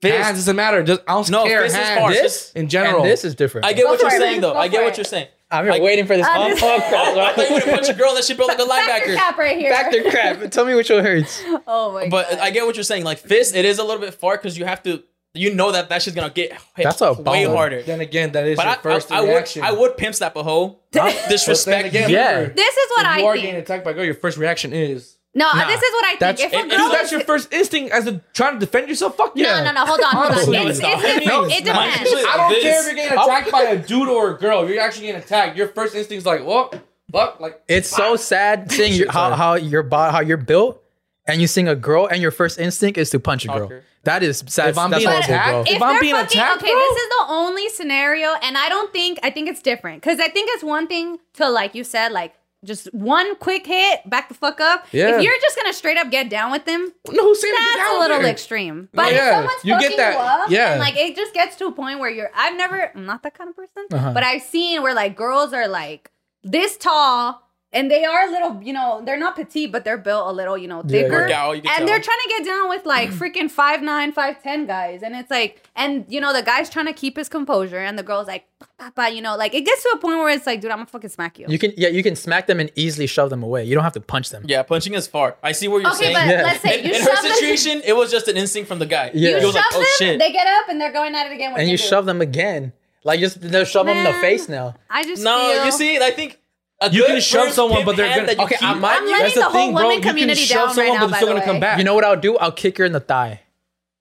Fist. 0.04 0.18
Hands 0.24 0.38
doesn't 0.38 0.56
matter. 0.56 0.84
Just 0.84 1.02
I 1.08 1.14
don't 1.14 1.30
No, 1.32 1.46
care. 1.46 1.64
fist 1.64 1.78
is 1.78 1.90
far. 1.98 2.12
This 2.12 2.52
in 2.54 2.68
general. 2.70 3.02
and 3.02 3.10
this 3.10 3.24
is 3.26 3.34
different. 3.34 3.66
I 3.66 3.74
get 3.74 3.88
what 3.88 4.00
you're 4.02 4.12
saying 4.12 4.42
though. 4.42 4.54
I 4.54 4.68
get 4.68 4.84
what 4.84 4.98
you're 4.98 5.04
saying. 5.04 5.28
I'm 5.52 5.66
here 5.66 5.74
I- 5.74 5.80
waiting 5.80 6.06
for 6.06 6.16
this. 6.18 6.26
This- 6.26 6.60
fuck, 6.60 6.82
I 6.82 7.34
thought 7.36 7.50
you 7.50 7.54
were 7.56 7.60
gonna 7.60 7.72
punch 7.74 7.90
a 7.90 7.94
girl 7.94 8.14
that 8.16 8.24
she 8.24 8.34
built 8.34 8.48
like 8.50 8.60
a 8.60 8.66
Factor 8.66 9.12
linebacker. 9.12 9.16
cap 9.16 9.38
right 9.38 9.58
here. 9.58 9.70
Back 9.72 9.92
to 9.92 10.10
crap. 10.10 10.52
Tell 10.52 10.66
me 10.66 10.74
which 10.76 10.90
one 10.90 11.04
hurts. 11.04 11.44
Oh 11.68 11.94
my 11.94 12.08
But 12.10 12.30
god. 12.30 12.40
I 12.40 12.52
get 12.52 12.66
what 12.66 12.76
you're 12.76 12.84
saying. 12.84 13.04
Like 13.04 13.18
fist, 13.20 13.56
it 13.56 13.66
is 13.66 13.78
a 13.80 13.84
little 13.84 14.00
bit 14.02 14.14
far 14.14 14.38
because 14.38 14.58
you 14.58 14.66
have 14.66 14.82
to. 14.84 15.04
You 15.34 15.56
know 15.56 15.72
that 15.72 15.88
that 15.88 16.02
shit's 16.02 16.14
gonna 16.16 16.30
get 16.30 16.52
hit 16.76 16.84
That's 16.84 17.00
a 17.00 17.14
way 17.14 17.46
bomb. 17.46 17.56
harder. 17.56 17.82
Then 17.84 18.02
again, 18.02 18.34
that 18.34 18.46
is 18.46 18.58
But 18.58 18.66
your 18.66 18.74
I, 18.74 18.78
first 18.82 19.12
I, 19.14 19.18
I 19.18 19.22
would 19.22 19.28
reaction. 19.30 19.64
I 19.64 19.72
would 19.72 19.96
pimp 19.96 20.14
slap 20.14 20.36
a 20.36 20.44
hoe. 20.44 20.80
Disrespect. 20.92 21.84
But 21.84 21.90
again, 21.90 22.10
Yeah. 22.10 22.32
remember, 22.34 22.54
this 22.56 22.76
is 22.76 22.90
what 22.98 23.06
if 23.06 23.12
I 23.12 23.18
you 23.20 23.26
are 23.28 23.34
think. 23.36 23.46
getting 23.46 23.62
attacked 23.62 23.86
by 23.86 23.92
a 23.92 23.94
girl, 23.94 24.04
your 24.04 24.14
first 24.14 24.38
reaction 24.38 24.74
is 24.74 25.16
no, 25.34 25.46
Nah. 25.54 25.68
this 25.68 25.82
is 25.82 25.92
what 25.94 26.06
I 26.06 26.10
think. 26.10 26.20
that's 26.20 26.42
if 26.42 26.54
a 26.54 26.56
if- 26.58 26.70
girl 26.70 26.78
Dude, 26.90 26.92
that's 26.92 27.12
your 27.12 27.22
first 27.22 27.54
instinct 27.54 27.92
as 27.94 28.08
a 28.08 28.22
trying 28.34 28.54
to 28.56 28.60
defend 28.60 28.90
yourself. 28.90 29.16
Fuck 29.16 29.34
yeah. 29.36 29.60
No, 29.60 29.66
no, 29.66 29.72
no. 29.72 29.86
Hold 29.86 30.02
on, 30.02 30.12
hold 30.12 30.26
on. 30.26 30.32
Honestly, 30.34 30.58
It's, 30.58 30.80
it's 30.80 30.88
it's. 30.88 31.26
No, 31.26 31.44
it 31.46 31.52
it's 31.54 31.66
not. 31.68 31.86
depends. 31.90 32.12
I 32.28 32.38
don't 32.38 32.50
This- 32.50 32.64
care 32.64 32.80
if 32.82 32.86
you're 32.88 32.96
getting 32.96 33.18
attacked 33.18 33.52
by 33.52 33.62
a 33.64 33.78
dude 33.78 34.10
or 34.10 34.32
a 34.32 34.38
girl. 34.38 34.70
You're 34.70 34.82
actually 34.82 35.08
getting 35.08 35.22
attacked. 35.22 35.58
Your 35.58 35.68
first 35.70 35.96
instinct 35.96 36.20
is 36.20 36.26
like, 36.26 36.44
what? 36.44 36.80
Fuck, 37.12 37.40
like 37.42 37.62
It's 37.68 37.90
so 37.90 38.16
sad 38.16 38.72
seeing 38.78 38.94
your, 38.94 39.12
how 39.12 39.32
how 39.36 39.56
your 39.56 39.84
body 39.84 40.12
how 40.14 40.22
you're 40.22 40.38
built, 40.38 40.82
and 41.28 41.42
you 41.42 41.48
seeing 41.48 41.68
a 41.68 41.76
girl, 41.76 42.08
and 42.08 42.22
your 42.22 42.32
first 42.32 42.58
instinct 42.60 42.98
is 42.98 43.10
to 43.12 43.20
punch 43.20 43.46
a 43.46 43.50
girl. 43.50 43.68
Fucker. 43.70 43.82
That 44.04 44.24
is 44.24 44.44
sad. 44.48 44.70
If 44.70 44.78
I'm 44.80 44.90
that's 44.90 45.04
being 45.04 45.12
horrible, 45.12 45.28
bro. 45.28 45.36
attacked- 45.36 45.70
if, 45.70 45.76
If 45.76 45.82
I'm 45.84 46.00
being 46.00 46.16
fucking, 46.16 46.40
attacked, 46.40 46.64
okay, 46.64 46.72
bro? 46.72 46.80
this 46.80 46.98
is 47.04 47.10
the 47.10 47.26
only 47.30 47.70
scenario, 47.70 48.30
and 48.42 48.58
I 48.58 48.68
don't 48.70 48.92
think 48.92 49.20
I 49.24 49.30
think 49.30 49.48
it's 49.50 49.62
different 49.62 50.02
because 50.02 50.20
I 50.20 50.28
think 50.30 50.50
it's 50.54 50.64
one 50.64 50.88
thing 50.88 51.20
to 51.34 51.50
like 51.50 51.76
you 51.76 51.84
said, 51.84 52.12
like 52.12 52.34
just 52.64 52.94
one 52.94 53.36
quick 53.38 53.66
hit, 53.66 54.08
back 54.10 54.28
the 54.28 54.36
fuck 54.36 54.60
up. 54.62 54.86
Yeah. 54.92 55.18
If 55.18 55.24
you're 55.24 55.38
just 55.42 55.56
gonna 55.56 55.74
straight 55.74 55.98
up 55.98 56.12
get 56.12 56.30
down 56.30 56.52
with 56.52 56.66
them, 56.66 56.92
no, 57.10 57.24
who's 57.24 57.42
saying 57.42 57.54
that's 57.56 57.96
a 57.96 58.00
little 58.00 58.20
there? 58.20 58.28
extreme. 58.28 58.90
But 58.94 59.12
Yeah, 59.14 59.28
if 59.30 59.34
someone's 59.36 59.66
you 59.66 59.80
get 59.80 59.98
that- 59.98 60.14
you 60.14 60.20
up, 60.20 60.50
yeah. 60.52 60.72
and 60.72 60.80
like 60.80 60.96
it 60.98 61.16
just 61.16 61.34
gets 61.34 61.56
to 61.58 61.66
a 61.68 61.72
point 61.72 62.00
where 62.00 62.10
you're. 62.10 62.30
I've 62.36 62.56
never, 62.56 62.92
I'm 62.96 63.06
not 63.06 63.24
that 63.24 63.34
kind 63.34 63.50
of 63.50 63.56
person, 63.56 63.86
Uh-huh. 63.92 64.12
but 64.14 64.24
I've 64.24 64.42
seen 64.44 64.82
where 64.84 64.94
like 64.94 65.16
girls 65.16 65.54
are 65.54 65.68
like 65.68 66.12
this 66.44 66.78
tall. 66.78 67.42
And 67.74 67.90
they 67.90 68.04
are 68.04 68.28
a 68.28 68.30
little, 68.30 68.62
you 68.62 68.74
know, 68.74 69.02
they're 69.06 69.18
not 69.18 69.38
petite, 69.38 69.72
but 69.72 69.86
they're 69.86 69.98
built 69.98 70.28
a 70.28 70.34
little, 70.34 70.58
you 70.58 70.68
know, 70.68 70.84
Yeah, 70.86 71.04
thicker. 71.04 71.12
Work 71.22 71.32
out, 71.32 71.52
you 71.52 71.62
and 71.70 71.78
tell. 71.78 71.86
they're 71.88 72.02
trying 72.02 72.18
to 72.24 72.28
get 72.28 72.46
down 72.46 72.68
with 72.68 72.86
like 72.86 73.12
mm. 73.12 73.14
freaking 73.14 73.50
five 73.50 73.82
nine, 73.82 74.12
five 74.12 74.44
ten 74.44 74.68
guys, 74.68 75.02
and 75.04 75.16
it's 75.16 75.32
like, 75.32 75.64
and 75.74 76.04
you 76.10 76.20
know, 76.20 76.34
the 76.34 76.44
guy's 76.44 76.70
trying 76.70 76.88
to 76.88 76.94
keep 76.94 77.16
his 77.16 77.30
composure, 77.30 77.78
and 77.80 77.98
the 77.98 78.04
girl's 78.04 78.28
like, 78.28 78.44
"Bah, 78.60 78.66
bah, 78.78 78.92
bah," 78.94 79.06
you 79.06 79.22
know, 79.22 79.38
like 79.38 79.54
it 79.54 79.62
gets 79.66 79.84
to 79.84 79.90
a 79.96 79.98
point 80.00 80.18
where 80.18 80.30
it's 80.30 80.46
like, 80.46 80.60
dude, 80.60 80.70
I'm 80.70 80.80
gonna 80.80 80.88
fucking 80.88 81.12
smack 81.12 81.40
you. 81.40 81.46
You 81.48 81.58
can 81.58 81.72
yeah, 81.78 81.88
you 81.88 82.04
can 82.04 82.18
smack 82.18 82.48
them 82.48 82.60
and 82.60 82.70
easily 82.76 83.08
shove 83.08 83.30
them 83.30 83.42
away. 83.42 83.64
You 83.64 83.74
don't 83.74 83.86
have 83.86 83.94
to 83.94 84.02
punch 84.02 84.32
them. 84.32 84.44
Yeah, 84.46 84.64
punching 84.64 84.94
is 84.94 85.08
far. 85.08 85.38
I 85.42 85.54
see 85.54 85.70
what 85.70 85.82
you're 85.82 85.92
okay, 85.92 86.14
saying. 86.14 86.14
but 86.16 86.28
Yeah. 86.28 86.42
let's 86.44 86.62
say 86.62 86.80
in, 86.80 86.86
you 86.88 86.94
in 86.94 87.02
shove 87.02 87.16
her 87.20 87.24
them, 87.24 87.38
situation, 87.38 87.82
it 87.86 87.94
was 87.96 88.12
just 88.12 88.28
an 88.28 88.36
instinct 88.36 88.68
from 88.68 88.80
the 88.80 88.86
guy. 88.86 89.12
Yeah. 89.14 89.30
you 89.30 89.40
He 89.40 89.46
was 89.46 89.56
shove 89.56 89.56
like, 89.56 89.66
oh 89.76 89.80
them, 89.80 89.88
shit. 89.98 90.20
they 90.20 90.34
get 90.34 90.46
up 90.46 90.68
and 90.68 90.82
they're 90.82 90.92
going 90.92 91.16
at 91.16 91.28
it 91.28 91.34
again. 91.34 91.54
And 91.56 91.66
do 91.68 91.72
you 91.72 91.78
shove 91.78 92.06
them 92.06 92.20
again. 92.20 92.74
Like 93.04 93.20
just 93.20 93.40
they'll 93.42 93.66
shove 93.66 93.86
them 93.88 93.98
in 93.98 94.04
the 94.04 94.14
face 94.14 94.50
now. 94.50 94.76
I 94.90 95.04
just 95.04 95.24
no, 95.24 95.52
feel, 95.54 95.66
you 95.66 95.72
see, 95.72 95.98
I 95.98 96.12
think 96.12 96.34
a 96.34 96.41
You 96.90 97.02
good 97.02 97.08
can 97.08 97.22
shove 97.22 97.52
someone, 97.52 97.86
but 97.86 97.96
they're 97.96 98.10
gonna- 98.16 98.28
that 98.28 98.38
you 98.38 98.44
okay, 98.46 98.56
keep- 98.58 98.68
I 98.68 98.74
might- 98.74 98.98
I'm 98.98 99.06
letting 99.06 99.20
That's 99.24 99.34
the 99.36 99.40
the 99.42 99.46
whole 99.46 99.54
thing, 99.54 99.74
bro. 99.74 99.82
women 99.84 99.98
You 99.98 100.02
can 100.02 100.10
community 100.10 100.42
shove 100.42 100.58
down 100.58 100.66
right 100.68 100.76
someone, 100.76 100.94
now. 100.96 101.00
but 101.02 101.08
By 101.08 101.08
it's 101.10 101.18
still 101.18 101.28
the 101.28 101.34
gonna 101.36 101.46
come 101.46 101.60
back. 101.60 101.78
You 101.78 101.84
know 101.84 101.94
what 101.94 102.04
I'll 102.04 102.16
do? 102.16 102.38
I'll 102.38 102.52
kick 102.52 102.78
her 102.80 102.86
in 102.86 102.92
the 102.94 103.00
thigh. 103.00 103.42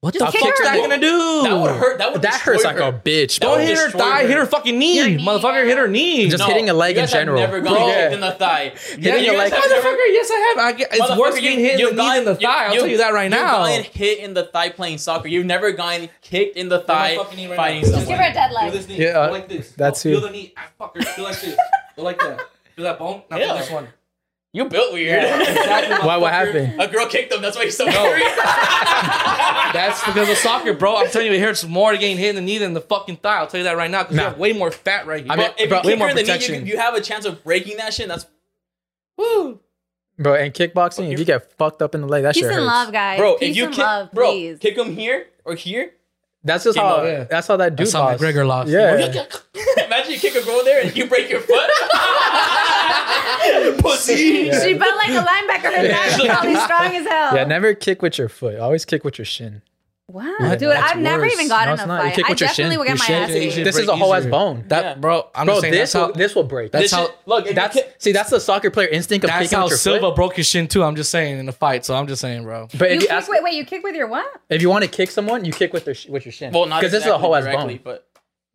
What 0.02 0.14
Just 0.14 0.24
the 0.24 0.32
kick 0.32 0.40
fuck's 0.48 0.58
her. 0.60 0.64
that 0.64 0.76
gonna 0.80 0.96
do? 0.96 1.42
That 1.42 1.58
would 1.60 1.70
hurt. 1.72 1.98
That 1.98 2.12
would 2.14 2.22
That 2.22 2.32
hurts 2.40 2.62
destroy 2.62 2.82
like 2.86 2.94
a 2.94 2.98
bitch. 3.06 3.34
That 3.38 3.40
Don't 3.42 3.60
hit 3.60 3.76
her 3.76 3.90
thigh, 3.90 4.22
her. 4.22 4.28
hit 4.28 4.36
her 4.38 4.46
fucking 4.46 4.78
knee, 4.78 4.94
knee, 5.16 5.22
motherfucker. 5.22 5.60
yeah. 5.60 5.64
Hit 5.66 5.76
her 5.76 5.88
knee. 5.88 6.26
Just 6.30 6.42
hitting 6.44 6.70
a 6.70 6.72
leg 6.72 6.94
you 6.96 7.00
in 7.00 7.04
guys 7.04 7.12
have 7.12 7.20
general. 7.20 7.38
Never 7.38 7.60
Bro, 7.60 7.70
gotten 7.70 7.88
yeah. 7.88 7.94
kicked 8.00 8.14
in 8.14 8.20
the 8.22 8.30
thigh. 8.32 8.72
Yeah, 8.98 9.16
you 9.16 9.24
you're 9.26 9.34
guys 9.34 9.52
like, 9.52 9.60
never- 9.68 9.74
motherfucker. 9.88 9.96
Yes, 10.08 10.30
I 10.30 10.54
have. 10.56 10.64
I 10.64 10.72
get, 10.72 10.88
it's 10.90 11.02
Motherfucker, 11.02 11.18
worse 11.18 11.34
you- 11.36 11.40
getting 11.42 11.58
hit 11.60 11.74
in 11.74 11.78
you've 11.80 11.90
the 11.90 11.96
knee 12.02 12.08
gotten- 12.08 12.24
than 12.24 12.34
the 12.34 12.40
you- 12.40 12.46
thigh. 12.48 12.64
I'll 12.64 12.72
you- 12.72 12.80
tell 12.80 12.88
you 12.88 12.96
that 12.96 13.12
right 13.12 13.30
now. 13.30 13.36
You've 13.36 13.46
now. 13.46 13.58
gotten 13.66 13.84
hit 13.92 14.18
in 14.20 14.32
the 14.32 14.42
thigh 14.44 14.68
playing 14.70 14.96
soccer. 14.96 15.28
You've 15.28 15.44
never 15.44 15.70
gone 15.72 16.08
kicked 16.22 16.56
in 16.56 16.70
the 16.70 16.78
thigh 16.78 17.16
fucking 17.16 17.36
knee 17.36 17.54
fighting 17.54 17.82
now. 17.82 17.88
someone. 17.88 18.06
Give 18.08 18.16
her 18.18 18.30
a 18.30 18.32
dead 18.32 18.52
leg. 18.52 18.72
this 18.72 18.88
knee. 18.88 18.96
Yeah, 18.96 19.26
like 19.26 19.48
this. 19.50 19.72
that's 19.76 20.02
you. 20.06 20.12
Feel 20.12 20.20
you. 20.22 20.26
the 20.28 20.32
knee. 20.32 20.54
Fucker. 20.80 21.04
Feel 21.04 21.24
like 21.24 21.40
this. 21.42 21.56
Go 21.96 22.02
like 22.04 22.18
that. 22.20 22.40
Feel 22.80 22.88
that 22.88 22.98
bone. 22.98 23.22
Now 23.30 23.36
Yeah. 23.36 23.52
this 23.58 23.70
one. 23.70 23.88
You 24.54 24.64
built 24.64 24.94
weird. 24.94 25.22
Exactly. 25.22 25.96
Why? 26.08 26.16
What 26.16 26.32
motherfucker. 26.32 26.64
happened? 26.64 26.80
A 26.80 26.88
girl 26.88 27.06
kicked 27.06 27.30
him. 27.32 27.42
That's 27.42 27.56
why 27.58 27.64
he's 27.66 27.76
so 27.76 27.84
No. 27.84 27.90
angry. 27.92 28.22
That's 29.72 30.02
because 30.04 30.28
of 30.30 30.36
soccer, 30.38 30.72
bro. 30.72 30.96
I'm 30.96 31.08
telling 31.10 31.28
you, 31.28 31.34
it 31.34 31.40
hurts 31.40 31.64
more 31.64 31.92
to 31.92 31.98
getting 31.98 32.16
hit 32.16 32.30
in 32.30 32.34
the 32.36 32.40
knee 32.40 32.56
than 32.58 32.72
the 32.72 32.80
fucking 32.80 33.16
thigh. 33.18 33.36
I'll 33.36 33.46
tell 33.46 33.58
you 33.58 33.64
that 33.64 33.76
right 33.76 33.90
now 33.90 34.02
because 34.02 34.16
Nah. 34.16 34.22
you 34.22 34.28
have 34.30 34.38
way 34.38 34.52
more 34.54 34.70
fat 34.70 35.06
right 35.06 35.22
here. 35.22 35.30
I 35.30 35.36
mean, 35.36 35.46
But 35.48 35.60
if 35.60 35.68
bro, 35.68 35.78
you 35.78 35.82
way 35.84 35.92
kick 35.92 35.98
more 35.98 36.08
her 36.08 36.18
in 36.18 36.26
the 36.26 36.38
knee, 36.38 36.56
you, 36.58 36.64
you 36.72 36.78
have 36.78 36.94
a 36.94 37.00
chance 37.02 37.26
of 37.26 37.44
breaking 37.44 37.76
that 37.76 37.92
shit. 37.94 38.08
That's 38.08 38.24
woo, 39.18 39.60
Bro, 40.18 40.34
and 40.34 40.52
kickboxing, 40.52 41.12
if 41.12 41.18
you 41.18 41.24
get 41.24 41.52
fucked 41.56 41.80
up 41.82 41.94
in 41.94 42.00
the 42.00 42.08
leg, 42.08 42.24
that 42.24 42.34
Peace 42.34 42.42
shit 42.42 42.50
and 42.50 42.56
hurts. 42.60 42.66
love, 42.66 42.92
guys. 42.92 43.18
bro. 43.18 43.36
Peace 43.36 43.50
if 43.50 43.56
you 43.56 43.64
and 43.66 43.74
kick, 43.74 43.84
love, 43.84 44.10
bro, 44.12 44.30
please. 44.32 44.58
kick 44.58 44.76
him 44.76 44.94
here 44.96 45.26
or 45.44 45.54
here. 45.54 45.92
That's 46.42 46.64
just 46.64 46.76
Game 46.76 46.84
how. 46.84 46.96
over. 46.96 47.26
That's 47.30 47.46
how 47.46 47.56
that 47.58 47.76
dude 47.76 47.86
That's 47.86 47.92
how 47.92 48.04
lost. 48.04 48.22
McGregor 48.22 48.46
lost. 48.46 48.70
Yeah. 48.70 48.94
Imagine 49.84 50.12
you 50.12 50.18
kick 50.18 50.34
a 50.34 50.44
girl 50.44 50.64
there 50.64 50.82
and 50.82 50.96
you 50.96 51.06
break 51.06 51.30
your 51.30 51.40
foot. 51.40 51.70
Pussy. 53.78 54.46
Yeah. 54.46 54.62
She 54.64 54.76
felt 54.78 54.96
like 54.96 55.10
a 55.10 55.22
linebacker. 55.24 55.72
Her 55.74 55.88
back 55.88 56.18
was 56.18 56.26
probably 56.28 56.56
strong 56.56 56.96
as 56.96 57.06
hell. 57.06 57.36
Yeah, 57.36 57.44
never 57.44 57.74
kick 57.74 58.02
with 58.02 58.18
your 58.18 58.28
foot. 58.28 58.58
Always 58.58 58.84
kick 58.84 59.04
with 59.04 59.18
your 59.18 59.24
shin. 59.26 59.62
Wow, 60.12 60.34
What? 60.38 60.58
dude, 60.58 60.70
I've 60.70 60.98
never 60.98 61.22
worse. 61.22 61.32
even 61.34 61.48
gotten 61.48 61.76
No, 61.76 61.84
a 61.84 61.86
not. 61.86 61.96
You 62.04 62.08
fight. 62.10 62.14
kick 62.16 62.24
I 62.24 62.28
your 62.28 62.34
definitely 62.36 62.72
shin. 62.72 62.78
would 62.78 62.86
get 62.86 62.90
Your 62.90 62.98
my 62.98 63.04
shin- 63.04 63.14
ass 63.22 63.30
you 63.44 63.50
kicked. 63.52 63.64
This 63.64 63.78
is 63.78 63.88
a 63.88 63.96
whole 63.96 64.14
ass 64.14 64.26
bone. 64.26 64.64
That, 64.68 64.84
Yeah. 64.84 64.94
bro. 64.94 65.28
I'm 65.34 65.46
Bro, 65.46 65.60
saying 65.60 65.72
this 65.72 65.80
that's 65.80 65.92
how. 65.92 66.06
will, 66.08 66.14
this 66.14 66.34
will 66.34 66.42
break. 66.44 66.72
That's 66.72 66.84
This 66.84 66.92
how. 66.92 67.06
shit- 67.06 67.14
look. 67.26 67.48
That's 67.50 67.76
you 67.76 67.82
see, 67.98 68.12
that's 68.12 68.30
the 68.30 68.40
soccer 68.40 68.70
player 68.70 68.88
instinct 68.88 69.24
of 69.24 69.28
That's 69.30 69.42
kicking 69.44 69.58
how 69.58 69.64
with 69.64 69.70
your 69.70 69.78
Silva 69.78 70.00
foot. 70.08 70.16
broke 70.16 70.36
his 70.36 70.46
shin 70.46 70.66
too. 70.68 70.82
I'm 70.82 70.96
just 70.96 71.10
saying 71.10 71.38
in 71.38 71.46
the 71.46 71.52
fight. 71.52 71.84
So 71.84 71.94
I'm 71.94 72.06
just 72.06 72.20
saying, 72.20 72.42
bro. 72.42 72.68
But 72.78 72.90
You 72.90 72.96
if 72.96 73.02
you, 73.02 73.08
kick, 73.08 73.10
ask, 73.16 73.30
wait, 73.30 73.42
wait, 73.42 73.54
you 73.54 73.64
kick 73.64 73.82
with 73.84 73.94
your 73.94 74.08
what? 74.08 74.26
if 74.48 74.60
you 74.62 74.68
want 74.68 74.84
to 74.84 74.90
kick 74.90 75.10
someone, 75.10 75.44
you 75.44 75.52
kick 75.52 75.72
with 75.72 75.84
their 75.84 75.94
with 76.08 76.24
your 76.24 76.32
shin. 76.32 76.52
well, 76.52 76.66
not 76.66 76.80
because 76.80 76.94
exactly 76.94 76.98
this 76.98 77.06
is 77.06 77.12
a 77.12 77.18
whole 77.18 77.36
ass 77.36 77.44
bone. 77.44 77.80
but 77.84 78.06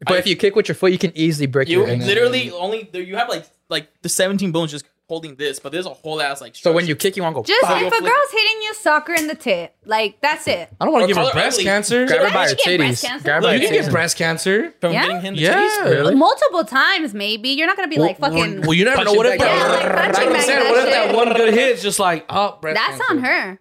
But 0.05 0.15
I- 0.15 0.17
if 0.17 0.27
you 0.27 0.35
kick 0.35 0.55
with 0.55 0.67
your 0.67 0.75
foot, 0.75 0.91
you 0.91 0.97
can 0.97 1.11
easily 1.15 1.47
break 1.47 1.69
you 1.69 1.79
your 1.79 1.87
ankle. 1.89 2.07
literally 2.07 2.51
only 2.51 2.89
you 2.93 3.15
have 3.15 3.29
like 3.29 3.45
like 3.69 3.87
the 4.01 4.09
17 4.09 4.51
bones 4.51 4.71
just 4.71 4.85
holding 5.07 5.35
this, 5.35 5.59
but 5.59 5.71
there's 5.71 5.85
a 5.85 5.89
whole 5.93 6.21
ass 6.21 6.41
like. 6.41 6.55
So 6.55 6.71
when 6.71 6.87
you 6.87 6.95
kick, 6.95 7.15
you 7.15 7.23
want 7.23 7.35
to 7.35 7.41
go. 7.41 7.43
Just 7.45 7.61
"Bah." 7.61 7.77
if 7.79 7.87
a 7.93 8.01
girl's 8.01 8.31
hitting 8.31 8.61
you, 8.63 8.73
soccer 8.73 9.13
in 9.13 9.27
the 9.27 9.35
tit. 9.35 9.73
Like 9.85 10.19
that's 10.21 10.47
it. 10.47 10.69
I 10.79 10.85
don't 10.85 10.93
want 10.93 11.03
to 11.03 11.07
give 11.07 11.17
her 11.17 11.31
breast 11.31 11.55
ugly. 11.57 11.63
cancer. 11.65 12.05
grab 12.07 12.19
her 12.21 12.25
by 12.27 12.31
her 12.31 12.39
actually 12.51 12.77
get 12.77 12.77
breast 12.79 13.03
titties. 13.05 13.23
Grab 13.23 13.43
her 13.43 13.53
You 13.55 13.59
can 13.67 13.71
get 13.81 13.91
breast 13.91 14.17
cancer. 14.17 14.73
from 14.81 14.93
Yeah? 14.93 15.05
getting 15.05 15.21
him 15.21 15.35
the 15.35 15.41
Yeah. 15.41 15.55
titties? 15.61 15.85
Really? 15.91 16.15
Multiple 16.15 16.63
times, 16.65 17.13
maybe. 17.13 17.49
You're 17.49 17.67
not 17.67 17.75
gonna 17.75 17.87
be 17.87 17.97
like 17.99 18.19
fucking. 18.19 18.61
Well, 18.61 18.73
you 18.73 18.85
never 18.85 19.03
know. 19.03 19.13
What 19.13 19.25
if 19.27 19.39
back 19.39 19.47
that? 19.47 19.57
Yeah, 19.57 19.67
like 19.67 20.13
punching 20.13 20.13
like 20.13 20.29
I 20.29 20.33
back 20.33 20.41
said, 20.45 20.59
that 20.61 20.71
what 20.71 20.77
if 20.87 20.93
that 20.93 21.05
shit. 21.07 21.15
one 21.15 21.33
good 21.33 21.53
hit 21.53 21.69
is 21.77 21.81
just 21.83 21.99
like 21.99 22.25
oh, 22.29 22.57
breast 22.61 22.79
that's 22.79 23.09
on 23.09 23.19
her. 23.19 23.59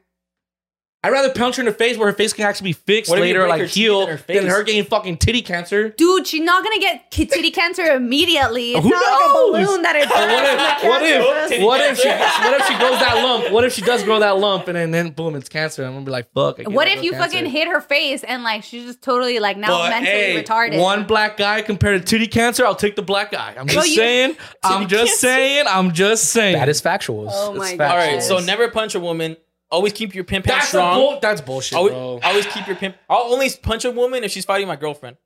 I'd 1.05 1.11
rather 1.13 1.31
punch 1.35 1.57
her 1.57 1.61
in 1.61 1.67
the 1.67 1.73
face 1.73 1.99
where 1.99 2.07
her 2.11 2.17
face 2.17 2.33
can 2.33 2.47
actually 2.47 2.71
be 2.71 2.73
fixed 2.73 3.11
What 3.11 3.19
if 3.19 3.25
you 3.25 3.29
later, 3.29 3.41
break 3.41 3.51
like 3.51 3.61
her 3.61 3.67
teeth 3.67 3.75
heal, 3.75 4.01
in 4.03 4.09
her 4.09 4.17
than 4.17 4.25
face? 4.25 4.43
her 4.51 4.63
getting 4.63 4.85
fucking 4.85 5.19
titty 5.19 5.43
cancer. 5.43 5.91
Dude, 5.91 6.27
she's 6.27 6.41
not 6.41 6.65
gonna 6.65 6.79
get 6.81 7.11
ki- 7.11 7.27
titty 7.27 7.51
cancer 7.51 7.83
immediately. 7.85 8.73
It's 8.73 8.83
Who 8.83 8.89
not 8.89 9.03
like 9.03 9.25
a 9.25 9.29
knows? 9.35 9.67
balloon 9.69 9.83
that 9.83 9.97
it 9.97 10.09
But 10.09 10.29
what 10.29 10.45
if, 10.45 10.85
what 10.85 11.03
if, 11.53 11.63
what 11.63 11.81
if 11.83 11.99
she, 12.01 12.09
what 12.09 12.61
if 12.61 12.67
she 12.67 12.75
grows 12.79 12.99
that 13.01 13.21
lump? 13.23 13.53
What 13.53 13.65
if 13.65 13.73
she 13.75 13.83
does 13.83 14.03
grow 14.03 14.19
that 14.21 14.39
lump 14.39 14.67
and 14.69 14.77
then, 14.77 14.91
then 14.93 15.11
boom, 15.11 15.35
it's 15.37 15.49
cancer? 15.49 15.85
I'm 15.85 15.93
gonna 15.93 16.05
be 16.07 16.11
like, 16.11 16.33
fuck. 16.33 16.59
I 16.61 16.71
What 16.71 16.89
if 16.89 17.03
you 17.03 17.13
cancer. 17.13 17.29
fucking 17.33 17.51
hit 17.51 17.69
her 17.69 17.81
face 17.83 18.25
and 18.25 18.43
like 18.43 18.63
she's 18.65 18.85
just 18.85 19.03
totally 19.03 19.39
like 19.41 19.57
now 19.59 19.69
But, 19.69 19.91
mentally 19.91 20.11
hey, 20.13 20.43
retarded? 20.43 20.81
One 20.81 21.05
black 21.05 21.37
guy 21.37 21.61
compared 21.63 22.01
to 22.01 22.07
titty 22.07 22.29
cancer, 22.29 22.65
I'll 22.65 22.75
take 22.75 22.97
the 22.97 23.03
black 23.03 23.31
guy. 23.31 23.55
I'm 23.59 23.67
just 23.67 23.77
Bro, 23.77 23.85
you- 23.85 23.95
saying. 23.97 24.37
I'm 24.63 24.89
just 24.89 25.05
cancer. 25.13 25.17
saying. 25.27 25.65
I'm 25.69 25.93
just 25.93 26.25
saying. 26.31 26.55
That 26.57 26.69
is 26.71 26.81
factuals. 26.81 27.29
Oh 27.33 27.51
It's 27.51 27.59
my. 27.59 27.77
God. 27.77 27.91
All 27.91 27.97
right, 27.97 28.23
so 28.23 28.39
never 28.39 28.69
punch 28.71 28.95
a 28.95 29.01
woman. 29.01 29.37
Always 29.71 29.93
keep 29.93 30.15
your 30.15 30.25
pimp 30.25 30.47
hand 30.47 30.59
that's 30.61 30.69
strong. 30.69 30.99
bull- 31.01 31.19
That's 31.21 31.41
bullshit, 31.41 31.77
always, 31.77 31.93
bro. 31.93 32.21
always 32.23 32.47
keep 32.47 32.67
your 32.67 32.77
pimp. 32.77 32.97
I'll 33.11 33.33
only 33.33 33.51
punch 33.63 33.85
a 33.85 33.91
woman 33.91 34.23
if 34.25 34.31
she's 34.31 34.45
fighting 34.45 34.69
my 34.69 34.77
girlfriend. 34.77 35.17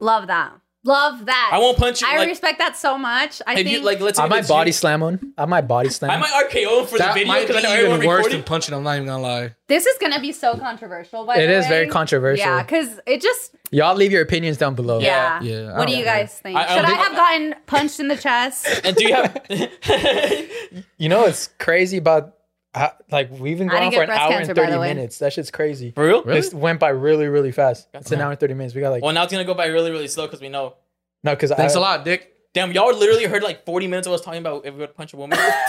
Love 0.00 0.26
that. 0.26 0.52
Love 0.86 1.24
that. 1.24 1.50
I 1.50 1.58
won't 1.58 1.78
punch 1.78 2.02
you. 2.02 2.06
I 2.10 2.18
like, 2.18 2.28
respect 2.28 2.58
that 2.58 2.76
so 2.76 2.98
much. 2.98 3.40
I 3.46 3.54
think 3.54 3.70
you 3.70 3.80
like, 3.82 4.00
let's 4.00 4.18
say 4.18 4.22
I 4.22 4.26
if 4.26 4.30
might 4.30 4.46
body 4.46 4.68
you- 4.68 4.72
slam 4.74 5.00
him. 5.02 5.32
I 5.38 5.46
might 5.46 5.62
body 5.62 5.88
slam. 5.88 6.10
I 6.10 6.14
him. 6.16 6.20
might 6.20 6.50
RKO 6.50 6.80
him 6.80 6.86
for 6.86 6.92
the 6.92 6.98
that 6.98 7.14
video 7.14 7.28
might 7.28 7.40
be 7.40 7.46
because 7.46 7.64
I 7.64 7.68
know 7.68 7.74
everyone 7.74 7.96
even 7.96 8.06
worse 8.08 8.16
recording. 8.18 8.38
than 8.40 8.44
punching. 8.44 8.74
I'm 8.74 8.82
not 8.82 8.96
even 8.96 9.06
gonna 9.06 9.22
lie. 9.22 9.54
this 9.66 9.86
is 9.86 9.96
gonna 9.98 10.20
be 10.20 10.32
so 10.32 10.58
controversial. 10.58 11.24
By 11.24 11.36
It 11.38 11.46
the 11.46 11.54
is 11.54 11.64
way. 11.64 11.68
very 11.70 11.88
controversial. 11.88 12.44
Yeah, 12.46 12.62
because 12.62 13.00
it 13.06 13.22
just 13.22 13.54
Y'all 13.70 13.94
leave 13.96 14.12
your 14.12 14.20
opinions 14.20 14.58
down 14.58 14.74
below. 14.74 14.98
yeah. 15.00 15.40
Yeah, 15.40 15.72
I 15.72 15.78
What 15.78 15.86
do 15.86 15.92
don't 15.92 15.98
you 16.00 16.04
guys 16.04 16.38
think? 16.38 16.54
I- 16.58 16.64
I 16.64 16.66
Should 16.66 16.74
don't 16.74 16.84
I 16.84 16.88
think- 16.88 16.98
have 17.00 17.16
gotten 17.16 17.54
punched 17.64 18.00
in 18.00 18.08
the 18.08 18.16
chest? 18.18 18.66
And 18.84 18.94
do 18.94 19.04
you 19.08 19.14
have? 19.14 19.40
You 20.98 21.08
know 21.08 21.24
it's 21.24 21.48
crazy 21.58 21.96
about 21.96 22.34
how, 22.74 22.92
like 23.10 23.30
we've 23.30 23.58
been 23.58 23.68
going 23.68 23.82
on 23.84 23.92
for 23.92 24.02
an 24.02 24.10
hour 24.10 24.30
cancer, 24.30 24.50
and 24.52 24.56
thirty 24.58 24.78
minutes. 24.78 25.18
That 25.18 25.32
shit's 25.32 25.50
crazy. 25.50 25.92
for 25.92 26.06
real? 26.06 26.22
Really? 26.24 26.40
This 26.40 26.52
went 26.54 26.80
by 26.80 26.88
really 26.90 27.26
really 27.28 27.52
fast. 27.52 27.88
It's 27.94 28.10
an 28.12 28.18
Yeah. 28.18 28.24
hour 28.26 28.30
and 28.32 28.40
thirty 28.40 28.54
minutes. 28.54 28.74
We 28.74 28.80
got 28.80 28.90
like 28.90 29.02
Well, 29.02 29.12
now 29.12 29.22
it's 29.22 29.32
gonna 29.32 29.44
go 29.44 29.54
by 29.54 29.66
really, 29.66 29.90
really 29.90 30.08
slow 30.08 30.26
because 30.26 30.40
we 30.40 30.48
know. 30.48 30.74
no 31.22 31.34
because 31.34 31.50
Thanks 31.52 31.74
I, 31.76 31.78
a 31.78 31.82
lot, 31.82 32.04
Dick. 32.04 32.30
Damn, 32.52 32.70
y'all 32.72 32.94
literally 32.96 33.24
heard 33.24 33.42
like 33.42 33.64
40 33.66 33.88
minutes 33.88 34.06
of 34.06 34.12
us 34.12 34.20
talking 34.20 34.38
about 34.38 34.64
if 34.64 34.74
we 34.74 34.80
would 34.80 34.94
punch 34.94 35.12
a 35.12 35.16
woman. 35.16 35.36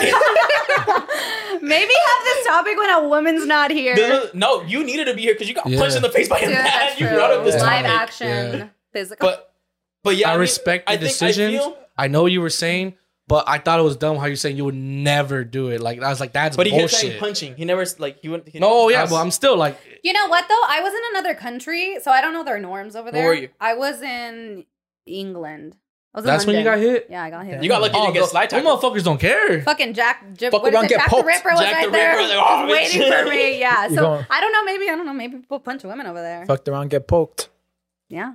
Maybe 1.60 1.92
have 2.06 2.24
this 2.24 2.46
topic 2.46 2.76
when 2.76 2.90
a 2.90 3.08
woman's 3.08 3.46
not 3.46 3.70
here. 3.70 3.96
no, 3.96 4.26
no, 4.34 4.62
you 4.62 4.84
needed 4.84 5.06
to 5.06 5.14
be 5.14 5.22
here 5.22 5.34
because 5.34 5.48
you 5.48 5.54
got 5.54 5.66
Yeah. 5.66 5.78
punched 5.80 5.96
in 5.96 6.02
the 6.02 6.10
face 6.10 6.28
by 6.28 6.38
a 6.38 6.46
Dude, 6.46 6.50
man. 6.54 6.92
You 6.98 7.08
brought 7.08 7.32
up 7.32 7.44
this 7.44 7.60
Live 7.60 7.84
action, 7.86 8.28
Yeah. 8.28 8.68
physical. 8.92 9.28
But, 9.28 9.52
but 10.04 10.16
yeah, 10.16 10.28
I 10.28 10.32
mean, 10.34 10.40
respect 10.40 10.86
the 10.86 10.92
I 10.92 10.96
think- 10.96 11.04
I 11.04 11.08
decisions. 11.08 11.56
feel- 11.64 11.76
I 11.98 12.08
know 12.08 12.26
you 12.26 12.40
were 12.40 12.50
saying, 12.50 12.94
but 13.28 13.44
I 13.48 13.58
thought 13.58 13.80
it 13.80 13.82
was 13.82 13.96
dumb 13.96 14.16
how 14.16 14.26
you 14.26 14.36
saying 14.36 14.56
you 14.56 14.64
would 14.64 14.74
never 14.74 15.42
do 15.44 15.68
it. 15.68 15.80
Like 15.80 16.02
I 16.02 16.08
was 16.08 16.20
like, 16.20 16.32
that's 16.32 16.56
but 16.56 16.66
he 16.66 16.72
kept 16.72 16.90
saying 16.92 17.04
bullshit. 17.12 17.20
punching. 17.20 17.56
He 17.56 17.64
never 17.64 17.84
like 17.98 18.20
he 18.20 18.28
wouldn't. 18.28 18.48
He, 18.48 18.58
No, 18.58 18.88
yeah, 18.88 18.96
That's- 18.98 19.10
but 19.10 19.16
I'm 19.20 19.30
still 19.30 19.56
like, 19.56 19.78
You 20.04 20.12
know 20.12 20.26
what 20.28 20.48
though? 20.48 20.62
I 20.68 20.80
was 20.82 20.92
in 20.92 21.00
another 21.12 21.34
country, 21.34 21.98
so 22.02 22.10
I 22.10 22.20
don't 22.20 22.32
know 22.32 22.44
their 22.44 22.58
norms 22.60 22.94
over 22.96 23.10
there. 23.10 23.22
Where 23.22 23.30
were 23.30 23.40
you? 23.42 23.48
I 23.60 23.74
was 23.74 24.00
in 24.02 24.64
England. 25.06 25.76
I 26.14 26.18
was 26.20 26.24
in 26.24 26.28
that's 26.32 26.46
when 26.46 26.56
you 26.56 26.64
got 26.64 26.78
hit. 26.78 27.08
Yeah, 27.10 27.22
I 27.24 27.28
got 27.30 27.44
hit. 27.44 27.62
You 27.62 27.68
got 27.68 27.82
lucky. 27.82 27.94
You 27.94 28.00
Oh, 28.00 28.04
didn't 28.06 28.14
get 28.14 28.20
those 28.20 28.30
slide 28.30 28.48
those 28.50 28.62
tackled. 28.62 28.80
motherfuckers 28.80 29.04
don't 29.04 29.20
care. 29.20 29.60
Fucking 29.62 29.92
Jack, 29.92 30.24
J- 30.34 30.48
Fuck 30.50 30.62
what 30.62 30.68
is 30.68 30.74
around, 30.74 30.84
it? 30.86 30.88
get 30.88 31.00
Jack 31.00 31.10
poked. 31.10 31.22
the 31.22 31.26
Ripper 31.26 31.50
was 31.50 31.60
Jack 31.60 31.74
right 31.74 31.84
the 31.86 31.90
there, 31.92 32.16
Ripper, 32.16 32.28
like, 32.28 32.38
oh, 32.40 32.66
waiting 32.70 33.00
bitch. 33.02 33.22
for 33.24 33.28
me. 33.30 33.58
Yeah, 33.60 33.88
so 33.88 33.94
going- 33.96 34.26
I 34.30 34.40
don't 34.40 34.52
know. 34.52 34.64
Maybe 34.64 34.84
I 34.88 34.96
don't 34.96 35.04
know. 35.04 35.12
Maybe 35.12 35.36
people 35.38 35.60
punch 35.60 35.84
women 35.84 36.06
over 36.06 36.22
there. 36.22 36.46
fucked 36.46 36.68
around, 36.68 36.88
get 36.88 37.06
poked. 37.06 37.50
Yeah, 38.08 38.32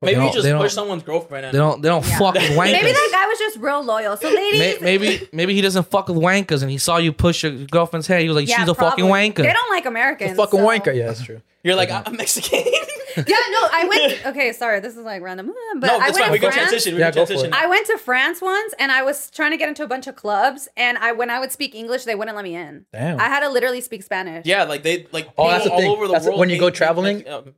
Maybe 0.00 0.20
you 0.24 0.32
just 0.32 0.46
push 0.48 0.72
someone's 0.72 1.02
girlfriend. 1.02 1.46
And, 1.46 1.54
They 1.54 1.58
don't. 1.58 1.82
They 1.82 1.88
don't 1.88 2.06
Yeah. 2.06 2.18
fuck 2.18 2.34
with 2.34 2.42
wankers. 2.50 2.72
maybe 2.72 2.92
that 2.92 3.08
guy 3.12 3.26
was 3.26 3.38
just 3.38 3.56
real 3.58 3.82
loyal. 3.84 4.16
So 4.16 4.28
ladies, 4.28 4.80
May- 4.80 4.96
maybe 4.96 5.28
maybe 5.32 5.54
he 5.54 5.60
doesn't 5.60 5.90
fuck 5.90 6.08
with 6.08 6.18
wankers, 6.18 6.62
and 6.62 6.70
he 6.70 6.78
saw 6.78 6.98
you 6.98 7.12
push 7.12 7.42
your 7.42 7.52
girlfriend's 7.66 8.06
hair. 8.06 8.20
He 8.20 8.28
was 8.28 8.36
like, 8.36 8.48
yeah, 8.48 8.58
"She's 8.60 8.68
a 8.68 8.74
fucking 8.74 9.04
probably. 9.06 9.30
wanker." 9.30 9.42
They 9.42 9.52
don't 9.52 9.70
like 9.70 9.82
The 9.84 9.88
Americans. 9.90 10.36
fucking 10.36 10.60
so- 10.60 10.66
wanker. 10.66 10.94
Yeah, 10.94 11.06
that's 11.08 11.22
true. 11.24 11.40
You're 11.64 11.74
like 11.74 11.90
I'm 11.90 12.16
Mexican. 12.16 12.62
Yeah, 13.16 13.24
no, 13.50 13.68
I 13.72 13.84
went. 13.88 14.26
Okay, 14.26 14.52
sorry, 14.52 14.78
this 14.78 14.92
is 14.96 15.02
like 15.02 15.22
random, 15.22 15.50
but 15.80 15.88
no, 15.88 15.96
I 15.96 15.98
that's 15.98 16.12
went 16.12 16.16
fine. 16.18 16.26
to 16.26 16.32
We 16.32 16.38
can 16.38 16.52
France. 16.52 16.68
transition. 16.68 16.94
We 16.94 17.00
Yeah, 17.00 17.10
can 17.10 17.14
go 17.16 17.26
for 17.26 17.32
transition. 17.32 17.52
it. 17.52 17.58
I 17.60 17.66
went 17.66 17.86
to 17.86 17.98
France 17.98 18.40
once, 18.40 18.74
and 18.78 18.92
I 18.92 19.02
was 19.02 19.28
trying 19.32 19.50
to 19.50 19.56
get 19.56 19.68
into 19.68 19.82
a 19.82 19.88
bunch 19.88 20.06
of 20.06 20.14
clubs, 20.14 20.68
and 20.76 20.96
I 20.98 21.10
when 21.10 21.28
I 21.28 21.40
would 21.40 21.50
speak 21.50 21.74
English, 21.74 22.04
they 22.04 22.14
wouldn't 22.14 22.36
let 22.36 22.44
me 22.44 22.54
in. 22.54 22.84
Damn. 22.92 23.18
I 23.18 23.24
had 23.24 23.40
to 23.40 23.48
literally 23.48 23.80
speak 23.80 24.04
Spanish. 24.04 24.46
Yeah, 24.46 24.62
like 24.64 24.84
they 24.84 25.08
like 25.10 25.30
Oh, 25.36 25.48
that's 25.50 25.64
the 25.64 25.70
people 25.70 25.80
thing. 25.80 25.88
all 25.90 25.96
over 25.96 26.06
the 26.06 26.12
That's 26.12 26.24
the- 26.26 26.30
world. 26.30 26.38
when 26.40 26.50
you 26.50 26.60
go 26.60 26.66
hate 26.66 26.74
traveling- 26.74 27.16
Mex- 27.18 27.30
um, 27.30 27.44
uh, 27.48 27.50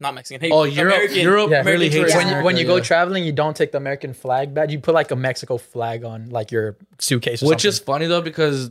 not 0.00 0.14
Mexican. 0.14 0.40
Hate 0.40 0.52
Oh, 0.52 0.64
Europe, 0.64 0.94
American, 0.94 1.18
Europe 1.18 1.50
Yeah, 1.50 1.62
really 1.62 1.86
hates 1.86 1.96
tourists. 2.12 2.16
when 2.16 2.28
you 2.28 2.44
when 2.44 2.56
you 2.56 2.64
go 2.64 2.72
America, 2.72 2.86
traveling, 2.86 3.24
you 3.24 3.32
don't 3.32 3.56
take 3.56 3.72
the 3.72 3.78
American 3.78 4.14
flag 4.14 4.54
badge. 4.54 4.72
You 4.72 4.78
put 4.78 4.94
like 4.94 5.10
a 5.10 5.16
Mexico 5.16 5.58
flag 5.58 6.04
on 6.04 6.30
like 6.30 6.50
your 6.52 6.76
suitcase, 6.98 7.42
or 7.42 7.48
Which 7.48 7.64
is 7.64 7.78
funny 7.78 8.06
though 8.06 8.20
because 8.22 8.70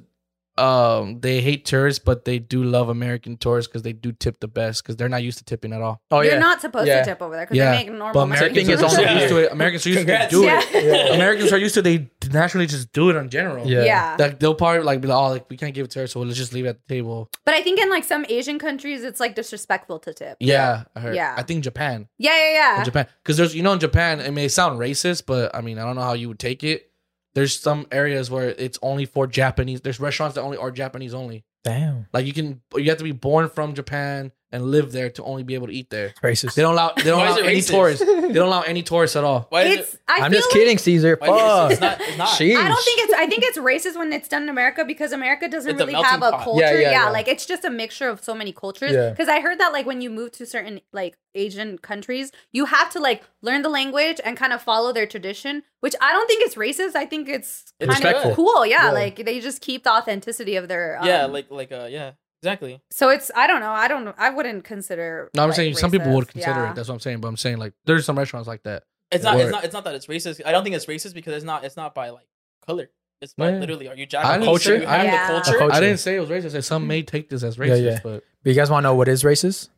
um 0.58 1.20
they 1.22 1.40
hate 1.42 1.66
tourists, 1.66 2.04
but 2.04 2.26
they 2.26 2.38
do 2.40 2.64
love 2.64 2.90
American 2.90 3.38
tourists 3.38 3.68
because 3.70 3.84
they 3.84 3.94
do 3.94 4.12
tip 4.12 4.40
the 4.40 4.48
best 4.48 4.84
because 4.84 4.98
they're 4.98 5.10
not 5.10 5.24
used 5.24 5.38
to 5.38 5.44
tipping 5.46 5.72
at 5.74 5.82
all. 5.82 6.02
oh 6.12 6.22
yeah, 6.22 6.32
You're 6.32 6.40
not 6.40 6.60
supposed 6.62 6.88
Yeah. 6.88 7.00
to 7.00 7.06
tip 7.06 7.22
over 7.22 7.36
there 7.36 7.46
because 7.46 7.58
Yeah, 7.58 7.72
they 7.72 7.78
make 7.78 7.88
normal. 7.88 8.14
But. 8.14 8.20
Americans 8.22 8.54
Tipping 8.58 8.70
are 8.70 8.86
is 8.86 8.94
so 8.94 9.02
used 9.02 9.28
to 9.30 9.38
it. 9.46 9.52
Americans 9.52 9.86
are 9.86 9.90
used 9.90 10.00
Congrats. 10.00 10.32
to 10.34 10.40
do 10.42 10.46
Yeah. 10.46 10.62
it. 10.64 10.84
Yeah. 11.10 11.14
Americans 11.16 11.54
are 11.54 11.58
used 11.58 11.76
to 11.76 11.82
they 11.82 12.10
naturally 12.32 12.66
just 12.68 12.92
do 12.92 13.10
it 13.10 13.16
in 13.16 13.30
general. 13.30 13.66
Yeah. 13.66 13.84
yeah. 13.84 14.16
Like 14.20 14.40
they'll 14.40 14.54
probably 14.56 14.82
like 14.84 15.02
be 15.02 15.08
like, 15.08 15.18
oh, 15.18 15.30
like 15.30 15.50
we 15.50 15.58
can't 15.58 15.74
give 15.74 15.86
it 15.86 15.92
to 15.92 16.00
her, 16.00 16.08
so 16.08 16.20
let's 16.20 16.38
just 16.38 16.54
leave 16.54 16.66
it 16.66 16.70
at 16.70 16.88
the 16.88 16.94
table. 16.96 17.30
But 17.46 17.54
I 17.56 17.62
think 17.62 17.80
in 17.80 17.90
like 17.90 18.04
some 18.04 18.26
Asian 18.30 18.60
countries, 18.60 19.04
it's 19.04 19.20
like 19.20 19.36
disrespectful 19.36 20.00
to 20.00 20.14
tip. 20.14 20.38
Yeah, 20.40 20.84
I 20.96 21.00
heard. 21.00 21.16
Yeah. 21.16 21.34
I 21.38 21.44
think 21.44 21.64
Japan. 21.64 22.08
Yeah, 22.18 22.36
yeah, 22.36 22.54
yeah. 22.54 22.80
In 22.80 22.86
Japan, 22.86 23.08
because 23.24 23.38
there's 23.38 23.56
you 23.56 23.64
know 23.64 23.74
in 23.74 23.80
Japan 23.80 24.20
it 24.20 24.32
may 24.32 24.48
sound 24.48 24.80
racist, 24.80 25.26
but 25.26 25.56
I 25.56 25.62
mean 25.62 25.80
I 25.80 25.84
don't 25.86 25.96
know 25.96 26.02
how 26.04 26.14
you 26.14 26.28
would 26.28 26.40
take 26.40 26.64
it. 26.64 26.91
There's 27.34 27.60
some 27.60 27.88
areas 27.92 28.30
where 28.30 28.50
it's 28.50 28.78
only 28.82 29.06
for 29.06 29.28
Japanese. 29.28 29.82
There's 29.82 30.00
restaurants 30.00 30.36
that 30.36 30.42
only 30.42 30.58
are 30.58 30.72
Japanese 30.72 31.14
only. 31.14 31.46
Damn. 31.64 32.08
Like 32.12 32.26
you 32.26 32.34
can, 32.34 32.62
you 32.76 32.90
have 32.90 32.98
to 32.98 33.04
be 33.04 33.12
born 33.12 33.50
from 33.50 33.74
Japan, 33.74 34.32
and 34.52 34.66
live 34.66 34.92
there 34.92 35.10
to 35.12 35.24
only 35.24 35.44
be 35.44 35.54
able 35.56 35.68
to 35.68 35.74
eat 35.74 35.90
there. 35.90 36.14
Racist. 36.24 36.56
They 36.56 36.62
don't 36.62 36.74
allow. 36.74 36.94
They 36.96 37.04
don't 37.04 37.20
Why 37.20 37.30
is 37.30 37.36
allow 37.38 37.46
it 37.46 37.50
any 37.50 37.60
racist? 37.60 37.70
tourists. 37.72 38.06
They 38.32 38.34
don't 38.38 38.48
allow 38.48 38.62
any 38.62 38.82
tourists 38.84 39.16
at 39.18 39.24
all. 39.26 39.46
Why 39.50 39.64
is 39.64 39.80
It's. 39.80 39.94
it? 39.96 40.00
I 40.08 40.14
I'm 40.22 40.32
feel 40.32 40.40
just 40.40 40.50
like- 40.52 40.62
kidding, 40.62 40.78
Caesar. 40.78 41.18
Why 41.20 41.28
is 41.28 41.34
it? 41.34 41.40
Fuck. 41.42 41.72
It's 41.72 41.82
not. 41.82 42.02
It's 42.02 42.18
not. 42.18 42.28
Sheesh. 42.30 42.56
I 42.56 42.68
don't 42.70 42.84
think 42.84 43.00
it's. 43.04 43.14
I 43.14 43.28
think 43.28 43.44
it's 43.44 43.58
racist 43.58 43.98
when 43.98 44.14
it's 44.14 44.28
done 44.28 44.44
in 44.44 44.50
America 44.50 44.86
because 44.86 45.12
America 45.12 45.48
doesn't 45.50 45.70
It's 45.72 45.82
a 45.82 45.86
really 45.86 45.94
melting 45.94 46.12
have 46.12 46.24
a 46.24 46.32
pot. 46.32 46.44
culture. 46.44 46.62
Yeah, 46.62 46.72
Yeah, 46.74 46.80
yeah, 46.80 46.92
yeah. 47.06 47.10
like 47.10 47.28
it's 47.28 47.46
just 47.46 47.66
a 47.66 47.70
mixture 47.70 48.08
of 48.10 48.24
so 48.24 48.34
many 48.34 48.52
cultures. 48.52 48.92
Yeah. 48.94 49.10
Because 49.10 49.28
I 49.28 49.40
heard 49.42 49.60
that 49.60 49.74
like 49.74 49.86
when 49.86 50.02
you 50.02 50.10
move 50.10 50.32
to 50.34 50.46
certain 50.46 50.80
like 50.94 51.18
Asian 51.36 51.78
countries, 51.78 52.32
you 52.52 52.66
have 52.66 52.90
to 52.92 53.00
like 53.00 53.24
learn 53.42 53.62
the 53.64 53.70
language 53.70 54.20
and 54.24 54.38
kind 54.38 54.54
of 54.54 54.62
follow 54.62 54.92
their 54.94 55.06
tradition. 55.08 55.64
Which 55.82 55.96
I 56.02 56.12
don't 56.14 56.28
think 56.28 56.44
it's 56.46 56.56
racist. 56.56 56.96
I 56.96 57.06
think 57.06 57.28
it's 57.28 57.74
It's 57.80 57.92
kind 57.94 58.04
respectful. 58.04 58.32
of 58.32 58.36
cool. 58.36 58.66
Yeah, 58.66 58.86
Yeah. 58.88 58.92
like 58.92 59.26
they 59.26 59.40
just 59.40 59.62
keep 59.62 59.84
the 59.84 59.92
authenticity 59.92 60.56
of 60.56 60.68
their. 60.68 61.00
Um, 61.00 61.08
yeah, 61.08 61.26
like 61.26 61.48
like 61.52 61.72
uh 61.72 61.88
yeah, 61.90 62.12
exactly. 62.42 62.82
So 62.90 63.10
it's. 63.10 63.32
I 63.36 63.48
don't 63.48 63.60
know. 63.60 63.72
I 63.72 63.88
don't. 63.88 64.06
know. 64.06 64.14
I 64.18 64.30
wouldn't 64.30 64.64
consider. 64.64 65.30
No, 65.36 65.44
I'm 65.44 65.50
like, 65.50 65.56
saying 65.56 65.76
some 65.76 65.92
people 65.92 66.14
would 66.14 66.28
consider 66.28 66.62
Yeah. 66.62 66.72
it. 66.72 66.76
That's 66.76 66.88
what 66.88 66.96
I'm 66.96 67.00
saying. 67.00 67.22
But 67.22 67.28
I'm 67.28 67.38
saying 67.38 67.58
like 67.58 67.74
there's 67.86 68.06
some 68.06 68.18
restaurants 68.18 68.48
like 68.48 68.64
that. 68.64 68.84
It's 69.12 69.24
not. 69.24 69.36
Word. 69.36 69.44
It's 69.44 69.52
not. 69.52 69.64
It's 69.66 69.74
not 69.74 69.84
that 69.86 69.96
it's 69.96 70.08
racist. 70.08 70.42
I 70.46 70.52
don't 70.52 70.64
think 70.64 70.76
it's 70.76 70.86
racist 70.86 71.14
because 71.14 71.34
it's 71.34 71.46
not. 71.46 71.64
It's 71.64 71.78
not 71.78 71.94
by 71.94 72.10
like 72.10 72.28
color. 72.66 72.90
It's 73.22 73.34
by 73.36 73.52
Yeah. 73.52 73.60
literally. 73.60 73.88
Are 73.88 73.96
you 73.96 74.04
I 74.04 74.06
Japanese? 74.06 74.46
Culture. 74.46 74.64
say- 74.64 74.82
You 74.82 74.88
have 74.88 75.04
Yeah. 75.06 75.28
the 75.28 75.34
culture. 75.34 75.60
culture. 75.60 75.76
I 75.76 75.80
didn't 75.80 76.00
say 76.00 76.16
it 76.16 76.20
was 76.20 76.30
racist. 76.30 76.56
I 76.56 76.60
some 76.62 76.82
mm-hmm. 76.82 76.88
may 76.88 77.04
take 77.04 77.30
this 77.30 77.44
as 77.44 77.58
racist, 77.58 77.84
yeah. 77.86 78.00
but 78.04 78.24
But 78.44 78.50
you 78.50 78.56
guys 78.56 78.70
want 78.72 78.84
to 78.84 78.90
know 78.90 78.96
what 78.96 79.08
is 79.08 79.24
racist? 79.24 79.70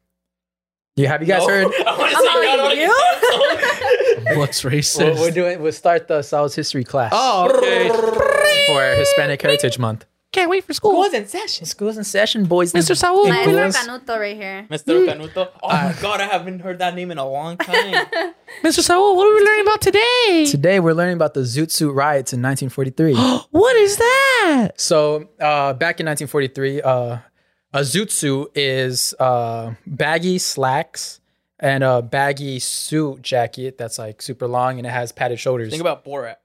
You 0.95 1.07
have 1.07 1.21
you 1.21 1.27
guys 1.27 1.41
No. 1.41 1.47
heard? 1.47 1.65
I 1.87 1.97
want 1.97 2.11
to 2.11 2.17
I'm 2.17 2.23
say 2.23 2.57
no, 2.57 2.63
like, 2.63 2.77
you? 2.77 4.39
what's 4.39 4.61
racist? 4.63 5.15
We're, 5.15 5.21
we're 5.21 5.31
doing. 5.31 5.61
We'll 5.61 5.71
start 5.73 6.07
the 6.07 6.21
South 6.21 6.55
History 6.55 6.83
class 6.85 7.11
oh, 7.13 7.51
okay. 7.57 7.89
for 8.67 8.99
Hispanic 8.99 9.41
Heritage 9.41 9.77
Month. 9.79 10.05
Can't 10.33 10.49
wait 10.49 10.63
for 10.63 10.73
school. 10.73 10.91
School's 10.93 11.13
in 11.13 11.27
session. 11.27 11.65
Schools 11.67 11.95
in 11.95 12.03
session, 12.03 12.45
boys. 12.45 12.73
Mr. 12.73 12.97
Saul. 12.97 13.27
and 13.31 13.53
Maestro. 13.53 13.99
Canuto 13.99 14.19
right 14.19 14.35
here. 14.35 14.65
Mr. 14.67 15.07
Canuto. 15.07 15.49
Oh 15.61 15.67
my 15.67 15.95
god, 16.01 16.21
I 16.21 16.25
haven't 16.25 16.59
heard 16.59 16.79
that 16.79 16.95
name 16.95 17.11
in 17.11 17.19
a 17.19 17.29
long 17.29 17.55
time. 17.55 18.07
Mr. 18.63 18.81
Saul, 18.81 19.15
what 19.15 19.27
are 19.27 19.35
we 19.35 19.45
learning 19.45 19.61
about 19.67 19.81
today? 19.81 20.47
Today 20.49 20.79
we're 20.79 20.93
learning 20.95 21.13
about 21.17 21.35
the 21.35 21.41
Zoot 21.41 21.69
Suit 21.69 21.93
riots 21.93 22.33
in 22.33 22.41
1943. 22.41 23.13
what 23.51 23.75
is 23.75 23.97
that? 23.97 24.71
So 24.77 25.29
uh, 25.39 25.73
back 25.73 25.99
in 25.99 26.07
1943, 26.07 26.81
uh, 26.81 27.17
a 27.75 27.79
zoot 27.79 28.09
suit 28.09 28.51
is 28.55 29.13
uh, 29.19 29.75
baggy 29.85 30.39
slacks 30.39 31.21
and 31.59 31.83
a 31.83 32.01
baggy 32.01 32.57
suit 32.59 33.21
jacket 33.21 33.77
that's 33.77 33.99
like 33.99 34.21
super 34.21 34.47
long 34.47 34.79
and 34.79 34.87
it 34.87 34.91
has 34.91 35.11
padded 35.11 35.39
shoulders, 35.39 35.69
Think 35.69 35.81
about 35.81 36.03
Borat. 36.03 36.37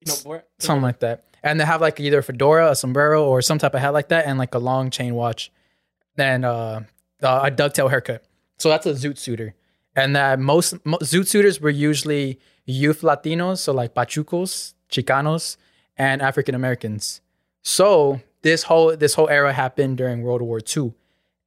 You 0.00 0.12
know 0.12 0.14
Borat? 0.14 0.42
something 0.60 0.82
like 0.82 1.00
that. 1.00 1.24
And 1.42 1.60
they 1.60 1.64
have 1.64 1.80
like 1.80 2.00
either 2.00 2.18
a 2.18 2.22
fedora, 2.22 2.70
a 2.70 2.76
sombrero, 2.76 3.24
or 3.24 3.42
some 3.42 3.58
type 3.58 3.74
of 3.74 3.80
hat 3.80 3.92
like 3.92 4.08
that, 4.08 4.26
and 4.26 4.38
like 4.38 4.54
a 4.54 4.58
long 4.58 4.90
chain 4.90 5.14
watch, 5.14 5.52
and 6.16 6.44
uh, 6.44 6.80
uh, 7.22 7.40
a 7.44 7.50
ducktail 7.50 7.90
haircut. 7.90 8.24
So 8.58 8.68
that's 8.68 8.86
a 8.86 8.92
zoot 8.92 9.16
suiter. 9.16 9.52
And 9.94 10.14
that 10.16 10.38
most, 10.38 10.84
mo 10.84 10.98
zoot 10.98 11.28
suiters 11.28 11.60
were 11.60 11.70
usually 11.70 12.38
youth 12.66 13.02
Latinos, 13.02 13.58
so 13.58 13.72
like 13.72 13.94
Pachucos, 13.94 14.74
Chicanos, 14.90 15.56
and 15.96 16.22
African 16.22 16.54
Americans. 16.54 17.20
So 17.62 18.20
this 18.42 18.64
whole 18.64 18.96
this 18.96 19.14
whole 19.14 19.28
era 19.28 19.52
happened 19.52 19.96
during 19.96 20.22
World 20.22 20.42
War 20.42 20.60
II, 20.60 20.94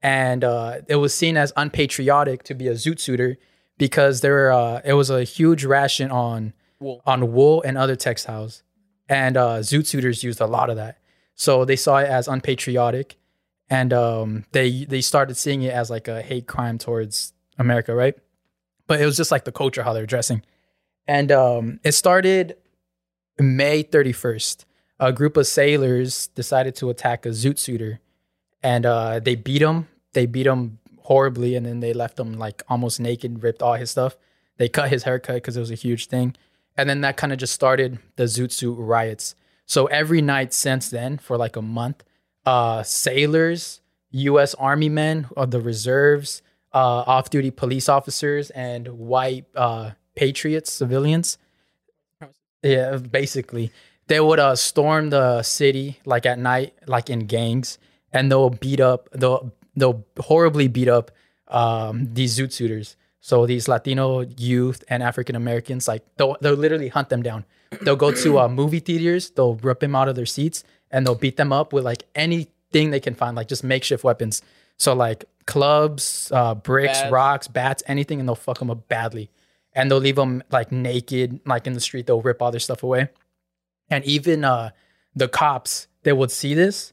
and 0.02 0.44
uh, 0.44 0.80
it 0.88 0.98
was 0.98 1.14
seen 1.14 1.38
as 1.38 1.54
unpatriotic 1.56 2.44
to 2.44 2.54
be 2.54 2.68
a 2.68 2.74
zoot 2.74 3.00
suiter 3.00 3.38
because 3.78 4.22
there 4.22 4.52
uh, 4.52 4.82
it 4.84 4.94
was 4.94 5.10
a 5.10 5.24
huge 5.24 5.64
ration 5.64 6.12
on 6.12 6.54
Wool. 6.80 7.02
on 7.06 7.32
wool 7.32 7.62
and 7.62 7.78
other 7.78 7.96
textiles, 7.96 8.64
and 9.12 9.36
uh, 9.36 9.58
zoot 9.60 9.86
suiters 9.86 10.24
used 10.24 10.40
a 10.40 10.48
lot 10.48 10.70
of 10.70 10.78
that. 10.78 10.98
So 11.36 11.66
they 11.66 11.76
saw 11.76 11.98
it 11.98 12.08
as 12.08 12.30
unpatriotic, 12.30 13.18
and 13.70 13.92
um, 13.92 14.46
they 14.54 14.86
they 14.86 15.02
started 15.02 15.36
seeing 15.36 15.62
it 15.64 15.74
as 15.74 15.90
like 15.90 16.08
a 16.08 16.22
hate 16.22 16.48
crime 16.48 16.78
towards 16.78 17.34
America, 17.58 17.94
right? 17.94 18.16
But 18.88 19.02
it 19.02 19.06
was 19.06 19.18
just 19.18 19.32
like 19.32 19.44
the 19.44 19.52
culture 19.52 19.84
how 19.84 19.94
they're 19.94 20.06
dressing, 20.06 20.44
and 21.08 21.32
um, 21.32 21.80
it 21.84 21.92
started 21.92 22.56
May 23.38 23.84
thirty 23.84 24.14
first. 24.14 24.66
A 25.00 25.12
group 25.12 25.36
of 25.36 25.48
sailors 25.48 26.28
decided 26.28 26.76
to 26.76 26.90
attack 26.90 27.26
a 27.26 27.30
zoot 27.30 27.58
suiter, 27.58 28.00
and 28.64 28.86
uh, 28.86 29.20
they 29.20 29.36
beat 29.36 29.62
him. 29.62 29.88
They 30.14 30.26
beat 30.26 30.46
him 30.46 30.80
horribly, 31.00 31.56
and 31.56 31.66
then 31.66 31.82
they 31.82 31.92
left 31.92 32.20
him 32.20 32.34
like 32.34 32.64
almost 32.70 33.00
naked, 33.00 33.44
ripped 33.44 33.62
all 33.62 33.74
his 33.74 33.92
stuff. 33.92 34.16
They 34.58 34.70
cut 34.70 34.90
his 34.90 35.04
haircut 35.04 35.36
because 35.36 35.58
it 35.58 35.60
was 35.60 35.72
a 35.72 35.76
huge 35.76 36.08
thing, 36.08 36.36
and 36.78 36.90
then 36.90 37.02
that 37.02 37.18
kind 37.18 37.34
of 37.34 37.40
just 37.40 37.54
started 37.54 38.00
the 38.16 38.24
zoot 38.24 38.52
suit 38.52 38.76
riots. 38.76 39.36
So 39.66 39.86
every 39.88 40.22
night 40.22 40.54
since 40.54 40.90
then, 40.90 41.18
for 41.18 41.38
like 41.38 41.56
a 41.56 41.62
month, 41.62 42.04
uh, 42.46 42.84
sailors, 42.84 43.82
U.S. 44.12 44.54
Army 44.56 44.90
men, 44.90 45.28
of 45.38 45.52
the 45.52 45.62
reserves, 45.62 46.42
uh, 46.74 47.04
off-duty 47.08 47.52
police 47.52 47.88
officers, 47.88 48.50
and 48.52 48.88
white 48.88 49.46
uh, 49.56 49.92
patriots, 50.16 50.72
civilians, 50.74 51.38
yeah, 52.64 52.98
basically, 52.98 53.72
they 54.08 54.20
would 54.20 54.40
uh, 54.40 54.56
storm 54.56 55.10
the 55.10 55.42
city 55.42 56.00
like 56.06 56.26
at 56.26 56.38
night, 56.38 56.74
like 56.86 57.10
in 57.10 57.22
gangs, 57.22 57.78
and 58.12 58.32
they'll 58.32 58.50
beat 58.50 58.80
up, 58.80 59.10
they'll 59.14 59.52
they'll 59.76 60.06
horribly 60.20 60.68
beat 60.68 60.88
up 60.88 61.12
um, 61.48 62.14
these 62.14 62.38
zoot 62.38 62.52
suiters. 62.52 62.96
So 63.22 63.46
these 63.46 63.68
Latino 63.68 64.22
youth 64.22 64.84
and 64.90 65.04
African 65.04 65.36
Americans, 65.36 65.88
like 65.88 66.04
they'll 66.18 66.36
they'll 66.42 66.56
literally 66.56 66.90
hunt 66.90 67.10
them 67.10 67.22
down. 67.22 67.46
They'll 67.84 67.96
go 67.96 68.12
to 68.12 68.40
uh, 68.40 68.48
movie 68.50 68.80
theaters, 68.80 69.30
they'll 69.30 69.56
rip 69.56 69.80
them 69.80 69.96
out 69.96 70.10
of 70.10 70.16
their 70.16 70.26
seats, 70.26 70.64
and 70.90 71.06
they'll 71.06 71.16
beat 71.16 71.38
them 71.38 71.54
up 71.54 71.72
with 71.72 71.86
like 71.86 72.04
anything 72.16 72.90
they 72.90 73.00
can 73.00 73.16
find, 73.16 73.38
like 73.38 73.48
just 73.48 73.64
makeshift 73.64 74.04
weapons. 74.04 74.42
So 74.78 74.94
like 74.94 75.26
clubs, 75.46 76.32
uh, 76.34 76.56
bricks, 76.56 77.00
Bats. 77.00 77.12
rocks, 77.12 77.48
bats, 77.48 77.84
anything, 77.86 78.20
and 78.20 78.28
they'll 78.28 78.36
fuck 78.36 78.60
them 78.60 78.72
up 78.72 78.88
badly. 78.90 79.30
And 79.74 79.90
they'll 79.90 80.00
leave 80.00 80.18
them 80.18 80.44
like 80.52 80.72
naked, 80.72 81.40
like 81.46 81.66
in 81.66 81.74
the 81.74 81.80
street. 81.80 82.08
They'll 82.08 82.22
rip 82.22 82.42
all 82.42 82.52
their 82.52 82.60
stuff 82.60 82.84
away. 82.84 83.10
And 83.90 84.04
even 84.04 84.44
uh, 84.44 84.72
the 85.16 85.28
cops, 85.28 85.88
they 86.04 86.12
would 86.12 86.32
see 86.32 86.54
this, 86.54 86.92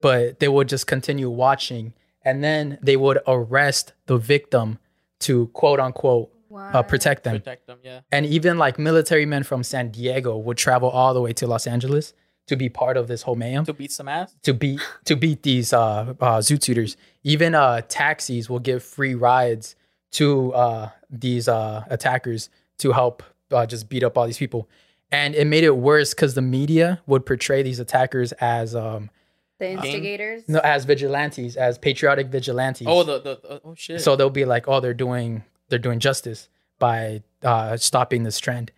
but 0.00 0.40
they 0.40 0.48
would 0.48 0.68
just 0.68 0.86
continue 0.86 1.30
watching, 1.30 1.94
and 2.22 2.42
then 2.42 2.78
they 2.82 2.96
would 2.96 3.20
arrest 3.26 3.92
the 4.06 4.18
victim 4.18 4.78
to 5.20 5.46
quote 5.48 5.80
unquote 5.80 6.30
uh, 6.54 6.82
protect 6.82 7.24
them. 7.24 7.36
Protect 7.36 7.66
them, 7.66 7.78
yeah. 7.82 8.00
And 8.10 8.24
even 8.26 8.58
like 8.58 8.78
military 8.78 9.26
men 9.26 9.42
from 9.42 9.62
San 9.62 9.90
Diego 9.90 10.36
would 10.38 10.56
travel 10.56 10.88
all 10.88 11.12
the 11.14 11.20
way 11.20 11.32
to 11.34 11.46
Los 11.46 11.66
Angeles 11.66 12.14
to 12.46 12.56
be 12.56 12.68
part 12.70 12.96
of 12.96 13.06
this 13.08 13.22
whole 13.22 13.36
mayhem 13.36 13.64
To 13.66 13.74
beat 13.74 13.92
some 13.92 14.08
ass. 14.08 14.34
to 14.42 14.54
beat 14.54 14.80
to 15.04 15.16
beat 15.16 15.42
these 15.42 15.72
uh, 15.72 16.14
uh 16.20 16.38
zoot 16.38 16.62
suiters. 16.62 16.96
Even 17.22 17.54
uh 17.54 17.82
taxis 17.88 18.48
will 18.48 18.58
give 18.60 18.82
free 18.82 19.14
rides 19.14 19.76
to 20.12 20.52
uh 20.54 20.88
these 21.10 21.48
uh 21.48 21.84
attackers 21.90 22.48
to 22.78 22.92
help 22.92 23.22
uh, 23.50 23.66
just 23.66 23.88
beat 23.88 24.02
up 24.02 24.16
all 24.16 24.26
these 24.26 24.38
people. 24.38 24.68
And 25.10 25.34
it 25.34 25.46
made 25.46 25.64
it 25.64 25.76
worse 25.76 26.14
because 26.14 26.34
the 26.34 26.42
media 26.42 27.00
would 27.06 27.26
portray 27.26 27.62
these 27.62 27.80
attackers 27.80 28.32
as 28.32 28.74
um 28.74 29.10
The 29.58 29.70
instigators. 29.72 30.44
no, 30.48 30.60
as 30.60 30.84
vigilantes, 30.84 31.56
as 31.56 31.78
patriotic 31.78 32.28
vigilantes. 32.28 32.86
Oh, 32.88 33.02
the, 33.02 33.18
the, 33.18 33.40
the 33.42 33.60
oh 33.64 33.74
shit. 33.74 34.00
So 34.00 34.14
they'll 34.14 34.30
be 34.30 34.44
like, 34.44 34.68
oh, 34.68 34.80
they're 34.80 34.94
doing 34.94 35.42
they're 35.68 35.78
doing 35.78 35.98
justice 35.98 36.48
by 36.78 37.22
uh, 37.42 37.76
stopping 37.76 38.22
this 38.22 38.38
trend, 38.38 38.70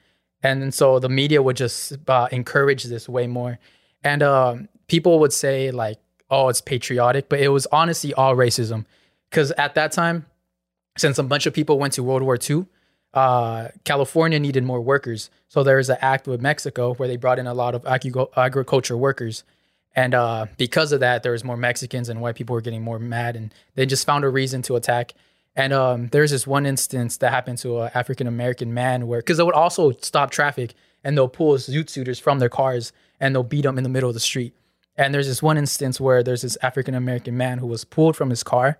and 0.43 0.63
then 0.63 0.73
so 0.73 0.99
the 0.99 1.09
media 1.09 1.43
would 1.43 1.57
just 1.57 1.97
uh, 2.09 2.29
encourage 2.33 2.85
this 2.85 3.09
way 3.09 3.27
more, 3.27 3.59
and 4.03 4.23
um, 4.23 4.69
people 4.89 5.19
would 5.19 5.33
say 5.35 5.71
like, 5.71 5.99
oh, 6.31 6.49
it's 6.49 6.61
patriotic, 6.63 7.29
but 7.29 7.41
it 7.41 7.49
was 7.49 7.67
honestly 7.67 8.15
all 8.15 8.35
racism, 8.35 8.87
because 9.29 9.53
at 9.53 9.75
that 9.75 9.93
time, 9.93 10.25
since 10.97 11.19
a 11.19 11.23
bunch 11.23 11.45
of 11.45 11.53
people 11.53 11.79
went 11.79 11.93
to 11.93 12.03
World 12.03 12.23
War 12.23 12.39
II, 12.49 12.65
uh, 13.13 13.69
California 13.85 14.39
needed 14.41 14.65
more 14.65 14.81
workers, 14.81 15.29
so 15.49 15.63
there 15.63 15.77
was 15.77 15.91
an 15.91 15.99
act 16.01 16.27
with 16.27 16.41
Mexico 16.41 16.95
where 16.95 17.07
they 17.07 17.17
brought 17.17 17.39
in 17.39 17.47
a 17.47 17.55
lot 17.55 17.75
of 17.75 17.83
agric- 17.85 18.31
agriculture 18.37 18.97
workers. 18.97 19.45
And 19.97 20.15
uh, 20.15 20.47
because 20.57 20.93
of 20.93 21.01
that, 21.01 21.23
there 21.23 21.33
was 21.33 21.43
more 21.43 21.57
Mexicans 21.57 22.09
and 22.09 22.21
white 22.21 22.37
people 22.37 22.55
were 22.55 22.61
getting 22.61 22.83
more 22.83 22.99
mad, 22.99 23.35
and 23.37 23.53
they 23.75 23.87
just 23.87 24.07
found 24.07 24.25
a 24.25 24.29
reason 24.29 24.63
to 24.63 24.77
attack. 24.77 25.15
And 25.57 25.73
um, 25.73 26.09
there's 26.09 26.31
this 26.31 26.47
one 26.47 26.65
instance 26.65 27.17
that 27.19 27.31
happened 27.33 27.59
to 27.59 27.81
an 27.81 27.91
African 27.95 28.27
American 28.29 28.73
man 28.73 29.09
where, 29.09 29.19
because 29.21 29.37
they 29.37 29.43
would 29.43 29.55
also 29.55 29.91
stop 30.01 30.31
traffic 30.31 30.75
and 31.03 31.17
they'll 31.17 31.29
pull 31.29 31.55
zoot 31.57 31.91
suiters 31.91 32.21
from 32.21 32.39
their 32.39 32.49
cars 32.49 32.93
and 33.19 33.35
they'll 33.35 33.43
beat 33.43 33.63
them 33.63 33.77
in 33.77 33.83
the 33.83 33.91
middle 33.91 34.09
of 34.09 34.15
the 34.15 34.21
street. 34.21 34.55
And 34.97 35.13
there's 35.13 35.27
this 35.27 35.43
one 35.43 35.59
instance 35.59 36.01
where 36.01 36.23
there's 36.23 36.43
this 36.43 36.57
African 36.63 36.95
American 36.95 37.37
man 37.37 37.59
who 37.59 37.67
was 37.67 37.85
pulled 37.85 38.17
from 38.17 38.31
his 38.31 38.45
car 38.45 38.79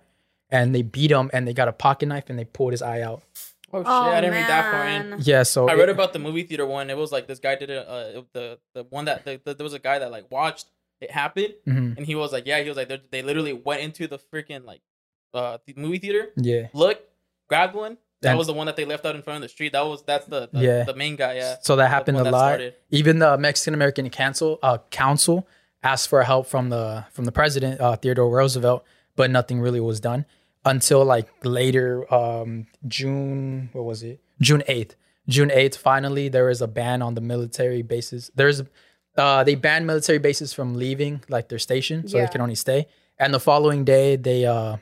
and 0.49 0.73
they 0.73 0.81
beat 0.81 1.11
him 1.11 1.29
and 1.33 1.45
they 1.45 1.53
got 1.53 1.67
a 1.67 1.73
pocket 1.73 2.05
knife 2.05 2.29
and 2.29 2.39
they 2.39 2.45
pulled 2.45 2.71
his 2.71 2.81
eye 2.81 3.01
out. 3.01 3.21
oh 3.73 3.79
shit, 3.79 3.87
Oh, 3.87 3.91
I 3.91 4.21
didn't 4.21 4.35
read 4.35 4.47
that 4.47 4.71
far 4.71 4.87
in. 4.87 5.15
Yeah, 5.23 5.43
so 5.43 5.67
I 5.67 5.73
read 5.73 5.89
about 5.89 6.13
the 6.13 6.19
movie 6.19 6.43
theater 6.43 6.65
one. 6.65 6.89
It 6.89 6.97
was 6.97 7.11
like 7.11 7.27
this 7.27 7.39
guy 7.39 7.55
did 7.55 7.69
it. 7.69 7.85
Uh, 7.85 8.21
the 8.31 8.59
the 8.73 8.83
one 8.85 9.05
that 9.05 9.25
the, 9.25 9.41
the, 9.43 9.53
there 9.55 9.63
was 9.65 9.73
a 9.73 9.79
guy 9.79 9.99
that 9.99 10.09
like 10.09 10.31
watched 10.31 10.67
it 11.01 11.11
happen, 11.11 11.47
Mhm. 11.67 11.97
and 11.97 12.05
he 12.05 12.15
was 12.15 12.31
like, 12.31 12.45
yeah, 12.45 12.59
he 12.61 12.67
was 12.69 12.77
like, 12.77 12.89
they- 12.89 13.01
they 13.09 13.21
literally 13.21 13.53
went 13.53 13.81
into 13.81 14.07
the 14.07 14.17
freaking 14.19 14.63
like 14.65 14.81
uh 15.33 15.57
the 15.65 15.73
movie 15.77 15.97
theater, 15.99 16.29
yeah. 16.37 16.67
look, 16.73 16.99
grabbed 17.49 17.75
one. 17.75 17.97
That 18.21 18.29
And- 18.31 18.37
was 18.37 18.47
the 18.47 18.53
one 18.53 18.67
that 18.67 18.75
they 18.75 18.85
left 18.85 19.03
out 19.05 19.15
in 19.15 19.21
front 19.23 19.37
of 19.37 19.41
the 19.41 19.49
street. 19.49 19.71
That 19.73 19.81
was 19.87 20.03
that's 20.03 20.25
the 20.27 20.47
the, 20.53 20.59
Yeah. 20.59 20.83
the 20.83 20.93
main 20.95 21.15
guy. 21.15 21.33
Yeah, 21.37 21.55
So 21.61 21.75
that 21.77 21.89
happened 21.89 22.17
a 22.17 22.23
that 22.23 22.31
lot. 22.31 22.47
started. 22.49 22.75
Even 22.91 23.19
the 23.19 23.37
Mexican 23.37 23.73
American 23.73 24.09
Council 24.09 24.59
uh, 24.61 24.77
Council 24.91 25.47
asked 25.83 26.07
for 26.09 26.21
help 26.23 26.45
from 26.47 26.69
the 26.69 27.05
from 27.11 27.25
the 27.25 27.31
president 27.31 27.81
uh, 27.81 27.95
Theodore 27.95 28.29
Roosevelt, 28.29 28.83
but 29.15 29.31
nothing 29.31 29.59
really 29.61 29.79
was 29.79 29.99
done. 29.99 30.25
until 30.63 31.03
like 31.03 31.27
later 31.43 32.05
um 32.13 32.67
June 32.87 33.69
what 33.73 33.83
was 33.83 34.03
it? 34.03 34.19
June 34.39 34.61
8th. 34.67 34.91
June 35.27 35.49
8th 35.49 35.75
finally 35.75 36.29
there 36.29 36.49
is 36.51 36.61
a 36.61 36.67
ban 36.67 37.01
on 37.01 37.15
the 37.15 37.21
military 37.21 37.81
bases. 37.81 38.29
There's 38.35 38.61
uh 39.17 39.43
they 39.43 39.55
banned 39.55 39.85
military 39.87 40.17
bases 40.19 40.53
from 40.53 40.75
leaving 40.75 41.21
like 41.29 41.49
their 41.49 41.59
station 41.59 42.07
so 42.07 42.17
Yeah. 42.17 42.25
they 42.25 42.31
can 42.31 42.41
only 42.41 42.55
stay. 42.55 42.87
And 43.19 43.33
the 43.33 43.39
following 43.39 43.83
day 43.85 44.15
they 44.15 44.45
uh 44.45 44.77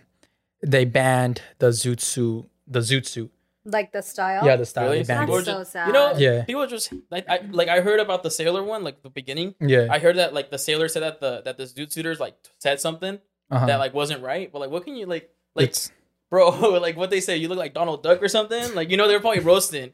they 0.61 0.85
banned 0.85 1.41
the 1.59 1.67
zoot 1.67 1.99
suit 2.01 2.45
the 2.67 2.79
zoot 2.79 3.05
suit. 3.07 3.31
Like 3.65 3.91
the 3.91 4.01
style. 4.01 4.45
Yeah, 4.45 4.55
the 4.55 4.65
style 4.65 4.85
Really? 4.85 4.99
they 5.03 5.13
banned 5.13 5.29
That's 5.31 5.41
it. 5.41 5.45
so 5.45 5.63
sad. 5.63 5.87
You 5.87 5.93
know, 5.93 6.13
Yeah. 6.17 6.43
people 6.45 6.65
just 6.67 6.93
like 7.11 7.27
I 7.29 7.39
like 7.51 7.67
I 7.67 7.81
heard 7.81 7.99
about 7.99 8.23
the 8.23 8.31
sailor 8.31 8.63
one, 8.63 8.83
like 8.83 9.01
the 9.03 9.09
beginning. 9.09 9.55
Yeah. 9.59 9.87
I 9.89 9.99
heard 9.99 10.15
that 10.17 10.33
like 10.33 10.49
the 10.49 10.57
sailor 10.57 10.87
said 10.87 11.03
that 11.03 11.19
the 11.19 11.41
that 11.45 11.57
the 11.57 11.63
zoot 11.63 11.91
suiters 11.91 12.19
like 12.19 12.35
said 12.59 12.79
something 12.79 13.19
Uh-huh. 13.51 13.65
that 13.65 13.77
like 13.77 13.93
wasn't 13.93 14.21
right. 14.23 14.51
But 14.51 14.59
like, 14.59 14.69
what 14.71 14.83
can 14.85 14.95
you 14.95 15.05
like 15.05 15.29
like 15.55 15.69
It's- 15.69 15.91
bro? 16.29 16.49
Like 16.85 16.95
what 16.97 17.09
they 17.09 17.19
say, 17.21 17.37
you 17.37 17.47
look 17.49 17.57
like 17.57 17.73
Donald 17.73 18.01
Duck 18.03 18.21
or 18.23 18.27
something. 18.29 18.73
Like 18.75 18.89
you 18.91 18.97
know 18.97 19.07
they're 19.07 19.19
probably 19.19 19.41
roasting. 19.41 19.93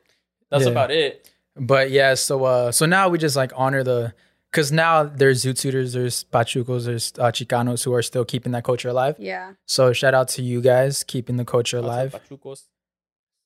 That's 0.52 0.66
Yeah. 0.66 0.72
about 0.72 0.92
it. 0.92 1.30
But 1.58 1.90
yeah, 1.90 2.14
so 2.16 2.44
uh 2.46 2.72
so 2.72 2.86
now 2.86 3.10
we 3.10 3.18
just 3.18 3.36
like 3.36 3.52
honor 3.56 3.84
the 3.84 4.14
because 4.56 4.72
now 4.72 5.04
there's 5.04 5.44
zoot 5.44 5.58
suiters, 5.58 5.92
there's 5.92 6.24
pachucos, 6.24 6.86
there's 6.86 7.12
uh, 7.20 7.30
chicanos 7.32 7.84
who 7.84 7.94
are 7.94 8.02
still 8.02 8.24
keeping 8.24 8.54
that 8.54 8.64
culture 8.64 8.88
alive. 8.88 9.18
Yeah. 9.20 9.54
So 9.68 9.92
shout 9.92 10.14
out 10.14 10.30
to 10.30 10.42
you 10.42 10.62
guys 10.62 11.04
keeping 11.04 11.36
the 11.36 11.44
culture 11.44 11.78
alive. 11.80 12.16
Pachucos. 12.30 12.62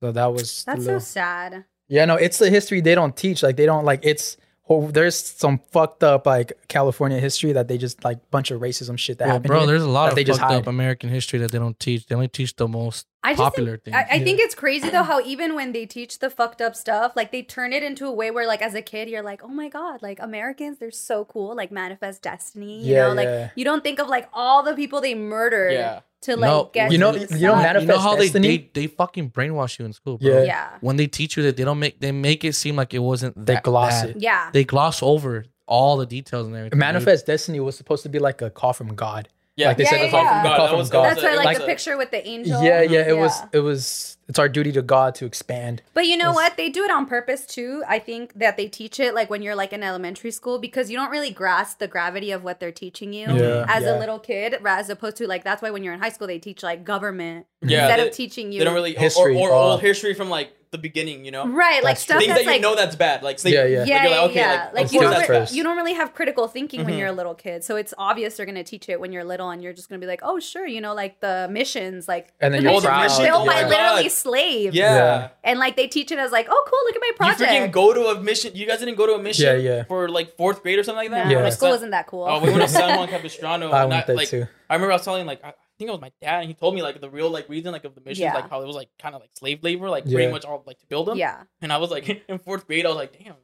So 0.04 0.12
that 0.12 0.28
was 0.32 0.64
the 0.66 0.72
That's 0.72 0.86
so 0.86 1.00
sad. 1.00 1.66
yeah, 1.88 2.06
no, 2.06 2.16
it's 2.16 2.38
the 2.38 2.50
history 2.52 2.80
they 2.82 2.94
don't 2.94 3.18
teach. 3.18 3.42
Like 3.42 3.56
they 3.58 3.66
don't 3.66 3.86
like 3.86 4.02
it's 4.04 4.38
oh, 4.72 4.92
there's 4.92 5.16
some 5.16 5.58
fucked 5.72 6.04
up 6.04 6.28
like 6.28 6.54
California 6.68 7.20
history 7.20 7.52
that 7.54 7.68
they 7.68 7.78
just 7.80 8.04
like 8.04 8.20
bunch 8.30 8.52
of 8.52 8.62
racism 8.62 8.96
shit 9.00 9.18
that 9.18 9.26
Well, 9.26 9.34
happened. 9.34 9.48
bro, 9.48 9.60
here 9.62 9.68
there's 9.68 9.82
a 9.82 9.90
lot 9.90 10.10
of 10.10 10.16
they 10.16 10.24
just 10.24 10.40
fucked 10.40 10.52
hide. 10.54 10.62
up 10.62 10.68
American 10.68 11.10
history 11.10 11.40
that 11.40 11.52
they 11.52 11.58
don't 11.58 11.80
teach. 11.80 12.06
They 12.06 12.14
only 12.14 12.28
teach 12.28 12.56
the 12.56 12.68
most 12.68 13.08
I 13.24 13.32
just 13.34 13.42
popular 13.42 13.72
think, 13.78 13.84
things. 13.86 13.96
I, 13.98 14.16
I 14.16 14.24
think 14.24 14.40
it's 14.40 14.56
crazy 14.56 14.90
though 14.90 15.04
how 15.04 15.20
even 15.22 15.54
when 15.54 15.74
they 15.74 15.86
teach 15.86 16.20
the 16.20 16.30
fucked 16.30 16.62
up 16.62 16.76
stuff, 16.76 17.14
like 17.16 17.32
they 17.32 17.42
turn 17.42 17.74
it 17.74 17.84
into 17.84 18.06
a 18.06 18.12
way 18.14 18.32
where 18.32 18.48
like 18.48 18.62
as 18.62 18.74
a 18.76 18.82
kid 18.82 19.10
you're 19.10 19.22
like, 19.24 19.44
oh 19.44 19.48
my 19.50 19.68
god, 19.68 20.02
like 20.02 20.20
Americans, 20.22 20.78
they're 20.80 20.90
so 20.92 21.26
cool, 21.26 21.56
like 21.56 21.72
manifest 21.72 22.22
destiny. 22.22 22.82
You 22.84 22.94
Yeah, 22.96 23.08
know, 23.08 23.14
like 23.14 23.26
yeah. 23.26 23.50
you 23.56 23.66
don't 23.66 23.84
think 23.84 24.00
of 24.00 24.08
like 24.08 24.30
all 24.34 24.64
the 24.64 24.74
people 24.74 25.02
they 25.02 25.16
murdered 25.16 25.74
Yeah. 25.74 26.00
to 26.22 26.38
like 26.38 26.50
No, 26.50 26.70
get 26.74 26.92
you 26.94 26.98
know- 26.98 27.12
you 27.12 27.20
this 27.20 27.32
know, 27.32 27.56
manifest 27.58 27.82
you 27.82 27.88
know 27.88 28.00
how 28.00 28.16
they, 28.16 28.24
destiny? 28.28 28.58
they 28.74 28.82
they 28.82 28.88
fucking 28.88 29.32
brainwash 29.32 29.80
you 29.80 29.86
in 29.86 29.92
school, 29.92 30.18
bro. 30.18 30.38
Yeah. 30.40 30.44
Yeah. 30.44 30.70
When 30.80 30.96
they 30.96 31.08
teach 31.08 31.36
you 31.36 31.44
that 31.44 31.58
they 31.58 31.66
don't 31.66 31.80
make 31.80 32.00
they 32.00 32.14
make 32.14 32.46
it 32.46 32.56
seem 32.56 32.78
like 32.78 32.94
it 32.94 33.00
wasn't 33.00 33.36
They 33.46 33.56
that 33.56 33.64
gloss 33.64 34.02
bad. 34.02 34.10
it. 34.12 34.22
Yeah. 34.22 34.50
They 34.54 34.64
gloss 34.64 35.04
over 35.04 35.44
all 35.68 35.98
the 35.98 36.06
details 36.06 36.48
and 36.48 36.56
everything. 36.56 36.72
dude. 36.72 36.80
Manifest 36.80 37.26
Destiny 37.28 37.60
was 37.60 37.76
supposed 37.78 38.04
to 38.04 38.10
be 38.10 38.18
like 38.18 38.42
a 38.42 38.50
call 38.50 38.74
from 38.74 38.96
God. 38.96 39.28
Yeah, 39.60 39.68
Like 39.68 39.78
they 39.78 39.84
Yeah, 39.84 39.90
said, 39.90 40.00
yeah, 40.00 40.06
the 40.06 40.12
call 40.12 40.24
yeah. 40.24 40.30
from 40.30 40.44
God, 40.50 40.58
God. 40.58 40.70
that 40.72 40.78
was- 40.78 40.88
from 40.90 40.94
God. 40.94 41.10
That's 41.10 41.24
why 41.24 41.34
it 41.34 41.36
like 41.36 41.58
the 41.58 41.64
a- 41.64 41.68
picture 41.68 41.98
with 41.98 42.12
the 42.12 42.26
angel. 42.26 42.64
Yeah, 42.64 42.82
yeah, 42.82 43.10
it 43.10 43.18
was 43.18 43.34
it 43.52 43.60
was 43.60 44.18
it's 44.30 44.40
our 44.40 44.48
duty 44.48 44.72
to 44.72 44.82
God 44.82 45.16
to 45.16 45.26
expand. 45.26 45.82
But 45.94 46.06
you 46.06 46.16
know 46.16 46.28
Yes. 46.30 46.36
what? 46.36 46.56
They 46.58 46.70
do 46.70 46.84
it 46.84 46.92
on 46.92 47.06
purpose 47.08 47.46
too. 47.46 47.84
I 47.88 48.00
think 48.00 48.34
that 48.36 48.56
they 48.56 48.68
teach 48.68 49.00
it 49.00 49.14
like 49.16 49.30
when 49.30 49.42
you're 49.42 49.56
like 49.56 49.74
in 49.74 49.84
elementary 49.84 50.32
school 50.32 50.60
because 50.60 50.90
you 50.92 50.96
don't 50.98 51.10
really 51.10 51.32
grasp 51.32 51.80
the 51.80 51.88
gravity 51.88 52.32
of 52.32 52.44
what 52.44 52.60
they're 52.60 52.72
teaching 52.72 53.12
you 53.12 53.28
Yeah, 53.28 53.66
as 53.68 53.84
yeah. 53.84 53.98
a 53.98 54.00
little 54.00 54.20
kid, 54.20 54.56
as 54.66 54.90
opposed 54.90 55.18
to 55.18 55.28
like 55.28 55.44
that's 55.44 55.62
why 55.62 55.72
when 55.72 55.84
you're 55.84 55.94
in 55.94 56.00
high 56.00 56.10
school 56.10 56.28
they 56.28 56.40
teach 56.40 56.62
like 56.64 56.84
government 56.86 57.48
Yeah, 57.62 57.82
instead 57.88 58.00
they- 58.00 58.08
of 58.10 58.14
teaching 58.16 58.52
you 58.54 58.60
They 58.60 58.66
don't 58.66 58.76
really 58.76 58.94
History, 58.96 59.36
or, 59.36 59.50
or, 59.50 59.50
or 59.50 59.54
uh, 59.54 59.72
old 59.72 59.82
history 59.82 60.14
from 60.14 60.30
like 60.30 60.54
the 60.72 60.78
beginning. 60.78 61.26
You 61.26 61.32
know, 61.32 61.48
right 61.48 61.84
like 61.84 61.96
That's 61.96 62.02
stuff 62.04 62.20
things 62.20 62.32
that 62.36 62.44
you 62.44 62.48
like 62.52 62.62
know 62.62 62.76
that's 62.76 62.96
bad. 62.96 63.24
Like 63.24 63.40
say, 63.40 63.50
Yeah, 63.52 63.66
yeah. 63.66 63.80
like, 63.80 63.88
yeah, 63.90 64.04
you're 64.04 64.12
yeah, 64.12 64.22
like, 64.22 64.30
okay, 64.30 64.40
yeah. 64.40 64.52
like, 64.66 64.74
Like, 64.76 64.92
you 64.94 65.00
don't 65.02 65.28
re- 65.30 65.48
you 65.50 65.64
don't 65.64 65.76
really 65.78 65.94
have 65.94 66.14
critical 66.14 66.48
thinking 66.48 66.86
when 66.86 66.94
Mhm. 66.94 67.00
you're 67.00 67.08
a 67.08 67.12
little 67.12 67.34
kid, 67.34 67.64
so 67.64 67.76
it's 67.76 67.92
obvious 67.98 68.38
they're 68.38 68.46
gonna 68.46 68.64
teach 68.64 68.88
it 68.88 69.00
when 69.00 69.12
you're 69.12 69.24
little, 69.24 69.50
and 69.50 69.64
you're 69.64 69.74
just 69.74 69.90
gonna 69.90 69.98
be 70.00 70.06
like, 70.06 70.20
oh 70.22 70.40
sure, 70.40 70.68
you 70.68 70.80
know, 70.80 70.94
like 70.94 71.22
the 71.22 71.48
missions, 71.50 72.08
like 72.08 72.34
And 72.40 72.54
then 72.54 72.64
the 72.64 72.72
you're 72.72 72.82
the 72.82 72.88
missions 72.92 73.18
proud. 73.18 73.20
were 73.20 73.26
built 73.26 73.48
by 73.48 73.64
literally 73.68 74.04
God. 74.04 74.12
Slaves, 74.20 74.76
Yeah. 74.76 74.96
Yeah. 74.96 75.30
and 75.44 75.60
like 75.60 75.76
they 75.76 75.88
teach 75.88 76.12
it 76.12 76.20
as 76.20 76.32
like, 76.32 76.48
oh 76.50 76.64
cool, 76.68 76.80
look 76.86 76.96
at 76.96 77.02
my 77.02 77.12
project. 77.16 77.40
You 77.42 77.46
project. 77.48 77.70
freaking 77.70 77.72
go 77.74 77.94
to 77.94 78.20
a 78.20 78.22
mission. 78.22 78.56
You 78.56 78.66
guys 78.68 78.80
didn't 78.80 78.96
go 78.96 79.08
to 79.08 79.14
a 79.14 79.22
mission 79.22 79.46
Yeah, 79.46 79.70
yeah. 79.76 79.84
for 79.84 80.10
like 80.10 80.36
fourth 80.38 80.62
grade 80.64 80.78
or 80.80 80.84
something 80.84 81.10
like 81.10 81.12
that. 81.12 81.26
no, 81.28 81.32
Yeah. 81.32 81.38
my 81.38 81.44
My 81.44 81.50
school 81.50 81.70
wasn't 81.70 81.92
that 81.92 82.08
cool. 82.08 82.26
Oh, 82.28 82.40
we 82.40 82.50
went 82.52 82.62
to 82.64 82.68
San 82.80 82.98
Juan 82.98 83.08
Capistrano. 83.08 83.72
I 83.72 83.86
went 83.86 84.06
there 84.08 84.16
like, 84.16 84.30
too. 84.30 84.46
I 84.70 84.74
remember 84.76 84.92
I 84.94 84.96
was 84.96 85.06
telling 85.06 85.26
like 85.26 85.44
I 85.44 85.50
I 85.50 85.82
think 85.82 85.88
it 85.90 85.92
was 85.94 86.02
my 86.02 86.12
dad, 86.22 86.40
and 86.42 86.48
he 86.50 86.54
told 86.54 86.76
me 86.76 86.82
like 86.82 87.00
the 87.00 87.10
real 87.10 87.30
like 87.30 87.48
reason 87.48 87.72
like 87.72 87.86
of 87.86 87.96
the 87.96 88.02
missions, 88.02 88.20
Yeah. 88.20 88.34
like 88.34 88.50
how 88.50 88.62
it 88.62 88.68
was 88.68 88.76
like 88.76 88.90
kind 89.00 89.16
of 89.16 89.22
like 89.22 89.30
slave 89.38 89.64
labor, 89.64 89.90
like 89.90 90.04
Yeah. 90.06 90.16
pretty 90.16 90.30
much 90.32 90.44
all 90.44 90.62
like 90.68 90.78
to 90.80 90.86
build 90.88 91.08
them. 91.08 91.18
yeah, 91.18 91.44
And 91.62 91.72
I 91.72 91.78
was 91.78 91.90
like 91.90 92.24
in 92.28 92.38
fourth 92.40 92.68
grade, 92.68 92.86
I 92.86 92.90
was 92.90 92.98
like, 92.98 93.18
damn. 93.18 93.36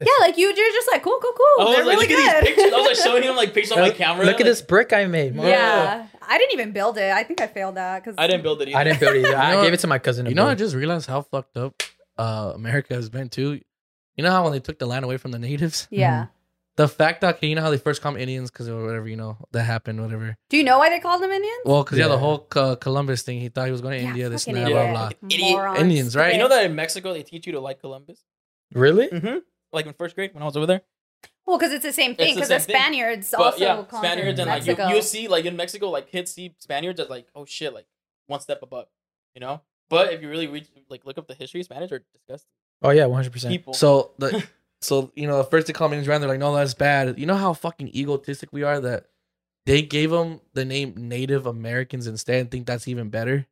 Yeah, 0.00 0.06
like 0.20 0.36
you, 0.38 0.46
you're 0.46 0.54
just 0.72 0.88
like 0.90 1.02
cool, 1.02 1.18
cool, 1.20 1.32
cool. 1.32 1.46
I 1.60 1.64
was 1.68 1.76
They're 1.76 1.84
like, 1.84 1.98
really 2.08 2.14
look 2.14 2.24
at 2.26 2.40
good. 2.42 2.46
these 2.48 2.56
pictures. 2.56 2.72
I 2.72 2.76
was 2.76 2.86
like 2.86 2.96
showing 3.06 3.22
him 3.22 3.36
like 3.36 3.54
pictures 3.54 3.72
on 3.72 3.80
my 3.80 3.90
camera. 3.90 4.24
Look 4.24 4.34
at 4.34 4.40
like, 4.40 4.44
this 4.46 4.62
brick 4.62 4.92
I 4.92 5.06
made. 5.06 5.34
Yeah, 5.36 6.06
I 6.26 6.38
didn't 6.38 6.52
even 6.54 6.72
build 6.72 6.96
it. 6.98 7.12
I 7.12 7.22
think 7.24 7.40
I 7.40 7.46
failed 7.46 7.74
that 7.76 8.02
because 8.02 8.16
I 8.18 8.26
didn't 8.26 8.42
build 8.42 8.62
it 8.62 8.68
either. 8.68 8.78
I 8.78 8.84
didn't 8.84 9.00
build 9.00 9.16
it 9.16 9.26
either. 9.26 9.36
I 9.38 9.62
gave 9.62 9.72
it 9.72 9.80
to 9.80 9.86
my 9.86 9.98
cousin. 9.98 10.26
You 10.26 10.34
know, 10.34 10.46
I 10.46 10.54
just 10.54 10.74
realized 10.74 11.06
how 11.08 11.22
fucked 11.22 11.56
up 11.56 11.82
uh, 12.18 12.52
America 12.54 12.94
has 12.94 13.08
been 13.10 13.28
too. 13.28 13.60
You 14.16 14.24
know 14.24 14.30
how 14.30 14.42
when 14.44 14.52
they 14.52 14.60
took 14.60 14.78
the 14.78 14.86
land 14.86 15.04
away 15.04 15.16
from 15.16 15.30
the 15.30 15.38
natives, 15.38 15.88
Yeah. 15.90 16.26
the 16.76 16.88
fact 16.88 17.20
that 17.22 17.42
you 17.42 17.54
know 17.54 17.62
how 17.62 17.70
they 17.70 17.78
first 17.78 18.02
called 18.02 18.16
them 18.16 18.20
Indians 18.22 18.50
because 18.50 18.68
or 18.68 18.84
whatever 18.84 19.08
you 19.08 19.16
know 19.16 19.38
that 19.52 19.62
happened, 19.64 20.00
whatever. 20.02 20.36
Do 20.50 20.56
you 20.58 20.64
know 20.64 20.78
why 20.78 20.90
they 20.90 21.00
called 21.00 21.22
them 21.22 21.30
Indians? 21.30 21.60
Well, 21.64 21.84
because 21.84 21.98
yeah. 21.98 22.08
the 22.08 22.18
whole 22.18 22.46
uh, 22.56 22.74
Columbus 22.76 23.22
thing, 23.22 23.40
he 23.40 23.48
thought 23.48 23.66
he 23.66 23.72
was 23.72 23.80
going 23.80 23.98
to 23.98 24.02
Yeah, 24.02 24.10
India, 24.10 24.28
this 24.28 24.46
and 24.46 24.56
fucking 24.56 24.74
that, 24.74 24.92
blah 24.92 25.08
blah. 25.08 25.28
Idiot. 25.30 25.52
Morons. 25.52 25.78
Indians, 25.80 26.16
right? 26.16 26.32
You 26.34 26.38
know 26.40 26.48
that 26.48 26.64
in 26.66 26.74
Mexico 26.74 27.12
they 27.12 27.22
teach 27.22 27.46
you 27.46 27.52
to 27.52 27.60
like 27.60 27.80
Columbus. 27.80 28.22
really? 28.74 29.08
Mm-hmm. 29.08 29.38
Like 29.72 29.86
in 29.86 29.92
first 29.92 30.14
grade 30.14 30.34
when 30.34 30.42
I 30.42 30.46
was 30.46 30.56
over 30.56 30.66
there. 30.66 30.82
Well, 31.46 31.58
because 31.58 31.72
it's 31.72 31.84
the 31.84 31.92
same 31.92 32.14
thing. 32.14 32.28
It's 32.28 32.34
the 32.34 32.40
Because 32.40 32.48
the, 32.48 32.60
same 32.60 32.66
thing. 32.66 32.76
Spaniards 32.76 33.34
But 33.36 33.40
also 33.40 33.58
yeah, 33.58 33.84
Spaniards 33.86 34.38
and 34.40 34.48
like 34.48 34.66
Mexico. 34.66 34.88
you, 34.88 34.96
you 34.96 35.02
see 35.02 35.28
like 35.28 35.44
in 35.44 35.56
Mexico 35.56 35.90
like 35.90 36.10
kids 36.10 36.32
see 36.32 36.54
Spaniards 36.58 37.00
as 37.00 37.08
like 37.08 37.28
oh 37.34 37.44
shit 37.44 37.74
like 37.74 37.86
one 38.26 38.40
step 38.40 38.62
above, 38.62 38.86
you 39.34 39.40
know. 39.40 39.60
But 39.88 40.12
if 40.12 40.22
you 40.22 40.28
really 40.28 40.46
read 40.46 40.68
like 40.88 41.04
look 41.04 41.18
up 41.18 41.26
the 41.26 41.34
history, 41.34 41.62
Spaniards 41.62 41.92
are 41.92 42.04
disgusting 42.12 42.48
Oh 42.82 42.90
yeah, 42.90 43.06
one 43.06 43.16
hundred 43.16 43.32
percent. 43.32 43.52
people. 43.52 43.74
So 43.74 44.12
the 44.18 44.46
so 44.80 45.12
you 45.14 45.26
know 45.26 45.38
the 45.38 45.44
first 45.44 45.66
they 45.66 45.72
called 45.72 45.92
Indians 45.92 46.08
around, 46.08 46.20
they're 46.22 46.30
like, 46.30 46.38
no, 46.38 46.54
that's 46.54 46.74
bad. 46.74 47.18
You 47.18 47.26
know 47.26 47.36
how 47.36 47.52
fucking 47.52 47.88
egotistic 47.94 48.50
we 48.52 48.62
are 48.62 48.80
that 48.80 49.06
they 49.66 49.82
gave 49.82 50.10
them 50.10 50.40
the 50.54 50.64
name 50.64 50.94
Native 50.96 51.46
Americans 51.46 52.06
instead 52.06 52.40
and 52.40 52.50
think 52.50 52.66
that's 52.66 52.88
even 52.88 53.10
better. 53.10 53.46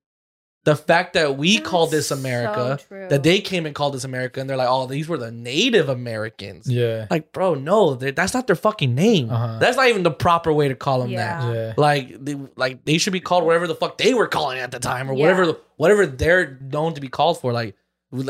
The 0.68 0.76
fact 0.76 1.14
that 1.14 1.36
we 1.38 1.56
That's 1.56 1.68
called 1.68 1.90
this 1.90 2.10
America, 2.10 2.78
true. 2.86 3.08
that 3.08 3.22
they 3.22 3.40
came 3.40 3.64
and 3.66 3.74
called 3.74 3.94
this 3.94 4.04
America, 4.04 4.40
and 4.40 4.48
they're 4.50 4.56
like, 4.56 4.68
oh, 4.70 4.86
these 4.86 5.08
were 5.08 5.16
the 5.16 5.30
Native 5.30 5.88
Americans. 5.88 6.68
Yeah. 6.70 7.06
Like, 7.10 7.32
bro, 7.32 7.54
no, 7.54 7.94
that's 7.94 8.34
not 8.34 8.46
their 8.46 8.56
fucking 8.56 8.94
name. 8.94 9.30
Uh-huh. 9.30 9.58
That's 9.58 9.76
not 9.76 9.88
even 9.88 10.02
the 10.02 10.10
proper 10.10 10.52
way 10.52 10.68
to 10.68 10.74
call 10.74 11.00
them 11.00 11.12
that. 11.14 11.42
Yeah. 11.42 11.52
Yeah. 11.54 11.74
Like, 11.76 12.22
they, 12.24 12.36
like 12.56 12.84
they 12.84 12.98
should 12.98 13.12
be 13.12 13.20
called 13.20 13.44
whatever 13.44 13.66
the 13.66 13.74
fuck 13.74 13.96
they 13.98 14.12
were 14.14 14.28
calling 14.28 14.58
at 14.58 14.70
the 14.70 14.78
time, 14.78 15.10
or 15.10 15.14
Yeah. 15.14 15.20
whatever, 15.22 15.56
whatever 15.76 16.06
they're 16.06 16.58
known 16.60 16.94
to 16.94 17.00
be 17.00 17.08
called 17.08 17.40
for. 17.40 17.52
Like, 17.52 17.74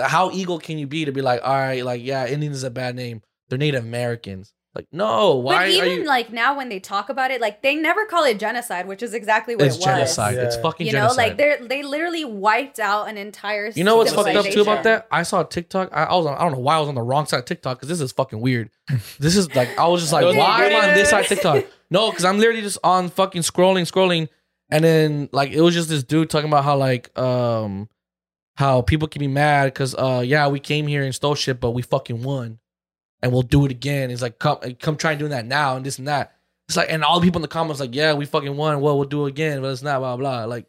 how 0.00 0.30
eagle 0.30 0.58
can 0.58 0.78
you 0.78 0.86
be 0.86 1.04
to 1.04 1.12
be 1.12 1.22
like, 1.22 1.40
all 1.44 1.54
right, 1.54 1.84
like, 1.84 2.02
yeah, 2.04 2.26
Indians 2.26 2.56
is 2.56 2.64
a 2.64 2.70
bad 2.70 2.94
name. 2.96 3.22
They're 3.48 3.58
Native 3.58 3.82
Americans. 3.84 4.52
Like, 4.78 4.86
no, 4.92 5.34
why 5.34 5.54
but 5.56 5.62
are 5.64 5.66
even 5.86 5.90
you? 6.02 6.04
like 6.06 6.32
now 6.32 6.56
when 6.56 6.68
they 6.68 6.78
talk 6.78 7.08
about 7.08 7.32
it, 7.32 7.40
like 7.40 7.62
they 7.62 7.74
never 7.74 8.06
call 8.06 8.22
it 8.22 8.38
genocide, 8.38 8.86
which 8.86 9.02
is 9.02 9.12
exactly 9.12 9.56
what 9.56 9.66
it's 9.66 9.74
it 9.74 9.78
was. 9.80 9.84
genocide. 9.84 10.34
It's 10.36 10.54
Yeah. 10.54 10.62
fucking 10.62 10.86
You 10.86 10.92
know, 10.92 10.98
genocide. 11.00 11.16
like 11.16 11.36
they're 11.36 11.66
they 11.66 11.82
literally 11.82 12.24
wiped 12.24 12.78
out 12.78 13.08
an 13.08 13.16
entire. 13.18 13.72
You 13.74 13.82
know 13.82 13.96
what's 13.96 14.12
fucked 14.14 14.36
up 14.36 14.46
too 14.46 14.60
about 14.62 14.84
that? 14.84 15.08
I 15.10 15.24
saw 15.24 15.40
a 15.40 15.44
TikTok. 15.48 15.88
I, 15.92 16.04
I 16.04 16.14
was 16.14 16.26
on, 16.26 16.36
I 16.36 16.42
don't 16.42 16.52
know 16.52 16.60
why 16.60 16.76
I 16.76 16.78
was 16.78 16.88
on 16.88 16.94
the 16.94 17.02
wrong 17.02 17.26
side 17.26 17.40
of 17.40 17.44
TikTok 17.46 17.78
because 17.78 17.88
this 17.88 18.00
is 18.00 18.12
fucking 18.12 18.40
weird. 18.40 18.70
this 19.18 19.34
is 19.36 19.52
like 19.56 19.76
I 19.76 19.88
was 19.88 20.00
just 20.00 20.12
like, 20.12 20.24
why 20.24 20.66
am 20.66 20.80
I 20.84 20.88
on 20.90 20.94
this 20.94 21.10
side 21.10 21.22
of. 21.22 21.26
TikTok? 21.26 21.64
No, 21.90 22.10
because 22.10 22.24
I'm 22.24 22.38
literally 22.38 22.60
just 22.62 22.78
on 22.84 23.08
fucking 23.08 23.42
scrolling, 23.42 23.90
scrolling, 23.90 24.28
and 24.70 24.84
then 24.84 25.28
like 25.32 25.50
it 25.50 25.60
was 25.60 25.74
just 25.74 25.88
this 25.88 26.04
dude 26.04 26.30
talking 26.30 26.48
about 26.48 26.62
how 26.62 26.76
like 26.76 27.18
um 27.18 27.88
how 28.56 28.82
people 28.82 29.08
can 29.08 29.18
be 29.18 29.26
mad 29.26 29.72
because 29.74 29.96
uh 29.96 30.22
yeah 30.24 30.46
we 30.46 30.60
came 30.60 30.86
here 30.86 31.02
and 31.02 31.14
stole 31.14 31.34
shit 31.34 31.58
but 31.58 31.70
we 31.72 31.82
fucking 31.82 32.22
won 32.22 32.58
and 33.22 33.32
we'll 33.32 33.42
do 33.42 33.64
it 33.64 33.70
again. 33.70 34.10
He's 34.10 34.22
like 34.22 34.38
come 34.38 34.58
come 34.80 34.96
try 34.96 35.12
and 35.12 35.18
doing 35.18 35.30
that 35.32 35.46
now 35.46 35.76
and 35.76 35.84
this 35.84 35.98
and 35.98 36.08
that. 36.08 36.34
It's 36.68 36.76
like 36.76 36.88
and 36.90 37.02
all 37.04 37.20
the 37.20 37.24
people 37.26 37.38
in 37.38 37.42
the 37.42 37.48
comments 37.48 37.80
like 37.80 37.94
yeah 37.94 38.12
we 38.14 38.24
fucking 38.26 38.56
won. 38.56 38.80
Well 38.80 38.98
we'll 38.98 39.08
do 39.08 39.26
it 39.26 39.30
again 39.30 39.60
but 39.60 39.68
it's 39.72 39.82
not 39.82 39.98
blah 40.00 40.16
blah. 40.16 40.44
Like 40.44 40.66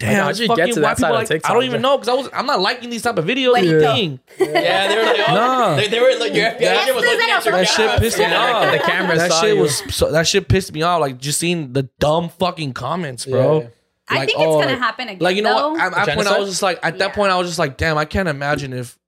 damn, 0.00 0.14
how'd 0.22 0.30
it's 0.30 0.40
you 0.40 0.46
get 0.48 0.56
fucking 0.58 0.74
to 0.74 0.80
why 0.80 0.88
that 0.88 0.96
people 0.96 1.08
side 1.08 1.10
of 1.10 1.18
like- 1.20 1.28
TikTok, 1.28 1.50
I 1.50 1.54
don't 1.54 1.64
even 1.64 1.82
know 1.82 1.96
because 1.96 2.08
I 2.08 2.14
was 2.14 2.28
I'm 2.32 2.46
not 2.46 2.60
liking 2.60 2.90
these 2.90 3.02
type 3.02 3.18
of 3.18 3.24
videos. 3.24 3.52
When 3.52 3.64
or 3.64 3.66
you- 3.68 3.80
anything. 3.84 4.20
yeah, 4.38 4.88
they 4.88 4.96
were 4.96 5.02
like, 5.04 5.28
oh, 5.28 5.34
Nah. 5.34 5.76
they, 5.76 5.88
they 5.88 6.00
were 6.00 6.14
like 6.18 6.34
your 6.34 6.46
FBI 6.50 6.60
Yes, 6.60 6.82
agent 6.84 6.94
was 6.96 7.04
there's 7.04 7.16
looking 7.16 7.28
that 7.28 7.38
at 7.38 7.44
your 7.44 7.54
That 7.54 7.68
shit 7.68 8.00
pissed 8.00 8.18
me 8.18 8.24
off. 8.26 8.72
the 8.72 8.78
camera 8.78 9.16
that 9.16 9.30
saw 9.32 9.40
shit 9.40 9.56
you. 9.56 9.62
was 9.62 9.94
so, 9.94 10.12
that 10.12 10.26
shit 10.26 10.48
pissed 10.48 10.72
me 10.72 10.82
off. 10.82 11.00
Like 11.00 11.18
just 11.18 11.38
seeing 11.38 11.72
the 11.72 11.84
dumb 11.98 12.28
fucking 12.28 12.74
comments, 12.74 13.24
bro. 13.26 13.60
Yeah. 13.62 13.68
I 14.10 14.14
Like, 14.20 14.28
think 14.28 14.38
it's 14.38 14.46
oh, 14.46 14.54
gonna 14.60 14.66
like- 14.72 14.78
happen 14.78 15.08
again. 15.08 15.18
Like 15.20 15.36
you 15.36 15.42
know 15.42 15.54
though. 15.56 15.70
what? 15.72 15.80
At 15.80 16.06
that 16.06 16.14
point, 16.16 16.28
I 16.28 16.38
was 16.38 16.48
just 16.48 16.62
like, 16.62 16.78
at 16.82 16.98
that 16.98 17.12
point, 17.14 17.30
I 17.30 17.36
was 17.36 17.46
just 17.48 17.58
like, 17.58 17.76
damn, 17.76 17.98
I 17.98 18.06
can't 18.06 18.28
imagine 18.28 18.72
if, 18.72 18.98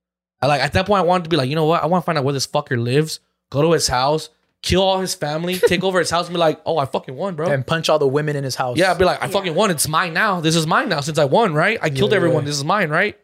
I 0.41 0.47
like 0.47 0.61
at 0.61 0.73
that 0.73 0.85
point, 0.85 0.99
I 0.99 1.03
wanted 1.05 1.25
to 1.25 1.29
be 1.29 1.37
like, 1.37 1.49
you 1.49 1.55
know 1.55 1.65
what? 1.65 1.83
I 1.83 1.85
want 1.85 2.03
to 2.03 2.05
find 2.05 2.17
out 2.17 2.23
where 2.23 2.33
this 2.33 2.47
fucker 2.47 2.81
lives, 2.81 3.19
go 3.49 3.61
to 3.61 3.71
his 3.73 3.87
house, 3.87 4.29
kill 4.61 4.81
all 4.81 4.99
his 4.99 5.13
family, 5.13 5.57
take 5.67 5.83
over 5.83 5.99
his 5.99 6.09
house, 6.09 6.27
and 6.27 6.33
be 6.33 6.39
like, 6.39 6.59
oh, 6.65 6.77
I 6.77 6.85
fucking 6.85 7.15
won, 7.15 7.35
bro. 7.35 7.47
And 7.49 7.65
punch 7.65 7.89
all 7.89 7.99
the 7.99 8.07
women 8.07 8.35
in 8.35 8.43
his 8.43 8.55
house. 8.55 8.77
yeah, 8.77 8.91
I'd 8.91 8.97
be 8.97 9.05
like, 9.05 9.21
I 9.21 9.25
Yeah. 9.27 9.31
fucking 9.31 9.55
won. 9.55 9.69
It's 9.71 9.87
mine 9.87 10.13
now. 10.13 10.41
This 10.41 10.55
is 10.55 10.65
mine 10.65 10.89
now 10.89 11.01
since 11.01 11.17
I 11.19 11.25
won, 11.25 11.53
right? 11.53 11.77
I 11.81 11.89
killed 11.89 12.11
Yeah, 12.11 12.17
everyone. 12.17 12.43
yeah. 12.43 12.47
This 12.47 12.57
is 12.57 12.63
mine, 12.63 12.89
right? 12.89 13.17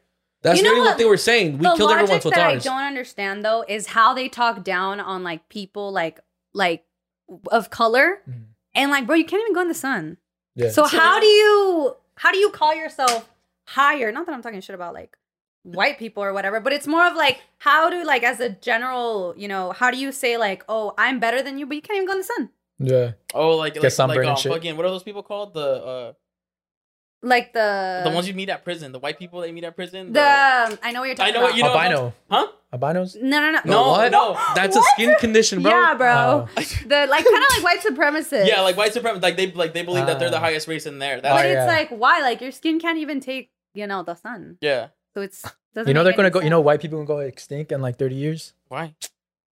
That's 0.44 0.60
You 0.60 0.64
know 0.64 0.70
really 0.72 0.82
what? 0.82 0.90
what? 0.92 0.98
they 1.00 1.06
were 1.06 1.18
saying. 1.18 1.54
We 1.58 1.64
the 1.64 1.74
killed 1.76 1.90
everyone, 1.92 2.10
logic 2.12 2.22
so 2.22 2.30
it's 2.30 2.38
that 2.38 2.50
I 2.50 2.54
ours. 2.54 2.64
don't 2.64 2.84
understand 2.84 3.44
though 3.44 3.66
is 3.68 3.88
how 3.88 4.14
they 4.14 4.30
talk 4.30 4.64
down 4.64 5.00
on 5.00 5.24
like 5.24 5.50
people 5.50 5.92
like 5.92 6.20
like 6.54 6.84
of 7.52 7.70
color, 7.72 8.22
Mhm. 8.30 8.44
and 8.76 8.92
like 8.92 9.08
bro, 9.08 9.16
you 9.16 9.26
can't 9.26 9.42
even 9.42 9.54
go 9.54 9.62
in 9.62 9.68
the 9.68 9.74
sun. 9.74 10.18
Yeah. 10.56 10.70
So 10.70 10.86
how 10.86 11.20
do 11.20 11.26
you 11.26 11.96
how 12.16 12.32
do 12.32 12.38
you 12.38 12.52
call 12.52 12.76
yourself 12.76 13.28
higher? 13.66 14.12
Not 14.12 14.28
that 14.28 14.34
I'm 14.34 14.42
talking 14.44 14.62
shit 14.62 14.76
about 14.76 14.94
like 14.94 15.18
white 15.74 15.98
people 16.00 16.24
or 16.24 16.34
whatever, 16.34 16.60
but 16.60 16.74
it's 16.74 16.88
more 16.88 17.06
of 17.06 17.16
like 17.16 17.42
how 17.60 17.90
do 17.90 18.04
like 18.04 18.24
as 18.24 18.40
a 18.40 18.50
general, 18.50 19.34
you 19.38 19.48
know, 19.48 19.72
how 19.72 19.92
do 19.92 19.98
you 19.98 20.12
say 20.12 20.38
like, 20.38 20.64
oh, 20.70 20.94
I'm 20.98 21.20
better 21.20 21.42
than 21.42 21.58
you, 21.58 21.66
but 21.66 21.76
you 21.76 21.82
can't 21.82 21.98
even 21.98 22.08
go 22.08 22.14
in 22.14 22.20
the 22.20 22.24
sun. 22.24 22.50
Yeah. 22.80 23.12
Oh, 23.34 23.58
like 23.58 23.76
like, 23.76 23.84
like 23.84 23.92
sunburned 23.92 24.20
and 24.20 24.30
uh, 24.30 24.36
shit. 24.36 24.52
fucking 24.52 24.78
what 24.78 24.86
are 24.86 24.90
those 24.90 25.04
people 25.04 25.24
called? 25.24 25.54
The 25.54 25.62
uh 25.84 26.14
Like 27.24 27.52
the 27.54 28.02
the 28.06 28.12
ones 28.12 28.28
you 28.28 28.34
meet 28.36 28.50
at 28.50 28.64
prison, 28.64 28.92
the 28.92 29.00
white 29.00 29.18
people 29.18 29.42
that 29.42 29.48
you 29.48 29.54
meet 29.54 29.64
at 29.64 29.76
prison. 29.76 30.14
the 30.14 30.22
I 30.22 30.92
know 30.94 31.00
what 31.02 31.08
you're 31.08 31.16
talking. 31.16 31.36
I 31.36 31.40
talking 31.40 31.40
know 31.40 31.40
about. 31.40 31.50
what 31.50 31.58
you 31.58 31.64
know. 31.64 31.74
Albino. 31.74 32.14
Huh? 32.30 32.48
Albinos? 32.74 33.16
no, 33.22 33.40
no, 33.42 33.50
no, 33.52 33.60
No, 33.66 33.82
what? 33.92 34.12
no. 34.12 34.38
That's 34.54 34.76
a 34.76 34.82
skin 34.94 35.16
condition, 35.20 35.64
bro. 35.64 35.72
Yeah, 35.72 35.94
bro. 35.96 36.14
Oh. 36.14 36.50
The 36.86 37.08
like 37.10 37.26
kind 37.26 37.44
of 37.44 37.50
like 37.56 37.64
white 37.64 37.80
supremacists. 37.82 38.46
Yeah, 38.48 38.62
like 38.62 38.78
white 38.78 38.94
supremacists, 38.94 39.24
like 39.24 39.38
they 39.38 39.52
like 39.52 39.74
they 39.74 39.84
believe 39.84 40.06
that 40.06 40.20
they're 40.20 40.30
the 40.30 40.38
Ah. 40.38 40.42
highest 40.52 40.68
race 40.68 40.86
in 40.86 41.00
there. 41.00 41.16
But 41.18 41.24
That's 41.24 41.42
Oh, 41.42 41.46
it's 41.48 41.54
yeah. 41.56 41.66
like 41.66 41.90
why? 41.90 42.22
Like 42.22 42.40
your 42.42 42.52
skin 42.52 42.80
can't 42.80 43.00
even 43.00 43.20
take 43.20 43.50
you 43.74 43.88
know 43.88 44.04
the 44.04 44.14
sun, 44.16 44.58
yeah. 44.62 44.88
So 45.18 45.22
it's 45.22 45.42
doesn't 45.74 45.88
You 45.88 45.94
know 45.96 46.04
they're 46.04 46.14
gonna 46.14 46.28
any 46.28 46.34
go. 46.34 46.42
You 46.42 46.52
know 46.52 46.62
white 46.62 46.80
people 46.80 47.00
gonna 47.00 47.08
go 47.08 47.20
extinct 47.20 47.72
in 47.72 47.82
like 47.82 47.98
30 47.98 48.16
years, 48.16 48.54
Why? 48.68 48.94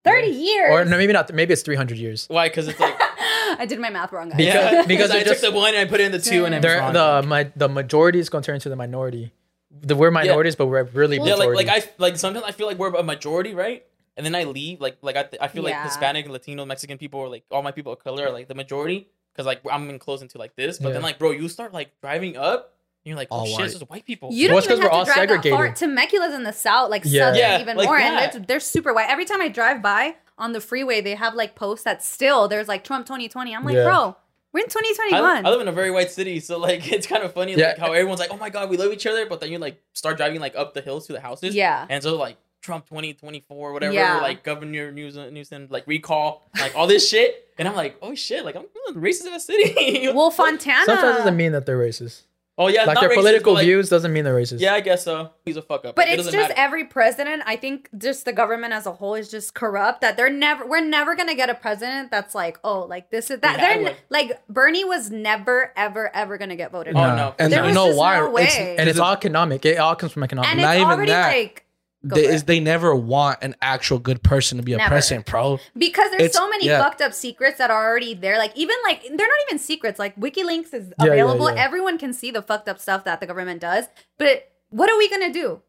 thirty 0.04 0.28
years. 0.28 0.70
or 0.70 0.84
no, 0.84 0.98
maybe 0.98 1.14
not. 1.14 1.32
Maybe 1.32 1.54
it's 1.54 1.62
300 1.62 1.96
years. 1.96 2.26
Why? 2.28 2.48
Because 2.48 2.68
it's 2.68 2.78
like 2.78 2.94
I 3.00 3.64
did 3.66 3.78
my 3.78 3.88
math 3.88 4.12
wrong, 4.12 4.28
guys. 4.28 4.36
Because- 4.36 4.54
yeah, 4.54 4.70
because 4.86 4.86
because 4.86 5.10
I 5.10 5.22
they're 5.24 5.34
took 5.34 5.42
the 5.42 5.52
one 5.52 5.74
and 5.74 5.78
I 5.78 5.90
put 5.90 6.00
it 6.00 6.04
in 6.04 6.12
the 6.12 6.18
two 6.18 6.44
and 6.44 6.54
I'm 6.54 6.60
They're 6.60 6.80
wrong. 6.80 6.92
the 6.92 7.22
my 7.26 7.50
the 7.56 7.68
majority 7.68 8.18
is 8.18 8.28
gonna 8.28 8.42
turn 8.42 8.56
into 8.56 8.68
the 8.68 8.76
minority. 8.76 9.32
The 9.80 9.96
we're 9.96 10.10
minorities, 10.10 10.54
but 10.54 10.66
we're 10.66 10.84
really 10.84 11.16
yeah, 11.16 11.34
like 11.34 11.54
like 11.54 11.68
I 11.68 11.82
like 11.96 12.16
sometimes 12.18 12.44
I 12.46 12.52
feel 12.52 12.66
like 12.66 12.78
we're 12.78 12.94
a 12.94 13.02
majority, 13.02 13.54
right? 13.54 13.84
And 14.16 14.24
then 14.24 14.34
I 14.34 14.44
leave, 14.44 14.80
like 14.80 14.98
like 15.00 15.16
I, 15.16 15.24
I 15.40 15.48
feel 15.48 15.62
like 15.64 15.82
Hispanic, 15.82 16.28
Latino, 16.28 16.64
Mexican 16.66 16.98
people, 16.98 17.20
or 17.20 17.28
like 17.28 17.44
all 17.50 17.62
my 17.62 17.72
people 17.72 17.92
of 17.92 17.98
color 17.98 18.26
are 18.26 18.30
like 18.30 18.48
the 18.48 18.54
majority 18.54 19.08
because 19.32 19.46
like 19.46 19.60
I'm 19.70 19.88
enclosed 19.90 20.22
into 20.22 20.38
like 20.38 20.54
this. 20.56 20.78
But 20.78 20.92
then 20.92 21.02
like 21.02 21.18
bro, 21.18 21.30
you 21.30 21.48
start 21.48 21.72
like 21.72 21.90
driving 22.02 22.36
up, 22.36 22.58
and 22.58 22.73
you're 23.04 23.16
like, 23.16 23.28
oh 23.30 23.36
All 23.40 23.46
shit, 23.46 23.58
white. 23.58 23.64
this 23.64 23.74
is 23.74 23.82
white 23.82 24.04
people. 24.06 24.30
You 24.32 24.48
don't 24.48 24.54
Well, 24.54 24.58
it's 24.58 24.66
even 24.66 24.78
'cause 24.78 24.84
we're 24.84 24.90
have 24.90 24.90
to 24.92 24.96
all 24.96 25.04
drive 25.04 25.28
that 25.28 25.42
far. 25.50 25.66
segregated. 25.66 25.76
Temecula's 25.76 26.34
in 26.34 26.42
the 26.44 26.52
south, 26.52 26.90
like 26.90 27.02
Yeah. 27.04 27.22
southern 27.26 27.38
Yeah, 27.38 27.60
even 27.60 27.76
like 27.76 27.86
more, 27.86 27.98
and 27.98 28.32
they're, 28.32 28.40
they're 28.40 28.60
super 28.60 28.92
white. 28.94 29.08
Every 29.10 29.24
time 29.24 29.40
I 29.40 29.48
drive 29.48 29.82
by 29.82 30.16
on 30.38 30.52
the 30.52 30.60
freeway, 30.60 31.00
they 31.00 31.14
have 31.14 31.34
like 31.34 31.54
posts 31.54 31.84
that 31.84 32.02
still 32.02 32.48
there's 32.48 32.68
like 32.68 32.82
Trump 32.84 33.06
2020. 33.06 33.54
I'm 33.54 33.64
like, 33.64 33.74
Yeah. 33.76 33.84
bro, 33.84 34.16
we're 34.52 34.60
in 34.60 34.66
I, 34.66 34.68
2021. 34.68 35.46
I 35.46 35.50
live 35.50 35.60
in 35.60 35.68
a 35.68 35.72
very 35.72 35.90
white 35.90 36.10
city, 36.10 36.40
so 36.40 36.58
like 36.58 36.90
it's 36.92 37.06
kind 37.06 37.22
of 37.22 37.32
funny 37.34 37.54
Yeah. 37.54 37.68
like 37.68 37.78
how 37.78 37.92
everyone's 37.92 38.20
like, 38.20 38.30
oh 38.32 38.36
my 38.36 38.50
god, 38.50 38.70
we 38.70 38.76
love 38.76 38.92
each 38.92 39.06
other, 39.06 39.26
but 39.26 39.40
then 39.40 39.50
you 39.52 39.58
like 39.58 39.82
start 39.92 40.16
driving 40.16 40.40
like 40.40 40.56
up 40.56 40.74
the 40.74 40.80
hills 40.80 41.06
to 41.08 41.12
the 41.12 41.20
houses, 41.20 41.54
yeah, 41.54 41.86
and 41.90 42.02
so 42.02 42.16
like 42.16 42.36
Trump 42.62 42.86
2024, 42.88 43.72
whatever, 43.74 43.92
Yeah. 43.92 44.20
like 44.22 44.42
Governor 44.42 44.90
Newsom, 44.90 45.34
Newsom, 45.34 45.66
like 45.68 45.86
recall, 45.86 46.48
like 46.58 46.74
all 46.74 46.86
this 46.86 47.06
shit, 47.08 47.48
and 47.58 47.68
I'm 47.68 47.74
like, 47.76 47.96
oh 48.00 48.14
shit, 48.14 48.42
like 48.44 48.56
I'm 48.56 48.64
feeling 48.72 49.02
racist 49.02 49.26
in 49.26 49.34
a 49.34 49.40
city. 49.40 50.08
well, 50.14 50.30
Fontana. 50.30 50.86
Sometimes 50.86 51.14
it 51.16 51.18
doesn't 51.18 51.36
mean 51.36 51.52
that 51.52 51.66
they're 51.66 51.78
racist. 51.78 52.22
Oh 52.58 52.68
yeah, 52.68 52.84
like 52.84 52.94
not 52.94 53.00
their 53.00 53.10
racist, 53.10 53.14
political 53.14 53.54
like, 53.54 53.64
views 53.64 53.88
doesn't 53.88 54.12
mean 54.12 54.24
they're 54.24 54.34
racist. 54.34 54.60
Yeah, 54.60 54.74
I 54.74 54.80
guess 54.80 55.04
so. 55.04 55.30
He's 55.44 55.56
a 55.56 55.62
fuck 55.62 55.84
up. 55.84 55.94
But 55.96 56.06
Like, 56.06 56.14
it 56.14 56.18
it's 56.20 56.26
doesn't 56.26 56.38
just 56.40 56.48
matter. 56.50 56.60
every 56.60 56.84
president. 56.84 57.42
I 57.46 57.56
think 57.56 57.88
just 57.98 58.24
the 58.24 58.32
government 58.32 58.72
as 58.72 58.86
a 58.86 58.92
whole 58.92 59.14
is 59.14 59.30
just 59.30 59.54
corrupt. 59.54 60.00
That 60.02 60.16
they're 60.16 60.30
never, 60.30 60.66
we're 60.66 60.80
never 60.84 61.14
gonna 61.16 61.34
get 61.34 61.50
a 61.50 61.54
president 61.54 62.10
that's 62.10 62.34
like, 62.34 62.58
oh, 62.64 62.80
like 62.82 63.10
this 63.10 63.30
is 63.30 63.40
that. 63.40 63.56
We 63.56 63.60
had 63.62 63.80
They're 63.80 63.88
n- 63.90 63.96
like 64.10 64.40
Bernie 64.48 64.84
was 64.84 65.10
never, 65.10 65.72
ever, 65.76 66.14
ever 66.14 66.38
gonna 66.38 66.56
get 66.56 66.70
voted. 66.72 66.94
Oh. 66.96 67.00
No. 67.00 67.16
no, 67.16 67.34
And 67.38 67.52
There 67.52 67.60
you 67.60 67.66
was 67.66 67.74
know 67.74 67.86
just 67.88 67.98
why? 67.98 68.18
no 68.20 68.36
It's- 68.38 68.56
way. 68.58 68.76
and 68.78 68.88
it's 68.88 68.98
all 68.98 69.12
economic. 69.12 69.64
It 69.64 69.78
all 69.78 69.96
comes 69.96 70.12
from 70.12 70.22
economic. 70.22 70.50
and 70.50 70.60
Not 70.60 70.74
it's 70.76 70.80
even 70.82 70.92
already 70.92 71.10
that. 71.12 71.28
like 71.28 71.56
go 71.56 71.63
they, 72.04 72.26
is 72.26 72.44
they 72.44 72.60
never 72.60 72.94
want 72.94 73.38
an 73.42 73.56
actual 73.62 73.98
good 73.98 74.22
person 74.22 74.58
to 74.58 74.64
be 74.64 74.72
a 74.74 74.76
Never. 74.76 74.90
president, 74.90 75.26
bro. 75.26 75.58
because 75.76 76.10
there's 76.10 76.22
It's- 76.22 76.34
so 76.34 76.48
many 76.48 76.66
yeah. 76.66 76.82
fucked 76.82 77.00
up 77.00 77.12
secrets 77.14 77.58
that 77.58 77.70
are 77.70 77.84
already 77.88 78.14
there. 78.14 78.38
Like 78.38 78.52
even 78.56 78.76
like 78.84 79.02
they're 79.02 79.16
not 79.26 79.38
even 79.48 79.58
secrets. 79.58 79.98
Like 79.98 80.14
WikiLeaks 80.16 80.72
is 80.74 80.92
Yeah, 80.98 81.06
yeah, 81.06 81.12
available. 81.12 81.50
yeah. 81.54 81.64
Everyone 81.64 81.98
can 81.98 82.12
see 82.12 82.30
the 82.30 82.42
fucked 82.42 82.68
up 82.68 82.78
stuff 82.78 83.04
that 83.04 83.20
the 83.20 83.26
government 83.26 83.60
does. 83.60 83.86
But 84.18 84.52
what 84.70 84.90
are 84.90 84.98
we 84.98 85.08
gonna 85.08 85.32
do? 85.32 85.62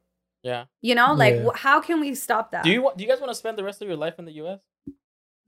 yeah. 0.44 0.66
You 0.82 0.94
know, 0.96 1.14
like 1.14 1.36
Yeah. 1.36 1.46
wh- 1.52 1.58
how 1.58 1.82
can 1.82 2.00
we 2.00 2.14
stop 2.16 2.52
that? 2.52 2.64
Do 2.64 2.70
you 2.72 2.82
want? 2.82 2.98
Do 2.98 3.04
you 3.04 3.10
guys 3.10 3.20
want 3.20 3.32
to 3.32 3.36
spend 3.36 3.58
the 3.58 3.64
rest 3.64 3.82
of 3.82 3.88
your 3.88 3.98
life 3.98 4.20
in 4.20 4.26
the 4.26 4.34
U.S.? 4.34 4.60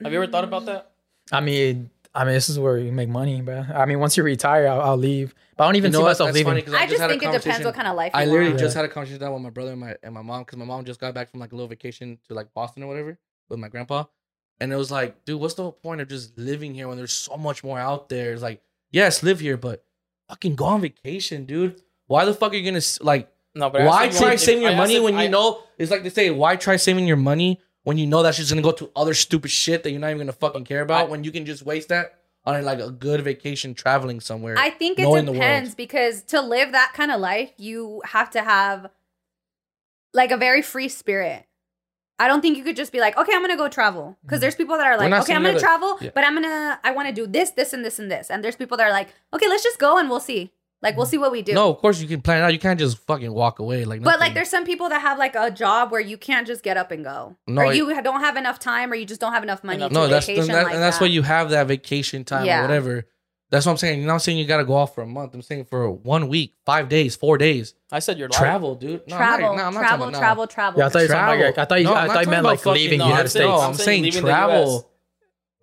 Have 0.03 0.11
you 0.11 0.21
ever 0.21 0.31
thought 0.31 0.43
about 0.43 0.65
that? 0.65 0.91
I 1.31 1.41
mean, 1.41 1.89
I 2.19 2.23
mean, 2.25 2.33
this 2.33 2.49
is 2.49 2.57
where 2.59 2.77
you 2.79 2.91
make 2.91 3.09
money, 3.09 3.41
bro. 3.41 3.63
I 3.73 3.85
mean, 3.85 3.99
once 3.99 4.17
you 4.17 4.23
retire, 4.23 4.67
I'll, 4.67 4.81
I'll 4.81 4.97
leave. 4.97 5.35
But 5.55 5.63
I 5.63 5.67
don't 5.67 5.75
even 5.75 5.89
You 5.89 5.93
know 5.93 5.99
see 5.99 6.03
what? 6.03 6.09
myself 6.09 6.27
That's 6.29 6.35
leaving. 6.35 6.51
funny 6.51 6.61
'cause 6.63 6.73
I 6.73 6.87
just 6.87 6.99
had 6.99 7.09
a 7.11 7.13
think 7.13 7.23
it 7.23 7.31
depends 7.43 7.65
what 7.65 7.75
kind 7.75 7.87
of 7.87 7.95
life. 7.95 8.11
You 8.15 8.19
I 8.21 8.25
literally 8.25 8.49
want. 8.49 8.59
just 8.59 8.75
had 8.75 8.85
a 8.85 8.87
conversation 8.89 9.31
with 9.33 9.41
my 9.41 9.49
brother 9.51 9.71
and 9.71 9.79
my 9.79 9.95
and 10.03 10.13
my 10.13 10.21
mom 10.23 10.41
because 10.41 10.57
my 10.57 10.65
mom 10.65 10.83
just 10.85 10.99
got 10.99 11.13
back 11.13 11.29
from 11.31 11.39
like 11.39 11.51
a 11.51 11.55
little 11.55 11.67
vacation 11.67 12.17
to 12.27 12.33
like 12.33 12.53
Boston 12.53 12.83
or 12.83 12.87
whatever 12.87 13.17
with 13.49 13.59
my 13.59 13.67
grandpa, 13.67 14.05
and 14.59 14.73
it 14.73 14.75
was 14.75 14.89
like, 14.91 15.23
dude, 15.25 15.39
what's 15.39 15.53
the 15.53 15.63
whole 15.63 15.71
point 15.71 16.01
of 16.01 16.09
just 16.09 16.37
living 16.37 16.73
here 16.73 16.87
when 16.87 16.97
there's 16.97 17.13
so 17.13 17.37
much 17.37 17.63
more 17.63 17.79
out 17.79 18.09
there? 18.09 18.33
It's 18.33 18.41
like, 18.41 18.61
yes, 18.91 19.21
live 19.23 19.39
here, 19.39 19.55
but 19.57 19.83
fucking 20.27 20.55
go 20.55 20.65
on 20.65 20.81
vacation, 20.81 21.45
dude. 21.45 21.81
Why 22.07 22.25
the 22.25 22.33
fuck 22.33 22.51
are 22.51 22.55
you 22.55 22.65
gonna 22.65 22.77
s- 22.77 22.99
like? 23.01 23.29
No, 23.55 23.69
but 23.69 23.81
I 23.81 23.85
Why 23.85 24.05
asked 24.07 24.17
him 24.17 24.23
try 24.25 24.33
if- 24.33 24.39
saving 24.39 24.59
I 24.65 24.69
your 24.69 24.71
asked 24.71 24.77
money 24.79 24.95
him- 24.97 25.03
when 25.03 25.17
you 25.19 25.29
know 25.29 25.63
it's 25.77 25.89
like 25.91 26.03
they 26.03 26.09
say, 26.09 26.29
why 26.29 26.55
try 26.55 26.75
saving 26.77 27.07
your 27.07 27.17
money 27.17 27.59
when 27.87 27.97
you 27.97 28.05
know 28.05 28.21
that 28.21 28.35
she's 28.35 28.49
gonna 28.49 28.61
go 28.61 28.73
to 28.73 28.91
other 28.97 29.13
stupid 29.13 29.49
shit 29.49 29.83
that 29.83 29.91
you're 29.91 29.99
not 30.01 30.07
even 30.07 30.17
gonna 30.17 30.33
fucking 30.33 30.65
care 30.65 30.81
about 30.81 31.09
when 31.09 31.23
you 31.23 31.31
can 31.31 31.45
just 31.45 31.63
waste 31.63 31.87
that 31.87 32.19
on 32.45 32.61
like 32.65 32.81
a 32.81 32.91
good 32.91 33.21
vacation 33.21 33.73
traveling 33.73 34.19
somewhere. 34.19 34.55
I 34.57 34.71
think 34.71 34.99
it 34.99 35.03
knowing 35.03 35.23
the 35.23 35.31
world. 35.31 35.41
depends 35.41 35.73
because 35.73 36.21
to 36.23 36.41
live 36.41 36.73
that 36.73 36.91
kind 36.93 37.13
of 37.13 37.21
life, 37.21 37.53
you 37.55 38.01
have 38.03 38.29
to 38.31 38.43
have 38.43 38.89
like 40.13 40.31
a 40.31 40.37
very 40.37 40.61
free 40.61 40.89
spirit. 40.89 41.45
I 42.19 42.27
don't 42.27 42.41
think 42.41 42.57
you 42.57 42.63
could 42.65 42.75
just 42.75 42.91
be 42.91 42.99
like, 42.99 43.15
okay, 43.15 43.31
I'm 43.33 43.39
gonna 43.39 43.55
go 43.55 43.69
travel. 43.69 44.17
Because 44.21 44.35
mm-hmm. 44.35 44.41
there's 44.41 44.55
people 44.55 44.77
that 44.77 44.85
are 44.85 44.97
like, 44.97 45.13
okay, 45.23 45.33
I'm 45.33 45.43
gonna 45.43 45.57
travel, 45.57 45.97
yeah. 46.01 46.09
but 46.13 46.25
I'm 46.25 46.33
gonna, 46.33 46.81
I 46.83 46.91
want 46.91 47.07
to 47.07 47.13
do 47.13 47.25
this, 47.25 47.51
this, 47.51 47.71
and 47.71 47.85
this, 47.85 47.99
and 47.99 48.11
this. 48.11 48.29
And 48.29 48.43
there's 48.43 48.57
people 48.57 48.75
that 48.75 48.83
are 48.85 48.91
like, 48.91 49.07
okay, 49.33 49.47
let's 49.47 49.63
just 49.63 49.79
go 49.79 49.97
and 49.97 50.09
we'll 50.09 50.19
see. 50.19 50.51
Like, 50.81 50.95
we'll 50.95 51.07
mm. 51.07 51.09
see 51.09 51.17
what 51.17 51.31
we 51.31 51.41
do. 51.41 51.53
no, 51.53 51.69
of 51.71 51.77
course 51.79 51.99
you 51.99 52.07
can 52.07 52.21
plan 52.21 52.41
it 52.41 52.45
out. 52.45 52.53
You 52.53 52.59
can't 52.59 52.77
just 52.79 52.99
fucking 53.07 53.33
walk 53.33 53.57
away 53.59 53.83
like. 53.83 54.03
But 54.03 54.19
like, 54.19 54.33
there's 54.35 54.49
some 54.49 54.63
people 54.63 54.89
that 54.89 55.01
have 55.01 55.17
like 55.17 55.35
a 55.35 55.49
job 55.49 55.91
where 55.91 56.01
you 56.01 56.17
can't 56.17 56.45
just 56.45 56.63
get 56.63 56.77
up 56.77 56.91
and 56.91 57.03
go, 57.03 57.35
No, 57.47 57.63
or 57.63 57.71
it- 57.73 57.77
you 57.77 58.01
don't 58.03 58.21
have 58.21 58.37
enough 58.37 58.59
time, 58.59 58.91
or 58.91 58.95
you 58.95 59.05
just 59.05 59.19
don't 59.19 59.33
have 59.33 59.43
enough 59.43 59.63
money 59.63 59.77
Enough- 59.77 59.89
to 59.89 59.93
no, 59.95 60.07
that's 60.07 60.27
that, 60.27 60.37
like 60.37 60.49
and 60.73 60.81
that's 60.81 60.99
that. 60.99 61.05
why 61.05 61.07
you 61.07 61.23
have 61.23 61.49
that 61.49 61.67
vacation 61.67 62.23
time 62.23 62.45
Yeah. 62.45 62.59
or 62.59 62.61
whatever. 62.63 63.07
That's 63.49 63.65
what 63.65 63.71
I'm 63.71 63.77
saying. 63.77 63.99
You're 63.99 64.07
not 64.07 64.21
saying 64.21 64.37
you 64.37 64.45
got 64.45 64.57
to 64.57 64.65
go 64.65 64.73
off 64.73 64.93
for 64.93 65.01
a 65.01 65.07
month. 65.07 65.33
I'm 65.33 65.41
saying 65.41 65.65
for 65.65 65.89
one 65.89 66.27
week, 66.27 66.55
five 66.65 66.89
days, 66.89 67.15
four 67.15 67.37
days. 67.37 67.73
I 67.91 67.99
said 67.99 68.17
your 68.19 68.27
life. 68.27 68.37
Travel, 68.37 68.75
dude. 68.75 69.07
No, 69.07 69.15
I'm 69.15 69.19
not- 69.21 69.37
travel, 69.37 69.55
no, 69.55 69.63
I'm 69.63 69.73
not 69.73 69.79
travel, 69.79 69.97
talking 70.05 70.09
about- 70.09 70.19
travel, 70.19 70.47
travel. 70.47 70.79
Yeah, 70.79 70.85
I 70.85 70.89
thought 70.89 70.99
you 70.99 71.07
were 71.07 71.07
talking 71.07 71.23
about. 71.23 71.27
Travel. 71.37 71.45
Like, 71.47 71.57
I 71.57 71.65
thought 71.65 71.79
you. 71.79 71.83
No, 71.85 71.93
I'm 71.93 71.97
I 71.97 72.07
not 72.07 72.13
thought 72.13 72.25
you 72.25 72.31
meant 72.31 72.43
like 72.43 72.59
fucking- 72.59 72.73
leaving 72.73 72.99
the 72.99 73.05
United 73.05 73.29
States. 73.29 73.43
No, 73.45 73.55
I'm 73.55 73.69
I'm 73.69 73.73
saying 73.73 73.85
saying 73.85 74.03
leaving 74.03 74.21
the 74.23 74.27
travel. 74.29 74.75
US. 74.75 74.83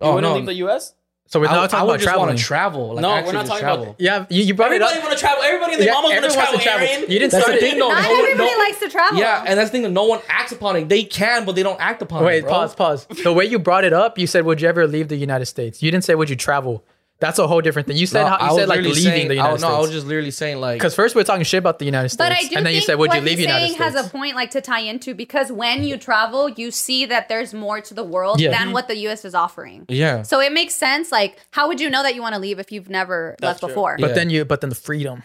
Oh 0.01 0.07
you 0.07 0.13
want 0.15 0.25
to 0.25 0.33
leave 0.33 0.45
the 0.47 0.53
U.S.? 0.55 0.93
So 1.35 1.41
we're 1.41 1.47
I, 1.47 1.51
not 1.51 1.63
I 1.65 1.67
talking 1.67 1.87
would 1.87 1.95
about 1.95 1.99
just 1.99 2.03
traveling. 2.07 2.27
want 2.27 2.37
to 2.39 2.43
travel. 2.45 2.93
Like, 2.95 3.01
No, 3.01 3.09
we're 3.09 3.15
not 3.17 3.33
just 3.33 3.47
talking 3.47 3.59
travel. 3.59 3.83
about- 3.83 3.95
yeah, 3.99 4.25
you, 4.29 4.43
you 4.43 4.53
brought 4.53 4.71
it 4.71 4.81
Everybody 4.81 4.97
up. 4.99 5.03
want 5.03 5.17
to 5.17 5.19
travel. 5.19 5.43
Everybody 5.43 5.73
and 5.73 5.81
their 5.81 5.87
Yeah, 5.89 5.93
mama 5.95 6.03
want 6.07 6.11
to 6.13 6.17
everyone 6.17 6.37
wants 6.37 6.51
travel. 6.51 6.59
to 6.59 6.63
travel. 6.63 6.87
Aaron. 6.87 7.01
You 7.11 7.19
didn't 7.19 7.31
That's 7.33 7.43
start 7.43 7.59
the 7.59 7.65
it. 7.65 7.69
thing, 7.71 7.79
though. 7.79 7.89
Not 7.89 8.03
No 8.03 8.09
one- 8.09 8.19
everybody 8.21 8.51
no- 8.51 8.57
likes 8.57 8.79
to 8.79 8.89
travel. 8.89 9.19
Yeah, 9.19 9.43
and 9.45 9.59
that's 9.59 9.69
the 9.69 9.71
thing 9.73 9.81
that 9.83 9.89
no 9.91 10.05
one 10.05 10.19
acts 10.29 10.53
upon 10.53 10.77
it. 10.77 10.87
They 10.87 11.03
can, 11.03 11.43
but 11.43 11.55
they 11.57 11.63
don't 11.63 11.81
act 11.81 12.01
upon 12.01 12.23
it. 12.23 12.25
Wait, 12.25 12.47
pause, 12.47 12.73
pause. 12.73 13.05
The 13.21 13.33
way 13.33 13.43
you 13.43 13.59
brought 13.59 13.83
it 13.83 13.91
up, 13.91 14.17
you 14.17 14.27
said, 14.27 14.45
"Would 14.45 14.61
you 14.61 14.69
ever 14.69 14.87
leave 14.87 15.09
the 15.09 15.17
United 15.17 15.47
States?" 15.47 15.83
You 15.83 15.91
didn't 15.91 16.05
say, 16.05 16.15
"Would 16.15 16.29
you 16.29 16.37
travel?" 16.37 16.85
That's 17.19 17.39
a 17.39 17.47
whole 17.47 17.61
different 17.61 17.87
thing. 17.87 17.95
You 17.95 18.07
said 18.07 18.23
No, 18.23 18.27
how 18.29 18.51
you 18.53 18.59
said 18.59 18.67
like 18.67 18.81
leaving 18.81 18.93
saying- 18.95 19.27
the 19.29 19.39
I, 19.39 19.47
States. 19.51 19.61
no, 19.61 19.69
I 19.75 19.79
was 19.79 19.89
just 19.91 20.05
literally 20.05 20.31
saying 20.31 20.59
like. 20.59 20.77
Because 20.77 20.93
first 20.95 21.15
we're 21.15 21.23
talking 21.23 21.43
shit 21.45 21.59
about 21.59 21.79
the 21.79 21.85
United 21.85 22.09
States, 22.09 22.17
But 22.17 22.33
I 22.33 22.41
do 22.47 22.57
and 22.57 22.65
then 22.65 22.73
you 22.73 22.79
think 22.81 22.87
said, 22.87 22.99
"Would 22.99 23.07
what 23.09 23.15
you 23.15 23.21
leave 23.21 23.37
the 23.37 23.43
United 23.43 23.67
saying 23.67 23.75
States?" 23.75 23.95
has 23.95 24.05
a 24.05 24.09
point 24.09 24.35
like 24.35 24.51
to 24.51 24.59
tie 24.61 24.81
into 24.81 25.13
because 25.15 25.49
when 25.51 25.83
you 25.83 25.95
travel, 25.97 26.49
you 26.49 26.71
see 26.71 27.05
that 27.05 27.29
there's 27.29 27.53
more 27.53 27.79
to 27.81 27.93
the 27.93 28.03
world 28.03 28.41
Yeah. 28.41 28.51
than 28.51 28.59
mm-hmm. 28.63 28.71
what 28.73 28.87
the 28.89 28.97
U.S. 29.07 29.23
is 29.23 29.33
offering. 29.33 29.85
yeah. 29.87 30.23
So 30.23 30.41
it 30.41 30.51
makes 30.51 30.75
sense. 30.75 31.11
Like, 31.11 31.39
how 31.51 31.67
would 31.69 31.79
you 31.79 31.89
know 31.89 32.03
that 32.03 32.15
you 32.15 32.21
want 32.21 32.35
to 32.35 32.41
leave 32.41 32.59
if 32.59 32.71
you've 32.71 32.89
never 32.89 33.35
That's 33.39 33.47
left 33.47 33.59
true. 33.61 33.69
before? 33.69 33.97
but 33.99 34.09
Yeah. 34.09 34.13
then 34.15 34.29
you, 34.29 34.43
but 34.45 34.59
then 34.61 34.69
the 34.69 34.75
freedom. 34.75 35.23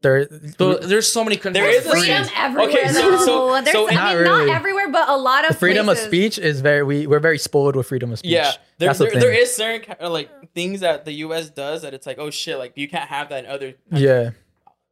There, 0.00 0.28
So 0.58 0.74
there's 0.76 1.10
so 1.10 1.24
many 1.24 1.36
countries. 1.36 1.64
There's 1.64 1.84
freedom 1.90 2.24
sense- 2.24 2.30
everywhere. 2.36 2.68
Okay, 2.70 2.88
so- 2.88 3.16
so- 3.24 3.60
There's, 3.62 3.72
so- 3.72 3.88
I 3.90 3.94
Not 3.94 4.08
mean, 4.14 4.22
really. 4.22 4.46
not 4.46 4.54
everywhere, 4.56 4.88
but 4.90 5.08
a 5.08 5.16
lot 5.16 5.44
of 5.44 5.50
the 5.50 5.56
freedom 5.56 5.86
places. 5.86 6.04
of 6.04 6.08
speech 6.08 6.38
is 6.38 6.60
very 6.60 6.84
we 6.84 7.06
we're 7.08 7.18
very 7.18 7.38
spoiled 7.38 7.74
with 7.74 7.88
freedom 7.88 8.12
of 8.12 8.20
speech. 8.20 8.30
Yeah, 8.30 8.52
there, 8.78 8.88
That's 8.90 9.00
the 9.00 9.10
thing. 9.10 9.18
there 9.18 9.32
is 9.32 9.54
certain 9.56 9.80
ki- 9.80 10.06
like 10.06 10.30
things 10.54 10.80
that 10.80 11.04
the 11.04 11.12
U.S. 11.26 11.50
does 11.50 11.82
that 11.82 11.94
it's 11.94 12.06
like, 12.06 12.18
oh 12.18 12.30
shit, 12.30 12.58
like 12.58 12.74
you 12.76 12.88
can't 12.88 13.08
have 13.08 13.28
that 13.30 13.44
in 13.44 13.50
other. 13.50 13.72
countries. 13.90 14.02
Yeah, 14.02 14.30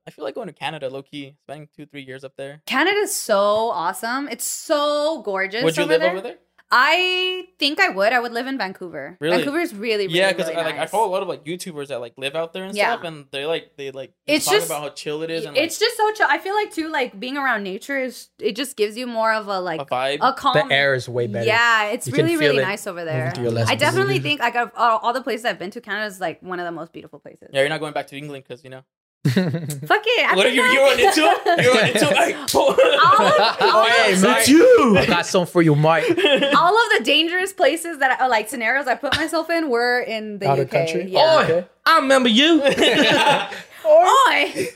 I 0.08 0.10
feel 0.10 0.24
like 0.24 0.34
going 0.34 0.48
to 0.48 0.52
Canada, 0.52 0.88
low 0.90 1.02
key, 1.02 1.36
spending 1.44 1.68
two, 1.76 1.86
three 1.86 2.02
years 2.02 2.24
up 2.24 2.32
there. 2.36 2.62
Canada's 2.66 3.14
so 3.14 3.70
awesome. 3.70 4.28
It's 4.28 4.44
so 4.44 5.22
gorgeous. 5.24 5.62
Would 5.62 5.76
you 5.76 5.84
over 5.84 5.92
live 5.92 6.00
there. 6.00 6.10
over 6.10 6.20
there? 6.20 6.36
I 6.70 7.44
think 7.60 7.78
I 7.78 7.90
would. 7.90 8.12
I 8.12 8.18
would 8.18 8.32
live 8.32 8.48
in 8.48 8.58
Vancouver. 8.58 9.16
Really? 9.20 9.36
Vancouver's 9.36 9.72
really, 9.72 10.06
really, 10.08 10.18
yeah, 10.18 10.32
because 10.32 10.48
really 10.48 10.60
I, 10.60 10.64
like 10.64 10.78
I 10.78 10.86
follow 10.86 11.06
a 11.06 11.12
lot 11.12 11.22
of 11.22 11.28
like 11.28 11.44
YouTubers 11.44 11.88
that 11.88 12.00
like 12.00 12.14
live 12.16 12.34
out 12.34 12.52
there 12.52 12.64
and 12.64 12.76
Yeah. 12.76 12.92
stuff, 12.94 13.04
and 13.04 13.26
they 13.30 13.46
like 13.46 13.76
they 13.76 13.92
like 13.92 14.12
It's 14.26 14.44
talk 14.46 14.54
just- 14.54 14.66
about 14.66 14.82
how 14.82 14.88
chill 14.90 15.22
it 15.22 15.30
is 15.30 15.44
and 15.44 15.54
like, 15.54 15.64
it's 15.64 15.78
just 15.78 15.96
so 15.96 16.12
chill. 16.12 16.26
I 16.28 16.38
feel 16.38 16.54
like 16.54 16.72
too, 16.72 16.88
like 16.88 17.18
being 17.20 17.36
around 17.36 17.62
nature 17.62 17.98
is 18.00 18.30
it 18.40 18.56
just 18.56 18.76
gives 18.76 18.96
you 18.96 19.06
more 19.06 19.32
of 19.32 19.46
a 19.46 19.60
like 19.60 19.80
a 19.80 19.86
vibe. 19.86 20.18
a 20.22 20.32
calm. 20.32 20.54
the 20.68 20.74
air 20.74 20.94
is 20.94 21.08
way 21.08 21.28
better. 21.28 21.46
Yeah, 21.46 21.84
it's 21.90 22.08
You 22.08 22.14
really 22.14 22.36
really 22.36 22.58
it 22.58 22.62
nice 22.62 22.86
over 22.88 23.04
there. 23.04 23.32
I 23.68 23.76
definitely 23.76 24.18
think 24.18 24.40
like 24.40 24.56
of 24.56 24.72
all, 24.76 24.98
all 24.98 25.12
the 25.12 25.22
places 25.22 25.44
I've 25.44 25.58
been 25.60 25.70
to, 25.70 25.80
Canada 25.80 26.06
is 26.06 26.20
like 26.20 26.42
one 26.42 26.58
of 26.58 26.66
the 26.66 26.72
most 26.72 26.92
beautiful 26.92 27.20
places. 27.20 27.50
yeah, 27.52 27.60
you're 27.60 27.68
not 27.68 27.80
going 27.80 27.92
back 27.92 28.08
to 28.08 28.16
England 28.16 28.44
because 28.46 28.64
you 28.64 28.70
know. 28.70 28.82
Fuck 29.86 30.02
it. 30.06 30.30
I 30.30 30.34
What 30.36 30.46
are 30.46 30.50
you? 30.50 30.62
think 30.62 30.74
You 30.74 30.80
I- 30.80 30.84
run 30.88 31.00
into 31.00 31.20
him? 31.22 31.64
You 31.64 31.72
run 31.72 31.88
into 31.88 32.06
him? 32.06 32.14
Like, 32.14 32.36
all 32.54 32.70
of, 32.70 33.56
all, 33.60 33.84
hey, 33.86 34.12
of, 34.14 34.22
Mike. 34.22 34.48
you. 34.48 34.96
I 34.98 35.06
got 35.06 35.26
some 35.26 35.46
for 35.46 35.62
you, 35.62 35.74
Mike. 35.74 36.04
all 36.08 36.74
of 36.76 36.98
the 36.98 37.02
dangerous 37.04 37.52
places 37.52 37.98
that 37.98 38.20
I, 38.20 38.24
uh, 38.24 38.28
like 38.28 38.48
scenarios 38.48 38.86
I 38.86 38.94
put 38.94 39.16
myself 39.16 39.50
in 39.50 39.68
were 39.70 40.00
in 40.00 40.38
the 40.38 40.48
Out 40.48 40.58
UK. 40.58 40.64
of 40.64 40.70
country? 40.70 41.04
Yeah. 41.10 41.20
Oi, 41.38 41.42
Okay. 41.44 41.66
I 41.84 41.98
remember 41.98 42.28
you. 42.28 42.62
Oi. 43.86 44.68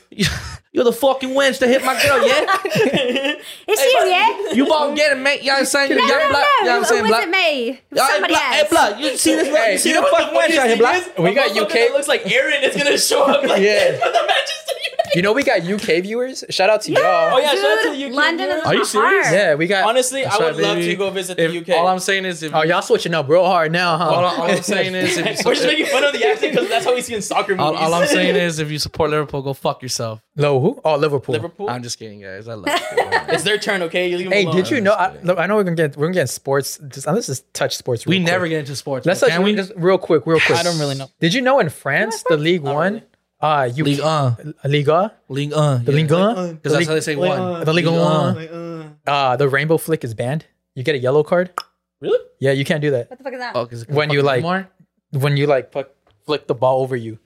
You're 0.73 0.85
the 0.85 0.93
fucking 0.93 1.29
wench 1.31 1.59
that 1.59 1.67
hit 1.67 1.83
my 1.83 2.01
girl, 2.01 2.25
yeah? 2.25 2.57
It's 3.67 3.81
you, 3.81 4.09
yeah? 4.09 4.53
You 4.53 4.65
won't 4.65 4.95
get 4.95 5.11
it, 5.11 5.19
mate. 5.19 5.43
You 5.43 5.51
know 5.51 5.63
saying? 5.63 5.89
No, 5.89 5.95
You 5.97 6.01
no, 6.01 6.07
young 6.07 6.19
no. 6.23 6.29
black. 6.29 6.45
You 6.61 6.65
know 6.65 6.71
what 6.71 6.77
I'm 6.77 6.83
It 6.83 6.85
saying? 6.87 7.03
wasn't 7.11 7.31
Black. 7.31 7.43
me. 7.51 7.69
It 7.69 7.83
was 7.91 7.99
Hey, 8.01 8.07
somebody 8.13 8.33
black. 8.33 8.53
Hey, 8.53 8.59
else. 8.61 8.69
black. 8.69 8.99
You 9.01 9.17
see 9.17 9.35
this? 9.35 9.47
Hey, 9.57 9.71
you 9.73 9.77
see 9.77 9.89
You 9.89 9.95
the 9.95 10.01
know 10.01 10.07
what 10.07 10.11
fucking 10.21 10.33
the 10.33 10.39
wench 10.39 10.41
funniest 10.43 10.59
out 10.61 10.67
here, 10.67 10.77
black? 10.77 11.19
We 11.19 11.33
got 11.33 11.57
UK 11.57 11.69
that 11.73 11.91
looks 11.91 12.07
like 12.07 12.31
Aaron 12.31 12.63
is 12.63 12.75
gonna 12.77 12.97
show 12.97 13.23
up 13.23 13.43
like 13.43 13.61
Yeah. 13.61 13.73
this 13.91 13.99
for 13.99 14.07
the 14.11 14.13
Manchester 14.13 14.73
United. 14.75 15.11
You 15.15 15.21
know 15.23 15.33
we 15.33 15.43
got 15.43 15.61
UK 15.61 16.01
viewers. 16.03 16.45
Shout 16.49 16.69
out 16.69 16.81
to 16.83 16.91
Yeah. 16.93 16.99
y'all. 16.99 17.35
Oh, 17.35 17.37
yeah, 17.39 17.47
shout 17.49 17.65
out 17.65 17.83
to 17.83 17.89
Dude, 17.89 17.99
the 17.99 18.05
UK 18.07 18.13
London 18.13 18.47
is 18.47 18.53
viewers. 18.53 18.65
Are 18.67 18.75
you 18.75 18.85
serious? 18.85 19.31
Yeah, 19.33 19.55
we 19.55 19.67
got. 19.67 19.83
Honestly, 19.89 20.25
I 20.25 20.37
would 20.37 20.55
love 20.55 20.77
to 20.77 20.95
go 20.95 21.09
visit 21.09 21.35
the 21.37 21.57
UK. 21.59 21.69
All 21.77 21.87
I'm 21.87 21.99
saying 21.99 22.23
is, 22.23 22.43
if 22.43 22.53
Oh, 22.55 22.61
y'all 22.63 22.81
switching 22.81 23.13
up 23.13 23.27
real 23.27 23.45
hard 23.45 23.73
now, 23.73 23.97
huh? 23.97 24.05
all, 24.09 24.23
all 24.23 24.43
I'm 24.43 24.63
saying 24.63 24.95
is, 24.95 25.17
We're 25.45 25.53
just 25.55 25.65
making 25.67 25.87
fun 25.87 26.05
of 26.05 26.13
the 26.13 26.25
accent 26.25 26.53
because 26.53 26.69
that's 26.69 26.85
how 26.85 26.95
we 26.95 27.01
see 27.01 27.15
in 27.15 27.21
soccer 27.21 27.51
movies. 27.57 27.61
all, 27.61 27.75
all 27.75 27.93
I'm 27.93 28.07
saying 28.07 28.37
is, 28.37 28.59
if 28.59 28.71
you 28.71 28.79
support 28.79 29.09
Liverpool, 29.09 29.41
go 29.41 29.53
fuck 29.53 29.81
yourself. 29.83 30.21
Low 30.37 30.60
who? 30.61 30.81
Oh, 30.85 30.95
Liverpool. 30.95 31.33
Liverpool. 31.33 31.69
I'm 31.69 31.83
just 31.83 31.99
kidding, 31.99 32.21
guys. 32.21 32.47
I 32.47 32.53
love 32.53 32.67
you. 32.69 32.75
It's 33.33 33.43
their 33.43 33.57
turn, 33.57 33.81
okay? 33.83 34.09
You 34.09 34.17
leave 34.17 34.25
them 34.27 34.33
Hey, 34.33 34.43
alone. 34.45 34.55
did 34.55 34.69
you 34.69 34.81
know? 34.81 34.93
I, 34.93 35.17
look, 35.23 35.37
I 35.37 35.45
know 35.47 35.55
we're 35.55 35.63
gonna 35.63 35.75
get 35.75 35.97
we're 35.97 36.07
gonna 36.07 36.13
get 36.13 36.29
sports. 36.29 36.79
Just 36.87 37.07
let's 37.07 37.27
just 37.27 37.53
touch 37.53 37.75
sports. 37.75 38.05
we 38.05 38.17
real 38.17 38.25
never 38.25 38.47
get 38.47 38.59
into 38.59 38.75
sports. 38.75 39.05
Let's 39.05 39.19
touch 39.19 39.29
Can 39.31 39.43
we? 39.43 39.55
just 39.55 39.71
real 39.75 39.97
quick, 39.97 40.25
real 40.25 40.39
quick. 40.39 40.57
I 40.57 40.63
don't 40.63 40.79
really 40.79 40.95
know. 40.95 41.09
Did 41.19 41.33
you 41.33 41.41
know 41.41 41.59
in 41.59 41.69
France 41.69 42.23
the 42.29 42.37
League 42.37 42.63
Not 42.63 42.75
One, 42.75 42.93
really. 42.93 43.05
uh, 43.41 43.69
you 43.73 43.83
League 43.83 43.99
uh, 44.01 44.35
Liga, 44.63 45.13
League 45.29 45.53
uh, 45.53 45.77
the 45.77 45.91
Ligue 45.91 46.11
1, 46.11 46.55
Because 46.55 46.73
that's 46.73 46.87
how 46.87 46.93
they 46.93 47.01
say 47.01 47.15
League 47.15 47.29
one. 47.29 47.39
un. 47.41 47.65
the 47.65 47.73
Ligue 47.73 47.85
League 47.85 47.95
1, 47.99 48.37
Uh, 49.07 49.09
uh, 49.09 49.35
the 49.35 49.49
rainbow 49.49 49.77
flick 49.77 50.03
is 50.03 50.13
banned. 50.13 50.45
You 50.75 50.83
get 50.83 50.95
a 50.95 50.99
yellow 50.99 51.23
card. 51.23 51.51
Really? 52.01 52.19
Yeah, 52.39 52.51
you 52.51 52.65
can't 52.65 52.81
do 52.81 52.91
that 52.91 53.09
What 53.09 53.17
the 53.19 53.23
fuck 53.23 53.33
is 53.33 53.39
that? 53.39 53.55
Oh, 53.55 53.65
'cause 53.65 53.81
it 53.83 53.89
When 53.89 54.09
you, 54.09 54.21
like, 54.23 54.41
more? 54.41 54.67
when 55.11 55.37
you 55.37 55.45
like 55.47 55.71
flick, 55.71 55.87
flick 56.25 56.47
the 56.47 56.55
ball 56.55 56.81
over 56.81 56.95
you. 56.95 57.19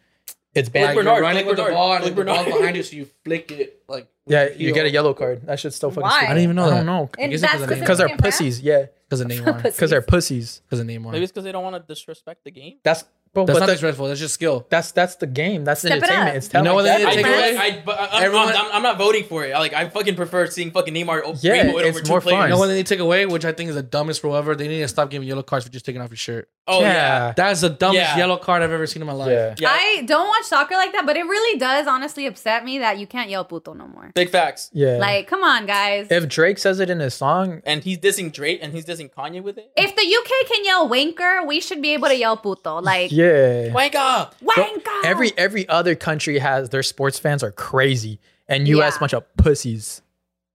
It's 0.56 0.69
banned. 0.69 0.86
like 0.88 0.95
Bernard, 0.95 1.15
you're 1.18 1.22
running 1.23 1.44
Flick 1.45 1.57
with 1.57 1.65
the 1.68 1.72
ball 1.73 1.94
and 1.94 2.03
Flick 2.03 2.15
the 2.15 2.23
ball's 2.26 2.45
behind 2.45 2.77
you, 2.77 2.84
so 2.84 2.95
you 2.95 3.07
flick 3.23 3.52
it 3.52 3.84
like. 3.88 4.07
yeah, 4.27 4.45
your 4.45 4.56
you 4.56 4.73
get 4.73 4.86
a 4.86 4.90
yellow 4.90 5.14
card. 5.14 5.45
That 5.45 5.60
shit's 5.60 5.76
still 5.76 5.91
fucking 5.91 6.03
Why? 6.03 6.10
stupid. 6.11 6.26
I 6.26 6.34
didn't 6.34 6.44
even 6.44 6.56
know 6.56 6.65
I 6.65 6.69
don't 6.77 6.86
know 6.86 7.10
And 7.19 7.32
guess 7.32 7.41
that's 7.41 7.53
it's 7.56 7.61
'cause 7.65 7.72
of 7.72 7.80
because 7.80 7.98
they're 7.99 8.18
pussies. 8.18 8.61
Yeah, 8.61 8.86
Because 9.07 9.22
of 9.22 9.27
Neymar. 9.32 9.64
because 9.64 9.90
they're 9.91 10.02
pussies. 10.02 10.61
Because 10.65 10.80
of 10.80 10.88
Neymar. 10.88 11.11
Maybe 11.11 11.23
it's 11.23 11.32
because 11.32 11.44
they 11.44 11.52
don't 11.52 11.64
want 11.64 11.76
to 11.76 11.94
disrespect 11.94 12.44
the 12.45 12.52
game. 12.52 12.77
That's 12.84 13.03
bro, 13.36 13.45
That's 13.45 13.56
but 13.56 13.60
not 13.60 13.66
the- 13.68 13.74
disrespectful. 13.74 14.07
That's 14.07 14.20
just 14.20 14.34
skill. 14.34 14.66
that's 14.70 14.91
that's 14.91 15.16
the 15.18 15.28
game. 15.28 15.64
That's 15.64 15.82
Step 15.82 15.91
it 15.91 16.03
entertainment. 16.03 16.30
up. 16.30 16.36
It's 16.36 16.48
You 16.52 16.62
know 16.64 16.64
talent. 16.64 16.76
what 16.76 16.84
they 16.84 17.03
That's 17.03 17.16
need 17.18 17.24
to 17.24 17.30
take 17.30 17.38
away? 17.38 17.57
I, 17.57 17.91
uh, 17.91 18.07
I, 18.12 18.18
am 18.18 18.24
Everyone- 18.24 18.48
I'm, 18.56 18.72
I'm 18.72 18.82
not 18.82 18.98
voting 18.98 19.26
for 19.26 19.45
it. 19.45 19.53
Like 19.53 19.74
I 19.74 19.88
fucking 19.90 20.16
prefer 20.16 20.48
seeing 20.48 20.72
fucking 20.72 20.94
Neymar 20.94 21.22
o- 21.24 21.36
Yeah, 21.41 21.52
rainbow 21.52 21.78
it 21.80 21.86
it's 21.86 21.98
over 21.99 22.07
more 22.07 22.22
players. 22.22 22.38
fun. 22.40 22.49
You 22.49 22.56
know 22.56 22.60
what 22.60 22.68
they 22.68 22.76
need 22.76 22.88
take 22.88 22.99
away, 22.99 23.26
which 23.28 23.45
I 23.45 23.52
think 23.52 23.70
is 23.70 23.76
the 23.76 23.84
dumbest 23.84 24.24
rule 24.24 24.36
ever? 24.36 24.56
They 24.56 24.68
need 24.68 24.80
to 24.80 24.88
stop 24.88 25.12
giving 25.12 25.28
yellow 25.28 25.44
cards 25.44 25.66
for 25.66 25.72
just 25.72 25.86
taking 25.86 26.02
off 26.02 26.10
your 26.10 26.18
shirt. 26.18 26.49
Oh 26.68 26.82
yeah, 26.82 27.32
That's 27.36 27.62
the 27.62 27.70
dumbest 27.70 28.02
Yeah. 28.02 28.18
yellow 28.18 28.38
card 28.38 28.64
I've 28.64 28.72
ever 28.72 28.88
seen 28.88 29.03
in 29.03 29.07
my 29.07 29.14
life. 29.14 29.30
Yeah. 29.30 29.53
yeah. 29.60 29.70
I 29.72 30.02
don't 30.07 30.28
watch 30.28 30.45
soccer 30.45 30.74
like 30.74 30.94
that, 30.94 31.06
but 31.06 31.16
it 31.16 31.24
really 31.24 31.60
does 31.60 31.86
honestly 31.86 32.26
upset 32.26 32.66
me 32.66 32.80
that 32.80 32.98
you 32.98 33.06
can't 33.06 33.30
yell 33.30 33.45
puto 33.45 33.74
no 33.74 33.88
more. 33.88 34.12
Big 34.16 34.30
facts. 34.32 34.72
Yeah. 34.74 34.98
Like, 34.98 35.28
come 35.28 35.44
on, 35.44 35.68
guys. 35.68 36.07
if 36.10 36.28
Drake 36.28 36.57
says 36.57 36.80
it 36.80 36.90
in 36.90 36.99
his 37.02 37.14
song, 37.14 37.62
And 37.66 37.84
he's 37.84 37.99
dissing 37.99 38.32
Drake 38.32 38.60
and 38.64 38.74
he's 38.74 38.84
dissing 38.86 39.12
Kanye 39.14 39.44
with 39.44 39.57
it. 39.60 39.72
if 39.76 39.95
the 39.95 40.02
UK 40.02 40.48
can 40.52 40.66
yell 40.66 40.90
wanker, 40.90 41.45
we 41.45 41.62
should 41.62 41.82
be 41.84 41.94
able 41.94 42.07
to 42.07 42.16
yell 42.16 42.36
puto. 42.38 42.82
Like, 42.82 43.12
yeah. 43.22 43.24
Wanka. 43.73 44.31
wanker. 44.43 45.03
Every 45.06 45.31
every 45.38 45.68
other 45.69 45.95
country 45.95 46.39
has 46.39 46.69
their 46.69 46.84
sports 46.84 47.19
fans 47.19 47.43
are 47.43 47.52
crazy, 47.52 48.19
and 48.47 48.68
U.S. 48.68 48.93
Yeah. 48.95 48.99
bunch 48.99 49.14
of 49.14 49.38
pussies. 49.38 50.02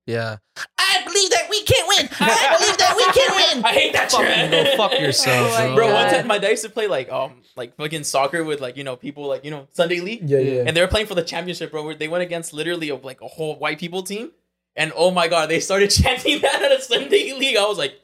Yeah. 0.06 0.38
I 0.78 1.02
believe 1.04 1.30
that 1.30 1.46
we 1.48 1.62
can 1.62 1.84
win. 1.86 2.08
I 2.18 2.56
believe 2.58 2.76
that 2.78 2.94
we 2.96 3.04
can 3.12 3.56
win. 3.56 3.64
I 3.70 3.72
hate 3.72 3.92
that 3.92 4.10
Fucking 4.10 4.26
shit. 4.26 4.50
go 4.50 4.76
fuck 4.76 4.98
yourself, 4.98 5.52
Oh 5.56 5.66
bro. 5.68 5.74
Bro, 5.76 5.86
God. 5.88 6.04
one 6.04 6.14
time 6.14 6.26
my 6.26 6.38
dad 6.38 6.50
used 6.50 6.64
to 6.64 6.70
play 6.70 6.88
like 6.88 7.12
um 7.12 7.42
like 7.54 7.76
fucking 7.76 8.02
soccer 8.04 8.42
with 8.42 8.60
like 8.60 8.76
you 8.76 8.82
know 8.82 8.96
people 8.96 9.26
like 9.28 9.44
you 9.44 9.50
know 9.52 9.68
Sunday 9.72 10.00
league. 10.00 10.28
Yeah, 10.28 10.38
yeah. 10.38 10.64
and 10.66 10.76
they 10.76 10.80
were 10.80 10.88
playing 10.88 11.06
for 11.06 11.14
the 11.14 11.22
championship, 11.22 11.70
bro. 11.70 11.84
Where 11.84 11.94
they 11.94 12.08
went 12.08 12.22
against 12.22 12.52
literally 12.52 12.88
a, 12.88 12.96
like 12.96 13.20
a 13.20 13.28
whole 13.28 13.56
white 13.56 13.78
people 13.78 14.02
team, 14.02 14.32
and 14.74 14.92
oh 14.96 15.10
my 15.12 15.28
god, 15.28 15.48
they 15.48 15.60
started 15.60 15.90
chanting 15.90 16.40
that 16.40 16.60
at 16.62 16.72
a 16.72 16.80
Sunday 16.82 17.32
league. 17.34 17.56
I 17.56 17.66
was 17.66 17.78
like, 17.78 17.94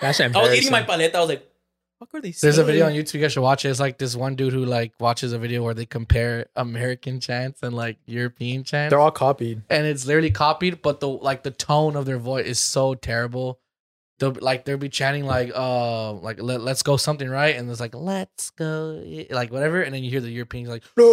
That's 0.00 0.20
I 0.20 0.28
was 0.28 0.54
eating 0.58 0.72
my 0.72 0.82
paleta. 0.82 1.14
I 1.14 1.20
was 1.20 1.28
like, 1.28 1.47
fuck 1.98 2.14
are 2.14 2.20
they? 2.20 2.30
There's 2.32 2.58
a 2.58 2.64
video 2.64 2.86
on? 2.86 2.92
YouTube 2.92 3.14
you 3.14 3.20
guys 3.20 3.32
should 3.32 3.42
watch. 3.42 3.64
it. 3.64 3.68
It's 3.70 3.80
like 3.80 3.98
this 3.98 4.14
one 4.16 4.34
dude 4.36 4.52
who 4.52 4.64
like 4.64 4.92
watches 5.00 5.32
a 5.32 5.38
video 5.38 5.62
where 5.62 5.74
they 5.74 5.86
compare 5.86 6.46
American 6.56 7.20
chants 7.20 7.62
and 7.62 7.74
like 7.74 7.98
European 8.06 8.64
chants. 8.64 8.90
They're 8.90 9.00
all 9.00 9.10
copied. 9.10 9.62
and 9.70 9.86
it's 9.86 10.06
literally 10.06 10.30
copied, 10.30 10.82
but 10.82 11.00
the 11.00 11.08
like 11.08 11.42
the 11.42 11.50
tone 11.50 11.96
of 11.96 12.06
their 12.06 12.18
voice 12.18 12.46
is 12.46 12.58
so 12.58 12.94
terrible. 12.94 13.58
They'll 14.20 14.32
be- 14.32 14.40
like 14.40 14.64
they'll 14.64 14.76
be 14.76 14.88
chanting 14.88 15.26
like 15.26 15.52
uh 15.54 16.12
like 16.14 16.42
let, 16.42 16.60
let's 16.60 16.82
go 16.82 16.96
something 16.96 17.28
right, 17.28 17.54
and 17.54 17.70
it's 17.70 17.78
like 17.78 17.94
let's 17.94 18.50
go 18.50 19.00
like 19.30 19.52
whatever, 19.52 19.80
and 19.82 19.94
then 19.94 20.02
you 20.02 20.10
hear 20.10 20.20
the 20.20 20.28
Europeans 20.30 20.68
like 20.68 20.82
"No, 20.96 21.04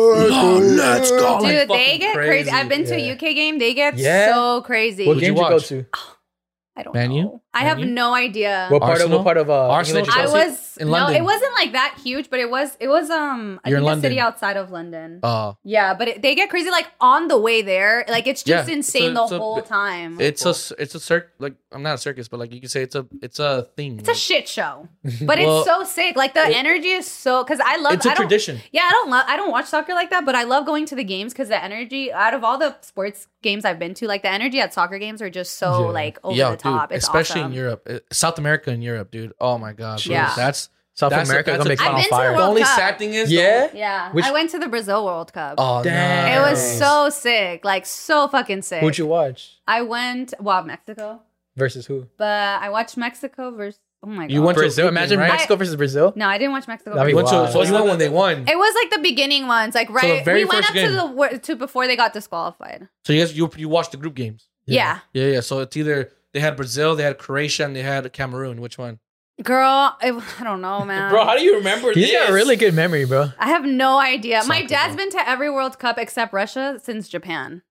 let's 0.60 1.12
go. 1.12 1.40
Dude, 1.40 1.70
like, 1.70 1.86
they 1.86 1.98
get 2.00 2.16
crazy. 2.16 2.50
I've 2.50 2.68
been 2.68 2.84
to 2.86 3.00
Yeah. 3.00 3.12
a 3.12 3.14
UK 3.14 3.36
game. 3.36 3.60
They 3.60 3.76
get 3.76 3.96
Yeah? 3.98 4.34
so 4.34 4.62
crazy. 4.64 5.06
What 5.06 5.18
What'd 5.18 5.22
game 5.22 5.36
did 5.36 5.42
you 5.44 5.50
go 5.50 5.60
to? 5.60 5.86
I 6.78 6.84
don't 6.84 6.94
Man 6.96 7.12
U? 7.12 7.24
know. 7.24 7.42
I 7.56 7.62
have 7.70 7.80
U? 7.80 7.86
no 7.86 8.14
idea. 8.14 8.68
What 8.70 8.82
part 8.82 8.92
Arsenal? 8.94 9.20
of 9.20 9.20
what 9.20 9.24
part 9.24 9.38
of 9.38 9.50
uh, 9.50 9.70
Arsenal, 9.70 10.00
England 10.04 10.16
did 10.16 10.30
you 10.32 10.38
I 10.38 10.48
was 10.48 10.78
In 10.78 10.90
no, 10.90 11.08
it 11.10 11.24
wasn't 11.24 11.54
like 11.54 11.72
that 11.72 11.98
huge, 12.04 12.30
but 12.30 12.40
it 12.40 12.50
was 12.50 12.76
it 12.80 12.88
was 12.90 13.10
um 13.10 13.60
I 13.64 13.70
You're 13.70 13.80
think 13.80 13.92
in 13.94 13.98
a 13.98 14.02
city 14.02 14.20
outside 14.20 14.58
of 14.58 14.72
London. 14.72 15.20
uh 15.24 15.54
yeah, 15.64 15.94
but 15.94 16.08
it, 16.10 16.22
they 16.22 16.36
get 16.36 16.50
crazy 16.50 16.70
like 16.70 16.88
on 17.00 17.28
the 17.30 17.38
way 17.40 17.62
there. 17.62 18.04
Like 18.10 18.28
it's 18.28 18.44
just 18.44 18.68
Yeah, 18.68 18.76
insane 18.76 19.12
it's 19.18 19.32
a- 19.32 19.34
the 19.34 19.36
a 19.36 19.40
whole 19.40 19.56
bit- 19.56 19.66
time. 19.68 20.20
it's 20.20 20.46
a 20.46 20.54
it's 20.82 20.96
a 20.96 21.00
circ 21.00 21.32
like 21.40 21.56
I'm 21.72 21.82
not 21.84 21.96
a 21.96 21.98
circus, 21.98 22.28
but 22.28 22.40
like 22.40 22.52
you 22.54 22.60
could 22.62 22.72
say 22.72 22.82
it's 22.84 22.96
a 22.96 23.06
it's 23.22 23.40
a 23.40 23.64
thing. 23.78 24.00
It's 24.00 24.10
a 24.10 24.16
shit 24.16 24.48
show, 24.48 24.88
but 25.22 25.40
Well, 25.40 25.60
it's 25.62 25.68
so 25.70 25.84
sick. 25.84 26.16
Like 26.18 26.34
the 26.34 26.46
it- 26.50 26.56
energy 26.58 26.90
is 26.90 27.08
so 27.10 27.44
because 27.44 27.60
I 27.64 27.78
love. 27.78 27.94
it's 27.94 28.06
a 28.06 28.12
I 28.12 28.16
tradition. 28.16 28.60
Yeah, 28.72 28.84
I 28.90 28.92
don't 28.92 29.10
love. 29.10 29.26
I 29.28 29.38
don't 29.38 29.52
watch 29.52 29.66
soccer 29.68 29.94
like 29.94 30.10
that, 30.10 30.26
but 30.26 30.36
I 30.36 30.44
love 30.44 30.66
going 30.66 30.86
to 30.88 30.96
the 30.96 31.04
games 31.04 31.32
because 31.34 31.48
the 31.50 31.62
energy. 31.64 32.12
Out 32.12 32.34
of 32.34 32.44
all 32.44 32.58
the 32.58 32.76
sports 32.82 33.28
games 33.42 33.64
I've 33.66 33.80
been 33.80 33.94
to, 33.96 34.08
like 34.08 34.24
the 34.24 34.30
energy 34.32 34.60
at 34.60 34.74
soccer 34.74 34.98
games 35.00 35.22
are 35.22 35.30
just 35.30 35.58
so 35.58 35.86
Yeah. 35.86 35.92
like 36.02 36.18
over 36.24 36.36
Yo, 36.36 36.52
the 36.52 36.58
top. 36.58 36.90
dude, 36.90 36.98
it's 36.98 37.06
especially 37.06 37.42
awesome. 37.42 37.45
In 37.52 37.54
Europe, 37.54 37.88
Uh, 37.90 38.00
South 38.12 38.38
America 38.40 38.70
and 38.72 38.84
Europe, 38.84 39.12
dude. 39.12 39.34
Oh 39.40 39.58
my 39.58 39.74
god, 39.74 40.04
bro. 40.04 40.14
Yeah. 40.14 40.34
that's 40.36 40.70
South 40.94 41.10
That's 41.10 41.28
a- 41.28 41.32
America 41.32 41.52
that's 41.52 41.58
gonna 41.64 41.68
a- 41.68 41.74
make 41.74 41.82
I've 41.82 41.86
fun 41.86 41.96
on 41.96 42.00
been 42.02 42.04
to 42.06 42.10
the 42.10 42.16
the 42.32 42.38
World 42.38 42.50
only 42.50 42.62
Cup. 42.64 42.76
sad 42.78 42.98
thing 42.98 43.14
is. 43.14 43.30
Yeah. 43.32 43.68
Yeah, 43.74 44.12
Which- 44.14 44.24
I 44.26 44.32
went 44.32 44.50
to 44.52 44.60
the 44.60 44.68
Brazil 44.70 45.04
World 45.06 45.34
Cup. 45.34 45.56
Oh 45.58 45.84
Damn. 45.84 46.38
it 46.38 46.50
was 46.50 46.78
so 46.80 47.10
sick, 47.10 47.66
like 47.66 47.86
so 47.86 48.28
fucking 48.30 48.62
sick. 48.62 48.80
Who'd 48.82 48.98
you 48.98 49.06
watch 49.08 49.58
I 49.68 49.82
went 49.82 50.34
well 50.40 50.64
Mexico, 50.64 51.22
versus 51.58 51.86
who? 51.86 52.08
but 52.18 52.62
I 52.62 52.70
watched 52.70 52.96
Mexico 52.98 53.52
versus. 53.52 53.80
Oh 54.04 54.08
my 54.08 54.24
god. 54.28 54.32
You 54.32 54.42
went 54.44 54.56
to 54.58 54.62
Brazil. 54.62 54.86
group 54.86 54.94
game, 54.94 54.98
Imagine 55.02 55.20
right? 55.20 55.32
Mexico 55.32 55.56
versus 55.56 55.76
Brazil. 55.76 56.14
No, 56.16 56.28
I 56.28 56.38
didn't 56.38 56.52
watch 56.54 56.68
Mexico. 56.68 56.94
That'd 56.96 57.10
You 57.10 57.16
went 57.16 57.28
to, 57.30 57.34
Wow. 57.36 57.50
so 57.50 57.64
you 57.64 57.74
went 57.74 57.86
when 57.88 57.98
they 57.98 58.08
won. 58.10 58.46
It 58.48 58.56
was 58.56 58.76
like 58.76 58.92
the 58.92 59.00
beginning 59.00 59.48
ones, 59.48 59.74
like 59.74 59.90
right. 59.90 60.24
very 60.24 60.42
we 60.42 60.46
went 60.46 60.58
first 60.64 60.70
up 60.70 60.76
game. 60.76 60.88
to 60.90 60.94
the 61.34 61.40
to 61.40 61.56
before 61.56 61.88
they 61.88 61.96
got 61.96 62.14
disqualified. 62.14 62.88
So 63.04 63.14
you 63.14 63.20
guys, 63.22 63.36
you 63.36 63.50
you 63.58 63.68
watched 63.68 63.92
the 63.92 63.98
group 63.98 64.14
games. 64.16 64.48
Yeah. 64.68 65.00
Yeah, 65.14 65.26
yeah. 65.26 65.40
So 65.42 65.60
it's 65.60 65.76
either 65.76 66.12
they 66.36 66.40
had 66.42 66.56
Brazil, 66.56 66.96
they 66.96 67.02
had 67.04 67.18
Croatia, 67.18 67.66
and 67.66 67.76
they 67.76 67.82
had 67.82 68.12
Cameroon. 68.14 68.62
Which 68.62 68.78
one? 68.78 69.00
Girl, 69.44 69.98
it, 70.02 70.14
I 70.40 70.44
don't 70.44 70.62
know, 70.62 70.86
man. 70.92 71.10
bro. 71.10 71.26
How 71.26 71.36
do 71.36 71.42
you 71.44 71.56
remember 71.58 71.92
He's 71.92 72.10
this? 72.10 72.20
got 72.22 72.30
a 72.30 72.34
really 72.34 72.56
good 72.56 72.74
memory, 72.74 73.06
bro. 73.06 73.30
I 73.40 73.48
have 73.50 73.66
no 73.66 74.00
idea. 74.00 74.44
My 74.46 74.58
Soccer, 74.60 74.68
dad's 74.68 74.96
bro. 74.96 75.04
been 75.06 75.12
to 75.12 75.28
every 75.30 75.50
World 75.50 75.80
Cup 75.80 75.98
except 75.98 76.32
Russia 76.34 76.80
since 76.84 77.08
Japan. 77.10 77.64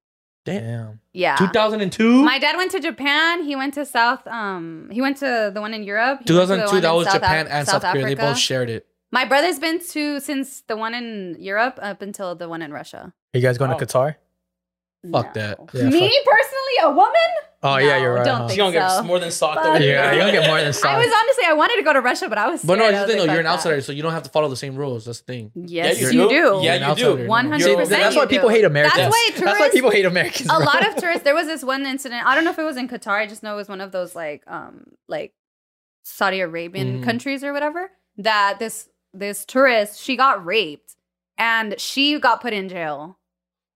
Damn. 0.45 1.01
Yeah. 1.15 1.37
2002. 1.37 2.23
My 2.23 2.39
dad 2.39 2.57
went 2.57 2.71
to 2.73 2.81
Japan. 2.81 3.45
He 3.45 3.57
went 3.57 3.73
to 3.75 3.87
South. 3.87 4.27
Um, 4.27 4.91
he 4.93 5.01
went 5.01 5.17
to 5.19 5.51
the 5.55 5.61
one 5.63 5.73
in 5.73 5.85
Europe. 5.85 6.21
He 6.27 6.33
went 6.35 6.49
to 6.49 6.57
the 6.57 6.67
2002. 6.67 6.81
That 6.83 6.95
was 6.95 7.07
South 7.07 7.15
Japan 7.15 7.47
Af- 7.47 7.53
and 7.53 7.67
South, 7.69 7.83
Korea. 7.83 7.95
They 8.05 8.13
Africa. 8.13 8.23
both 8.27 8.39
shared 8.39 8.69
it. 8.69 8.87
My 9.11 9.25
brother's 9.25 9.59
been 9.59 9.79
to 9.93 10.21
since 10.21 10.61
the 10.63 10.77
one 10.77 10.93
in 10.93 11.37
Europe 11.39 11.79
up 11.81 12.03
until 12.03 12.35
the 12.35 12.49
one 12.49 12.61
in 12.61 12.73
Russia. 12.73 13.15
Are 13.33 13.39
you 13.39 13.41
guys 13.43 13.57
going 13.57 13.73
Oh. 13.73 13.79
to 13.79 13.87
Qatar? 13.87 14.17
Fuck 15.13 15.35
No. 15.37 15.41
that. 15.43 15.59
Yeah, 15.75 15.83
Me 15.91 16.01
fuck- 16.01 16.25
personally, 16.25 16.77
a 16.83 16.91
woman? 16.91 17.31
Oh 17.67 17.77
yeah, 17.79 17.97
you're 17.97 18.13
right. 18.15 18.25
don't 18.27 18.43
huh? 18.43 18.49
She 18.49 18.57
think 18.57 18.75
gonna 18.75 18.91
so. 18.91 19.01
get 19.01 19.07
more 19.07 19.19
than 19.19 19.31
socked 19.31 19.57
Fuck 19.57 19.67
over 19.67 19.79
here. 19.79 19.95
Yeah, 19.95 20.13
you 20.13 20.19
don't 20.19 20.33
get 20.33 20.47
more 20.49 20.61
than 20.61 20.73
socked. 20.75 20.87
I 20.95 20.99
was 20.99 21.07
honestly, 21.23 21.45
I 21.47 21.55
wanted 21.55 21.77
to 21.77 21.83
go 21.83 21.95
to 21.95 22.01
Russia, 22.03 22.29
but 22.29 22.37
I 22.37 22.49
was. 22.49 22.63
But 22.63 22.79
no, 22.79 22.85
scared. 22.89 22.95
it's 22.95 23.01
the 23.03 23.07
thing 23.09 23.17
though. 23.17 23.23
like, 23.25 23.31
You're 23.33 23.41
an 23.41 23.47
outsider, 23.47 23.77
that." 23.77 23.83
so 23.83 23.93
you 23.93 24.03
don't 24.03 24.13
have 24.13 24.23
to 24.25 24.31
follow 24.31 24.49
the 24.51 24.57
same 24.57 24.77
rules. 24.77 25.07
That's 25.07 25.21
the 25.21 25.25
thing. 25.33 25.51
Yes, 25.55 25.99
you 26.01 26.09
you, 26.09 26.13
do. 26.13 26.29
do. 26.29 26.35
Yeah, 26.35 26.61
You're 26.63 26.73
an 26.75 26.81
do. 26.81 26.85
outsider. 27.07 27.27
One 27.27 27.47
hundred 27.51 27.77
percent. 27.77 28.03
That's 28.03 28.17
why 28.17 28.27
people 28.27 28.51
hate 28.51 28.65
Americans. 28.67 28.97
That's 29.03 29.11
why 29.15 29.25
tourists. 29.29 29.45
That's 29.45 29.61
why 29.61 29.71
people 29.71 29.91
hate 29.91 30.05
Americans. 30.05 30.51
a 30.51 30.59
lot 30.59 30.87
of 30.87 30.97
tourists. 30.97 31.23
There 31.25 31.35
was 31.35 31.47
this 31.47 31.65
one 31.65 31.87
incident. 31.87 32.27
I 32.27 32.35
don't 32.35 32.45
know 32.45 32.51
if 32.51 32.59
it 32.59 32.65
was 32.65 32.77
in 32.77 32.87
Qatar. 32.87 33.13
I 33.19 33.27
just 33.27 33.43
know 33.43 33.55
it 33.55 33.57
was 33.57 33.69
one 33.69 33.81
of 33.81 33.93
those 33.93 34.15
like 34.15 34.43
um 34.47 34.85
like 35.09 35.33
Saudi 36.05 36.41
Arabian 36.41 37.01
Mhm. 37.01 37.05
countries 37.05 37.43
or 37.43 37.53
whatever. 37.55 37.91
That 38.19 38.59
this 38.59 38.89
this 39.15 39.45
tourist 39.47 40.03
she 40.03 40.17
got 40.17 40.45
raped 40.45 40.97
and 41.39 41.81
she 41.81 42.19
got 42.21 42.43
put 42.43 42.53
in 42.53 42.69
jail. 42.69 43.19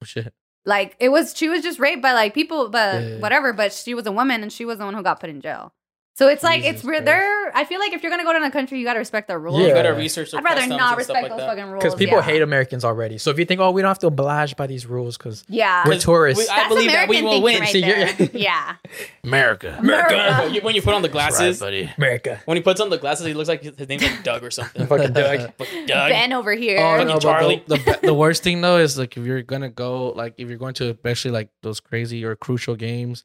Oh, 0.03 0.05
shit. 0.05 0.33
Like 0.69 0.95
it 1.01 1.09
was 1.09 1.35
she 1.37 1.49
was 1.49 1.63
just 1.63 1.79
raped 1.79 2.03
by 2.03 2.13
like 2.13 2.35
people, 2.35 2.69
but 2.69 3.03
Yeah. 3.03 3.19
whatever. 3.21 3.53
But 3.53 3.73
she 3.73 3.95
was 3.95 4.07
a 4.07 4.13
woman 4.13 4.43
and 4.43 4.53
she 4.53 4.65
was 4.65 4.79
the 4.79 4.85
one 4.85 4.95
who 4.95 5.03
got 5.03 5.19
put 5.19 5.31
in 5.31 5.41
jail. 5.41 5.73
So 6.19 6.27
it's 6.27 6.43
like 6.43 6.63
Jesus 6.63 6.79
it's 6.81 6.85
re- 6.85 6.99
they're. 6.99 7.57
I 7.57 7.65
feel 7.65 7.79
like 7.79 7.93
if 7.93 8.03
you're 8.03 8.11
gonna 8.11 8.25
go 8.25 8.37
to 8.37 8.45
a 8.45 8.51
country, 8.51 8.81
you 8.81 8.85
gotta 8.85 8.99
respect 8.99 9.29
their 9.29 9.39
rules. 9.39 9.61
Yeah. 9.61 9.69
You 9.69 9.73
gotta 9.75 9.95
research. 9.95 10.33
their 10.33 10.41
I'd 10.41 10.45
rather 10.45 10.67
not 10.67 10.97
respect 10.97 11.23
like 11.23 11.31
those 11.31 11.39
that. 11.39 11.47
fucking 11.49 11.67
rules. 11.71 11.81
Because 11.85 11.95
people 11.95 12.17
yeah. 12.19 12.23
hate 12.25 12.43
Americans 12.43 12.85
already. 12.85 13.19
So 13.19 13.31
if 13.31 13.39
you 13.39 13.45
think, 13.45 13.61
oh, 13.61 13.71
we 13.71 13.83
don't 13.83 13.89
have 13.89 14.01
to 14.01 14.09
oblige 14.09 14.57
by 14.57 14.67
these 14.67 14.85
rules 14.85 15.17
because 15.17 15.45
Yeah, 15.49 15.85
we're 15.87 15.97
tourists. 15.97 16.43
we- 16.45 16.49
I 16.53 16.57
that's 16.57 16.69
believe 16.71 16.91
that 16.91 17.09
we 17.09 17.23
will 17.23 17.41
win. 17.41 17.61
right 17.61 17.69
See, 17.71 17.85
you're- 17.87 18.31
yeah, 18.33 18.75
America. 19.23 19.77
America. 19.79 20.43
When 20.43 20.55
you- 20.55 20.61
when 20.63 20.75
you 20.75 20.83
put 20.83 20.95
on 20.95 21.03
the 21.03 21.09
glasses, 21.09 21.61
buddy. 21.61 21.89
America. 21.97 22.41
when 22.47 22.57
he 22.57 22.65
puts 22.65 22.81
on 22.81 22.91
the 22.91 22.99
glasses, 22.99 23.25
he 23.25 23.33
looks 23.35 23.49
like 23.49 23.63
his 23.63 23.77
his 23.77 23.89
name's 23.89 24.03
like 24.03 24.25
Doug 24.25 24.43
or 24.43 24.51
something. 24.51 24.87
Fucking 24.89 25.13
Doug. 25.13 25.53
Fucking 25.59 25.87
Doug. 25.87 26.11
Ben 26.11 26.33
over 26.33 26.53
here. 26.53 26.79
Oh 26.81 26.97
Fucking 26.99 27.07
no, 27.07 27.19
Charlie. 27.21 27.63
the, 27.69 27.77
the 27.77 27.99
the 28.09 28.15
worst 28.15 28.43
thing 28.43 28.61
though 28.61 28.79
is 28.79 28.99
like 28.99 29.17
if 29.17 29.25
you're 29.25 29.43
gonna 29.43 29.69
go 29.71 30.09
like 30.09 30.35
if 30.39 30.49
you're 30.49 30.59
going 30.59 30.75
to 30.75 30.91
especially 30.91 31.31
like 31.31 31.51
those 31.63 31.79
crazy 31.79 32.25
or 32.25 32.35
crucial 32.35 32.75
games, 32.75 33.25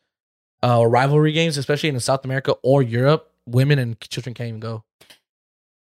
uh, 0.64 0.80
or 0.80 0.90
rivalry 0.90 1.32
games, 1.34 1.58
especially 1.58 1.90
in 1.90 2.00
South 2.00 2.24
America 2.26 2.56
or 2.64 2.82
Europe, 2.82 3.32
women 3.46 3.78
and 3.80 4.00
children 4.00 4.34
can't 4.34 4.48
even 4.50 4.60
go. 4.60 4.84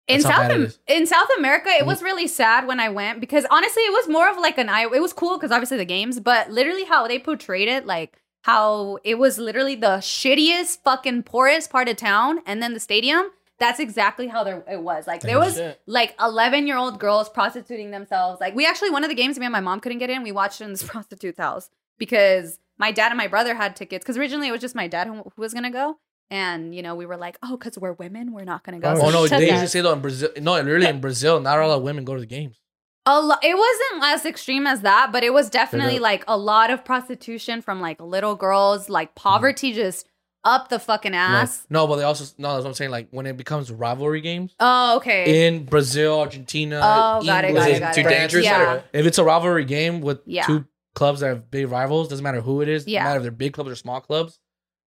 in 0.09 0.19
That's 0.21 0.35
South 0.35 0.51
Am- 0.51 0.73
in 0.87 1.07
South 1.07 1.29
America, 1.37 1.69
it 1.69 1.83
Mm. 1.83 1.87
was 1.87 2.03
really 2.03 2.27
sad 2.27 2.67
when 2.67 2.79
I 2.81 2.89
went 2.89 3.21
because 3.21 3.45
honestly, 3.49 3.83
it 3.83 3.91
was 3.93 4.09
more 4.09 4.29
of 4.29 4.37
like 4.37 4.57
an 4.57 4.67
eye. 4.67 4.81
It 4.93 5.01
was 5.01 5.13
cool 5.13 5.37
because 5.37 5.51
obviously 5.51 5.77
the 5.77 5.85
games, 5.85 6.19
but 6.19 6.51
literally 6.51 6.83
how 6.83 7.07
they 7.07 7.19
portrayed 7.19 7.69
it, 7.69 7.85
like 7.85 8.19
how 8.43 8.97
it 9.05 9.15
was 9.17 9.37
literally 9.39 9.75
the 9.75 9.99
shittiest, 9.99 10.79
fucking 10.83 11.23
poorest 11.23 11.69
part 11.69 11.87
of 11.87 11.95
town, 11.95 12.39
and 12.45 12.61
then 12.61 12.73
the 12.73 12.81
stadium. 12.81 13.31
That's 13.59 13.79
exactly 13.79 14.27
how 14.27 14.43
there 14.43 14.61
it 14.69 14.81
was. 14.81 15.07
Like 15.07 15.21
there 15.21 15.39
was 15.39 15.55
Shit. 15.55 15.79
like 15.87 16.15
11 16.19 16.67
year 16.67 16.75
old 16.75 16.99
girls 16.99 17.29
prostituting 17.29 17.91
themselves. 17.91 18.41
Like 18.41 18.55
we 18.55 18.65
actually 18.65 18.89
one 18.89 19.05
of 19.05 19.09
the 19.09 19.15
games 19.15 19.39
me 19.39 19.45
and 19.45 19.53
my 19.53 19.61
mom 19.61 19.79
couldn't 19.79 19.99
get 19.99 20.09
in. 20.09 20.21
We 20.21 20.33
watched 20.33 20.59
in 20.59 20.71
this 20.71 20.83
prostitute's 20.93 21.37
house 21.39 21.69
because 21.97 22.59
my 22.83 22.91
dad 22.91 23.11
and 23.13 23.17
my 23.17 23.27
brother 23.27 23.55
had 23.55 23.75
tickets. 23.77 24.03
Because 24.03 24.17
originally 24.17 24.49
it 24.49 24.51
was 24.51 24.61
just 24.61 24.75
my 24.75 24.87
dad 24.87 25.07
who, 25.07 25.15
who 25.15 25.41
was 25.45 25.53
gonna 25.53 25.71
go, 25.71 25.97
and 26.29 26.75
you 26.75 26.81
know 26.81 26.95
we 26.95 27.05
were 27.05 27.17
like, 27.17 27.37
oh, 27.41 27.55
because 27.57 27.77
we're 27.77 27.93
women, 27.93 28.33
we're 28.33 28.43
not 28.53 28.63
gonna 28.63 28.79
go. 28.79 28.91
Oh, 28.91 28.95
So 28.95 29.05
Oh 29.05 29.09
no, 29.11 29.27
they 29.27 29.45
us. 29.45 29.51
usually 29.51 29.67
say 29.67 29.81
though 29.81 29.93
in 29.93 30.01
Brazil. 30.01 30.29
No, 30.41 30.61
really 30.61 30.87
in 30.87 30.99
Brazil, 30.99 31.39
not 31.39 31.59
all 31.59 31.71
the 31.71 31.77
women 31.79 32.03
go 32.03 32.13
to 32.15 32.19
the 32.19 32.33
games. 32.37 32.59
A 33.05 33.21
lo- 33.21 33.35
it 33.41 33.57
wasn't 33.57 34.03
as 34.03 34.25
extreme 34.25 34.65
as 34.65 34.81
that, 34.81 35.11
but 35.11 35.23
it 35.23 35.33
was 35.33 35.49
definitely 35.49 35.99
like 35.99 36.23
a 36.27 36.37
lot 36.37 36.71
of 36.71 36.85
prostitution 36.85 37.61
from 37.61 37.81
like 37.81 38.01
little 38.01 38.35
girls, 38.35 38.89
like 38.89 39.09
mm-hmm. 39.09 39.29
poverty 39.29 39.73
just 39.73 40.07
up 40.45 40.67
the 40.69 40.79
fucking 40.79 41.15
ass. 41.15 41.65
No, 41.69 41.87
but 41.87 41.97
they 41.97 42.03
also 42.03 42.25
no. 42.37 42.53
That's 42.53 42.63
what 42.63 42.69
I'm 42.69 42.73
saying. 42.75 42.91
Like 42.91 43.07
when 43.11 43.25
it 43.25 43.37
becomes 43.37 43.71
rivalry 43.71 44.21
games 44.21 44.55
Oh, 44.59 44.97
okay. 44.97 45.47
in 45.47 45.63
Brazil, 45.65 46.19
Argentina, 46.19 46.77
Oh, 46.83 47.23
got 47.25 47.45
it, 47.45 47.53
got 47.53 47.69
it, 47.69 47.79
got 47.79 47.93
too 47.93 48.03
dangerous? 48.03 48.45
Yeah. 48.45 48.81
If 48.93 49.05
it's 49.05 49.17
a 49.17 49.23
rivalry 49.23 49.65
game 49.65 50.01
with 50.01 50.19
Yeah. 50.25 50.45
two 50.45 50.65
clubs 50.95 51.19
that 51.21 51.27
have 51.27 51.49
big 51.51 51.69
rivals, 51.69 52.07
doesn't 52.07 52.23
matter 52.23 52.41
who 52.41 52.61
it 52.61 52.69
is. 52.69 52.87
Yeah. 52.87 52.99
Doesn't 52.99 53.09
matter 53.09 53.17
if 53.17 53.23
they're 53.23 53.31
big 53.31 53.53
clubs 53.53 53.69
or 53.71 53.75
small 53.75 54.01
clubs. 54.01 54.39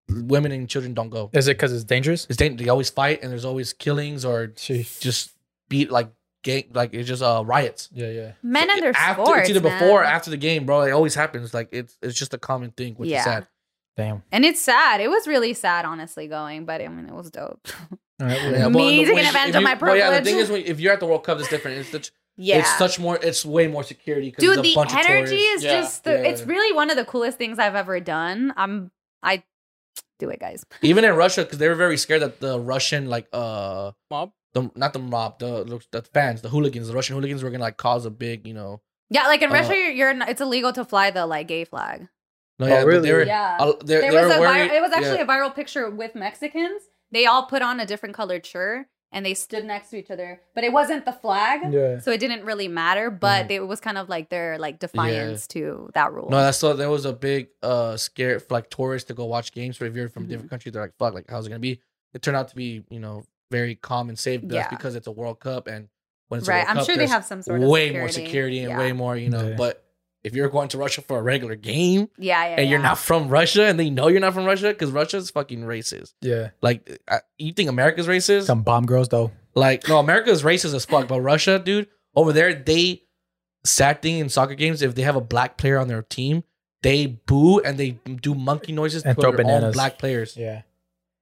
Women 0.08 0.52
and 0.52 0.68
children 0.68 0.94
don't 0.94 1.10
go. 1.10 1.30
Is 1.32 1.48
it 1.48 1.54
because 1.56 1.72
it's 1.72 1.82
dangerous? 1.84 2.26
It's 2.28 2.36
dang- 2.36 2.56
they 2.56 2.68
always 2.68 2.90
fight 2.90 3.22
and 3.22 3.32
there's 3.32 3.44
always 3.44 3.72
killings 3.72 4.24
or 4.24 4.48
Sheesh. 4.48 5.00
just 5.00 5.32
beat 5.68 5.90
like 5.90 6.10
gang 6.44 6.64
like 6.74 6.94
it's 6.94 7.08
just 7.08 7.22
uh 7.22 7.42
riots. 7.44 7.88
Yeah, 7.92 8.10
yeah. 8.10 8.32
Men 8.40 8.70
and 8.70 8.80
their 8.82 8.96
after 8.96 9.24
sports, 9.24 9.40
it's 9.40 9.50
either 9.50 9.60
man. 9.68 9.80
before 9.80 10.02
or 10.02 10.04
after 10.04 10.30
the 10.30 10.36
game, 10.36 10.64
bro. 10.64 10.82
It 10.82 10.92
always 10.92 11.16
happens. 11.16 11.52
Like 11.52 11.70
it's 11.72 11.98
it's 12.02 12.16
just 12.16 12.32
a 12.34 12.38
common 12.38 12.70
thing, 12.70 12.94
which 12.94 13.10
Yeah. 13.10 13.18
is 13.18 13.24
sad. 13.24 13.46
Damn. 13.96 14.22
and 14.30 14.44
it's 14.44 14.60
sad. 14.60 15.00
It 15.00 15.08
was 15.08 15.26
really 15.26 15.54
sad, 15.54 15.86
honestly, 15.86 16.28
going, 16.28 16.66
but 16.66 16.82
I 16.82 16.88
mean, 16.88 17.06
it 17.08 17.14
was 17.14 17.30
dope. 17.30 17.66
All 18.20 18.26
right, 18.26 18.38
well, 18.42 18.52
Yeah, 18.52 18.68
Me 18.68 18.74
well, 18.76 18.88
the- 18.90 19.04
taking 19.06 19.18
advantage 19.26 19.54
of 19.56 19.60
you- 19.62 19.66
my 19.66 19.74
well, 19.74 19.96
yeah, 19.96 20.18
the 20.18 20.24
thing 20.24 20.36
is, 20.38 20.50
when, 20.50 20.62
if 20.66 20.78
you're 20.80 20.92
at 20.92 21.00
the 21.00 21.06
World 21.06 21.24
Cup, 21.24 21.38
it's 21.40 21.48
different. 21.48 21.78
It's 21.78 21.88
such, 21.88 22.12
Yeah, 22.38 22.58
it's 22.58 22.76
such 22.78 22.98
more. 22.98 23.18
It's 23.22 23.44
way 23.46 23.66
more 23.66 23.82
security. 23.82 24.30
'cause 24.30 24.40
dude, 24.42 24.58
it's 24.58 24.58
a 24.58 24.62
the 24.62 24.74
bunch 24.74 24.92
of 24.92 24.98
energy 24.98 25.36
tourists. 25.36 25.56
is 25.56 25.64
Yeah. 25.64 25.80
just. 25.80 26.04
The, 26.04 26.10
Yeah. 26.12 26.28
It's 26.30 26.42
really 26.42 26.72
one 26.74 26.90
of 26.90 26.96
the 26.96 27.04
coolest 27.04 27.38
things 27.38 27.58
I've 27.58 27.74
ever 27.74 27.98
done. 28.00 28.52
I'm. 28.56 28.90
I 29.22 29.42
do 30.18 30.28
it, 30.30 30.40
guys. 30.40 30.64
even 30.82 31.04
in 31.04 31.14
Russia 31.14 31.42
because 31.44 31.58
they 31.58 31.68
were 31.68 31.74
very 31.74 31.96
scared 31.96 32.22
that 32.22 32.40
the 32.40 32.58
Russian 32.60 33.08
like 33.08 33.26
uh 33.32 33.92
Mob. 34.10 34.32
the 34.54 34.70
not 34.74 34.92
the 34.92 34.98
mob 34.98 35.38
the 35.38 35.80
the 35.92 36.02
fans 36.14 36.42
the 36.42 36.48
hooligans 36.50 36.88
the 36.88 36.94
Russian 36.94 37.14
hooligans 37.16 37.42
were 37.42 37.50
gonna 37.50 37.64
like 37.64 37.76
cause 37.78 38.04
a 38.06 38.10
big 38.10 38.46
you 38.46 38.54
know 38.54 38.80
Yeah, 39.10 39.26
like 39.28 39.40
in 39.42 39.50
Uh, 39.50 39.54
Russia, 39.54 39.74
you're, 39.76 39.90
you're 39.90 40.14
not- 40.14 40.28
it's 40.28 40.40
illegal 40.40 40.72
to 40.72 40.84
fly 40.84 41.10
the 41.10 41.26
like 41.26 41.46
gay 41.48 41.64
flag. 41.64 42.08
no 42.58 42.66
Oh, 42.66 42.68
yeah 42.68 42.80
but 42.80 42.86
really? 42.86 43.08
they 43.08 43.12
were 43.14 43.22
Yeah. 43.24 43.56
uh, 43.60 43.72
there 43.84 44.02
was 44.02 44.14
were 44.14 44.36
a 44.36 44.40
wearing- 44.40 44.68
vir- 44.68 44.74
it 44.76 44.80
was 44.82 44.92
actually 44.92 45.16
yeah. 45.16 45.22
a 45.22 45.26
viral 45.26 45.54
picture 45.54 45.88
with 45.90 46.14
Mexicans. 46.14 46.82
They 47.12 47.24
all 47.26 47.44
put 47.46 47.62
on 47.62 47.78
a 47.80 47.86
different 47.86 48.14
colored 48.14 48.44
shirt 48.46 48.86
and 49.12 49.24
they 49.24 49.34
stood 49.34 49.64
next 49.64 49.90
to 49.90 49.96
each 49.96 50.10
other, 50.10 50.40
but 50.54 50.64
it 50.64 50.72
wasn't 50.72 51.04
the 51.04 51.12
flag, 51.12 51.72
Yeah. 51.72 51.98
so 52.00 52.10
it 52.10 52.18
didn't 52.20 52.44
really 52.44 52.68
matter. 52.68 53.10
But 53.10 53.50
it 53.50 53.60
was 53.66 53.80
kind 53.80 53.96
of 53.98 54.08
like 54.08 54.28
their 54.28 54.58
like 54.58 54.78
defiance 54.78 55.46
to 55.48 55.90
that 55.94 56.12
rule. 56.12 56.28
no 56.30 56.38
that's 56.38 56.58
so 56.58 56.74
there 56.74 56.90
was 56.90 57.04
a 57.04 57.12
big 57.12 57.48
uh 57.62 57.96
scare 57.96 58.40
for 58.40 58.54
like 58.54 58.68
tourists 58.70 59.06
to 59.08 59.14
go 59.14 59.24
watch 59.26 59.52
games 59.52 59.78
but 59.78 59.86
if 59.88 59.94
you're 59.96 60.08
from 60.08 60.24
Mm-hmm. 60.24 60.30
different 60.30 60.50
country 60.50 60.70
they're 60.72 60.82
like 60.82 60.96
fuck 60.98 61.14
like 61.14 61.26
how's 61.30 61.46
it 61.46 61.50
gonna 61.50 61.60
be 61.60 61.80
it 62.14 62.22
turned 62.22 62.36
out 62.36 62.48
to 62.48 62.56
be 62.56 62.82
you 62.90 63.00
know 63.00 63.24
very 63.50 63.74
calm 63.76 64.08
and 64.08 64.18
safe 64.18 64.40
but 64.42 64.52
Yeah. 64.52 64.62
that's 64.62 64.74
because 64.76 64.94
it's 64.96 65.06
a 65.06 65.12
World 65.12 65.38
Cup 65.40 65.68
and 65.68 65.88
when 66.28 66.38
it's 66.40 66.48
a 66.48 66.50
right? 66.50 66.58
World 66.58 66.68
I'm 66.70 66.76
Cup, 66.78 66.86
sure 66.86 66.96
they 66.96 67.06
have 67.06 67.24
some 67.24 67.42
sort 67.42 67.62
of 67.62 67.68
way 67.68 67.86
security. 67.88 67.98
more 68.00 68.08
security 68.08 68.58
and 68.60 68.70
yeah. 68.70 68.78
way 68.78 68.92
more 68.92 69.16
you 69.16 69.30
know 69.30 69.48
Yeah. 69.50 69.56
but 69.56 69.84
if 70.26 70.34
you're 70.34 70.48
going 70.48 70.68
to 70.68 70.78
Russia 70.78 71.00
for 71.02 71.18
a 71.18 71.22
regular 71.22 71.54
game 71.54 72.08
yeah, 72.18 72.44
yeah, 72.48 72.56
and 72.58 72.68
you're 72.70 72.78
yeah. 72.80 72.88
not 72.90 72.98
from 72.98 73.28
Russia 73.28 73.64
and 73.66 73.78
they 73.80 73.88
know 73.90 74.08
you're 74.08 74.20
not 74.20 74.34
from 74.34 74.44
Russia 74.44 74.68
because 74.68 74.90
Russia's 74.90 75.30
fucking 75.30 75.60
racist 75.62 76.12
Yeah. 76.20 76.50
like 76.60 77.00
I, 77.08 77.20
you 77.38 77.52
think 77.52 77.68
America's 77.70 78.06
racist 78.06 78.44
Some 78.44 78.62
bomb 78.62 78.86
girls 78.86 79.08
though. 79.08 79.30
Like, 79.54 79.88
no, 79.88 79.98
America's 79.98 80.42
racist 80.42 80.74
as 80.74 80.84
fuck, 80.84 81.08
but 81.08 81.20
Russia, 81.22 81.58
dude, 81.58 81.88
over 82.14 82.30
there, 82.32 82.52
they 82.54 83.04
sad 83.64 84.02
thing 84.02 84.18
in 84.18 84.28
soccer 84.28 84.54
games, 84.54 84.82
if 84.82 84.94
they 84.94 85.02
have 85.02 85.16
a 85.16 85.20
black 85.22 85.56
player 85.56 85.78
on 85.78 85.88
their 85.88 86.02
team, 86.02 86.44
they 86.82 87.06
boo 87.06 87.60
and 87.60 87.78
they 87.78 87.92
do 88.20 88.34
monkey 88.34 88.72
noises 88.72 89.02
And 89.02 89.16
to 89.16 89.20
throw 89.22 89.30
their 89.32 89.40
own 89.40 89.46
bananas. 89.46 89.74
black 89.74 89.98
players. 89.98 90.36
Yeah. 90.36 90.62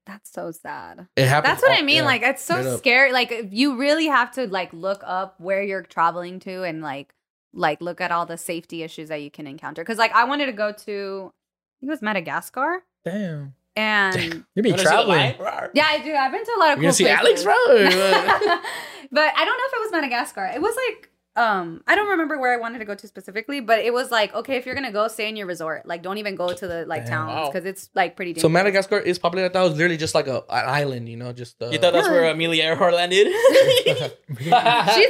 That's 0.06 0.30
so 0.30 0.50
sad. 0.50 1.06
It 1.16 1.26
happens. 1.28 1.52
That's 1.52 1.62
what 1.62 1.70
all- 1.72 1.78
I 1.78 1.82
mean. 1.82 1.98
yeah. 1.98 2.04
Like 2.04 2.22
it's 2.22 2.42
so 2.44 2.54
straight 2.60 2.72
up. 2.72 2.78
scary. 2.78 3.12
Like 3.12 3.32
you 3.52 3.76
really 3.78 4.06
have 4.08 4.32
to 4.32 4.46
like 4.48 4.72
look 4.72 5.02
up 5.06 5.36
where 5.40 5.62
you're 5.62 5.82
traveling 5.82 6.40
to 6.40 6.62
and 6.64 6.82
like 6.82 7.14
like 7.54 7.80
look 7.80 8.00
at 8.00 8.10
all 8.10 8.26
the 8.26 8.36
safety 8.36 8.82
issues 8.82 9.08
that 9.08 9.22
you 9.22 9.30
can 9.30 9.46
encounter. 9.46 9.82
Because 9.82 9.98
like 9.98 10.12
I 10.12 10.24
wanted 10.24 10.46
to 10.46 10.52
go 10.52 10.72
to 10.72 11.30
I 11.32 11.74
think 11.80 11.88
it 11.88 11.90
was 11.90 12.02
Madagascar 12.02 12.82
Damn. 13.04 13.54
and 13.76 14.44
You 14.54 14.62
be 14.62 14.70
Wanna 14.70 14.78
see 14.78 14.84
the 14.84 14.90
traveling. 14.90 15.34
yeah, 15.74 15.86
I 15.88 15.98
do. 16.02 16.14
I've 16.14 16.32
been 16.32 16.44
to 16.44 16.52
a 16.56 16.58
lot 16.60 16.76
of 16.76 16.82
You're 16.82 16.92
cool 16.92 16.98
gonna 16.98 17.04
see 17.04 17.08
Alex, 17.08 17.42
places. 17.42 17.44
bro? 17.44 17.54
but 19.12 19.32
I 19.36 19.44
don't 19.44 19.56
know 19.58 19.66
if 19.66 19.72
it 19.72 19.80
was 19.80 19.92
Madagascar. 19.92 20.46
It 20.54 20.60
was 20.62 20.74
like 20.76 21.10
um 21.36 21.82
I 21.88 21.96
don't 21.96 22.08
remember 22.10 22.38
where 22.38 22.52
I 22.52 22.58
wanted 22.58 22.78
to 22.78 22.84
go 22.84 22.94
to 22.94 23.08
specifically, 23.08 23.58
but 23.60 23.80
it 23.80 23.92
was 23.92 24.12
like 24.12 24.32
okay, 24.34 24.54
if 24.56 24.66
you're 24.66 24.74
gonna 24.76 24.92
go, 24.92 25.08
stay 25.08 25.28
in 25.28 25.34
your 25.36 25.48
resort. 25.48 25.84
Like 25.84 26.00
don't 26.02 26.18
even 26.18 26.36
go 26.36 26.52
to 26.52 26.66
the 26.68 26.86
like 26.86 27.02
Damn. 27.06 27.10
towns 27.26 27.30
Wow. 27.34 27.50
because 27.50 27.64
it's 27.66 27.90
like 27.94 28.14
pretty. 28.14 28.38
so 28.38 28.48
Madagascar 28.48 28.98
is 29.00 29.18
popular. 29.18 29.48
That 29.48 29.60
was 29.60 29.72
literally 29.72 29.96
just 29.96 30.14
like 30.14 30.28
a 30.28 30.36
an 30.48 30.68
island, 30.68 31.08
you 31.08 31.16
know, 31.16 31.32
just 31.32 31.60
uh, 31.60 31.70
You 31.70 31.78
thought 31.78 31.92
that's 31.92 32.08
where 32.08 32.30
Amelia 32.30 32.62
Earhart 32.64 32.94
landed? 32.94 33.26
She's 34.38 34.48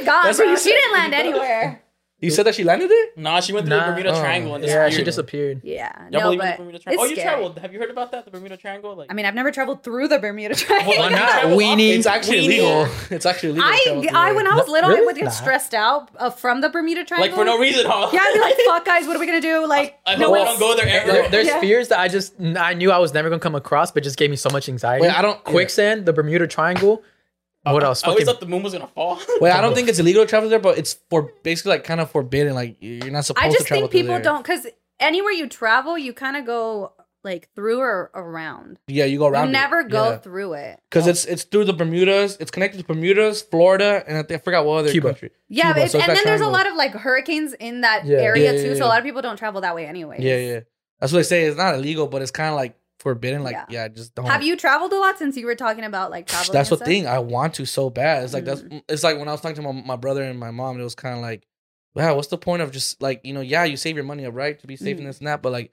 gone. 0.05 0.25
That's 0.25 0.37
bro. 0.37 0.55
She 0.55 0.69
didn't 0.69 0.93
land 0.93 1.13
anywhere. 1.13 1.81
You 2.21 2.31
said 2.31 2.45
that 2.45 2.55
she 2.55 2.63
landed 2.63 2.89
there. 2.89 3.05
nah, 3.17 3.39
she 3.41 3.53
went 3.53 3.67
through 3.67 3.75
Nah. 3.77 3.85
the 3.87 3.91
Bermuda 3.91 4.09
Oh. 4.15 4.19
Triangle 4.19 4.55
and 4.55 4.63
yeah, 4.63 4.69
disappeared. 4.87 4.93
she 4.93 5.03
disappeared. 5.03 5.61
Yeah, 5.63 5.91
Y'all 6.03 6.09
no, 6.11 6.19
believe 6.21 6.39
in 6.39 6.45
but 6.45 6.51
the 6.51 6.57
Bermuda 6.63 6.79
Triangle? 6.79 7.01
Oh, 7.01 7.05
it's 7.05 7.11
you 7.11 7.15
scary. 7.21 7.29
traveled. 7.35 7.59
Have 7.59 7.73
you 7.73 7.79
heard 7.79 7.89
about 7.91 8.11
that? 8.13 8.25
The 8.25 8.31
Bermuda 8.31 8.57
Triangle? 8.57 8.95
Like, 8.95 9.11
I 9.11 9.13
mean, 9.13 9.25
I've 9.25 9.35
never 9.35 9.51
traveled 9.51 9.83
through 9.83 10.07
the 10.07 10.17
Bermuda 10.19 10.55
Triangle. 10.55 10.93
Why 10.97 11.09
not? 11.09 11.19
not? 11.19 11.43
Weenie. 11.57 11.95
It's 11.97 12.05
actually 12.07 12.39
Weenie. 12.39 12.45
illegal. 12.59 12.87
It's 13.11 13.25
actually 13.25 13.49
illegal. 13.49 13.69
to 13.69 13.75
I, 13.75 13.83
through 13.83 14.17
I 14.17 14.25
there. 14.25 14.35
when 14.35 14.47
I 14.47 14.55
was 14.55 14.67
No, 14.67 14.73
little, 14.73 14.89
I 14.89 14.93
really? 14.93 15.05
would 15.07 15.15
get 15.17 15.25
Nah. 15.25 15.29
stressed 15.31 15.73
out 15.73 16.09
uh, 16.17 16.29
from 16.29 16.61
the 16.61 16.69
Bermuda 16.69 17.03
Triangle. 17.03 17.29
like 17.29 17.37
for 17.37 17.45
no 17.45 17.59
reason, 17.59 17.85
huh? 17.85 18.09
Yeah, 18.13 18.21
I'd 18.23 18.33
be 18.33 18.39
like, 18.39 18.55
"Fuck, 18.65 18.85
guys, 18.85 19.05
what 19.07 19.15
are 19.15 19.19
we 19.19 19.25
gonna 19.25 19.41
do?" 19.41 19.67
Like, 19.67 19.99
I 20.05 20.15
no 20.15 20.27
hope 20.27 20.37
I 20.37 20.43
don't 20.45 20.59
go 20.59 20.75
there 20.75 20.87
ever. 20.87 21.11
There- 21.11 21.29
there's 21.29 21.47
Yeah. 21.47 21.59
fears 21.59 21.89
that 21.89 21.99
I 21.99 22.07
just 22.07 22.33
I 22.39 22.73
knew 22.73 22.91
I 22.91 22.97
was 22.97 23.13
never 23.13 23.29
gonna 23.29 23.39
come 23.39 23.55
across, 23.55 23.91
but 23.91 24.03
just 24.03 24.17
gave 24.17 24.29
me 24.29 24.35
so 24.37 24.49
much 24.49 24.69
anxiety. 24.69 25.03
Wait, 25.03 25.11
I 25.17 25.21
don't- 25.21 25.43
quicksand, 25.43 26.05
the 26.05 26.13
Bermuda 26.13 26.47
Triangle. 26.47 27.03
What 27.73 27.83
else? 27.83 28.03
I 28.03 28.07
always 28.09 28.23
Fucking- 28.25 28.33
thought 28.33 28.39
the 28.39 28.45
moon 28.47 28.63
was 28.63 28.73
gonna 28.73 28.87
fall. 28.87 29.19
Wait, 29.41 29.51
I 29.51 29.61
don't 29.61 29.73
think 29.75 29.89
it's 29.89 29.99
illegal 29.99 30.23
to 30.23 30.29
travel 30.29 30.49
there, 30.49 30.59
but 30.59 30.77
it's 30.77 30.93
for 31.09 31.31
basically 31.43 31.71
like 31.71 31.83
kind 31.83 31.99
of 31.99 32.11
forbidden. 32.11 32.53
Like 32.53 32.77
you're 32.79 33.09
not 33.11 33.25
supposed 33.25 33.45
I 33.45 33.49
to 33.49 33.51
do 33.51 33.53
that. 33.53 33.55
I 33.55 33.57
just 33.59 33.67
travel 33.67 33.81
think 33.83 33.91
through 33.91 33.99
people 34.01 34.13
there. 34.15 34.23
don't 34.23 34.41
because 34.43 34.67
anywhere 34.99 35.31
you 35.31 35.47
travel, 35.47 35.97
you 35.97 36.13
kind 36.13 36.37
of 36.37 36.45
go 36.45 36.93
like 37.23 37.49
through 37.55 37.79
or 37.79 38.11
around. 38.13 38.77
Yeah, 38.87 39.05
you 39.05 39.17
go 39.17 39.25
around. 39.25 39.45
you 39.45 39.49
it. 39.49 39.53
never 39.53 39.83
go 39.83 40.11
Yeah. 40.11 40.17
through 40.17 40.53
it. 40.53 40.79
Because 40.89 41.07
it's 41.07 41.25
it's 41.25 41.43
through 41.43 41.65
the 41.65 41.73
Bermudas. 41.73 42.37
It's 42.39 42.51
connected 42.51 42.77
to 42.77 42.83
Bermudas, 42.85 43.41
Florida, 43.41 44.03
and 44.07 44.15
I, 44.17 44.21
think, 44.21 44.41
I 44.41 44.43
forgot 44.43 44.63
what 44.63 44.77
other 44.77 44.91
Cuba. 44.91 45.07
country. 45.09 45.31
Yeah, 45.49 45.63
Cuba, 45.63 45.73
but 45.73 45.83
it's, 45.85 45.91
so 45.93 45.97
it's 45.97 46.07
and 46.07 46.11
that 46.11 46.15
then 46.17 46.25
there's 46.25 46.41
a 46.41 46.43
triangle. 46.43 46.51
lot 46.51 46.67
of 46.67 46.75
like 46.75 46.91
hurricanes 46.93 47.53
in 47.53 47.81
that 47.81 48.05
Yeah. 48.05 48.19
area 48.19 48.53
Yeah, 48.53 48.61
too. 48.61 48.67
yeah, 48.67 48.73
So 48.73 48.79
yeah. 48.81 48.85
a 48.85 48.89
lot 48.89 48.99
of 48.99 49.05
people 49.05 49.23
don't 49.23 49.37
travel 49.37 49.61
that 49.61 49.73
way 49.73 49.87
anyway. 49.87 50.17
Yeah, 50.19 50.37
yeah. 50.37 50.59
That's 50.99 51.11
what 51.11 51.17
they 51.19 51.23
say. 51.23 51.43
It's 51.45 51.57
not 51.57 51.73
illegal, 51.73 52.05
but 52.05 52.21
it's 52.21 52.29
kind 52.31 52.49
of 52.49 52.55
like 52.55 52.77
forbidden. 52.99 53.43
Like, 53.43 53.53
Yeah. 53.53 53.65
yeah, 53.69 53.87
just 53.87 54.15
don't. 54.15 54.25
Have 54.25 54.43
you 54.43 54.55
traveled 54.55 54.91
a 54.93 54.97
lot 54.97 55.17
since 55.17 55.35
you 55.37 55.45
were 55.45 55.55
talking 55.55 55.83
about 55.83 56.11
like 56.11 56.27
traveling? 56.27 56.53
That's 56.53 56.69
and 56.69 56.71
what 56.73 56.77
stuff? 56.79 56.87
thing. 56.87 57.07
I 57.07 57.19
want 57.19 57.53
to 57.55 57.65
so 57.65 57.89
bad. 57.89 58.23
It's 58.23 58.33
like 58.33 58.45
that's. 58.45 58.61
Mm. 58.61 58.81
It's 58.89 59.03
like 59.03 59.17
when 59.17 59.27
I 59.27 59.31
was 59.31 59.41
talking 59.41 59.55
to 59.57 59.61
my, 59.61 59.71
my 59.71 59.95
brother 59.95 60.23
and 60.23 60.39
my 60.39 60.51
mom. 60.51 60.79
It 60.79 60.83
was 60.83 60.95
kind 60.95 61.15
of 61.15 61.21
like, 61.21 61.45
wow, 61.93 62.15
what's 62.15 62.27
the 62.29 62.37
point 62.37 62.61
of 62.61 62.71
just 62.71 63.01
like 63.01 63.21
you 63.23 63.33
know? 63.33 63.41
Yeah, 63.41 63.63
you 63.65 63.77
save 63.77 63.95
your 63.95 64.05
money 64.05 64.25
up, 64.25 64.33
right, 64.35 64.59
to 64.59 64.67
be 64.67 64.75
safe 64.75 64.97
in 64.97 65.03
Mm. 65.03 65.07
this 65.07 65.17
and 65.19 65.27
that, 65.27 65.41
but 65.41 65.51
like. 65.51 65.71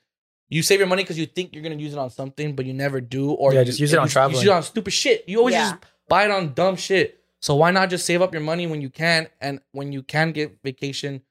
You 0.49 0.63
save 0.63 0.81
your 0.81 0.87
money 0.89 1.03
because 1.03 1.17
you 1.17 1.25
think 1.25 1.55
you're 1.55 1.63
gonna 1.63 1.77
use 1.77 1.95
it 1.95 1.99
on 1.99 2.11
something, 2.11 2.55
but 2.55 2.67
you 2.67 2.75
never 2.75 3.01
do, 3.01 3.31
or 3.31 3.55
Yeah, 3.55 3.61
you, 3.61 3.65
just 3.65 3.81
use 3.81 3.95
it 3.95 3.99
on 3.99 4.03
you, 4.05 4.09
You 4.09 4.13
traveling. 4.13 4.37
use 4.43 4.45
it 4.45 4.51
on 4.53 4.63
stupid 4.63 4.93
shit. 4.93 5.25
You 5.27 5.39
always 5.39 5.55
Yeah. 5.55 5.71
just 5.71 5.77
buy 6.11 6.27
it 6.27 6.31
on 6.31 6.53
dumb 6.53 6.77
shit. 6.77 7.21
So 7.41 7.55
why 7.55 7.71
not 7.71 7.89
just 7.89 8.05
save 8.05 8.21
up 8.21 8.35
your 8.35 8.43
money 8.43 8.67
when 8.67 8.83
you 8.83 8.91
can, 8.91 9.29
and 9.41 9.61
when 9.71 9.93
you 9.93 10.03
can 10.03 10.33
get 10.33 10.59
vacation, 10.63 11.23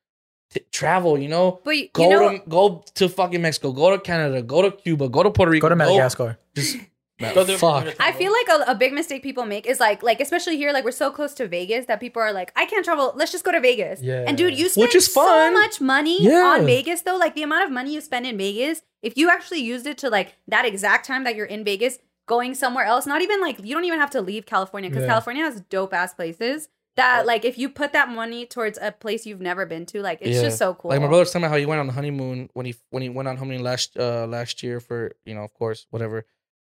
t- 0.52 0.62
travel. 0.72 1.18
You 1.18 1.28
know, 1.30 1.60
But 1.64 1.78
you, 1.78 1.90
go 1.94 2.10
know, 2.10 2.30
to 2.38 2.44
go 2.48 2.84
to 2.96 3.10
fucking 3.10 3.42
Mexico, 3.42 3.72
go 3.72 3.90
to 3.92 4.00
Canada, 4.02 4.42
go 4.42 4.62
to 4.62 4.72
Cuba, 4.72 5.10
go 5.10 5.24
to 5.24 5.32
Puerto 5.32 5.52
Rico, 5.52 5.66
go 5.66 5.70
to 5.70 5.76
Madagascar. 5.76 6.38
just 6.56 6.78
Go 7.36 7.46
through- 7.46 7.58
fuck. 7.58 7.86
I 8.00 8.14
feel 8.14 8.32
like 8.32 8.48
a, 8.68 8.72
a 8.72 8.74
big 8.76 8.94
mistake 8.94 9.22
people 9.22 9.46
make 9.46 9.68
is 9.68 9.80
like, 9.80 10.02
like 10.02 10.20
especially 10.20 10.58
here, 10.58 10.72
like 10.74 10.84
we're 10.84 10.90
so 10.92 11.12
close 11.12 11.36
to 11.36 11.48
Vegas 11.48 11.86
that 11.86 12.00
people 12.00 12.20
are 12.20 12.34
like, 12.34 12.52
I 12.56 12.66
can't 12.66 12.84
travel. 12.84 13.14
Let's 13.16 13.32
just 13.32 13.44
go 13.44 13.52
to 13.52 13.60
Vegas. 13.60 14.02
Yeah. 14.02 14.26
And 14.28 14.36
dude, 14.36 14.58
you 14.58 14.70
spend 14.70 14.86
Which 14.86 14.96
is 14.96 15.14
so 15.14 15.52
much 15.52 15.80
money 15.80 16.18
Yeah. 16.24 16.56
on 16.60 16.66
Vegas 16.66 17.02
though. 17.02 17.18
Like 17.18 17.36
the 17.36 17.44
amount 17.44 17.64
of 17.66 17.70
money 17.70 17.94
you 17.94 18.02
spend 18.02 18.26
in 18.26 18.40
Vegas, 18.40 18.82
if 19.04 19.18
you 19.18 19.30
actually 19.30 19.60
used 19.60 19.86
it 19.86 20.00
to 20.00 20.10
like 20.10 20.34
that 20.48 20.66
exact 20.66 21.06
time 21.06 21.24
that 21.26 21.36
you're 21.36 21.46
in 21.46 21.64
Vegas, 21.64 22.00
going 22.26 22.56
somewhere 22.56 22.86
else, 22.86 23.06
not 23.06 23.22
even 23.22 23.40
like 23.40 23.64
you 23.64 23.76
don't 23.76 23.86
even 23.86 24.00
have 24.00 24.10
to 24.12 24.22
leave 24.22 24.48
California 24.48 24.90
because 24.90 25.04
Yeah. 25.04 25.10
California 25.10 25.44
has 25.44 25.62
dope 25.70 25.94
ass 25.94 26.16
places. 26.16 26.70
That 26.98 27.26
like 27.26 27.46
if 27.46 27.58
you 27.58 27.70
put 27.70 27.94
that 27.94 28.10
money 28.10 28.46
towards 28.46 28.78
a 28.82 28.92
place 28.92 29.26
you've 29.26 29.40
never 29.40 29.66
been 29.66 29.86
to, 29.88 30.02
like 30.02 30.20
it's 30.22 30.36
Yeah. 30.36 30.44
just 30.44 30.58
so 30.58 30.74
cool. 30.74 30.90
Like 30.90 31.00
my 31.00 31.08
brother 31.08 31.22
was 31.22 31.32
telling 31.32 31.44
me 31.44 31.50
how 31.50 31.58
he 31.58 31.66
went 31.66 31.80
on 31.80 31.88
the 31.88 31.94
honeymoon 31.94 32.50
when 32.54 32.66
he 32.66 32.76
when 32.90 33.02
he 33.02 33.10
went 33.10 33.28
on 33.30 33.38
honeymoon 33.38 33.64
last 33.64 33.96
uh 33.98 34.26
last 34.28 34.62
year 34.62 34.80
for 34.82 35.14
you 35.26 35.34
know 35.34 35.44
of 35.44 35.54
course 35.54 35.88
whatever. 35.90 36.26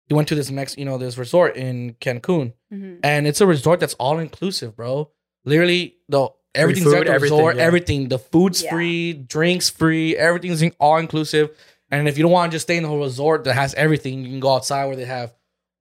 He 0.07 0.15
went 0.15 0.29
to 0.29 0.35
this 0.35 0.51
Mex 0.51 0.77
you 0.77 0.85
know 0.85 0.99
this 0.99 1.17
resort 1.17 1.57
in 1.57 1.95
Cancun 2.01 2.53
Mhm. 2.73 2.99
and 3.03 3.27
it's 3.27 3.41
a 3.41 3.47
resort 3.47 3.81
that's 3.81 3.95
all 3.95 4.19
inclusive, 4.19 4.77
bro. 4.77 5.11
Literally 5.45 5.97
the 6.09 6.29
everything's 6.55 6.85
food, 6.87 6.97
at 6.99 7.07
the 7.07 7.13
everything, 7.13 7.37
resort, 7.39 7.57
yeah. 7.57 7.63
everything. 7.63 8.09
The 8.09 8.19
food's 8.19 8.63
Yeah. 8.63 8.73
free, 8.73 9.13
drinks 9.15 9.71
free, 9.71 10.17
everything's 10.17 10.63
all 10.79 10.99
inclusive. 10.99 11.51
And 11.91 12.07
if 12.09 12.19
you 12.19 12.23
don't 12.25 12.33
want 12.33 12.53
to 12.53 12.57
just 12.57 12.67
stay 12.67 12.77
in 12.77 12.83
the 12.83 12.89
whole 12.91 13.01
resort 13.01 13.45
that 13.45 13.55
has 13.55 13.73
everything, 13.75 14.23
you 14.25 14.31
can 14.31 14.41
go 14.41 14.55
outside 14.55 14.85
where 14.87 14.97
they 14.97 15.07
have 15.07 15.33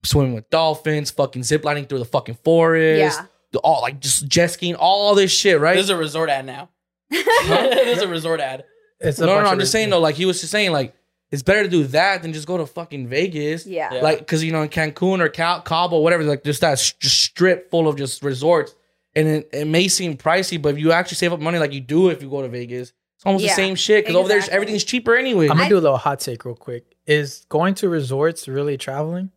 swimming 0.03 0.33
with 0.33 0.49
dolphins, 0.49 1.11
fucking 1.11 1.41
ziplining 1.41 1.89
through 1.89 1.99
the 1.99 2.05
fucking 2.05 2.37
forest, 2.43 3.19
Yeah. 3.19 3.25
The, 3.51 3.59
all 3.59 3.81
like 3.81 3.99
just 3.99 4.27
jet 4.27 4.47
skiing, 4.51 4.75
all 4.75 5.15
this 5.15 5.31
shit, 5.31 5.59
right? 5.59 5.73
There's 5.73 5.89
a 5.89 5.97
resort 5.97 6.29
ad 6.29 6.45
now. 6.45 6.69
There's 7.09 8.01
a 8.01 8.07
resort 8.07 8.39
ad. 8.39 8.63
It's 8.99 9.19
no, 9.19 9.25
no, 9.27 9.41
no. 9.41 9.47
I'm 9.49 9.59
just 9.59 9.71
saying 9.71 9.89
though, 9.89 9.99
like 9.99 10.15
he 10.15 10.25
was 10.25 10.39
just 10.39 10.51
saying, 10.51 10.71
like 10.71 10.93
it's 11.31 11.41
better 11.43 11.63
to 11.63 11.69
do 11.69 11.83
that 11.85 12.21
than 12.21 12.33
just 12.33 12.47
go 12.47 12.57
to 12.57 12.65
fucking 12.65 13.07
Vegas. 13.07 13.65
yeah. 13.65 13.93
Yeah. 13.93 14.01
Like, 14.01 14.25
cause 14.27 14.43
you 14.43 14.51
know 14.51 14.61
in 14.63 14.69
Cancun 14.69 15.19
or 15.19 15.29
Cal- 15.29 15.61
Cabo, 15.61 15.99
whatever, 15.99 16.23
like 16.23 16.43
just 16.43 16.61
that 16.61 16.73
s- 16.73 16.93
just 16.93 17.19
strip 17.19 17.69
full 17.71 17.87
of 17.87 17.95
just 17.97 18.23
resorts, 18.23 18.75
and 19.15 19.27
it, 19.27 19.49
it 19.53 19.67
may 19.67 19.87
seem 19.87 20.17
pricey, 20.17 20.61
but 20.61 20.69
if 20.73 20.79
you 20.79 20.91
actually 20.91 21.15
save 21.17 21.31
up 21.33 21.39
money 21.39 21.59
like 21.59 21.71
you 21.73 21.81
do 21.81 22.09
if 22.09 22.21
you 22.21 22.29
go 22.29 22.41
to 22.41 22.47
Vegas, 22.49 22.93
it's 23.15 23.25
almost 23.25 23.43
Yeah, 23.43 23.51
the 23.51 23.55
same 23.55 23.75
shit. 23.75 24.05
Cause 24.05 24.15
over 24.15 24.27
there 24.27 24.41
everything's 24.51 24.83
cheaper 24.83 25.15
anyway. 25.15 25.45
I'm 25.49 25.55
gonna 25.57 25.63
I- 25.65 25.69
do 25.69 25.77
a 25.77 25.79
little 25.81 25.97
hot 25.97 26.19
take 26.19 26.43
real 26.45 26.55
quick. 26.55 26.95
Is 27.07 27.45
going 27.49 27.73
to 27.75 27.89
resorts 27.89 28.47
really 28.47 28.77
traveling? 28.77 29.31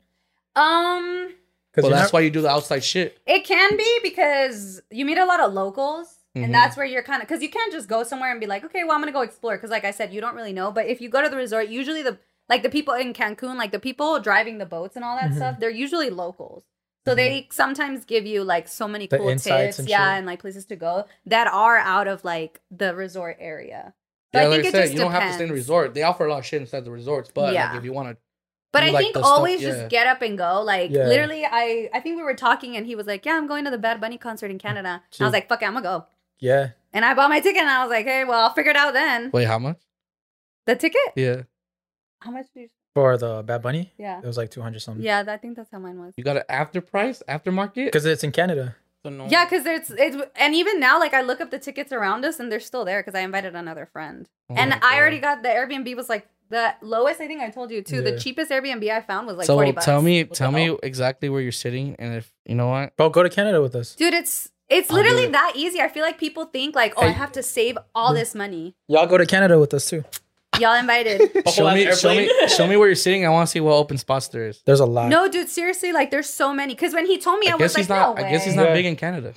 Um, 0.57 1.29
Because 1.29 1.42
well, 1.77 1.91
that's 1.91 2.13
why 2.13 2.21
you 2.21 2.31
do 2.31 2.41
the 2.43 2.49
outside 2.51 2.85
shit. 2.85 3.19
it 3.27 3.45
can 3.45 3.77
be 3.77 4.01
because 4.03 4.83
you 4.91 5.05
meet 5.05 5.19
a 5.19 5.25
lot 5.25 5.41
of 5.41 5.53
locals. 5.53 6.19
Mhm. 6.37 6.45
And 6.45 6.55
that's 6.55 6.77
where 6.79 6.87
you're 6.87 7.03
kind 7.03 7.21
of 7.23 7.29
because 7.29 7.43
you 7.43 7.51
can't 7.51 7.71
just 7.73 7.89
go 7.89 8.03
somewhere 8.05 8.31
and 8.31 8.41
be 8.41 8.47
like, 8.47 8.65
okay, 8.65 8.85
well, 8.85 8.93
I'm 8.93 9.01
gonna 9.03 9.13
go 9.13 9.21
explore. 9.21 9.57
Because, 9.57 9.69
like 9.71 9.85
I 9.85 9.91
said, 9.91 10.15
you 10.15 10.21
don't 10.23 10.35
really 10.35 10.53
know. 10.55 10.71
But 10.73 10.87
if 10.87 11.01
you 11.03 11.11
go 11.11 11.21
to 11.23 11.29
the 11.29 11.37
resort, 11.37 11.69
usually 11.69 12.03
the 12.03 12.19
like 12.49 12.63
the 12.63 12.71
people 12.71 12.95
in 12.95 13.13
Cancun, 13.13 13.57
like 13.57 13.71
the 13.71 13.79
people 13.79 14.19
driving 14.19 14.57
the 14.59 14.65
boats 14.67 14.97
and 14.97 15.05
all 15.05 15.17
that 15.17 15.31
Mhm. 15.33 15.37
stuff, 15.37 15.57
they're 15.61 15.69
usually 15.71 16.09
locals. 16.11 16.65
So 17.07 17.15
they 17.15 17.49
sometimes 17.51 18.05
give 18.05 18.25
you 18.27 18.45
like 18.45 18.67
so 18.69 18.87
many 18.89 19.07
The 19.09 19.19
cool 19.19 19.31
tips, 19.37 19.79
and 19.79 19.89
yeah, 19.89 19.99
shit. 20.13 20.19
and 20.19 20.27
like 20.27 20.41
places 20.41 20.65
to 20.67 20.77
go 20.77 21.05
that 21.27 21.49
are 21.49 21.77
out 21.77 22.07
of 22.09 22.25
like 22.25 22.61
the 22.71 22.95
resort 22.95 23.37
area. 23.41 23.93
So 24.33 24.39
yeah, 24.41 24.45
I 24.45 24.49
like 24.49 24.63
think 24.63 24.65
I 24.65 24.69
it 24.69 24.73
said, 24.73 24.81
just 24.85 24.93
you 24.95 25.01
don't 25.01 25.11
have 25.13 25.25
to 25.29 25.33
stay 25.35 25.43
in 25.45 25.49
the 25.49 25.55
resort. 25.55 25.93
They 25.95 26.03
offer 26.05 26.25
a 26.27 26.31
lot 26.31 26.39
of 26.39 26.47
shit 26.47 26.63
inside 26.63 26.85
the 26.87 26.91
resorts, 26.91 27.31
but 27.35 27.53
Yeah. 27.53 27.69
like 27.71 27.79
if 27.79 27.85
you 27.85 27.93
want 27.93 28.09
to, 28.11 28.17
But 28.73 28.81
do, 28.81 28.87
I 28.87 28.91
like, 28.91 29.03
think 29.03 29.15
the 29.15 29.21
stuff- 29.21 29.33
always 29.33 29.61
yeah. 29.63 29.71
just 29.71 29.89
get 29.91 30.07
up 30.07 30.23
and 30.23 30.37
go. 30.39 30.63
Like 30.63 30.91
Yeah. 30.91 31.07
literally, 31.07 31.45
I 31.45 31.91
I 31.93 32.01
think 32.01 32.17
we 32.17 32.23
were 32.23 32.35
talking 32.35 32.77
and 32.77 32.87
he 32.87 32.95
was 32.97 33.07
like, 33.07 33.25
"Yeah, 33.27 33.35
I'm 33.37 33.47
going 33.47 33.65
to 33.65 33.71
the 33.71 33.79
Bad 33.79 34.01
Bunny 34.01 34.19
concert 34.19 34.51
in 34.51 34.59
Canada." 34.59 35.03
And 35.19 35.21
I 35.21 35.25
was 35.25 35.33
like, 35.33 35.49
"Fuck 35.49 35.63
it, 35.63 35.67
I'm 35.67 35.75
gonna 35.75 35.83
go." 35.85 36.07
yeah. 36.41 36.71
And 36.95 37.05
I 37.05 37.15
bought 37.15 37.31
my 37.31 37.41
ticket 37.41 37.61
and 37.63 37.71
I 37.71 37.83
was 37.85 37.91
like, 37.91 38.05
"Hey, 38.07 38.25
well, 38.25 38.41
I'll 38.41 38.53
figure 38.55 38.71
it 38.71 38.77
out 38.77 38.93
then." 38.95 39.31
wait, 39.33 39.45
how 39.45 39.59
much? 39.59 39.79
The 40.67 40.77
ticket? 40.77 41.01
Yeah, 41.17 41.43
How 42.21 42.31
much 42.31 42.47
did 42.55 42.61
you? 42.63 42.69
For 42.95 43.17
the 43.17 43.43
Bad 43.43 43.63
Bunny, 43.63 43.93
Yeah, 43.97 44.19
it 44.19 44.27
was 44.27 44.37
like 44.37 44.51
two 44.51 44.61
hundred 44.63 44.81
something. 44.81 45.03
yeah. 45.05 45.25
I 45.27 45.37
think 45.39 45.57
that's 45.57 45.71
how 45.71 45.79
mine 45.79 45.99
was. 45.99 46.13
you 46.17 46.25
got 46.25 46.37
an 46.37 46.43
after 46.49 46.81
price, 46.83 47.23
aftermarket. 47.29 47.87
Because 47.87 48.05
it's 48.05 48.23
in 48.23 48.33
Canada. 48.33 48.77
So 49.03 49.09
no. 49.11 49.27
Yeah, 49.29 49.45
because 49.47 49.65
it's 49.67 49.91
it's 49.91 50.17
and 50.37 50.55
even 50.55 50.79
now, 50.79 50.99
like 51.01 51.15
I 51.15 51.23
look 51.23 51.41
up 51.41 51.51
the 51.51 51.59
tickets 51.59 51.91
around 51.91 52.25
us 52.25 52.39
and 52.39 52.53
they're 52.53 52.61
still 52.61 52.85
there 52.85 53.01
because 53.03 53.15
I 53.19 53.23
invited 53.23 53.57
another 53.57 53.87
friend. 53.87 54.29
Oh 54.51 54.55
and 54.57 54.75
I 54.83 54.99
already 55.01 55.19
got 55.21 55.43
the 55.43 55.49
Airbnb 55.49 55.97
was 55.97 56.09
like 56.11 56.29
the 56.53 56.75
lowest. 56.83 57.21
I 57.21 57.27
think 57.27 57.41
I 57.41 57.51
told 57.51 57.73
you 57.73 57.83
too. 57.83 57.97
Yeah. 57.97 58.11
The 58.13 58.19
cheapest 58.21 58.51
Airbnb 58.53 58.89
I 58.89 59.01
found 59.01 59.27
was 59.27 59.37
like 59.37 59.47
so 59.47 59.55
forty 59.57 59.73
bucks. 59.73 59.85
tell 59.85 60.01
me, 60.01 60.23
What 60.23 60.35
tell 60.37 60.53
me 60.53 60.67
hell? 60.67 60.79
exactly 60.85 61.29
where 61.29 61.41
you're 61.41 61.51
sitting, 61.51 61.97
and 61.99 62.15
if 62.15 62.33
you 62.47 62.55
know 62.55 62.69
what, 62.69 62.97
Bro, 62.97 63.11
go 63.11 63.23
to 63.25 63.31
Canada 63.31 63.61
with 63.61 63.75
us. 63.75 63.97
dude, 63.97 64.15
it's 64.15 64.51
it's 64.69 64.89
I'll 64.91 64.97
literally 64.99 65.25
it. 65.25 65.33
that 65.33 65.55
easy. 65.57 65.81
I 65.81 65.89
feel 65.89 66.03
like 66.05 66.19
people 66.19 66.45
think 66.45 66.75
like, 66.77 66.95
oh, 66.97 67.03
I 67.03 67.07
have 67.09 67.33
to 67.33 67.43
save 67.43 67.77
all 67.95 68.15
this 68.15 68.35
money. 68.35 68.75
Y'all 68.89 69.07
go 69.07 69.19
to 69.19 69.27
Canada 69.27 69.59
with 69.59 69.75
us 69.75 69.89
too. 69.91 70.05
Y'all 70.61 70.75
invited. 70.79 71.19
Show 71.55 71.67
ass 71.67 71.75
me, 71.75 71.93
show 71.95 72.15
me, 72.15 72.31
show 72.49 72.67
me 72.67 72.77
where 72.77 72.87
you're 72.87 72.95
sitting. 72.95 73.25
I 73.25 73.31
want 73.31 73.49
to 73.49 73.51
see 73.51 73.61
what 73.61 73.73
open 73.73 73.97
spots 73.97 74.29
there 74.29 74.49
is. 74.49 74.63
There's 74.67 74.81
a 74.81 74.87
lot. 74.87 75.09
no, 75.09 75.27
dude, 75.29 75.49
seriously, 75.49 75.93
like 75.93 76.11
there's 76.11 76.29
so 76.29 76.53
many. 76.53 76.75
Because 76.75 76.93
when 76.93 77.07
he 77.07 77.17
told 77.19 77.39
me, 77.41 77.49
I, 77.49 77.53
I 77.53 77.57
was 77.57 77.75
guess 77.75 77.89
like, 77.89 77.89
not. 77.89 78.17
no 78.19 78.23
I 78.25 78.31
guess 78.31 78.45
he's 78.45 78.55
not 78.55 78.67
Yeah. 78.67 78.75
big 78.75 78.85
in 78.85 78.97
Canada. 78.97 79.33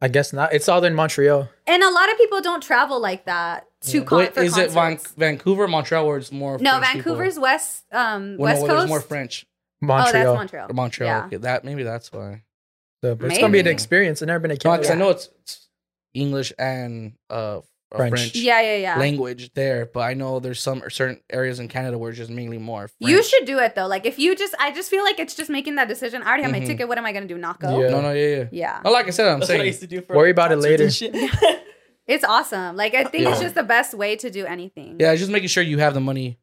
I 0.00 0.08
guess 0.08 0.32
not. 0.32 0.52
It's 0.52 0.68
all 0.68 0.84
in 0.84 0.94
Montreal. 0.94 1.48
And 1.66 1.82
a 1.82 1.90
lot 1.90 2.10
of 2.12 2.18
people 2.18 2.40
don't 2.42 2.62
travel 2.62 3.00
like 3.00 3.24
that 3.24 3.66
to 3.82 4.02
con- 4.04 4.18
Wait, 4.18 4.34
for 4.34 4.42
is 4.42 4.56
it 4.58 4.70
Van- 4.70 4.96
concerts. 4.96 5.14
Vancouver, 5.16 5.66
Montreal, 5.68 6.06
where 6.06 6.18
it's 6.18 6.30
more? 6.32 6.58
No, 6.58 6.72
French 6.78 6.84
people? 6.94 7.14
Vancouver's 7.14 7.38
west 7.38 7.84
um 7.92 8.36
Well, 8.38 8.52
west 8.52 8.60
no, 8.62 8.66
coast. 8.68 8.78
there's 8.80 8.88
more 8.88 9.00
French. 9.00 9.46
oh, 9.82 9.86
Montreal. 9.86 10.12
that's 10.12 10.36
Montreal. 10.38 10.70
Or 10.70 10.74
Montreal. 10.74 11.08
Yeah. 11.08 11.26
Okay, 11.26 11.36
that 11.38 11.64
maybe 11.64 11.82
that's 11.82 12.12
why. 12.12 12.42
So, 13.02 13.14
but 13.14 13.30
it's 13.30 13.38
gonna 13.38 13.52
be 13.52 13.60
an 13.60 13.66
experience. 13.66 14.20
I've 14.22 14.26
never 14.28 14.40
been 14.40 14.50
to 14.50 14.54
No, 14.56 14.70
Canada. 14.70 14.82
because 14.82 14.90
I 14.94 14.98
know 14.98 15.10
it's, 15.10 15.28
it's 15.42 15.68
English 16.14 16.52
and 16.58 17.12
uh 17.30 17.60
French. 17.96 18.10
French, 18.14 18.34
Yeah, 18.36 18.60
yeah, 18.60 18.76
yeah. 18.76 18.98
language 18.98 19.52
there, 19.54 19.86
but 19.86 20.00
I 20.00 20.14
know 20.14 20.40
there's 20.40 20.60
some 20.60 20.82
certain 20.88 21.20
areas 21.30 21.58
in 21.60 21.68
Canada 21.68 21.98
where 21.98 22.10
it's 22.10 22.18
just 22.18 22.30
mainly 22.30 22.58
more. 22.58 22.88
French. 22.88 23.10
You 23.12 23.22
should 23.22 23.44
do 23.46 23.58
it 23.58 23.74
though. 23.74 23.86
Like 23.86 24.06
if 24.06 24.18
you 24.18 24.34
just, 24.36 24.54
I 24.58 24.72
just 24.72 24.90
feel 24.90 25.02
like 25.04 25.18
it's 25.18 25.34
just 25.34 25.50
making 25.50 25.74
that 25.76 25.88
decision. 25.88 26.22
I 26.22 26.28
already 26.28 26.42
have 26.44 26.52
Mhm. 26.52 26.60
my 26.60 26.64
ticket. 26.66 26.88
What 26.88 26.98
am 26.98 27.06
I 27.06 27.12
gonna 27.12 27.26
do? 27.26 27.38
Not 27.38 27.60
go? 27.60 27.80
Yeah. 27.80 27.88
No, 27.90 28.00
no, 28.00 28.12
yeah, 28.12 28.26
yeah. 28.36 28.44
Yeah. 28.52 28.80
No, 28.84 28.90
like 28.92 29.06
I 29.06 29.10
said, 29.10 29.26
I'm 29.28 29.40
That's 29.40 29.50
what 29.50 29.60
I 29.60 29.64
used 29.64 29.80
to 29.80 29.86
do 29.86 30.00
for 30.02 30.16
Worry 30.16 30.30
about 30.30 30.52
it 30.52 30.56
later. 30.56 30.88
It's 32.06 32.22
awesome. 32.24 32.76
Like 32.76 32.94
I 32.94 33.02
think 33.04 33.26
it's 33.26 33.40
just 33.40 33.56
the 33.56 33.64
best 33.64 33.92
way 33.92 34.14
to 34.16 34.30
do 34.30 34.46
anything. 34.46 34.96
Yeah, 35.00 35.12
just 35.16 35.30
making 35.30 35.48
sure 35.48 35.62
you 35.64 35.78
have 35.78 35.92
the 35.92 36.00
money 36.00 36.38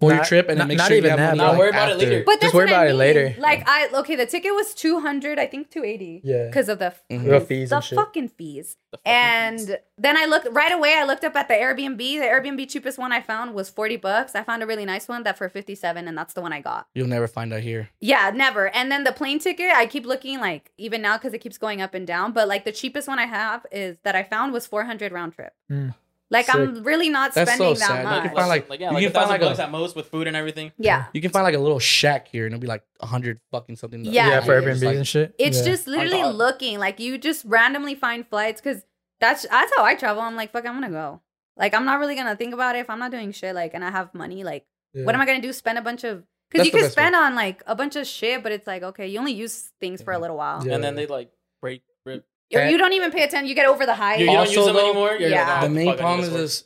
for 0.00 0.12
your 0.12 0.24
trip, 0.24 0.48
and 0.48 0.58
not- 0.58 0.62
then 0.64 0.68
make 0.68 0.78
not 0.78 0.88
sure 0.88 0.96
you 0.96 0.98
even 1.04 1.10
have 1.10 1.18
that, 1.18 1.36
money. 1.36 1.38
bro. 1.38 1.48
like, 1.50 1.58
Worry 1.58 1.68
about 1.70 1.90
it 1.92 1.96
later. 1.98 2.22
But 2.26 2.40
Just 2.40 2.54
worry 2.54 2.64
what 2.66 2.74
I 2.74 2.82
about 2.84 2.90
it 2.90 2.94
later. 2.94 3.34
Like 3.38 3.68
I 3.68 3.88
okay, 4.00 4.16
the 4.16 4.26
ticket 4.26 4.52
was 4.54 4.74
two 4.74 5.00
hundred. 5.00 5.38
I 5.38 5.46
think 5.46 5.70
two 5.70 5.84
eighty. 5.84 6.20
Yeah. 6.24 6.46
Because 6.46 6.68
of 6.68 6.78
the 6.78 6.92
Mhm. 7.10 7.28
The 7.28 7.40
fees 7.40 7.70
the 7.70 7.76
and 7.76 7.84
shit. 7.84 7.96
fucking 7.96 8.28
fees. 8.30 8.76
The 8.90 8.98
fucking 8.98 9.04
fees. 9.04 9.68
And 9.68 9.78
then 9.96 10.16
I 10.16 10.24
looked 10.26 10.48
right 10.50 10.72
away. 10.72 10.94
I 10.94 11.04
looked 11.04 11.24
up 11.24 11.36
at 11.36 11.48
the 11.48 11.54
Airbnb. 11.54 11.96
The 11.98 12.26
Airbnb 12.26 12.68
cheapest 12.68 12.98
one 12.98 13.12
I 13.12 13.20
found 13.20 13.54
was 13.54 13.70
forty 13.70 13.96
bucks. 13.96 14.34
I 14.34 14.42
found 14.42 14.62
a 14.62 14.66
really 14.66 14.84
nice 14.84 15.06
one 15.08 15.22
that 15.22 15.38
for 15.38 15.48
fifty 15.48 15.74
seven, 15.74 16.08
and 16.08 16.18
that's 16.18 16.34
the 16.34 16.40
one 16.42 16.52
I 16.52 16.60
got. 16.60 16.86
You'll 16.94 17.06
never 17.08 17.26
find 17.28 17.50
that 17.52 17.62
here. 17.62 17.90
Yeah, 18.00 18.30
never. 18.34 18.68
And 18.74 18.90
then 18.90 19.04
the 19.04 19.12
plane 19.12 19.38
ticket, 19.38 19.70
I 19.72 19.86
keep 19.86 20.04
looking 20.06 20.40
like 20.40 20.72
even 20.76 21.02
now 21.02 21.16
because 21.16 21.32
it 21.34 21.38
keeps 21.38 21.56
going 21.58 21.80
up 21.80 21.94
and 21.94 22.06
down. 22.06 22.32
But 22.32 22.48
like 22.48 22.64
the 22.64 22.72
cheapest 22.72 23.06
one 23.08 23.18
I 23.18 23.26
have 23.26 23.64
is 23.72 23.96
that 24.02 24.14
I 24.16 24.22
found 24.24 24.52
was 24.52 24.66
four 24.66 24.84
hundred 24.84 25.12
round 25.12 25.34
trip. 25.34 25.52
Mm. 25.70 25.94
Like 26.30 26.52
I'm 26.52 26.82
really 26.82 27.10
not 27.10 27.34
That's 27.34 27.50
spending 27.52 27.76
so 27.76 27.80
that 27.80 27.86
sad. 27.88 27.98
You 27.98 28.04
much. 28.04 28.22
can 28.24 28.34
find, 28.34 28.48
like- 28.48 28.70
like 28.70 28.80
yeah, 28.80 28.88
you 28.88 28.94
like 28.94 29.02
can 29.02 29.10
a 29.10 29.14
find, 29.14 29.26
thousand 29.30 29.46
like, 29.48 29.58
a- 29.58 29.62
at 29.62 29.70
most 29.70 29.94
with 29.94 30.06
food 30.06 30.26
and 30.26 30.36
everything. 30.36 30.72
yeah. 30.78 31.06
You 31.12 31.20
can 31.20 31.30
find 31.30 31.44
like 31.44 31.54
a 31.54 31.58
little 31.58 31.78
shack 31.78 32.28
here, 32.28 32.46
and 32.46 32.54
it'll 32.54 32.60
be 32.62 32.66
like 32.66 32.82
a 33.00 33.06
hundred 33.06 33.40
fucking 33.52 33.76
something. 33.76 34.04
Yeah, 34.04 34.28
Yeah, 34.28 34.40
for 34.40 34.56
it 34.58 34.64
Airbnbs. 34.64 34.82
Like- 34.84 34.96
and 34.96 35.06
shit. 35.06 35.34
It's 35.38 35.58
Yeah. 35.58 35.64
just 35.64 35.86
literally 35.86 36.24
looking 36.32 36.78
like 36.78 36.98
you 36.98 37.18
just 37.18 37.44
randomly 37.44 37.94
find 37.94 38.26
flights 38.26 38.60
because 38.60 38.82
that's 39.20 39.46
that's 39.48 39.72
how 39.76 39.84
I 39.84 39.94
travel. 39.94 40.22
I'm 40.22 40.34
like, 40.34 40.50
fuck, 40.52 40.66
I'm 40.66 40.74
gonna 40.74 40.90
go. 40.90 41.20
Like 41.56 41.74
I'm 41.74 41.84
not 41.84 42.00
really 42.00 42.16
gonna 42.16 42.36
think 42.36 42.52
about 42.54 42.74
it 42.74 42.80
if 42.80 42.90
I'm 42.90 42.98
not 42.98 43.10
doing 43.10 43.30
shit. 43.30 43.54
Like, 43.54 43.74
and 43.74 43.84
I 43.84 43.90
have 43.90 44.12
money. 44.14 44.42
Like, 44.44 44.66
Yeah. 44.94 45.04
what 45.04 45.14
am 45.14 45.20
I 45.20 45.26
gonna 45.26 45.40
do? 45.42 45.52
Spend 45.52 45.78
a 45.78 45.82
bunch 45.82 46.02
of 46.04 46.24
because 46.50 46.66
you 46.66 46.72
can 46.72 46.80
best 46.80 46.96
way. 46.96 47.02
spend 47.02 47.14
on 47.16 47.34
like 47.34 47.62
a 47.66 47.76
bunch 47.76 47.96
of 47.96 48.06
shit, 48.06 48.42
but 48.42 48.50
it's 48.50 48.66
like 48.66 48.82
okay, 48.82 49.06
you 49.06 49.18
only 49.18 49.32
use 49.32 49.70
things 49.78 50.02
for 50.02 50.12
a 50.12 50.18
little 50.18 50.36
while. 50.36 50.66
Yeah. 50.66 50.74
And 50.74 50.82
then 50.82 50.94
they 50.96 51.06
like 51.06 51.30
break, 51.60 51.82
rip. 52.06 52.24
Or 52.52 52.60
And- 52.60 52.70
you 52.70 52.78
don't 52.78 52.92
even 52.92 53.10
pay 53.10 53.22
attention. 53.24 53.48
You 53.48 53.54
get 53.54 53.66
over 53.66 53.86
the 53.86 53.94
hype. 53.94 54.18
You, 54.18 54.26
you 54.26 54.30
don't 54.32 54.40
Also, 54.40 54.52
use 54.52 54.66
them 54.66 54.74
though, 54.76 54.90
anymore. 54.90 55.12
You're 55.18 55.30
yeah. 55.30 55.60
the 55.62 55.68
main 55.68 55.86
fuck, 55.86 55.92
I 55.94 55.96
need 55.96 56.00
problem 56.00 56.20
this 56.20 56.28
is 56.28 56.34
this. 56.60 56.64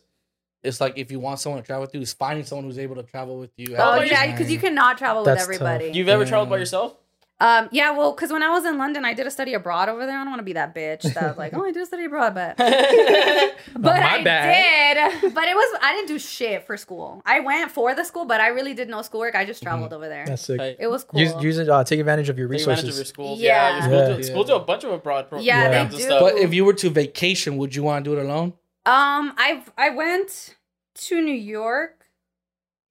It's 0.64 0.80
like 0.80 0.98
if 0.98 1.12
you 1.12 1.20
want 1.20 1.38
someone 1.38 1.62
to 1.62 1.66
travel 1.66 1.82
with 1.82 1.94
you, 1.94 2.00
is 2.00 2.12
finding 2.12 2.44
someone 2.44 2.64
who's 2.64 2.78
able 2.80 2.96
to 2.96 3.04
travel 3.04 3.38
with 3.38 3.50
you. 3.56 3.76
Oh 3.78 4.00
yeah, 4.02 4.26
because 4.30 4.50
you 4.50 4.58
cannot 4.58 4.98
travel 4.98 5.22
That's 5.22 5.46
with 5.46 5.58
tough. 5.58 5.68
everybody. 5.68 5.96
You've 5.96 6.08
ever 6.08 6.24
Yeah. 6.24 6.28
traveled 6.28 6.50
by 6.50 6.56
yourself? 6.58 6.96
Um, 7.40 7.68
yeah, 7.70 7.92
well, 7.92 8.12
because 8.12 8.32
when 8.32 8.42
I 8.42 8.50
was 8.50 8.64
in 8.64 8.78
London, 8.78 9.04
I 9.04 9.14
did 9.14 9.24
a 9.26 9.30
study 9.30 9.54
abroad 9.54 9.88
over 9.88 10.04
there. 10.06 10.16
I 10.16 10.22
don't 10.24 10.30
want 10.30 10.40
to 10.40 10.44
be 10.44 10.54
that 10.54 10.74
bitch 10.74 11.02
that 11.14 11.22
was 11.22 11.36
like, 11.38 11.54
oh, 11.54 11.64
I 11.64 11.70
did 11.70 11.82
a 11.82 11.86
study 11.86 12.04
abroad, 12.04 12.34
but 12.34 12.56
but 12.56 13.82
my 13.82 14.18
I 14.18 14.22
bad. 14.24 15.20
did. 15.20 15.34
But 15.34 15.44
it 15.48 15.54
was 15.54 15.78
I 15.80 15.92
didn't 15.94 16.08
do 16.08 16.18
shit 16.18 16.66
for 16.66 16.76
school. 16.76 17.22
I 17.24 17.38
went 17.40 17.70
for 17.70 17.94
the 17.94 18.02
school, 18.04 18.24
but 18.24 18.40
I 18.40 18.48
really 18.48 18.74
did 18.74 18.88
no 18.88 19.02
schoolwork. 19.02 19.36
I 19.36 19.44
just 19.44 19.62
traveled 19.62 19.92
over 19.92 20.08
there. 20.08 20.26
That's 20.26 20.42
sick. 20.42 20.76
It 20.80 20.88
was 20.88 21.04
cool. 21.04 21.20
Use, 21.20 21.32
use 21.40 21.58
it. 21.58 21.68
Uh, 21.68 21.84
take 21.84 22.00
advantage 22.00 22.28
of 22.28 22.38
your 22.38 22.48
Take 22.48 22.60
advantage 22.60 22.78
of 22.80 22.84
resources. 22.88 22.98
your 22.98 23.04
schools. 23.04 23.38
Yeah. 23.40 23.48
Yeah, 23.48 23.72
your 23.74 23.82
schools, 23.82 24.08
Yeah. 24.10 24.16
Do, 24.16 24.22
schools 24.24 24.46
do 24.48 24.54
a 24.54 24.60
bunch 24.60 24.84
of 24.84 24.90
abroad 24.90 25.28
pro- 25.28 25.40
Yeah, 25.40 25.68
they 25.70 25.78
and 25.78 25.90
do. 25.90 25.98
stuff. 25.98 26.20
But 26.20 26.38
if 26.38 26.52
you 26.52 26.64
were 26.64 26.74
to 26.74 26.90
vacation, 26.90 27.56
would 27.58 27.74
you 27.74 27.82
want 27.84 28.04
to 28.04 28.10
do 28.10 28.18
it 28.18 28.24
alone? 28.24 28.54
um, 28.86 29.34
I 29.36 29.62
I 29.76 29.90
went 29.90 30.56
to 30.94 31.20
New 31.20 31.34
York 31.34 32.06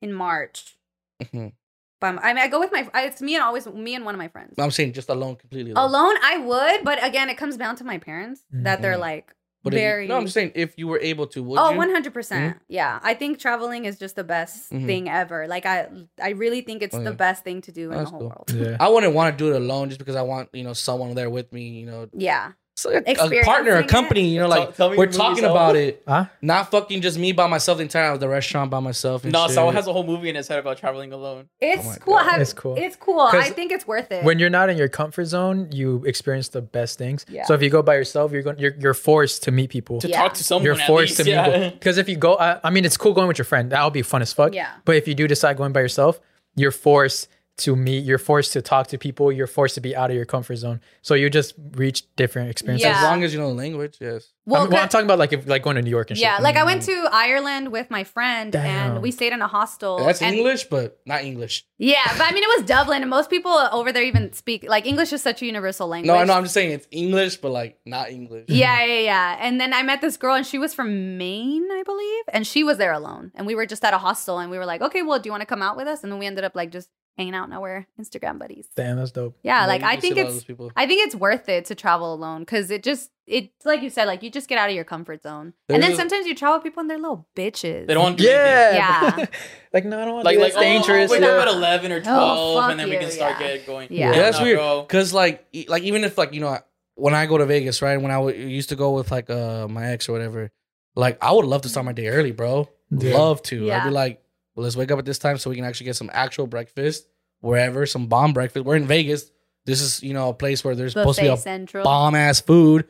in 0.02 0.14
March. 0.14 0.78
Mhm. 1.22 1.52
But 2.00 2.24
I 2.24 2.34
mean, 2.34 2.44
I 2.44 2.48
go 2.48 2.60
with 2.60 2.72
my. 2.72 2.88
It's 2.96 3.22
me 3.22 3.36
and 3.36 3.44
always 3.44 3.66
me 3.68 3.96
and 3.96 4.06
one 4.06 4.14
of 4.14 4.20
my 4.20 4.28
friends. 4.28 4.56
I'm 4.60 4.72
saying 4.72 4.94
just 4.94 5.10
alone 5.10 5.36
completely. 5.36 5.72
alone. 5.72 5.90
Alone, 5.90 6.16
I 6.24 6.38
would, 6.38 6.84
but 6.84 7.04
again, 7.04 7.30
it 7.30 7.38
comes 7.38 7.58
down 7.58 7.76
to 7.78 7.84
my 7.84 7.98
parents 7.98 8.42
that 8.52 8.82
they're 8.82 8.96
Mhm. 8.98 9.00
like, 9.00 9.34
But 9.64 9.74
if 9.74 9.80
you- 9.80 9.86
Very- 9.86 10.08
no, 10.08 10.16
I'm 10.16 10.24
just 10.24 10.36
saying 10.36 10.52
if 10.56 10.78
you 10.78 10.88
were 10.88 11.00
able 11.00 11.28
to, 11.28 11.44
would 11.44 11.60
oh, 11.60 11.74
100%. 11.74 12.14
percent 12.14 12.58
Yeah. 12.70 13.00
I 13.04 13.16
think 13.16 13.38
traveling 13.40 13.84
is 13.86 13.98
just 14.00 14.16
the 14.16 14.24
best 14.24 14.72
Mhm. 14.72 14.86
thing 14.86 15.10
ever. 15.10 15.46
Like 15.48 15.66
I 15.66 15.88
I 16.22 16.30
really 16.30 16.62
think 16.62 16.82
it's 16.84 16.96
Oh, 16.96 17.04
the 17.04 17.12
best 17.12 17.44
thing 17.44 17.60
to 17.62 17.72
do 17.74 17.92
in 17.92 17.98
That's 17.98 18.12
the 18.12 18.18
whole 18.18 18.20
cool. 18.20 18.30
world. 18.30 18.52
Yeah. 18.72 18.78
I 18.80 18.88
wouldn't 18.88 19.14
want 19.14 19.36
to 19.38 19.44
do 19.44 19.52
it 19.54 19.58
alone 19.60 19.90
just 19.90 20.00
because 20.00 20.16
I 20.16 20.22
want 20.22 20.50
you 20.54 20.64
know 20.64 20.74
someone 20.74 21.16
there 21.16 21.30
with 21.30 21.52
me. 21.52 21.64
You 21.80 21.86
know, 21.88 22.08
Yeah. 22.14 22.52
So 22.78 22.92
a, 22.92 22.98
a 23.00 23.44
partner, 23.44 23.74
a 23.74 23.80
it. 23.80 23.88
company. 23.88 24.28
You 24.30 24.42
know, 24.42 24.48
like 24.48 24.76
tell 24.76 24.92
me 24.92 24.98
we're 24.98 25.08
talking 25.08 25.44
Saul. 25.44 25.52
about 25.52 25.76
it, 25.76 26.04
Huh? 26.08 26.26
not 26.44 26.70
fucking 26.70 27.02
just 27.02 27.18
me 27.18 27.32
by 27.32 27.48
myself 27.48 27.80
the 27.80 27.82
entire 27.84 28.06
time 28.06 28.14
at 28.14 28.20
the 28.20 28.30
restaurant 28.30 28.70
by 28.70 28.80
myself. 28.80 29.24
And 29.24 29.34
No, 29.34 29.48
shit. 29.48 29.56
Saul 29.56 29.72
has 29.72 29.88
a 29.88 29.94
whole 29.94 30.04
movie 30.06 30.30
in 30.30 30.36
his 30.36 30.48
head 30.48 30.60
about 30.60 30.78
traveling 30.78 31.12
alone. 31.12 31.50
It's 31.60 31.84
oh 31.84 31.90
my 31.90 31.96
cool. 31.98 32.18
Have- 32.18 32.40
It's 32.40 32.54
cool. 32.54 32.76
It's 32.78 32.96
cool. 32.96 33.20
I 33.20 33.32
'Cause 33.32 33.50
think 33.50 33.72
it's 33.72 33.88
worth 33.88 34.12
it. 34.12 34.24
When 34.24 34.38
you're 34.38 34.52
not 34.52 34.70
in 34.70 34.78
your 34.78 34.90
comfort 34.90 35.26
zone, 35.26 35.70
you 35.72 36.04
experience 36.06 36.50
the 36.50 36.62
best 36.62 37.00
things. 37.00 37.26
Yeah. 37.28 37.46
So 37.46 37.56
if 37.56 37.64
you 37.64 37.70
go 37.72 37.82
by 37.82 37.96
yourself, 37.96 38.32
you're 38.32 38.44
going 38.44 38.60
you're, 38.60 38.76
you're 38.80 38.94
forced 38.94 39.42
to 39.44 39.52
meet 39.52 39.72
people. 39.72 40.00
To 40.02 40.08
Yeah. 40.08 40.22
talk 40.22 40.36
to 40.36 40.44
someone, 40.44 40.66
you're 40.66 40.76
at 40.80 40.86
forced 40.86 41.12
least, 41.12 41.18
to 41.18 41.24
meet 41.24 41.32
yeah. 41.32 41.46
people. 41.46 41.70
Because 41.72 41.98
if 41.98 42.08
you 42.08 42.16
go, 42.16 42.38
I, 42.38 42.60
I 42.64 42.70
mean, 42.70 42.86
it's 42.86 42.96
cool 42.98 43.14
going 43.14 43.28
with 43.28 43.40
your 43.40 43.46
friend. 43.46 43.72
That'll 43.72 43.90
be 43.90 44.04
fun 44.04 44.22
as 44.22 44.32
fuck. 44.32 44.54
Yeah. 44.54 44.70
But 44.86 44.96
if 44.98 45.08
you 45.08 45.16
do 45.16 45.28
decide 45.28 45.58
going 45.58 45.74
by 45.74 45.80
yourself, 45.82 46.20
you're 46.56 46.72
forced 46.72 47.28
to 47.58 47.76
meet. 47.76 48.04
You're 48.06 48.18
forced 48.18 48.54
to 48.54 48.62
talk 48.62 48.88
to 48.88 48.98
people. 48.98 49.32
You're 49.32 49.48
forced 49.48 49.76
to 49.76 49.82
be 49.82 49.96
out 49.96 50.10
of 50.10 50.16
your 50.16 50.26
comfort 50.26 50.58
zone. 50.58 50.80
So 51.02 51.16
you 51.16 51.30
just 51.30 51.56
reach 51.74 52.04
different 52.16 52.50
experiences. 52.50 52.86
Yeah. 52.86 52.98
as 52.98 53.04
long 53.04 53.24
as 53.24 53.34
you 53.34 53.40
know 53.40 53.50
the 53.50 53.56
language. 53.56 53.98
Yes. 54.00 54.32
Well, 54.46 54.62
well, 54.62 54.64
I'm, 54.64 54.70
well, 54.72 54.84
I'm 54.84 54.90
talking 54.90 55.06
about 55.06 55.20
like 55.20 55.34
if 55.34 55.48
like 55.48 55.64
going 55.64 55.76
to 55.76 55.82
New 55.82 55.90
York 55.90 56.10
and 56.10 56.18
shit. 56.18 56.24
yeah, 56.24 56.38
like 56.40 56.56
I 56.56 56.64
went 56.64 56.84
to 56.84 57.10
Ireland 57.12 57.72
with 57.72 57.92
my 57.92 58.06
friend 58.06 58.52
Damn. 58.52 58.94
and 58.94 59.02
we 59.02 59.12
stayed 59.12 59.34
in 59.34 59.42
a 59.42 59.48
hostel. 59.48 59.98
That's 59.98 60.22
and- 60.22 60.36
English, 60.36 60.66
but 60.66 61.00
not 61.06 61.24
English. 61.24 61.66
Yeah, 61.78 62.04
but 62.18 62.22
I 62.22 62.32
mean 62.32 62.44
it 62.44 62.60
was 62.60 62.66
Dublin 62.66 63.02
and 63.02 63.10
most 63.10 63.30
people 63.30 63.52
over 63.52 63.92
there 63.92 64.04
even 64.04 64.32
speak 64.34 64.64
like 64.68 64.86
English 64.86 65.12
is 65.12 65.22
such 65.22 65.42
a 65.42 65.46
universal 65.46 65.88
language. 65.88 66.08
No, 66.08 66.24
no. 66.24 66.34
I'm 66.34 66.44
just 66.44 66.54
saying 66.54 66.72
it's 66.72 66.88
English, 66.92 67.38
but 67.38 67.52
like 67.52 67.80
not 67.86 68.10
English. 68.10 68.46
Yeah, 68.48 68.86
yeah, 68.86 69.00
yeah. 69.00 69.38
And 69.42 69.60
then 69.60 69.74
I 69.74 69.84
met 69.84 70.00
this 70.00 70.16
girl, 70.16 70.36
and 70.36 70.46
she 70.46 70.58
was 70.58 70.74
from 70.74 71.18
Maine, 71.18 71.68
I 71.72 71.84
believe, 71.84 72.24
and 72.30 72.48
she 72.48 72.64
was 72.64 72.78
there 72.78 72.94
alone. 72.94 73.32
And 73.36 73.46
we 73.46 73.54
were 73.56 73.66
just 73.66 73.84
at 73.84 73.94
a 73.94 73.98
hostel, 73.98 74.40
and 74.40 74.50
we 74.50 74.58
were 74.58 74.66
like, 74.66 74.82
"Okay, 74.82 75.02
well, 75.02 75.20
do 75.20 75.28
you 75.28 75.32
want 75.32 75.42
to 75.42 75.46
come 75.48 75.62
out 75.62 75.76
with 75.76 75.88
us?" 75.88 76.04
And 76.04 76.12
then 76.12 76.20
we 76.20 76.26
ended 76.26 76.44
up 76.46 76.56
like 76.56 76.72
just 76.72 76.90
hanging 77.18 77.34
out. 77.36 77.50
Now 77.50 77.62
we're 77.62 77.86
Instagram 78.00 78.38
buddies. 78.40 78.68
Damn, 78.76 78.98
that's 78.98 79.12
dope. 79.12 79.38
Yeah, 79.44 79.66
like 79.66 79.84
I 79.84 79.98
think 79.98 80.18
a 80.18 80.24
lot 80.24 80.30
of 80.30 80.50
it's. 80.50 80.74
I 80.76 80.86
think 80.88 81.06
it's 81.06 81.16
worth 81.16 81.50
it 81.50 81.66
to 81.66 81.76
travel 81.76 82.14
alone 82.14 82.42
because 82.42 82.70
it 82.72 82.84
just, 82.84 83.10
it's 83.26 83.66
like 83.66 83.82
you 83.82 83.90
said, 83.90 84.06
like 84.06 84.24
you 84.24 84.30
just 84.30 84.48
get 84.48 84.58
out 84.58 84.70
of 84.70 84.76
your 84.76 84.84
comfort 84.86 85.24
zone. 85.24 85.54
and 85.68 85.82
then 85.82 85.82
There's- 85.82 85.98
sometimes 85.98 86.28
you 86.28 86.36
travel 86.36 86.58
with 86.58 86.64
people, 86.64 86.82
and 86.82 86.90
they're 86.90 86.98
little 87.00 87.28
bitches. 87.36 87.88
They 87.88 87.94
don't 87.94 88.04
want 88.04 88.18
to. 88.20 88.24
Yeah. 88.24 88.74
Yeah. 89.18 89.26
like 89.74 89.86
no, 89.86 90.00
I 90.02 90.06
don't 90.06 90.14
want 90.16 90.26
Like, 90.26 90.36
to. 90.38 90.42
like 90.44 90.52
It's 90.54 90.60
dangerous. 90.62 91.10
Oh, 91.10 91.14
wake 91.14 91.22
yeah. 91.22 91.28
up 91.30 91.48
at 91.48 91.54
eleven 91.54 91.92
or 91.92 92.02
twelve, 92.02 92.60
fuck 92.62 92.72
and 92.72 92.80
then 92.80 92.90
we 92.90 92.98
can 92.98 93.12
start 93.12 93.40
yeah. 93.42 93.58
get 93.58 93.66
going. 93.66 93.88
Yeah. 93.92 94.12
Yeah, 94.12 94.18
that's 94.22 94.38
nah, 94.40 94.44
weird. 94.46 94.88
Cause 94.90 95.14
like, 95.14 95.46
e- 95.54 95.66
like 95.68 95.84
even 95.84 96.04
if 96.04 96.18
like 96.18 96.34
you 96.34 96.40
know, 96.42 96.58
when 96.96 97.14
I 97.14 97.26
go 97.26 97.38
to 97.38 97.46
Vegas, 97.46 97.82
right? 97.82 97.98
When 98.02 98.12
I 98.12 98.16
w- 98.16 98.48
used 98.48 98.70
to 98.70 98.76
go 98.76 98.92
with 98.94 99.12
like 99.12 99.30
uh 99.30 99.68
my 99.68 99.88
ex 99.88 100.08
or 100.08 100.14
whatever, 100.14 100.52
like 100.96 101.18
I 101.22 101.32
would 101.32 101.46
love 101.46 101.62
to 101.64 101.70
start 101.70 101.86
my 101.86 101.94
day 101.94 102.08
early, 102.08 102.32
bro. 102.32 102.70
Yeah. 102.90 103.18
Love 103.18 103.42
to. 103.44 103.72
I'd 103.72 103.84
be 103.84 103.90
like, 103.92 104.24
well, 104.58 104.64
let's 104.64 104.76
wake 104.76 104.92
up 104.92 104.98
at 105.00 105.06
this 105.06 105.20
time 105.20 105.38
so 105.38 105.50
we 105.52 105.56
can 105.56 105.66
actually 105.66 105.86
get 105.86 105.96
some 105.96 106.10
actual 106.12 106.48
breakfast 106.48 107.08
wherever, 107.42 107.86
some 107.86 108.08
bomb 108.08 108.34
breakfast. 108.34 108.66
We're 108.66 108.76
in 108.76 108.88
Vegas. 108.88 109.30
This 109.66 109.80
is 109.82 110.02
you 110.04 110.14
know 110.14 110.30
a 110.30 110.34
place 110.34 110.64
where 110.64 110.74
there's 110.76 110.94
supposed 110.94 111.20
to 111.20 111.24
be 111.26 111.28
Buffet 111.30 111.40
a 111.40 111.44
Central. 111.44 111.84
bomb 111.84 112.16
ass 112.16 112.42
food. 112.42 112.86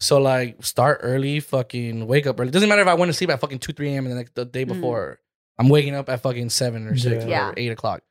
So 0.00 0.18
like, 0.20 0.64
start 0.64 0.98
early, 1.02 1.38
fucking 1.38 2.08
wake 2.08 2.26
up 2.26 2.40
early. 2.40 2.50
Doesn't 2.50 2.68
matter 2.68 2.82
if 2.82 2.88
I 2.88 2.94
went 2.94 3.10
to 3.10 3.14
sleep 3.14 3.30
at 3.30 3.38
fucking 3.40 3.60
two, 3.60 3.72
three 3.72 3.94
a.m. 3.94 4.04
and 4.04 4.12
the 4.12 4.16
next 4.16 4.34
the 4.34 4.44
day 4.44 4.64
Mm. 4.64 4.68
before. 4.68 5.20
I'm 5.58 5.68
waking 5.68 5.94
up 5.94 6.08
at 6.08 6.20
fucking 6.22 6.50
seven 6.50 6.88
or 6.88 6.96
six 6.96 7.24
Yeah. 7.24 7.50
or 7.50 7.54
eight 7.56 7.68
o'clock. 7.70 8.02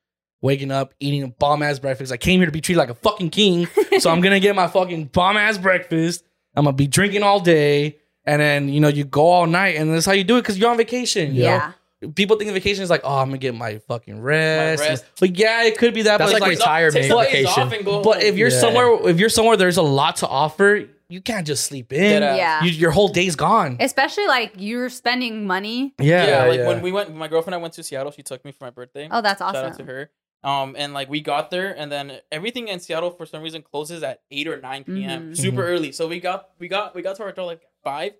Waking 0.41 0.71
up, 0.71 0.93
eating 0.99 1.23
a 1.23 1.27
bomb 1.27 1.61
ass 1.63 1.79
breakfast. 1.79 2.11
I 2.13 2.17
came 2.17 2.39
here 2.39 2.45
to 2.47 2.51
be 2.51 2.61
treated 2.61 2.79
like 2.79 2.89
a 2.89 2.95
fucking 2.95 3.29
king, 3.31 3.67
so 3.99 4.09
I'm 4.09 4.21
gonna 4.25 4.39
get 4.39 4.55
my 4.55 4.67
fucking 4.67 5.05
bomb 5.05 5.35
ass 5.37 5.57
breakfast. 5.57 6.23
I'm 6.55 6.63
gonna 6.63 6.77
be 6.77 6.87
drinking 6.87 7.23
all 7.23 7.39
day, 7.41 7.97
and 8.25 8.41
then 8.41 8.69
you 8.69 8.79
know 8.79 8.87
you 8.87 9.03
go 9.03 9.25
all 9.25 9.45
night, 9.47 9.75
and 9.75 9.93
that's 9.93 10.05
how 10.05 10.13
you 10.13 10.23
do 10.23 10.37
it 10.37 10.41
because 10.43 10.57
you're 10.57 10.69
on 10.71 10.77
vacation. 10.77 11.35
You 11.35 11.43
Yeah. 11.43 11.73
Know? 12.01 12.09
people 12.11 12.37
think 12.37 12.49
of 12.49 12.53
vacation 12.55 12.83
is 12.83 12.89
like, 12.89 13.01
oh, 13.03 13.17
I'm 13.17 13.27
gonna 13.29 13.37
get 13.37 13.55
my 13.55 13.77
fucking 13.87 14.21
rest. 14.21 14.81
rest. 14.81 15.05
But 15.19 15.37
yeah, 15.37 15.63
it 15.63 15.77
could 15.77 15.93
be 15.93 16.03
that. 16.03 16.17
That's 16.17 16.31
but 16.33 16.41
like 16.41 16.51
it's 16.51 16.61
retirement 16.61 16.93
Take 17.05 17.11
vacation. 17.11 17.63
off 17.63 17.73
and 17.73 17.85
go 17.85 18.01
but 18.03 18.23
if 18.23 18.37
you're 18.37 18.49
Yeah. 18.49 18.59
somewhere, 18.59 19.09
if 19.09 19.19
you're 19.19 19.29
somewhere, 19.29 19.57
there's 19.57 19.77
a 19.77 19.81
lot 19.81 20.17
to 20.17 20.27
offer. 20.27 20.87
You 21.09 21.21
can't 21.21 21.45
just 21.45 21.65
sleep 21.65 21.91
in. 21.91 22.21
Yeah. 22.23 22.63
You, 22.63 22.71
your 22.71 22.91
whole 22.91 23.09
day's 23.09 23.35
gone. 23.35 23.75
Especially 23.81 24.27
like 24.27 24.53
you're 24.57 24.89
spending 24.89 25.45
money. 25.45 25.93
yeah. 25.99 26.25
yeah, 26.25 26.45
like 26.45 26.59
yeah. 26.59 26.67
when 26.67 26.81
we 26.81 26.93
went, 26.93 27.13
my 27.13 27.27
girlfriend 27.27 27.53
and 27.53 27.59
I 27.59 27.61
went 27.61 27.73
to 27.73 27.83
Seattle. 27.83 28.11
She 28.13 28.23
took 28.23 28.45
me 28.45 28.53
for 28.53 28.63
my 28.63 28.69
birthday. 28.69 29.09
Oh, 29.11 29.21
that's 29.21 29.41
awesome. 29.41 29.55
Shout 29.55 29.71
out 29.73 29.77
to 29.79 29.83
her. 29.85 30.09
Um, 30.43 30.75
and 30.77 30.93
like 30.93 31.09
we 31.09 31.21
got 31.21 31.51
there, 31.51 31.71
and 31.77 31.91
then 31.91 32.13
everything 32.31 32.67
in 32.67 32.79
Seattle 32.79 33.11
for 33.11 33.25
some 33.27 33.43
reason 33.43 33.61
closes 33.61 34.01
at 34.01 34.21
eight 34.31 34.47
or 34.47 34.59
nine 34.59 34.83
p.m. 34.83 35.33
Mhm. 35.33 35.37
Super 35.37 35.63
early. 35.63 35.91
So 35.91 36.07
we 36.07 36.19
got 36.19 36.49
we 36.57 36.67
got 36.67 36.95
we 36.95 37.01
got 37.03 37.15
to 37.17 37.23
our 37.23 37.29
hotel 37.29 37.45
like 37.45 37.61
five. 37.83 38.13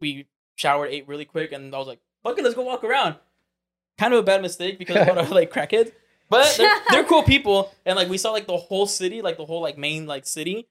We 0.00 0.26
showered, 0.56 0.88
ate 0.90 1.08
really 1.08 1.24
quick, 1.24 1.52
and 1.52 1.74
I 1.74 1.78
was 1.78 1.86
like, 1.86 2.00
"Fuck 2.22 2.38
it, 2.38 2.42
let's 2.44 2.54
go 2.54 2.62
walk 2.62 2.84
around." 2.84 3.16
Kind 3.98 4.14
of 4.14 4.20
a 4.20 4.22
bad 4.22 4.42
mistake 4.42 4.78
because 4.78 4.96
of 5.08 5.16
our 5.18 5.24
like 5.28 5.52
crackheads, 5.52 5.92
but 6.30 6.54
they're, 6.56 6.74
they're 6.90 7.04
cool 7.04 7.22
people, 7.22 7.72
and 7.84 7.96
like 7.96 8.08
we 8.08 8.18
saw 8.18 8.30
like 8.32 8.46
the 8.46 8.56
whole 8.56 8.86
city, 8.86 9.22
like 9.22 9.36
the 9.36 9.44
whole 9.46 9.60
like 9.60 9.76
main 9.78 10.06
like 10.06 10.26
city, 10.26 10.68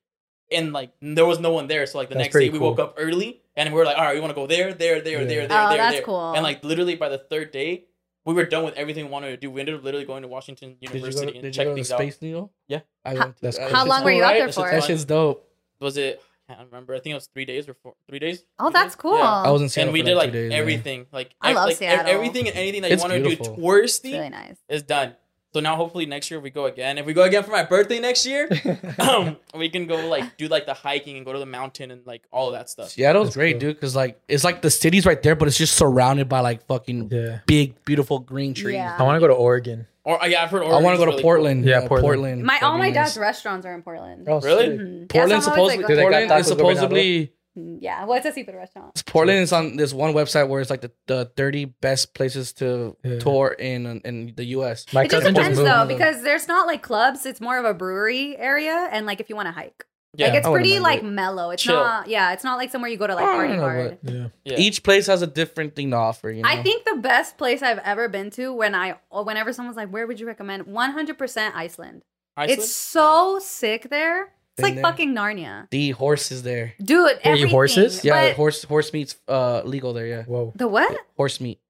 and 0.51 0.73
like 0.73 0.91
there 1.01 1.25
was 1.25 1.39
no 1.39 1.51
one 1.51 1.67
there. 1.67 1.85
So 1.85 1.97
like 1.97 2.09
the 2.09 2.15
That's 2.15 2.25
next 2.25 2.35
day 2.35 2.49
we 2.49 2.57
cool. 2.59 2.69
woke 2.71 2.79
up 2.79 2.95
early, 2.97 3.41
and 3.55 3.71
we 3.71 3.77
were 3.79 3.85
like, 3.85 3.97
"All 3.97 4.03
right, 4.03 4.15
we 4.15 4.19
want 4.21 4.31
to 4.31 4.35
go 4.35 4.47
there, 4.47 4.73
there, 4.73 5.01
there, 5.01 5.21
Yeah. 5.21 5.27
there, 5.27 5.47
there, 5.47 5.65
Oh, 5.65 5.69
there, 5.69 5.77
that's 5.77 5.95
there." 5.97 6.03
cool. 6.03 6.33
And 6.33 6.43
like 6.43 6.63
literally 6.63 6.95
by 6.95 7.09
the 7.09 7.19
third 7.19 7.51
day, 7.51 7.85
we 8.25 8.33
were 8.33 8.45
done 8.45 8.63
with 8.65 8.73
everything 8.75 9.05
we 9.05 9.11
wanted 9.11 9.29
to 9.29 9.37
do. 9.37 9.51
We 9.51 9.59
ended 9.61 9.75
up 9.75 9.83
literally 9.83 10.05
going 10.05 10.23
to 10.23 10.27
Washington 10.27 10.69
Did 10.71 10.77
you 10.81 10.87
go, 10.89 10.93
University 10.95 11.27
to, 11.27 11.33
and 11.33 11.41
did 11.43 11.47
you 11.47 11.51
check 11.53 11.65
go 11.67 11.71
to 11.71 11.75
things 11.75 11.87
Space 11.89 12.21
Needle? 12.21 12.51
Yeah. 12.67 12.79
I 13.05 13.09
How- 13.15 13.19
went 13.25 13.35
to, 13.37 13.41
That's 13.43 13.57
that 13.57 13.67
cool. 13.69 13.75
How 13.77 13.85
long 13.85 13.97
cool, 13.99 14.05
were 14.05 14.11
you 14.11 14.23
out 14.23 14.27
right? 14.33 14.39
there 14.39 14.51
for? 14.51 14.69
That 14.69 14.79
fun. 14.79 14.87
shit's 14.87 15.05
dope. 15.05 15.47
Was 15.79 15.97
it? 15.97 16.21
I 16.51 16.55
can't 16.55 16.67
remember. 16.71 16.93
I 16.95 16.99
think 16.99 17.11
it 17.11 17.15
was 17.15 17.27
three 17.27 17.45
days 17.45 17.67
or 17.69 17.73
four, 17.75 17.93
three 18.09 18.19
days. 18.19 18.43
Oh, 18.59 18.65
Three 18.67 18.73
that's 18.73 18.95
days? 18.95 19.01
cool. 19.01 19.17
Yeah. 19.17 19.43
I 19.45 19.49
was 19.51 19.61
in 19.61 19.69
Seattle 19.69 19.89
And 19.89 19.93
we 19.93 20.01
for 20.01 20.05
did 20.07 20.15
like 20.15 20.23
like 20.25 20.31
two 20.33 20.39
days, 20.39 20.51
yeah. 20.51 20.57
everything, 20.57 21.05
like 21.11 21.31
I 21.41 21.53
love 21.53 21.67
like, 21.67 21.77
Seattle. 21.77 22.11
everything 22.11 22.47
and 22.47 22.57
anything 22.57 22.81
that 22.83 22.91
It's 22.91 23.03
you 23.03 23.09
want 23.09 23.13
to 23.23 23.29
do 23.29 23.35
beautiful. 23.35 23.55
touristy 23.57 23.83
It's 24.05 24.13
really 24.13 24.29
nice. 24.29 24.57
is 24.69 24.83
done. 24.83 25.15
So 25.53 25.59
now 25.59 25.75
hopefully 25.75 26.05
next 26.05 26.31
year 26.31 26.39
we 26.39 26.49
go 26.49 26.65
again. 26.65 26.97
If 26.97 27.05
we 27.05 27.11
go 27.13 27.23
again 27.23 27.43
for 27.43 27.51
my 27.51 27.63
birthday 27.63 27.99
next 27.99 28.25
year, 28.25 28.47
um, 28.99 29.35
we 29.53 29.67
can 29.67 29.85
go 29.85 30.07
like 30.07 30.37
do 30.37 30.47
like 30.47 30.65
the 30.65 30.73
hiking 30.73 31.17
and 31.17 31.25
go 31.25 31.33
to 31.33 31.39
the 31.39 31.45
mountain 31.45 31.91
and 31.91 32.05
like 32.07 32.23
all 32.31 32.47
of 32.47 32.53
that 32.53 32.69
stuff. 32.69 32.89
Seattle's 32.89 33.27
That's 33.27 33.35
great, 33.35 33.53
cool. 33.53 33.59
dude, 33.59 33.75
because 33.75 33.93
like 33.93 34.21
it's 34.29 34.45
like 34.45 34.61
the 34.61 34.69
city's 34.69 35.05
right 35.05 35.21
there, 35.21 35.35
but 35.35 35.49
it's 35.49 35.57
just 35.57 35.75
surrounded 35.75 36.29
by 36.29 36.39
like 36.39 36.65
fucking 36.67 37.09
yeah. 37.11 37.39
big, 37.47 37.83
beautiful 37.83 38.19
green 38.19 38.53
trees. 38.53 38.75
Yeah. 38.75 38.95
I 38.97 39.03
want 39.03 39.17
to 39.17 39.19
go 39.19 39.27
to 39.27 39.33
Oregon. 39.33 39.87
Or 40.03 40.21
uh, 40.23 40.25
yeah, 40.25 40.43
I've 40.43 40.49
heard. 40.49 40.63
I 40.63 40.65
want 40.65 40.81
to 40.81 40.87
Oregon's 40.87 40.99
go 40.99 41.05
to 41.05 41.11
really 41.11 41.21
Portland. 41.23 41.65
Yeah, 41.65 41.77
uh, 41.77 41.87
Portland. 41.87 42.03
Portland. 42.03 42.43
My 42.43 42.59
all 42.61 42.77
my 42.77 42.89
be 42.89 42.93
dad's 42.93 43.15
nice. 43.15 43.21
restaurants 43.21 43.65
are 43.65 43.73
in 43.75 43.83
Portland. 43.83 44.25
Oh, 44.27 44.39
Really? 44.41 44.65
shit. 44.65 44.79
Mhm. 44.79 44.99
Yeah, 45.01 45.05
Portland 45.09 45.43
so 45.43 45.49
supposedly 45.51 45.77
like, 45.83 45.87
Do 45.87 45.95
they 45.95 46.01
Portland 46.01 46.25
is 46.25 46.31
tacos 46.31 46.37
de 46.37 46.39
venado? 46.41 46.57
supposedly 46.57 47.17
going- 47.25 47.77
Yeah, 47.81 48.05
what's 48.05 48.25
a 48.25 48.31
seafood 48.31 48.55
restaurant? 48.55 49.03
Portland 49.05 49.39
is 49.39 49.51
on 49.53 49.75
this 49.75 49.93
one 49.93 50.13
website 50.13 50.47
where 50.47 50.61
it's 50.61 50.69
like 50.69 50.81
the, 50.81 50.91
the 51.07 51.25
30 51.35 51.65
best 51.65 52.13
places 52.15 52.53
to 52.53 52.95
Yeah. 53.03 53.19
tour 53.19 53.49
in 53.59 54.01
in 54.05 54.33
the 54.35 54.45
US. 54.57 54.85
My 54.93 55.01
it 55.03 55.11
just 55.11 55.21
cousin 55.21 55.35
just 55.35 55.41
depends 55.49 55.59
moved. 55.59 55.69
though, 55.69 55.85
because 55.85 56.23
there's 56.23 56.47
not 56.47 56.65
like 56.65 56.81
clubs. 56.81 57.25
It's 57.25 57.41
more 57.41 57.57
of 57.59 57.65
a 57.65 57.73
brewery 57.73 58.35
area, 58.37 58.87
and 58.91 59.05
like 59.05 59.19
if 59.19 59.29
you 59.29 59.35
want 59.35 59.47
to 59.47 59.51
hike, 59.51 59.85
Yeah. 60.15 60.27
like 60.27 60.35
it's 60.39 60.47
I 60.47 60.51
pretty 60.51 60.79
like 60.79 60.99
it. 61.03 61.05
mellow. 61.05 61.51
It's 61.51 61.63
Chill. 61.63 61.75
not, 61.75 62.07
yeah, 62.09 62.33
it's 62.33 62.43
not 62.43 62.57
like 62.57 62.69
somewhere 62.69 62.91
you 62.91 62.97
go 62.97 63.07
to 63.07 63.15
like 63.15 63.23
party 63.23 63.53
know, 63.53 63.59
hard. 63.61 63.97
yeah. 64.03 64.27
yeah. 64.43 64.57
Each 64.57 64.83
place 64.83 65.07
has 65.07 65.21
a 65.21 65.27
different 65.27 65.73
thing 65.75 65.91
to 65.91 65.95
offer. 65.95 66.29
You 66.29 66.41
know? 66.43 66.49
I 66.49 66.61
think 66.61 66.83
the 66.83 66.97
best 66.97 67.37
place 67.37 67.61
I've 67.61 67.79
ever 67.79 68.09
been 68.09 68.29
to 68.31 68.51
when 68.53 68.75
I 68.75 68.95
whenever 69.09 69.53
someone's 69.53 69.77
like, 69.77 69.87
"Where 69.89 70.05
would 70.05 70.19
you 70.19 70.27
recommend?" 70.27 70.67
One 70.67 70.91
hundred 70.91 71.17
percent 71.17 71.55
Iceland. 71.55 72.03
Iceland? 72.35 72.59
It's 72.59 72.75
so 72.75 73.39
sick 73.41 73.89
there. 73.89 74.23
It's 74.23 74.57
Been 74.57 74.63
like 74.65 74.73
there. 74.75 74.83
fucking 74.83 75.15
Narnia, 75.15 75.69
the 75.69 75.91
horses 75.91 76.43
there. 76.43 76.73
dude. 76.83 77.19
Are 77.23 77.35
you 77.37 77.47
horses? 77.47 78.03
Yeah, 78.03 78.33
horse 78.33 78.63
horse 78.63 78.91
meat's 78.91 79.15
uh 79.29 79.61
legal 79.63 79.93
there. 79.93 80.07
Yeah, 80.07 80.23
Whoa. 80.23 80.51
the 80.57 80.67
what? 80.67 80.93
horse 81.15 81.39
meat. 81.39 81.60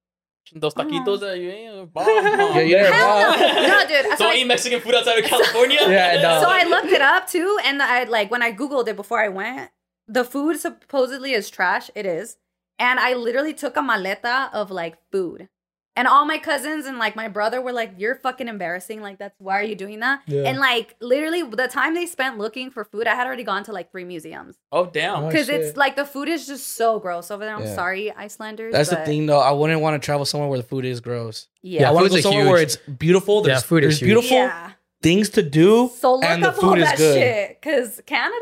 Those 0.53 0.73
taquitos 0.73 1.19
that 1.21 1.39
you 1.39 1.49
ain't 1.49 1.93
bomb. 1.93 2.05
Yeah, 2.07 2.59
yeah. 2.59 2.91
Hell 2.91 3.37
no, 3.37 3.67
no, 3.67 3.87
dude. 3.87 4.11
So 4.17 4.25
Don't 4.25 4.33
I- 4.33 4.37
eat 4.37 4.45
Mexican 4.47 4.81
food 4.81 4.95
outside 4.95 5.19
of 5.19 5.25
California. 5.29 5.79
Yeah, 5.87 6.21
no. 6.21 6.41
so 6.41 6.47
I 6.49 6.63
looked 6.65 6.91
it 6.91 7.01
up 7.01 7.27
too, 7.27 7.57
and 7.63 7.81
I 7.81 8.03
like 8.03 8.29
when 8.31 8.41
I 8.41 8.51
googled 8.51 8.87
it 8.87 8.95
before 8.95 9.19
I 9.21 9.29
went. 9.29 9.71
The 10.07 10.25
food 10.25 10.59
supposedly 10.59 11.31
is 11.33 11.49
trash. 11.49 11.89
It 11.95 12.05
is, 12.05 12.35
and 12.79 12.99
I 12.99 13.13
literally 13.13 13.53
took 13.53 13.77
a 13.77 13.81
maleta 13.81 14.51
of 14.53 14.69
like 14.71 14.97
food, 15.11 15.47
and 15.95 16.07
all 16.07 16.25
my 16.25 16.37
cousins 16.37 16.85
and 16.85 16.97
like 16.97 17.15
my 17.15 17.27
brother 17.27 17.61
were 17.61 17.73
like, 17.73 17.93
"You're 17.97 18.15
fucking 18.15 18.47
embarrassing. 18.47 19.01
Like 19.01 19.17
that's 19.19 19.35
why 19.39 19.59
are 19.59 19.63
you 19.63 19.75
doing 19.75 19.99
that?" 19.99 20.21
Yeah. 20.27 20.43
And 20.43 20.57
like 20.59 20.95
literally, 21.01 21.43
the 21.43 21.67
time 21.67 21.93
they 21.95 22.05
spent 22.05 22.37
looking 22.37 22.69
for 22.71 22.83
food, 22.85 23.07
I 23.07 23.15
had 23.15 23.27
already 23.27 23.43
gone 23.43 23.63
to 23.65 23.71
like 23.73 23.91
three 23.91 24.03
museums 24.05 24.55
Oh 24.71 24.85
damn. 24.85 25.23
Oh, 25.23 25.27
because 25.27 25.47
shit. 25.47 25.61
it's 25.61 25.77
like 25.77 25.95
the 25.95 26.05
food 26.05 26.29
is 26.29 26.47
just 26.47 26.75
so 26.77 26.99
gross 26.99 27.29
over 27.31 27.43
there. 27.43 27.55
I'm 27.55 27.63
Yeah. 27.63 27.75
sorry, 27.75 28.11
Icelanders. 28.11 28.73
That's 28.73 28.89
the 28.89 28.97
thing, 29.05 29.25
though. 29.25 29.39
I 29.39 29.51
wouldn't 29.51 29.81
want 29.81 30.01
to 30.01 30.05
travel 30.05 30.25
somewhere 30.25 30.49
where 30.49 30.59
the 30.59 30.67
food 30.67 30.85
is 30.85 30.99
gross. 31.01 31.47
Yeah. 31.61 31.89
I 31.89 31.91
want 31.91 32.05
to 32.07 32.11
food's 32.11 32.23
go 32.23 32.29
a 32.29 32.31
somewhere 32.33 32.53
where 32.53 32.61
it's 32.61 32.77
beautiful. 32.77 33.41
There's, 33.41 33.61
Yeah, 33.63 33.67
food 33.67 33.83
is 33.83 33.89
there's 33.89 33.99
huge. 33.99 34.07
beautiful 34.07 34.37
Yeah. 34.37 34.71
things 35.03 35.29
to 35.31 35.43
do, 35.43 35.91
So 35.97 36.15
look 36.15 36.23
and 36.23 36.43
the 36.43 36.49
up 36.49 36.55
food 36.55 36.63
all 36.65 36.73
is 36.77 36.83
that 36.85 36.97
good. 36.97 37.15
shit. 37.17 37.59
Because 37.61 38.01
Canada, 38.05 38.35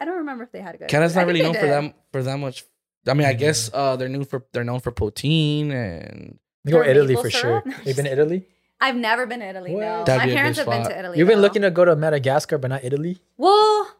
I 0.00 0.04
don't 0.04 0.16
remember 0.18 0.42
if 0.44 0.50
they 0.52 0.60
had 0.60 0.74
a 0.74 0.78
good. 0.78 0.88
Canada's 0.88 1.14
not 1.14 1.26
really 1.26 1.42
known 1.42 1.54
for 1.54 1.66
them 1.66 1.94
for 2.12 2.22
that 2.22 2.36
much. 2.38 2.64
I 3.06 3.14
mean, 3.14 3.26
I 3.26 3.32
guess 3.32 3.70
uh, 3.72 3.96
they're 3.96 4.08
known 4.08 4.24
for 4.24 4.44
they're 4.52 4.64
known 4.64 4.80
for 4.80 4.90
poutine 4.92 5.70
and 5.72 6.34
You 6.34 6.38
go 6.66 6.78
For 6.78 6.84
Italy 6.84 7.08
maple 7.08 7.22
for 7.24 7.30
sure. 7.30 7.62
You've 7.84 7.96
been 7.96 8.04
to 8.04 8.12
Italy? 8.12 8.46
I've 8.80 8.96
never 8.96 9.26
been 9.26 9.40
to 9.40 9.46
Italy. 9.46 9.74
What? 9.74 9.80
No, 10.06 10.16
my 10.16 10.26
be 10.26 10.32
parents 10.32 10.58
good 10.58 10.68
have 10.68 10.82
been 10.84 10.90
to 10.90 10.98
Italy. 10.98 11.18
You've 11.18 11.28
been 11.28 11.36
though. 11.38 11.42
looking 11.42 11.62
to 11.62 11.70
go 11.70 11.84
to 11.84 11.94
Madagascar, 11.96 12.56
but 12.58 12.68
not 12.68 12.82
Italy? 12.84 13.18
Well, 13.36 13.94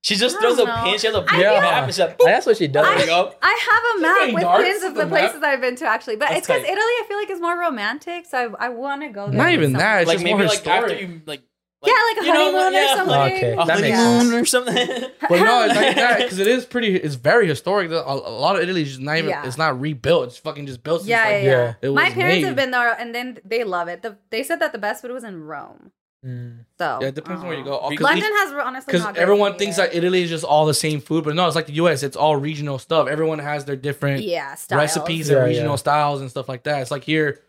She 0.00 0.16
just 0.16 0.36
I 0.36 0.40
throws 0.40 0.54
a 0.58 0.64
don't 0.64 0.66
know. 0.68 0.84
pin. 0.90 0.98
She 0.98 1.06
has 1.06 1.16
a 1.16 1.18
I 1.18 1.22
big 1.22 1.30
feel- 1.30 1.60
map. 1.60 1.88
And 1.88 1.98
like, 1.98 2.18
That's 2.24 2.46
what 2.46 2.56
she 2.56 2.68
does. 2.68 2.86
there 2.86 3.06
you. 3.06 3.32
I 3.42 3.60
have 3.70 3.96
a 3.96 4.00
map 4.02 4.16
playing 4.18 4.34
with 4.34 4.42
darts 4.44 4.64
pins 4.64 4.82
of 4.84 4.94
the 4.94 5.00
the 5.00 5.06
map? 5.06 5.18
places 5.20 5.42
I've 5.42 5.60
been 5.60 5.76
to 5.76 5.86
actually, 5.86 6.16
but 6.16 6.28
That's 6.28 6.38
it's 6.38 6.46
because. 6.46 6.62
Italy. 6.62 6.76
I 6.76 7.04
feel 7.08 7.16
like 7.18 7.30
is 7.30 7.40
more 7.40 7.58
romantic, 7.58 8.26
so 8.26 8.54
I, 8.58 8.66
I 8.66 8.68
want 8.70 9.02
to 9.02 9.08
go 9.08 9.26
there. 9.28 9.34
Not 9.36 9.52
even 9.52 9.64
someone. 9.72 9.80
that. 9.80 10.00
It's 10.02 10.08
Like 10.08 10.14
just 10.16 10.24
maybe 10.24 10.38
more 10.38 10.46
like 10.46 10.66
after 10.66 10.94
you 10.94 11.20
like. 11.26 11.42
Yeah, 11.86 11.92
like 11.92 12.22
a 12.22 12.26
you 12.26 12.32
know 12.32 12.38
honeymoon 12.52 12.54
what? 12.54 12.72
or 12.72 12.76
Yeah. 12.76 12.94
something. 12.96 13.36
Okay. 13.36 13.52
A 13.52 13.64
That 13.66 13.80
makes 13.80 13.96
honeymoon 13.98 14.30
sense. 14.30 14.42
or 14.42 14.44
something. 14.46 15.10
But 15.28 15.38
no, 15.40 15.64
it's 15.64 15.74
like 15.74 15.96
that 16.04 16.18
because 16.18 16.38
it 16.38 16.46
is 16.46 16.64
pretty. 16.66 16.96
It's 16.96 17.14
very 17.14 17.46
historic. 17.46 17.90
A, 17.90 17.94
a 17.94 18.14
lot 18.14 18.56
of 18.56 18.62
Italy 18.62 18.82
is 18.82 18.88
just 18.88 19.00
not 19.00 19.16
even. 19.18 19.30
Yeah. 19.30 19.46
It's 19.46 19.56
not 19.58 19.80
rebuilt. 19.80 20.28
It's 20.28 20.38
fucking 20.38 20.66
just 20.66 20.82
built. 20.82 21.00
since, 21.00 21.08
Yeah, 21.10 21.24
like, 21.24 21.32
yeah, 21.32 21.42
yeah. 21.42 21.74
Yeah. 21.82 21.88
It 21.88 21.92
My 21.92 22.10
parents 22.10 22.36
made. 22.42 22.44
have 22.44 22.56
been 22.56 22.70
there, 22.70 22.92
and 23.00 23.14
then 23.14 23.38
they 23.44 23.64
love 23.64 23.88
it. 23.88 24.02
The, 24.02 24.16
they 24.30 24.42
said 24.42 24.60
that 24.60 24.72
the 24.72 24.78
best 24.78 25.02
food 25.02 25.12
was 25.12 25.24
in 25.24 25.42
Rome. 25.44 25.92
Mm. 26.26 26.64
So 26.78 26.98
Yeah, 27.02 27.08
it 27.08 27.14
depends 27.14 27.42
on 27.42 27.48
where 27.48 27.58
you 27.58 27.64
go. 27.64 27.76
uh, 27.76 27.90
'Cause 27.90 28.00
London 28.00 28.24
each- 28.24 28.38
has 28.38 28.52
honestly 28.54 28.92
Because 28.92 29.04
not 29.04 29.12
great 29.14 29.22
everyone 29.22 29.56
thinks 29.58 29.78
either. 29.78 29.88
that 29.90 29.96
Italy 29.96 30.22
is 30.22 30.30
just 30.30 30.42
all 30.44 30.64
the 30.64 30.72
same 30.72 31.00
food, 31.02 31.22
but 31.22 31.34
no, 31.34 31.46
it's 31.46 31.54
like 31.54 31.66
the 31.66 31.74
U.S. 31.74 32.02
It's 32.02 32.16
all 32.16 32.34
regional 32.36 32.78
stuff. 32.78 33.08
Everyone 33.08 33.38
has 33.40 33.66
their 33.66 33.76
different 33.76 34.22
yeah 34.22 34.54
styles. 34.54 34.80
recipes 34.80 35.28
Yeah, 35.28 35.36
and 35.38 35.46
regional 35.48 35.72
yeah. 35.72 35.76
styles 35.76 36.22
and 36.22 36.30
stuff 36.30 36.48
like 36.48 36.62
that. 36.64 36.80
It's 36.80 36.90
like 36.90 37.04
here, 37.04 37.40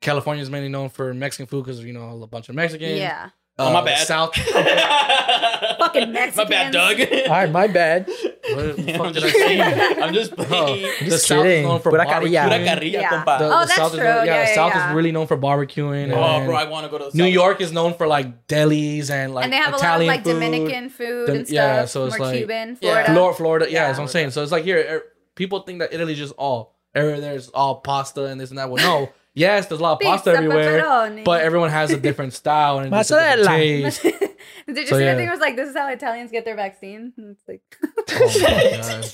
California 0.00 0.40
is 0.42 0.50
mainly 0.50 0.68
known 0.68 0.88
for 0.88 1.12
Mexican 1.14 1.46
food 1.46 1.64
because 1.64 1.82
you 1.84 1.92
know 1.92 2.22
a 2.22 2.26
bunch 2.28 2.48
of 2.48 2.54
Mexicans. 2.54 2.96
Yeah, 2.98 3.30
Uh, 3.58 3.68
Oh, 3.68 3.72
my 3.72 3.84
bad. 3.84 4.06
South. 4.06 4.34
Fucking 5.78 6.12
Mexicans. 6.12 6.36
My 6.36 6.44
bad, 6.44 6.72
Doug. 6.72 7.00
All 7.00 7.28
right, 7.28 7.50
my 7.50 7.66
bad. 7.66 8.06
What 8.08 8.76
the 8.76 8.94
fuck 8.96 9.12
did 9.12 9.24
I 9.24 9.30
say? 9.30 9.60
I'm 10.02 10.14
just 10.14 10.32
Oh, 10.36 10.44
playing. 10.44 10.82
the 11.00 11.04
Just 11.10 11.26
South 11.26 11.44
is 11.46 11.62
known 11.64 11.80
for 11.80 11.90
Pura 11.90 12.04
barbecue. 12.04 12.36
carilla. 12.38 12.48
Pura 12.58 12.76
carilla, 12.76 13.00
Yeah. 13.00 13.10
compa. 13.10 13.38
The, 13.38 13.44
Oh, 13.46 13.50
that's 13.50 13.74
South 13.76 13.92
true. 13.94 14.02
known- 14.02 14.26
Yeah, 14.26 14.42
the 14.44 14.48
yeah, 14.50 14.54
South 14.54 14.72
yeah. 14.74 14.88
is 14.90 14.94
really 14.96 15.12
known 15.12 15.26
for 15.26 15.36
barbecuing. 15.36 16.12
oh, 16.12 16.44
bro, 16.46 16.56
I 16.56 16.64
want 16.68 16.86
to 16.86 16.90
go 16.90 16.98
to 16.98 17.10
the 17.10 17.16
New 17.16 17.24
South. 17.24 17.32
York 17.34 17.60
is 17.60 17.72
known 17.72 17.94
for 17.94 18.06
like 18.06 18.46
delis 18.46 19.10
and 19.10 19.34
like 19.34 19.44
and 19.44 19.52
they 19.52 19.58
have 19.58 19.74
Italian 19.74 19.82
a 19.84 19.90
lot 19.92 20.00
of 20.00 20.06
like 20.08 20.24
food. 20.24 20.32
Dominican 20.32 20.88
food 20.90 21.26
Dem- 21.26 21.36
and 21.36 21.46
stuff. 21.46 21.54
yeah, 21.54 21.84
so 21.84 22.06
it's 22.06 22.18
more 22.18 22.26
like- 22.28 22.38
Cuban, 22.38 22.78
Yeah. 22.80 23.04
Florida. 23.04 23.12
Florida, 23.12 23.36
Florida, 23.36 23.66
yeah, 23.68 23.72
Yeah. 23.72 23.86
that's 23.88 23.98
what 23.98 24.04
I'm 24.04 24.08
saying. 24.08 24.30
So 24.30 24.42
it's 24.42 24.52
like 24.52 24.64
here, 24.64 24.78
er, 24.78 25.02
people 25.34 25.60
think 25.60 25.80
that 25.80 25.92
Italy's 25.92 26.18
just 26.18 26.34
all 26.38 26.78
everywhere. 26.94 27.20
There's 27.20 27.48
all 27.50 27.76
pasta 27.82 28.24
and 28.24 28.40
this 28.40 28.50
and 28.50 28.58
that. 28.58 28.70
Well, 28.70 28.82
no, 28.82 29.08
yes, 29.34 29.66
there's 29.66 29.80
a 29.80 29.82
lot 29.82 29.92
of 29.94 30.00
pasta 30.00 30.30
Pizza, 30.30 30.36
everywhere, 30.42 30.82
pepperoni. 30.82 31.24
but 31.24 31.42
everyone 31.42 31.70
has 31.70 31.90
a 31.90 31.96
different 31.98 32.32
style 32.32 32.78
and 32.78 32.92
a 32.92 32.98
different 33.02 33.36
Mozzarella. 33.38 33.46
taste. 33.46 34.02
Did 34.66 34.76
you 34.76 34.86
So, 34.86 34.96
see 34.98 35.04
yeah. 35.04 35.12
that 35.12 35.16
thing? 35.18 35.28
It 35.28 35.30
was 35.30 35.40
like, 35.40 35.56
this 35.56 35.68
is 35.68 35.76
how 35.76 35.88
Italians 35.88 36.30
get 36.30 36.44
their 36.44 36.56
vaccine. 36.56 37.12
And 37.16 37.36
it's 37.36 37.48
like, 37.48 37.62
Oh 38.10 38.40
my 38.42 39.00
God. 39.00 39.10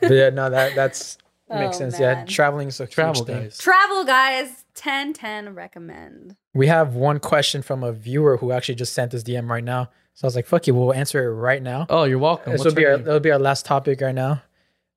But 0.00 0.10
yeah, 0.12 0.30
no, 0.30 0.48
that 0.50 0.74
that's 0.74 1.18
makes 1.48 1.76
Oh, 1.76 1.78
sense. 1.80 2.00
Yeah, 2.00 2.14
man. 2.14 2.26
traveling 2.26 2.68
is 2.68 2.80
a 2.80 2.84
huge 2.84 2.92
Travel 2.94 3.24
thing. 3.24 3.42
guys. 3.42 3.58
travel, 3.58 4.04
guys. 4.04 4.64
10 4.74 5.12
10 5.12 5.54
recommend. 5.54 6.36
We 6.54 6.68
have 6.68 6.94
one 6.94 7.18
question 7.20 7.60
from 7.60 7.82
a 7.84 7.92
viewer 7.92 8.38
who 8.38 8.50
actually 8.52 8.76
just 8.76 8.92
sent 8.94 9.10
this 9.10 9.22
DM 9.22 9.48
right 9.50 9.64
now. 9.64 9.90
So 10.14 10.24
I 10.24 10.26
was 10.26 10.36
like, 10.36 10.46
"Fuck 10.46 10.66
you, 10.66 10.74
we'll 10.74 10.92
answer 10.94 11.22
it 11.28 11.34
right 11.34 11.62
now." 11.62 11.86
Oh, 11.90 12.04
you're 12.04 12.18
welcome. 12.18 12.52
this 12.52 12.60
What's 12.60 12.74
will 12.74 12.76
be 12.76 12.84
her 12.84 12.90
our 12.92 12.96
name? 12.96 13.04
that'll 13.04 13.20
be 13.20 13.30
our 13.30 13.38
last 13.38 13.66
topic 13.66 14.00
right 14.00 14.14
now. 14.14 14.42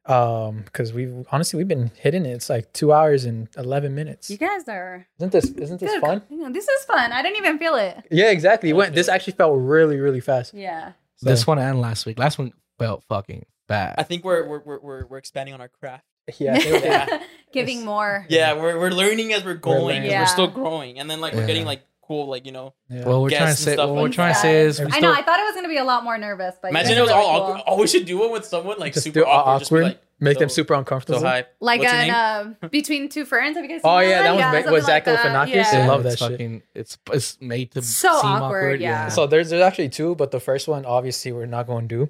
Um, 0.06 0.64
because 0.66 0.92
we've 0.92 1.26
honestly 1.32 1.58
we've 1.58 1.68
been 1.68 1.92
hitting 1.98 2.26
it. 2.26 2.32
It's 2.32 2.50
like 2.50 2.74
two 2.74 2.92
hours 2.92 3.24
and 3.26 3.48
eleven 3.58 3.96
minutes. 3.96 4.30
You 4.30 4.38
guys 4.38 4.68
are 4.68 5.08
Isn't 5.20 5.32
this 5.32 5.46
isn't 5.52 5.80
this 5.80 5.92
good. 5.92 6.02
fun? 6.02 6.22
This 6.52 6.68
is 6.68 6.84
fun. 6.86 7.12
I 7.14 7.22
didn't 7.22 7.38
even 7.38 7.58
feel 7.58 7.76
it. 7.76 8.04
Yeah, 8.12 8.30
exactly. 8.32 8.70
It 8.70 8.74
went. 8.74 8.96
This 8.96 9.08
actually 9.08 9.34
felt 9.34 9.58
really 9.62 9.98
really 9.98 10.20
fast. 10.20 10.54
Yeah. 10.54 10.92
So, 11.18 11.30
This 11.30 11.48
one 11.48 11.58
and 11.60 11.80
last 11.80 12.06
week. 12.06 12.20
Last 12.20 12.38
one 12.38 12.52
felt 12.80 13.04
fucking 13.08 13.46
bad. 13.70 13.96
I 13.98 14.04
think 14.04 14.26
we're 14.26 14.46
we're, 14.46 14.60
we're 14.60 14.80
we're 14.80 15.06
we're 15.06 15.18
expanding 15.18 15.54
on 15.54 15.62
our 15.62 15.70
craft. 15.70 16.04
yeah, 16.38 16.58
it- 16.58 16.84
Yeah. 16.84 17.22
Giving 17.54 17.78
Yes. 17.78 17.86
more. 17.86 18.26
Yeah, 18.30 18.54
we're 18.54 18.78
we're 18.80 18.90
learning 18.92 19.32
as 19.32 19.46
we're 19.46 19.54
going 19.54 19.84
learning. 19.86 20.04
We're, 20.04 20.10
Yeah. 20.10 20.26
still 20.26 20.48
growing, 20.48 21.00
and 21.00 21.10
then 21.10 21.22
like 21.22 21.34
we're 21.34 21.48
getting 21.48 21.66
like 21.66 21.84
cool, 22.08 22.28
like 22.28 22.46
you 22.46 22.52
know. 22.52 22.74
yeah. 22.90 23.06
well, 23.06 23.22
we're 23.24 23.30
trying 23.30 23.40
to 23.42 23.46
guests 23.48 23.62
and 23.62 23.66
say 23.72 23.74
stuff 23.74 23.90
what 23.90 23.96
we're 23.96 24.02
like 24.04 24.12
trying 24.12 24.34
to 24.34 24.38
that. 24.38 24.42
say 24.42 24.62
is 24.62 24.80
I 24.80 24.86
I 24.86 24.90
still, 24.90 25.02
know. 25.02 25.14
I 25.14 25.22
thought 25.22 25.40
it 25.40 25.44
was 25.44 25.54
going 25.54 25.66
to 25.66 25.70
be 25.70 25.78
a 25.78 25.84
lot 25.84 26.04
more 26.04 26.18
nervous, 26.18 26.56
but 26.62 26.72
you 26.72 26.78
Imagine 26.78 26.98
it 26.98 27.02
was 27.02 27.10
all 27.12 27.20
really 27.22 27.54
awkward. 27.60 27.64
Oh, 27.68 27.80
we 27.82 27.88
should 27.88 28.06
do 28.06 28.24
it 28.26 28.32
with 28.32 28.46
someone 28.46 28.78
like 28.80 28.94
just 28.94 29.04
super 29.06 29.22
do 29.22 29.26
awkward. 29.26 29.60
Just 29.60 29.72
awkward, 29.72 29.84
like, 29.84 30.02
make 30.20 30.40
them 30.40 30.50
super 30.50 30.74
uncomfortable. 30.76 31.20
So 31.20 31.26
hi. 31.28 31.46
Like 31.60 31.80
What's 31.82 31.92
an 31.94 32.10
uh, 32.12 32.68
Between 32.70 33.10
Two 33.10 33.26
Ferns. 33.26 33.56
Have 33.58 33.64
you 33.66 33.70
guys 33.70 33.82
seen 33.82 33.92
Oh, 33.92 34.00
yeah, 34.00 34.24
that 34.24 34.30
one? 34.30 34.36
was 34.36 34.44
ma- 34.44 34.52
something 34.54 34.74
was 34.74 34.86
Zach 34.86 35.08
like 35.08 35.16
that. 35.18 35.48
Galifianakis? 35.48 35.54
Yeah. 35.56 35.84
I 35.84 35.88
love 35.88 36.06
it's 36.06 36.20
that 36.20 36.26
shit. 36.26 36.32
fucking, 36.32 36.62
It's 36.76 36.98
it's 37.12 37.42
made 37.42 37.72
to 37.72 37.82
So 37.82 38.10
seem 38.22 38.30
awkward, 38.30 38.64
awkward. 38.64 38.82
yeah. 38.82 39.08
So 39.10 39.28
there's 39.28 39.50
there's 39.50 39.62
actually 39.64 39.90
two, 39.90 40.16
but 40.16 40.32
the 40.32 40.40
first 40.40 40.68
one 40.68 40.86
obviously 40.86 41.32
we're 41.32 41.46
not 41.46 41.68
going 41.68 41.88
to 41.88 42.06
do. 42.06 42.10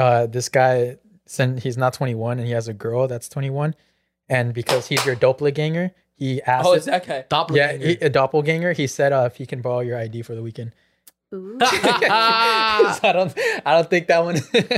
Uh, 0.00 0.26
this 0.26 0.48
guy, 0.48 0.96
since 1.26 1.62
he's 1.62 1.76
not 1.76 1.92
21 1.92 2.38
and 2.38 2.46
he 2.46 2.52
has 2.54 2.68
a 2.68 2.72
girl 2.72 3.08
that's 3.08 3.28
21, 3.28 3.74
and 4.28 4.54
because 4.54 4.86
he's 4.86 5.04
your 5.04 5.16
doppelganger, 5.16 5.90
he 6.20 6.40
asked. 6.42 6.66
Oh, 6.68 6.74
it's 6.74 6.86
that 6.86 7.04
guy. 7.04 7.14
yeah, 7.16 7.22
Doppelganger. 7.28 7.86
he, 7.86 7.92
a 7.94 8.08
doppelganger. 8.08 8.72
He 8.74 8.86
said 8.86 9.12
uh, 9.12 9.24
if 9.26 9.36
he 9.36 9.46
can 9.46 9.60
borrow 9.60 9.80
your 9.80 9.98
ID 9.98 10.22
for 10.22 10.36
the 10.36 10.42
weekend. 10.42 10.72
Ooh. 11.34 11.58
so 11.60 11.66
I 11.70 13.10
don't, 13.12 13.32
I 13.66 13.74
don't 13.74 13.90
think 13.90 14.06
that 14.08 14.24
one. 14.24 14.36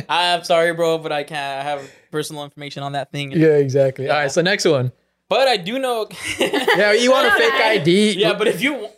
I'm 0.08 0.44
sorry, 0.52 0.72
bro, 0.72 0.98
but 0.98 1.10
I 1.12 1.24
can't 1.24 1.60
I 1.60 1.62
have 1.70 1.90
personal 2.10 2.44
information 2.44 2.82
on 2.82 2.92
that 2.92 3.10
thing. 3.12 3.32
yeah, 3.32 3.56
exactly. 3.56 4.08
All 4.08 4.14
Yeah. 4.16 4.22
right, 4.22 4.30
so 4.32 4.40
next 4.42 4.64
one. 4.66 4.92
But 5.28 5.48
I 5.48 5.56
do 5.58 5.78
know. 5.78 6.08
Yeah, 6.38 6.92
you 6.92 7.10
want 7.10 7.26
a 7.26 7.30
fake 7.38 7.52
ID? 7.54 8.12
Yeah, 8.18 8.34
but 8.34 8.48
if 8.48 8.62
you, 8.62 8.88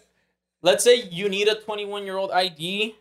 let's 0.63 0.83
say 0.85 1.03
you 1.03 1.29
need 1.29 1.49
a 1.49 1.55
21 1.57 2.05
year 2.05 2.17
old 2.17 2.31
ID, 2.33 2.95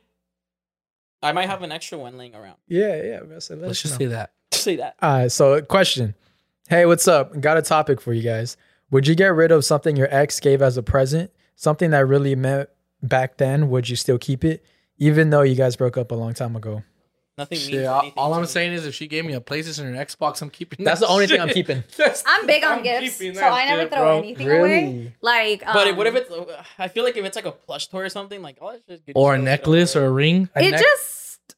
I 1.22 1.32
might 1.32 1.48
have 1.50 1.62
an 1.64 1.72
extra 1.72 1.98
one 1.98 2.18
laying 2.18 2.36
around. 2.36 2.58
yeah, 2.68 3.02
yeah. 3.02 3.20
Let's, 3.28 3.50
let 3.50 3.60
Let's 3.60 3.82
just 3.82 3.94
know. 4.00 4.06
say 4.06 4.12
that. 4.12 4.32
Say 4.52 4.76
that. 4.78 4.96
All 5.02 5.14
right, 5.18 5.32
so 5.32 5.62
question. 5.64 6.14
Hey, 6.70 6.86
what's 6.86 7.08
up? 7.08 7.40
Got 7.42 7.58
a 7.58 7.62
topic 7.62 8.00
for 8.02 8.14
you 8.14 8.22
guys. 8.24 8.56
Would 8.94 9.08
you 9.08 9.16
get 9.16 9.34
rid 9.34 9.52
of 9.52 9.66
something 9.66 9.96
your 9.98 10.08
ex 10.14 10.40
gave 10.40 10.62
as 10.62 10.78
a 10.78 10.84
present? 10.84 11.32
Something 11.56 11.90
that 11.92 12.06
really 12.06 12.36
meant 12.36 12.70
back 13.02 13.38
then? 13.38 13.70
Would 13.72 13.90
you 13.90 13.96
still 13.96 14.18
keep 14.20 14.46
it, 14.46 14.64
even 15.00 15.32
though 15.32 15.42
you 15.42 15.56
guys 15.56 15.76
broke 15.76 15.98
up 15.98 16.12
a 16.12 16.16
long 16.16 16.34
time 16.36 16.56
ago? 16.56 16.84
Nothing 17.36 17.58
means 17.58 17.70
Shit, 17.70 17.86
all, 17.88 18.02
anything 18.02 18.14
all 18.18 18.30
to 18.30 18.36
I'm 18.36 18.42
me. 18.42 18.48
saying 18.48 18.74
is 18.74 18.86
if 18.86 18.94
she 18.94 19.08
gave 19.08 19.26
me 19.26 19.34
a 19.34 19.42
PlayStation 19.42 19.86
or 19.86 19.88
an 19.88 19.96
Xbox, 19.96 20.44
I'm 20.44 20.52
keeping. 20.52 20.86
That's 20.86 21.00
that 21.00 21.08
the 21.08 21.12
only 21.12 21.26
thing 21.26 21.42
I'm 21.42 21.48
shit. 21.48 21.56
keeping. 21.56 21.84
That's- 21.98 22.24
I'm 22.28 22.46
big 22.46 22.64
on 22.64 22.72
I'm 22.74 22.84
gifts, 22.84 23.18
keeping 23.18 23.34
so 23.34 23.40
that 23.42 23.52
I 23.52 23.66
never 23.66 23.82
shit, 23.82 23.92
throw 23.92 24.00
bro. 24.04 24.18
anything 24.20 24.48
away. 24.48 24.60
Really? 24.62 25.14
Like, 25.22 25.66
um, 25.66 25.74
But 25.74 25.98
what 25.98 26.06
if 26.06 26.14
it's? 26.16 26.32
I 26.78 26.88
feel 26.90 27.04
like 27.04 27.18
if 27.18 27.26
it's 27.26 27.36
like 27.36 27.46
a 27.48 27.52
plush 27.52 27.88
toy 27.88 28.02
or 28.02 28.10
something, 28.10 28.40
like 28.44 28.58
oh, 28.62 28.68
let's 28.68 28.84
just 28.88 29.04
get 29.08 29.14
Or 29.16 29.34
a 29.34 29.40
necklace 29.40 29.96
or 29.96 30.06
a 30.06 30.12
ring. 30.12 30.48
A 30.56 30.62
it 30.64 30.70
neck- 30.72 30.82
just 30.82 31.13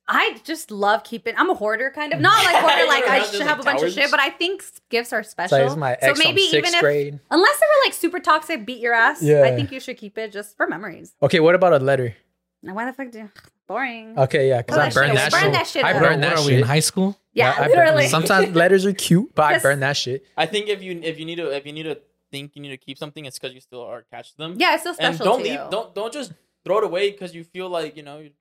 I 0.07 0.38
just 0.44 0.69
love 0.69 1.03
keeping. 1.03 1.34
I'm 1.38 1.49
a 1.49 1.56
hoarder, 1.56 1.90
kind 1.90 2.14
of. 2.14 2.19
Not 2.19 2.44
like 2.45 2.56
hoarder, 2.57 2.86
like 2.88 3.07
I 3.07 3.19
Just 3.19 3.32
should 3.32 3.40
like 3.40 3.49
have 3.49 3.60
a 3.60 3.64
bunch 3.64 3.82
of 3.82 3.91
shit, 3.91 4.11
but 4.11 4.19
I 4.19 4.30
think 4.30 4.64
gifts 4.90 5.11
are 5.14 5.23
special. 5.23 5.57
like, 5.57 5.68
it's 5.68 5.76
my 5.76 5.94
ex 5.99 6.18
so 6.19 6.23
maybe 6.23 6.41
from 6.41 6.57
even 6.57 6.64
sixth 6.65 6.76
if, 6.76 6.82
grade. 6.82 7.19
unless 7.32 7.60
they 7.60 7.65
were 7.65 7.86
like 7.88 7.94
super 7.94 8.19
toxic, 8.19 8.65
beat 8.65 8.80
your 8.80 8.94
ass. 8.94 9.22
Yeah. 9.23 9.41
I 9.44 9.56
think 9.56 9.72
you 9.72 9.80
should 9.80 9.98
keep 9.98 10.18
it 10.18 10.32
just 10.32 10.56
for 10.57 10.68
memories. 10.68 11.15
Okay, 11.23 11.40
what 11.40 11.56
about 11.56 11.73
a 11.73 11.80
letter? 11.84 12.15
Now, 12.61 12.76
why 12.76 12.86
the 12.86 12.94
fuck 12.94 13.11
do? 13.11 13.19
You, 13.19 13.32
boring. 13.68 14.18
Okay, 14.18 14.49
yeah, 14.49 14.61
because 14.61 14.77
I 14.77 14.90
that 14.90 14.94
burned 14.94 15.11
shit 15.11 15.18
that 15.18 15.32
shit. 15.32 15.41
Burn 15.41 15.52
that 15.53 15.68
shit 15.68 15.84
I 15.84 15.94
burned 15.99 16.23
that 16.23 16.38
are 16.38 16.45
we 16.45 16.56
in 16.56 16.64
high 16.64 16.80
school? 16.80 17.18
yeah, 17.34 17.52
I 17.53 17.61
burned- 17.68 17.69
literally. 17.72 18.07
Sometimes 18.07 18.56
letters 18.56 18.86
are 18.86 18.94
cute, 18.94 19.34
but 19.34 19.44
I 19.44 19.53
Just- 19.53 19.64
burned 19.64 19.82
that 19.82 19.98
shit. 19.98 20.26
I 20.38 20.45
think 20.45 20.68
if 20.69 20.82
you 20.84 20.99
if 21.03 21.18
you 21.19 21.26
need 21.26 21.38
to 21.38 21.49
if 21.56 21.65
you 21.65 21.73
need 21.73 21.84
to 21.84 21.99
think 22.32 22.52
you 22.56 22.61
need 22.61 22.69
to 22.69 22.77
keep 22.77 22.98
something, 22.99 23.26
it's 23.26 23.40
because 23.40 23.53
you 23.56 23.61
still 23.61 23.82
are 23.82 23.99
attached 23.99 24.34
to 24.34 24.38
them. 24.38 24.56
yeah, 24.60 24.73
it's 24.73 24.82
still 24.84 24.94
special 24.94 25.10
and 25.10 25.19
don't 25.19 25.38
to 25.40 25.44
leave. 25.44 25.53
you. 25.53 25.68
Don't 25.72 25.95
don't 25.95 26.14
just 26.14 26.32
throw 26.64 26.77
it 26.80 26.84
away 26.84 27.11
because 27.11 27.34
you 27.36 27.44
feel 27.44 27.69
like 27.69 27.95
you 27.98 28.03
know 28.03 28.19
you, 28.19 28.32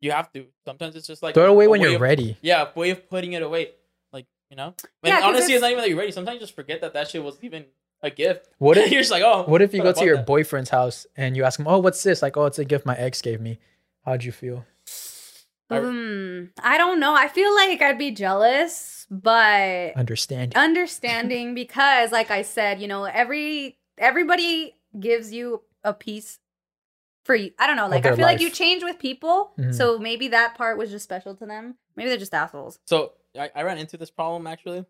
you 0.00 0.10
have 0.12 0.32
to. 0.32 0.46
Sometimes 0.64 0.96
it's 0.96 1.06
just 1.06 1.22
like 1.22 1.34
Throw 1.34 1.44
it 1.44 1.50
away 1.50 1.68
when 1.68 1.80
you're 1.80 1.94
of- 1.96 2.00
ready. 2.00 2.36
Yeah, 2.42 2.68
a 2.74 2.78
way 2.78 2.90
of 2.90 3.08
putting 3.08 3.32
it 3.34 3.42
away, 3.42 3.70
like 4.12 4.26
you 4.50 4.56
know. 4.56 4.68
And 4.68 4.74
Yeah, 5.04 5.16
'cause 5.20 5.24
honestly, 5.24 5.44
it's- 5.44 5.56
it's 5.56 5.62
not 5.62 5.70
even 5.70 5.82
that 5.82 5.88
you're 5.90 5.98
ready. 5.98 6.12
Sometimes 6.12 6.34
you 6.36 6.40
just 6.40 6.54
forget 6.54 6.80
that 6.80 6.92
that 6.94 7.08
shit 7.08 7.22
was 7.22 7.38
even 7.42 7.66
a 8.02 8.10
gift. 8.10 8.48
What 8.58 8.76
if 8.78 8.90
you're 8.90 9.00
just 9.02 9.10
like, 9.12 9.22
oh, 9.22 9.44
What 9.44 9.60
if 9.62 9.74
you 9.74 9.82
go 9.82 9.92
to 9.92 10.04
your 10.04 10.16
that. 10.16 10.26
boyfriend's 10.26 10.70
house 10.70 11.06
and 11.16 11.36
you 11.36 11.44
ask 11.44 11.58
him, 11.60 11.66
"Oh, 11.68 11.78
what's 11.78 12.02
this?" 12.02 12.22
Like, 12.22 12.36
"Oh, 12.36 12.46
it's 12.46 12.58
a 12.58 12.64
gift 12.64 12.86
my 12.86 12.96
ex 12.96 13.20
gave 13.22 13.40
me." 13.40 13.58
How'd 14.04 14.24
you 14.24 14.32
feel? 14.32 14.64
I- 15.72 15.78
Mm, 15.78 16.50
I 16.62 16.78
don't 16.78 16.98
know. 16.98 17.14
I 17.14 17.28
feel 17.28 17.54
like 17.54 17.80
I'd 17.80 17.98
be 17.98 18.10
jealous, 18.10 19.06
but 19.10 19.92
understanding, 19.96 20.56
understanding 20.58 21.54
because, 21.62 22.10
like 22.10 22.30
I 22.30 22.42
said, 22.42 22.80
you 22.80 22.88
know, 22.88 23.04
every 23.04 23.78
everybody 23.98 24.74
gives 24.98 25.32
you 25.32 25.62
a 25.84 25.92
piece 25.94 26.38
for 27.24 27.34
you. 27.34 27.50
I 27.58 27.66
don't 27.66 27.76
know. 27.76 27.86
Like 27.88 27.98
I 28.06 28.10
their 28.10 28.16
feel 28.16 28.24
like 28.26 28.40
you 28.40 28.50
change 28.50 28.82
with 28.82 28.98
people, 28.98 29.52
Mhm. 29.58 29.74
so 29.74 29.98
maybe 29.98 30.28
that 30.28 30.54
part 30.56 30.78
was 30.78 30.90
just 30.90 31.04
special 31.04 31.34
to 31.36 31.46
them. 31.46 31.76
Maybe 31.96 32.08
they're 32.08 32.18
just 32.18 32.34
assholes. 32.34 32.78
So 32.86 33.12
I, 33.38 33.50
I 33.54 33.62
ran 33.62 33.78
into 33.78 33.96
this 33.96 34.10
problem 34.10 34.46
actually. 34.46 34.84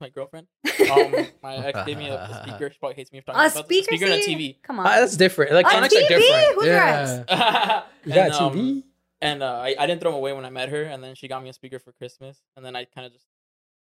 My 0.00 0.10
girlfriend. 0.10 0.48
Um, 0.90 1.14
my 1.42 1.56
ex 1.56 1.78
gave 1.86 1.96
me 1.96 2.08
a, 2.08 2.16
a 2.16 2.42
speaker. 2.46 2.70
She 2.70 2.78
probably 2.78 2.96
hates 2.96 3.10
me 3.10 3.20
for 3.20 3.26
talking 3.32 3.40
A 3.40 3.46
about 3.46 3.54
this. 3.68 3.84
speaker, 3.86 3.96
speaker 3.96 4.12
and 4.12 4.22
a? 4.22 4.26
TV. 4.26 4.62
Come 4.62 4.78
on, 4.80 4.86
Ah, 4.86 4.96
that's 5.00 5.16
different. 5.16 5.50
a 5.50 5.54
Electronics 5.54 5.94
TV. 5.94 6.04
are 6.04 6.08
different. 6.08 6.54
Who's 6.56 6.64
your 6.66 6.76
ex? 6.76 7.10
Yeah. 7.28 7.82
You 8.04 8.14
got 8.14 8.26
And, 8.26 8.32
a 8.34 8.42
um, 8.42 8.52
TV? 8.54 8.82
and 9.22 9.42
uh, 9.42 9.46
I, 9.60 9.74
I 9.78 9.86
didn't 9.86 10.02
throw 10.02 10.10
them 10.10 10.18
away 10.18 10.32
when 10.34 10.44
I 10.44 10.50
met 10.50 10.68
her, 10.68 10.82
and 10.82 11.02
then 11.02 11.14
she 11.14 11.26
got 11.26 11.42
me 11.42 11.48
a 11.48 11.52
speaker 11.54 11.78
for 11.78 11.92
Christmas, 11.92 12.42
and 12.56 12.66
then 12.66 12.76
I 12.76 12.84
kind 12.84 13.06
of 13.06 13.12
just 13.14 13.24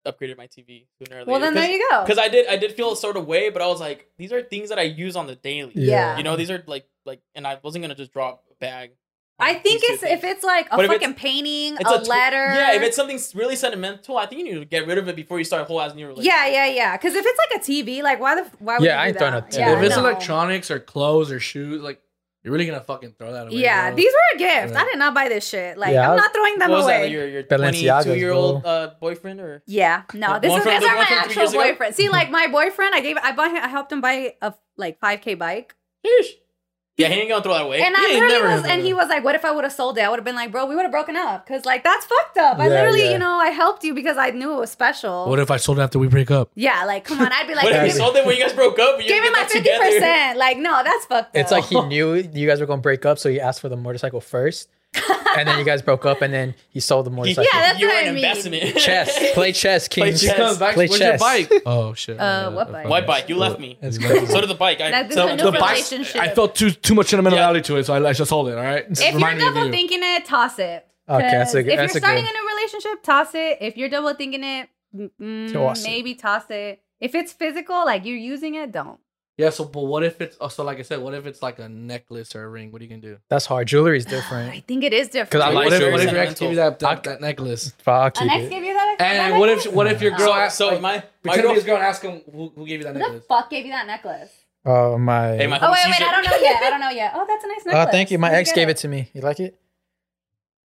upgraded 0.06 0.38
my 0.38 0.48
TV 0.48 0.86
sooner 0.99 1.18
or 1.18 1.19
later. 1.19 1.32
Well, 1.32 1.40
then 1.40 1.53
there 1.53 1.69
you 1.69 1.86
go. 1.90 2.03
Because 2.03 2.18
I 2.18 2.28
did, 2.30 2.48
I 2.48 2.57
did 2.57 2.74
feel 2.74 2.91
a 2.94 2.98
sort 2.98 3.18
of 3.18 3.26
way, 3.28 3.49
but 3.49 3.61
I 3.61 3.68
was 3.68 3.80
like, 3.80 4.10
these 4.18 4.32
are 4.32 4.41
things 4.41 4.69
that 4.69 4.80
I 4.80 4.84
use 4.84 5.15
on 5.15 5.28
the 5.28 5.36
daily. 5.36 5.74
Yeah. 5.76 6.18
You 6.18 6.24
know, 6.24 6.36
these 6.36 6.49
are 6.52 6.64
like, 6.68 6.88
like, 7.06 7.22
and 7.36 7.45
I 7.48 7.57
wasn't 7.64 7.84
gonna 7.84 7.95
just 7.95 8.11
drop 8.14 8.44
a 8.52 8.56
bag. 8.56 8.91
I 9.40 9.53
think 9.53 9.82
it's 9.86 10.02
if 10.02 10.24
it's 10.24 10.44
like 10.44 10.65
a 10.72 10.76
But 10.78 10.86
if 10.86 10.91
it's- 10.91 10.99
fucking 11.02 11.14
painting, 11.15 11.78
It's 11.80 11.91
a, 11.91 11.99
tw- 12.03 12.07
letter. 12.07 12.38
Yeah, 12.56 12.74
if 12.74 12.82
it's 12.82 12.95
something 12.95 13.19
really 13.36 13.56
sentimental, 13.56 14.18
I 14.18 14.26
think 14.26 14.40
you 14.40 14.45
need 14.45 14.60
to 14.60 14.65
get 14.65 14.88
rid 14.88 14.98
of 14.98 15.07
it 15.10 15.15
before 15.15 15.38
you 15.38 15.44
start 15.44 15.61
a 15.61 15.65
whole 15.65 15.80
ass 15.80 15.94
new 15.94 16.07
relationship. 16.07 16.34
yeah, 16.34 16.48
yeah, 16.48 16.65
yeah. 16.65 16.98
Because 16.98 17.14
if 17.14 17.24
it's 17.24 17.38
like 17.38 17.61
a 17.61 17.64
TV, 17.64 18.02
like 18.02 18.19
why 18.19 18.34
the 18.34 18.49
why 18.57 18.80
would 18.80 18.86
Yeah, 18.86 18.95
you 18.95 18.99
I 18.99 19.03
do 19.03 19.10
ain't 19.10 19.18
throwing 19.19 19.34
that? 19.36 19.56
a 19.56 19.60
Yeah, 19.60 19.78
if 19.78 19.84
it's 19.84 19.95
no. 19.95 20.02
electronics 20.02 20.72
or 20.72 20.80
clothes 20.80 21.32
or 21.32 21.40
shoes, 21.40 21.84
like 21.84 22.02
You're 22.44 22.54
really 22.54 22.66
gonna 22.66 22.82
fucking 22.82 23.16
throw 23.20 23.34
that 23.34 23.48
away? 23.48 23.58
Yeah, 23.58 23.90
bro? 23.90 23.96
these 23.98 24.12
were 24.14 24.36
a 24.36 24.38
gift. 24.38 24.74
Yeah. 24.74 24.82
I 24.82 24.86
did 24.86 24.98
not 24.98 25.14
buy 25.14 25.28
this 25.28 25.48
shit. 25.48 25.78
Like 25.78 25.94
Yeah, 25.94 26.08
I 26.08 26.12
I'm 26.12 26.18
not 26.18 26.34
throwing 26.34 26.58
them 26.60 26.70
What 26.72 26.78
was 26.78 26.86
away. 26.86 26.94
that? 26.98 27.04
Like 27.04 27.12
your 27.12 27.28
your 27.28 27.44
22 27.44 28.16
year 28.18 28.32
old 28.32 28.66
uh, 28.66 28.92
boyfriend 29.02 29.40
or? 29.42 29.64
Yeah, 29.68 30.04
no, 30.14 30.40
this 30.40 30.54
is 30.54 30.64
these 30.64 30.84
are 30.84 30.96
my 30.96 31.08
actual 31.10 31.52
boyfriend. 31.52 31.96
See, 31.96 32.10
like 32.10 32.30
my 32.32 32.48
boyfriend, 32.48 32.96
I 32.96 33.02
gave 33.02 33.18
I 33.18 33.32
bought 33.34 33.52
him, 33.52 33.62
I 33.64 33.68
helped 33.68 33.92
him 33.92 34.02
buy 34.02 34.36
a 34.42 34.54
like 34.78 35.00
5k 35.02 35.38
bike, 35.38 35.76
Sheesh. 36.06 36.28
Yeah, 36.98 37.10
he 37.10 37.19
ain't 37.19 37.30
gonna 37.30 37.44
throw 37.44 37.53
that 37.53 37.65
away. 37.65 37.80
and 37.82 37.94
Yeah, 37.95 38.02
I 38.03 38.07
he 38.07 38.14
literally 38.15 38.34
never 38.34 38.61
was, 38.61 38.65
and 38.72 38.82
he 38.82 38.91
was 38.91 39.07
like, 39.07 39.24
"What 39.24 39.36
if 39.36 39.45
I 39.45 39.52
would 39.52 39.64
have 39.64 39.72
sold 39.72 39.99
it? 39.99 40.02
I 40.02 40.10
would 40.10 40.18
have 40.18 40.26
been 40.26 40.34
like, 40.36 40.52
bro, 40.52 40.65
we 40.65 40.76
would 40.76 40.82
have 40.82 40.91
broken 40.91 41.15
up 41.15 41.45
because 41.45 41.64
like 41.64 41.84
that's 41.84 42.06
fucked 42.07 42.38
up. 42.40 42.57
I 42.57 42.64
Yeah, 42.64 42.69
literally, 42.74 43.03
yeah. 43.03 43.11
you 43.11 43.18
know, 43.19 43.38
I 43.38 43.49
helped 43.49 43.84
you 43.84 43.94
because 43.94 44.18
I 44.18 44.32
knew 44.32 44.52
it 44.53 44.60
was 44.60 44.72
special. 44.72 45.30
What 45.30 45.38
if 45.40 45.52
I 45.52 45.57
sold 45.57 45.78
it 45.78 45.84
after 45.84 45.99
we 45.99 46.07
break 46.07 46.32
up? 46.32 46.49
yeah, 46.56 46.86
like 46.86 47.03
come 47.06 47.19
on, 47.22 47.32
I'd 47.32 47.48
be 47.48 47.53
like, 47.60 47.65
what 47.65 47.74
if 47.76 47.82
he 47.84 47.88
give, 47.90 47.98
sold 47.98 48.15
it 48.15 48.26
when 48.26 48.36
you 48.36 48.41
guys 48.41 48.53
broke 48.53 48.80
up? 48.80 48.95
and 48.95 49.03
you 49.03 49.10
give 49.10 49.22
me 49.22 49.30
get 49.30 49.38
my 49.38 49.48
fifty 49.48 49.69
percent. 49.69 50.40
Like 50.40 50.57
no, 50.57 50.82
that's 50.84 51.06
fucked 51.06 51.36
up. 51.36 51.40
It's 51.40 51.52
like 51.52 51.65
he 51.65 51.80
knew 51.82 52.15
you 52.15 52.48
guys 52.48 52.60
were 52.60 52.65
gonna 52.65 52.82
break 52.82 53.06
up, 53.06 53.19
so 53.19 53.30
he 53.30 53.40
asked 53.40 53.61
for 53.61 53.69
the 53.69 53.78
motorcycle 53.78 54.19
first, 54.19 54.68
and 55.38 55.48
then 55.48 55.57
you 55.60 55.65
guys 55.65 55.82
broke 55.82 56.06
up, 56.06 56.22
and 56.22 56.34
then 56.34 56.56
he 56.69 56.80
sold 56.80 57.06
the 57.06 57.10
motorcycle. 57.10 57.45
Yeah, 57.53 57.61
that's 57.61 57.80
you 57.80 57.88
what 57.88 57.94
were 57.94 57.99
I 57.99 58.03
an 58.03 58.15
mean. 58.15 58.24
investment. 58.26 58.76
chess, 58.78 59.34
play 59.34 59.52
chess, 59.52 59.88
King. 59.88 60.03
Play 60.03 60.11
King. 60.11 60.19
chess. 60.30 60.38
Comes 60.38 60.57
back, 60.57 60.74
Play 60.76 60.88
Where's 60.88 60.99
chess. 60.99 61.19
your 61.22 61.49
bike? 61.49 61.64
Oh 61.65 61.94
shit. 61.94 62.19
Uh, 62.19 62.52
what 62.52 62.72
bike? 62.72 62.88
What 62.88 63.07
bike? 63.07 63.30
You 63.30 63.36
left 63.36 63.60
me. 63.60 63.78
That's 63.82 63.98
crazy. 63.98 64.26
So 64.28 64.41
did 64.41 64.49
the 64.49 64.56
bike. 64.56 64.82
I, 64.82 64.91
That- 64.91 65.07
this 65.10 65.15
so, 65.15 65.28
is 65.28 65.34
a 65.34 65.36
new 65.36 65.44
the 65.44 65.52
The 65.52 65.52
bike. 65.52 65.60
bike. 65.61 65.72
relationship. 65.72 66.22
I 66.22 66.30
felt 66.30 66.56
too 66.56 66.72
too 66.72 66.95
much 66.95 67.07
sentimentality 67.07 67.61
to 67.61 67.76
it, 67.78 67.86
so 67.86 67.94
I, 67.94 68.10
I 68.10 68.14
just 68.14 68.30
sold 68.30 68.49
it. 68.49 68.57
All 68.57 68.64
right. 68.64 68.86
if 68.90 68.99
you're 68.99 69.14
Reminding 69.14 69.41
me 69.44 69.48
of 69.48 69.53
double 69.53 69.65
you. 69.68 69.72
thinking 69.72 69.99
it, 70.03 70.26
toss 70.26 70.60
it. 70.60 70.86
Okay, 71.10 71.22
that's 71.32 71.53
a 71.53 71.57
'Cause 71.60 71.64
good- 71.64 71.74
If 71.74 71.78
that's 71.78 71.94
you're 71.94 71.98
a 71.99 72.06
starting 72.06 72.24
good- 72.26 72.32
a 72.36 72.38
new 72.38 72.48
relationship, 72.56 73.03
toss 73.03 73.36
it. 73.36 73.57
If 73.61 73.78
you're 73.78 73.90
double 73.90 74.14
thinking 74.14 74.44
it, 74.44 74.69
mm, 74.95 75.10
mm, 75.22 75.53
Toss 75.53 75.84
it. 75.86 75.88
maybe 75.88 76.15
toss 76.15 76.44
it. 76.49 76.82
If 76.99 77.15
it's 77.15 77.32
physical, 77.32 77.86
like 77.86 78.06
you're 78.06 78.18
using 78.18 78.56
it, 78.56 78.72
don't. 78.72 78.99
Yeah. 79.38 79.52
So, 79.52 79.66
but 79.66 79.84
what 79.84 80.04
if 80.04 80.20
it's? 80.20 80.36
Oh, 80.42 80.48
so 80.48 80.64
like 80.64 80.80
I 80.80 80.82
said, 80.82 81.00
what 81.00 81.14
if 81.14 81.26
it's 81.28 81.42
like 81.44 81.60
a 81.60 81.70
necklace 81.70 82.36
or 82.36 82.44
a 82.44 82.50
ring? 82.50 82.72
What 82.72 82.82
are 82.82 82.86
you 82.86 82.90
gonna 82.90 83.02
do? 83.02 83.18
That's 83.30 83.46
hard. 83.46 83.68
Jewelry 83.68 83.98
is 83.98 84.06
different. 84.16 84.52
I 84.52 84.62
think 84.68 84.84
it 84.84 84.94
is 84.94 85.08
different. 85.10 85.32
'Cause 85.32 85.42
I 85.42 85.50
like 85.50 85.66
what 85.66 85.74
if, 85.74 85.80
jewelry. 85.80 85.92
what 85.94 86.02
if 86.04 86.12
your 86.12 86.20
ex 86.22 86.40
give 86.40 86.50
you 86.50 86.56
that, 86.58 86.80
that, 86.80 87.04
that 87.04 87.22
necklace? 87.22 87.74
I'll 87.86 88.06
An 88.06 88.30
ex 88.30 88.46
it. 88.46 88.50
gave 88.50 88.64
you 88.64 88.74
that? 88.74 88.96
And 89.00 89.34
that 89.34 89.40
what 89.40 89.50
if 89.50 89.72
what 89.72 89.88
if 89.88 90.02
your 90.02 90.12
girl 90.12 90.28
So, 90.28 90.34
asked? 90.34 90.58
so 90.58 90.68
like, 90.70 90.82
my 90.82 90.96
my 90.96 91.04
pretend 91.24 91.44
girl. 91.44 91.54
this 91.56 91.64
girl 91.64 91.76
and 91.76 91.86
ask 91.86 92.02
him 92.02 92.22
who, 92.32 92.52
who 92.56 92.66
gave 92.66 92.80
you 92.80 92.86
that 92.86 92.96
necklace? 92.96 93.14
Who 93.14 93.20
the 93.20 93.26
fuck 93.26 93.50
gave 93.50 93.66
you 93.66 93.72
that 93.72 93.86
necklace? 93.88 94.32
Oh 94.66 94.98
my. 94.98 95.36
Hey, 95.38 95.48
my 95.48 95.60
Oh 95.62 95.72
wait, 95.72 95.78
homie 95.80 95.92
wait, 95.92 96.02
I 96.02 96.12
don't 96.12 96.26
know 96.26 96.38
yet. 96.42 96.62
I 96.64 96.70
don't 96.72 96.80
know 96.82 96.90
yet. 96.90 97.12
Oh, 97.16 97.26
that's 97.28 97.44
a 97.44 97.48
nice 97.48 97.66
necklace. 97.66 97.86
Oh, 97.88 97.92
thank 97.92 98.12
you. 98.12 98.18
My 98.18 98.30
Where'd 98.30 98.40
ex 98.42 98.52
gave 98.54 98.68
it 98.70 98.78
to 98.78 98.88
me. 98.88 99.10
You 99.14 99.22
like 99.22 99.40
it? 99.40 99.56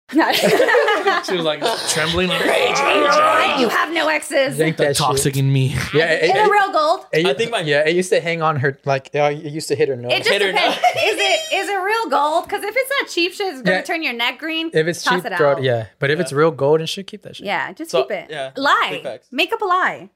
To 0.10 1.24
She 1.26 1.36
was 1.36 1.44
like 1.46 1.60
trembling. 1.90 2.30
Like, 2.30 3.60
you 3.60 3.70
have 3.70 3.92
no 3.94 4.08
exes. 4.08 4.56
Drink 4.58 4.78
that 4.78 4.96
toxic 4.96 5.36
shit. 5.36 5.44
in 5.44 5.52
me. 5.52 5.76
Yeah, 5.94 6.12
it, 6.14 6.24
Is 6.24 6.30
it, 6.32 6.36
it 6.38 6.50
real 6.52 6.72
gold? 6.72 7.06
it- 7.12 7.26
I 7.26 7.34
think 7.34 7.52
my- 7.52 7.62
yeah, 7.62 7.88
it 7.88 7.96
used 7.96 8.10
to 8.12 8.22
hang 8.22 8.42
on 8.42 8.58
her 8.58 8.80
like 8.86 9.10
uh, 9.16 9.32
it 9.34 9.52
used 9.52 9.68
to 9.70 9.76
hit 9.76 9.90
her 9.90 9.96
nose. 9.96 10.12
It 10.14 10.18
just 10.20 10.30
Hit 10.30 10.42
or 10.42 10.52
depends. 10.52 10.76
not. 10.78 11.04
is 11.04 11.16
it 11.18 11.54
is 11.56 11.70
it 11.70 11.76
real 11.76 12.10
gold? 12.10 12.46
Because 12.46 12.64
if 12.64 12.74
it's 12.78 12.90
not 13.02 13.10
cheap 13.10 13.34
shit, 13.34 13.48
it's 13.54 13.62
gonna 13.62 13.78
Yeah. 13.78 13.84
turn 13.84 14.04
your 14.04 14.14
neck 14.14 14.40
green. 14.40 14.70
if 14.74 14.88
it's 14.88 15.04
toss 15.04 15.22
cheap, 15.24 15.32
it 15.32 15.38
throw 15.38 15.52
out. 15.54 15.64
Yeah, 15.64 15.88
but 16.00 16.10
if 16.12 16.20
it's 16.20 16.32
real 16.32 16.52
gold 16.52 16.80
and 16.80 16.90
shit, 16.90 17.08
keep 17.08 17.24
that 17.24 17.36
shit. 17.36 17.46
Yeah, 17.46 17.74
just 17.74 17.92
So, 17.92 18.04
keep 18.04 18.12
it. 18.12 18.28
yeah, 18.30 18.52
lie. 18.56 19.20
Make 19.32 19.52
up 19.54 19.62
a 19.62 19.66
lie. 19.66 20.10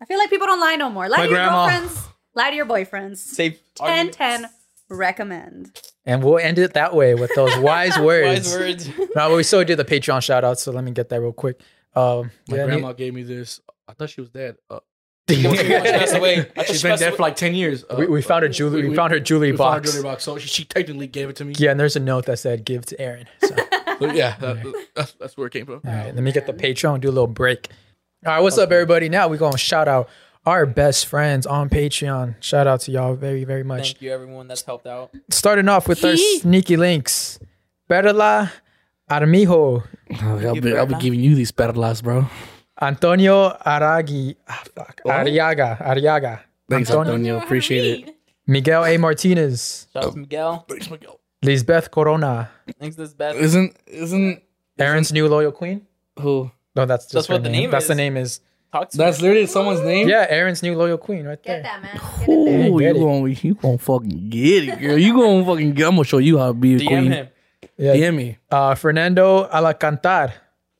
I 0.00 0.06
feel 0.06 0.18
like 0.18 0.30
people 0.30 0.46
don't 0.46 0.60
lie 0.60 0.76
no 0.76 0.90
more. 0.90 1.08
Lie 1.08 1.16
My 1.18 1.22
to 1.24 1.30
your 1.30 1.38
grandma. 1.38 1.68
girlfriends. 1.68 2.08
Lie 2.34 2.50
to 2.50 2.56
your 2.56 2.66
boyfriends. 2.66 3.18
Save 3.18 3.58
10 3.76 3.86
argument. 3.88 4.12
10 4.14 4.46
recommend. 4.90 5.80
And 6.06 6.22
we'll 6.22 6.38
end 6.38 6.58
it 6.58 6.74
that 6.74 6.94
way 6.94 7.14
with 7.14 7.30
those 7.34 7.56
wise 7.58 7.98
words. 7.98 8.52
Wise 8.52 8.58
words. 8.58 8.90
No, 9.16 9.34
we 9.36 9.42
still 9.42 9.64
do 9.64 9.74
the 9.76 9.84
Patreon 9.84 10.22
shout 10.22 10.44
out, 10.44 10.58
so 10.58 10.70
let 10.72 10.84
me 10.84 10.90
get 10.90 11.08
that 11.08 11.20
real 11.20 11.32
quick. 11.32 11.60
Um, 11.94 12.30
My 12.48 12.56
yeah, 12.56 12.66
grandma 12.66 12.92
gave 12.92 13.14
me 13.14 13.22
this. 13.22 13.60
I 13.88 13.92
thought 13.94 14.10
she 14.10 14.20
was 14.20 14.30
dead. 14.30 14.56
Uh, 14.68 14.80
She 15.30 15.42
passed 15.42 16.14
away. 16.14 16.40
I 16.40 16.42
thought 16.42 16.66
she's 16.66 16.80
she 16.80 16.88
been 16.88 16.98
dead 16.98 17.08
away. 17.08 17.16
for 17.16 17.22
like 17.22 17.36
ten 17.36 17.54
years. 17.54 17.84
Uh, 17.88 18.04
we 18.08 18.20
found 18.20 18.42
her 18.42 18.48
jewelry. 18.50 18.86
We, 18.86 18.94
found 18.94 19.12
her 19.12 19.20
jewelry 19.20 19.52
we 19.52 19.56
found 19.56 19.76
her 19.76 19.80
box. 19.80 19.92
jewelry 19.92 20.02
box. 20.02 20.24
So 20.24 20.36
she, 20.36 20.48
she 20.48 20.64
technically 20.64 21.06
gave 21.06 21.30
it 21.30 21.36
to 21.36 21.44
me. 21.46 21.54
Yeah, 21.56 21.70
and 21.70 21.80
there's 21.80 21.96
a 21.96 22.00
note 22.00 22.26
that 22.26 22.38
said 22.38 22.64
"Give 22.66 22.84
to 22.86 23.00
Aaron." 23.00 23.26
So, 23.40 23.54
So, 24.00 24.12
yeah, 24.12 24.36
that, 24.40 24.74
that's, 24.94 25.12
that's 25.12 25.36
where 25.38 25.46
it 25.46 25.52
came 25.52 25.64
from. 25.66 25.80
All 25.86 25.92
right, 25.92 26.14
let 26.14 26.22
me 26.22 26.32
get 26.32 26.46
the 26.46 26.52
Patreon. 26.52 27.00
Do 27.00 27.08
a 27.08 27.12
little 27.12 27.26
break. 27.26 27.70
All 28.26 28.32
right, 28.34 28.40
what's 28.40 28.58
up, 28.58 28.70
everybody? 28.72 29.08
Now 29.08 29.28
we're 29.28 29.38
gonna 29.38 29.56
shout 29.56 29.86
out 29.88 30.08
our 30.46 30.66
best 30.66 31.06
friends 31.06 31.46
on 31.46 31.68
Patreon. 31.68 32.36
Shout 32.40 32.66
out 32.66 32.80
to 32.82 32.92
y'all 32.92 33.14
very, 33.14 33.44
very 33.44 33.62
much. 33.62 33.92
Thank 33.92 34.02
you, 34.02 34.12
everyone 34.12 34.48
that's 34.48 34.62
helped 34.62 34.86
out. 34.86 35.14
Starting 35.30 35.68
off 35.68 35.88
with 35.88 36.04
our 36.04 36.16
sneaky 36.16 36.76
links. 36.76 37.38
Perla 37.88 38.50
Armijo, 39.10 39.82
I'll 40.20 40.60
be, 40.60 40.76
I'll 40.76 40.86
be 40.86 40.94
giving 40.96 41.20
you 41.20 41.34
these 41.34 41.52
perlas, 41.52 42.02
bro. 42.02 42.26
Antonio 42.80 43.50
Aragi, 43.64 44.34
ah, 44.48 44.62
fuck, 44.74 45.00
Ariaga, 45.06 45.78
Ariaga, 45.78 46.40
Thanks, 46.68 46.90
Antonio, 46.90 47.12
Antonio. 47.14 47.38
Appreciate 47.38 48.08
it. 48.08 48.16
Miguel 48.46 48.84
A. 48.84 48.96
Martinez, 48.96 49.86
Shout 49.92 50.04
out 50.04 50.12
to 50.12 50.18
Miguel. 50.18 50.64
Thanks, 50.68 50.90
Miguel. 50.90 51.20
Lisbeth 51.42 51.90
Corona, 51.90 52.50
Thanks 52.80 52.96
to 52.96 53.02
this 53.02 53.12
best. 53.14 53.36
Isn't 53.38 53.76
isn't 53.86 54.42
Aaron's 54.78 55.12
new 55.12 55.28
loyal 55.28 55.52
queen. 55.52 55.86
who? 56.18 56.50
No, 56.74 56.86
that's 56.86 57.04
just 57.04 57.14
That's 57.14 57.26
her 57.28 57.34
what 57.34 57.44
the 57.44 57.50
name 57.50 57.70
That's 57.70 57.86
the 57.86 57.94
name 57.94 58.16
is. 58.16 58.40
Talk 58.74 58.90
to 58.90 58.96
That's 58.98 59.20
literally 59.22 59.46
someone's 59.46 59.82
name. 59.82 60.08
Yeah, 60.08 60.26
Aaron's 60.28 60.60
new 60.60 60.74
loyal 60.74 60.98
queen 60.98 61.26
right 61.26 61.40
there. 61.44 61.62
Get 61.62 61.62
that, 61.62 61.80
man. 61.80 61.94
Get 62.18 62.28
in 62.28 62.44
there. 62.44 62.70
Oh, 62.72 62.78
Get 62.80 62.96
you 62.96 63.02
it. 63.02 63.04
gonna 63.04 63.28
you 63.28 63.54
gonna 63.54 63.78
fucking 63.78 64.30
get 64.30 64.68
it, 64.68 64.80
girl. 64.80 64.98
You 64.98 65.12
gonna 65.14 65.44
fucking 65.46 65.72
get, 65.74 65.86
I'm 65.86 65.94
gonna 65.94 66.02
show 66.04 66.18
you 66.18 66.38
how 66.38 66.48
to 66.48 66.54
be 66.54 66.74
a 66.74 66.78
DM 66.80 66.86
queen. 66.88 67.12
him. 67.12 67.28
Yeah. 67.78 67.94
DM 67.94 68.16
me. 68.16 68.38
Uh, 68.50 68.74
Fernando 68.74 69.46
Alacantar, 69.46 70.32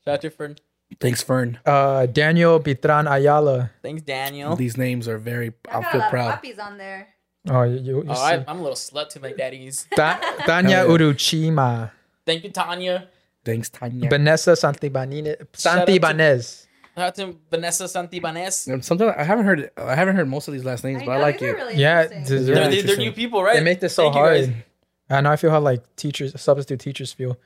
Shout 0.03 0.13
out 0.13 0.21
to 0.21 0.25
your 0.27 0.31
friend. 0.31 0.59
Thanks, 0.99 1.23
Fern. 1.23 1.57
uh, 1.65 2.05
Daniel 2.07 2.59
Bitran 2.59 3.09
Ayala. 3.09 3.71
Thanks, 3.81 4.01
Daniel. 4.01 4.55
These 4.57 4.75
names 4.77 5.07
are 5.07 5.17
very. 5.17 5.53
I 5.71 5.77
I 5.77 5.81
got 5.81 5.87
a 5.87 5.91
feel 5.91 5.99
lot 5.99 6.05
of 6.05 6.11
proud. 6.11 6.31
puppies 6.31 6.59
on 6.59 6.77
there. 6.77 7.07
Oh, 7.49 7.61
you, 7.63 7.77
you, 7.79 7.95
you 8.03 8.05
Oh, 8.09 8.13
see. 8.13 8.21
I, 8.21 8.43
I'm 8.47 8.59
a 8.59 8.61
little 8.61 8.75
slut 8.75 9.07
to 9.09 9.19
my 9.21 9.31
daddies. 9.31 9.87
Ta- 9.95 10.19
Tanya 10.45 10.77
Hell 10.83 10.89
yeah. 10.91 10.97
Uruchima, 10.97 11.91
Thank 12.25 12.43
you, 12.43 12.49
Tanya. 12.51 13.07
Thanks, 13.45 13.69
Tanya. 13.69 14.09
Vanessa 14.09 14.51
Santibanez, 14.51 15.37
Shout 15.57 15.79
out 15.79 15.85
to- 15.87 15.91
Santibanez. 15.93 16.64
Shout 16.95 17.07
out 17.07 17.15
to 17.15 17.35
Vanessa 17.51 17.83
Santibanez. 17.85 18.71
And 18.71 18.83
Sometimes 18.83 19.13
I 19.17 19.23
haven't 19.23 19.45
heard. 19.45 19.69
I 19.77 19.95
haven't 19.95 20.15
heard 20.15 20.29
most 20.29 20.47
of 20.47 20.53
these 20.53 20.63
last 20.63 20.83
names, 20.83 21.03
but 21.03 21.11
I 21.11 21.17
know, 21.17 21.21
like 21.23 21.39
these 21.39 21.49
are 21.49 21.55
it. 21.55 21.57
really 21.57 21.75
Yeah, 21.75 22.03
interesting. 22.03 22.23
this- 22.37 22.45
They're, 22.45 22.55
Yeah, 22.55 22.67
they- 22.69 22.81
they're 22.81 22.97
new 22.97 23.11
people, 23.11 23.43
right? 23.43 23.55
They 23.57 23.63
make 23.63 23.79
this 23.81 23.93
so 23.95 24.03
Thank 24.03 24.15
you, 24.15 24.21
hard. 24.21 24.63
I 25.09 25.21
know 25.21 25.31
I 25.31 25.35
feel 25.35 25.51
how 25.51 25.59
like 25.59 25.95
teachers, 25.97 26.39
substitute 26.39 26.79
teachers 26.79 27.11
feel. 27.13 27.37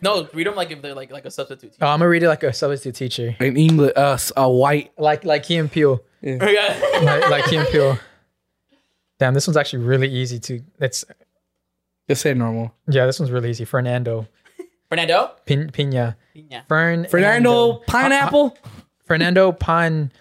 No, 0.00 0.28
read 0.32 0.46
them 0.46 0.54
like 0.54 0.70
if 0.70 0.80
they're 0.82 0.94
like 0.94 1.10
like 1.10 1.24
a 1.26 1.30
substitute. 1.30 1.72
Oh, 1.80 1.86
I'm 1.88 1.98
gonna 1.98 2.08
read 2.08 2.22
it 2.22 2.28
like 2.28 2.42
a 2.42 2.52
substitute 2.52 2.94
teacher, 2.94 3.36
In 3.40 3.56
English, 3.56 3.92
uh, 3.96 4.12
s- 4.12 4.32
a 4.36 4.48
white. 4.50 4.92
like 4.98 5.24
like 5.24 5.42
Key 5.42 5.56
and 5.56 5.70
Peele. 5.70 6.02
Yeah. 6.22 6.38
like, 7.02 7.28
like 7.30 7.44
Key 7.46 7.56
and 7.56 7.68
Peele. 7.68 7.98
Damn, 9.18 9.34
this 9.34 9.46
one's 9.46 9.56
actually 9.58 9.84
really 9.84 10.08
easy 10.08 10.38
to. 10.40 10.60
It's 10.80 11.04
Just 12.08 12.22
say 12.22 12.32
normal. 12.34 12.72
yeah, 12.88 13.04
this 13.06 13.18
one's 13.20 13.30
really 13.30 13.50
easy. 13.50 13.64
Fernando 13.64 14.26
Fernando. 14.94 15.32
Pin, 15.44 15.70
Pina, 15.72 16.16
Yeah. 16.34 16.62
Fern, 16.68 17.06
Fernando 17.06 17.72
uh, 17.72 17.78
Pineapple. 17.86 18.56
Uh, 18.64 18.68
uh, 18.68 18.70
Fernando 19.06 19.52
Pine, 19.52 20.12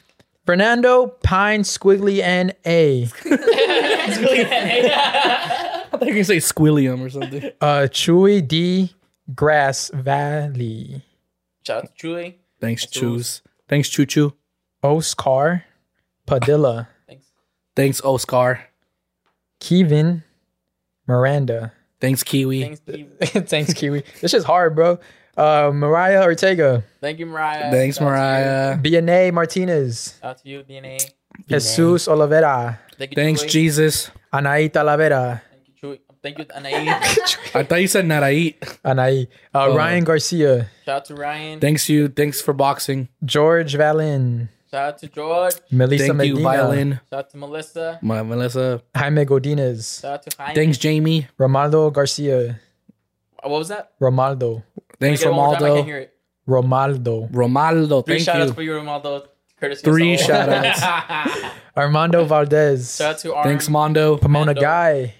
Fernando 0.45 1.07
Pine 1.23 1.61
Squiggly 1.63 2.19
N 2.21 2.51
A, 2.65 3.03
I 3.03 3.07
thought 5.89 6.01
you 6.01 6.07
were 6.07 6.13
gonna 6.13 6.23
say 6.23 6.37
Squilliam 6.37 7.05
or 7.05 7.09
something. 7.09 7.43
uh, 7.61 7.87
Chewy 7.89 8.45
D 8.45 8.93
Grass 9.33 9.89
Valley, 9.93 11.01
Shout 11.65 11.83
out 11.85 11.95
to 11.97 12.07
Chewy. 12.07 12.35
Thanks, 12.59 12.83
That's 12.83 12.93
Choose. 12.93 13.41
Thanks, 13.69 13.89
Choo 13.89 14.05
Choo. 14.05 14.33
Oscar 14.81 15.63
Padilla, 16.25 16.89
Thanks. 17.07 17.25
Thanks, 17.75 18.01
Oscar. 18.01 18.65
Kevin 19.59 20.23
Miranda. 21.07 21.71
Thanks, 22.03 22.21
Kiwi. 22.21 22.61
Thanks, 22.63 22.81
Steve. 22.83 23.07
Thanks, 23.47 23.73
Kiwi. 23.73 24.03
This 24.19 24.33
is 24.33 24.43
hard, 24.43 24.75
bro. 24.75 24.99
Uh, 25.37 25.71
Mariah 25.73 26.21
Ortega, 26.21 26.83
Thank 26.99 27.17
you, 27.19 27.25
Mariah. 27.25 27.71
Thanks, 27.71 27.97
Shout 27.97 28.07
out 28.07 28.11
to 28.11 28.83
you. 28.83 29.01
Mariah. 29.01 29.01
BNA 29.07 29.33
Martinez, 29.33 30.19
out 30.21 30.37
to 30.43 30.49
you, 30.49 30.63
DNA. 30.63 30.99
Jesus 31.47 32.07
Olivera. 32.07 32.77
Thank 32.99 33.11
you, 33.11 33.15
Thanks, 33.15 33.43
Chewy. 33.43 33.49
Jesus. 33.49 34.11
Anai 34.33 34.69
Talavera, 34.69 35.41
Thank 35.49 35.63
you, 35.67 35.73
Chewy. 35.81 35.99
Thank 36.21 36.37
you, 36.39 36.45
Anaí. 36.45 36.87
I 37.55 37.63
thought 37.63 37.81
you 37.81 37.87
said 37.87 38.05
Naraí. 38.05 38.59
Anai, 38.85 39.27
uh, 39.55 39.67
Oh. 39.71 39.75
Ryan 39.75 40.03
Garcia, 40.03 40.67
Shout 40.85 40.95
out 40.97 41.05
to 41.05 41.15
Ryan. 41.15 41.59
Thanks 41.59 41.87
you. 41.89 42.09
Thanks 42.09 42.39
for 42.41 42.53
boxing. 42.53 43.07
George 43.25 43.73
Valen, 43.75 44.49
Shout 44.73 44.87
out 44.93 44.97
to 44.97 45.07
George. 45.07 45.53
Melissa 45.69 46.05
Thank 46.07 46.17
Medina, 46.17 46.35
you, 46.39 46.43
violin. 46.43 46.99
Shout 47.07 47.19
out 47.19 47.29
to 47.29 47.37
Melissa. 47.37 47.99
My 48.01 48.23
Melissa. 48.23 48.81
Jaime 48.95 49.23
Godinez, 49.23 50.01
Shout 50.01 50.13
out 50.13 50.23
to 50.23 50.35
Jaime. 50.35 50.55
Thanks, 50.55 50.77
Jamie. 50.79 51.27
Romaldo 51.39 51.93
Garcia, 51.93 52.59
What 53.43 53.51
was 53.51 53.67
that? 53.67 53.91
Romaldo, 53.99 54.63
Thanks, 54.99 55.21
Can 55.21 55.29
I 55.31 55.35
get 55.35 55.35
it 55.35 55.37
one 55.37 55.45
more 55.45 55.55
time? 55.59 55.63
I 55.63 55.67
can't 55.67 55.77
Romaldo. 55.77 55.85
hear 55.85 55.97
it. 55.99 56.13
Romaldo, 56.47 57.31
Romaldo. 57.31 58.03
Three 58.03 58.15
Thank 58.15 58.25
shout 58.25 58.41
outs 58.41 58.51
for 58.53 58.63
you, 58.63 58.71
Romaldo. 58.71 59.27
Courtesy 59.59 59.83
Three 59.83 60.17
Saul. 60.17 60.27
shout-outs. 60.27 60.81
Armando 61.77 62.25
Valdez, 62.25 62.95
shout 62.97 63.11
out 63.13 63.17
to 63.19 63.35
Arm. 63.35 63.43
Thanks, 63.47 63.69
Mondo. 63.69 64.17
Pomona 64.17 64.47
Mando. 64.47 64.59
Guy, 64.61 65.13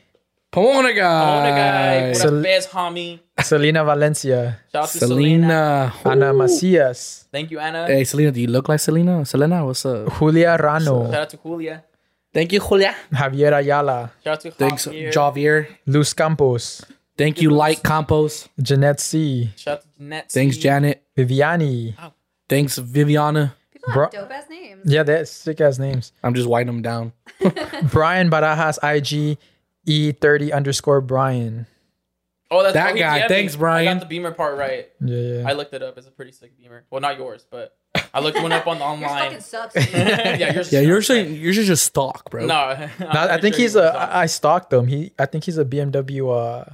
Pomona 0.51 0.93
guy. 0.93 1.25
Pomona 1.25 1.49
guy. 1.55 2.07
What 2.07 2.17
Sel- 2.17 2.37
up, 2.37 2.43
Bez, 2.43 2.67
homie? 2.67 3.19
Selena 3.43 3.83
Valencia, 3.83 4.59
Shout 4.71 4.83
out 4.83 4.89
to 4.89 4.97
Selena. 4.99 5.93
Selena. 6.01 6.25
Ana 6.25 6.33
Macias, 6.33 7.25
Thank 7.31 7.51
you, 7.51 7.59
Anna. 7.59 7.87
Hey, 7.87 8.03
Selena, 8.03 8.31
do 8.31 8.41
you 8.41 8.47
look 8.47 8.69
like 8.69 8.79
Selena? 8.79 9.25
Selena, 9.25 9.65
what's 9.65 9.85
up? 9.85 10.11
Julia 10.19 10.57
Rano, 10.59 11.11
Shout 11.11 11.21
out 11.21 11.29
to 11.29 11.37
Julia. 11.37 11.83
Thank 12.33 12.51
you, 12.53 12.59
Julia. 12.59 12.95
Javier 13.13 13.53
Ayala, 13.53 14.11
Shout 14.23 14.33
out 14.33 14.41
to 14.41 14.51
Thanks, 14.51 14.87
Javier. 14.87 15.11
Javier. 15.13 15.67
Luz 15.85 16.13
Campos, 16.13 16.83
Thank 17.17 17.41
you, 17.41 17.51
Light 17.51 17.83
Campos. 17.83 18.49
Jeanette 18.61 18.99
C, 18.99 19.51
Shout 19.55 19.73
out 19.77 19.81
to 19.83 19.87
Jeanette. 19.99 20.31
Thanks, 20.31 20.55
C. 20.55 20.61
Janet. 20.61 21.03
Viviani. 21.17 21.93
Thanks, 22.49 22.77
Viviana. 22.79 23.53
People 23.71 23.93
Bro- 23.93 24.03
have 24.05 24.11
dope 24.13 24.31
ass 24.31 24.45
names. 24.49 24.81
Yeah, 24.85 25.03
that's 25.03 25.29
sick 25.29 25.61
ass 25.61 25.77
names. 25.77 26.11
I'm 26.23 26.33
just 26.33 26.49
writing 26.49 26.67
them 26.67 26.81
down. 26.81 27.13
Brian 27.91 28.29
Barajas, 28.31 28.77
IG 28.81 29.37
E30 29.87 30.51
underscore 30.53 31.01
Brian. 31.01 31.67
Oh, 32.53 32.63
that's 32.63 32.73
That 32.73 32.93
oh, 32.93 32.97
guy. 32.97 33.19
DM'd 33.21 33.29
me. 33.29 33.35
Thanks, 33.35 33.55
Brian. 33.55 33.87
I 33.87 33.93
got 33.93 33.99
the 34.01 34.05
Beamer 34.05 34.31
part 34.31 34.57
right. 34.57 34.89
Yeah, 35.01 35.17
yeah. 35.17 35.49
I 35.49 35.53
looked 35.53 35.73
it 35.73 35.81
up. 35.81 35.97
It's 35.97 36.07
a 36.07 36.11
pretty 36.11 36.31
sick 36.31 36.57
Beamer. 36.57 36.83
Well, 36.91 37.01
not 37.01 37.17
yours, 37.17 37.45
but 37.49 37.75
I 38.13 38.19
looked 38.19 38.41
one 38.41 38.51
up 38.51 38.67
on 38.67 38.79
the 38.79 38.85
Yours 38.99 39.01
online. 39.03 39.23
fucking 39.23 39.39
sucks. 39.41 39.75
yeah, 39.93 40.53
yours. 40.53 40.71
Yeah, 40.71 40.79
you're 40.81 41.01
sucks. 41.01 41.07
saying 41.07 41.35
you're 41.35 41.53
just 41.53 41.85
stock, 41.85 42.29
bro. 42.29 42.45
No, 42.45 42.53
I'm 42.55 42.89
No, 42.99 43.07
I 43.09 43.39
think 43.41 43.55
sure 43.55 43.61
he's 43.63 43.73
he 43.73 43.79
a. 43.79 43.83
was 43.83 43.95
I 43.95 44.21
I 44.21 44.25
stalked 44.27 44.71
him. 44.73 44.87
He, 44.87 45.11
I 45.17 45.25
think 45.25 45.43
he's 45.43 45.57
a 45.57 45.65
BMW 45.65 46.29
uh, 46.35 46.65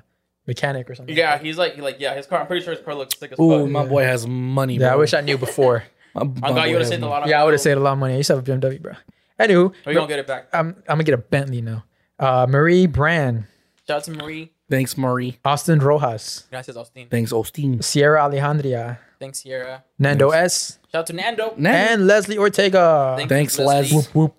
mechanic 0.47 0.89
or 0.89 0.95
something. 0.95 1.15
Yeah, 1.15 1.37
he's 1.37 1.57
like, 1.57 1.77
like, 1.77 1.97
yeah, 1.99 2.15
his 2.15 2.25
car. 2.27 2.39
I'm 2.41 2.47
pretty 2.47 2.63
sure 2.65 2.73
his 2.73 2.83
car 2.83 2.95
looks 2.95 3.17
sick 3.17 3.31
as 3.31 3.39
Ooh, 3.39 3.61
fuck. 3.63 3.69
my 3.69 3.85
boy 3.85 4.03
has 4.03 4.27
money. 4.27 4.75
Yeah, 4.77 4.93
I 4.93 4.95
wish 4.95 5.13
I 5.13 5.21
knew 5.21 5.37
before. 5.37 5.83
My- 6.15 6.23
my 6.23 6.47
I'm 6.47 6.53
glad 6.53 6.65
you 6.65 6.73
would 6.75 6.81
have 6.81 6.81
has 6.81 6.89
saved 6.89 7.03
a 7.03 7.07
lot 7.07 7.23
of. 7.23 7.29
yeah, 7.29 7.39
I 7.41 7.43
would 7.45 7.53
have 7.53 7.59
money. 7.59 7.63
saved 7.63 7.77
a 7.77 7.83
lot 7.83 7.93
of 7.93 7.99
money. 7.99 8.13
I 8.15 8.17
used 8.17 8.27
to 8.27 8.35
have 8.35 8.47
a 8.47 8.51
BMW, 8.51 8.81
bro. 8.81 8.93
Anywho, 9.39 9.73
We're 9.85 9.93
gonna 9.93 10.07
get 10.07 10.19
it 10.19 10.27
back. 10.27 10.47
I'm, 10.51 10.69
I'm 10.87 10.95
gonna 10.97 11.03
get 11.03 11.13
a 11.13 11.17
Bentley 11.19 11.61
now. 11.61 11.85
Uh, 12.17 12.45
Marie 12.49 12.87
Brand, 12.87 13.45
Shout 13.87 13.97
out 13.97 14.03
to 14.05 14.11
Marie. 14.11 14.51
Thanks, 14.69 14.97
Marie. 14.97 15.39
Austin 15.43 15.79
Rojas, 15.79 16.45
Gracias, 16.51 16.77
Austin. 16.77 17.07
Thanks, 17.09 17.31
Osteen. 17.33 17.83
Sierra 17.83 18.21
Alejandria, 18.21 18.97
Thanks, 19.19 19.39
Sierra. 19.41 19.83
Nando 19.97 20.29
S, 20.29 20.77
Shout 20.91 20.99
out 20.99 21.07
to 21.07 21.13
Nando. 21.13 21.53
Nando. 21.57 21.69
and 21.93 22.07
Leslie 22.07 22.37
Ortega. 22.37 23.15
Thank- 23.17 23.29
Thanks, 23.29 23.57
Leslie. 23.59 23.97
Les. 23.97 24.05
Whoop, 24.07 24.15
whoop. 24.15 24.35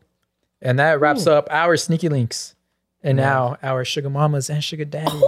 And 0.63 0.79
that 0.79 1.01
wraps 1.01 1.27
up 1.27 1.49
our 1.51 1.77
sneaky 1.77 2.09
links. 2.09 2.55
And 3.03 3.17
now 3.17 3.57
our 3.63 3.85
sugar 3.85 4.11
mamas 4.11 4.51
and 4.51 4.63
sugar 4.63 4.85
daddies. 4.85 5.13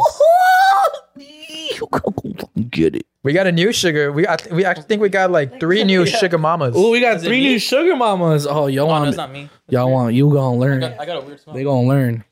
Get 2.70 2.96
it. 2.96 3.06
we 3.22 3.32
got 3.32 3.46
a 3.46 3.52
new 3.52 3.72
sugar. 3.72 4.12
We 4.12 4.26
I, 4.26 4.36
th- 4.36 4.52
we 4.54 4.64
actually 4.64 4.84
think 4.84 5.02
we 5.02 5.08
got 5.08 5.30
like 5.30 5.58
three 5.60 5.84
new 5.84 6.04
Yeah. 6.04 6.16
sugar 6.16 6.38
mamas. 6.38 6.74
Oh, 6.76 6.90
we 6.90 7.00
got 7.00 7.16
Is 7.16 7.24
three 7.24 7.40
new 7.40 7.58
sugar 7.58 7.96
mamas. 7.96 8.46
Oh, 8.46 8.66
y'all 8.66 8.84
Oh, 8.84 8.86
no, 8.88 8.92
want 8.92 9.08
it's 9.08 9.16
not 9.16 9.32
me. 9.32 9.48
y'all 9.68 9.90
want 9.90 10.14
you 10.14 10.30
gonna 10.30 10.54
I 10.56 10.58
learn. 10.58 10.80
got, 10.80 11.00
I 11.00 11.06
got 11.06 11.22
a 11.22 11.26
weird 11.26 11.40
smell. 11.40 11.54
They 11.56 11.64
gonna 11.64 11.86
learn. 11.88 12.24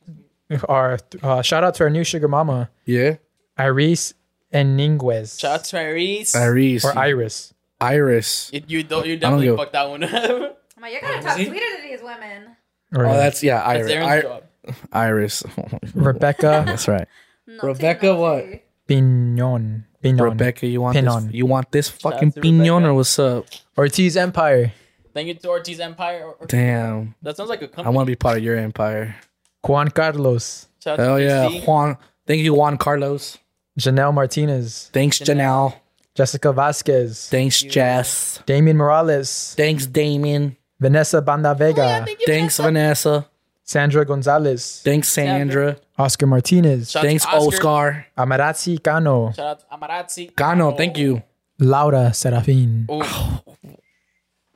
Our 0.69 0.99
uh, 1.23 1.43
shout 1.43 1.63
out 1.65 1.75
to 1.77 1.85
our 1.85 1.91
new 1.91 2.05
sugar 2.05 2.29
mama, 2.29 2.71
Yeah. 2.85 3.17
Iris 3.57 4.15
and 4.53 4.79
Ninguez. 4.79 5.39
Shout 5.39 5.61
out 5.61 5.65
to 5.67 5.79
Iris. 5.79 6.35
Iris. 6.35 6.85
or 6.85 6.99
Iris. 6.99 7.55
Iris. 7.81 8.51
You, 8.53 8.63
you 8.67 8.83
don't. 8.83 9.07
You 9.07 9.17
don't 9.17 9.21
definitely 9.39 9.47
give- 9.47 9.57
fucked 9.57 9.73
that 9.75 9.89
one 9.89 10.05
up. 10.05 10.11
I'm 10.77 10.83
like, 10.83 10.93
you're 10.93 11.01
gonna 11.03 11.23
talk 11.23 11.35
sweeter 11.37 11.55
to 11.55 11.83
these 11.83 12.03
women. 12.03 12.57
Or 12.95 13.07
Oh, 13.07 13.13
that's 13.17 13.43
yeah, 13.43 13.59
That's 13.59 13.89
Iris. 13.89 13.93
Aaron's 13.93 14.11
I- 14.11 14.21
job. 14.23 14.45
Iris. 14.93 15.43
Rebecca 15.95 16.63
That's 16.67 16.89
right. 16.89 17.07
Naughty, 17.47 17.67
Rebecca 17.69 18.15
what? 18.17 18.45
naughty. 18.45 18.63
Pinon. 18.87 19.87
Pinon. 20.03 20.25
Rebecca, 20.25 20.67
you 20.67 20.81
want 20.81 20.97
Pinon. 20.97 21.27
this? 21.27 21.35
You 21.35 21.47
want 21.47 21.71
this 21.73 21.91
out 21.91 22.01
fucking 22.01 22.33
to 22.33 22.41
pinon 22.41 22.61
Rebecca. 22.61 22.87
or 22.89 22.95
what's 22.95 23.19
up? 23.19 23.47
Ortiz 23.79 24.17
Empire. 24.17 24.73
Thank 25.15 25.29
you 25.29 25.35
to 25.35 25.49
Ortiz 25.49 25.79
Empire. 25.81 26.25
Or- 26.25 26.35
or- 26.41 26.47
Damn, 26.47 27.15
That 27.23 27.37
sounds 27.37 27.51
like 27.51 27.63
a 27.63 27.69
company. 27.69 27.87
I 27.87 27.91
want 27.91 28.07
to 28.07 28.11
be 28.11 28.17
part 28.17 28.39
of 28.39 28.45
your 28.45 28.57
empire. 28.57 29.17
Juan 29.67 29.91
Carlos. 29.91 30.69
Shout 30.83 30.99
out 30.99 31.05
Hell 31.05 31.17
to 31.19 31.23
yeah, 31.25 31.47
PC. 31.49 31.67
Juan. 31.67 31.97
Thank 32.27 32.43
you, 32.43 32.55
Juan 32.55 32.77
Carlos. 32.79 33.39
Janelle 33.79 34.15
Martinez. 34.15 34.91
Thanks, 34.93 35.19
Janelle. 35.19 35.75
Jessica 36.15 36.53
Vasquez. 36.53 37.29
Thanks, 37.29 37.63
Jess. 37.63 38.43
Damien 38.47 38.77
Morales. 38.77 39.55
Thanks, 39.57 39.87
Damien. 39.87 40.57
Vanessa 40.79 41.21
Banda 41.23 41.55
Vega. 41.55 42.01
Oh, 42.03 42.05
thank 42.05 42.21
you, 42.21 42.27
Thanks, 42.27 42.57
Vanessa. 42.59 43.27
Sandra 43.63 44.05
Gonzalez. 44.05 44.83
Thanks, 44.83 45.09
Sandra. 45.09 45.77
Oscar 45.97 46.27
Martinez. 46.27 46.91
Shout 46.91 47.01
out 47.01 47.03
to 47.03 47.09
Thanks, 47.09 47.27
Oscar. 47.27 47.47
Oscar. 47.47 48.07
Amarazzi 48.19 48.83
Cano. 48.83 49.33
Shout 49.33 49.47
out 49.47 49.61
to 49.61 49.67
Amarazzi. 49.77 50.35
Gano, 50.35 50.73
thank 50.73 50.99
you. 50.99 51.23
Laura 51.59 52.11
Serafin. 52.13 52.87
Oh, 52.89 53.43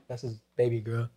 That's 0.09 0.23
his 0.23 0.41
baby 0.57 0.81
girl. 0.81 1.11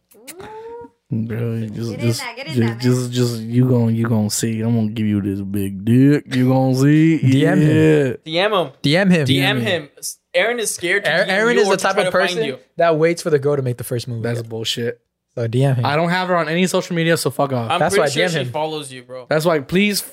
Bro, 1.10 1.54
you 1.54 1.70
just, 1.70 1.92
Get 1.92 2.00
in 2.02 2.06
just, 2.08 2.20
there, 2.20 2.36
get 2.36 2.48
in 2.48 2.54
just, 2.54 2.68
there, 2.68 2.76
just, 2.76 3.12
just, 3.14 3.40
you 3.40 3.70
gon' 3.70 3.96
you 3.96 4.10
gonna 4.10 4.30
see. 4.30 4.60
I'm 4.60 4.76
gonna 4.76 4.90
give 4.90 5.06
you 5.06 5.22
this 5.22 5.40
big 5.40 5.86
dick. 5.86 6.36
You 6.36 6.50
gonna 6.50 6.76
see. 6.76 7.20
DM 7.24 7.62
him. 7.62 8.18
yeah. 8.26 8.48
DM 8.50 8.66
him. 8.66 8.74
DM 8.84 9.12
him. 9.12 9.26
DM 9.26 9.62
him. 9.62 9.90
Aaron 10.34 10.60
is 10.60 10.76
scared 10.76 11.06
to 11.06 11.10
Aaron, 11.12 11.30
DM 11.30 11.32
Aaron 11.32 11.56
you 11.56 11.62
is 11.62 11.70
the 11.70 11.78
type 11.78 11.98
of 11.98 12.12
person 12.12 12.44
you. 12.44 12.60
that 12.76 12.98
waits 12.98 13.22
for 13.22 13.30
the 13.30 13.40
girl 13.40 13.56
to 13.56 13.62
make 13.62 13.78
the 13.78 13.86
first 13.86 14.10
move. 14.10 14.22
That's 14.22 14.42
bullshit. 14.42 15.00
so 15.34 15.48
DM 15.48 15.78
him. 15.78 15.86
I 15.86 15.96
don't 15.96 16.10
have 16.10 16.28
her 16.28 16.36
on 16.36 16.50
any 16.50 16.68
social 16.68 16.94
media, 16.96 17.16
so 17.16 17.32
fuck 17.32 17.54
off. 17.54 17.72
I'm 17.72 17.80
That's 17.80 17.96
pretty 17.96 18.10
why 18.10 18.10
sure 18.10 18.26
DM 18.26 18.34
she 18.34 18.40
him. 18.40 18.52
follows 18.52 18.92
you, 18.92 19.04
bro. 19.04 19.28
That's 19.30 19.46
why 19.46 19.60
please 19.62 20.04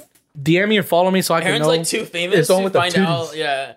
DM 0.41 0.69
me 0.69 0.77
and 0.77 0.87
follow 0.87 1.11
me 1.11 1.23
so 1.23 1.35
I 1.35 1.41
can 1.41 1.49
know. 1.49 1.55
Aaron's 1.55 1.67
like 1.67 1.87
too 1.87 2.05
famous 2.07 2.39
It's 2.39 2.51
on 2.51 2.63
to 2.63 2.71
find 2.71 2.97
out. 2.97 3.37
Yeah. 3.37 3.75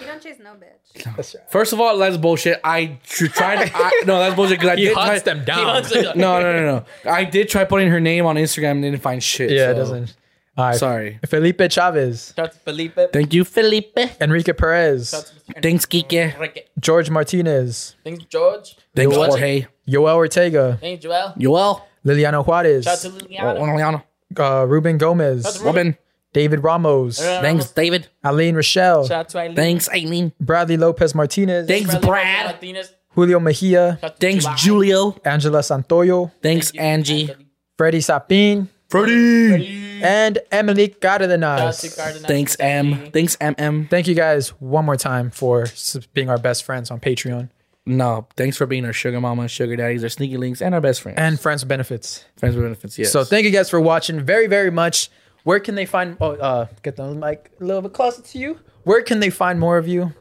You 0.00 0.06
don't 0.06 0.22
chase 0.22 0.38
no 0.42 0.50
bitch. 0.54 0.81
That's. 1.16 1.34
First 1.48 1.72
of 1.72 1.80
all, 1.80 1.96
that's 1.98 2.16
bullshit. 2.16 2.60
I 2.64 2.98
tr- 3.04 3.26
tried. 3.26 3.66
To, 3.66 3.72
I, 3.74 4.02
no, 4.06 4.18
that's 4.18 4.34
bullshit 4.36 4.58
because 4.60 4.70
I 4.70 4.76
He 4.76 4.84
did. 4.86 4.96
hunts 4.96 5.22
try, 5.22 5.32
them 5.32 5.40
He 5.40 5.44
down. 5.46 5.66
wants 5.66 5.90
to- 5.90 6.02
No, 6.16 6.40
no, 6.40 6.52
no, 6.52 6.84
no. 7.04 7.10
I 7.10 7.24
did 7.24 7.48
try 7.48 7.64
putting 7.64 7.88
her 7.88 8.00
name 8.00 8.26
on 8.26 8.36
Instagram 8.36 8.72
and 8.72 8.82
didn't 8.82 9.00
find 9.02 9.22
shit. 9.22 9.50
Yeah, 9.50 9.70
it 9.70 9.74
so- 9.74 9.78
doesn't. 9.78 10.16
All 10.54 10.66
right. 10.66 10.76
Sorry. 10.76 11.18
Felipe 11.26 11.62
Chavez. 11.70 12.34
Shout 12.36 12.46
out 12.46 12.52
to 12.52 12.58
Felipe. 12.58 12.98
Thank 13.10 13.32
you, 13.32 13.42
Felipe. 13.42 13.96
Enrique 14.20 14.52
Perez. 14.52 15.08
Shout 15.10 15.20
out 15.20 15.54
to 15.54 15.60
Thanks, 15.62 15.86
Kike. 15.86 16.34
Enrique. 16.34 16.64
George 16.78 17.08
Martinez. 17.08 17.96
Thanks, 18.04 18.24
George. 18.26 18.76
Thanks, 18.94 19.14
Joel. 19.14 19.28
Jorge. 19.30 19.66
Yoel 19.88 20.14
Ortega. 20.14 20.76
Thanks, 20.78 21.02
Joel. 21.02 21.32
Yoel. 21.38 21.80
Liliana 22.04 22.44
Juarez. 22.44 22.84
Shout 22.84 22.94
out 22.94 23.00
to 23.00 23.24
Liliana. 23.24 24.02
Liliana. 24.36 24.60
uh, 24.62 24.66
Ruben 24.66 24.98
Gomez. 24.98 25.44
Shout 25.44 25.56
out 25.56 25.62
Robin. 25.62 25.96
David 26.32 26.62
Ramos. 26.64 27.18
Thanks, 27.18 27.70
David. 27.70 28.08
Aline 28.24 28.54
Rochelle. 28.56 29.04
Shout 29.06 29.12
out 29.20 29.28
to 29.30 29.38
Eileen. 29.38 29.56
Thanks, 29.56 29.88
Aileen. 29.90 30.32
Bradley 30.40 30.76
Lopez 30.76 31.14
Martinez. 31.14 31.66
Thanks, 31.68 31.90
Bradley 31.90 32.08
Brad. 32.08 32.46
Martinez. 32.46 32.92
Julio 33.14 33.38
Mejia. 33.40 33.98
Shout 34.00 34.04
out 34.12 34.20
to 34.20 34.26
Thanks, 34.26 34.44
July. 34.44 34.56
Julio. 34.56 35.16
Angela 35.24 35.60
Santoyo. 35.60 36.30
Thanks, 36.42 36.70
Thank 36.70 36.74
you, 36.74 36.80
Angie. 36.80 37.34
Freddy 37.76 37.98
Sapin. 38.00 38.68
Freddy, 38.88 40.00
And 40.02 40.38
Emily 40.50 40.94
Shout 41.02 41.04
out 41.04 41.18
to 41.20 41.28
Cardenas. 41.28 41.94
Cardenas. 41.96 42.22
Thanks, 42.26 42.56
M. 42.60 43.10
Thanks, 43.10 43.36
MM. 43.36 43.88
Thank 43.88 44.06
you 44.06 44.14
guys 44.14 44.50
one 44.60 44.84
more 44.84 44.96
time 44.96 45.30
for 45.30 45.66
being 46.12 46.28
our 46.28 46.36
best 46.38 46.64
friends 46.64 46.90
on 46.90 47.00
Patreon 47.00 47.48
No, 47.86 48.26
thanks 48.36 48.56
for 48.58 48.66
being 48.66 48.84
our 48.84 48.92
sugar 48.92 49.18
mama, 49.20 49.48
sugar 49.48 49.76
daddies, 49.76 50.02
our 50.02 50.10
sneaky 50.10 50.36
links, 50.36 50.60
and 50.60 50.74
our 50.74 50.80
best 50.82 51.00
friends. 51.00 51.16
and 51.18 51.40
friends 51.40 51.62
with 51.62 51.68
benefits. 51.70 52.24
friends 52.36 52.54
with 52.54 52.64
benefits. 52.66 52.98
Yes. 52.98 53.10
So 53.12 53.24
thank 53.24 53.44
you 53.46 53.50
guys 53.50 53.70
for 53.70 53.80
watching 53.80 54.20
very, 54.20 54.46
very 54.46 54.70
much. 54.70 55.10
Where 55.44 55.60
can 55.60 55.74
they 55.74 55.86
find? 55.86 56.16
Oh, 56.20 56.32
uh, 56.32 56.66
get 56.82 56.96
the 56.96 57.14
mic 57.14 57.50
a 57.60 57.64
little 57.64 57.82
bit 57.82 57.92
closer 57.92 58.22
to 58.22 58.38
you. 58.38 58.58
Where 58.84 59.02
can 59.02 59.20
they 59.20 59.30
find 59.30 59.58
more 59.58 59.76
of 59.78 59.88
you? 59.88 60.12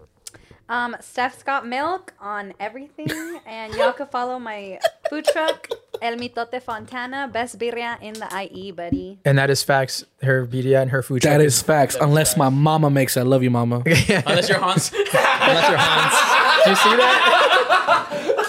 Um, 0.69 0.95
Steph's 1.01 1.43
got 1.43 1.67
milk 1.67 2.13
on 2.21 2.53
everything, 2.59 3.11
and 3.45 3.73
y'all 3.75 3.91
can 3.91 4.07
follow 4.07 4.39
my 4.39 4.79
food 5.09 5.25
truck, 5.25 5.67
El 6.01 6.15
Mitote 6.15 6.61
Fontana, 6.63 7.27
best 7.31 7.59
birria 7.59 8.01
in 8.01 8.13
the 8.13 8.27
IE, 8.49 8.71
buddy. 8.71 9.19
And 9.25 9.37
that 9.37 9.49
is 9.49 9.61
facts. 9.63 10.05
Her 10.23 10.47
birria 10.47 10.81
and 10.81 10.89
her 10.91 11.03
food. 11.03 11.23
that 11.23 11.35
truck 11.35 11.41
is 11.45 11.61
facts. 11.61 11.97
Unless 11.99 12.37
my 12.37 12.47
mama 12.47 12.89
makes 12.89 13.17
it. 13.17 13.19
I 13.19 13.23
love 13.23 13.43
you, 13.43 13.49
mama. 13.51 13.77
Unless 13.85 14.47
you're 14.47 14.59
Hans. 14.59 14.91
Unless 14.93 15.69
you're 15.69 15.77
Hans. 15.77 16.63
Did 16.63 16.69
you 16.69 16.75
see 16.77 16.95
that? 16.97 18.47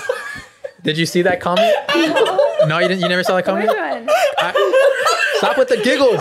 Did 0.85 0.99
you 0.99 1.07
see 1.07 1.23
that 1.23 1.41
comment? 1.41 1.75
No, 2.69 2.79
you 2.79 2.87
didn't. 2.89 3.01
You 3.03 3.09
never 3.09 3.25
saw 3.25 3.35
that 3.41 3.53
Which 3.53 3.67
comment. 3.67 4.07
one? 4.07 4.15
Stop 5.39 5.59
with 5.59 5.69
the 5.69 5.81
giggles. 5.83 6.21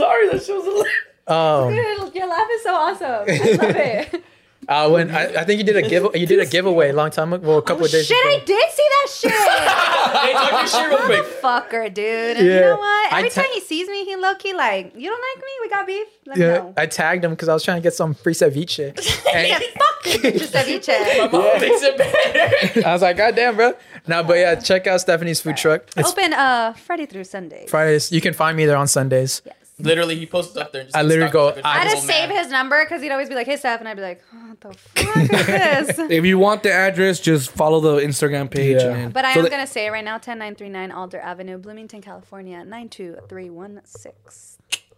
I'm 0.00 0.06
sorry. 0.06 0.28
That 0.28 0.42
shit 0.42 0.54
was 0.56 0.86
Um, 1.26 1.74
Dude, 1.74 2.14
your 2.14 2.26
laugh 2.28 2.48
is 2.52 2.62
so 2.62 2.74
awesome. 2.74 3.06
I 3.06 3.66
love 3.66 3.76
it. 3.76 4.24
uh, 4.68 4.88
when 4.90 5.10
I, 5.10 5.40
I 5.40 5.44
think 5.44 5.58
you 5.58 5.64
did 5.64 5.76
a 5.76 5.88
give 5.88 6.04
you 6.14 6.26
did 6.26 6.40
a 6.40 6.46
giveaway 6.46 6.90
a 6.90 6.92
long 6.92 7.10
time 7.10 7.32
ago. 7.32 7.46
Well, 7.48 7.58
a 7.58 7.62
couple 7.62 7.82
Oh, 7.82 7.86
of 7.86 7.92
days 7.92 8.06
shit, 8.06 8.16
ago. 8.18 8.34
I 8.34 8.44
did 8.44 8.70
see 8.70 8.88
that 8.94 9.08
shit. 9.10 9.30
hey, 9.32 10.32
talk 10.32 10.52
your 10.52 10.66
shit 10.68 10.88
real 10.88 10.98
quick. 11.06 11.24
Fucker, 11.42 11.92
dude. 11.92 12.36
And 12.38 12.46
you 12.46 12.52
Yeah. 12.52 12.60
know 12.60 12.76
what? 12.76 13.12
Every 13.12 13.30
ta- 13.30 13.42
time 13.42 13.50
he 13.52 13.60
sees 13.60 13.88
me, 13.88 14.04
he 14.04 14.16
low 14.16 14.34
key 14.36 14.54
like, 14.54 14.92
you 14.96 15.10
don't 15.10 15.20
like 15.36 15.44
me? 15.44 15.52
We 15.62 15.68
got 15.68 15.86
beef? 15.86 16.06
Let 16.26 16.36
Yeah, 16.38 16.46
me 16.46 16.52
know. 16.58 16.74
I 16.76 16.86
tagged 16.86 17.24
him 17.24 17.30
because 17.32 17.48
I 17.48 17.54
was 17.54 17.62
trying 17.64 17.76
to 17.78 17.82
get 17.82 17.94
some 17.94 18.14
free 18.14 18.34
ceviche. 18.34 18.78
yeah, 19.26 19.56
And 19.58 19.64
fuck 19.64 20.24
you, 20.24 20.32
just 20.38 20.54
ceviche. 20.54 21.18
My 21.18 21.28
mom 21.28 21.60
makes 21.60 21.82
it 21.82 21.98
better. 21.98 22.86
I 22.88 22.92
was 22.92 23.02
like, 23.02 23.16
God 23.18 23.34
damn, 23.36 23.56
bro. 23.56 23.74
No, 24.06 24.22
but 24.22 24.38
yeah, 24.38 24.54
check 24.56 24.86
out 24.86 25.00
Stephanie's 25.00 25.40
food 25.42 25.56
truck. 25.58 25.82
It's 25.96 26.10
Open 26.10 26.32
uh 26.32 26.72
Friday 26.72 27.04
through 27.06 27.24
Sunday. 27.24 27.66
Fridays. 27.68 28.10
You 28.12 28.20
can 28.22 28.32
find 28.34 28.56
me 28.56 28.64
there 28.66 28.76
on 28.76 28.88
Sundays. 28.88 29.42
Yes. 29.44 29.54
Literally, 29.80 30.16
he 30.16 30.26
posted 30.26 30.60
up 30.62 30.72
there. 30.72 30.80
And 30.82 30.88
just 30.88 30.96
I 30.96 31.02
literally 31.02 31.30
go, 31.30 31.50
I 31.50 31.60
I 31.64 31.78
had 31.78 31.94
to 31.94 32.00
save 32.00 32.30
his 32.30 32.48
number 32.50 32.84
because 32.84 33.00
he'd 33.02 33.10
always 33.12 33.28
be 33.28 33.34
like, 33.34 33.46
"Hey, 33.46 33.56
Steph," 33.56 33.78
and 33.80 33.88
I'd 33.88 33.96
be 33.96 34.02
like, 34.02 34.22
oh, 34.34 34.48
"What 34.48 34.60
the 34.60 34.72
fuck 34.74 35.16
is 35.16 35.86
this?" 35.96 35.98
If 36.10 36.24
you 36.24 36.38
want 36.38 36.62
the 36.64 36.72
address, 36.72 37.20
just 37.20 37.50
follow 37.52 37.80
the 37.80 37.96
Instagram 38.04 38.50
page. 38.50 38.82
Yeah. 38.82 38.94
And 38.94 39.12
But 39.12 39.24
I 39.24 39.34
so 39.34 39.40
am 39.40 39.44
that- 39.44 39.50
gonna 39.50 39.66
say 39.66 39.86
it 39.86 39.90
right 39.90 40.04
now: 40.04 40.18
10939 40.18 40.90
Alder 40.92 41.20
Avenue, 41.20 41.58
Bloomington, 41.58 42.00
California, 42.02 42.64
92316. 42.64 44.12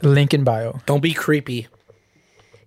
link 0.02 0.32
in 0.34 0.44
bio. 0.44 0.80
don't 0.86 1.02
be 1.02 1.12
creepy. 1.12 1.68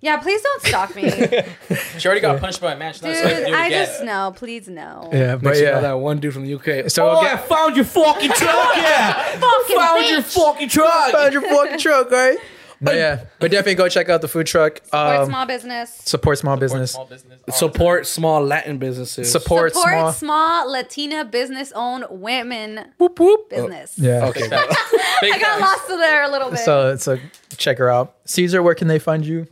Yeah, 0.04 0.18
please 0.18 0.42
don't 0.42 0.62
stalk 0.64 0.96
me. 0.98 1.04
She 1.98 2.08
already 2.08 2.20
got 2.20 2.40
punched 2.42 2.60
by 2.60 2.74
a 2.74 2.78
man. 2.78 2.92
She's 2.92 3.02
not 3.04 3.16
supposed 3.16 3.36
to 3.36 3.46
do 3.46 3.54
it 3.54 3.56
I 3.56 3.68
again. 3.68 3.86
just 3.86 4.04
no, 4.04 4.34
please 4.36 4.68
no. 4.68 5.10
Yeah, 5.14 5.36
but 5.36 5.44
Next 5.44 5.60
you 5.60 5.66
know 5.68 5.72
yeah. 5.72 5.80
that 5.80 5.94
one 5.94 6.20
dude 6.20 6.34
from 6.34 6.44
the 6.46 6.54
UK. 6.56 6.90
So 6.92 7.10
oh, 7.10 7.22
again- 7.22 7.38
I 7.38 7.38
found 7.38 7.76
your 7.78 7.86
fucking 7.86 8.32
truck. 8.32 8.76
Yeah, 8.76 9.40
Fucking 9.40 9.76
found 9.78 10.10
your 10.10 10.22
fucking 10.22 10.70
truck. 10.70 11.12
Found 11.12 11.32
your 11.34 11.42
fucking 11.44 11.80
truck, 11.80 12.12
right? 12.12 12.38
But 12.84 12.96
yeah, 12.96 13.24
but 13.40 13.50
definitely 13.50 13.76
go 13.76 13.88
check 13.90 14.10
out 14.10 14.22
the 14.22 14.28
food 14.28 14.46
truck. 14.46 14.78
Support 14.84 15.16
Um, 15.20 15.26
small 15.30 15.46
business. 15.46 16.02
support 16.06 16.38
small 16.38 16.56
Support 16.58 16.60
business. 16.60 16.92
Small 16.92 17.06
business. 17.06 17.40
Support 17.58 18.08
small 18.08 18.44
Latin 18.44 18.78
businesses. 18.78 19.32
Support, 19.32 19.74
Support 19.74 19.94
small. 19.94 20.12
small 20.12 20.72
Latina 20.72 21.24
business 21.26 21.72
owned 21.76 22.06
women 22.10 22.86
Whoop 22.98 23.20
whoop. 23.20 23.50
business. 23.50 23.98
Yeah. 23.98 24.26
Okay. 24.28 24.42
Big 24.42 24.52
I 24.52 25.40
got 25.40 25.42
facts. 25.42 25.62
lost 25.62 25.88
there 25.88 26.24
a 26.24 26.30
little 26.30 26.50
bit. 26.50 26.60
So 26.60 26.96
so 26.98 27.18
check 27.58 27.78
her 27.78 27.90
out. 27.90 28.16
Caesar, 28.26 28.62
where 28.62 28.76
can 28.76 28.88
they 28.88 29.00
find 29.00 29.26
you? 29.26 29.48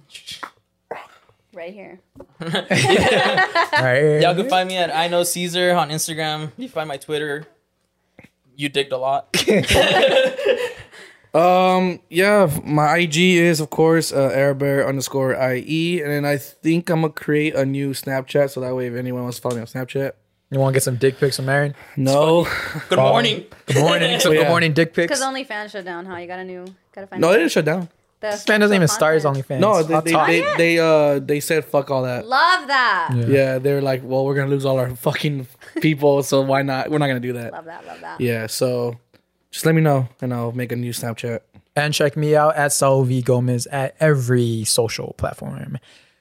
right 1.54 1.74
here. 1.74 2.00
All 2.42 2.48
right. 2.50 4.20
Y'all 4.22 4.36
can 4.36 4.48
find 4.50 4.68
me 4.70 4.78
at 4.78 4.94
I 4.96 5.08
know 5.10 5.24
Caesar 5.24 5.74
on 5.74 5.90
Instagram. 5.90 6.52
You 6.58 6.68
can 6.68 6.74
find 6.74 6.88
my 6.88 6.98
Twitter. 6.98 7.46
You 8.56 8.70
digged 8.70 8.92
a 8.94 8.98
lot. 8.98 9.36
Um, 11.34 12.00
yeah, 12.10 12.50
my 12.66 12.98
IG 12.98 13.18
is 13.18 13.62
of 13.62 13.70
course 13.70 14.12
uh, 14.12 14.30
airbear 14.32 14.86
underscore 14.86 15.34
IE, 15.54 16.02
and 16.02 16.12
then 16.12 16.26
I 16.26 16.36
think 16.38 16.90
I'm 16.90 17.02
gonna 17.02 17.14
create 17.14 17.56
a 17.56 17.66
new 17.66 17.92
Snapchat 17.92 18.50
so 18.50 18.60
that 18.62 18.76
way 18.76 18.88
if 18.88 18.96
anyone 18.96 19.24
wants 19.24 19.38
to 19.38 19.42
follow 19.42 19.56
me 19.56 19.62
on 19.62 19.68
Snapchat, 19.68 20.12
You 20.50 20.60
want 20.60 20.74
to 20.74 20.76
get 20.76 20.84
some 20.84 20.98
dick 20.98 21.18
pics 21.20 21.38
from 21.38 21.46
Marion? 21.46 21.74
no, 21.96 22.46
Good 22.90 23.00
morning. 23.00 23.46
Good 23.68 23.78
morning. 23.78 24.20
Some 24.20 24.34
Yeah. 24.34 24.42
good 24.42 24.50
morning 24.50 24.74
dick 24.74 24.94
pics. 24.94 25.08
Because 25.08 25.22
OnlyFans 25.24 25.72
shut 25.72 25.86
down, 25.86 26.06
huh? 26.06 26.18
You 26.18 26.28
got 26.28 26.40
a 26.40 26.44
new, 26.44 26.66
gotta 26.94 27.08
find. 27.08 27.22
no, 27.22 27.32
they 27.32 27.38
didn't 27.38 27.54
shut 27.54 27.64
down. 27.64 27.88
the 28.20 28.28
This 28.32 28.46
man 28.50 28.60
doesn't 28.60 28.76
even 28.76 28.90
start 28.90 29.14
his 29.14 29.24
content. 29.24 29.48
OnlyFans. 29.48 29.60
No, 29.62 29.84
they 29.84 30.14
I'll 30.14 30.28
they, 30.28 30.42
they, 30.42 30.56
they 30.58 30.80
uh 30.80 31.20
they 31.20 31.40
said 31.40 31.64
fuck 31.64 31.90
all 31.90 32.04
that. 32.04 32.28
Love 32.28 32.68
that. 32.68 33.12
Yeah. 33.16 33.26
Yeah, 33.28 33.60
they're 33.60 33.82
like, 33.82 34.02
well, 34.04 34.26
we're 34.26 34.36
gonna 34.36 34.50
lose 34.52 34.66
all 34.66 34.78
our 34.80 34.94
fucking 35.08 35.48
people, 35.80 36.24
so 36.24 36.42
why 36.42 36.62
not? 36.62 36.92
We're 36.92 36.98
not 36.98 37.08
gonna 37.08 37.22
do 37.22 37.32
that. 37.34 37.54
Love 37.54 37.66
that. 37.66 37.86
Love 37.88 38.02
that. 38.02 38.20
Yeah, 38.20 38.48
so 38.48 38.98
just 39.52 39.66
let 39.66 39.76
me 39.76 39.82
know, 39.82 40.08
and 40.22 40.34
I'll 40.34 40.52
make 40.54 40.72
a 40.72 40.76
new 40.76 40.92
Snapchat. 40.92 41.42
and 41.76 41.94
check 41.94 42.18
me 42.18 42.36
out 42.36 42.56
at 42.56 42.74
Saul 42.74 43.04
V 43.04 43.22
Gomez 43.22 43.68
at 43.68 43.96
every 44.00 44.64
social 44.66 45.14
platform. 45.18 45.78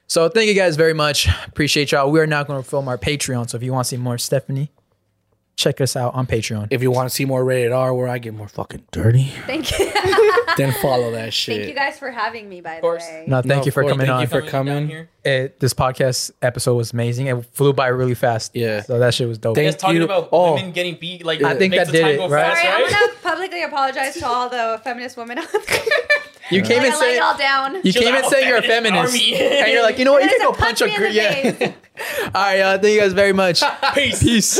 So 0.07 0.29
thank 0.29 0.47
you 0.47 0.53
guys 0.53 0.75
very 0.75 0.93
much. 0.93 1.27
Appreciate 1.47 1.91
y'all. 1.91 2.11
We 2.11 2.19
are 2.19 2.27
now 2.27 2.43
going 2.43 2.61
to 2.61 2.69
film 2.69 2.87
our 2.87 2.97
Patreon. 2.97 3.49
So 3.49 3.57
if 3.57 3.63
you 3.63 3.71
want 3.71 3.85
to 3.85 3.89
see 3.89 3.97
more 3.97 4.17
Stephanie, 4.17 4.71
check 5.55 5.79
us 5.81 5.95
out 5.95 6.13
on 6.15 6.25
Patreon. 6.27 6.67
If 6.71 6.81
you 6.81 6.89
want 6.91 7.09
to 7.09 7.15
see 7.15 7.25
more 7.25 7.43
rated 7.43 7.71
R, 7.71 7.93
where 7.93 8.07
I 8.07 8.17
get 8.17 8.33
more 8.33 8.47
fucking 8.47 8.83
dirty, 8.91 9.31
Thank 9.45 9.77
you. 9.77 9.91
then 10.57 10.73
follow 10.81 11.11
that 11.11 11.33
shit. 11.33 11.57
Thank 11.57 11.69
you 11.69 11.75
guys 11.75 11.99
for 11.99 12.09
having 12.11 12.49
me. 12.49 12.61
By 12.61 12.75
the 12.75 12.81
course. 12.81 13.03
way. 13.03 13.25
No, 13.27 13.37
thank 13.37 13.45
No, 13.47 13.55
you 13.57 13.67
of 13.67 13.73
for 13.73 13.81
course. 13.83 13.91
coming 13.93 14.07
Thank 14.07 14.15
on. 14.15 14.21
you 14.21 14.27
for 14.27 14.41
coming. 14.41 14.87
here. 14.87 15.09
it, 15.23 15.59
this 15.59 15.73
podcast 15.73 16.31
episode 16.41 16.75
was 16.75 16.93
amazing. 16.93 17.27
It 17.27 17.45
flew 17.53 17.73
by 17.73 17.87
really 17.87 18.15
fast. 18.15 18.55
Yeah. 18.55 18.81
So 18.81 18.99
that 18.99 19.13
shit 19.13 19.27
was 19.27 19.37
dope. 19.37 19.55
Thank 19.55 19.65
You 19.65 19.71
guys 19.71 19.79
talking 19.81 19.97
you. 19.97 20.03
about 20.05 20.29
Oh. 20.31 20.55
women 20.55 20.71
getting 20.71 20.95
beat. 20.95 21.23
Like 21.25 21.41
I 21.43 21.55
think 21.55 21.71
makes 21.71 21.85
that 21.85 21.91
the 21.91 21.97
did 21.97 22.01
time 22.01 22.11
it, 22.11 22.17
go 22.17 22.29
right? 22.29 22.45
fast, 22.45 22.61
Sorry, 22.61 22.73
I'm 22.83 22.89
gonna 22.91 23.13
publicly 23.21 23.63
apologize 23.63 24.15
to 24.15 24.27
all 24.27 24.49
the 24.49 24.81
feminist 24.83 25.15
women 25.17 25.37
out 25.37 25.51
there. 25.51 25.61
you 26.51 26.61
came 26.63 26.81
I 26.81 26.85
in 26.85 26.89
let 26.91 26.99
saying 26.99 27.17
y'all 27.19 27.37
down. 27.37 27.75
you 27.75 27.91
She 27.91 27.99
was 27.99 28.05
came 28.07 28.15
in 28.15 28.21
like, 28.21 28.31
saying 28.31 28.47
you're 28.47 28.57
a 28.57 28.61
feminist 28.61 29.13
feminist, 29.13 29.33
army. 29.41 29.57
and 29.61 29.71
you're 29.71 29.83
like, 29.83 29.99
you 29.99 30.05
know 30.05 30.13
what? 30.13 30.23
You 30.23 30.29
There's 30.29 30.41
can 30.41 30.47
go 30.51 30.53
a 30.53 30.57
punch 30.57 30.81
a 30.81 30.85
punch 30.87 30.99
me 30.99 31.07
gr- 31.07 31.13
yeah. 31.13 31.51
face. 31.51 31.73
All 32.25 32.31
right, 32.41 32.59
uh, 32.59 32.77
thank 32.79 32.93
you 32.95 32.99
guys 32.99 33.13
very 33.13 33.33
much. 33.33 33.61
Peace. 33.93 34.21
Peace. 34.23 34.59